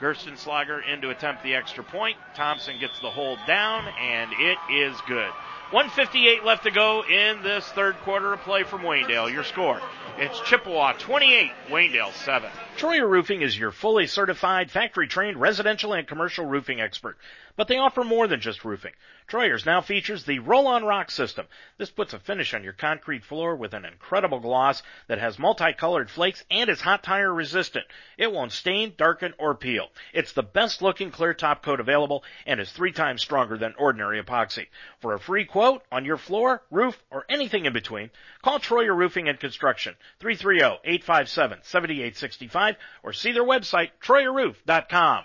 Gerstenslager 0.00 0.80
in 0.86 1.00
to 1.00 1.10
attempt 1.10 1.42
the 1.42 1.54
extra 1.54 1.82
point. 1.82 2.16
Thompson 2.34 2.78
gets 2.78 2.98
the 3.00 3.10
hold 3.10 3.38
down, 3.46 3.88
and 4.00 4.32
it 4.32 4.58
is 4.72 4.96
good. 5.08 5.30
158 5.70 6.44
left 6.44 6.62
to 6.62 6.70
go 6.70 7.04
in 7.04 7.42
this 7.42 7.62
third 7.68 7.94
quarter 7.96 8.32
of 8.32 8.40
play 8.40 8.62
from 8.62 8.80
Waynedale. 8.80 9.30
Your 9.30 9.44
score. 9.44 9.78
It's 10.16 10.40
Chippewa 10.40 10.94
28, 10.94 11.50
Waynedale 11.68 12.12
7. 12.14 12.50
Troyer 12.78 13.06
Roofing 13.06 13.42
is 13.42 13.58
your 13.58 13.70
fully 13.70 14.06
certified, 14.06 14.70
factory 14.70 15.08
trained 15.08 15.38
residential 15.38 15.92
and 15.92 16.08
commercial 16.08 16.46
roofing 16.46 16.80
expert. 16.80 17.18
But 17.54 17.68
they 17.68 17.76
offer 17.76 18.02
more 18.02 18.26
than 18.26 18.40
just 18.40 18.64
roofing. 18.64 18.92
Troyer's 19.28 19.66
now 19.66 19.82
features 19.82 20.24
the 20.24 20.38
roll-on 20.38 20.84
rock 20.84 21.10
system. 21.10 21.46
This 21.76 21.90
puts 21.90 22.14
a 22.14 22.18
finish 22.18 22.54
on 22.54 22.64
your 22.64 22.72
concrete 22.72 23.22
floor 23.22 23.54
with 23.56 23.74
an 23.74 23.84
incredible 23.84 24.40
gloss 24.40 24.82
that 25.06 25.18
has 25.18 25.38
multicolored 25.38 26.10
flakes 26.10 26.42
and 26.50 26.70
is 26.70 26.80
hot 26.80 27.02
tire 27.02 27.34
resistant. 27.34 27.84
It 28.16 28.32
won't 28.32 28.52
stain, 28.52 28.94
darken, 28.96 29.34
or 29.36 29.54
peel. 29.54 29.90
It's 30.14 30.32
the 30.32 30.42
best 30.42 30.80
looking 30.80 31.10
clear 31.10 31.34
top 31.34 31.62
coat 31.62 31.78
available 31.78 32.24
and 32.46 32.58
is 32.58 32.72
three 32.72 32.92
times 32.92 33.20
stronger 33.20 33.58
than 33.58 33.74
ordinary 33.76 34.22
epoxy. 34.22 34.68
For 35.00 35.12
a 35.12 35.20
free 35.20 35.44
quote 35.44 35.84
on 35.92 36.06
your 36.06 36.16
floor, 36.16 36.62
roof, 36.70 36.96
or 37.10 37.26
anything 37.28 37.66
in 37.66 37.74
between, 37.74 38.10
call 38.40 38.60
Troyer 38.60 38.96
Roofing 38.96 39.28
and 39.28 39.38
Construction 39.38 39.94
330-857-7865 40.20 42.76
or 43.02 43.12
see 43.12 43.32
their 43.32 43.44
website 43.44 43.90
troyerroof.com. 44.02 45.24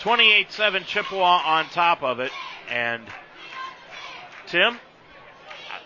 28-7 0.00 0.86
Chippewa 0.86 1.42
on 1.44 1.66
top 1.66 2.02
of 2.02 2.20
it 2.20 2.32
and 2.70 3.02
Tim 4.46 4.78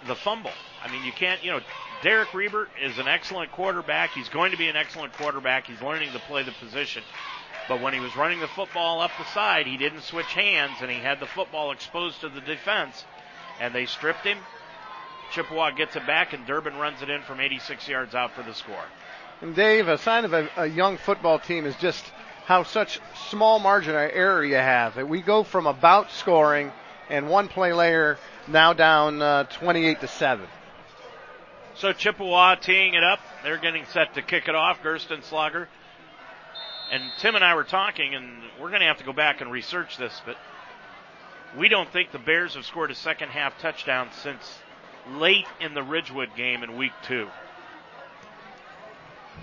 the 0.07 0.15
fumble. 0.15 0.53
I 0.85 0.91
mean 0.91 1.05
you 1.05 1.13
can't, 1.13 1.43
you 1.45 1.51
know, 1.51 1.61
Derek 2.03 2.33
Reber 2.33 2.69
is 2.83 2.99
an 2.99 3.09
excellent 3.09 3.51
quarterback. 3.53 4.11
He's 4.11 4.29
going 4.29 4.53
to 4.53 4.59
be 4.59 4.69
an 4.69 4.77
excellent 4.77 5.15
quarterback. 5.15 5.67
He's 5.67 5.81
learning 5.81 6.13
to 6.13 6.19
play 6.21 6.43
the 6.43 6.53
position. 6.53 7.03
But 7.69 7.81
when 7.81 7.95
he 7.95 8.01
was 8.01 8.15
running 8.15 8.41
the 8.41 8.49
football 8.49 9.01
up 9.01 9.11
the 9.19 9.25
side, 9.33 9.67
he 9.67 9.77
didn't 9.77 10.03
switch 10.03 10.33
hands 10.33 10.77
and 10.81 10.91
he 10.91 10.99
had 10.99 11.19
the 11.19 11.27
football 11.27 11.73
exposed 11.73 12.21
to 12.21 12.29
the 12.29 12.41
defense 12.41 13.05
and 13.61 13.75
they 13.75 13.87
stripped 13.87 14.25
him. 14.25 14.39
Chippewa 15.33 15.71
gets 15.71 15.97
it 15.97 16.07
back 16.07 16.33
and 16.33 16.47
Durbin 16.47 16.77
runs 16.77 17.03
it 17.03 17.11
in 17.11 17.23
from 17.23 17.41
86 17.41 17.89
yards 17.89 18.15
out 18.15 18.33
for 18.33 18.43
the 18.43 18.55
score. 18.55 18.85
And 19.41 19.57
Dave, 19.57 19.89
a 19.89 19.99
sign 19.99 20.25
of 20.25 20.33
a, 20.33 20.49
a 20.57 20.67
young 20.67 20.99
football 20.99 21.39
team 21.39 21.67
is 21.67 21.75
just 21.77 22.05
how 22.45 22.63
such 22.63 23.01
small 23.31 23.59
margin 23.59 23.95
of 23.95 24.11
error 24.13 24.45
you 24.45 24.57
have. 24.57 24.97
We 24.97 25.23
go 25.23 25.45
from 25.45 25.67
about 25.67 26.11
scoring 26.11 26.73
and 27.09 27.29
one 27.29 27.49
play 27.49 27.73
later 27.73 28.19
now 28.47 28.73
down 28.73 29.23
uh, 29.23 29.45
28 29.45 30.01
to 30.01 30.09
7. 30.09 30.47
So 31.77 31.93
Chippewa 31.93 32.55
teeing 32.57 32.95
it 32.95 33.03
up. 33.03 33.21
They're 33.43 33.59
getting 33.59 33.85
set 33.87 34.15
to 34.15 34.23
kick 34.23 34.49
it 34.49 34.55
off. 34.55 34.83
Gerstenslager. 34.83 35.67
And 36.93 37.03
Tim 37.19 37.35
and 37.35 37.45
I 37.45 37.55
were 37.55 37.65
talking, 37.65 38.15
and 38.15 38.43
we're 38.61 38.69
going 38.69 38.81
to 38.81 38.87
have 38.87 38.99
to 38.99 39.05
go 39.05 39.13
back 39.13 39.41
and 39.41 39.51
research 39.51 39.97
this, 39.97 40.21
but 40.25 40.37
we 41.59 41.69
don't 41.69 41.91
think 41.91 42.13
the 42.13 42.19
Bears 42.19 42.55
have 42.55 42.67
scored 42.67 42.91
a 42.91 42.95
second 42.95 43.31
half 43.31 43.59
touchdown 43.59 44.11
since 44.23 44.59
late 45.11 45.47
in 45.61 45.75
the 45.75 45.83
Ridgewood 45.83 46.31
game 46.37 46.63
in 46.63 46.77
week 46.77 46.93
two. 47.03 47.29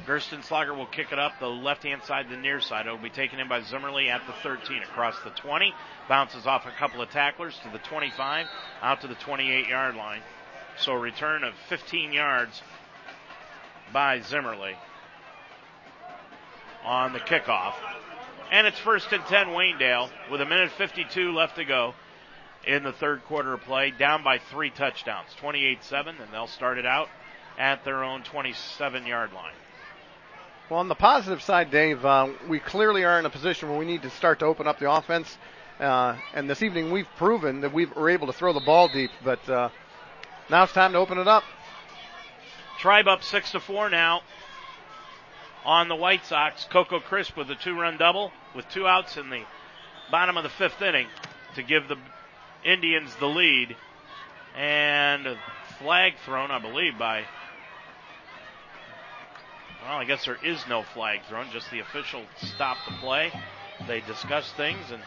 Gerstenslager 0.06 0.76
will 0.76 0.88
kick 0.88 1.11
it 1.11 1.20
up 1.20 1.34
the 1.40 1.48
left 1.48 1.84
hand 1.84 2.02
side, 2.03 2.30
the 2.30 2.38
near 2.38 2.60
side. 2.60 2.88
It 2.88 2.92
will 2.92 2.98
be 2.98 3.10
taken 3.10 3.40
in 3.40 3.48
by 3.48 3.61
Zimmerly 3.61 4.10
at 4.10 4.26
the 4.26 4.34
13, 4.44 4.82
across 4.84 5.16
the 5.24 5.30
20, 5.30 5.74
bounces 6.10 6.45
off 6.48 6.66
a 6.66 6.72
couple 6.72 7.02
of 7.02 7.10
tacklers 7.11 7.58
to 7.64 7.70
the 7.70 7.78
25, 7.80 8.48
out 8.82 9.02
to 9.02 9.08
the 9.08 9.16
28 9.16 9.68
yard 9.68 9.95
line. 9.95 10.22
So 10.78 10.94
a 10.94 11.00
return 11.00 11.44
of 11.44 11.53
15 11.70 12.14
yards 12.14 12.61
by 13.94 14.22
Zimmerly 14.22 14.76
on 16.84 17.14
the 17.14 17.20
kickoff. 17.20 17.74
And 18.52 18.68
it's 18.68 18.80
first 18.80 19.11
and 19.11 19.24
10 19.26 19.48
Waynedale 19.48 20.10
with 20.32 20.42
a 20.42 20.45
minute 20.45 20.72
52 20.72 21.32
left 21.32 21.58
to 21.58 21.66
go 21.66 21.94
in 22.66 22.84
the 22.84 22.92
third 22.92 23.24
quarter 23.26 23.53
of 23.53 23.61
play, 23.61 23.92
down 23.92 24.24
by 24.24 24.38
three 24.38 24.70
touchdowns, 24.70 25.30
28-7, 25.42 26.08
and 26.08 26.32
they'll 26.32 26.48
start 26.48 26.78
it 26.78 26.86
out 26.86 27.10
at 27.58 27.84
their 27.86 28.03
own 28.03 28.24
27 28.24 29.06
yard 29.06 29.34
line. 29.34 29.53
Well, 30.72 30.80
on 30.80 30.88
the 30.88 30.95
positive 30.95 31.41
side, 31.41 31.69
Dave, 31.69 32.06
uh, 32.06 32.30
we 32.48 32.58
clearly 32.59 33.03
are 33.03 33.19
in 33.19 33.25
a 33.25 33.30
position 33.30 33.67
where 33.67 33.77
we 33.77 33.83
need 33.83 34.03
to 34.03 34.09
start 34.09 34.40
to 34.40 34.45
open 34.45 34.67
up 34.67 34.80
the 34.80 34.90
offense. 34.90 35.38
Uh, 35.77 36.16
and 36.33 36.50
this 36.50 36.64
evening, 36.64 36.91
we've 36.91 37.09
proven 37.17 37.59
that 37.59 37.74
we 37.74 37.88
are 37.88 38.09
able 38.09 38.27
to 38.27 38.32
throw 38.32 38.53
the 38.53 38.61
ball 38.61 38.88
deep. 38.88 39.11
But 39.22 39.50
uh, 39.50 39.67
now 40.50 40.64
it's 40.64 40.72
time 40.72 40.93
to 40.93 40.98
open 40.98 41.17
it 41.17 41.27
up. 41.27 41.43
Tribe 42.80 43.09
up 43.09 43.22
six 43.22 43.51
to 43.51 43.59
four 43.59 43.90
now 43.90 44.22
on 45.66 45.90
the 45.90 45.95
White 45.98 46.25
Sox. 46.25 46.64
Coco 46.72 47.01
Crisp 47.01 47.35
with 47.35 47.51
a 47.51 47.56
two-run 47.56 47.98
double 47.98 48.32
with 48.56 48.66
two 48.69 48.88
outs 48.88 49.17
in 49.17 49.30
the 49.30 49.43
bottom 50.09 50.38
of 50.38 50.43
the 50.43 50.50
fifth 50.50 50.82
inning 50.82 51.08
to 51.56 51.64
give 51.64 51.90
the 51.90 51.98
Indians 52.64 53.14
the 53.19 53.27
lead. 53.27 53.75
And 54.56 55.27
a 55.27 55.38
flag 55.80 56.14
thrown, 56.24 56.50
I 56.50 56.59
believe, 56.59 56.98
by. 56.98 57.25
Well, 59.84 59.98
I 59.98 60.06
guess 60.06 60.26
there 60.26 60.38
is 60.43 60.64
no 60.68 60.84
flag 60.84 61.22
thrown, 61.27 61.50
just 61.51 61.69
the 61.72 61.80
official 61.80 62.22
stopped 62.38 62.82
the 62.88 62.93
play. 62.98 63.32
They 63.88 64.01
discussed 64.01 64.56
things, 64.56 64.92
and 64.92 65.01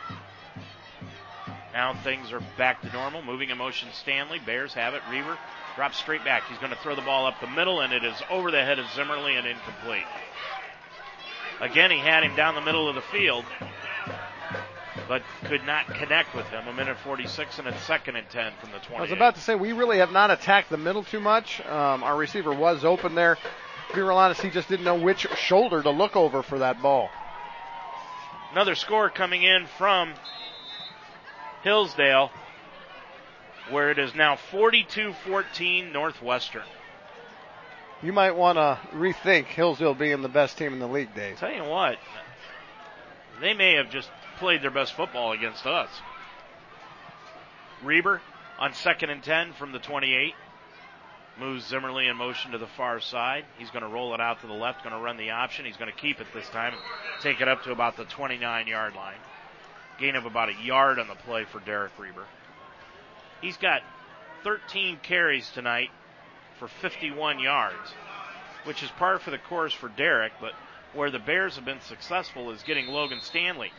now 1.72 1.94
things 2.02 2.32
are 2.32 2.42
back 2.58 2.82
to 2.82 2.92
normal. 2.92 3.22
Moving 3.22 3.50
in 3.50 3.58
motion, 3.58 3.88
Stanley. 3.92 4.40
Bears 4.44 4.74
have 4.74 4.94
it. 4.94 5.02
Reber 5.10 5.38
drops 5.76 5.98
straight 5.98 6.24
back. 6.24 6.44
He's 6.48 6.58
going 6.58 6.70
to 6.70 6.78
throw 6.78 6.96
the 6.96 7.02
ball 7.02 7.26
up 7.26 7.40
the 7.40 7.46
middle, 7.46 7.80
and 7.80 7.92
it 7.92 8.04
is 8.04 8.16
over 8.30 8.50
the 8.50 8.64
head 8.64 8.78
of 8.78 8.86
Zimmerly 8.94 9.36
and 9.36 9.46
incomplete. 9.46 10.06
Again, 11.60 11.90
he 11.90 11.98
had 11.98 12.24
him 12.24 12.34
down 12.34 12.56
the 12.56 12.60
middle 12.60 12.88
of 12.88 12.96
the 12.96 13.00
field, 13.00 13.44
but 15.08 15.22
could 15.44 15.64
not 15.64 15.86
connect 15.86 16.34
with 16.34 16.46
him. 16.46 16.66
A 16.66 16.72
minute 16.72 16.96
46 16.98 17.60
and 17.60 17.68
it's 17.68 17.80
second 17.82 18.16
and 18.16 18.28
10 18.28 18.52
from 18.60 18.72
the 18.72 18.78
20. 18.78 18.96
I 18.96 19.00
was 19.02 19.12
about 19.12 19.36
to 19.36 19.40
say, 19.40 19.54
we 19.54 19.72
really 19.72 19.98
have 19.98 20.10
not 20.10 20.30
attacked 20.30 20.68
the 20.68 20.76
middle 20.76 21.04
too 21.04 21.20
much. 21.20 21.60
Um, 21.64 22.02
our 22.02 22.16
receiver 22.16 22.52
was 22.52 22.84
open 22.84 23.14
there. 23.14 23.38
To 23.88 23.94
be 23.94 24.02
real 24.02 24.16
honest, 24.16 24.42
he 24.42 24.50
just 24.50 24.68
didn't 24.68 24.84
know 24.84 24.96
which 24.96 25.26
shoulder 25.36 25.82
to 25.82 25.90
look 25.90 26.16
over 26.16 26.42
for 26.42 26.58
that 26.60 26.82
ball. 26.82 27.10
Another 28.52 28.74
score 28.74 29.10
coming 29.10 29.42
in 29.42 29.66
from 29.78 30.14
Hillsdale, 31.62 32.30
where 33.70 33.90
it 33.90 33.98
is 33.98 34.14
now 34.14 34.36
42 34.36 35.12
14 35.26 35.92
Northwestern. 35.92 36.62
You 38.02 38.12
might 38.12 38.32
want 38.36 38.58
to 38.58 38.78
rethink 38.92 39.46
Hillsdale 39.46 39.94
being 39.94 40.22
the 40.22 40.28
best 40.28 40.58
team 40.58 40.72
in 40.72 40.78
the 40.78 40.86
league, 40.86 41.14
Dave. 41.14 41.38
Tell 41.38 41.52
you 41.52 41.64
what, 41.64 41.96
they 43.40 43.54
may 43.54 43.74
have 43.74 43.90
just 43.90 44.10
played 44.38 44.62
their 44.62 44.70
best 44.70 44.92
football 44.92 45.32
against 45.32 45.66
us. 45.66 45.88
Reber 47.82 48.20
on 48.58 48.74
second 48.74 49.10
and 49.10 49.22
10 49.22 49.54
from 49.54 49.72
the 49.72 49.78
28. 49.78 50.34
Moves 51.38 51.66
Zimmerly 51.66 52.06
in 52.06 52.16
motion 52.16 52.52
to 52.52 52.58
the 52.58 52.66
far 52.66 53.00
side. 53.00 53.44
He's 53.58 53.70
going 53.70 53.82
to 53.82 53.88
roll 53.88 54.14
it 54.14 54.20
out 54.20 54.40
to 54.42 54.46
the 54.46 54.52
left, 54.52 54.84
going 54.84 54.94
to 54.94 55.00
run 55.00 55.16
the 55.16 55.30
option. 55.30 55.64
He's 55.64 55.76
going 55.76 55.90
to 55.90 55.96
keep 55.96 56.20
it 56.20 56.28
this 56.32 56.48
time, 56.50 56.74
take 57.20 57.40
it 57.40 57.48
up 57.48 57.64
to 57.64 57.72
about 57.72 57.96
the 57.96 58.04
29 58.04 58.66
yard 58.66 58.94
line. 58.94 59.18
Gain 59.98 60.16
of 60.16 60.26
about 60.26 60.48
a 60.48 60.54
yard 60.64 60.98
on 60.98 61.08
the 61.08 61.14
play 61.14 61.44
for 61.44 61.60
Derek 61.60 61.92
Reber. 61.98 62.24
He's 63.40 63.56
got 63.56 63.82
13 64.44 64.98
carries 65.02 65.50
tonight 65.50 65.90
for 66.58 66.68
51 66.68 67.38
yards, 67.40 67.94
which 68.64 68.82
is 68.82 68.90
par 68.90 69.18
for 69.18 69.30
the 69.30 69.38
course 69.38 69.72
for 69.72 69.88
Derek, 69.88 70.32
but 70.40 70.52
where 70.92 71.10
the 71.10 71.18
Bears 71.18 71.56
have 71.56 71.64
been 71.64 71.80
successful 71.80 72.50
is 72.50 72.62
getting 72.62 72.86
Logan 72.86 73.20
Stanley 73.20 73.72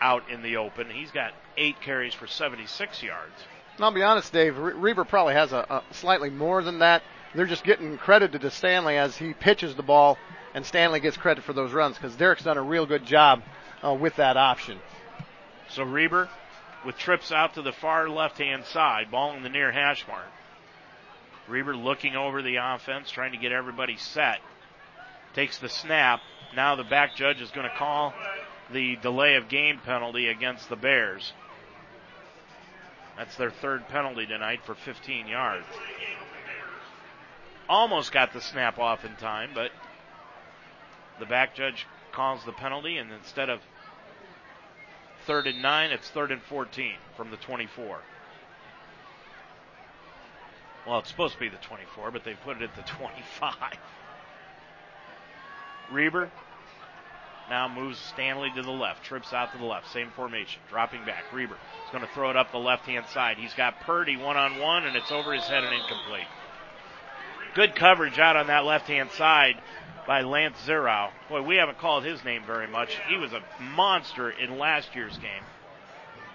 out 0.00 0.30
in 0.30 0.42
the 0.42 0.56
open. 0.56 0.90
He's 0.90 1.10
got 1.10 1.32
eight 1.56 1.80
carries 1.80 2.14
for 2.14 2.26
76 2.26 3.02
yards. 3.02 3.34
And 3.78 3.84
I'll 3.84 3.92
be 3.92 4.02
honest, 4.02 4.32
Dave. 4.32 4.58
Reber 4.58 5.04
probably 5.04 5.34
has 5.34 5.52
a, 5.52 5.58
a 5.70 5.94
slightly 5.94 6.30
more 6.30 6.64
than 6.64 6.80
that. 6.80 7.04
They're 7.32 7.46
just 7.46 7.62
getting 7.62 7.96
credited 7.96 8.40
to 8.40 8.50
Stanley 8.50 8.98
as 8.98 9.16
he 9.16 9.34
pitches 9.34 9.76
the 9.76 9.84
ball, 9.84 10.18
and 10.52 10.66
Stanley 10.66 10.98
gets 10.98 11.16
credit 11.16 11.44
for 11.44 11.52
those 11.52 11.72
runs 11.72 11.96
because 11.96 12.16
Derek's 12.16 12.42
done 12.42 12.56
a 12.56 12.62
real 12.62 12.86
good 12.86 13.06
job 13.06 13.40
uh, 13.86 13.94
with 13.94 14.16
that 14.16 14.36
option. 14.36 14.80
So 15.68 15.84
Reber 15.84 16.28
with 16.84 16.98
trips 16.98 17.30
out 17.30 17.54
to 17.54 17.62
the 17.62 17.72
far 17.72 18.08
left-hand 18.08 18.64
side, 18.64 19.12
ball 19.12 19.34
in 19.34 19.44
the 19.44 19.48
near 19.48 19.70
hash 19.70 20.04
mark. 20.08 20.26
Reber 21.46 21.76
looking 21.76 22.16
over 22.16 22.42
the 22.42 22.56
offense, 22.56 23.12
trying 23.12 23.30
to 23.30 23.38
get 23.38 23.52
everybody 23.52 23.96
set. 23.96 24.40
Takes 25.34 25.58
the 25.58 25.68
snap. 25.68 26.20
Now 26.56 26.74
the 26.74 26.82
back 26.82 27.14
judge 27.14 27.40
is 27.40 27.50
going 27.52 27.68
to 27.68 27.76
call 27.76 28.12
the 28.72 28.96
delay 28.96 29.36
of 29.36 29.48
game 29.48 29.78
penalty 29.84 30.26
against 30.26 30.68
the 30.68 30.76
Bears. 30.76 31.32
That's 33.18 33.34
their 33.34 33.50
third 33.50 33.88
penalty 33.88 34.26
tonight 34.26 34.60
for 34.64 34.76
15 34.76 35.26
yards. 35.26 35.66
Almost 37.68 38.12
got 38.12 38.32
the 38.32 38.40
snap 38.40 38.78
off 38.78 39.04
in 39.04 39.16
time, 39.16 39.50
but 39.54 39.72
the 41.18 41.26
back 41.26 41.52
judge 41.56 41.88
calls 42.12 42.44
the 42.44 42.52
penalty, 42.52 42.96
and 42.96 43.10
instead 43.10 43.50
of 43.50 43.60
third 45.26 45.48
and 45.48 45.60
nine, 45.60 45.90
it's 45.90 46.08
third 46.08 46.30
and 46.30 46.40
14 46.42 46.92
from 47.16 47.32
the 47.32 47.36
24. 47.38 47.98
Well, 50.86 51.00
it's 51.00 51.08
supposed 51.10 51.34
to 51.34 51.40
be 51.40 51.48
the 51.48 51.56
24, 51.56 52.12
but 52.12 52.22
they 52.22 52.34
put 52.34 52.58
it 52.58 52.62
at 52.62 52.76
the 52.76 52.82
25. 52.82 53.54
Reber 55.90 56.30
now 57.50 57.68
moves 57.68 57.98
Stanley 57.98 58.50
to 58.54 58.62
the 58.62 58.70
left, 58.70 59.04
trips 59.04 59.32
out 59.32 59.52
to 59.52 59.58
the 59.58 59.64
left, 59.64 59.90
same 59.92 60.10
formation, 60.14 60.60
dropping 60.68 61.04
back. 61.04 61.24
Reber 61.32 61.54
is 61.54 61.92
going 61.92 62.04
to 62.04 62.12
throw 62.12 62.30
it 62.30 62.36
up 62.36 62.52
the 62.52 62.58
left 62.58 62.84
hand 62.84 63.06
side. 63.12 63.36
He's 63.38 63.54
got 63.54 63.80
Purdy 63.80 64.16
one 64.16 64.36
on 64.36 64.58
one, 64.58 64.84
and 64.84 64.96
it's 64.96 65.10
over 65.10 65.32
his 65.32 65.44
head 65.44 65.64
and 65.64 65.72
incomplete. 65.72 66.26
Good 67.54 67.74
coverage 67.74 68.18
out 68.18 68.36
on 68.36 68.48
that 68.48 68.64
left 68.64 68.86
hand 68.86 69.10
side 69.12 69.60
by 70.06 70.22
Lance 70.22 70.56
Zerow. 70.66 71.10
Boy, 71.28 71.42
we 71.42 71.56
haven't 71.56 71.78
called 71.78 72.04
his 72.04 72.24
name 72.24 72.42
very 72.46 72.66
much. 72.66 72.96
He 73.08 73.16
was 73.16 73.32
a 73.32 73.42
monster 73.60 74.30
in 74.30 74.58
last 74.58 74.94
year's 74.94 75.16
game. 75.18 75.42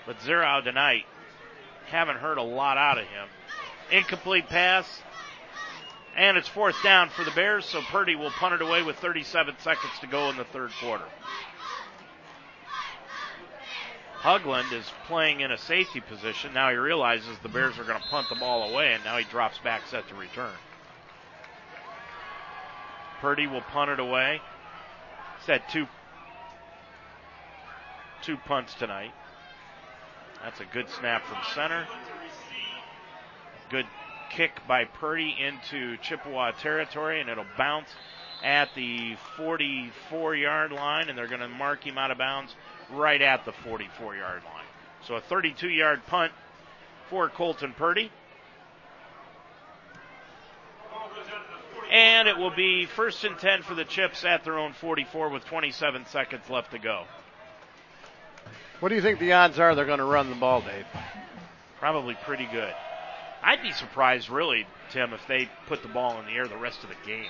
But 0.06 0.20
Zerow 0.20 0.64
tonight, 0.64 1.06
haven't 1.88 2.18
heard 2.18 2.38
a 2.38 2.44
lot 2.44 2.78
out 2.78 2.98
of 2.98 3.06
him. 3.06 3.28
Incomplete 3.92 4.48
pass, 4.48 5.02
and 6.16 6.38
it's 6.38 6.48
fourth 6.48 6.82
down 6.84 7.10
for 7.10 7.24
the 7.24 7.32
Bears, 7.32 7.66
so 7.66 7.82
Purdy 7.82 8.16
will 8.16 8.32
punt 8.32 8.56
it 8.56 8.62
away 8.62 8.84
with 8.84 8.98
37 8.98 9.56
seconds 9.60 9.94
to 10.02 10.08
go 10.08 10.30
in 10.30 10.38
the 10.38 10.44
third 10.46 10.72
quarter. 10.80 11.06
Hugland 14.22 14.72
is 14.72 14.90
playing 15.08 15.42
in 15.42 15.52
a 15.52 15.58
safety 15.58 16.00
position. 16.00 16.54
Now 16.54 16.70
he 16.70 16.78
realizes 16.78 17.38
the 17.40 17.50
Bears 17.50 17.78
are 17.78 17.84
going 17.84 18.02
to 18.02 18.08
punt 18.08 18.30
the 18.30 18.36
ball 18.36 18.72
away, 18.72 18.94
and 18.94 19.04
now 19.04 19.18
he 19.18 19.26
drops 19.26 19.58
back 19.60 19.82
set 19.88 20.08
to 20.08 20.16
return. 20.16 20.54
Purdy 23.20 23.48
will 23.48 23.62
punt 23.62 23.92
it 23.92 24.00
away. 24.00 24.42
He's 25.46 25.60
two, 25.72 25.88
two 28.22 28.38
punts 28.38 28.74
tonight. 28.76 29.12
That's 30.42 30.60
a 30.62 30.66
good 30.66 30.90
snap 30.90 31.26
from 31.26 31.38
center. 31.54 31.86
Good 33.70 33.86
kick 34.36 34.52
by 34.68 34.86
Purdy 34.86 35.36
into 35.40 35.98
Chippewa 35.98 36.52
territory, 36.52 37.22
and 37.22 37.30
it'll 37.30 37.46
bounce 37.58 37.90
at 38.44 38.70
the 38.76 39.16
44 39.38 40.36
yard 40.36 40.72
line, 40.72 41.10
and 41.10 41.18
they're 41.18 41.28
going 41.28 41.42
to 41.42 41.48
mark 41.48 41.86
him 41.86 41.98
out 41.98 42.12
of 42.12 42.18
bounds 42.18 42.56
right 42.92 43.22
at 43.22 43.46
the 43.46 43.52
44 43.52 44.16
yard 44.16 44.44
line. 44.44 44.66
So 45.08 45.16
a 45.16 45.22
32 45.22 45.70
yard 45.70 46.06
punt 46.08 46.32
for 47.10 47.30
Colton 47.30 47.74
Purdy. 47.74 48.12
And 51.92 52.28
it 52.28 52.38
will 52.38 52.56
be 52.56 52.88
first 52.88 53.24
and 53.24 53.38
10 53.38 53.62
for 53.62 53.76
the 53.76 53.86
Chips 53.86 54.26
at 54.26 54.44
their 54.44 54.58
own 54.58 54.74
44 54.74 55.30
with 55.30 55.46
27 55.46 56.08
seconds 56.08 56.50
left 56.50 56.72
to 56.72 56.80
go. 56.80 57.04
What 58.80 58.90
do 58.90 58.96
you 58.96 59.02
think 59.02 59.20
the 59.20 59.34
odds 59.34 59.60
are 59.60 59.76
they're 59.76 59.86
going 59.86 60.00
to 60.00 60.06
run 60.06 60.30
the 60.30 60.36
ball, 60.36 60.62
Dave? 60.62 60.86
Probably 61.80 62.16
pretty 62.26 62.48
good. 62.52 62.74
I'd 63.44 63.62
be 63.62 63.72
surprised, 63.72 64.30
really, 64.30 64.66
Tim, 64.92 65.14
if 65.14 65.26
they 65.28 65.50
put 65.68 65.82
the 65.82 65.90
ball 65.90 66.20
in 66.20 66.26
the 66.26 66.32
air 66.32 66.48
the 66.48 66.58
rest 66.58 66.84
of 66.84 66.90
the 66.90 66.96
game. 67.06 67.30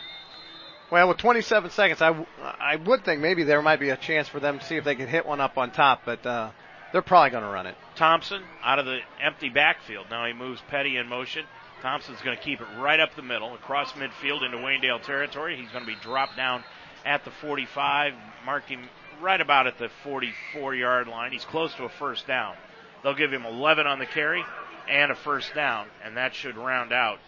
Well, 0.92 1.08
with 1.08 1.18
27 1.18 1.72
seconds, 1.72 2.02
I, 2.02 2.08
w- 2.08 2.28
I 2.42 2.76
would 2.76 3.04
think 3.04 3.22
maybe 3.22 3.44
there 3.44 3.62
might 3.62 3.80
be 3.80 3.90
a 3.90 3.98
chance 3.98 4.28
for 4.28 4.40
them 4.40 4.60
to 4.60 4.66
see 4.66 4.76
if 4.76 4.84
they 4.84 4.96
can 4.96 5.08
hit 5.08 5.26
one 5.26 5.42
up 5.42 5.58
on 5.58 5.72
top, 5.72 6.02
but 6.06 6.24
uh, 6.26 6.52
they're 6.92 7.02
probably 7.02 7.32
going 7.32 7.44
to 7.44 7.50
run 7.50 7.66
it. 7.66 7.76
Thompson 7.96 8.44
out 8.64 8.78
of 8.78 8.86
the 8.86 9.00
empty 9.20 9.50
backfield. 9.50 10.08
Now 10.12 10.26
he 10.28 10.34
moves 10.34 10.62
Petty 10.70 10.98
in 10.98 11.08
motion. 11.08 11.46
Thompson's 11.82 12.22
going 12.22 12.38
to 12.38 12.44
keep 12.44 12.62
it 12.62 12.68
right 12.78 13.00
up 13.00 13.16
the 13.16 13.24
middle, 13.24 13.56
across 13.56 13.92
midfield 13.94 14.46
into 14.46 14.58
Waynedale 14.58 15.02
territory. 15.04 15.58
He's 15.58 15.70
going 15.72 15.84
to 15.84 15.92
be 15.92 15.98
dropped 16.02 16.38
down 16.38 16.64
at 17.06 17.26
the 17.26 17.32
45, 17.32 18.14
mark 18.46 18.66
him 18.66 18.88
right 19.22 19.42
about 19.42 19.68
at 19.68 19.78
the 19.80 19.90
44 20.04 20.76
yard 20.76 21.08
line. 21.08 21.32
He's 21.32 21.46
close 21.46 21.74
to 21.76 21.86
a 21.86 21.90
first 21.90 22.28
down. 22.28 22.56
They'll 23.02 23.16
give 23.16 23.34
him 23.34 23.46
11 23.46 23.86
on 23.88 24.00
the 24.00 24.06
carry, 24.06 24.44
and 24.90 25.12
a 25.12 25.16
first 25.16 25.54
down, 25.54 25.88
and 26.04 26.18
that 26.18 26.34
should 26.34 26.58
round 26.58 26.92
out 26.92 27.20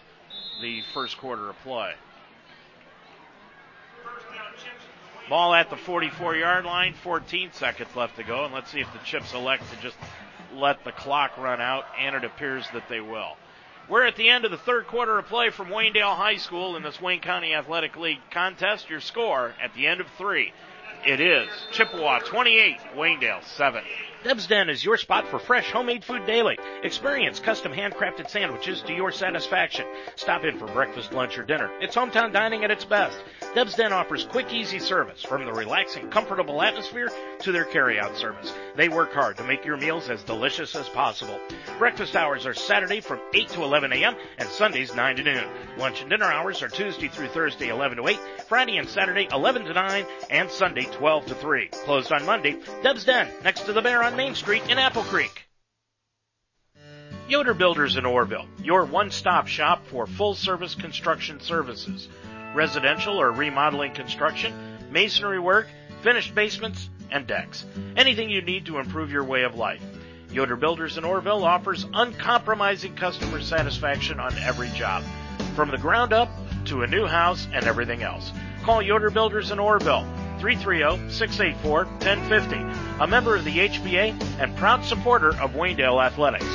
the 0.60 0.82
first 0.94 1.18
quarter 1.18 1.48
of 1.50 1.58
play. 1.60 1.92
Ball 5.28 5.54
at 5.54 5.70
the 5.70 5.76
44 5.76 6.36
yard 6.36 6.64
line, 6.64 6.94
14 7.02 7.50
seconds 7.52 7.96
left 7.96 8.16
to 8.16 8.22
go, 8.22 8.44
and 8.44 8.54
let's 8.54 8.70
see 8.70 8.80
if 8.80 8.92
the 8.92 9.00
Chips 9.00 9.34
elect 9.34 9.64
to 9.70 9.80
just 9.80 9.96
let 10.54 10.84
the 10.84 10.92
clock 10.92 11.36
run 11.36 11.60
out, 11.60 11.84
and 11.98 12.14
it 12.14 12.24
appears 12.24 12.64
that 12.72 12.88
they 12.88 13.00
will. 13.00 13.36
We're 13.88 14.04
at 14.04 14.16
the 14.16 14.28
end 14.28 14.44
of 14.44 14.50
the 14.50 14.56
third 14.56 14.86
quarter 14.86 15.18
of 15.18 15.26
play 15.26 15.50
from 15.50 15.68
Waynedale 15.68 16.16
High 16.16 16.38
School 16.38 16.76
in 16.76 16.82
this 16.82 17.00
Wayne 17.00 17.20
County 17.20 17.54
Athletic 17.54 17.96
League 17.96 18.18
contest. 18.32 18.90
Your 18.90 19.00
score 19.00 19.54
at 19.62 19.74
the 19.74 19.86
end 19.86 20.00
of 20.00 20.08
three. 20.18 20.52
It 21.04 21.20
is 21.20 21.48
Chippewa 21.70 22.18
28, 22.20 22.78
Waynedale 22.96 23.44
7. 23.44 23.84
Deb's 24.26 24.48
Den 24.48 24.68
is 24.68 24.84
your 24.84 24.96
spot 24.96 25.28
for 25.28 25.38
fresh 25.38 25.70
homemade 25.70 26.02
food 26.02 26.26
daily. 26.26 26.58
Experience 26.82 27.38
custom 27.38 27.72
handcrafted 27.72 28.28
sandwiches 28.28 28.82
to 28.82 28.92
your 28.92 29.12
satisfaction. 29.12 29.86
Stop 30.16 30.42
in 30.42 30.58
for 30.58 30.66
breakfast, 30.66 31.12
lunch, 31.12 31.38
or 31.38 31.44
dinner. 31.44 31.70
It's 31.80 31.94
hometown 31.94 32.32
dining 32.32 32.64
at 32.64 32.72
its 32.72 32.84
best. 32.84 33.16
Deb's 33.54 33.76
Den 33.76 33.92
offers 33.92 34.24
quick, 34.24 34.52
easy 34.52 34.80
service 34.80 35.22
from 35.22 35.44
the 35.44 35.52
relaxing, 35.52 36.10
comfortable 36.10 36.60
atmosphere 36.60 37.08
to 37.38 37.52
their 37.52 37.66
carryout 37.66 38.16
service. 38.16 38.52
They 38.74 38.88
work 38.88 39.12
hard 39.12 39.36
to 39.36 39.44
make 39.44 39.64
your 39.64 39.76
meals 39.76 40.10
as 40.10 40.24
delicious 40.24 40.74
as 40.74 40.88
possible. 40.88 41.38
Breakfast 41.78 42.16
hours 42.16 42.46
are 42.46 42.54
Saturday 42.54 43.00
from 43.00 43.20
8 43.32 43.48
to 43.50 43.62
11 43.62 43.92
a.m. 43.92 44.16
and 44.38 44.48
Sundays 44.48 44.92
9 44.92 45.16
to 45.16 45.22
noon. 45.22 45.48
Lunch 45.78 46.00
and 46.00 46.10
dinner 46.10 46.26
hours 46.26 46.62
are 46.62 46.68
Tuesday 46.68 47.06
through 47.06 47.28
Thursday 47.28 47.68
11 47.68 47.98
to 47.98 48.08
8, 48.08 48.18
Friday 48.48 48.78
and 48.78 48.88
Saturday 48.88 49.28
11 49.30 49.66
to 49.66 49.72
9, 49.72 50.06
and 50.30 50.50
Sunday 50.50 50.84
12 50.84 51.26
to 51.26 51.34
3. 51.36 51.68
Closed 51.84 52.10
on 52.10 52.26
Monday. 52.26 52.56
Deb's 52.82 53.04
Den, 53.04 53.28
next 53.44 53.60
to 53.66 53.72
the 53.72 53.82
Bear 53.82 54.02
on 54.02 54.15
Main 54.16 54.34
Street 54.34 54.62
in 54.70 54.78
Apple 54.78 55.02
Creek. 55.02 55.46
Yoder 57.28 57.52
Builders 57.52 57.96
in 57.96 58.04
Orrville, 58.04 58.46
your 58.62 58.86
one-stop 58.86 59.46
shop 59.46 59.86
for 59.88 60.06
full-service 60.06 60.74
construction 60.74 61.38
services. 61.38 62.08
Residential 62.54 63.20
or 63.20 63.30
remodeling 63.30 63.92
construction, 63.92 64.54
masonry 64.90 65.38
work, 65.38 65.68
finished 66.02 66.34
basements, 66.34 66.88
and 67.10 67.26
decks. 67.26 67.66
Anything 67.94 68.30
you 68.30 68.40
need 68.40 68.64
to 68.66 68.78
improve 68.78 69.12
your 69.12 69.24
way 69.24 69.42
of 69.42 69.54
life. 69.54 69.82
Yoder 70.32 70.56
Builders 70.56 70.96
in 70.96 71.04
Orrville 71.04 71.42
offers 71.42 71.86
uncompromising 71.92 72.94
customer 72.94 73.42
satisfaction 73.42 74.18
on 74.18 74.36
every 74.38 74.70
job, 74.70 75.04
from 75.54 75.70
the 75.70 75.78
ground 75.78 76.14
up 76.14 76.30
to 76.64 76.82
a 76.82 76.86
new 76.86 77.06
house 77.06 77.46
and 77.52 77.66
everything 77.66 78.02
else. 78.02 78.32
Call 78.62 78.80
Yoder 78.80 79.10
Builders 79.10 79.50
in 79.50 79.58
Orrville 79.58 80.06
330-684-1050, 80.46 83.00
a 83.00 83.06
member 83.08 83.34
of 83.34 83.44
the 83.44 83.50
HBA 83.50 84.38
and 84.38 84.56
proud 84.56 84.84
supporter 84.84 85.30
of 85.40 85.54
Waynedale 85.54 86.04
Athletics. 86.04 86.46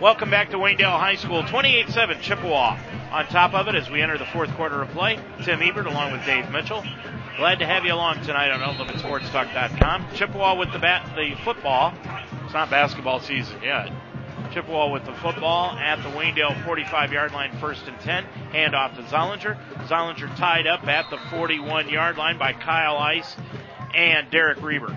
Welcome 0.00 0.30
back 0.30 0.48
to 0.50 0.56
Waynedale 0.56 0.98
High 0.98 1.16
School, 1.16 1.42
28-7 1.42 2.22
Chippewa. 2.22 2.78
On 3.10 3.26
top 3.26 3.52
of 3.52 3.68
it, 3.68 3.74
as 3.74 3.90
we 3.90 4.00
enter 4.00 4.16
the 4.16 4.24
fourth 4.24 4.48
quarter 4.54 4.80
of 4.80 4.88
play, 4.90 5.18
Tim 5.44 5.60
Ebert 5.60 5.86
along 5.86 6.12
with 6.12 6.24
Dave 6.24 6.50
Mitchell. 6.50 6.82
Glad 7.36 7.58
to 7.58 7.66
have 7.66 7.84
you 7.84 7.92
along 7.92 8.22
tonight 8.22 8.50
on 8.50 8.60
UltimateSportsTalk.com. 8.60 10.06
Chippewa 10.14 10.54
with 10.58 10.72
the 10.72 10.78
bat, 10.78 11.14
the 11.14 11.34
football. 11.44 11.92
It's 12.44 12.54
not 12.54 12.70
basketball 12.70 13.20
season 13.20 13.60
yet. 13.62 13.90
Chippewa 14.52 14.90
with 14.90 15.04
the 15.04 15.12
football 15.14 15.70
at 15.78 15.96
the 16.02 16.08
Waynedale 16.10 16.64
45 16.64 17.12
yard 17.12 17.32
line, 17.32 17.56
first 17.58 17.86
and 17.86 17.98
10. 18.00 18.24
Hand 18.24 18.74
off 18.74 18.96
to 18.96 19.02
Zollinger. 19.02 19.58
Zollinger 19.86 20.34
tied 20.36 20.66
up 20.66 20.86
at 20.86 21.10
the 21.10 21.18
41 21.30 21.88
yard 21.88 22.16
line 22.16 22.38
by 22.38 22.52
Kyle 22.52 22.96
Ice 22.96 23.36
and 23.94 24.30
Derek 24.30 24.62
Reber. 24.62 24.96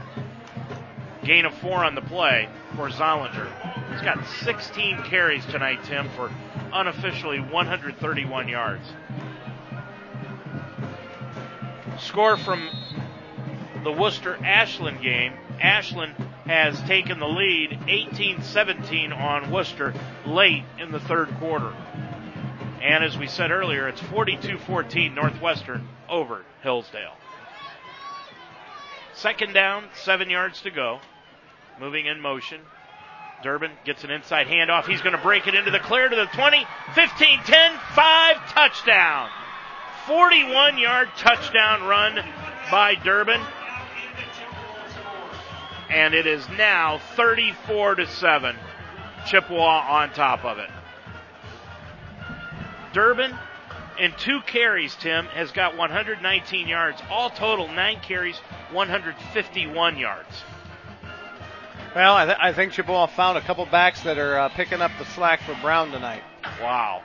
Gain 1.23 1.45
of 1.45 1.53
four 1.55 1.83
on 1.83 1.95
the 1.95 2.01
play 2.01 2.47
for 2.75 2.89
Zollinger. 2.89 3.47
He's 3.91 4.01
got 4.01 4.25
16 4.43 5.03
carries 5.03 5.45
tonight, 5.47 5.83
Tim, 5.83 6.09
for 6.15 6.31
unofficially 6.71 7.39
131 7.39 8.47
yards. 8.47 8.85
Score 11.99 12.37
from 12.37 12.69
the 13.83 13.91
Wooster 13.91 14.37
Ashland 14.43 15.01
game. 15.01 15.33
Ashland 15.61 16.15
has 16.47 16.81
taken 16.83 17.19
the 17.19 17.27
lead 17.27 17.71
18-17 17.87 19.15
on 19.15 19.51
Wooster 19.51 19.93
late 20.25 20.63
in 20.79 20.91
the 20.91 20.99
third 20.99 21.29
quarter. 21.39 21.73
And 22.81 23.03
as 23.03 23.17
we 23.17 23.27
said 23.27 23.51
earlier, 23.51 23.87
it's 23.87 24.01
42-14 24.01 25.13
Northwestern 25.13 25.87
over 26.09 26.43
Hillsdale. 26.63 27.15
Second 29.13 29.53
down, 29.53 29.85
seven 30.03 30.29
yards 30.29 30.61
to 30.61 30.71
go. 30.71 30.99
Moving 31.79 32.05
in 32.05 32.21
motion. 32.21 32.61
Durbin 33.43 33.71
gets 33.85 34.03
an 34.03 34.09
inside 34.09 34.47
handoff. 34.47 34.85
He's 34.85 35.01
going 35.01 35.15
to 35.15 35.21
break 35.21 35.47
it 35.47 35.55
into 35.55 35.71
the 35.71 35.79
clear 35.79 36.07
to 36.07 36.15
the 36.15 36.25
20, 36.25 36.65
15, 36.93 37.39
10, 37.45 37.71
5, 37.95 38.35
touchdown. 38.53 39.29
41 40.07 40.77
yard 40.77 41.09
touchdown 41.17 41.83
run 41.87 42.15
by 42.71 42.95
Durbin 42.95 43.41
and 45.89 46.13
it 46.13 46.27
is 46.27 46.47
now 46.49 46.99
34 47.15 47.95
to 47.95 48.07
7. 48.07 48.55
Chippewa 49.27 49.85
on 49.89 50.09
top 50.11 50.45
of 50.45 50.57
it. 50.57 50.69
Durbin 52.93 53.35
in 53.99 54.13
two 54.17 54.41
carries, 54.41 54.95
Tim, 54.95 55.25
has 55.27 55.51
got 55.51 55.75
119 55.75 56.67
yards. 56.67 57.01
All 57.09 57.29
total, 57.29 57.67
nine 57.67 57.99
carries, 58.01 58.37
151 58.71 59.97
yards. 59.97 60.43
Well, 61.95 62.15
I, 62.15 62.25
th- 62.25 62.37
I 62.39 62.53
think 62.53 62.73
Chippewa 62.73 63.07
found 63.07 63.37
a 63.37 63.41
couple 63.41 63.65
backs 63.65 64.03
that 64.03 64.17
are 64.17 64.37
uh, 64.37 64.49
picking 64.49 64.81
up 64.81 64.91
the 64.99 65.05
slack 65.05 65.41
for 65.41 65.57
Brown 65.61 65.91
tonight. 65.91 66.21
Wow. 66.61 67.01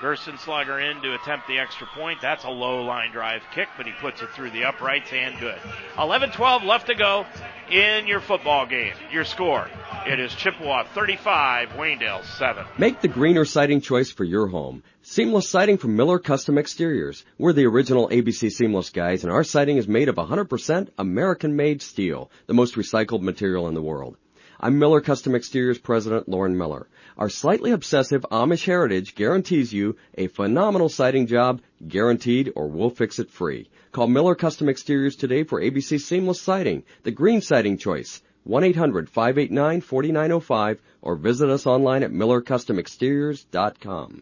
Gerstenslager 0.00 0.90
in 0.90 1.02
to 1.02 1.14
attempt 1.14 1.46
the 1.46 1.58
extra 1.58 1.86
point. 1.94 2.20
That's 2.20 2.44
a 2.44 2.50
low 2.50 2.82
line 2.82 3.12
drive 3.12 3.42
kick, 3.54 3.68
but 3.76 3.86
he 3.86 3.92
puts 4.00 4.22
it 4.22 4.30
through 4.30 4.50
the 4.50 4.64
uprights 4.64 5.12
and 5.12 5.38
good. 5.38 5.58
11-12 5.96 6.64
left 6.64 6.86
to 6.88 6.94
go 6.94 7.26
in 7.70 8.06
your 8.06 8.20
football 8.20 8.66
game. 8.66 8.94
Your 9.12 9.24
score. 9.24 9.68
It 10.06 10.20
is 10.20 10.34
Chippewa 10.34 10.84
35, 10.84 11.70
Waynedale 11.70 12.24
7. 12.24 12.66
Make 12.78 13.00
the 13.00 13.08
greener 13.08 13.44
siding 13.44 13.80
choice 13.80 14.10
for 14.10 14.24
your 14.24 14.48
home. 14.48 14.82
Seamless 15.02 15.48
siding 15.48 15.78
from 15.78 15.96
Miller 15.96 16.18
Custom 16.18 16.58
Exteriors. 16.58 17.24
We're 17.38 17.52
the 17.52 17.66
original 17.66 18.08
ABC 18.08 18.50
Seamless 18.50 18.90
guys 18.90 19.24
and 19.24 19.32
our 19.32 19.44
siding 19.44 19.76
is 19.76 19.88
made 19.88 20.08
of 20.08 20.16
100% 20.16 20.88
American 20.98 21.56
made 21.56 21.82
steel, 21.82 22.30
the 22.46 22.54
most 22.54 22.74
recycled 22.74 23.22
material 23.22 23.68
in 23.68 23.74
the 23.74 23.82
world. 23.82 24.16
I'm 24.60 24.78
Miller 24.78 25.00
Custom 25.00 25.34
Exteriors 25.34 25.78
President 25.78 26.28
Lauren 26.28 26.56
Miller. 26.56 26.86
Our 27.16 27.28
slightly 27.28 27.70
obsessive 27.70 28.26
Amish 28.32 28.64
heritage 28.64 29.14
guarantees 29.14 29.72
you 29.72 29.94
a 30.14 30.26
phenomenal 30.26 30.88
siding 30.88 31.28
job, 31.28 31.62
guaranteed 31.86 32.52
or 32.56 32.66
we'll 32.68 32.90
fix 32.90 33.20
it 33.20 33.30
free. 33.30 33.70
Call 33.92 34.08
Miller 34.08 34.34
Custom 34.34 34.68
Exteriors 34.68 35.14
today 35.14 35.44
for 35.44 35.60
ABC 35.60 36.00
Seamless 36.00 36.40
Siding, 36.40 36.82
the 37.04 37.12
green 37.12 37.40
siding 37.40 37.78
choice. 37.78 38.20
1-800-589-4905 38.48 40.78
or 41.00 41.16
visit 41.16 41.48
us 41.48 41.66
online 41.66 42.02
at 42.02 42.12
millercustomexteriors.com. 42.12 44.20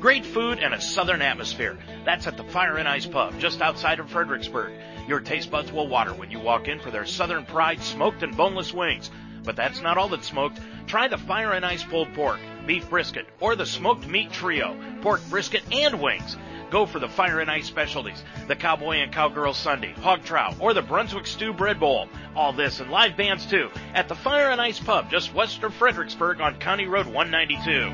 Great 0.00 0.24
food 0.24 0.58
and 0.60 0.72
a 0.72 0.80
southern 0.80 1.20
atmosphere. 1.20 1.78
That's 2.06 2.26
at 2.26 2.38
the 2.38 2.44
Fire 2.44 2.78
and 2.78 2.88
Ice 2.88 3.04
Pub, 3.04 3.38
just 3.38 3.60
outside 3.60 4.00
of 4.00 4.08
Fredericksburg. 4.08 4.72
Your 5.06 5.20
taste 5.20 5.50
buds 5.50 5.70
will 5.72 5.88
water 5.88 6.14
when 6.14 6.30
you 6.30 6.40
walk 6.40 6.68
in 6.68 6.80
for 6.80 6.90
their 6.90 7.04
Southern 7.04 7.44
Pride 7.44 7.82
smoked 7.82 8.22
and 8.22 8.34
boneless 8.34 8.72
wings. 8.72 9.10
But 9.44 9.56
that's 9.56 9.80
not 9.80 9.98
all 9.98 10.08
that's 10.08 10.28
smoked. 10.28 10.60
Try 10.86 11.08
the 11.08 11.18
Fire 11.18 11.52
and 11.52 11.64
Ice 11.64 11.82
pulled 11.82 12.12
pork, 12.14 12.40
beef 12.66 12.88
brisket, 12.90 13.26
or 13.40 13.56
the 13.56 13.66
smoked 13.66 14.06
meat 14.06 14.32
trio, 14.32 14.76
pork 15.02 15.20
brisket 15.30 15.62
and 15.72 16.00
wings. 16.00 16.36
Go 16.70 16.86
for 16.86 17.00
the 17.00 17.08
Fire 17.08 17.40
and 17.40 17.50
Ice 17.50 17.66
specialties, 17.66 18.22
the 18.46 18.54
Cowboy 18.54 18.98
and 18.98 19.12
Cowgirl 19.12 19.54
Sunday, 19.54 19.92
hog 19.92 20.22
trout, 20.24 20.54
or 20.60 20.72
the 20.72 20.82
Brunswick 20.82 21.26
Stew 21.26 21.52
Bread 21.52 21.80
Bowl. 21.80 22.08
All 22.36 22.52
this 22.52 22.78
and 22.78 22.90
live 22.90 23.16
bands 23.16 23.44
too 23.46 23.70
at 23.94 24.08
the 24.08 24.14
Fire 24.14 24.50
and 24.50 24.60
Ice 24.60 24.78
Pub 24.78 25.10
just 25.10 25.34
west 25.34 25.62
of 25.64 25.74
Fredericksburg 25.74 26.40
on 26.40 26.58
County 26.58 26.86
Road 26.86 27.06
192. 27.06 27.90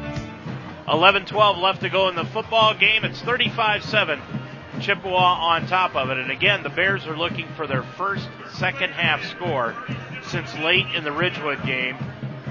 11-12 0.87 1.61
left 1.61 1.81
to 1.81 1.89
go 1.89 2.09
in 2.09 2.15
the 2.15 2.25
football 2.27 2.75
game. 2.75 3.05
It's 3.05 3.21
35-7. 3.23 4.21
Chippewa 4.81 5.17
on 5.17 5.67
top 5.67 5.95
of 5.95 6.11
it. 6.11 6.19
And 6.19 6.31
again, 6.31 6.63
the 6.63 6.69
Bears 6.69 7.07
are 7.07 7.17
looking 7.17 7.49
for 7.57 7.67
their 7.67 7.83
first 7.83 8.29
second 8.55 8.93
half 8.93 9.25
score 9.25 9.75
since 10.29 10.53
late 10.59 10.87
in 10.95 11.05
the 11.05 11.13
Ridgewood 11.13 11.65
game 11.65 11.97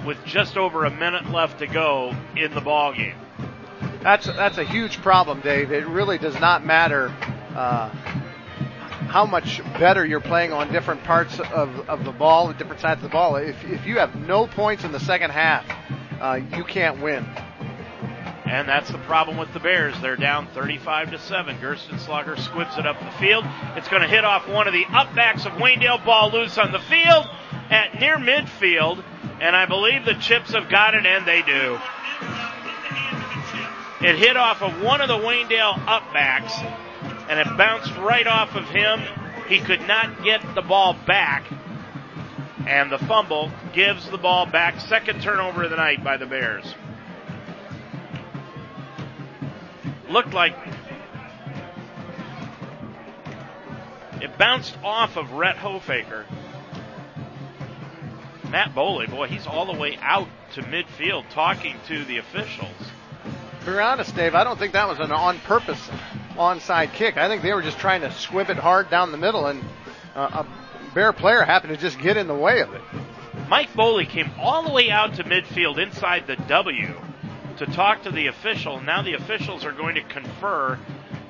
with 0.06 0.24
just 0.26 0.58
over 0.58 0.86
a 0.86 0.92
minute 0.92 1.30
left 1.32 1.60
to 1.60 1.68
go 1.68 2.16
in 2.36 2.54
the 2.54 2.62
ball 2.62 2.94
game. 2.94 3.16
That's 4.02 4.28
that's 4.28 4.58
a 4.58 4.64
huge 4.64 5.02
problem, 5.02 5.42
Dave. 5.42 5.72
It 5.72 5.88
really 5.88 6.20
does 6.20 6.40
not 6.40 6.64
matter 6.64 7.08
uh, 7.56 7.90
how 9.08 9.26
much 9.26 9.62
better 9.80 10.06
you're 10.06 10.20
playing 10.20 10.52
on 10.52 10.72
different 10.72 11.04
parts 11.04 11.40
of, 11.40 11.90
of 11.90 12.04
the 12.04 12.12
ball, 12.12 12.50
the 12.50 12.54
different 12.54 12.82
sides 12.82 13.00
of 13.00 13.04
the 13.04 13.14
ball. 13.14 13.38
If, 13.38 13.64
if 13.64 13.86
you 13.86 13.98
have 13.98 14.16
no 14.16 14.46
points 14.46 14.84
in 14.84 14.92
the 14.92 15.00
second 15.00 15.32
half, 15.32 15.66
uh, 16.20 16.40
you 16.56 16.64
can't 16.64 17.02
win. 17.02 17.26
And 18.46 18.70
that's 18.70 18.92
the 18.92 19.00
problem 19.00 19.38
with 19.38 19.52
the 19.54 19.60
Bears. 19.60 20.00
They're 20.02 20.16
down 20.16 20.48
35 20.48 21.12
to 21.12 21.20
7. 21.20 21.58
Gerstenslager 21.58 22.40
squibs 22.40 22.78
it 22.78 22.86
up 22.86 23.00
the 23.00 23.12
field. 23.18 23.44
It's 23.76 23.88
going 23.88 24.04
to 24.04 24.08
hit 24.08 24.24
off 24.24 24.48
one 24.48 24.68
of 24.68 24.74
the 24.74 24.86
upbacks 24.86 25.46
of 25.46 25.54
Waynedale. 25.54 26.06
Ball 26.06 26.32
loose 26.32 26.58
on 26.58 26.72
the 26.72 26.80
field. 26.80 27.28
at 27.70 28.00
near 28.00 28.18
midfield, 28.18 29.04
and 29.42 29.56
I 29.56 29.66
believe 29.66 30.06
the 30.06 30.14
Chips 30.16 30.54
have 30.54 30.70
got 30.70 30.94
it, 30.94 31.06
and 31.06 31.26
they 31.26 31.42
do. 31.42 31.80
It 34.02 34.18
hit 34.18 34.38
off 34.38 34.62
of 34.62 34.82
one 34.82 35.02
of 35.02 35.08
the 35.08 35.18
Waynedale 35.18 35.74
upbacks, 35.86 36.52
and 37.30 37.40
it 37.40 37.58
bounced 37.58 37.96
right 37.98 38.28
off 38.28 38.56
of 38.56 38.66
him. 38.66 39.02
He 39.48 39.60
could 39.60 39.88
not 39.88 40.24
get 40.24 40.42
the 40.54 40.62
ball 40.62 40.96
back, 41.08 41.46
and 42.68 42.92
the 42.92 43.00
fumble 43.00 43.52
gives 43.74 44.10
the 44.10 44.18
ball 44.18 44.46
back. 44.46 44.80
Second 44.82 45.22
turnover 45.22 45.64
of 45.64 45.72
the 45.72 45.78
night 45.78 46.04
by 46.04 46.18
the 46.18 46.26
Bears. 46.26 46.76
Looked 50.10 50.34
like 50.34 50.56
it 54.22 54.38
bounced 54.38 54.78
off 54.84 55.18
of 55.18 55.32
Rhett 55.32 55.56
Hofaker. 55.58 56.26
Matt 58.50 58.74
Boley, 58.76 59.10
boy, 59.10 59.28
he's 59.28 59.48
all 59.48 59.66
the 59.66 59.78
way 59.78 59.98
out 60.02 60.28
to 60.54 60.62
midfield 60.62 61.30
talking 61.32 61.76
to 61.88 62.06
the 62.06 62.18
officials. 62.18 62.70
To 63.66 63.72
be 63.72 63.78
honest, 63.78 64.16
Dave, 64.16 64.36
I 64.36 64.44
don't 64.44 64.60
think 64.60 64.74
that 64.74 64.88
was 64.88 65.00
an 65.00 65.12
on 65.12 65.40
purpose 65.40 65.90
onside 66.36 66.94
kick. 66.94 67.18
I 67.18 67.28
think 67.28 67.42
they 67.42 67.54
were 67.54 67.64
just 67.64 67.80
trying 67.80 68.02
to 68.02 68.12
squib 68.12 68.50
it 68.50 68.58
hard 68.58 68.90
down 68.92 69.12
the 69.12 69.18
middle, 69.18 69.48
and 69.48 69.64
uh, 70.16 70.44
a 70.44 70.92
Bear 70.94 71.12
player 71.12 71.44
happened 71.44 71.74
to 71.74 71.78
just 71.78 72.00
get 72.00 72.16
in 72.16 72.28
the 72.28 72.34
way 72.34 72.62
of 72.62 72.74
it. 72.74 72.82
Mike 73.50 73.74
Boley 73.74 74.08
came 74.08 74.32
all 74.40 74.64
the 74.64 74.72
way 74.72 74.90
out 74.90 75.16
to 75.16 75.26
midfield 75.26 75.78
inside 75.78 76.26
the 76.26 76.38
W 76.38 76.96
to 77.58 77.66
talk 77.66 78.04
to 78.04 78.12
the 78.12 78.28
official. 78.28 78.82
Now 78.82 79.02
the 79.02 79.14
officials 79.14 79.66
are 79.66 79.72
going 79.72 79.96
to 79.96 80.04
confer, 80.04 80.80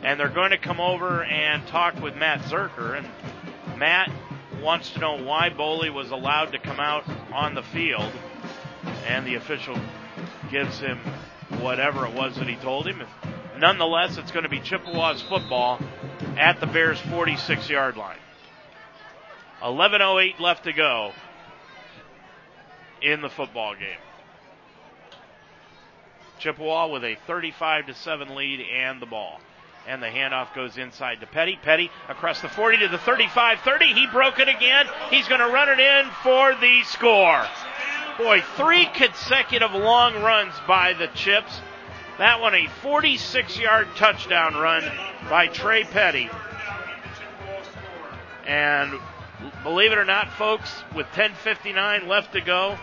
and 0.03 0.19
they're 0.19 0.29
going 0.29 0.51
to 0.51 0.57
come 0.57 0.79
over 0.79 1.23
and 1.23 1.65
talk 1.67 2.01
with 2.01 2.15
Matt 2.15 2.41
Zerker. 2.41 2.97
And 2.97 3.79
Matt 3.79 4.11
wants 4.61 4.91
to 4.91 4.99
know 4.99 5.23
why 5.23 5.49
Boley 5.49 5.93
was 5.93 6.11
allowed 6.11 6.51
to 6.53 6.59
come 6.59 6.79
out 6.79 7.03
on 7.33 7.53
the 7.53 7.63
field, 7.63 8.11
and 9.05 9.25
the 9.25 9.35
official 9.35 9.79
gives 10.51 10.79
him 10.79 10.99
whatever 11.59 12.05
it 12.05 12.13
was 12.13 12.35
that 12.35 12.47
he 12.47 12.55
told 12.55 12.87
him. 12.87 13.03
Nonetheless, 13.57 14.17
it's 14.17 14.31
going 14.31 14.43
to 14.43 14.49
be 14.49 14.59
Chippewa's 14.59 15.21
football 15.21 15.79
at 16.37 16.59
the 16.59 16.67
Bears' 16.67 16.99
46 16.99 17.69
yard 17.69 17.97
line. 17.97 18.17
11.08 19.61 20.39
left 20.39 20.65
to 20.65 20.73
go 20.73 21.11
in 23.01 23.21
the 23.21 23.29
football 23.29 23.73
game. 23.75 23.97
Chippewa 26.39 26.87
with 26.87 27.03
a 27.03 27.15
35 27.27 27.87
to 27.87 27.93
7 27.93 28.35
lead 28.35 28.61
and 28.61 29.01
the 29.01 29.05
ball. 29.05 29.39
And 29.87 30.01
the 30.01 30.07
handoff 30.07 30.53
goes 30.55 30.77
inside 30.77 31.19
to 31.19 31.27
Petty. 31.27 31.59
Petty 31.61 31.91
across 32.09 32.41
the 32.41 32.49
40 32.49 32.79
to 32.79 32.87
the 32.87 32.97
35 32.97 33.59
30. 33.59 33.93
He 33.93 34.07
broke 34.07 34.39
it 34.39 34.49
again. 34.49 34.87
He's 35.11 35.27
going 35.27 35.41
to 35.41 35.47
run 35.47 35.69
it 35.69 35.79
in 35.79 36.09
for 36.23 36.55
the 36.55 36.81
score. 36.83 37.45
Boy, 38.17 38.41
three 38.55 38.85
consecutive 38.85 39.73
long 39.73 40.23
runs 40.23 40.53
by 40.67 40.93
the 40.93 41.07
Chips. 41.07 41.59
That 42.17 42.39
one 42.39 42.55
a 42.55 42.67
46 42.81 43.59
yard 43.59 43.87
touchdown 43.97 44.55
run 44.55 44.83
by 45.29 45.47
Trey 45.47 45.83
Petty. 45.83 46.29
And 48.47 48.93
believe 49.63 49.91
it 49.91 49.97
or 49.97 50.05
not, 50.05 50.31
folks, 50.33 50.71
with 50.95 51.07
10.59 51.07 52.07
left 52.07 52.33
to 52.33 52.41
go 52.41 52.77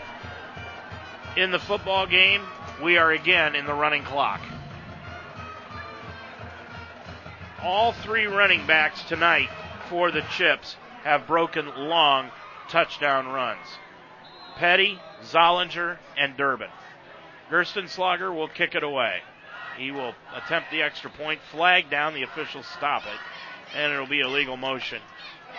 in 1.35 1.51
the 1.51 1.59
football 1.59 2.05
game, 2.05 2.43
we 2.83 2.97
are 2.97 3.11
again 3.11 3.55
in 3.55 3.65
the 3.65 3.73
running 3.73 4.03
clock. 4.03 4.41
All 7.61 7.93
three 7.93 8.25
running 8.25 8.67
backs 8.67 9.01
tonight 9.03 9.49
for 9.89 10.11
the 10.11 10.21
Chips 10.35 10.75
have 11.03 11.25
broken 11.25 11.67
long 11.75 12.29
touchdown 12.69 13.27
runs. 13.27 13.65
Petty, 14.57 14.99
Zollinger, 15.23 15.97
and 16.17 16.35
Durbin. 16.35 16.69
Gerstenslager 17.49 18.35
will 18.35 18.49
kick 18.49 18.75
it 18.75 18.83
away. 18.83 19.21
He 19.77 19.91
will 19.91 20.13
attempt 20.35 20.69
the 20.69 20.81
extra 20.81 21.09
point, 21.09 21.39
flag 21.51 21.89
down, 21.89 22.13
the 22.13 22.23
officials 22.23 22.65
stop 22.65 23.03
it, 23.05 23.77
and 23.77 23.93
it'll 23.93 24.07
be 24.07 24.21
a 24.21 24.27
legal 24.27 24.57
motion 24.57 25.01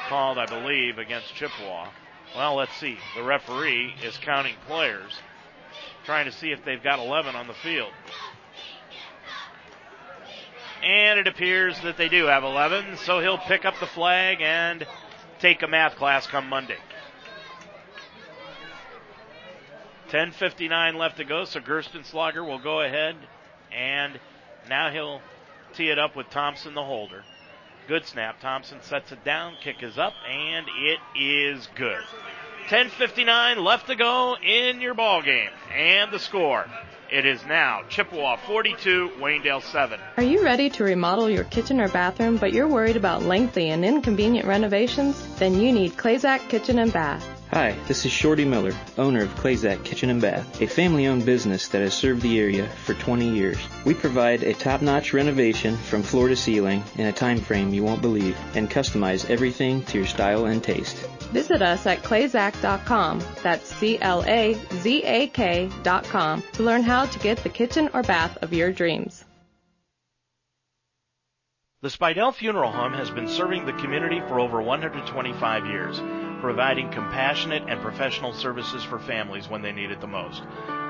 called, 0.08 0.38
I 0.38 0.46
believe, 0.46 0.98
against 0.98 1.34
Chippewa. 1.34 1.88
Well, 2.36 2.56
let's 2.56 2.74
see. 2.76 2.98
The 3.16 3.22
referee 3.22 3.94
is 4.04 4.16
counting 4.18 4.54
players, 4.66 5.18
trying 6.04 6.26
to 6.26 6.32
see 6.32 6.50
if 6.50 6.64
they've 6.64 6.82
got 6.82 6.98
11 6.98 7.34
on 7.34 7.46
the 7.46 7.54
field. 7.54 7.92
And 10.82 11.18
it 11.18 11.26
appears 11.26 11.80
that 11.80 11.96
they 11.96 12.08
do 12.08 12.26
have 12.26 12.44
11, 12.44 12.98
so 12.98 13.20
he'll 13.20 13.38
pick 13.38 13.64
up 13.64 13.74
the 13.80 13.86
flag 13.86 14.38
and 14.40 14.86
take 15.40 15.62
a 15.62 15.66
math 15.66 15.96
class 15.96 16.26
come 16.26 16.48
Monday. 16.48 16.76
10.59 20.10 20.96
left 20.96 21.16
to 21.16 21.24
go, 21.24 21.44
so 21.44 21.60
Gerstenslager 21.60 22.46
will 22.46 22.58
go 22.58 22.82
ahead 22.82 23.16
and 23.72 24.20
now 24.68 24.90
he'll 24.90 25.20
tee 25.74 25.90
it 25.90 25.98
up 25.98 26.14
with 26.16 26.30
Thompson, 26.30 26.74
the 26.74 26.84
holder. 26.84 27.24
Good 27.88 28.06
snap. 28.06 28.40
Thompson 28.40 28.80
sets 28.82 29.12
it 29.12 29.24
down. 29.24 29.56
Kick 29.62 29.82
is 29.82 29.98
up, 29.98 30.14
and 30.26 30.66
it 30.68 30.98
is 31.18 31.68
good. 31.74 32.02
10:59 32.68 33.62
left 33.62 33.88
to 33.88 33.94
go 33.94 34.36
in 34.42 34.80
your 34.80 34.94
ball 34.94 35.20
game, 35.20 35.50
and 35.76 36.10
the 36.10 36.18
score. 36.18 36.66
It 37.10 37.26
is 37.26 37.44
now 37.46 37.82
Chippewa 37.90 38.36
42, 38.36 39.12
Waynedale 39.20 39.62
7. 39.62 40.00
Are 40.16 40.22
you 40.22 40.42
ready 40.42 40.70
to 40.70 40.84
remodel 40.84 41.28
your 41.28 41.44
kitchen 41.44 41.78
or 41.80 41.88
bathroom, 41.88 42.38
but 42.38 42.52
you're 42.52 42.66
worried 42.66 42.96
about 42.96 43.22
lengthy 43.22 43.68
and 43.68 43.84
inconvenient 43.84 44.48
renovations? 44.48 45.36
Then 45.36 45.60
you 45.60 45.70
need 45.72 45.96
Clazak 45.98 46.48
Kitchen 46.48 46.78
and 46.78 46.92
Bath. 46.92 47.33
Hi, 47.54 47.76
this 47.86 48.04
is 48.04 48.10
Shorty 48.10 48.44
Miller, 48.44 48.72
owner 48.98 49.22
of 49.22 49.36
Clazak 49.36 49.84
Kitchen 49.84 50.10
and 50.10 50.20
Bath, 50.20 50.60
a 50.60 50.66
family-owned 50.66 51.24
business 51.24 51.68
that 51.68 51.82
has 51.82 51.94
served 51.94 52.20
the 52.22 52.40
area 52.40 52.66
for 52.84 52.94
20 52.94 53.28
years. 53.28 53.58
We 53.84 53.94
provide 53.94 54.42
a 54.42 54.54
top-notch 54.54 55.12
renovation 55.12 55.76
from 55.76 56.02
floor 56.02 56.26
to 56.26 56.34
ceiling 56.34 56.82
in 56.96 57.06
a 57.06 57.12
time 57.12 57.38
frame 57.38 57.72
you 57.72 57.84
won't 57.84 58.02
believe 58.02 58.36
and 58.56 58.68
customize 58.68 59.30
everything 59.30 59.84
to 59.84 59.98
your 59.98 60.06
style 60.08 60.46
and 60.46 60.64
taste. 60.64 60.96
Visit 61.30 61.62
us 61.62 61.86
at 61.86 62.02
clazak.com, 62.02 63.22
that's 63.44 63.72
C-L-A-Z-A-K 63.76 65.70
dot 65.84 66.02
com, 66.02 66.42
to 66.54 66.64
learn 66.64 66.82
how 66.82 67.06
to 67.06 67.18
get 67.20 67.38
the 67.38 67.48
kitchen 67.50 67.88
or 67.94 68.02
bath 68.02 68.36
of 68.42 68.52
your 68.52 68.72
dreams. 68.72 69.24
The 71.82 71.90
Spidell 71.90 72.34
Funeral 72.34 72.72
Home 72.72 72.94
has 72.94 73.10
been 73.10 73.28
serving 73.28 73.66
the 73.66 73.74
community 73.74 74.18
for 74.26 74.40
over 74.40 74.60
125 74.60 75.66
years, 75.66 76.00
providing 76.40 76.90
compassionate 76.90 77.64
and 77.68 77.80
professional 77.80 78.32
services 78.32 78.82
for 78.82 78.98
families 78.98 79.48
when 79.48 79.62
they 79.62 79.72
need 79.72 79.90
it 79.90 80.00
the 80.00 80.06
most. 80.06 80.42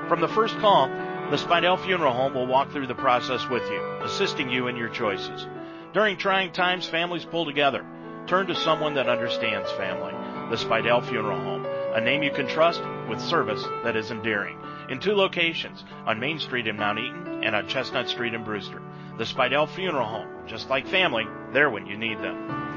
From 0.07 0.21
the 0.21 0.27
first 0.27 0.57
call, 0.59 0.87
the 0.87 1.37
Spidell 1.37 1.83
Funeral 1.83 2.13
Home 2.13 2.33
will 2.33 2.45
walk 2.45 2.71
through 2.71 2.87
the 2.87 2.95
process 2.95 3.47
with 3.49 3.63
you, 3.69 3.81
assisting 4.01 4.49
you 4.49 4.67
in 4.67 4.77
your 4.77 4.89
choices. 4.89 5.47
During 5.93 6.17
trying 6.17 6.51
times, 6.51 6.87
families 6.87 7.25
pull 7.25 7.45
together. 7.45 7.85
Turn 8.27 8.47
to 8.47 8.55
someone 8.55 8.95
that 8.95 9.09
understands 9.09 9.71
family. 9.71 10.13
The 10.49 10.57
Spidell 10.57 11.07
Funeral 11.07 11.39
Home, 11.39 11.65
a 11.93 12.01
name 12.01 12.21
you 12.21 12.31
can 12.31 12.47
trust 12.47 12.81
with 13.09 13.19
service 13.21 13.63
that 13.83 13.95
is 13.95 14.11
endearing. 14.11 14.59
In 14.89 14.99
two 14.99 15.15
locations, 15.15 15.83
on 16.05 16.19
Main 16.19 16.39
Street 16.39 16.67
in 16.67 16.77
Mount 16.77 16.99
Eaton 16.99 17.43
and 17.43 17.55
on 17.55 17.67
Chestnut 17.67 18.09
Street 18.09 18.33
in 18.33 18.43
Brewster. 18.43 18.81
The 19.17 19.23
Spidell 19.23 19.69
Funeral 19.69 20.05
Home, 20.05 20.27
just 20.45 20.69
like 20.69 20.87
family, 20.87 21.25
there 21.53 21.69
when 21.69 21.87
you 21.87 21.97
need 21.97 22.19
them. 22.19 22.74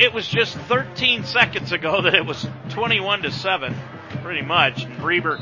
It 0.00 0.14
was 0.14 0.28
just 0.28 0.56
13 0.56 1.24
seconds 1.24 1.72
ago 1.72 2.02
that 2.02 2.14
it 2.14 2.24
was 2.24 2.46
21 2.68 3.22
to 3.22 3.32
7, 3.32 3.74
pretty 4.22 4.42
much. 4.42 4.84
And 4.84 5.02
Reber 5.02 5.40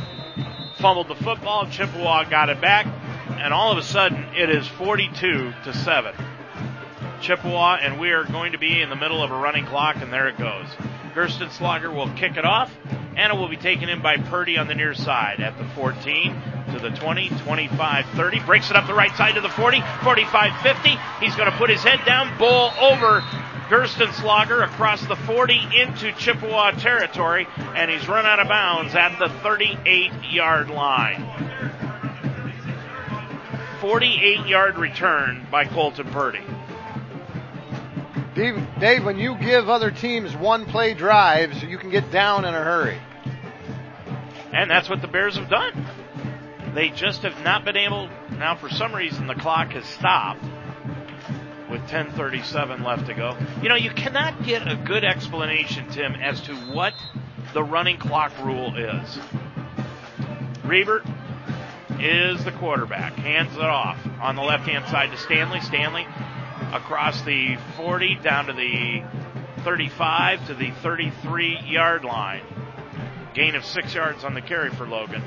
fumbled 0.78 1.08
the 1.08 1.14
football, 1.14 1.68
Chippewa 1.68 2.24
got 2.24 2.48
it 2.48 2.58
back, 2.58 2.86
and 3.38 3.52
all 3.52 3.70
of 3.70 3.76
a 3.76 3.82
sudden 3.82 4.24
it 4.34 4.48
is 4.48 4.66
42 4.66 5.52
to 5.64 5.74
7. 5.74 6.14
Chippewa, 7.20 7.76
and 7.82 8.00
we 8.00 8.12
are 8.12 8.24
going 8.24 8.52
to 8.52 8.58
be 8.58 8.80
in 8.80 8.88
the 8.88 8.96
middle 8.96 9.22
of 9.22 9.30
a 9.30 9.36
running 9.36 9.66
clock, 9.66 9.96
and 9.96 10.10
there 10.10 10.28
it 10.28 10.38
goes. 10.38 10.66
Gerstenslager 11.14 11.94
will 11.94 12.08
kick 12.14 12.38
it 12.38 12.46
off, 12.46 12.74
and 13.14 13.30
it 13.30 13.36
will 13.36 13.48
be 13.48 13.58
taken 13.58 13.90
in 13.90 14.00
by 14.00 14.16
Purdy 14.16 14.56
on 14.56 14.68
the 14.68 14.74
near 14.74 14.94
side 14.94 15.40
at 15.40 15.58
the 15.58 15.64
14 15.74 16.42
to 16.72 16.78
the 16.78 16.90
20, 16.90 17.28
25, 17.28 18.06
30. 18.14 18.40
Breaks 18.40 18.70
it 18.70 18.76
up 18.76 18.86
the 18.86 18.94
right 18.94 19.14
side 19.16 19.34
to 19.34 19.42
the 19.42 19.50
40, 19.50 19.82
45, 20.02 20.62
50. 20.62 20.96
He's 21.20 21.36
going 21.36 21.50
to 21.50 21.56
put 21.58 21.68
his 21.68 21.82
head 21.82 22.00
down, 22.06 22.36
bull 22.38 22.70
over 22.80 23.22
Gerstenslager 23.68 24.62
across 24.64 25.04
the 25.06 25.16
40 25.16 25.58
into 25.74 26.12
Chippewa 26.12 26.70
territory, 26.70 27.48
and 27.56 27.90
he's 27.90 28.06
run 28.06 28.24
out 28.24 28.38
of 28.38 28.46
bounds 28.46 28.94
at 28.94 29.18
the 29.18 29.28
38 29.40 30.12
yard 30.30 30.70
line. 30.70 31.28
48 33.80 34.46
yard 34.46 34.78
return 34.78 35.46
by 35.50 35.64
Colton 35.64 36.08
Purdy. 36.10 36.42
Dave, 38.36 38.64
Dave, 38.78 39.04
when 39.04 39.18
you 39.18 39.36
give 39.36 39.68
other 39.68 39.90
teams 39.90 40.36
one 40.36 40.66
play 40.66 40.94
drives, 40.94 41.60
you 41.62 41.78
can 41.78 41.90
get 41.90 42.10
down 42.12 42.44
in 42.44 42.54
a 42.54 42.62
hurry. 42.62 42.98
And 44.52 44.70
that's 44.70 44.88
what 44.88 45.00
the 45.00 45.08
Bears 45.08 45.36
have 45.36 45.48
done. 45.48 45.86
They 46.74 46.90
just 46.90 47.22
have 47.22 47.42
not 47.42 47.64
been 47.64 47.76
able. 47.76 48.08
Now, 48.30 48.54
for 48.54 48.68
some 48.68 48.94
reason, 48.94 49.26
the 49.26 49.34
clock 49.34 49.72
has 49.72 49.84
stopped 49.86 50.44
with 51.76 51.90
10:37 51.90 52.82
left 52.82 53.06
to 53.06 53.14
go. 53.14 53.36
You 53.62 53.68
know, 53.68 53.74
you 53.74 53.90
cannot 53.90 54.42
get 54.44 54.66
a 54.66 54.76
good 54.76 55.04
explanation, 55.04 55.88
Tim, 55.90 56.14
as 56.14 56.40
to 56.42 56.54
what 56.54 56.94
the 57.52 57.62
running 57.62 57.98
clock 57.98 58.32
rule 58.42 58.76
is. 58.76 59.18
Reber 60.64 61.02
is 62.00 62.44
the 62.44 62.52
quarterback. 62.52 63.14
Hands 63.14 63.54
it 63.54 63.60
off 63.60 63.98
on 64.20 64.36
the 64.36 64.42
left 64.42 64.66
hand 64.66 64.86
side 64.86 65.10
to 65.10 65.18
Stanley. 65.18 65.60
Stanley 65.60 66.06
across 66.72 67.22
the 67.22 67.56
40 67.76 68.16
down 68.22 68.46
to 68.46 68.52
the 68.52 69.02
35 69.62 70.46
to 70.46 70.54
the 70.54 70.70
33 70.82 71.58
yard 71.66 72.04
line. 72.04 72.42
Gain 73.34 73.54
of 73.54 73.64
six 73.64 73.94
yards 73.94 74.24
on 74.24 74.32
the 74.32 74.40
carry 74.40 74.70
for 74.70 74.86
Logan. 74.86 75.22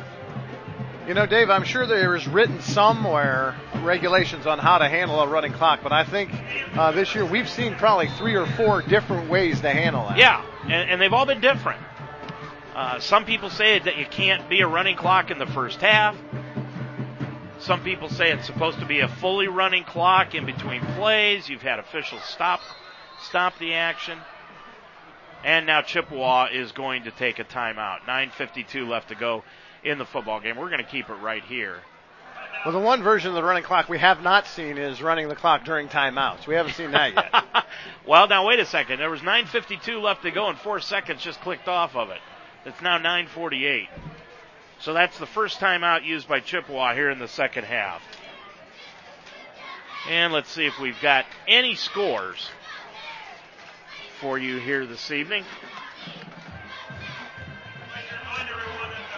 You 1.09 1.15
know, 1.15 1.25
Dave, 1.25 1.49
I'm 1.49 1.63
sure 1.63 1.87
there 1.87 2.15
is 2.15 2.27
written 2.27 2.61
somewhere 2.61 3.55
regulations 3.81 4.45
on 4.45 4.59
how 4.59 4.77
to 4.77 4.87
handle 4.87 5.19
a 5.19 5.27
running 5.27 5.53
clock, 5.53 5.79
but 5.81 5.91
I 5.91 6.03
think 6.03 6.29
uh, 6.77 6.91
this 6.91 7.15
year 7.15 7.25
we've 7.25 7.49
seen 7.49 7.73
probably 7.73 8.09
three 8.09 8.35
or 8.35 8.45
four 8.45 8.83
different 8.83 9.27
ways 9.27 9.59
to 9.61 9.71
handle 9.71 10.07
that. 10.07 10.19
Yeah, 10.19 10.45
and, 10.65 10.87
and 10.91 11.01
they've 11.01 11.11
all 11.11 11.25
been 11.25 11.41
different. 11.41 11.81
Uh, 12.75 12.99
some 12.99 13.25
people 13.25 13.49
say 13.49 13.79
that 13.79 13.97
you 13.97 14.05
can't 14.05 14.47
be 14.51 14.61
a 14.61 14.67
running 14.67 14.95
clock 14.95 15.31
in 15.31 15.39
the 15.39 15.47
first 15.47 15.81
half. 15.81 16.15
Some 17.57 17.83
people 17.83 18.09
say 18.09 18.31
it's 18.31 18.45
supposed 18.45 18.77
to 18.77 18.85
be 18.85 18.99
a 18.99 19.07
fully 19.07 19.47
running 19.47 19.85
clock 19.85 20.35
in 20.35 20.45
between 20.45 20.81
plays. 20.93 21.49
You've 21.49 21.63
had 21.63 21.79
officials 21.79 22.21
stop 22.25 22.59
stop 23.23 23.57
the 23.57 23.73
action. 23.73 24.19
And 25.43 25.65
now 25.65 25.81
Chippewa 25.81 26.49
is 26.53 26.71
going 26.71 27.05
to 27.05 27.11
take 27.11 27.39
a 27.39 27.43
timeout. 27.43 28.01
9:52 28.01 28.87
left 28.87 29.09
to 29.09 29.15
go 29.15 29.43
in 29.83 29.97
the 29.97 30.05
football 30.05 30.39
game. 30.39 30.57
We're 30.57 30.69
going 30.69 30.83
to 30.83 30.89
keep 30.89 31.09
it 31.09 31.15
right 31.15 31.43
here. 31.43 31.77
Well, 32.65 32.73
the 32.73 32.79
one 32.79 33.03
version 33.03 33.29
of 33.29 33.35
the 33.35 33.43
running 33.43 33.63
clock 33.63 33.87
we 33.87 33.99
have 33.99 34.21
not 34.21 34.45
seen 34.45 34.77
is 34.77 35.01
running 35.01 35.29
the 35.29 35.35
clock 35.35 35.63
during 35.63 35.87
timeouts. 35.87 36.45
We 36.45 36.55
haven't 36.55 36.73
seen 36.73 36.91
that 36.91 37.13
yet. 37.13 37.65
well, 38.07 38.27
now 38.27 38.45
wait 38.45 38.59
a 38.59 38.65
second. 38.65 38.99
There 38.99 39.09
was 39.09 39.21
9:52 39.21 40.01
left 40.01 40.23
to 40.23 40.31
go, 40.31 40.49
and 40.49 40.57
four 40.57 40.81
seconds 40.81 41.23
just 41.23 41.39
clicked 41.39 41.69
off 41.69 41.95
of 41.95 42.09
it. 42.09 42.19
It's 42.65 42.81
now 42.81 42.97
9:48. 42.97 43.87
So 44.81 44.93
that's 44.93 45.17
the 45.19 45.25
first 45.25 45.59
timeout 45.59 46.03
used 46.03 46.27
by 46.27 46.41
Chippewa 46.41 46.93
here 46.93 47.09
in 47.09 47.19
the 47.19 47.27
second 47.27 47.63
half. 47.63 48.01
And 50.09 50.33
let's 50.33 50.49
see 50.49 50.65
if 50.65 50.79
we've 50.79 50.99
got 51.01 51.25
any 51.47 51.75
scores 51.75 52.49
for 54.19 54.37
you 54.37 54.57
here 54.57 54.85
this 54.85 55.11
evening. 55.11 55.45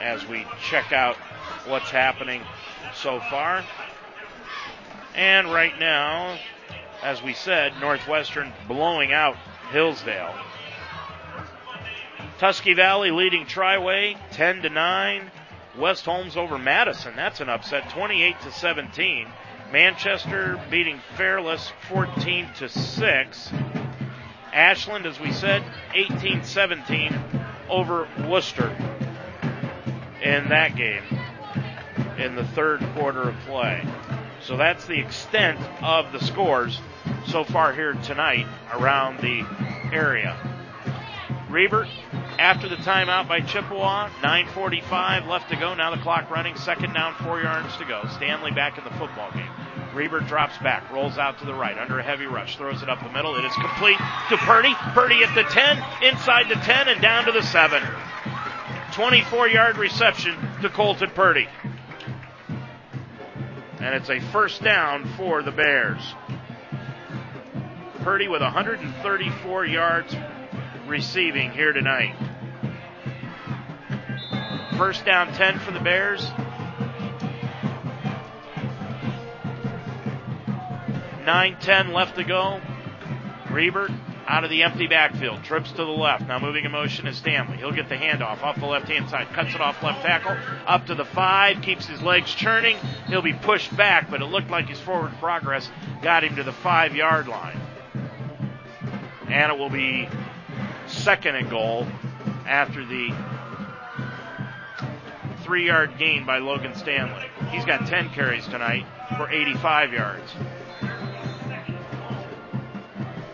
As 0.02 0.28
we 0.28 0.46
check 0.64 0.92
out 0.92 1.16
what's 1.68 1.92
happening 1.92 2.42
so 2.96 3.20
far. 3.30 3.64
And 5.16 5.52
right 5.54 5.78
now, 5.80 6.40
as 7.04 7.22
we 7.22 7.34
said, 7.34 7.74
Northwestern 7.80 8.52
blowing 8.68 9.14
out 9.14 9.36
Hillsdale. 9.72 10.34
Tusky 12.40 12.74
Valley 12.74 13.12
leading 13.12 13.46
Triway 13.46 14.18
10 14.32 14.64
to 14.64 14.70
9. 14.70 15.32
West 15.78 16.06
Holmes 16.06 16.36
over 16.36 16.58
Madison. 16.58 17.16
That's 17.16 17.40
an 17.40 17.50
upset, 17.50 17.90
28 17.92 18.42
to 18.42 18.52
17. 18.52 19.28
Manchester 19.72 20.60
beating 20.70 21.00
Fairless 21.16 21.72
14 21.90 22.50
to 22.58 22.68
6. 22.68 23.52
Ashland, 24.52 25.06
as 25.06 25.20
we 25.20 25.32
said, 25.32 25.64
18-17 25.94 27.46
over 27.70 28.08
Wooster 28.28 28.76
in 30.22 30.50
that 30.50 30.76
game 30.76 31.04
in 32.18 32.36
the 32.36 32.46
third 32.46 32.82
quarter 32.96 33.30
of 33.30 33.36
play. 33.48 33.84
So 34.44 34.58
that's 34.58 34.86
the 34.86 35.00
extent 35.00 35.60
of 35.82 36.12
the 36.12 36.20
scores 36.20 36.80
so 37.28 37.44
far 37.44 37.74
here 37.74 37.94
tonight 37.94 38.48
around 38.74 39.20
the 39.20 39.46
area. 39.94 40.38
Reber 41.50 41.88
after 42.40 42.68
the 42.68 42.78
timeout 42.78 43.28
by 43.28 43.42
Chippewa. 43.42 44.10
9.45 44.22 45.28
left 45.28 45.50
to 45.50 45.56
go. 45.56 45.76
Now 45.76 45.94
the 45.94 46.02
clock 46.02 46.30
running. 46.32 46.56
Second 46.56 46.94
down, 46.94 47.14
four 47.16 47.42
yards 47.42 47.76
to 47.78 47.86
go. 47.86 48.04
Stanley 48.16 48.52
back 48.52 48.78
in 48.78 48.84
the 48.84 48.90
football 48.92 49.32
game. 49.32 49.50
Reber 49.94 50.22
drops 50.22 50.58
back, 50.60 50.90
rolls 50.90 51.18
out 51.18 51.40
to 51.40 51.46
the 51.46 51.54
right 51.54 51.78
under 51.78 52.00
a 52.00 52.04
heavy 52.04 52.26
rush, 52.26 52.56
throws 52.56 52.82
it 52.82 52.90
up 52.90 53.04
the 53.04 53.12
middle. 53.12 53.36
It 53.36 53.44
is 53.44 53.54
complete 53.54 53.98
to 54.30 54.38
Purdy. 54.38 54.74
Purdy 54.94 55.22
at 55.24 55.36
the 55.36 55.44
10, 55.44 55.84
inside 56.04 56.48
the 56.48 56.56
10, 56.56 56.88
and 56.88 57.02
down 57.02 57.26
to 57.26 57.32
the 57.34 57.44
7. 57.44 57.84
24 58.94 59.48
yard 59.48 59.78
reception 59.78 60.36
to 60.62 60.70
Colton 60.70 61.10
Purdy. 61.12 61.48
And 63.80 63.96
it's 63.96 64.10
a 64.10 64.20
first 64.20 64.62
down 64.62 65.06
for 65.16 65.42
the 65.42 65.52
Bears. 65.52 66.02
Purdy 68.00 68.28
with 68.28 68.42
134 68.42 69.66
yards 69.66 70.16
receiving 70.88 71.52
here 71.52 71.72
tonight. 71.72 72.16
First 74.78 75.06
down 75.06 75.34
10 75.34 75.60
for 75.60 75.72
the 75.72 75.80
Bears. 75.80 76.30
9-10 81.24 81.94
left 81.94 82.16
to 82.18 82.24
go. 82.24 82.60
Reber 83.52 83.90
out 84.32 84.46
of 84.46 84.50
the 84.50 84.64
empty 84.64 84.88
backfield, 84.88 85.44
trips 85.44 85.72
to 85.72 85.84
the 85.84 85.92
left. 85.92 86.26
Now 86.26 86.40
moving 86.40 86.64
in 86.64 86.72
motion 86.72 87.06
is 87.06 87.18
Stanley. 87.18 87.58
He'll 87.58 87.74
get 87.74 87.90
the 87.90 87.98
handoff 87.98 88.42
off 88.42 88.58
the 88.58 88.66
left 88.66 88.88
hand 88.88 89.10
side, 89.10 89.28
cuts 89.34 89.54
it 89.54 89.60
off 89.60 89.84
left 89.84 90.04
tackle, 90.04 90.38
up 90.66 90.86
to 90.86 90.96
the 90.96 91.04
five, 91.04 91.62
keeps 91.62 91.86
his 91.86 92.02
legs 92.02 92.34
churning. 92.34 92.78
He'll 93.08 93.22
be 93.22 93.34
pushed 93.34 93.76
back, 93.76 94.10
but 94.10 94.22
it 94.22 94.26
looked 94.28 94.50
like 94.50 94.70
his 94.70 94.80
forward 94.80 95.12
progress 95.20 95.70
got 96.02 96.24
him 96.24 96.38
to 96.38 96.44
the 96.44 96.54
five 96.54 96.96
yard 96.96 97.28
line. 97.28 97.60
And 99.28 99.52
it 99.52 99.58
will 99.58 99.70
be 99.70 100.08
second 100.88 101.36
and 101.36 101.50
goal 101.50 101.86
after 102.48 102.86
the 102.86 103.14
three 105.44 105.68
yard 105.68 105.98
gain 105.98 106.26
by 106.26 106.38
Logan 106.38 106.74
Stanley. 106.76 107.28
He's 107.50 107.66
got 107.66 107.86
10 107.86 108.12
carries 108.12 108.46
tonight 108.46 108.86
for 109.18 109.30
85 109.30 109.92
yards. 109.92 110.32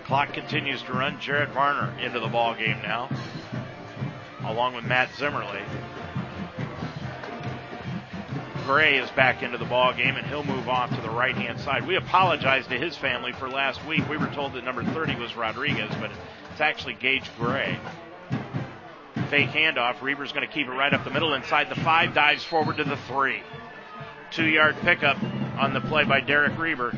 Clock 0.08 0.32
continues 0.34 0.82
to 0.84 0.94
run. 0.94 1.20
Jared 1.20 1.50
Varner 1.50 1.94
into 2.00 2.22
the 2.22 2.28
ball 2.28 2.56
game 2.56 2.82
now, 2.82 3.10
along 4.46 4.74
with 4.74 4.86
Matt 4.86 5.10
Zimmerly. 5.18 5.62
Gray 8.66 8.98
is 8.98 9.10
back 9.12 9.44
into 9.44 9.58
the 9.58 9.66
ball 9.66 9.94
game, 9.94 10.16
and 10.16 10.26
he'll 10.28 10.46
move 10.46 10.70
off 10.70 10.94
to 10.96 11.02
the 11.02 11.10
right 11.10 11.36
hand 11.36 11.60
side. 11.60 11.86
We 11.86 11.96
apologize 11.96 12.68
to 12.68 12.78
his 12.78 12.96
family 12.96 13.34
for 13.34 13.50
last 13.50 13.86
week. 13.86 14.08
We 14.10 14.18
were 14.18 14.28
told 14.28 14.54
that 14.54 14.64
number 14.64 14.84
30 14.84 15.16
was 15.16 15.36
Rodriguez, 15.36 15.92
but 16.00 16.12
it's 16.52 16.62
actually 16.62 16.94
Gage 16.96 17.30
Gray. 17.38 17.78
Fake 19.30 19.50
handoff. 19.50 20.02
Reber's 20.02 20.32
going 20.32 20.48
to 20.48 20.54
keep 20.54 20.68
it 20.68 20.72
right 20.72 20.94
up 20.94 21.04
the 21.04 21.10
middle 21.10 21.34
inside 21.34 21.70
the 21.70 21.76
five, 21.76 22.14
dives 22.14 22.46
forward 22.46 22.78
to 22.78 22.86
the 22.86 22.98
three. 23.10 23.42
Two 24.32 24.46
yard 24.46 24.76
pickup 24.82 25.22
on 25.58 25.74
the 25.74 25.82
play 25.82 26.06
by 26.06 26.22
Derek 26.22 26.58
Reber. 26.58 26.96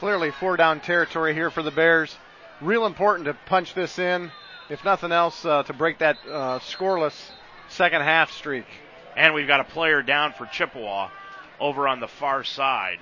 Clearly, 0.00 0.30
four 0.30 0.56
down 0.56 0.80
territory 0.80 1.34
here 1.34 1.50
for 1.50 1.62
the 1.62 1.70
Bears. 1.70 2.16
Real 2.62 2.86
important 2.86 3.26
to 3.26 3.34
punch 3.44 3.74
this 3.74 3.98
in, 3.98 4.32
if 4.70 4.82
nothing 4.82 5.12
else, 5.12 5.44
uh, 5.44 5.62
to 5.64 5.74
break 5.74 5.98
that 5.98 6.16
uh, 6.26 6.58
scoreless 6.60 7.12
second 7.68 8.00
half 8.00 8.32
streak. 8.32 8.64
And 9.14 9.34
we've 9.34 9.46
got 9.46 9.60
a 9.60 9.64
player 9.64 10.00
down 10.00 10.32
for 10.32 10.46
Chippewa 10.46 11.10
over 11.60 11.86
on 11.86 12.00
the 12.00 12.08
far 12.08 12.44
side. 12.44 12.96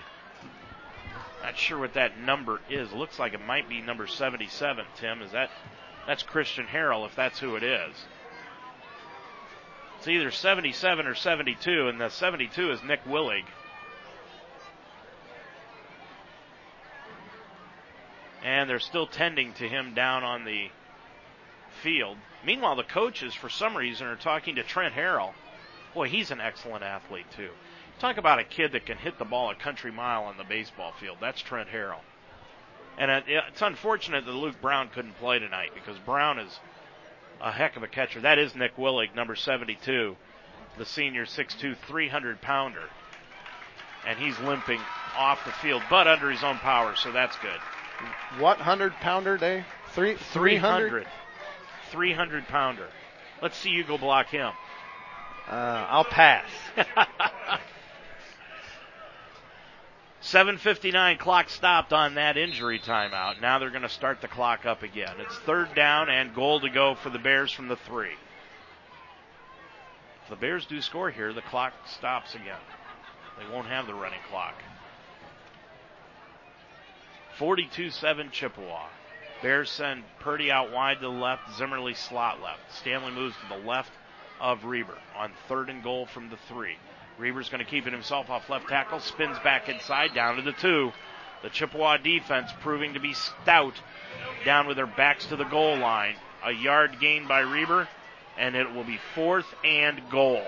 Not 1.40 1.56
sure 1.56 1.78
what 1.78 1.94
that 1.94 2.18
number 2.18 2.60
is. 2.68 2.92
Looks 2.92 3.20
like 3.20 3.32
it 3.32 3.46
might 3.46 3.68
be 3.68 3.80
number 3.80 4.08
77, 4.08 4.84
Tim. 4.96 5.22
Is 5.22 5.30
that 5.30 5.50
that's 6.04 6.24
Christian 6.24 6.66
Harrell 6.66 7.06
if 7.06 7.14
that's 7.14 7.38
who 7.38 7.54
it 7.54 7.62
is. 7.62 7.94
It's 9.98 10.08
either 10.08 10.32
77 10.32 11.06
or 11.06 11.14
72 11.14 11.86
and 11.86 12.00
the 12.00 12.08
72 12.08 12.72
is 12.72 12.82
Nick 12.82 13.04
Willig. 13.04 13.44
And 18.48 18.70
they're 18.70 18.80
still 18.80 19.06
tending 19.06 19.52
to 19.52 19.68
him 19.68 19.92
down 19.92 20.24
on 20.24 20.46
the 20.46 20.70
field. 21.82 22.16
Meanwhile, 22.46 22.76
the 22.76 22.82
coaches, 22.82 23.34
for 23.34 23.50
some 23.50 23.76
reason, 23.76 24.06
are 24.06 24.16
talking 24.16 24.54
to 24.54 24.62
Trent 24.62 24.94
Harrell. 24.94 25.34
Boy, 25.92 26.08
he's 26.08 26.30
an 26.30 26.40
excellent 26.40 26.82
athlete, 26.82 27.26
too. 27.36 27.50
Talk 27.98 28.16
about 28.16 28.38
a 28.38 28.44
kid 28.44 28.72
that 28.72 28.86
can 28.86 28.96
hit 28.96 29.18
the 29.18 29.26
ball 29.26 29.50
a 29.50 29.54
country 29.54 29.92
mile 29.92 30.22
on 30.24 30.38
the 30.38 30.44
baseball 30.44 30.94
field. 30.98 31.18
That's 31.20 31.42
Trent 31.42 31.68
Harrell. 31.68 32.00
And 32.96 33.10
uh, 33.10 33.20
it's 33.26 33.60
unfortunate 33.60 34.24
that 34.24 34.32
Luke 34.32 34.62
Brown 34.62 34.88
couldn't 34.94 35.18
play 35.18 35.38
tonight 35.38 35.72
because 35.74 35.98
Brown 35.98 36.38
is 36.38 36.58
a 37.42 37.52
heck 37.52 37.76
of 37.76 37.82
a 37.82 37.86
catcher. 37.86 38.22
That 38.22 38.38
is 38.38 38.54
Nick 38.54 38.76
Willig, 38.76 39.14
number 39.14 39.36
72, 39.36 40.16
the 40.78 40.86
senior 40.86 41.26
6'2", 41.26 41.76
300 41.86 42.40
pounder. 42.40 42.88
And 44.06 44.18
he's 44.18 44.38
limping 44.38 44.80
off 45.18 45.44
the 45.44 45.52
field, 45.52 45.82
but 45.90 46.06
under 46.08 46.30
his 46.30 46.42
own 46.42 46.56
power, 46.56 46.96
so 46.96 47.12
that's 47.12 47.36
good. 47.40 47.60
What 48.38 48.58
hundred 48.58 48.92
pounder 48.94 49.36
day? 49.36 49.64
Three 49.92 50.16
three 50.32 50.56
hundred. 50.56 51.06
Three 51.90 52.12
hundred 52.12 52.46
pounder. 52.48 52.88
Let's 53.42 53.56
see 53.56 53.70
you 53.70 53.84
go 53.84 53.98
block 53.98 54.28
him. 54.28 54.52
Uh, 55.48 55.86
I'll 55.88 56.04
pass. 56.04 56.48
7:59 60.20 61.18
clock 61.18 61.48
stopped 61.48 61.92
on 61.94 62.14
that 62.14 62.36
injury 62.36 62.78
timeout. 62.78 63.40
Now 63.40 63.58
they're 63.58 63.70
going 63.70 63.82
to 63.82 63.88
start 63.88 64.20
the 64.20 64.28
clock 64.28 64.66
up 64.66 64.82
again. 64.82 65.14
It's 65.20 65.38
third 65.38 65.74
down 65.74 66.10
and 66.10 66.34
goal 66.34 66.60
to 66.60 66.68
go 66.68 66.96
for 66.96 67.08
the 67.08 67.18
Bears 67.18 67.50
from 67.50 67.68
the 67.68 67.76
three. 67.76 68.16
If 70.24 70.28
the 70.28 70.36
Bears 70.36 70.66
do 70.66 70.82
score 70.82 71.10
here, 71.10 71.32
the 71.32 71.40
clock 71.40 71.72
stops 71.86 72.34
again. 72.34 72.60
They 73.38 73.50
won't 73.50 73.68
have 73.68 73.86
the 73.86 73.94
running 73.94 74.20
clock. 74.28 74.54
42-7 77.38 78.32
Chippewa. 78.32 78.86
Bears 79.42 79.70
send 79.70 80.02
Purdy 80.18 80.50
out 80.50 80.72
wide 80.72 80.96
to 80.96 81.02
the 81.02 81.08
left, 81.08 81.56
Zimmerly 81.56 81.94
slot 81.94 82.42
left. 82.42 82.60
Stanley 82.80 83.12
moves 83.12 83.36
to 83.36 83.56
the 83.56 83.64
left 83.64 83.92
of 84.40 84.64
Reber 84.64 84.98
on 85.16 85.32
third 85.46 85.70
and 85.70 85.82
goal 85.82 86.06
from 86.06 86.30
the 86.30 86.36
three. 86.48 86.76
Reber's 87.18 87.48
going 87.48 87.64
to 87.64 87.70
keep 87.70 87.86
it 87.86 87.92
himself 87.92 88.30
off 88.30 88.50
left 88.50 88.68
tackle, 88.68 89.00
spins 89.00 89.38
back 89.40 89.68
inside, 89.68 90.14
down 90.14 90.36
to 90.36 90.42
the 90.42 90.52
two. 90.52 90.92
The 91.42 91.50
Chippewa 91.50 91.98
defense 91.98 92.50
proving 92.60 92.94
to 92.94 93.00
be 93.00 93.14
stout 93.14 93.74
down 94.44 94.66
with 94.66 94.76
their 94.76 94.86
backs 94.86 95.26
to 95.26 95.36
the 95.36 95.44
goal 95.44 95.76
line. 95.76 96.16
A 96.44 96.52
yard 96.52 96.98
gained 97.00 97.28
by 97.28 97.40
Reber, 97.40 97.88
and 98.36 98.56
it 98.56 98.72
will 98.72 98.84
be 98.84 98.98
fourth 99.14 99.46
and 99.64 100.00
goal 100.10 100.44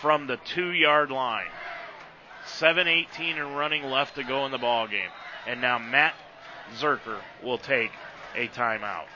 from 0.00 0.26
the 0.26 0.38
two 0.38 0.70
yard 0.70 1.10
line. 1.10 1.46
7:18 2.46 3.38
and 3.38 3.56
running 3.56 3.84
left 3.84 4.16
to 4.16 4.24
go 4.24 4.44
in 4.46 4.52
the 4.52 4.58
ball 4.58 4.86
game, 4.86 5.10
and 5.46 5.60
now 5.60 5.78
Matt 5.78 6.14
Zerker 6.76 7.18
will 7.42 7.58
take 7.58 7.90
a 8.34 8.48
timeout. 8.48 9.06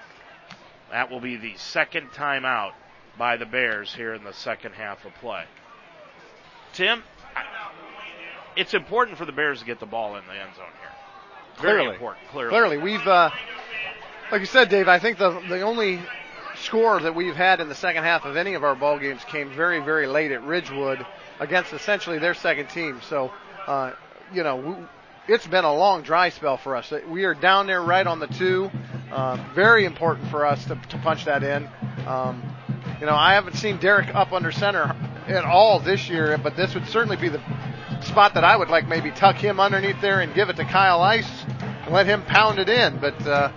That 0.90 1.10
will 1.10 1.20
be 1.20 1.36
the 1.36 1.54
second 1.56 2.10
timeout 2.12 2.72
by 3.18 3.36
the 3.36 3.46
Bears 3.46 3.94
here 3.94 4.14
in 4.14 4.24
the 4.24 4.32
second 4.32 4.72
half 4.72 5.04
of 5.04 5.14
play. 5.16 5.44
Tim, 6.72 7.02
it's 8.56 8.74
important 8.74 9.18
for 9.18 9.24
the 9.24 9.32
Bears 9.32 9.60
to 9.60 9.66
get 9.66 9.80
the 9.80 9.86
ball 9.86 10.16
in 10.16 10.26
the 10.26 10.32
end 10.32 10.54
zone 10.56 10.66
here. 10.80 10.90
Very 11.60 11.78
Clearly. 11.80 11.94
important. 11.94 12.28
Clearly. 12.28 12.50
Clearly, 12.50 12.76
we've, 12.78 13.06
uh, 13.06 13.30
like 14.30 14.40
you 14.40 14.46
said, 14.46 14.68
Dave. 14.68 14.88
I 14.88 14.98
think 14.98 15.18
the 15.18 15.30
the 15.48 15.60
only 15.62 16.00
score 16.56 17.00
that 17.00 17.14
we've 17.14 17.36
had 17.36 17.60
in 17.60 17.68
the 17.68 17.74
second 17.74 18.04
half 18.04 18.24
of 18.24 18.36
any 18.36 18.54
of 18.54 18.64
our 18.64 18.74
ball 18.74 18.98
games 18.98 19.24
came 19.24 19.50
very, 19.50 19.80
very 19.80 20.06
late 20.06 20.32
at 20.32 20.42
Ridgewood 20.42 21.04
against 21.40 21.72
essentially 21.72 22.18
their 22.18 22.34
second 22.34 22.68
team. 22.68 23.00
So, 23.08 23.32
uh, 23.66 23.92
you 24.32 24.42
know, 24.42 24.56
we, 24.56 24.74
it's 25.34 25.46
been 25.46 25.64
a 25.64 25.74
long 25.74 26.02
dry 26.02 26.30
spell 26.30 26.56
for 26.56 26.76
us. 26.76 26.92
We 27.08 27.24
are 27.24 27.34
down 27.34 27.66
there 27.66 27.82
right 27.82 28.06
on 28.06 28.18
the 28.18 28.26
two. 28.26 28.70
Uh, 29.10 29.36
very 29.54 29.84
important 29.84 30.28
for 30.30 30.46
us 30.46 30.64
to, 30.66 30.74
to 30.88 30.98
punch 30.98 31.24
that 31.26 31.42
in. 31.42 31.68
Um, 32.06 32.42
you 33.00 33.06
know, 33.06 33.14
I 33.14 33.34
haven't 33.34 33.56
seen 33.56 33.78
Derek 33.78 34.14
up 34.14 34.32
under 34.32 34.50
center 34.50 34.94
at 35.26 35.44
all 35.44 35.80
this 35.80 36.08
year, 36.08 36.38
but 36.38 36.56
this 36.56 36.74
would 36.74 36.86
certainly 36.88 37.16
be 37.16 37.28
the 37.28 37.40
spot 38.02 38.34
that 38.34 38.44
I 38.44 38.56
would 38.56 38.68
like 38.68 38.88
maybe 38.88 39.10
tuck 39.10 39.36
him 39.36 39.60
underneath 39.60 40.00
there 40.00 40.20
and 40.20 40.34
give 40.34 40.48
it 40.48 40.56
to 40.56 40.64
Kyle 40.64 41.02
Ice 41.02 41.44
and 41.84 41.92
let 41.92 42.06
him 42.06 42.22
pound 42.22 42.58
it 42.58 42.68
in. 42.68 42.98
But 42.98 43.20
uh, 43.26 43.52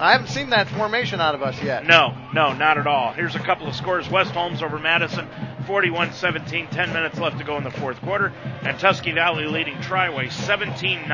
I 0.00 0.12
haven't 0.12 0.28
seen 0.28 0.50
that 0.50 0.68
formation 0.68 1.20
out 1.20 1.34
of 1.34 1.42
us 1.42 1.62
yet. 1.62 1.86
No, 1.86 2.16
no, 2.32 2.52
not 2.52 2.78
at 2.78 2.86
all. 2.86 3.12
Here's 3.12 3.34
a 3.34 3.40
couple 3.40 3.66
of 3.66 3.74
scores. 3.74 4.08
West 4.08 4.32
Holmes 4.32 4.62
over 4.62 4.78
Madison, 4.78 5.28
41-17, 5.70 6.68
10 6.68 6.92
minutes 6.92 7.20
left 7.20 7.38
to 7.38 7.44
go 7.44 7.56
in 7.56 7.62
the 7.62 7.70
fourth 7.70 8.00
quarter. 8.00 8.32
And 8.62 8.76
Tusky 8.80 9.12
Valley 9.12 9.46
leading 9.46 9.76
Triway 9.76 10.26
17-9, 10.26 11.06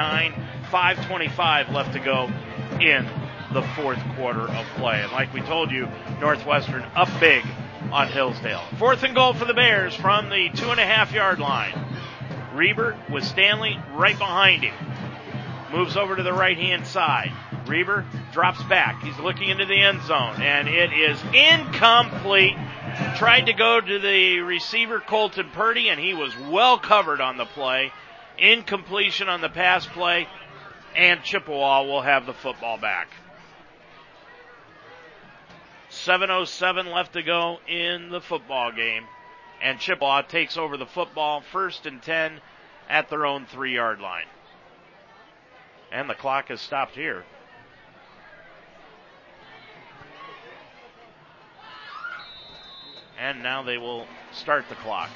5.25 0.70 1.72
left 1.72 1.92
to 1.92 1.98
go 1.98 2.30
in 2.80 3.06
the 3.52 3.60
fourth 3.76 4.02
quarter 4.16 4.48
of 4.48 4.66
play. 4.76 5.02
And 5.02 5.12
like 5.12 5.34
we 5.34 5.42
told 5.42 5.70
you, 5.70 5.86
Northwestern 6.20 6.84
up 6.94 7.08
big 7.20 7.44
on 7.92 8.08
Hillsdale. 8.08 8.62
Fourth 8.78 9.02
and 9.02 9.14
goal 9.14 9.34
for 9.34 9.44
the 9.44 9.52
Bears 9.52 9.94
from 9.94 10.30
the 10.30 10.48
two 10.54 10.70
and 10.70 10.80
a 10.80 10.86
half 10.86 11.12
yard 11.12 11.38
line. 11.38 11.78
Reber 12.54 12.98
with 13.12 13.24
Stanley 13.24 13.78
right 13.92 14.18
behind 14.18 14.62
him. 14.62 14.74
Moves 15.70 15.98
over 15.98 16.16
to 16.16 16.22
the 16.22 16.32
right 16.32 16.56
hand 16.56 16.86
side. 16.86 17.30
Reber 17.66 18.06
drops 18.32 18.62
back. 18.62 19.02
He's 19.02 19.18
looking 19.18 19.50
into 19.50 19.66
the 19.66 19.78
end 19.78 20.00
zone, 20.04 20.40
and 20.40 20.66
it 20.66 20.92
is 20.94 21.20
incomplete. 21.34 22.56
Tried 23.16 23.46
to 23.46 23.52
go 23.52 23.80
to 23.80 23.98
the 23.98 24.40
receiver, 24.40 25.00
Colton 25.00 25.50
Purdy, 25.50 25.88
and 25.88 26.00
he 26.00 26.14
was 26.14 26.36
well 26.36 26.78
covered 26.78 27.20
on 27.20 27.36
the 27.36 27.44
play. 27.44 27.92
Incompletion 28.38 29.28
on 29.28 29.40
the 29.40 29.48
pass 29.48 29.86
play, 29.86 30.28
and 30.94 31.22
Chippewa 31.22 31.82
will 31.82 32.02
have 32.02 32.26
the 32.26 32.34
football 32.34 32.78
back. 32.78 33.08
7.07 35.90 36.92
left 36.92 37.14
to 37.14 37.22
go 37.22 37.58
in 37.66 38.10
the 38.10 38.20
football 38.20 38.72
game, 38.72 39.04
and 39.62 39.78
Chippewa 39.78 40.22
takes 40.22 40.56
over 40.56 40.76
the 40.76 40.86
football 40.86 41.40
first 41.40 41.86
and 41.86 42.02
10 42.02 42.40
at 42.88 43.08
their 43.08 43.24
own 43.26 43.46
three 43.46 43.74
yard 43.74 44.00
line. 44.00 44.26
And 45.90 46.08
the 46.10 46.14
clock 46.14 46.48
has 46.48 46.60
stopped 46.60 46.94
here. 46.94 47.24
And 53.18 53.42
now 53.42 53.62
they 53.62 53.78
will 53.78 54.06
start 54.32 54.66
the 54.68 54.74
clock. 54.76 55.10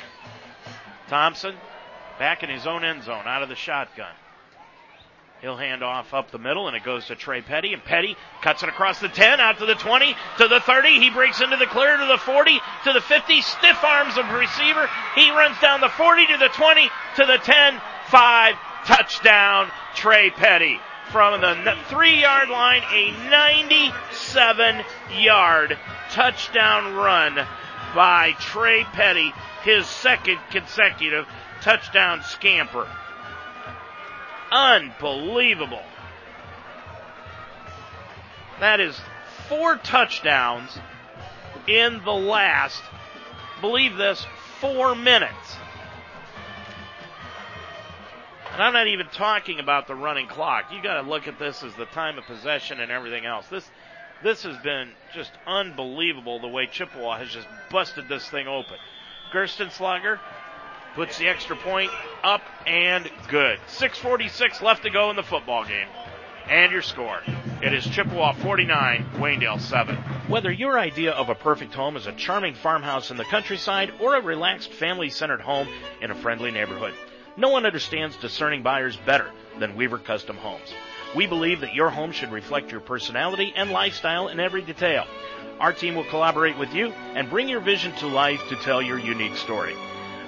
Thompson 1.08 1.54
back 2.18 2.42
in 2.42 2.50
his 2.50 2.66
own 2.66 2.84
end 2.84 3.02
zone 3.02 3.26
out 3.26 3.42
of 3.42 3.48
the 3.48 3.56
shotgun. 3.56 4.12
He'll 5.40 5.56
hand 5.56 5.82
off 5.82 6.12
up 6.12 6.30
the 6.30 6.38
middle 6.38 6.68
and 6.68 6.76
it 6.76 6.84
goes 6.84 7.06
to 7.06 7.16
Trey 7.16 7.40
Petty 7.40 7.72
and 7.72 7.82
Petty 7.82 8.14
cuts 8.42 8.62
it 8.62 8.68
across 8.68 9.00
the 9.00 9.08
10 9.08 9.40
out 9.40 9.58
to 9.58 9.66
the 9.66 9.74
20 9.74 10.14
to 10.38 10.48
the 10.48 10.60
30. 10.60 11.00
He 11.00 11.08
breaks 11.10 11.40
into 11.40 11.56
the 11.56 11.66
clear 11.66 11.96
to 11.96 12.06
the 12.06 12.18
40 12.18 12.60
to 12.84 12.92
the 12.92 13.00
50. 13.00 13.40
Stiff 13.40 13.82
arms 13.82 14.18
of 14.18 14.30
receiver. 14.32 14.88
He 15.14 15.30
runs 15.30 15.58
down 15.60 15.80
the 15.80 15.88
40 15.88 16.26
to 16.26 16.36
the 16.36 16.48
20 16.48 16.90
to 17.16 17.26
the 17.26 17.38
10. 17.38 17.80
5 18.10 18.56
touchdown 18.86 19.70
Trey 19.94 20.30
Petty 20.30 20.80
from 21.12 21.40
the 21.40 21.76
3 21.88 22.20
yard 22.20 22.48
line 22.48 22.82
a 22.92 23.12
97 23.30 24.84
yard 25.16 25.78
touchdown 26.10 26.96
run 26.96 27.46
by 27.94 28.32
Trey 28.38 28.84
Petty, 28.84 29.32
his 29.62 29.86
second 29.86 30.38
consecutive 30.50 31.26
touchdown 31.62 32.22
scamper. 32.22 32.88
Unbelievable. 34.50 35.82
That 38.60 38.80
is 38.80 39.00
four 39.48 39.76
touchdowns 39.76 40.78
in 41.66 42.02
the 42.04 42.12
last, 42.12 42.82
believe 43.60 43.96
this, 43.96 44.26
four 44.60 44.94
minutes. 44.94 45.56
And 48.52 48.62
I'm 48.62 48.72
not 48.72 48.88
even 48.88 49.06
talking 49.06 49.60
about 49.60 49.86
the 49.86 49.94
running 49.94 50.26
clock. 50.26 50.66
You 50.72 50.82
got 50.82 51.00
to 51.00 51.08
look 51.08 51.28
at 51.28 51.38
this 51.38 51.62
as 51.62 51.74
the 51.76 51.86
time 51.86 52.18
of 52.18 52.24
possession 52.24 52.80
and 52.80 52.90
everything 52.90 53.24
else. 53.24 53.46
This 53.48 53.70
this 54.22 54.42
has 54.42 54.56
been 54.58 54.90
just 55.14 55.32
unbelievable 55.46 56.40
the 56.40 56.48
way 56.48 56.66
Chippewa 56.66 57.18
has 57.18 57.30
just 57.30 57.48
busted 57.70 58.08
this 58.08 58.28
thing 58.28 58.46
open. 58.46 58.76
Gerstenslager 59.32 60.18
puts 60.94 61.18
the 61.18 61.28
extra 61.28 61.56
point 61.56 61.90
up 62.22 62.42
and 62.66 63.10
good. 63.28 63.58
6:46 63.68 64.60
left 64.60 64.82
to 64.82 64.90
go 64.90 65.10
in 65.10 65.16
the 65.16 65.22
football 65.22 65.64
game. 65.64 65.88
And 66.48 66.72
your 66.72 66.82
score. 66.82 67.20
It 67.62 67.72
is 67.72 67.86
Chippewa 67.86 68.32
49, 68.32 69.10
Waynedale 69.18 69.60
7. 69.60 69.94
Whether 70.26 70.50
your 70.50 70.78
idea 70.78 71.12
of 71.12 71.28
a 71.28 71.34
perfect 71.34 71.74
home 71.74 71.96
is 71.96 72.06
a 72.06 72.12
charming 72.12 72.54
farmhouse 72.54 73.10
in 73.10 73.16
the 73.16 73.24
countryside 73.24 73.92
or 74.00 74.16
a 74.16 74.20
relaxed 74.20 74.72
family-centered 74.72 75.42
home 75.42 75.68
in 76.00 76.10
a 76.10 76.14
friendly 76.14 76.50
neighborhood, 76.50 76.94
no 77.36 77.50
one 77.50 77.66
understands 77.66 78.16
discerning 78.16 78.62
buyers 78.62 78.96
better 79.06 79.30
than 79.58 79.76
Weaver 79.76 79.98
Custom 79.98 80.36
Homes. 80.36 80.74
We 81.16 81.26
believe 81.26 81.60
that 81.60 81.74
your 81.74 81.90
home 81.90 82.12
should 82.12 82.30
reflect 82.30 82.70
your 82.70 82.80
personality 82.80 83.52
and 83.56 83.70
lifestyle 83.70 84.28
in 84.28 84.38
every 84.38 84.62
detail. 84.62 85.06
Our 85.58 85.72
team 85.72 85.94
will 85.94 86.04
collaborate 86.04 86.56
with 86.56 86.72
you 86.72 86.88
and 87.14 87.28
bring 87.28 87.48
your 87.48 87.60
vision 87.60 87.92
to 87.96 88.06
life 88.06 88.40
to 88.48 88.56
tell 88.56 88.80
your 88.80 88.98
unique 88.98 89.36
story. 89.36 89.74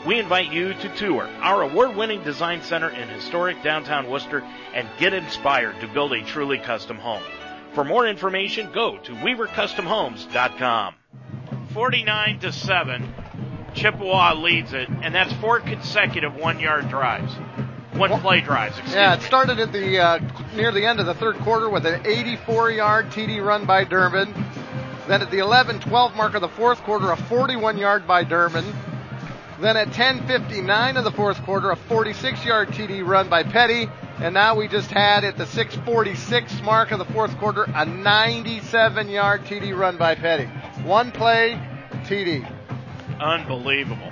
We 0.07 0.19
invite 0.19 0.53
you 0.53 0.75
to 0.75 0.97
tour 0.97 1.29
our 1.41 1.63
award-winning 1.63 2.25
design 2.25 2.63
center 2.63 2.91
in 2.91 3.09
historic 3.09 3.63
downtown 3.63 4.11
Wooster 4.11 4.41
and 4.75 4.89
get 4.99 5.15
inspired 5.15 5.81
to 5.81 5.87
build 5.87 6.13
a 6.13 6.25
truly 6.25 6.59
custom 6.59 6.99
home. 6.99 7.23
For 7.75 7.85
more 7.85 8.07
information, 8.07 8.73
go 8.73 8.99
to 8.99 9.13
weavercustomhomes.com. 9.13 10.95
49 11.73 12.39
to 12.41 12.53
7. 12.53 13.15
Chippewa 13.75 14.35
leads 14.35 14.73
it, 14.75 14.89
and 14.89 15.15
that's 15.15 15.33
four 15.35 15.61
consecutive 15.61 16.35
one-yard 16.35 16.89
drives. 16.89 17.33
One 17.95 18.21
play 18.21 18.41
drives, 18.41 18.77
Yeah, 18.91 19.15
it 19.15 19.23
started 19.23 19.61
at 19.61 19.71
the 19.73 19.99
uh, 19.99 20.19
near 20.55 20.73
the 20.73 20.87
end 20.87 20.99
of 20.99 21.07
the 21.07 21.15
third 21.15 21.37
quarter 21.41 21.69
with 21.69 21.85
an 21.85 22.03
84-yard 22.05 23.11
TD 23.11 23.45
run 23.45 23.67
by 23.67 23.85
Durbin. 23.85 24.33
Then 25.09 25.21
at 25.21 25.31
the 25.31 25.39
11-12 25.39 26.17
mark 26.17 26.35
of 26.35 26.41
the 26.41 26.49
fourth 26.49 26.79
quarter, 26.85 27.11
a 27.13 27.17
41-yard 27.17 28.07
by 28.07 28.25
Durbin. 28.25 28.65
Then 29.61 29.77
at 29.77 29.89
10:59 29.89 30.97
of 30.97 31.05
the 31.05 31.13
fourth 31.13 31.43
quarter, 31.45 31.71
a 31.71 31.77
46-yard 31.77 32.69
TD 32.71 33.07
run 33.07 33.29
by 33.29 33.43
Petty, 33.43 33.89
and 34.19 34.35
now 34.35 34.57
we 34.57 34.69
just 34.69 34.91
had 34.91 35.25
at 35.25 35.37
the 35.37 35.45
6:46 35.45 36.63
mark 36.65 36.91
of 36.91 36.99
the 36.99 37.05
fourth 37.05 37.37
quarter 37.39 37.65
a 37.65 37.87
97-yard 37.87 39.45
TD 39.45 39.77
run 39.77 39.97
by 39.99 40.15
Petty. 40.15 40.47
One 40.83 41.13
play, 41.13 41.61
TD. 42.07 42.51
Unbelievable. 43.21 44.12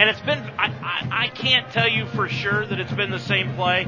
And 0.00 0.08
it's 0.08 0.20
been, 0.22 0.38
I, 0.56 0.72
I, 0.82 1.24
I 1.24 1.28
can't 1.28 1.70
tell 1.72 1.86
you 1.86 2.06
for 2.06 2.26
sure 2.26 2.64
that 2.64 2.80
it's 2.80 2.92
been 2.92 3.10
the 3.10 3.18
same 3.18 3.54
play, 3.54 3.86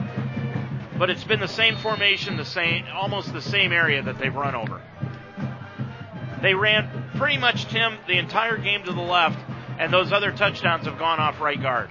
but 0.99 1.09
it's 1.09 1.25
been 1.25 1.41
the 1.41 1.49
same 1.49 1.75
formation, 1.77 2.37
the 2.37 2.45
same, 2.45 2.85
almost 2.93 3.33
the 3.33 3.41
same 3.41 3.73
area 3.73 4.03
that 4.03 4.19
they've 4.19 4.35
run 4.35 4.55
over. 4.55 4.83
They 6.43 6.53
ran 6.53 7.09
pretty 7.17 7.39
much, 7.39 7.65
Tim, 7.65 7.97
the 8.07 8.19
entire 8.19 8.59
game 8.59 8.85
to 8.85 8.93
the 8.93 9.01
left, 9.01 9.39
and 9.79 9.91
those 9.91 10.13
other 10.13 10.33
touchdowns 10.33 10.85
have 10.85 10.99
gone 10.99 11.19
off 11.19 11.41
right 11.41 11.59
guard. 11.59 11.89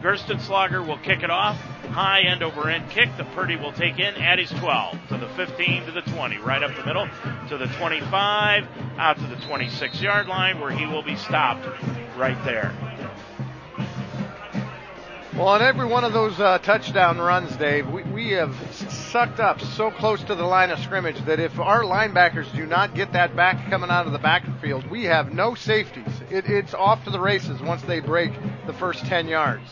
Gerstenslager 0.00 0.86
will 0.86 0.96
kick 0.96 1.22
it 1.22 1.30
off. 1.30 1.60
High 1.92 2.22
end 2.22 2.42
over 2.42 2.70
end 2.70 2.88
kick. 2.90 3.10
The 3.18 3.24
Purdy 3.24 3.56
will 3.56 3.72
take 3.72 3.98
in 3.98 4.14
at 4.14 4.38
his 4.38 4.48
12 4.50 4.98
to 5.08 5.18
the 5.18 5.28
15 5.28 5.84
to 5.84 5.92
the 5.92 6.00
20, 6.00 6.38
right 6.38 6.62
up 6.62 6.74
the 6.74 6.86
middle 6.86 7.06
to 7.50 7.58
the 7.58 7.66
25, 7.66 8.66
out 8.96 9.18
to 9.18 9.26
the 9.26 9.36
26 9.46 10.00
yard 10.00 10.26
line 10.26 10.58
where 10.58 10.70
he 10.70 10.86
will 10.86 11.02
be 11.02 11.16
stopped 11.16 11.66
right 12.16 12.42
there. 12.46 12.74
Well, 15.34 15.48
on 15.48 15.60
every 15.60 15.86
one 15.86 16.04
of 16.04 16.14
those 16.14 16.38
uh, 16.40 16.58
touchdown 16.58 17.18
runs, 17.18 17.56
Dave, 17.56 17.88
we, 17.88 18.02
we 18.04 18.30
have 18.30 18.54
sucked 19.10 19.40
up 19.40 19.60
so 19.60 19.90
close 19.90 20.22
to 20.24 20.34
the 20.34 20.44
line 20.44 20.70
of 20.70 20.78
scrimmage 20.78 21.22
that 21.26 21.40
if 21.40 21.58
our 21.58 21.82
linebackers 21.82 22.54
do 22.54 22.64
not 22.64 22.94
get 22.94 23.12
that 23.12 23.36
back 23.36 23.68
coming 23.68 23.90
out 23.90 24.06
of 24.06 24.12
the 24.12 24.18
backfield, 24.18 24.90
we 24.90 25.04
have 25.04 25.32
no 25.32 25.54
safeties. 25.54 26.20
It, 26.30 26.46
it's 26.46 26.72
off 26.72 27.04
to 27.04 27.10
the 27.10 27.20
races 27.20 27.60
once 27.60 27.82
they 27.82 28.00
break 28.00 28.32
the 28.66 28.72
first 28.72 29.04
10 29.06 29.28
yards. 29.28 29.68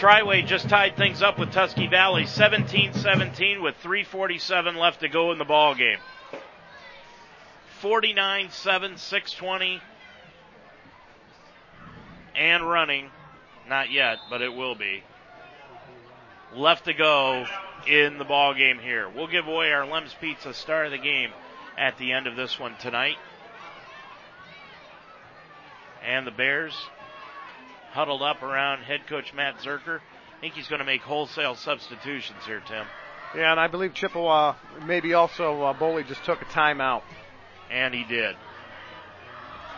Triway 0.00 0.46
just 0.46 0.66
tied 0.70 0.96
things 0.96 1.20
up 1.20 1.38
with 1.38 1.52
Tusky 1.52 1.86
Valley 1.86 2.22
17-17 2.22 3.60
with 3.60 3.76
347 3.82 4.76
left 4.76 5.00
to 5.00 5.10
go 5.10 5.30
in 5.30 5.36
the 5.36 5.44
ball 5.44 5.74
game. 5.74 5.98
49-7, 7.82 8.50
620 8.98 9.82
and 12.34 12.66
running. 12.66 13.10
Not 13.68 13.92
yet, 13.92 14.16
but 14.30 14.40
it 14.40 14.54
will 14.54 14.74
be. 14.74 15.02
Left 16.54 16.86
to 16.86 16.94
go 16.94 17.44
in 17.86 18.16
the 18.16 18.24
ball 18.24 18.54
game 18.54 18.78
here. 18.78 19.06
We'll 19.06 19.26
give 19.26 19.48
away 19.48 19.70
our 19.70 19.86
Lem's 19.86 20.16
Pizza 20.18 20.54
star 20.54 20.86
of 20.86 20.92
the 20.92 20.98
game 20.98 21.28
at 21.76 21.98
the 21.98 22.12
end 22.12 22.26
of 22.26 22.36
this 22.36 22.58
one 22.58 22.74
tonight. 22.80 23.18
And 26.02 26.26
the 26.26 26.30
Bears 26.30 26.74
huddled 27.92 28.22
up 28.22 28.42
around 28.42 28.82
head 28.82 29.06
coach 29.08 29.32
Matt 29.34 29.58
Zerker. 29.58 29.98
I 29.98 30.40
think 30.40 30.54
he's 30.54 30.68
going 30.68 30.78
to 30.78 30.84
make 30.84 31.02
wholesale 31.02 31.54
substitutions 31.54 32.44
here, 32.46 32.62
Tim. 32.66 32.86
Yeah, 33.34 33.50
and 33.52 33.60
I 33.60 33.68
believe 33.68 33.94
Chippewa, 33.94 34.56
maybe 34.86 35.14
also 35.14 35.62
uh, 35.62 35.78
Boley 35.78 36.06
just 36.06 36.24
took 36.24 36.42
a 36.42 36.46
timeout. 36.46 37.02
And 37.70 37.94
he 37.94 38.04
did. 38.04 38.34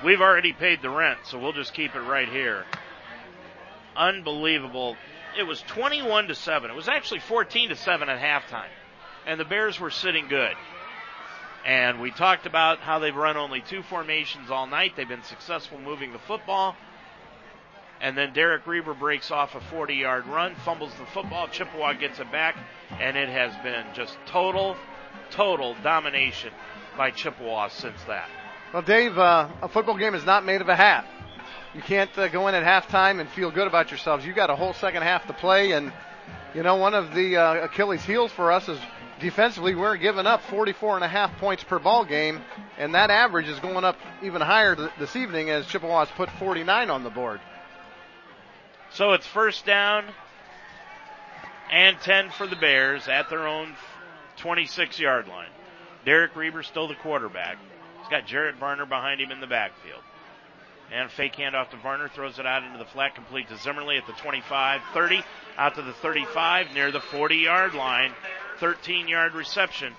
We've 0.05 0.21
already 0.21 0.53
paid 0.53 0.81
the 0.83 0.91
rent, 0.91 1.19
so 1.25 1.39
we'll 1.39 1.53
just 1.53 1.75
keep 1.75 1.95
it 1.95 2.01
right 2.01 2.29
here. 2.29 2.65
Unbelievable. 3.95 4.97
It 5.39 5.45
was 5.45 5.63
21 5.63 6.29
to 6.29 6.35
7. 6.35 6.71
It 6.71 6.75
was 6.75 6.89
actually 6.89 7.21
14 7.21 7.69
to 7.69 7.77
7 7.77 8.09
at 8.09 8.19
halftime. 8.19 8.71
And 9.27 9.39
the 9.39 9.45
Bears 9.45 9.79
were 9.79 9.91
sitting 9.91 10.29
good. 10.29 10.55
And 11.65 12.01
we 12.01 12.11
talked 12.11 12.47
about 12.47 12.81
how 12.81 12.99
they've 12.99 13.15
run 13.15 13.37
only 13.37 13.61
two 13.61 13.83
formations 13.83 14.51
all 14.51 14.67
night. 14.67 14.93
They've 14.97 15.09
been 15.09 15.23
successful 15.23 15.79
moving 15.79 16.13
the 16.13 16.19
football. 16.19 16.75
And 18.03 18.19
then 18.19 18.33
Derek 18.33 18.67
Reber 18.67 18.95
breaks 18.95 19.31
off 19.31 19.55
a 19.55 19.61
40 19.61 19.95
yard 19.95 20.27
run, 20.27 20.57
fumbles 20.65 20.93
the 20.95 21.07
football. 21.07 21.47
Chippewa 21.47 21.93
gets 21.93 22.19
it 22.19 22.33
back, 22.33 22.57
and 23.01 23.17
it 23.17 23.29
has 23.29 23.55
been 23.63 23.87
just 23.95 24.19
total, 24.27 24.77
total 25.31 25.77
domination 25.85 26.53
by 26.97 27.13
Chippewa 27.13 27.69
since 27.69 28.03
that. 28.09 28.29
Well, 28.75 28.83
Dave, 28.83 29.17
uh, 29.17 29.49
a 29.63 29.69
football 29.69 29.97
game 29.97 30.17
is 30.17 30.27
not 30.27 30.45
made 30.45 30.61
of 30.61 30.69
a 30.69 30.75
hat. 30.75 31.07
You 31.75 31.81
can't 31.81 32.11
uh, 32.19 32.27
go 32.27 32.49
in 32.49 32.57
at 32.57 32.65
halftime 32.65 33.21
and 33.21 33.29
feel 33.31 33.53
good 33.53 33.69
about 33.69 33.93
yourselves. 33.93 34.27
You 34.27 34.33
got 34.33 34.51
a 34.51 34.57
whole 34.57 34.75
second 34.75 35.03
half 35.03 35.27
to 35.29 35.33
play, 35.33 35.71
and 35.71 35.93
you 36.55 36.65
know 36.65 36.77
one 36.77 36.95
of 36.95 37.15
the 37.15 37.37
uh, 37.37 37.67
Achilles' 37.67 38.03
heels 38.03 38.33
for 38.33 38.51
us 38.51 38.69
is 38.69 38.79
defensively 39.21 39.77
we're 39.77 39.97
giving 39.97 40.27
up 40.27 40.43
44 40.51 40.97
and 40.97 41.05
a 41.05 41.09
half 41.09 41.39
points 41.39 41.63
per 41.63 41.79
ball 41.79 42.05
game, 42.05 42.41
and 42.79 42.97
that 42.97 43.11
average 43.11 43.49
is 43.49 43.61
going 43.61 43.85
up 43.85 43.97
even 44.25 44.41
higher 44.43 44.75
th- 44.75 44.91
this 44.99 45.15
evening 45.15 45.51
as 45.51 45.67
Chippewa's 45.69 46.09
put 46.17 46.29
49 46.31 46.91
on 46.91 47.05
the 47.05 47.11
board. 47.11 47.41
So 48.95 49.13
it's 49.13 49.27
first 49.27 49.65
down 49.65 50.05
and 51.71 51.99
10 52.01 52.31
for 52.31 52.47
the 52.47 52.57
Bears 52.57 53.09
at 53.09 53.31
their 53.31 53.49
own 53.49 53.75
26 54.37 55.01
yard 55.01 55.29
line. 55.29 55.49
Derek 56.05 56.37
Reber 56.37 56.63
still 56.63 56.89
the 56.89 56.95
quarterback. 56.97 57.57
He's 57.99 58.09
got 58.09 58.27
Jared 58.27 58.57
Varner 58.57 58.85
behind 58.85 59.21
him 59.21 59.31
in 59.31 59.41
the 59.41 59.47
backfield. 59.47 60.03
And 60.93 61.11
fake 61.11 61.37
handoff 61.37 61.71
to 61.71 61.79
Varner, 61.79 62.09
throws 62.09 62.39
it 62.39 62.45
out 62.45 62.65
into 62.65 62.77
the 62.77 62.85
flat, 62.85 63.15
complete 63.15 63.49
to 63.49 63.57
Zimmerly 63.57 63.97
at 63.97 64.07
the 64.07 64.13
25, 64.13 64.83
30, 64.93 65.23
out 65.57 65.75
to 65.77 65.83
the 65.83 65.95
35, 65.95 66.75
near 66.75 66.93
the 66.93 67.01
40 67.01 67.37
yard 67.37 67.73
line. 67.73 68.13
13 68.59 69.09
yard 69.09 69.35
reception 69.35 69.95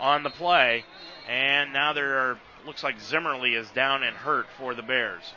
on 0.00 0.22
the 0.22 0.30
play. 0.30 0.84
And 1.28 1.74
now 1.74 1.92
there 1.92 2.18
are, 2.18 2.38
looks 2.64 2.82
like 2.82 2.98
Zimmerly 2.98 3.54
is 3.54 3.68
down 3.72 4.02
and 4.02 4.16
hurt 4.16 4.46
for 4.56 4.74
the 4.74 4.82
Bears. 4.82 5.34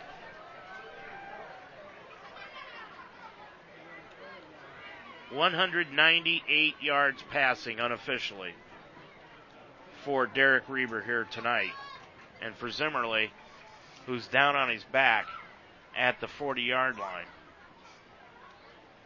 One 5.33 5.53
hundred 5.53 5.93
ninety-eight 5.93 6.75
yards 6.81 7.23
passing 7.31 7.79
unofficially 7.79 8.53
for 10.03 10.27
Derek 10.27 10.67
Reber 10.67 11.01
here 11.01 11.25
tonight, 11.31 11.71
and 12.41 12.53
for 12.55 12.69
Zimmerly, 12.69 13.31
who's 14.05 14.27
down 14.27 14.55
on 14.57 14.69
his 14.69 14.83
back 14.83 15.27
at 15.95 16.19
the 16.19 16.27
40 16.27 16.61
yard 16.61 16.97
line. 16.97 17.25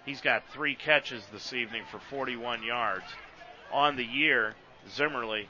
He's 0.05 0.21
got 0.21 0.43
three 0.51 0.75
catches 0.75 1.25
this 1.27 1.53
evening 1.53 1.83
for 1.91 1.99
41 1.99 2.63
yards. 2.63 3.05
On 3.71 3.95
the 3.95 4.05
year, 4.05 4.55
Zimmerly 4.89 5.49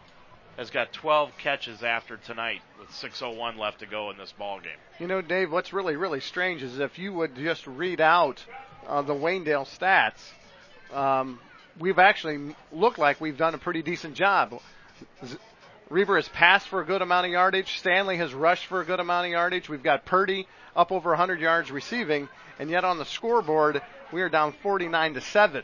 has 0.57 0.69
got 0.69 0.93
12 0.93 1.37
catches 1.37 1.83
after 1.83 2.17
tonight 2.17 2.61
with 2.79 2.89
6:01 2.89 3.57
left 3.57 3.79
to 3.79 3.85
go 3.85 4.09
in 4.09 4.17
this 4.17 4.31
ball 4.31 4.59
game. 4.59 4.77
You 4.99 5.07
know, 5.07 5.21
Dave, 5.21 5.51
what's 5.51 5.73
really 5.73 5.95
really 5.95 6.21
strange 6.21 6.63
is 6.63 6.79
if 6.79 6.97
you 6.97 7.13
would 7.13 7.35
just 7.35 7.67
read 7.67 8.01
out 8.01 8.43
uh, 8.87 9.01
the 9.01 9.13
Waynedale 9.13 9.67
stats, 9.67 10.31
um, 10.95 11.39
we've 11.79 11.99
actually 11.99 12.55
looked 12.71 12.97
like 12.97 13.19
we've 13.19 13.37
done 13.37 13.53
a 13.53 13.57
pretty 13.57 13.81
decent 13.81 14.15
job. 14.15 14.59
Reber 15.89 16.15
has 16.15 16.27
passed 16.29 16.67
for 16.67 16.81
a 16.81 16.85
good 16.85 17.01
amount 17.01 17.27
of 17.27 17.31
yardage. 17.31 17.77
Stanley 17.77 18.17
has 18.17 18.33
rushed 18.33 18.65
for 18.65 18.81
a 18.81 18.85
good 18.85 18.99
amount 18.99 19.27
of 19.27 19.31
yardage. 19.31 19.69
We've 19.69 19.83
got 19.83 20.05
Purdy 20.05 20.47
up 20.75 20.91
over 20.91 21.09
100 21.11 21.39
yards 21.39 21.69
receiving, 21.69 22.27
and 22.59 22.69
yet 22.69 22.83
on 22.83 22.97
the 22.97 23.05
scoreboard 23.05 23.81
we 24.11 24.21
are 24.21 24.29
down 24.29 24.53
49 24.63 25.15
to 25.15 25.21
seven. 25.21 25.63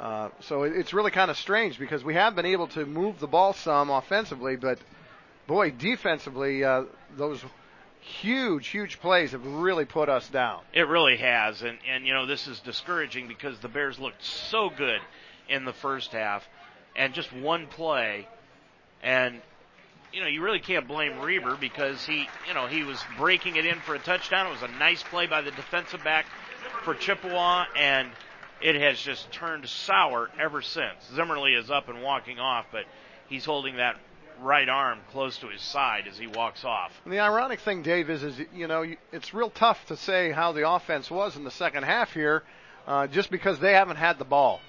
Uh, 0.00 0.28
so 0.40 0.64
it's 0.64 0.92
really 0.92 1.10
kind 1.10 1.30
of 1.30 1.36
strange 1.36 1.78
because 1.78 2.02
we 2.02 2.14
have 2.14 2.34
been 2.34 2.46
able 2.46 2.66
to 2.68 2.84
move 2.84 3.20
the 3.20 3.26
ball 3.26 3.52
some 3.52 3.90
offensively, 3.90 4.56
but 4.56 4.78
boy, 5.46 5.70
defensively, 5.70 6.64
uh, 6.64 6.84
those 7.16 7.44
huge, 8.04 8.68
huge 8.68 9.00
plays 9.00 9.32
have 9.32 9.46
really 9.46 9.84
put 9.84 10.08
us 10.08 10.28
down. 10.28 10.60
It 10.72 10.88
really 10.88 11.16
has, 11.16 11.62
and 11.62 11.78
and 11.88 12.06
you 12.06 12.12
know 12.12 12.26
this 12.26 12.46
is 12.46 12.60
discouraging 12.60 13.28
because 13.28 13.58
the 13.58 13.68
Bears 13.68 13.98
looked 13.98 14.22
so 14.24 14.70
good 14.70 15.00
in 15.48 15.64
the 15.64 15.72
first 15.72 16.12
half, 16.12 16.46
and 16.94 17.14
just 17.14 17.32
one 17.32 17.66
play, 17.66 18.28
and 19.02 19.40
you 20.12 20.20
know 20.20 20.26
you 20.26 20.42
really 20.42 20.60
can't 20.60 20.86
blame 20.86 21.20
Reber 21.20 21.56
because 21.56 22.04
he 22.04 22.28
you 22.46 22.54
know 22.54 22.66
he 22.66 22.84
was 22.84 23.02
breaking 23.16 23.56
it 23.56 23.66
in 23.66 23.80
for 23.80 23.94
a 23.94 23.98
touchdown. 23.98 24.46
It 24.46 24.50
was 24.50 24.70
a 24.70 24.78
nice 24.78 25.02
play 25.02 25.26
by 25.26 25.40
the 25.40 25.50
defensive 25.50 26.04
back 26.04 26.26
for 26.84 26.94
Chippewa, 26.94 27.64
and 27.76 28.10
it 28.60 28.76
has 28.76 29.00
just 29.00 29.30
turned 29.32 29.68
sour 29.68 30.30
ever 30.38 30.62
since. 30.62 31.10
Zimmerly 31.14 31.54
is 31.54 31.70
up 31.70 31.88
and 31.88 32.02
walking 32.02 32.38
off, 32.38 32.66
but 32.70 32.84
he's 33.28 33.44
holding 33.44 33.76
that 33.76 33.96
right 34.40 34.68
arm 34.68 35.00
close 35.10 35.38
to 35.38 35.48
his 35.48 35.62
side 35.62 36.06
as 36.08 36.18
he 36.18 36.26
walks 36.26 36.64
off. 36.64 36.92
And 37.04 37.12
the 37.12 37.20
ironic 37.20 37.60
thing, 37.60 37.82
Dave, 37.82 38.10
is, 38.10 38.22
is 38.22 38.40
you 38.54 38.66
know, 38.66 38.84
it's 39.12 39.34
real 39.34 39.50
tough 39.50 39.86
to 39.86 39.96
say 39.96 40.32
how 40.32 40.52
the 40.52 40.68
offense 40.68 41.10
was 41.10 41.36
in 41.36 41.44
the 41.44 41.50
second 41.50 41.84
half 41.84 42.12
here, 42.12 42.42
uh, 42.86 43.06
just 43.06 43.30
because 43.30 43.58
they 43.58 43.72
haven't 43.72 43.96
had 43.96 44.18
the 44.18 44.24
ball. 44.24 44.60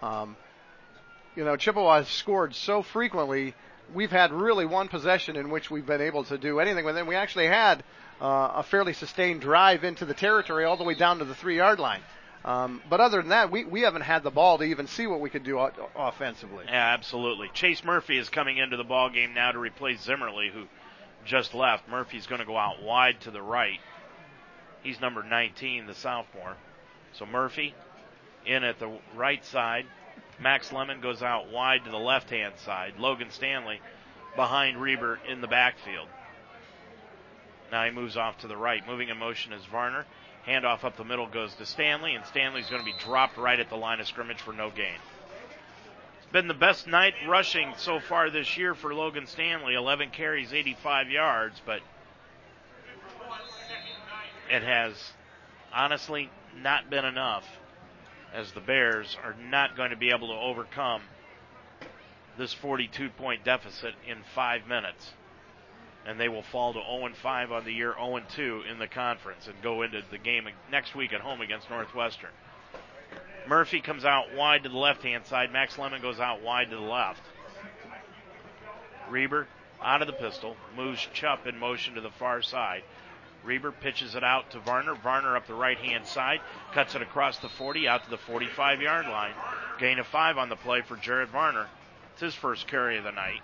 Um, 0.00 0.36
you 1.34 1.44
know, 1.44 1.56
Chippewa 1.56 1.98
has 1.98 2.08
scored 2.08 2.54
so 2.54 2.82
frequently. 2.82 3.54
We've 3.94 4.10
had 4.10 4.32
really 4.32 4.66
one 4.66 4.88
possession 4.88 5.36
in 5.36 5.50
which 5.50 5.70
we've 5.70 5.86
been 5.86 6.00
able 6.00 6.24
to 6.24 6.38
do 6.38 6.60
anything 6.60 6.84
with 6.84 6.94
them. 6.94 7.06
We 7.06 7.14
actually 7.14 7.46
had 7.46 7.84
uh, 8.20 8.52
a 8.54 8.62
fairly 8.62 8.92
sustained 8.94 9.42
drive 9.42 9.84
into 9.84 10.04
the 10.04 10.14
territory 10.14 10.64
all 10.64 10.76
the 10.76 10.84
way 10.84 10.94
down 10.94 11.18
to 11.18 11.24
the 11.24 11.34
three 11.34 11.56
yard 11.56 11.78
line. 11.78 12.00
Um, 12.46 12.80
but 12.88 13.00
other 13.00 13.20
than 13.20 13.30
that, 13.30 13.50
we, 13.50 13.64
we 13.64 13.80
haven't 13.80 14.02
had 14.02 14.22
the 14.22 14.30
ball 14.30 14.58
to 14.58 14.64
even 14.64 14.86
see 14.86 15.08
what 15.08 15.20
we 15.20 15.30
could 15.30 15.42
do 15.42 15.58
offensively. 15.96 16.64
Yeah, 16.68 16.94
absolutely. 16.94 17.50
Chase 17.52 17.82
Murphy 17.82 18.18
is 18.18 18.28
coming 18.28 18.58
into 18.58 18.76
the 18.76 18.84
ball 18.84 19.10
game 19.10 19.34
now 19.34 19.50
to 19.50 19.58
replace 19.58 20.02
Zimmerly, 20.02 20.50
who 20.54 20.66
just 21.24 21.54
left. 21.54 21.88
Murphy's 21.88 22.28
going 22.28 22.38
to 22.38 22.46
go 22.46 22.56
out 22.56 22.80
wide 22.80 23.20
to 23.22 23.32
the 23.32 23.42
right. 23.42 23.80
He's 24.84 25.00
number 25.00 25.24
19, 25.24 25.86
the 25.86 25.94
sophomore. 25.94 26.56
So 27.14 27.26
Murphy 27.26 27.74
in 28.46 28.62
at 28.62 28.78
the 28.78 28.96
right 29.16 29.44
side. 29.44 29.86
Max 30.40 30.72
Lemon 30.72 31.00
goes 31.00 31.22
out 31.22 31.50
wide 31.50 31.84
to 31.84 31.90
the 31.90 31.98
left 31.98 32.30
hand 32.30 32.54
side. 32.58 32.94
Logan 32.98 33.30
Stanley 33.30 33.80
behind 34.36 34.80
Reber 34.80 35.18
in 35.28 35.40
the 35.40 35.48
backfield. 35.48 36.06
Now 37.72 37.84
he 37.84 37.90
moves 37.90 38.16
off 38.16 38.38
to 38.38 38.46
the 38.46 38.56
right. 38.56 38.86
Moving 38.86 39.08
in 39.08 39.18
motion 39.18 39.52
is 39.52 39.64
Varner. 39.64 40.06
Handoff 40.46 40.84
up 40.84 40.96
the 40.96 41.04
middle 41.04 41.26
goes 41.26 41.54
to 41.54 41.66
Stanley, 41.66 42.14
and 42.14 42.24
Stanley's 42.26 42.70
going 42.70 42.80
to 42.80 42.84
be 42.84 42.94
dropped 42.98 43.36
right 43.36 43.58
at 43.58 43.68
the 43.68 43.76
line 43.76 44.00
of 44.00 44.06
scrimmage 44.06 44.40
for 44.40 44.52
no 44.52 44.70
gain. 44.70 44.98
It's 46.18 46.32
been 46.32 46.46
the 46.46 46.54
best 46.54 46.86
night 46.86 47.14
rushing 47.26 47.74
so 47.78 47.98
far 47.98 48.30
this 48.30 48.56
year 48.56 48.74
for 48.74 48.94
Logan 48.94 49.26
Stanley. 49.26 49.74
11 49.74 50.10
carries, 50.10 50.52
85 50.52 51.10
yards, 51.10 51.60
but 51.66 51.80
it 54.50 54.62
has 54.62 55.12
honestly 55.74 56.30
not 56.56 56.88
been 56.90 57.04
enough 57.04 57.46
as 58.32 58.52
the 58.52 58.60
Bears 58.60 59.16
are 59.24 59.34
not 59.50 59.76
going 59.76 59.90
to 59.90 59.96
be 59.96 60.10
able 60.10 60.28
to 60.28 60.34
overcome 60.34 61.02
this 62.38 62.52
42 62.52 63.08
point 63.10 63.44
deficit 63.44 63.94
in 64.06 64.18
five 64.34 64.66
minutes. 64.66 65.12
And 66.06 66.20
they 66.20 66.28
will 66.28 66.42
fall 66.42 66.72
to 66.72 66.80
0 66.80 67.10
5 67.14 67.52
on 67.52 67.64
the 67.64 67.72
year, 67.72 67.94
0 67.98 68.20
2 68.34 68.62
in 68.70 68.78
the 68.78 68.86
conference, 68.86 69.48
and 69.48 69.60
go 69.62 69.82
into 69.82 70.02
the 70.10 70.18
game 70.18 70.48
next 70.70 70.94
week 70.94 71.12
at 71.12 71.20
home 71.20 71.40
against 71.40 71.68
Northwestern. 71.68 72.30
Murphy 73.48 73.80
comes 73.80 74.04
out 74.04 74.34
wide 74.34 74.62
to 74.64 74.68
the 74.68 74.78
left 74.78 75.02
hand 75.02 75.26
side. 75.26 75.52
Max 75.52 75.78
Lemon 75.78 76.02
goes 76.02 76.20
out 76.20 76.42
wide 76.42 76.70
to 76.70 76.76
the 76.76 76.82
left. 76.82 77.22
Reber 79.08 79.46
out 79.82 80.00
of 80.00 80.06
the 80.06 80.12
pistol, 80.12 80.56
moves 80.76 81.06
Chupp 81.14 81.46
in 81.46 81.58
motion 81.58 81.94
to 81.94 82.00
the 82.00 82.10
far 82.10 82.42
side. 82.42 82.82
Reber 83.44 83.70
pitches 83.70 84.14
it 84.16 84.24
out 84.24 84.50
to 84.50 84.58
Varner. 84.58 84.94
Varner 84.94 85.36
up 85.36 85.46
the 85.46 85.54
right 85.54 85.78
hand 85.78 86.06
side, 86.06 86.40
cuts 86.72 86.94
it 86.96 87.02
across 87.02 87.38
the 87.38 87.48
40 87.48 87.86
out 87.86 88.04
to 88.04 88.10
the 88.10 88.18
45 88.18 88.80
yard 88.80 89.06
line. 89.06 89.34
Gain 89.78 89.98
of 89.98 90.06
five 90.06 90.38
on 90.38 90.48
the 90.48 90.56
play 90.56 90.82
for 90.82 90.96
Jared 90.96 91.28
Varner. 91.28 91.68
It's 92.12 92.22
his 92.22 92.34
first 92.34 92.66
carry 92.66 92.98
of 92.98 93.04
the 93.04 93.12
night. 93.12 93.40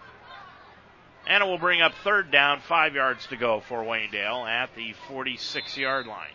And 1.27 1.43
it 1.43 1.47
will 1.47 1.59
bring 1.59 1.81
up 1.81 1.93
third 2.03 2.31
down, 2.31 2.61
five 2.61 2.95
yards 2.95 3.27
to 3.29 3.37
go 3.37 3.61
for 3.61 3.83
Waynedale 3.85 4.49
at 4.49 4.75
the 4.75 4.93
46 5.09 5.77
yard 5.77 6.07
line. 6.07 6.35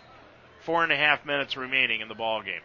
Four 0.62 0.84
and 0.84 0.92
a 0.92 0.98
half 0.98 1.26
minutes 1.26 1.58
remaining 1.58 2.02
in 2.02 2.08
the 2.08 2.16
ball 2.16 2.42
game. 2.42 2.62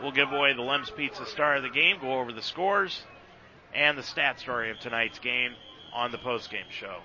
We'll 0.00 0.12
give 0.12 0.32
away 0.32 0.52
the 0.52 0.62
Lem's 0.62 0.90
Pizza 0.90 1.26
star 1.26 1.56
of 1.56 1.62
the 1.62 1.70
game, 1.70 1.98
go 2.00 2.20
over 2.20 2.32
the 2.32 2.42
scores 2.42 3.02
and 3.74 3.98
the 3.98 4.02
stat 4.02 4.40
story 4.40 4.70
of 4.70 4.78
tonight's 4.78 5.18
game 5.18 5.52
on 5.92 6.12
the 6.12 6.18
postgame 6.18 6.70
show. 6.70 6.98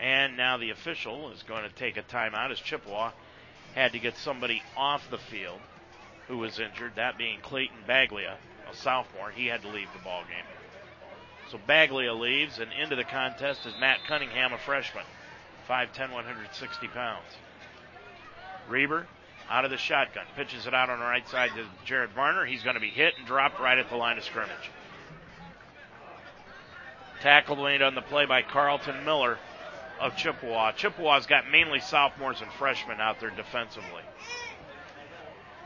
And 0.00 0.36
now 0.36 0.58
the 0.58 0.70
official 0.70 1.30
is 1.30 1.42
going 1.42 1.64
to 1.64 1.74
take 1.74 1.96
a 1.96 2.02
timeout 2.02 2.50
as 2.50 2.60
Chippewa 2.60 3.12
had 3.74 3.92
to 3.92 3.98
get 3.98 4.16
somebody 4.16 4.62
off 4.76 5.10
the 5.10 5.18
field 5.18 5.60
who 6.28 6.38
was 6.38 6.60
injured, 6.60 6.92
that 6.96 7.18
being 7.18 7.40
Clayton 7.40 7.78
Baglia 7.88 8.36
a 8.70 8.76
sophomore, 8.76 9.30
he 9.30 9.46
had 9.46 9.62
to 9.62 9.68
leave 9.68 9.88
the 9.96 10.04
ball 10.04 10.22
game. 10.24 10.44
So 11.50 11.58
Baglia 11.66 12.18
leaves, 12.18 12.58
and 12.58 12.70
into 12.72 12.94
the 12.94 13.04
contest 13.04 13.64
is 13.64 13.72
Matt 13.80 14.00
Cunningham, 14.06 14.52
a 14.52 14.58
freshman, 14.58 15.04
5'10", 15.68 16.12
160 16.12 16.88
pounds. 16.88 17.24
Reber 18.68 19.06
out 19.48 19.64
of 19.64 19.70
the 19.70 19.78
shotgun, 19.78 20.26
pitches 20.36 20.66
it 20.66 20.74
out 20.74 20.90
on 20.90 20.98
the 20.98 21.04
right 21.06 21.26
side 21.26 21.50
to 21.56 21.64
Jared 21.86 22.10
Varner. 22.10 22.44
He's 22.44 22.62
going 22.62 22.74
to 22.74 22.80
be 22.80 22.90
hit 22.90 23.14
and 23.16 23.26
dropped 23.26 23.58
right 23.60 23.78
at 23.78 23.88
the 23.88 23.96
line 23.96 24.18
of 24.18 24.24
scrimmage. 24.24 24.70
Tackled 27.22 27.58
made 27.58 27.80
on 27.80 27.94
the 27.94 28.02
play 28.02 28.26
by 28.26 28.42
Carlton 28.42 29.06
Miller 29.06 29.38
of 30.00 30.16
Chippewa. 30.16 30.72
Chippewa's 30.72 31.26
got 31.26 31.50
mainly 31.50 31.80
sophomores 31.80 32.42
and 32.42 32.52
freshmen 32.52 33.00
out 33.00 33.20
there 33.20 33.30
defensively. 33.30 34.02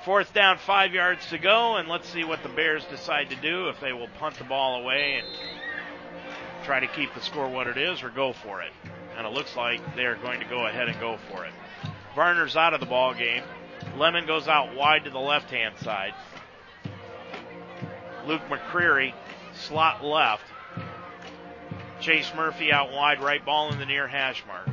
Fourth 0.05 0.33
down, 0.33 0.59
five 0.59 0.95
yards 0.95 1.29
to 1.31 1.39
go, 1.39 1.77
and 1.77 1.89
let's 1.89 2.09
see 2.09 2.25
what 2.25 2.43
the 2.43 2.49
Bears 2.49 2.85
decide 2.87 3.31
to 3.31 3.37
do 3.37 3.69
if 3.69 3.81
they 3.81 3.93
will 3.93 4.09
punt 4.19 4.37
the 4.39 4.45
ball 4.45 4.81
away 4.81 5.21
and 5.21 5.27
try 6.65 6.81
to 6.81 6.87
keep 6.87 7.15
the 7.15 7.21
score 7.21 7.49
what 7.49 7.67
it 7.67 7.77
is 7.77 8.03
or 8.03 8.11
go 8.11 8.33
for 8.33 8.63
it. 8.63 8.73
And 9.17 9.27
it 9.27 9.33
looks 9.33 9.57
like 9.57 9.81
they're 9.97 10.17
going 10.17 10.41
to 10.41 10.47
go 10.47 10.67
ahead 10.67 10.89
and 10.89 10.99
go 10.99 11.19
for 11.31 11.45
it. 11.45 11.53
Varner's 12.15 12.57
out 12.57 12.75
of 12.75 12.81
the 12.81 12.87
ball 12.87 13.15
game. 13.15 13.43
Lemon 13.97 14.27
goes 14.27 14.49
out 14.49 14.75
wide 14.75 15.05
to 15.05 15.11
the 15.11 15.19
left 15.19 15.51
hand 15.51 15.75
side. 15.79 16.15
Luke 18.27 18.43
McCreary, 18.49 19.13
slot 19.55 20.05
left. 20.05 20.45
Chase 22.01 22.31
Murphy 22.35 22.73
out 22.73 22.93
wide 22.93 23.21
right, 23.21 23.45
ball 23.45 23.73
in 23.73 23.79
the 23.79 23.87
near 23.87 24.09
hash 24.09 24.43
mark. 24.47 24.69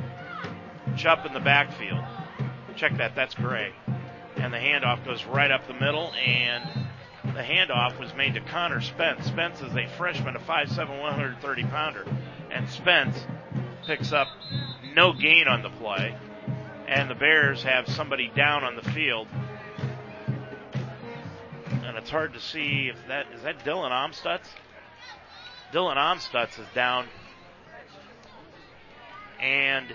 Chupp 0.96 1.26
in 1.26 1.32
the 1.32 1.40
backfield. 1.40 2.04
Check 2.76 2.96
that, 2.96 3.14
that's 3.14 3.34
Gray 3.34 3.72
and 4.40 4.52
the 4.52 4.58
handoff 4.58 5.04
goes 5.04 5.24
right 5.24 5.50
up 5.50 5.66
the 5.66 5.74
middle, 5.74 6.12
and 6.14 6.64
the 7.22 7.42
handoff 7.42 7.98
was 7.98 8.14
made 8.14 8.34
to 8.34 8.40
Connor 8.40 8.80
Spence. 8.80 9.26
Spence 9.26 9.60
is 9.60 9.74
a 9.76 9.86
freshman, 9.96 10.36
a 10.36 10.40
5'7", 10.40 11.00
130 11.00 11.64
pounder, 11.64 12.06
and 12.50 12.68
Spence 12.68 13.16
picks 13.86 14.12
up 14.12 14.28
no 14.94 15.12
gain 15.12 15.46
on 15.46 15.62
the 15.62 15.70
play, 15.70 16.14
and 16.88 17.10
the 17.10 17.14
Bears 17.14 17.62
have 17.62 17.88
somebody 17.88 18.30
down 18.34 18.64
on 18.64 18.76
the 18.76 18.82
field. 18.82 19.28
And 21.84 21.96
it's 21.96 22.10
hard 22.10 22.34
to 22.34 22.40
see 22.40 22.88
if 22.88 22.96
that 23.08 23.26
is 23.34 23.42
that 23.42 23.64
Dylan 23.64 23.90
Amstutz. 23.90 24.46
Dylan 25.72 25.96
Amstutz 25.96 26.58
is 26.58 26.66
down 26.74 27.06
and 29.40 29.86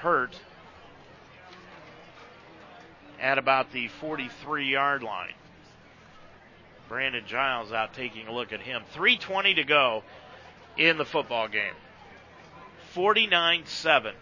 hurt 0.00 0.38
at 3.20 3.38
about 3.38 3.72
the 3.72 3.88
43 3.88 4.70
yard 4.70 5.02
line. 5.02 5.34
Brandon 6.88 7.24
Giles 7.26 7.72
out 7.72 7.94
taking 7.94 8.26
a 8.28 8.32
look 8.32 8.52
at 8.52 8.60
him. 8.60 8.82
3.20 8.94 9.56
to 9.56 9.64
go 9.64 10.02
in 10.76 10.98
the 10.98 11.04
football 11.04 11.48
game. 11.48 11.74
49 12.92 13.62
7. 13.66 14.14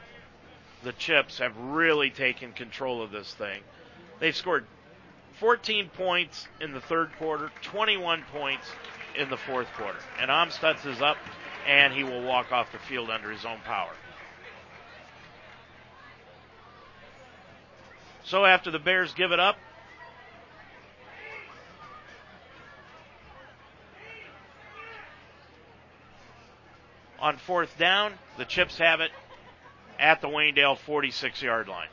The 0.82 0.92
Chips 0.92 1.38
have 1.38 1.56
really 1.56 2.10
taken 2.10 2.52
control 2.52 3.02
of 3.02 3.10
this 3.10 3.32
thing. 3.34 3.62
They've 4.18 4.34
scored 4.34 4.66
14 5.38 5.90
points 5.90 6.46
in 6.60 6.72
the 6.72 6.80
third 6.80 7.10
quarter, 7.18 7.50
21 7.62 8.24
points 8.32 8.66
in 9.16 9.28
the 9.30 9.36
fourth 9.36 9.68
quarter. 9.74 9.98
And 10.20 10.30
Amstutz 10.30 10.86
is 10.86 11.02
up, 11.02 11.16
and 11.66 11.92
he 11.92 12.04
will 12.04 12.22
walk 12.22 12.52
off 12.52 12.72
the 12.72 12.78
field 12.78 13.10
under 13.10 13.30
his 13.30 13.44
own 13.44 13.58
power. 13.64 13.92
So 18.24 18.44
after 18.44 18.70
the 18.70 18.78
Bears 18.78 19.12
give 19.14 19.32
it 19.32 19.40
up, 19.40 19.56
on 27.22 27.38
fourth 27.38 27.78
down, 27.78 28.12
the 28.36 28.44
Chips 28.44 28.76
have 28.78 29.00
it 29.00 29.12
at 29.98 30.20
the 30.20 30.28
Waynedale 30.28 30.76
46 30.76 31.40
yard 31.40 31.68
line. 31.68 31.88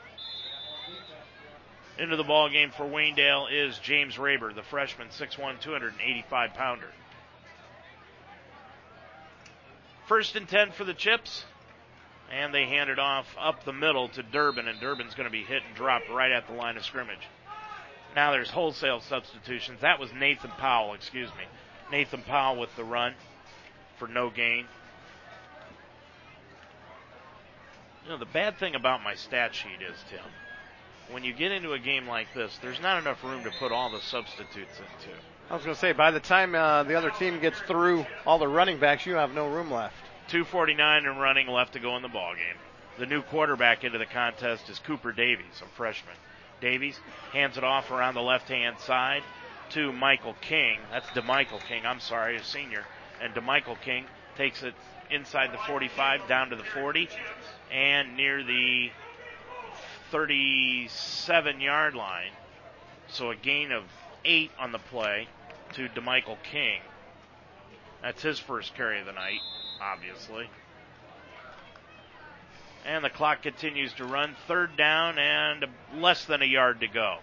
Into 1.99 2.16
the 2.16 2.24
ball 2.24 2.49
game 2.49 2.72
for 2.72 2.85
Waynedale 2.85 3.48
is 3.51 3.77
James 3.80 4.16
Raber, 4.16 4.53
the 4.53 4.64
freshman, 4.64 5.09
6'1", 5.09 5.61
285 5.61 6.53
pounder. 6.53 6.88
First 10.08 10.35
and 10.35 10.49
10 10.49 10.72
for 10.72 10.83
the 10.83 10.93
Chips. 10.93 11.45
And 12.32 12.53
they 12.53 12.66
hand 12.66 12.91
it 12.91 12.99
off 12.99 13.25
up 13.40 13.64
the 13.66 13.74
middle 13.74 14.08
to 14.09 14.22
Durbin, 14.22 14.67
and 14.67 14.80
Durbin's 14.80 15.16
going 15.16 15.25
to 15.25 15.32
be 15.32 15.43
hit 15.43 15.64
and 15.66 15.75
dropped 15.75 16.09
right 16.09 16.32
at 16.32 16.45
the 16.48 16.53
line 16.53 16.77
of 16.77 16.85
scrimmage. 16.85 17.27
Now 18.16 18.32
there's 18.32 18.51
wholesale 18.51 19.01
substitutions. 19.01 19.82
That 19.82 19.99
was 19.99 20.14
Nathan 20.14 20.51
Powell, 20.51 20.93
excuse 20.93 21.30
me. 21.30 21.45
Nathan 21.91 22.22
Powell 22.22 22.59
with 22.59 22.75
the 22.75 22.83
run 22.83 23.16
for 23.98 24.08
no 24.08 24.30
gain. 24.30 24.66
You 28.03 28.11
know, 28.11 28.17
the 28.17 28.25
bad 28.25 28.57
thing 28.57 28.75
about 28.75 29.03
my 29.03 29.15
stat 29.15 29.53
sheet 29.53 29.81
is, 29.81 29.97
Tim, 30.09 30.19
when 31.11 31.23
you 31.23 31.33
get 31.33 31.51
into 31.51 31.73
a 31.73 31.79
game 31.79 32.07
like 32.07 32.27
this, 32.33 32.57
there's 32.61 32.81
not 32.81 33.01
enough 33.01 33.23
room 33.23 33.43
to 33.43 33.51
put 33.59 33.71
all 33.71 33.89
the 33.89 33.99
substitutes 33.99 34.79
into. 34.79 35.15
I 35.49 35.55
was 35.55 35.63
going 35.63 35.75
to 35.75 35.79
say, 35.79 35.91
by 35.91 36.11
the 36.11 36.19
time 36.19 36.55
uh, 36.55 36.83
the 36.83 36.95
other 36.95 37.09
team 37.11 37.39
gets 37.39 37.59
through 37.61 38.05
all 38.25 38.37
the 38.37 38.47
running 38.47 38.79
backs, 38.79 39.05
you 39.05 39.15
have 39.15 39.33
no 39.33 39.47
room 39.47 39.71
left. 39.71 39.95
249 40.29 41.05
and 41.05 41.19
running 41.19 41.47
left 41.47 41.73
to 41.73 41.79
go 41.79 41.95
in 41.95 42.03
the 42.03 42.07
ball 42.07 42.35
game. 42.35 42.57
The 42.99 43.05
new 43.05 43.21
quarterback 43.23 43.83
into 43.83 43.97
the 43.97 44.05
contest 44.05 44.69
is 44.69 44.77
Cooper 44.79 45.11
Davies, 45.11 45.61
a 45.63 45.75
freshman. 45.75 46.15
Davies 46.61 46.99
hands 47.31 47.57
it 47.57 47.63
off 47.63 47.89
around 47.89 48.13
the 48.13 48.21
left-hand 48.21 48.77
side 48.79 49.23
to 49.71 49.91
Michael 49.91 50.35
King. 50.41 50.79
That's 50.91 51.07
DeMichael 51.09 51.61
King. 51.67 51.85
I'm 51.85 51.99
sorry, 51.99 52.35
a 52.35 52.43
senior. 52.43 52.83
And 53.21 53.33
DeMichael 53.33 53.79
King 53.81 54.05
takes 54.35 54.63
it 54.63 54.73
inside 55.09 55.51
the 55.51 55.57
45 55.59 56.27
down 56.27 56.49
to 56.49 56.55
the 56.55 56.63
40 56.63 57.09
and 57.72 58.17
near 58.17 58.43
the 58.43 58.89
37 60.11 61.61
yard 61.61 61.95
line. 61.95 62.31
So 63.07 63.31
a 63.31 63.35
gain 63.35 63.72
of 63.72 63.83
eight 64.25 64.51
on 64.59 64.72
the 64.72 64.80
play 64.80 65.27
to 65.73 65.88
DeMichael 65.89 66.38
King. 66.43 66.81
That's 68.01 68.22
his 68.22 68.39
first 68.39 68.75
carry 68.75 68.99
of 68.99 69.06
the 69.06 69.14
night 69.14 69.41
obviously. 69.81 70.49
And 72.85 73.03
the 73.03 73.09
clock 73.09 73.41
continues 73.41 73.93
to 73.93 74.06
run. 74.06 74.35
Third 74.48 74.75
down 74.77 75.19
and 75.19 75.65
less 75.95 76.25
than 76.25 76.41
a 76.41 76.45
yard 76.45 76.80
to 76.81 76.88
go. 76.88 77.17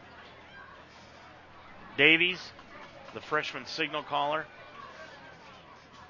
Davies, 1.97 2.41
the 3.15 3.20
freshman 3.20 3.66
signal 3.66 4.02
caller, 4.02 4.47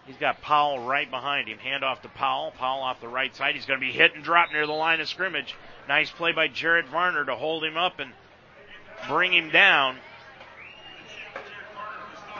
He's 0.06 0.16
got 0.16 0.40
Powell 0.40 0.78
right 0.86 1.10
behind 1.10 1.48
him. 1.48 1.58
Hand 1.58 1.82
off 1.82 2.02
to 2.02 2.08
Powell. 2.08 2.52
Powell 2.52 2.82
off 2.82 3.00
the 3.00 3.08
right 3.08 3.34
side. 3.34 3.56
He's 3.56 3.66
going 3.66 3.80
to 3.80 3.86
be 3.86 3.92
hit 3.92 4.14
and 4.14 4.22
drop 4.22 4.52
near 4.52 4.66
the 4.66 4.72
line 4.72 5.00
of 5.00 5.08
scrimmage. 5.08 5.54
Nice 5.88 6.10
play 6.10 6.32
by 6.32 6.46
Jared 6.46 6.86
Varner 6.86 7.24
to 7.24 7.34
hold 7.34 7.64
him 7.64 7.76
up 7.76 7.98
and 7.98 8.12
bring 9.08 9.32
him 9.32 9.50
down. 9.50 9.96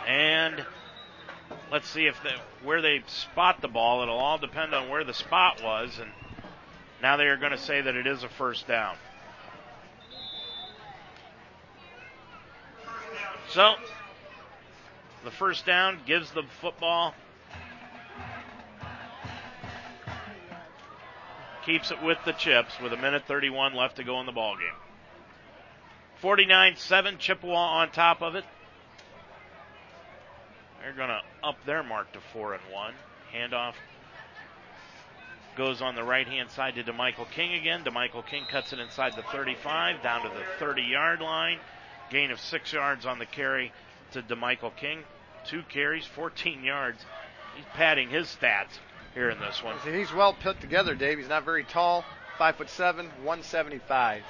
And 0.07 0.65
let's 1.73 1.89
see 1.89 2.07
if 2.07 2.23
they, 2.23 2.35
where 2.63 2.81
they 2.81 3.03
spot 3.09 3.61
the 3.61 3.69
ball. 3.69 4.03
It'll 4.03 4.17
all 4.17 4.39
depend 4.39 4.73
on 4.73 4.89
where 4.89 5.03
the 5.03 5.15
spot 5.15 5.61
was. 5.61 5.99
And 6.01 6.11
now 7.03 7.17
they 7.17 7.27
are 7.27 7.37
going 7.37 7.51
to 7.51 7.59
say 7.59 7.81
that 7.81 7.97
it 7.97 8.07
is 8.07 8.23
a 8.23 8.29
first 8.29 8.69
down. 8.69 8.95
So 13.49 13.75
the 15.25 15.33
first 15.33 15.67
down 15.67 15.99
gives 16.07 16.31
the 16.31 16.45
football 16.61 17.15
keeps 21.67 21.91
it 21.91 22.01
with 22.03 22.19
the 22.25 22.33
Chips 22.33 22.73
with 22.81 22.93
a 22.93 22.97
minute 22.97 23.25
31 23.27 23.75
left 23.75 23.97
to 23.97 24.05
go 24.05 24.21
in 24.21 24.27
the 24.27 24.33
ball 24.33 24.57
game. 24.57 24.67
49-7, 26.23 27.19
Chippewa 27.19 27.55
on 27.55 27.91
top 27.91 28.23
of 28.23 28.37
it. 28.37 28.45
They're 30.81 30.95
going 30.95 31.09
to 31.09 31.21
up 31.43 31.57
their 31.67 31.83
mark 31.83 32.13
to 32.13 32.21
4 32.33 32.55
and 32.55 32.63
1. 32.73 32.95
Handoff 33.35 33.75
goes 35.57 35.83
on 35.83 35.97
the 35.97 36.05
right 36.05 36.27
hand 36.27 36.51
side 36.51 36.77
to 36.77 36.85
DeMichael 36.85 37.31
King 37.33 37.55
again. 37.55 37.83
DeMichael 37.83 38.25
King 38.25 38.45
cuts 38.49 38.73
it 38.73 38.79
inside 38.79 39.15
the 39.17 39.25
35 39.33 40.03
down 40.03 40.23
to 40.23 40.29
the 40.29 40.45
30 40.59 40.83
yard 40.83 41.21
line. 41.21 41.59
Gain 42.11 42.31
of 42.31 42.39
6 42.39 42.73
yards 42.73 43.05
on 43.05 43.19
the 43.19 43.27
carry 43.27 43.73
to 44.13 44.23
DeMichael 44.23 44.77
King. 44.77 45.03
Two 45.45 45.63
carries, 45.69 46.07
14 46.07 46.63
yards. 46.63 47.05
He's 47.57 47.65
padding 47.75 48.11
his 48.11 48.27
stats 48.29 48.79
here 49.17 49.31
in 49.31 49.41
this 49.41 49.63
one. 49.65 49.79
He's 49.83 50.13
well 50.13 50.35
put 50.35 50.61
together, 50.61 50.95
Dave. 50.95 51.17
He's 51.17 51.29
not 51.29 51.47
very 51.47 51.65
tall, 51.65 52.05
five 52.37 52.57
foot 52.57 52.69
seven, 52.69 53.07
175. 53.07 54.23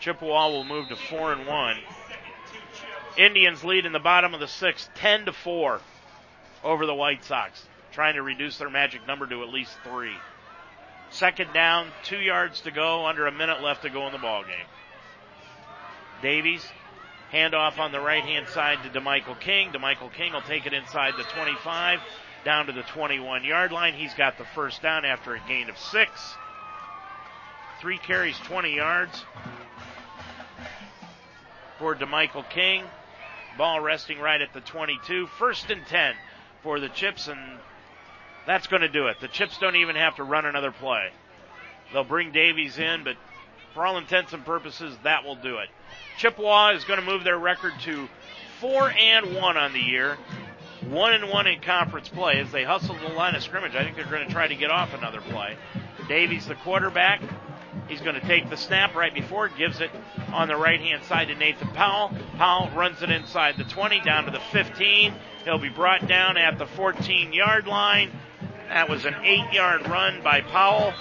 Chippewa 0.00 0.48
will 0.48 0.64
move 0.64 0.88
to 0.88 0.96
four 0.96 1.32
and 1.32 1.46
one. 1.46 1.76
Indians 3.16 3.62
lead 3.62 3.86
in 3.86 3.92
the 3.92 4.00
bottom 4.00 4.34
of 4.34 4.40
the 4.40 4.48
sixth, 4.48 4.90
10 4.96 5.26
to 5.26 5.32
four 5.32 5.80
over 6.64 6.86
the 6.86 6.94
White 6.94 7.22
Sox, 7.24 7.64
trying 7.92 8.14
to 8.14 8.22
reduce 8.22 8.58
their 8.58 8.68
magic 8.68 9.06
number 9.06 9.28
to 9.28 9.42
at 9.44 9.48
least 9.48 9.72
three. 9.84 10.16
Second 11.10 11.52
down, 11.52 11.88
two 12.02 12.18
yards 12.18 12.62
to 12.62 12.72
go, 12.72 13.06
under 13.06 13.28
a 13.28 13.32
minute 13.32 13.62
left 13.62 13.82
to 13.82 13.90
go 13.90 14.06
in 14.06 14.12
the 14.12 14.18
ball 14.18 14.42
game. 14.42 14.66
Davies, 16.20 16.66
handoff 17.32 17.78
on 17.78 17.92
the 17.92 18.00
right 18.00 18.24
hand 18.24 18.48
side 18.48 18.78
to 18.82 19.00
DeMichael 19.00 19.38
King. 19.38 19.70
DeMichael 19.70 20.12
King 20.12 20.32
will 20.32 20.42
take 20.42 20.66
it 20.66 20.72
inside 20.72 21.14
the 21.16 21.24
25 21.24 22.00
down 22.44 22.66
to 22.66 22.72
the 22.72 22.82
21 22.82 23.44
yard 23.44 23.72
line. 23.72 23.94
He's 23.94 24.14
got 24.14 24.38
the 24.38 24.44
first 24.54 24.82
down 24.82 25.04
after 25.04 25.34
a 25.34 25.40
gain 25.46 25.68
of 25.68 25.78
six. 25.78 26.10
Three 27.80 27.98
carries, 27.98 28.38
20 28.40 28.74
yards 28.74 29.24
for 31.78 31.94
DeMichael 31.94 32.48
King. 32.50 32.84
Ball 33.56 33.80
resting 33.80 34.18
right 34.18 34.40
at 34.40 34.52
the 34.52 34.60
22. 34.60 35.26
First 35.38 35.70
and 35.70 35.86
10 35.86 36.14
for 36.62 36.78
the 36.78 36.88
Chips, 36.88 37.28
and 37.28 37.40
that's 38.46 38.66
going 38.66 38.82
to 38.82 38.88
do 38.88 39.06
it. 39.06 39.16
The 39.20 39.28
Chips 39.28 39.58
don't 39.58 39.76
even 39.76 39.96
have 39.96 40.16
to 40.16 40.22
run 40.22 40.44
another 40.44 40.70
play. 40.70 41.08
They'll 41.92 42.04
bring 42.04 42.32
Davies 42.32 42.78
in, 42.78 43.02
but 43.02 43.16
for 43.74 43.86
all 43.86 43.98
intents 43.98 44.32
and 44.32 44.44
purposes, 44.44 44.96
that 45.04 45.24
will 45.24 45.36
do 45.36 45.56
it. 45.58 45.68
Chippewa 46.18 46.72
is 46.74 46.84
going 46.84 47.00
to 47.00 47.06
move 47.06 47.24
their 47.24 47.38
record 47.38 47.72
to 47.84 48.08
four 48.60 48.90
and 48.90 49.34
one 49.34 49.56
on 49.56 49.72
the 49.72 49.80
year 49.80 50.18
one 50.88 51.12
and 51.12 51.28
one 51.28 51.46
in 51.46 51.60
conference 51.60 52.08
play 52.08 52.38
as 52.40 52.50
they 52.50 52.64
hustle 52.64 52.96
the 52.96 53.14
line 53.14 53.34
of 53.34 53.42
scrimmage. 53.42 53.74
I 53.74 53.84
think 53.84 53.96
they're 53.96 54.04
going 54.06 54.26
to 54.26 54.32
try 54.32 54.48
to 54.48 54.54
get 54.54 54.70
off 54.70 54.94
another 54.94 55.20
play. 55.20 55.56
Davies, 56.08 56.46
the 56.46 56.54
quarterback, 56.56 57.22
he's 57.88 58.00
going 58.00 58.18
to 58.18 58.26
take 58.26 58.48
the 58.50 58.56
snap 58.56 58.94
right 58.94 59.12
before 59.12 59.48
gives 59.48 59.80
it 59.80 59.90
on 60.32 60.48
the 60.48 60.56
right 60.56 60.80
hand 60.80 61.04
side 61.04 61.28
to 61.28 61.34
Nathan 61.34 61.68
Powell. 61.68 62.12
Powell 62.36 62.70
runs 62.74 63.02
it 63.02 63.10
inside 63.10 63.56
the 63.56 63.64
20 63.64 64.00
down 64.00 64.24
to 64.24 64.30
the 64.30 64.40
15. 64.52 65.14
He'll 65.44 65.58
be 65.58 65.68
brought 65.68 66.06
down 66.06 66.36
at 66.36 66.58
the 66.58 66.66
14 66.66 67.32
yard 67.32 67.66
line. 67.66 68.12
That 68.68 68.88
was 68.88 69.04
an 69.04 69.14
eight 69.24 69.52
yard 69.52 69.88
run 69.88 70.22
by 70.22 70.42
Powell, 70.42 70.94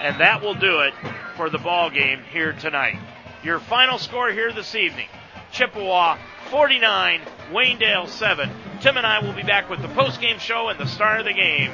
and 0.00 0.20
that 0.20 0.42
will 0.42 0.54
do 0.54 0.80
it 0.80 0.92
for 1.36 1.48
the 1.48 1.58
ball 1.58 1.88
game 1.88 2.20
here 2.30 2.52
tonight. 2.52 2.98
Your 3.42 3.60
final 3.60 3.98
score 3.98 4.30
here 4.30 4.52
this 4.52 4.74
evening: 4.74 5.08
Chippewa 5.52 6.18
49, 6.50 7.20
Waynedale 7.50 8.08
7. 8.08 8.50
Tim 8.80 8.96
and 8.96 9.06
I 9.06 9.20
will 9.20 9.32
be 9.32 9.42
back 9.42 9.68
with 9.68 9.82
the 9.82 9.88
post-game 9.88 10.38
show 10.38 10.68
and 10.68 10.78
the 10.78 10.86
start 10.86 11.20
of 11.20 11.26
the 11.26 11.32
game 11.32 11.72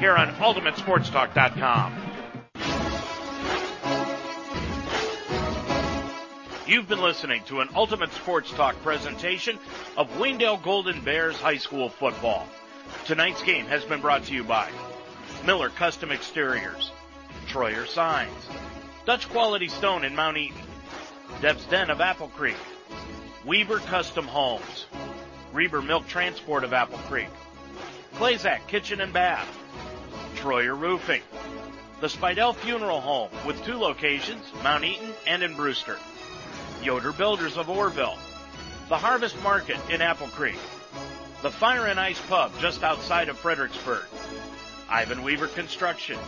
here 0.00 0.16
on 0.16 0.34
UltimateSportsTalk.com. 0.34 2.06
You've 6.66 6.88
been 6.88 7.00
listening 7.00 7.44
to 7.44 7.60
an 7.60 7.68
Ultimate 7.76 8.12
Sports 8.12 8.50
Talk 8.50 8.74
presentation 8.82 9.56
of 9.96 10.10
Waynedale 10.18 10.62
Golden 10.64 11.00
Bears 11.00 11.36
High 11.36 11.58
School 11.58 11.88
football. 11.88 12.48
Tonight's 13.04 13.42
game 13.42 13.66
has 13.66 13.84
been 13.84 14.00
brought 14.00 14.24
to 14.24 14.34
you 14.34 14.42
by 14.42 14.68
Miller 15.44 15.68
Custom 15.68 16.10
Exteriors, 16.10 16.90
Troyer 17.46 17.86
Signs, 17.86 18.48
Dutch 19.04 19.28
Quality 19.28 19.68
Stone 19.68 20.04
in 20.04 20.16
Mount 20.16 20.38
Eaton, 20.38 20.60
Deb's 21.40 21.64
Den 21.66 21.88
of 21.88 22.00
Apple 22.00 22.28
Creek, 22.28 22.56
Weaver 23.46 23.78
Custom 23.78 24.26
Homes, 24.26 24.86
Reber 25.52 25.80
Milk 25.80 26.08
Transport 26.08 26.64
of 26.64 26.72
Apple 26.72 26.98
Creek, 26.98 27.28
Clazak 28.16 28.66
Kitchen 28.66 29.00
and 29.00 29.12
Bath, 29.12 29.46
Troyer 30.34 30.76
Roofing, 30.76 31.22
the 32.00 32.08
Spidell 32.08 32.56
Funeral 32.56 33.00
Home 33.00 33.30
with 33.46 33.64
two 33.64 33.78
locations, 33.78 34.44
Mount 34.64 34.82
Eaton 34.82 35.14
and 35.28 35.44
in 35.44 35.54
Brewster, 35.54 35.96
Yoder 36.82 37.12
Builders 37.12 37.56
of 37.56 37.68
Orrville, 37.68 38.18
the 38.88 38.98
Harvest 38.98 39.40
Market 39.44 39.78
in 39.90 40.02
Apple 40.02 40.26
Creek, 40.28 40.58
the 41.42 41.50
Fire 41.50 41.86
and 41.86 42.00
Ice 42.00 42.20
Pub 42.22 42.50
just 42.58 42.82
outside 42.82 43.28
of 43.28 43.38
Fredericksburg, 43.38 44.06
Ivan 44.88 45.22
Weaver 45.22 45.46
Construction, 45.46 46.18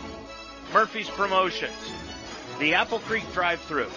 Murphy's 0.71 1.09
Promotions, 1.09 1.91
the 2.59 2.75
Apple 2.75 2.99
Creek 2.99 3.25
Drive-Thru, 3.33 3.87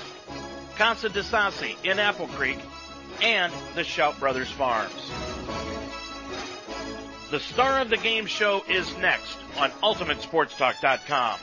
Casa 0.75 1.09
de 1.09 1.23
Sassi 1.23 1.76
in 1.84 2.01
Apple 2.01 2.26
Creek, 2.26 2.59
and 3.23 3.52
the 3.75 3.84
Shout 3.84 4.18
Brothers 4.18 4.51
Farms. 4.51 5.10
The 7.31 7.41
star 7.41 7.81
of 7.81 7.89
the 7.89 7.97
game 7.97 8.26
show 8.26 8.62
is 8.68 8.94
next 8.99 9.39
on 9.59 9.70
UltimateSportsTalk.com. 9.83 11.39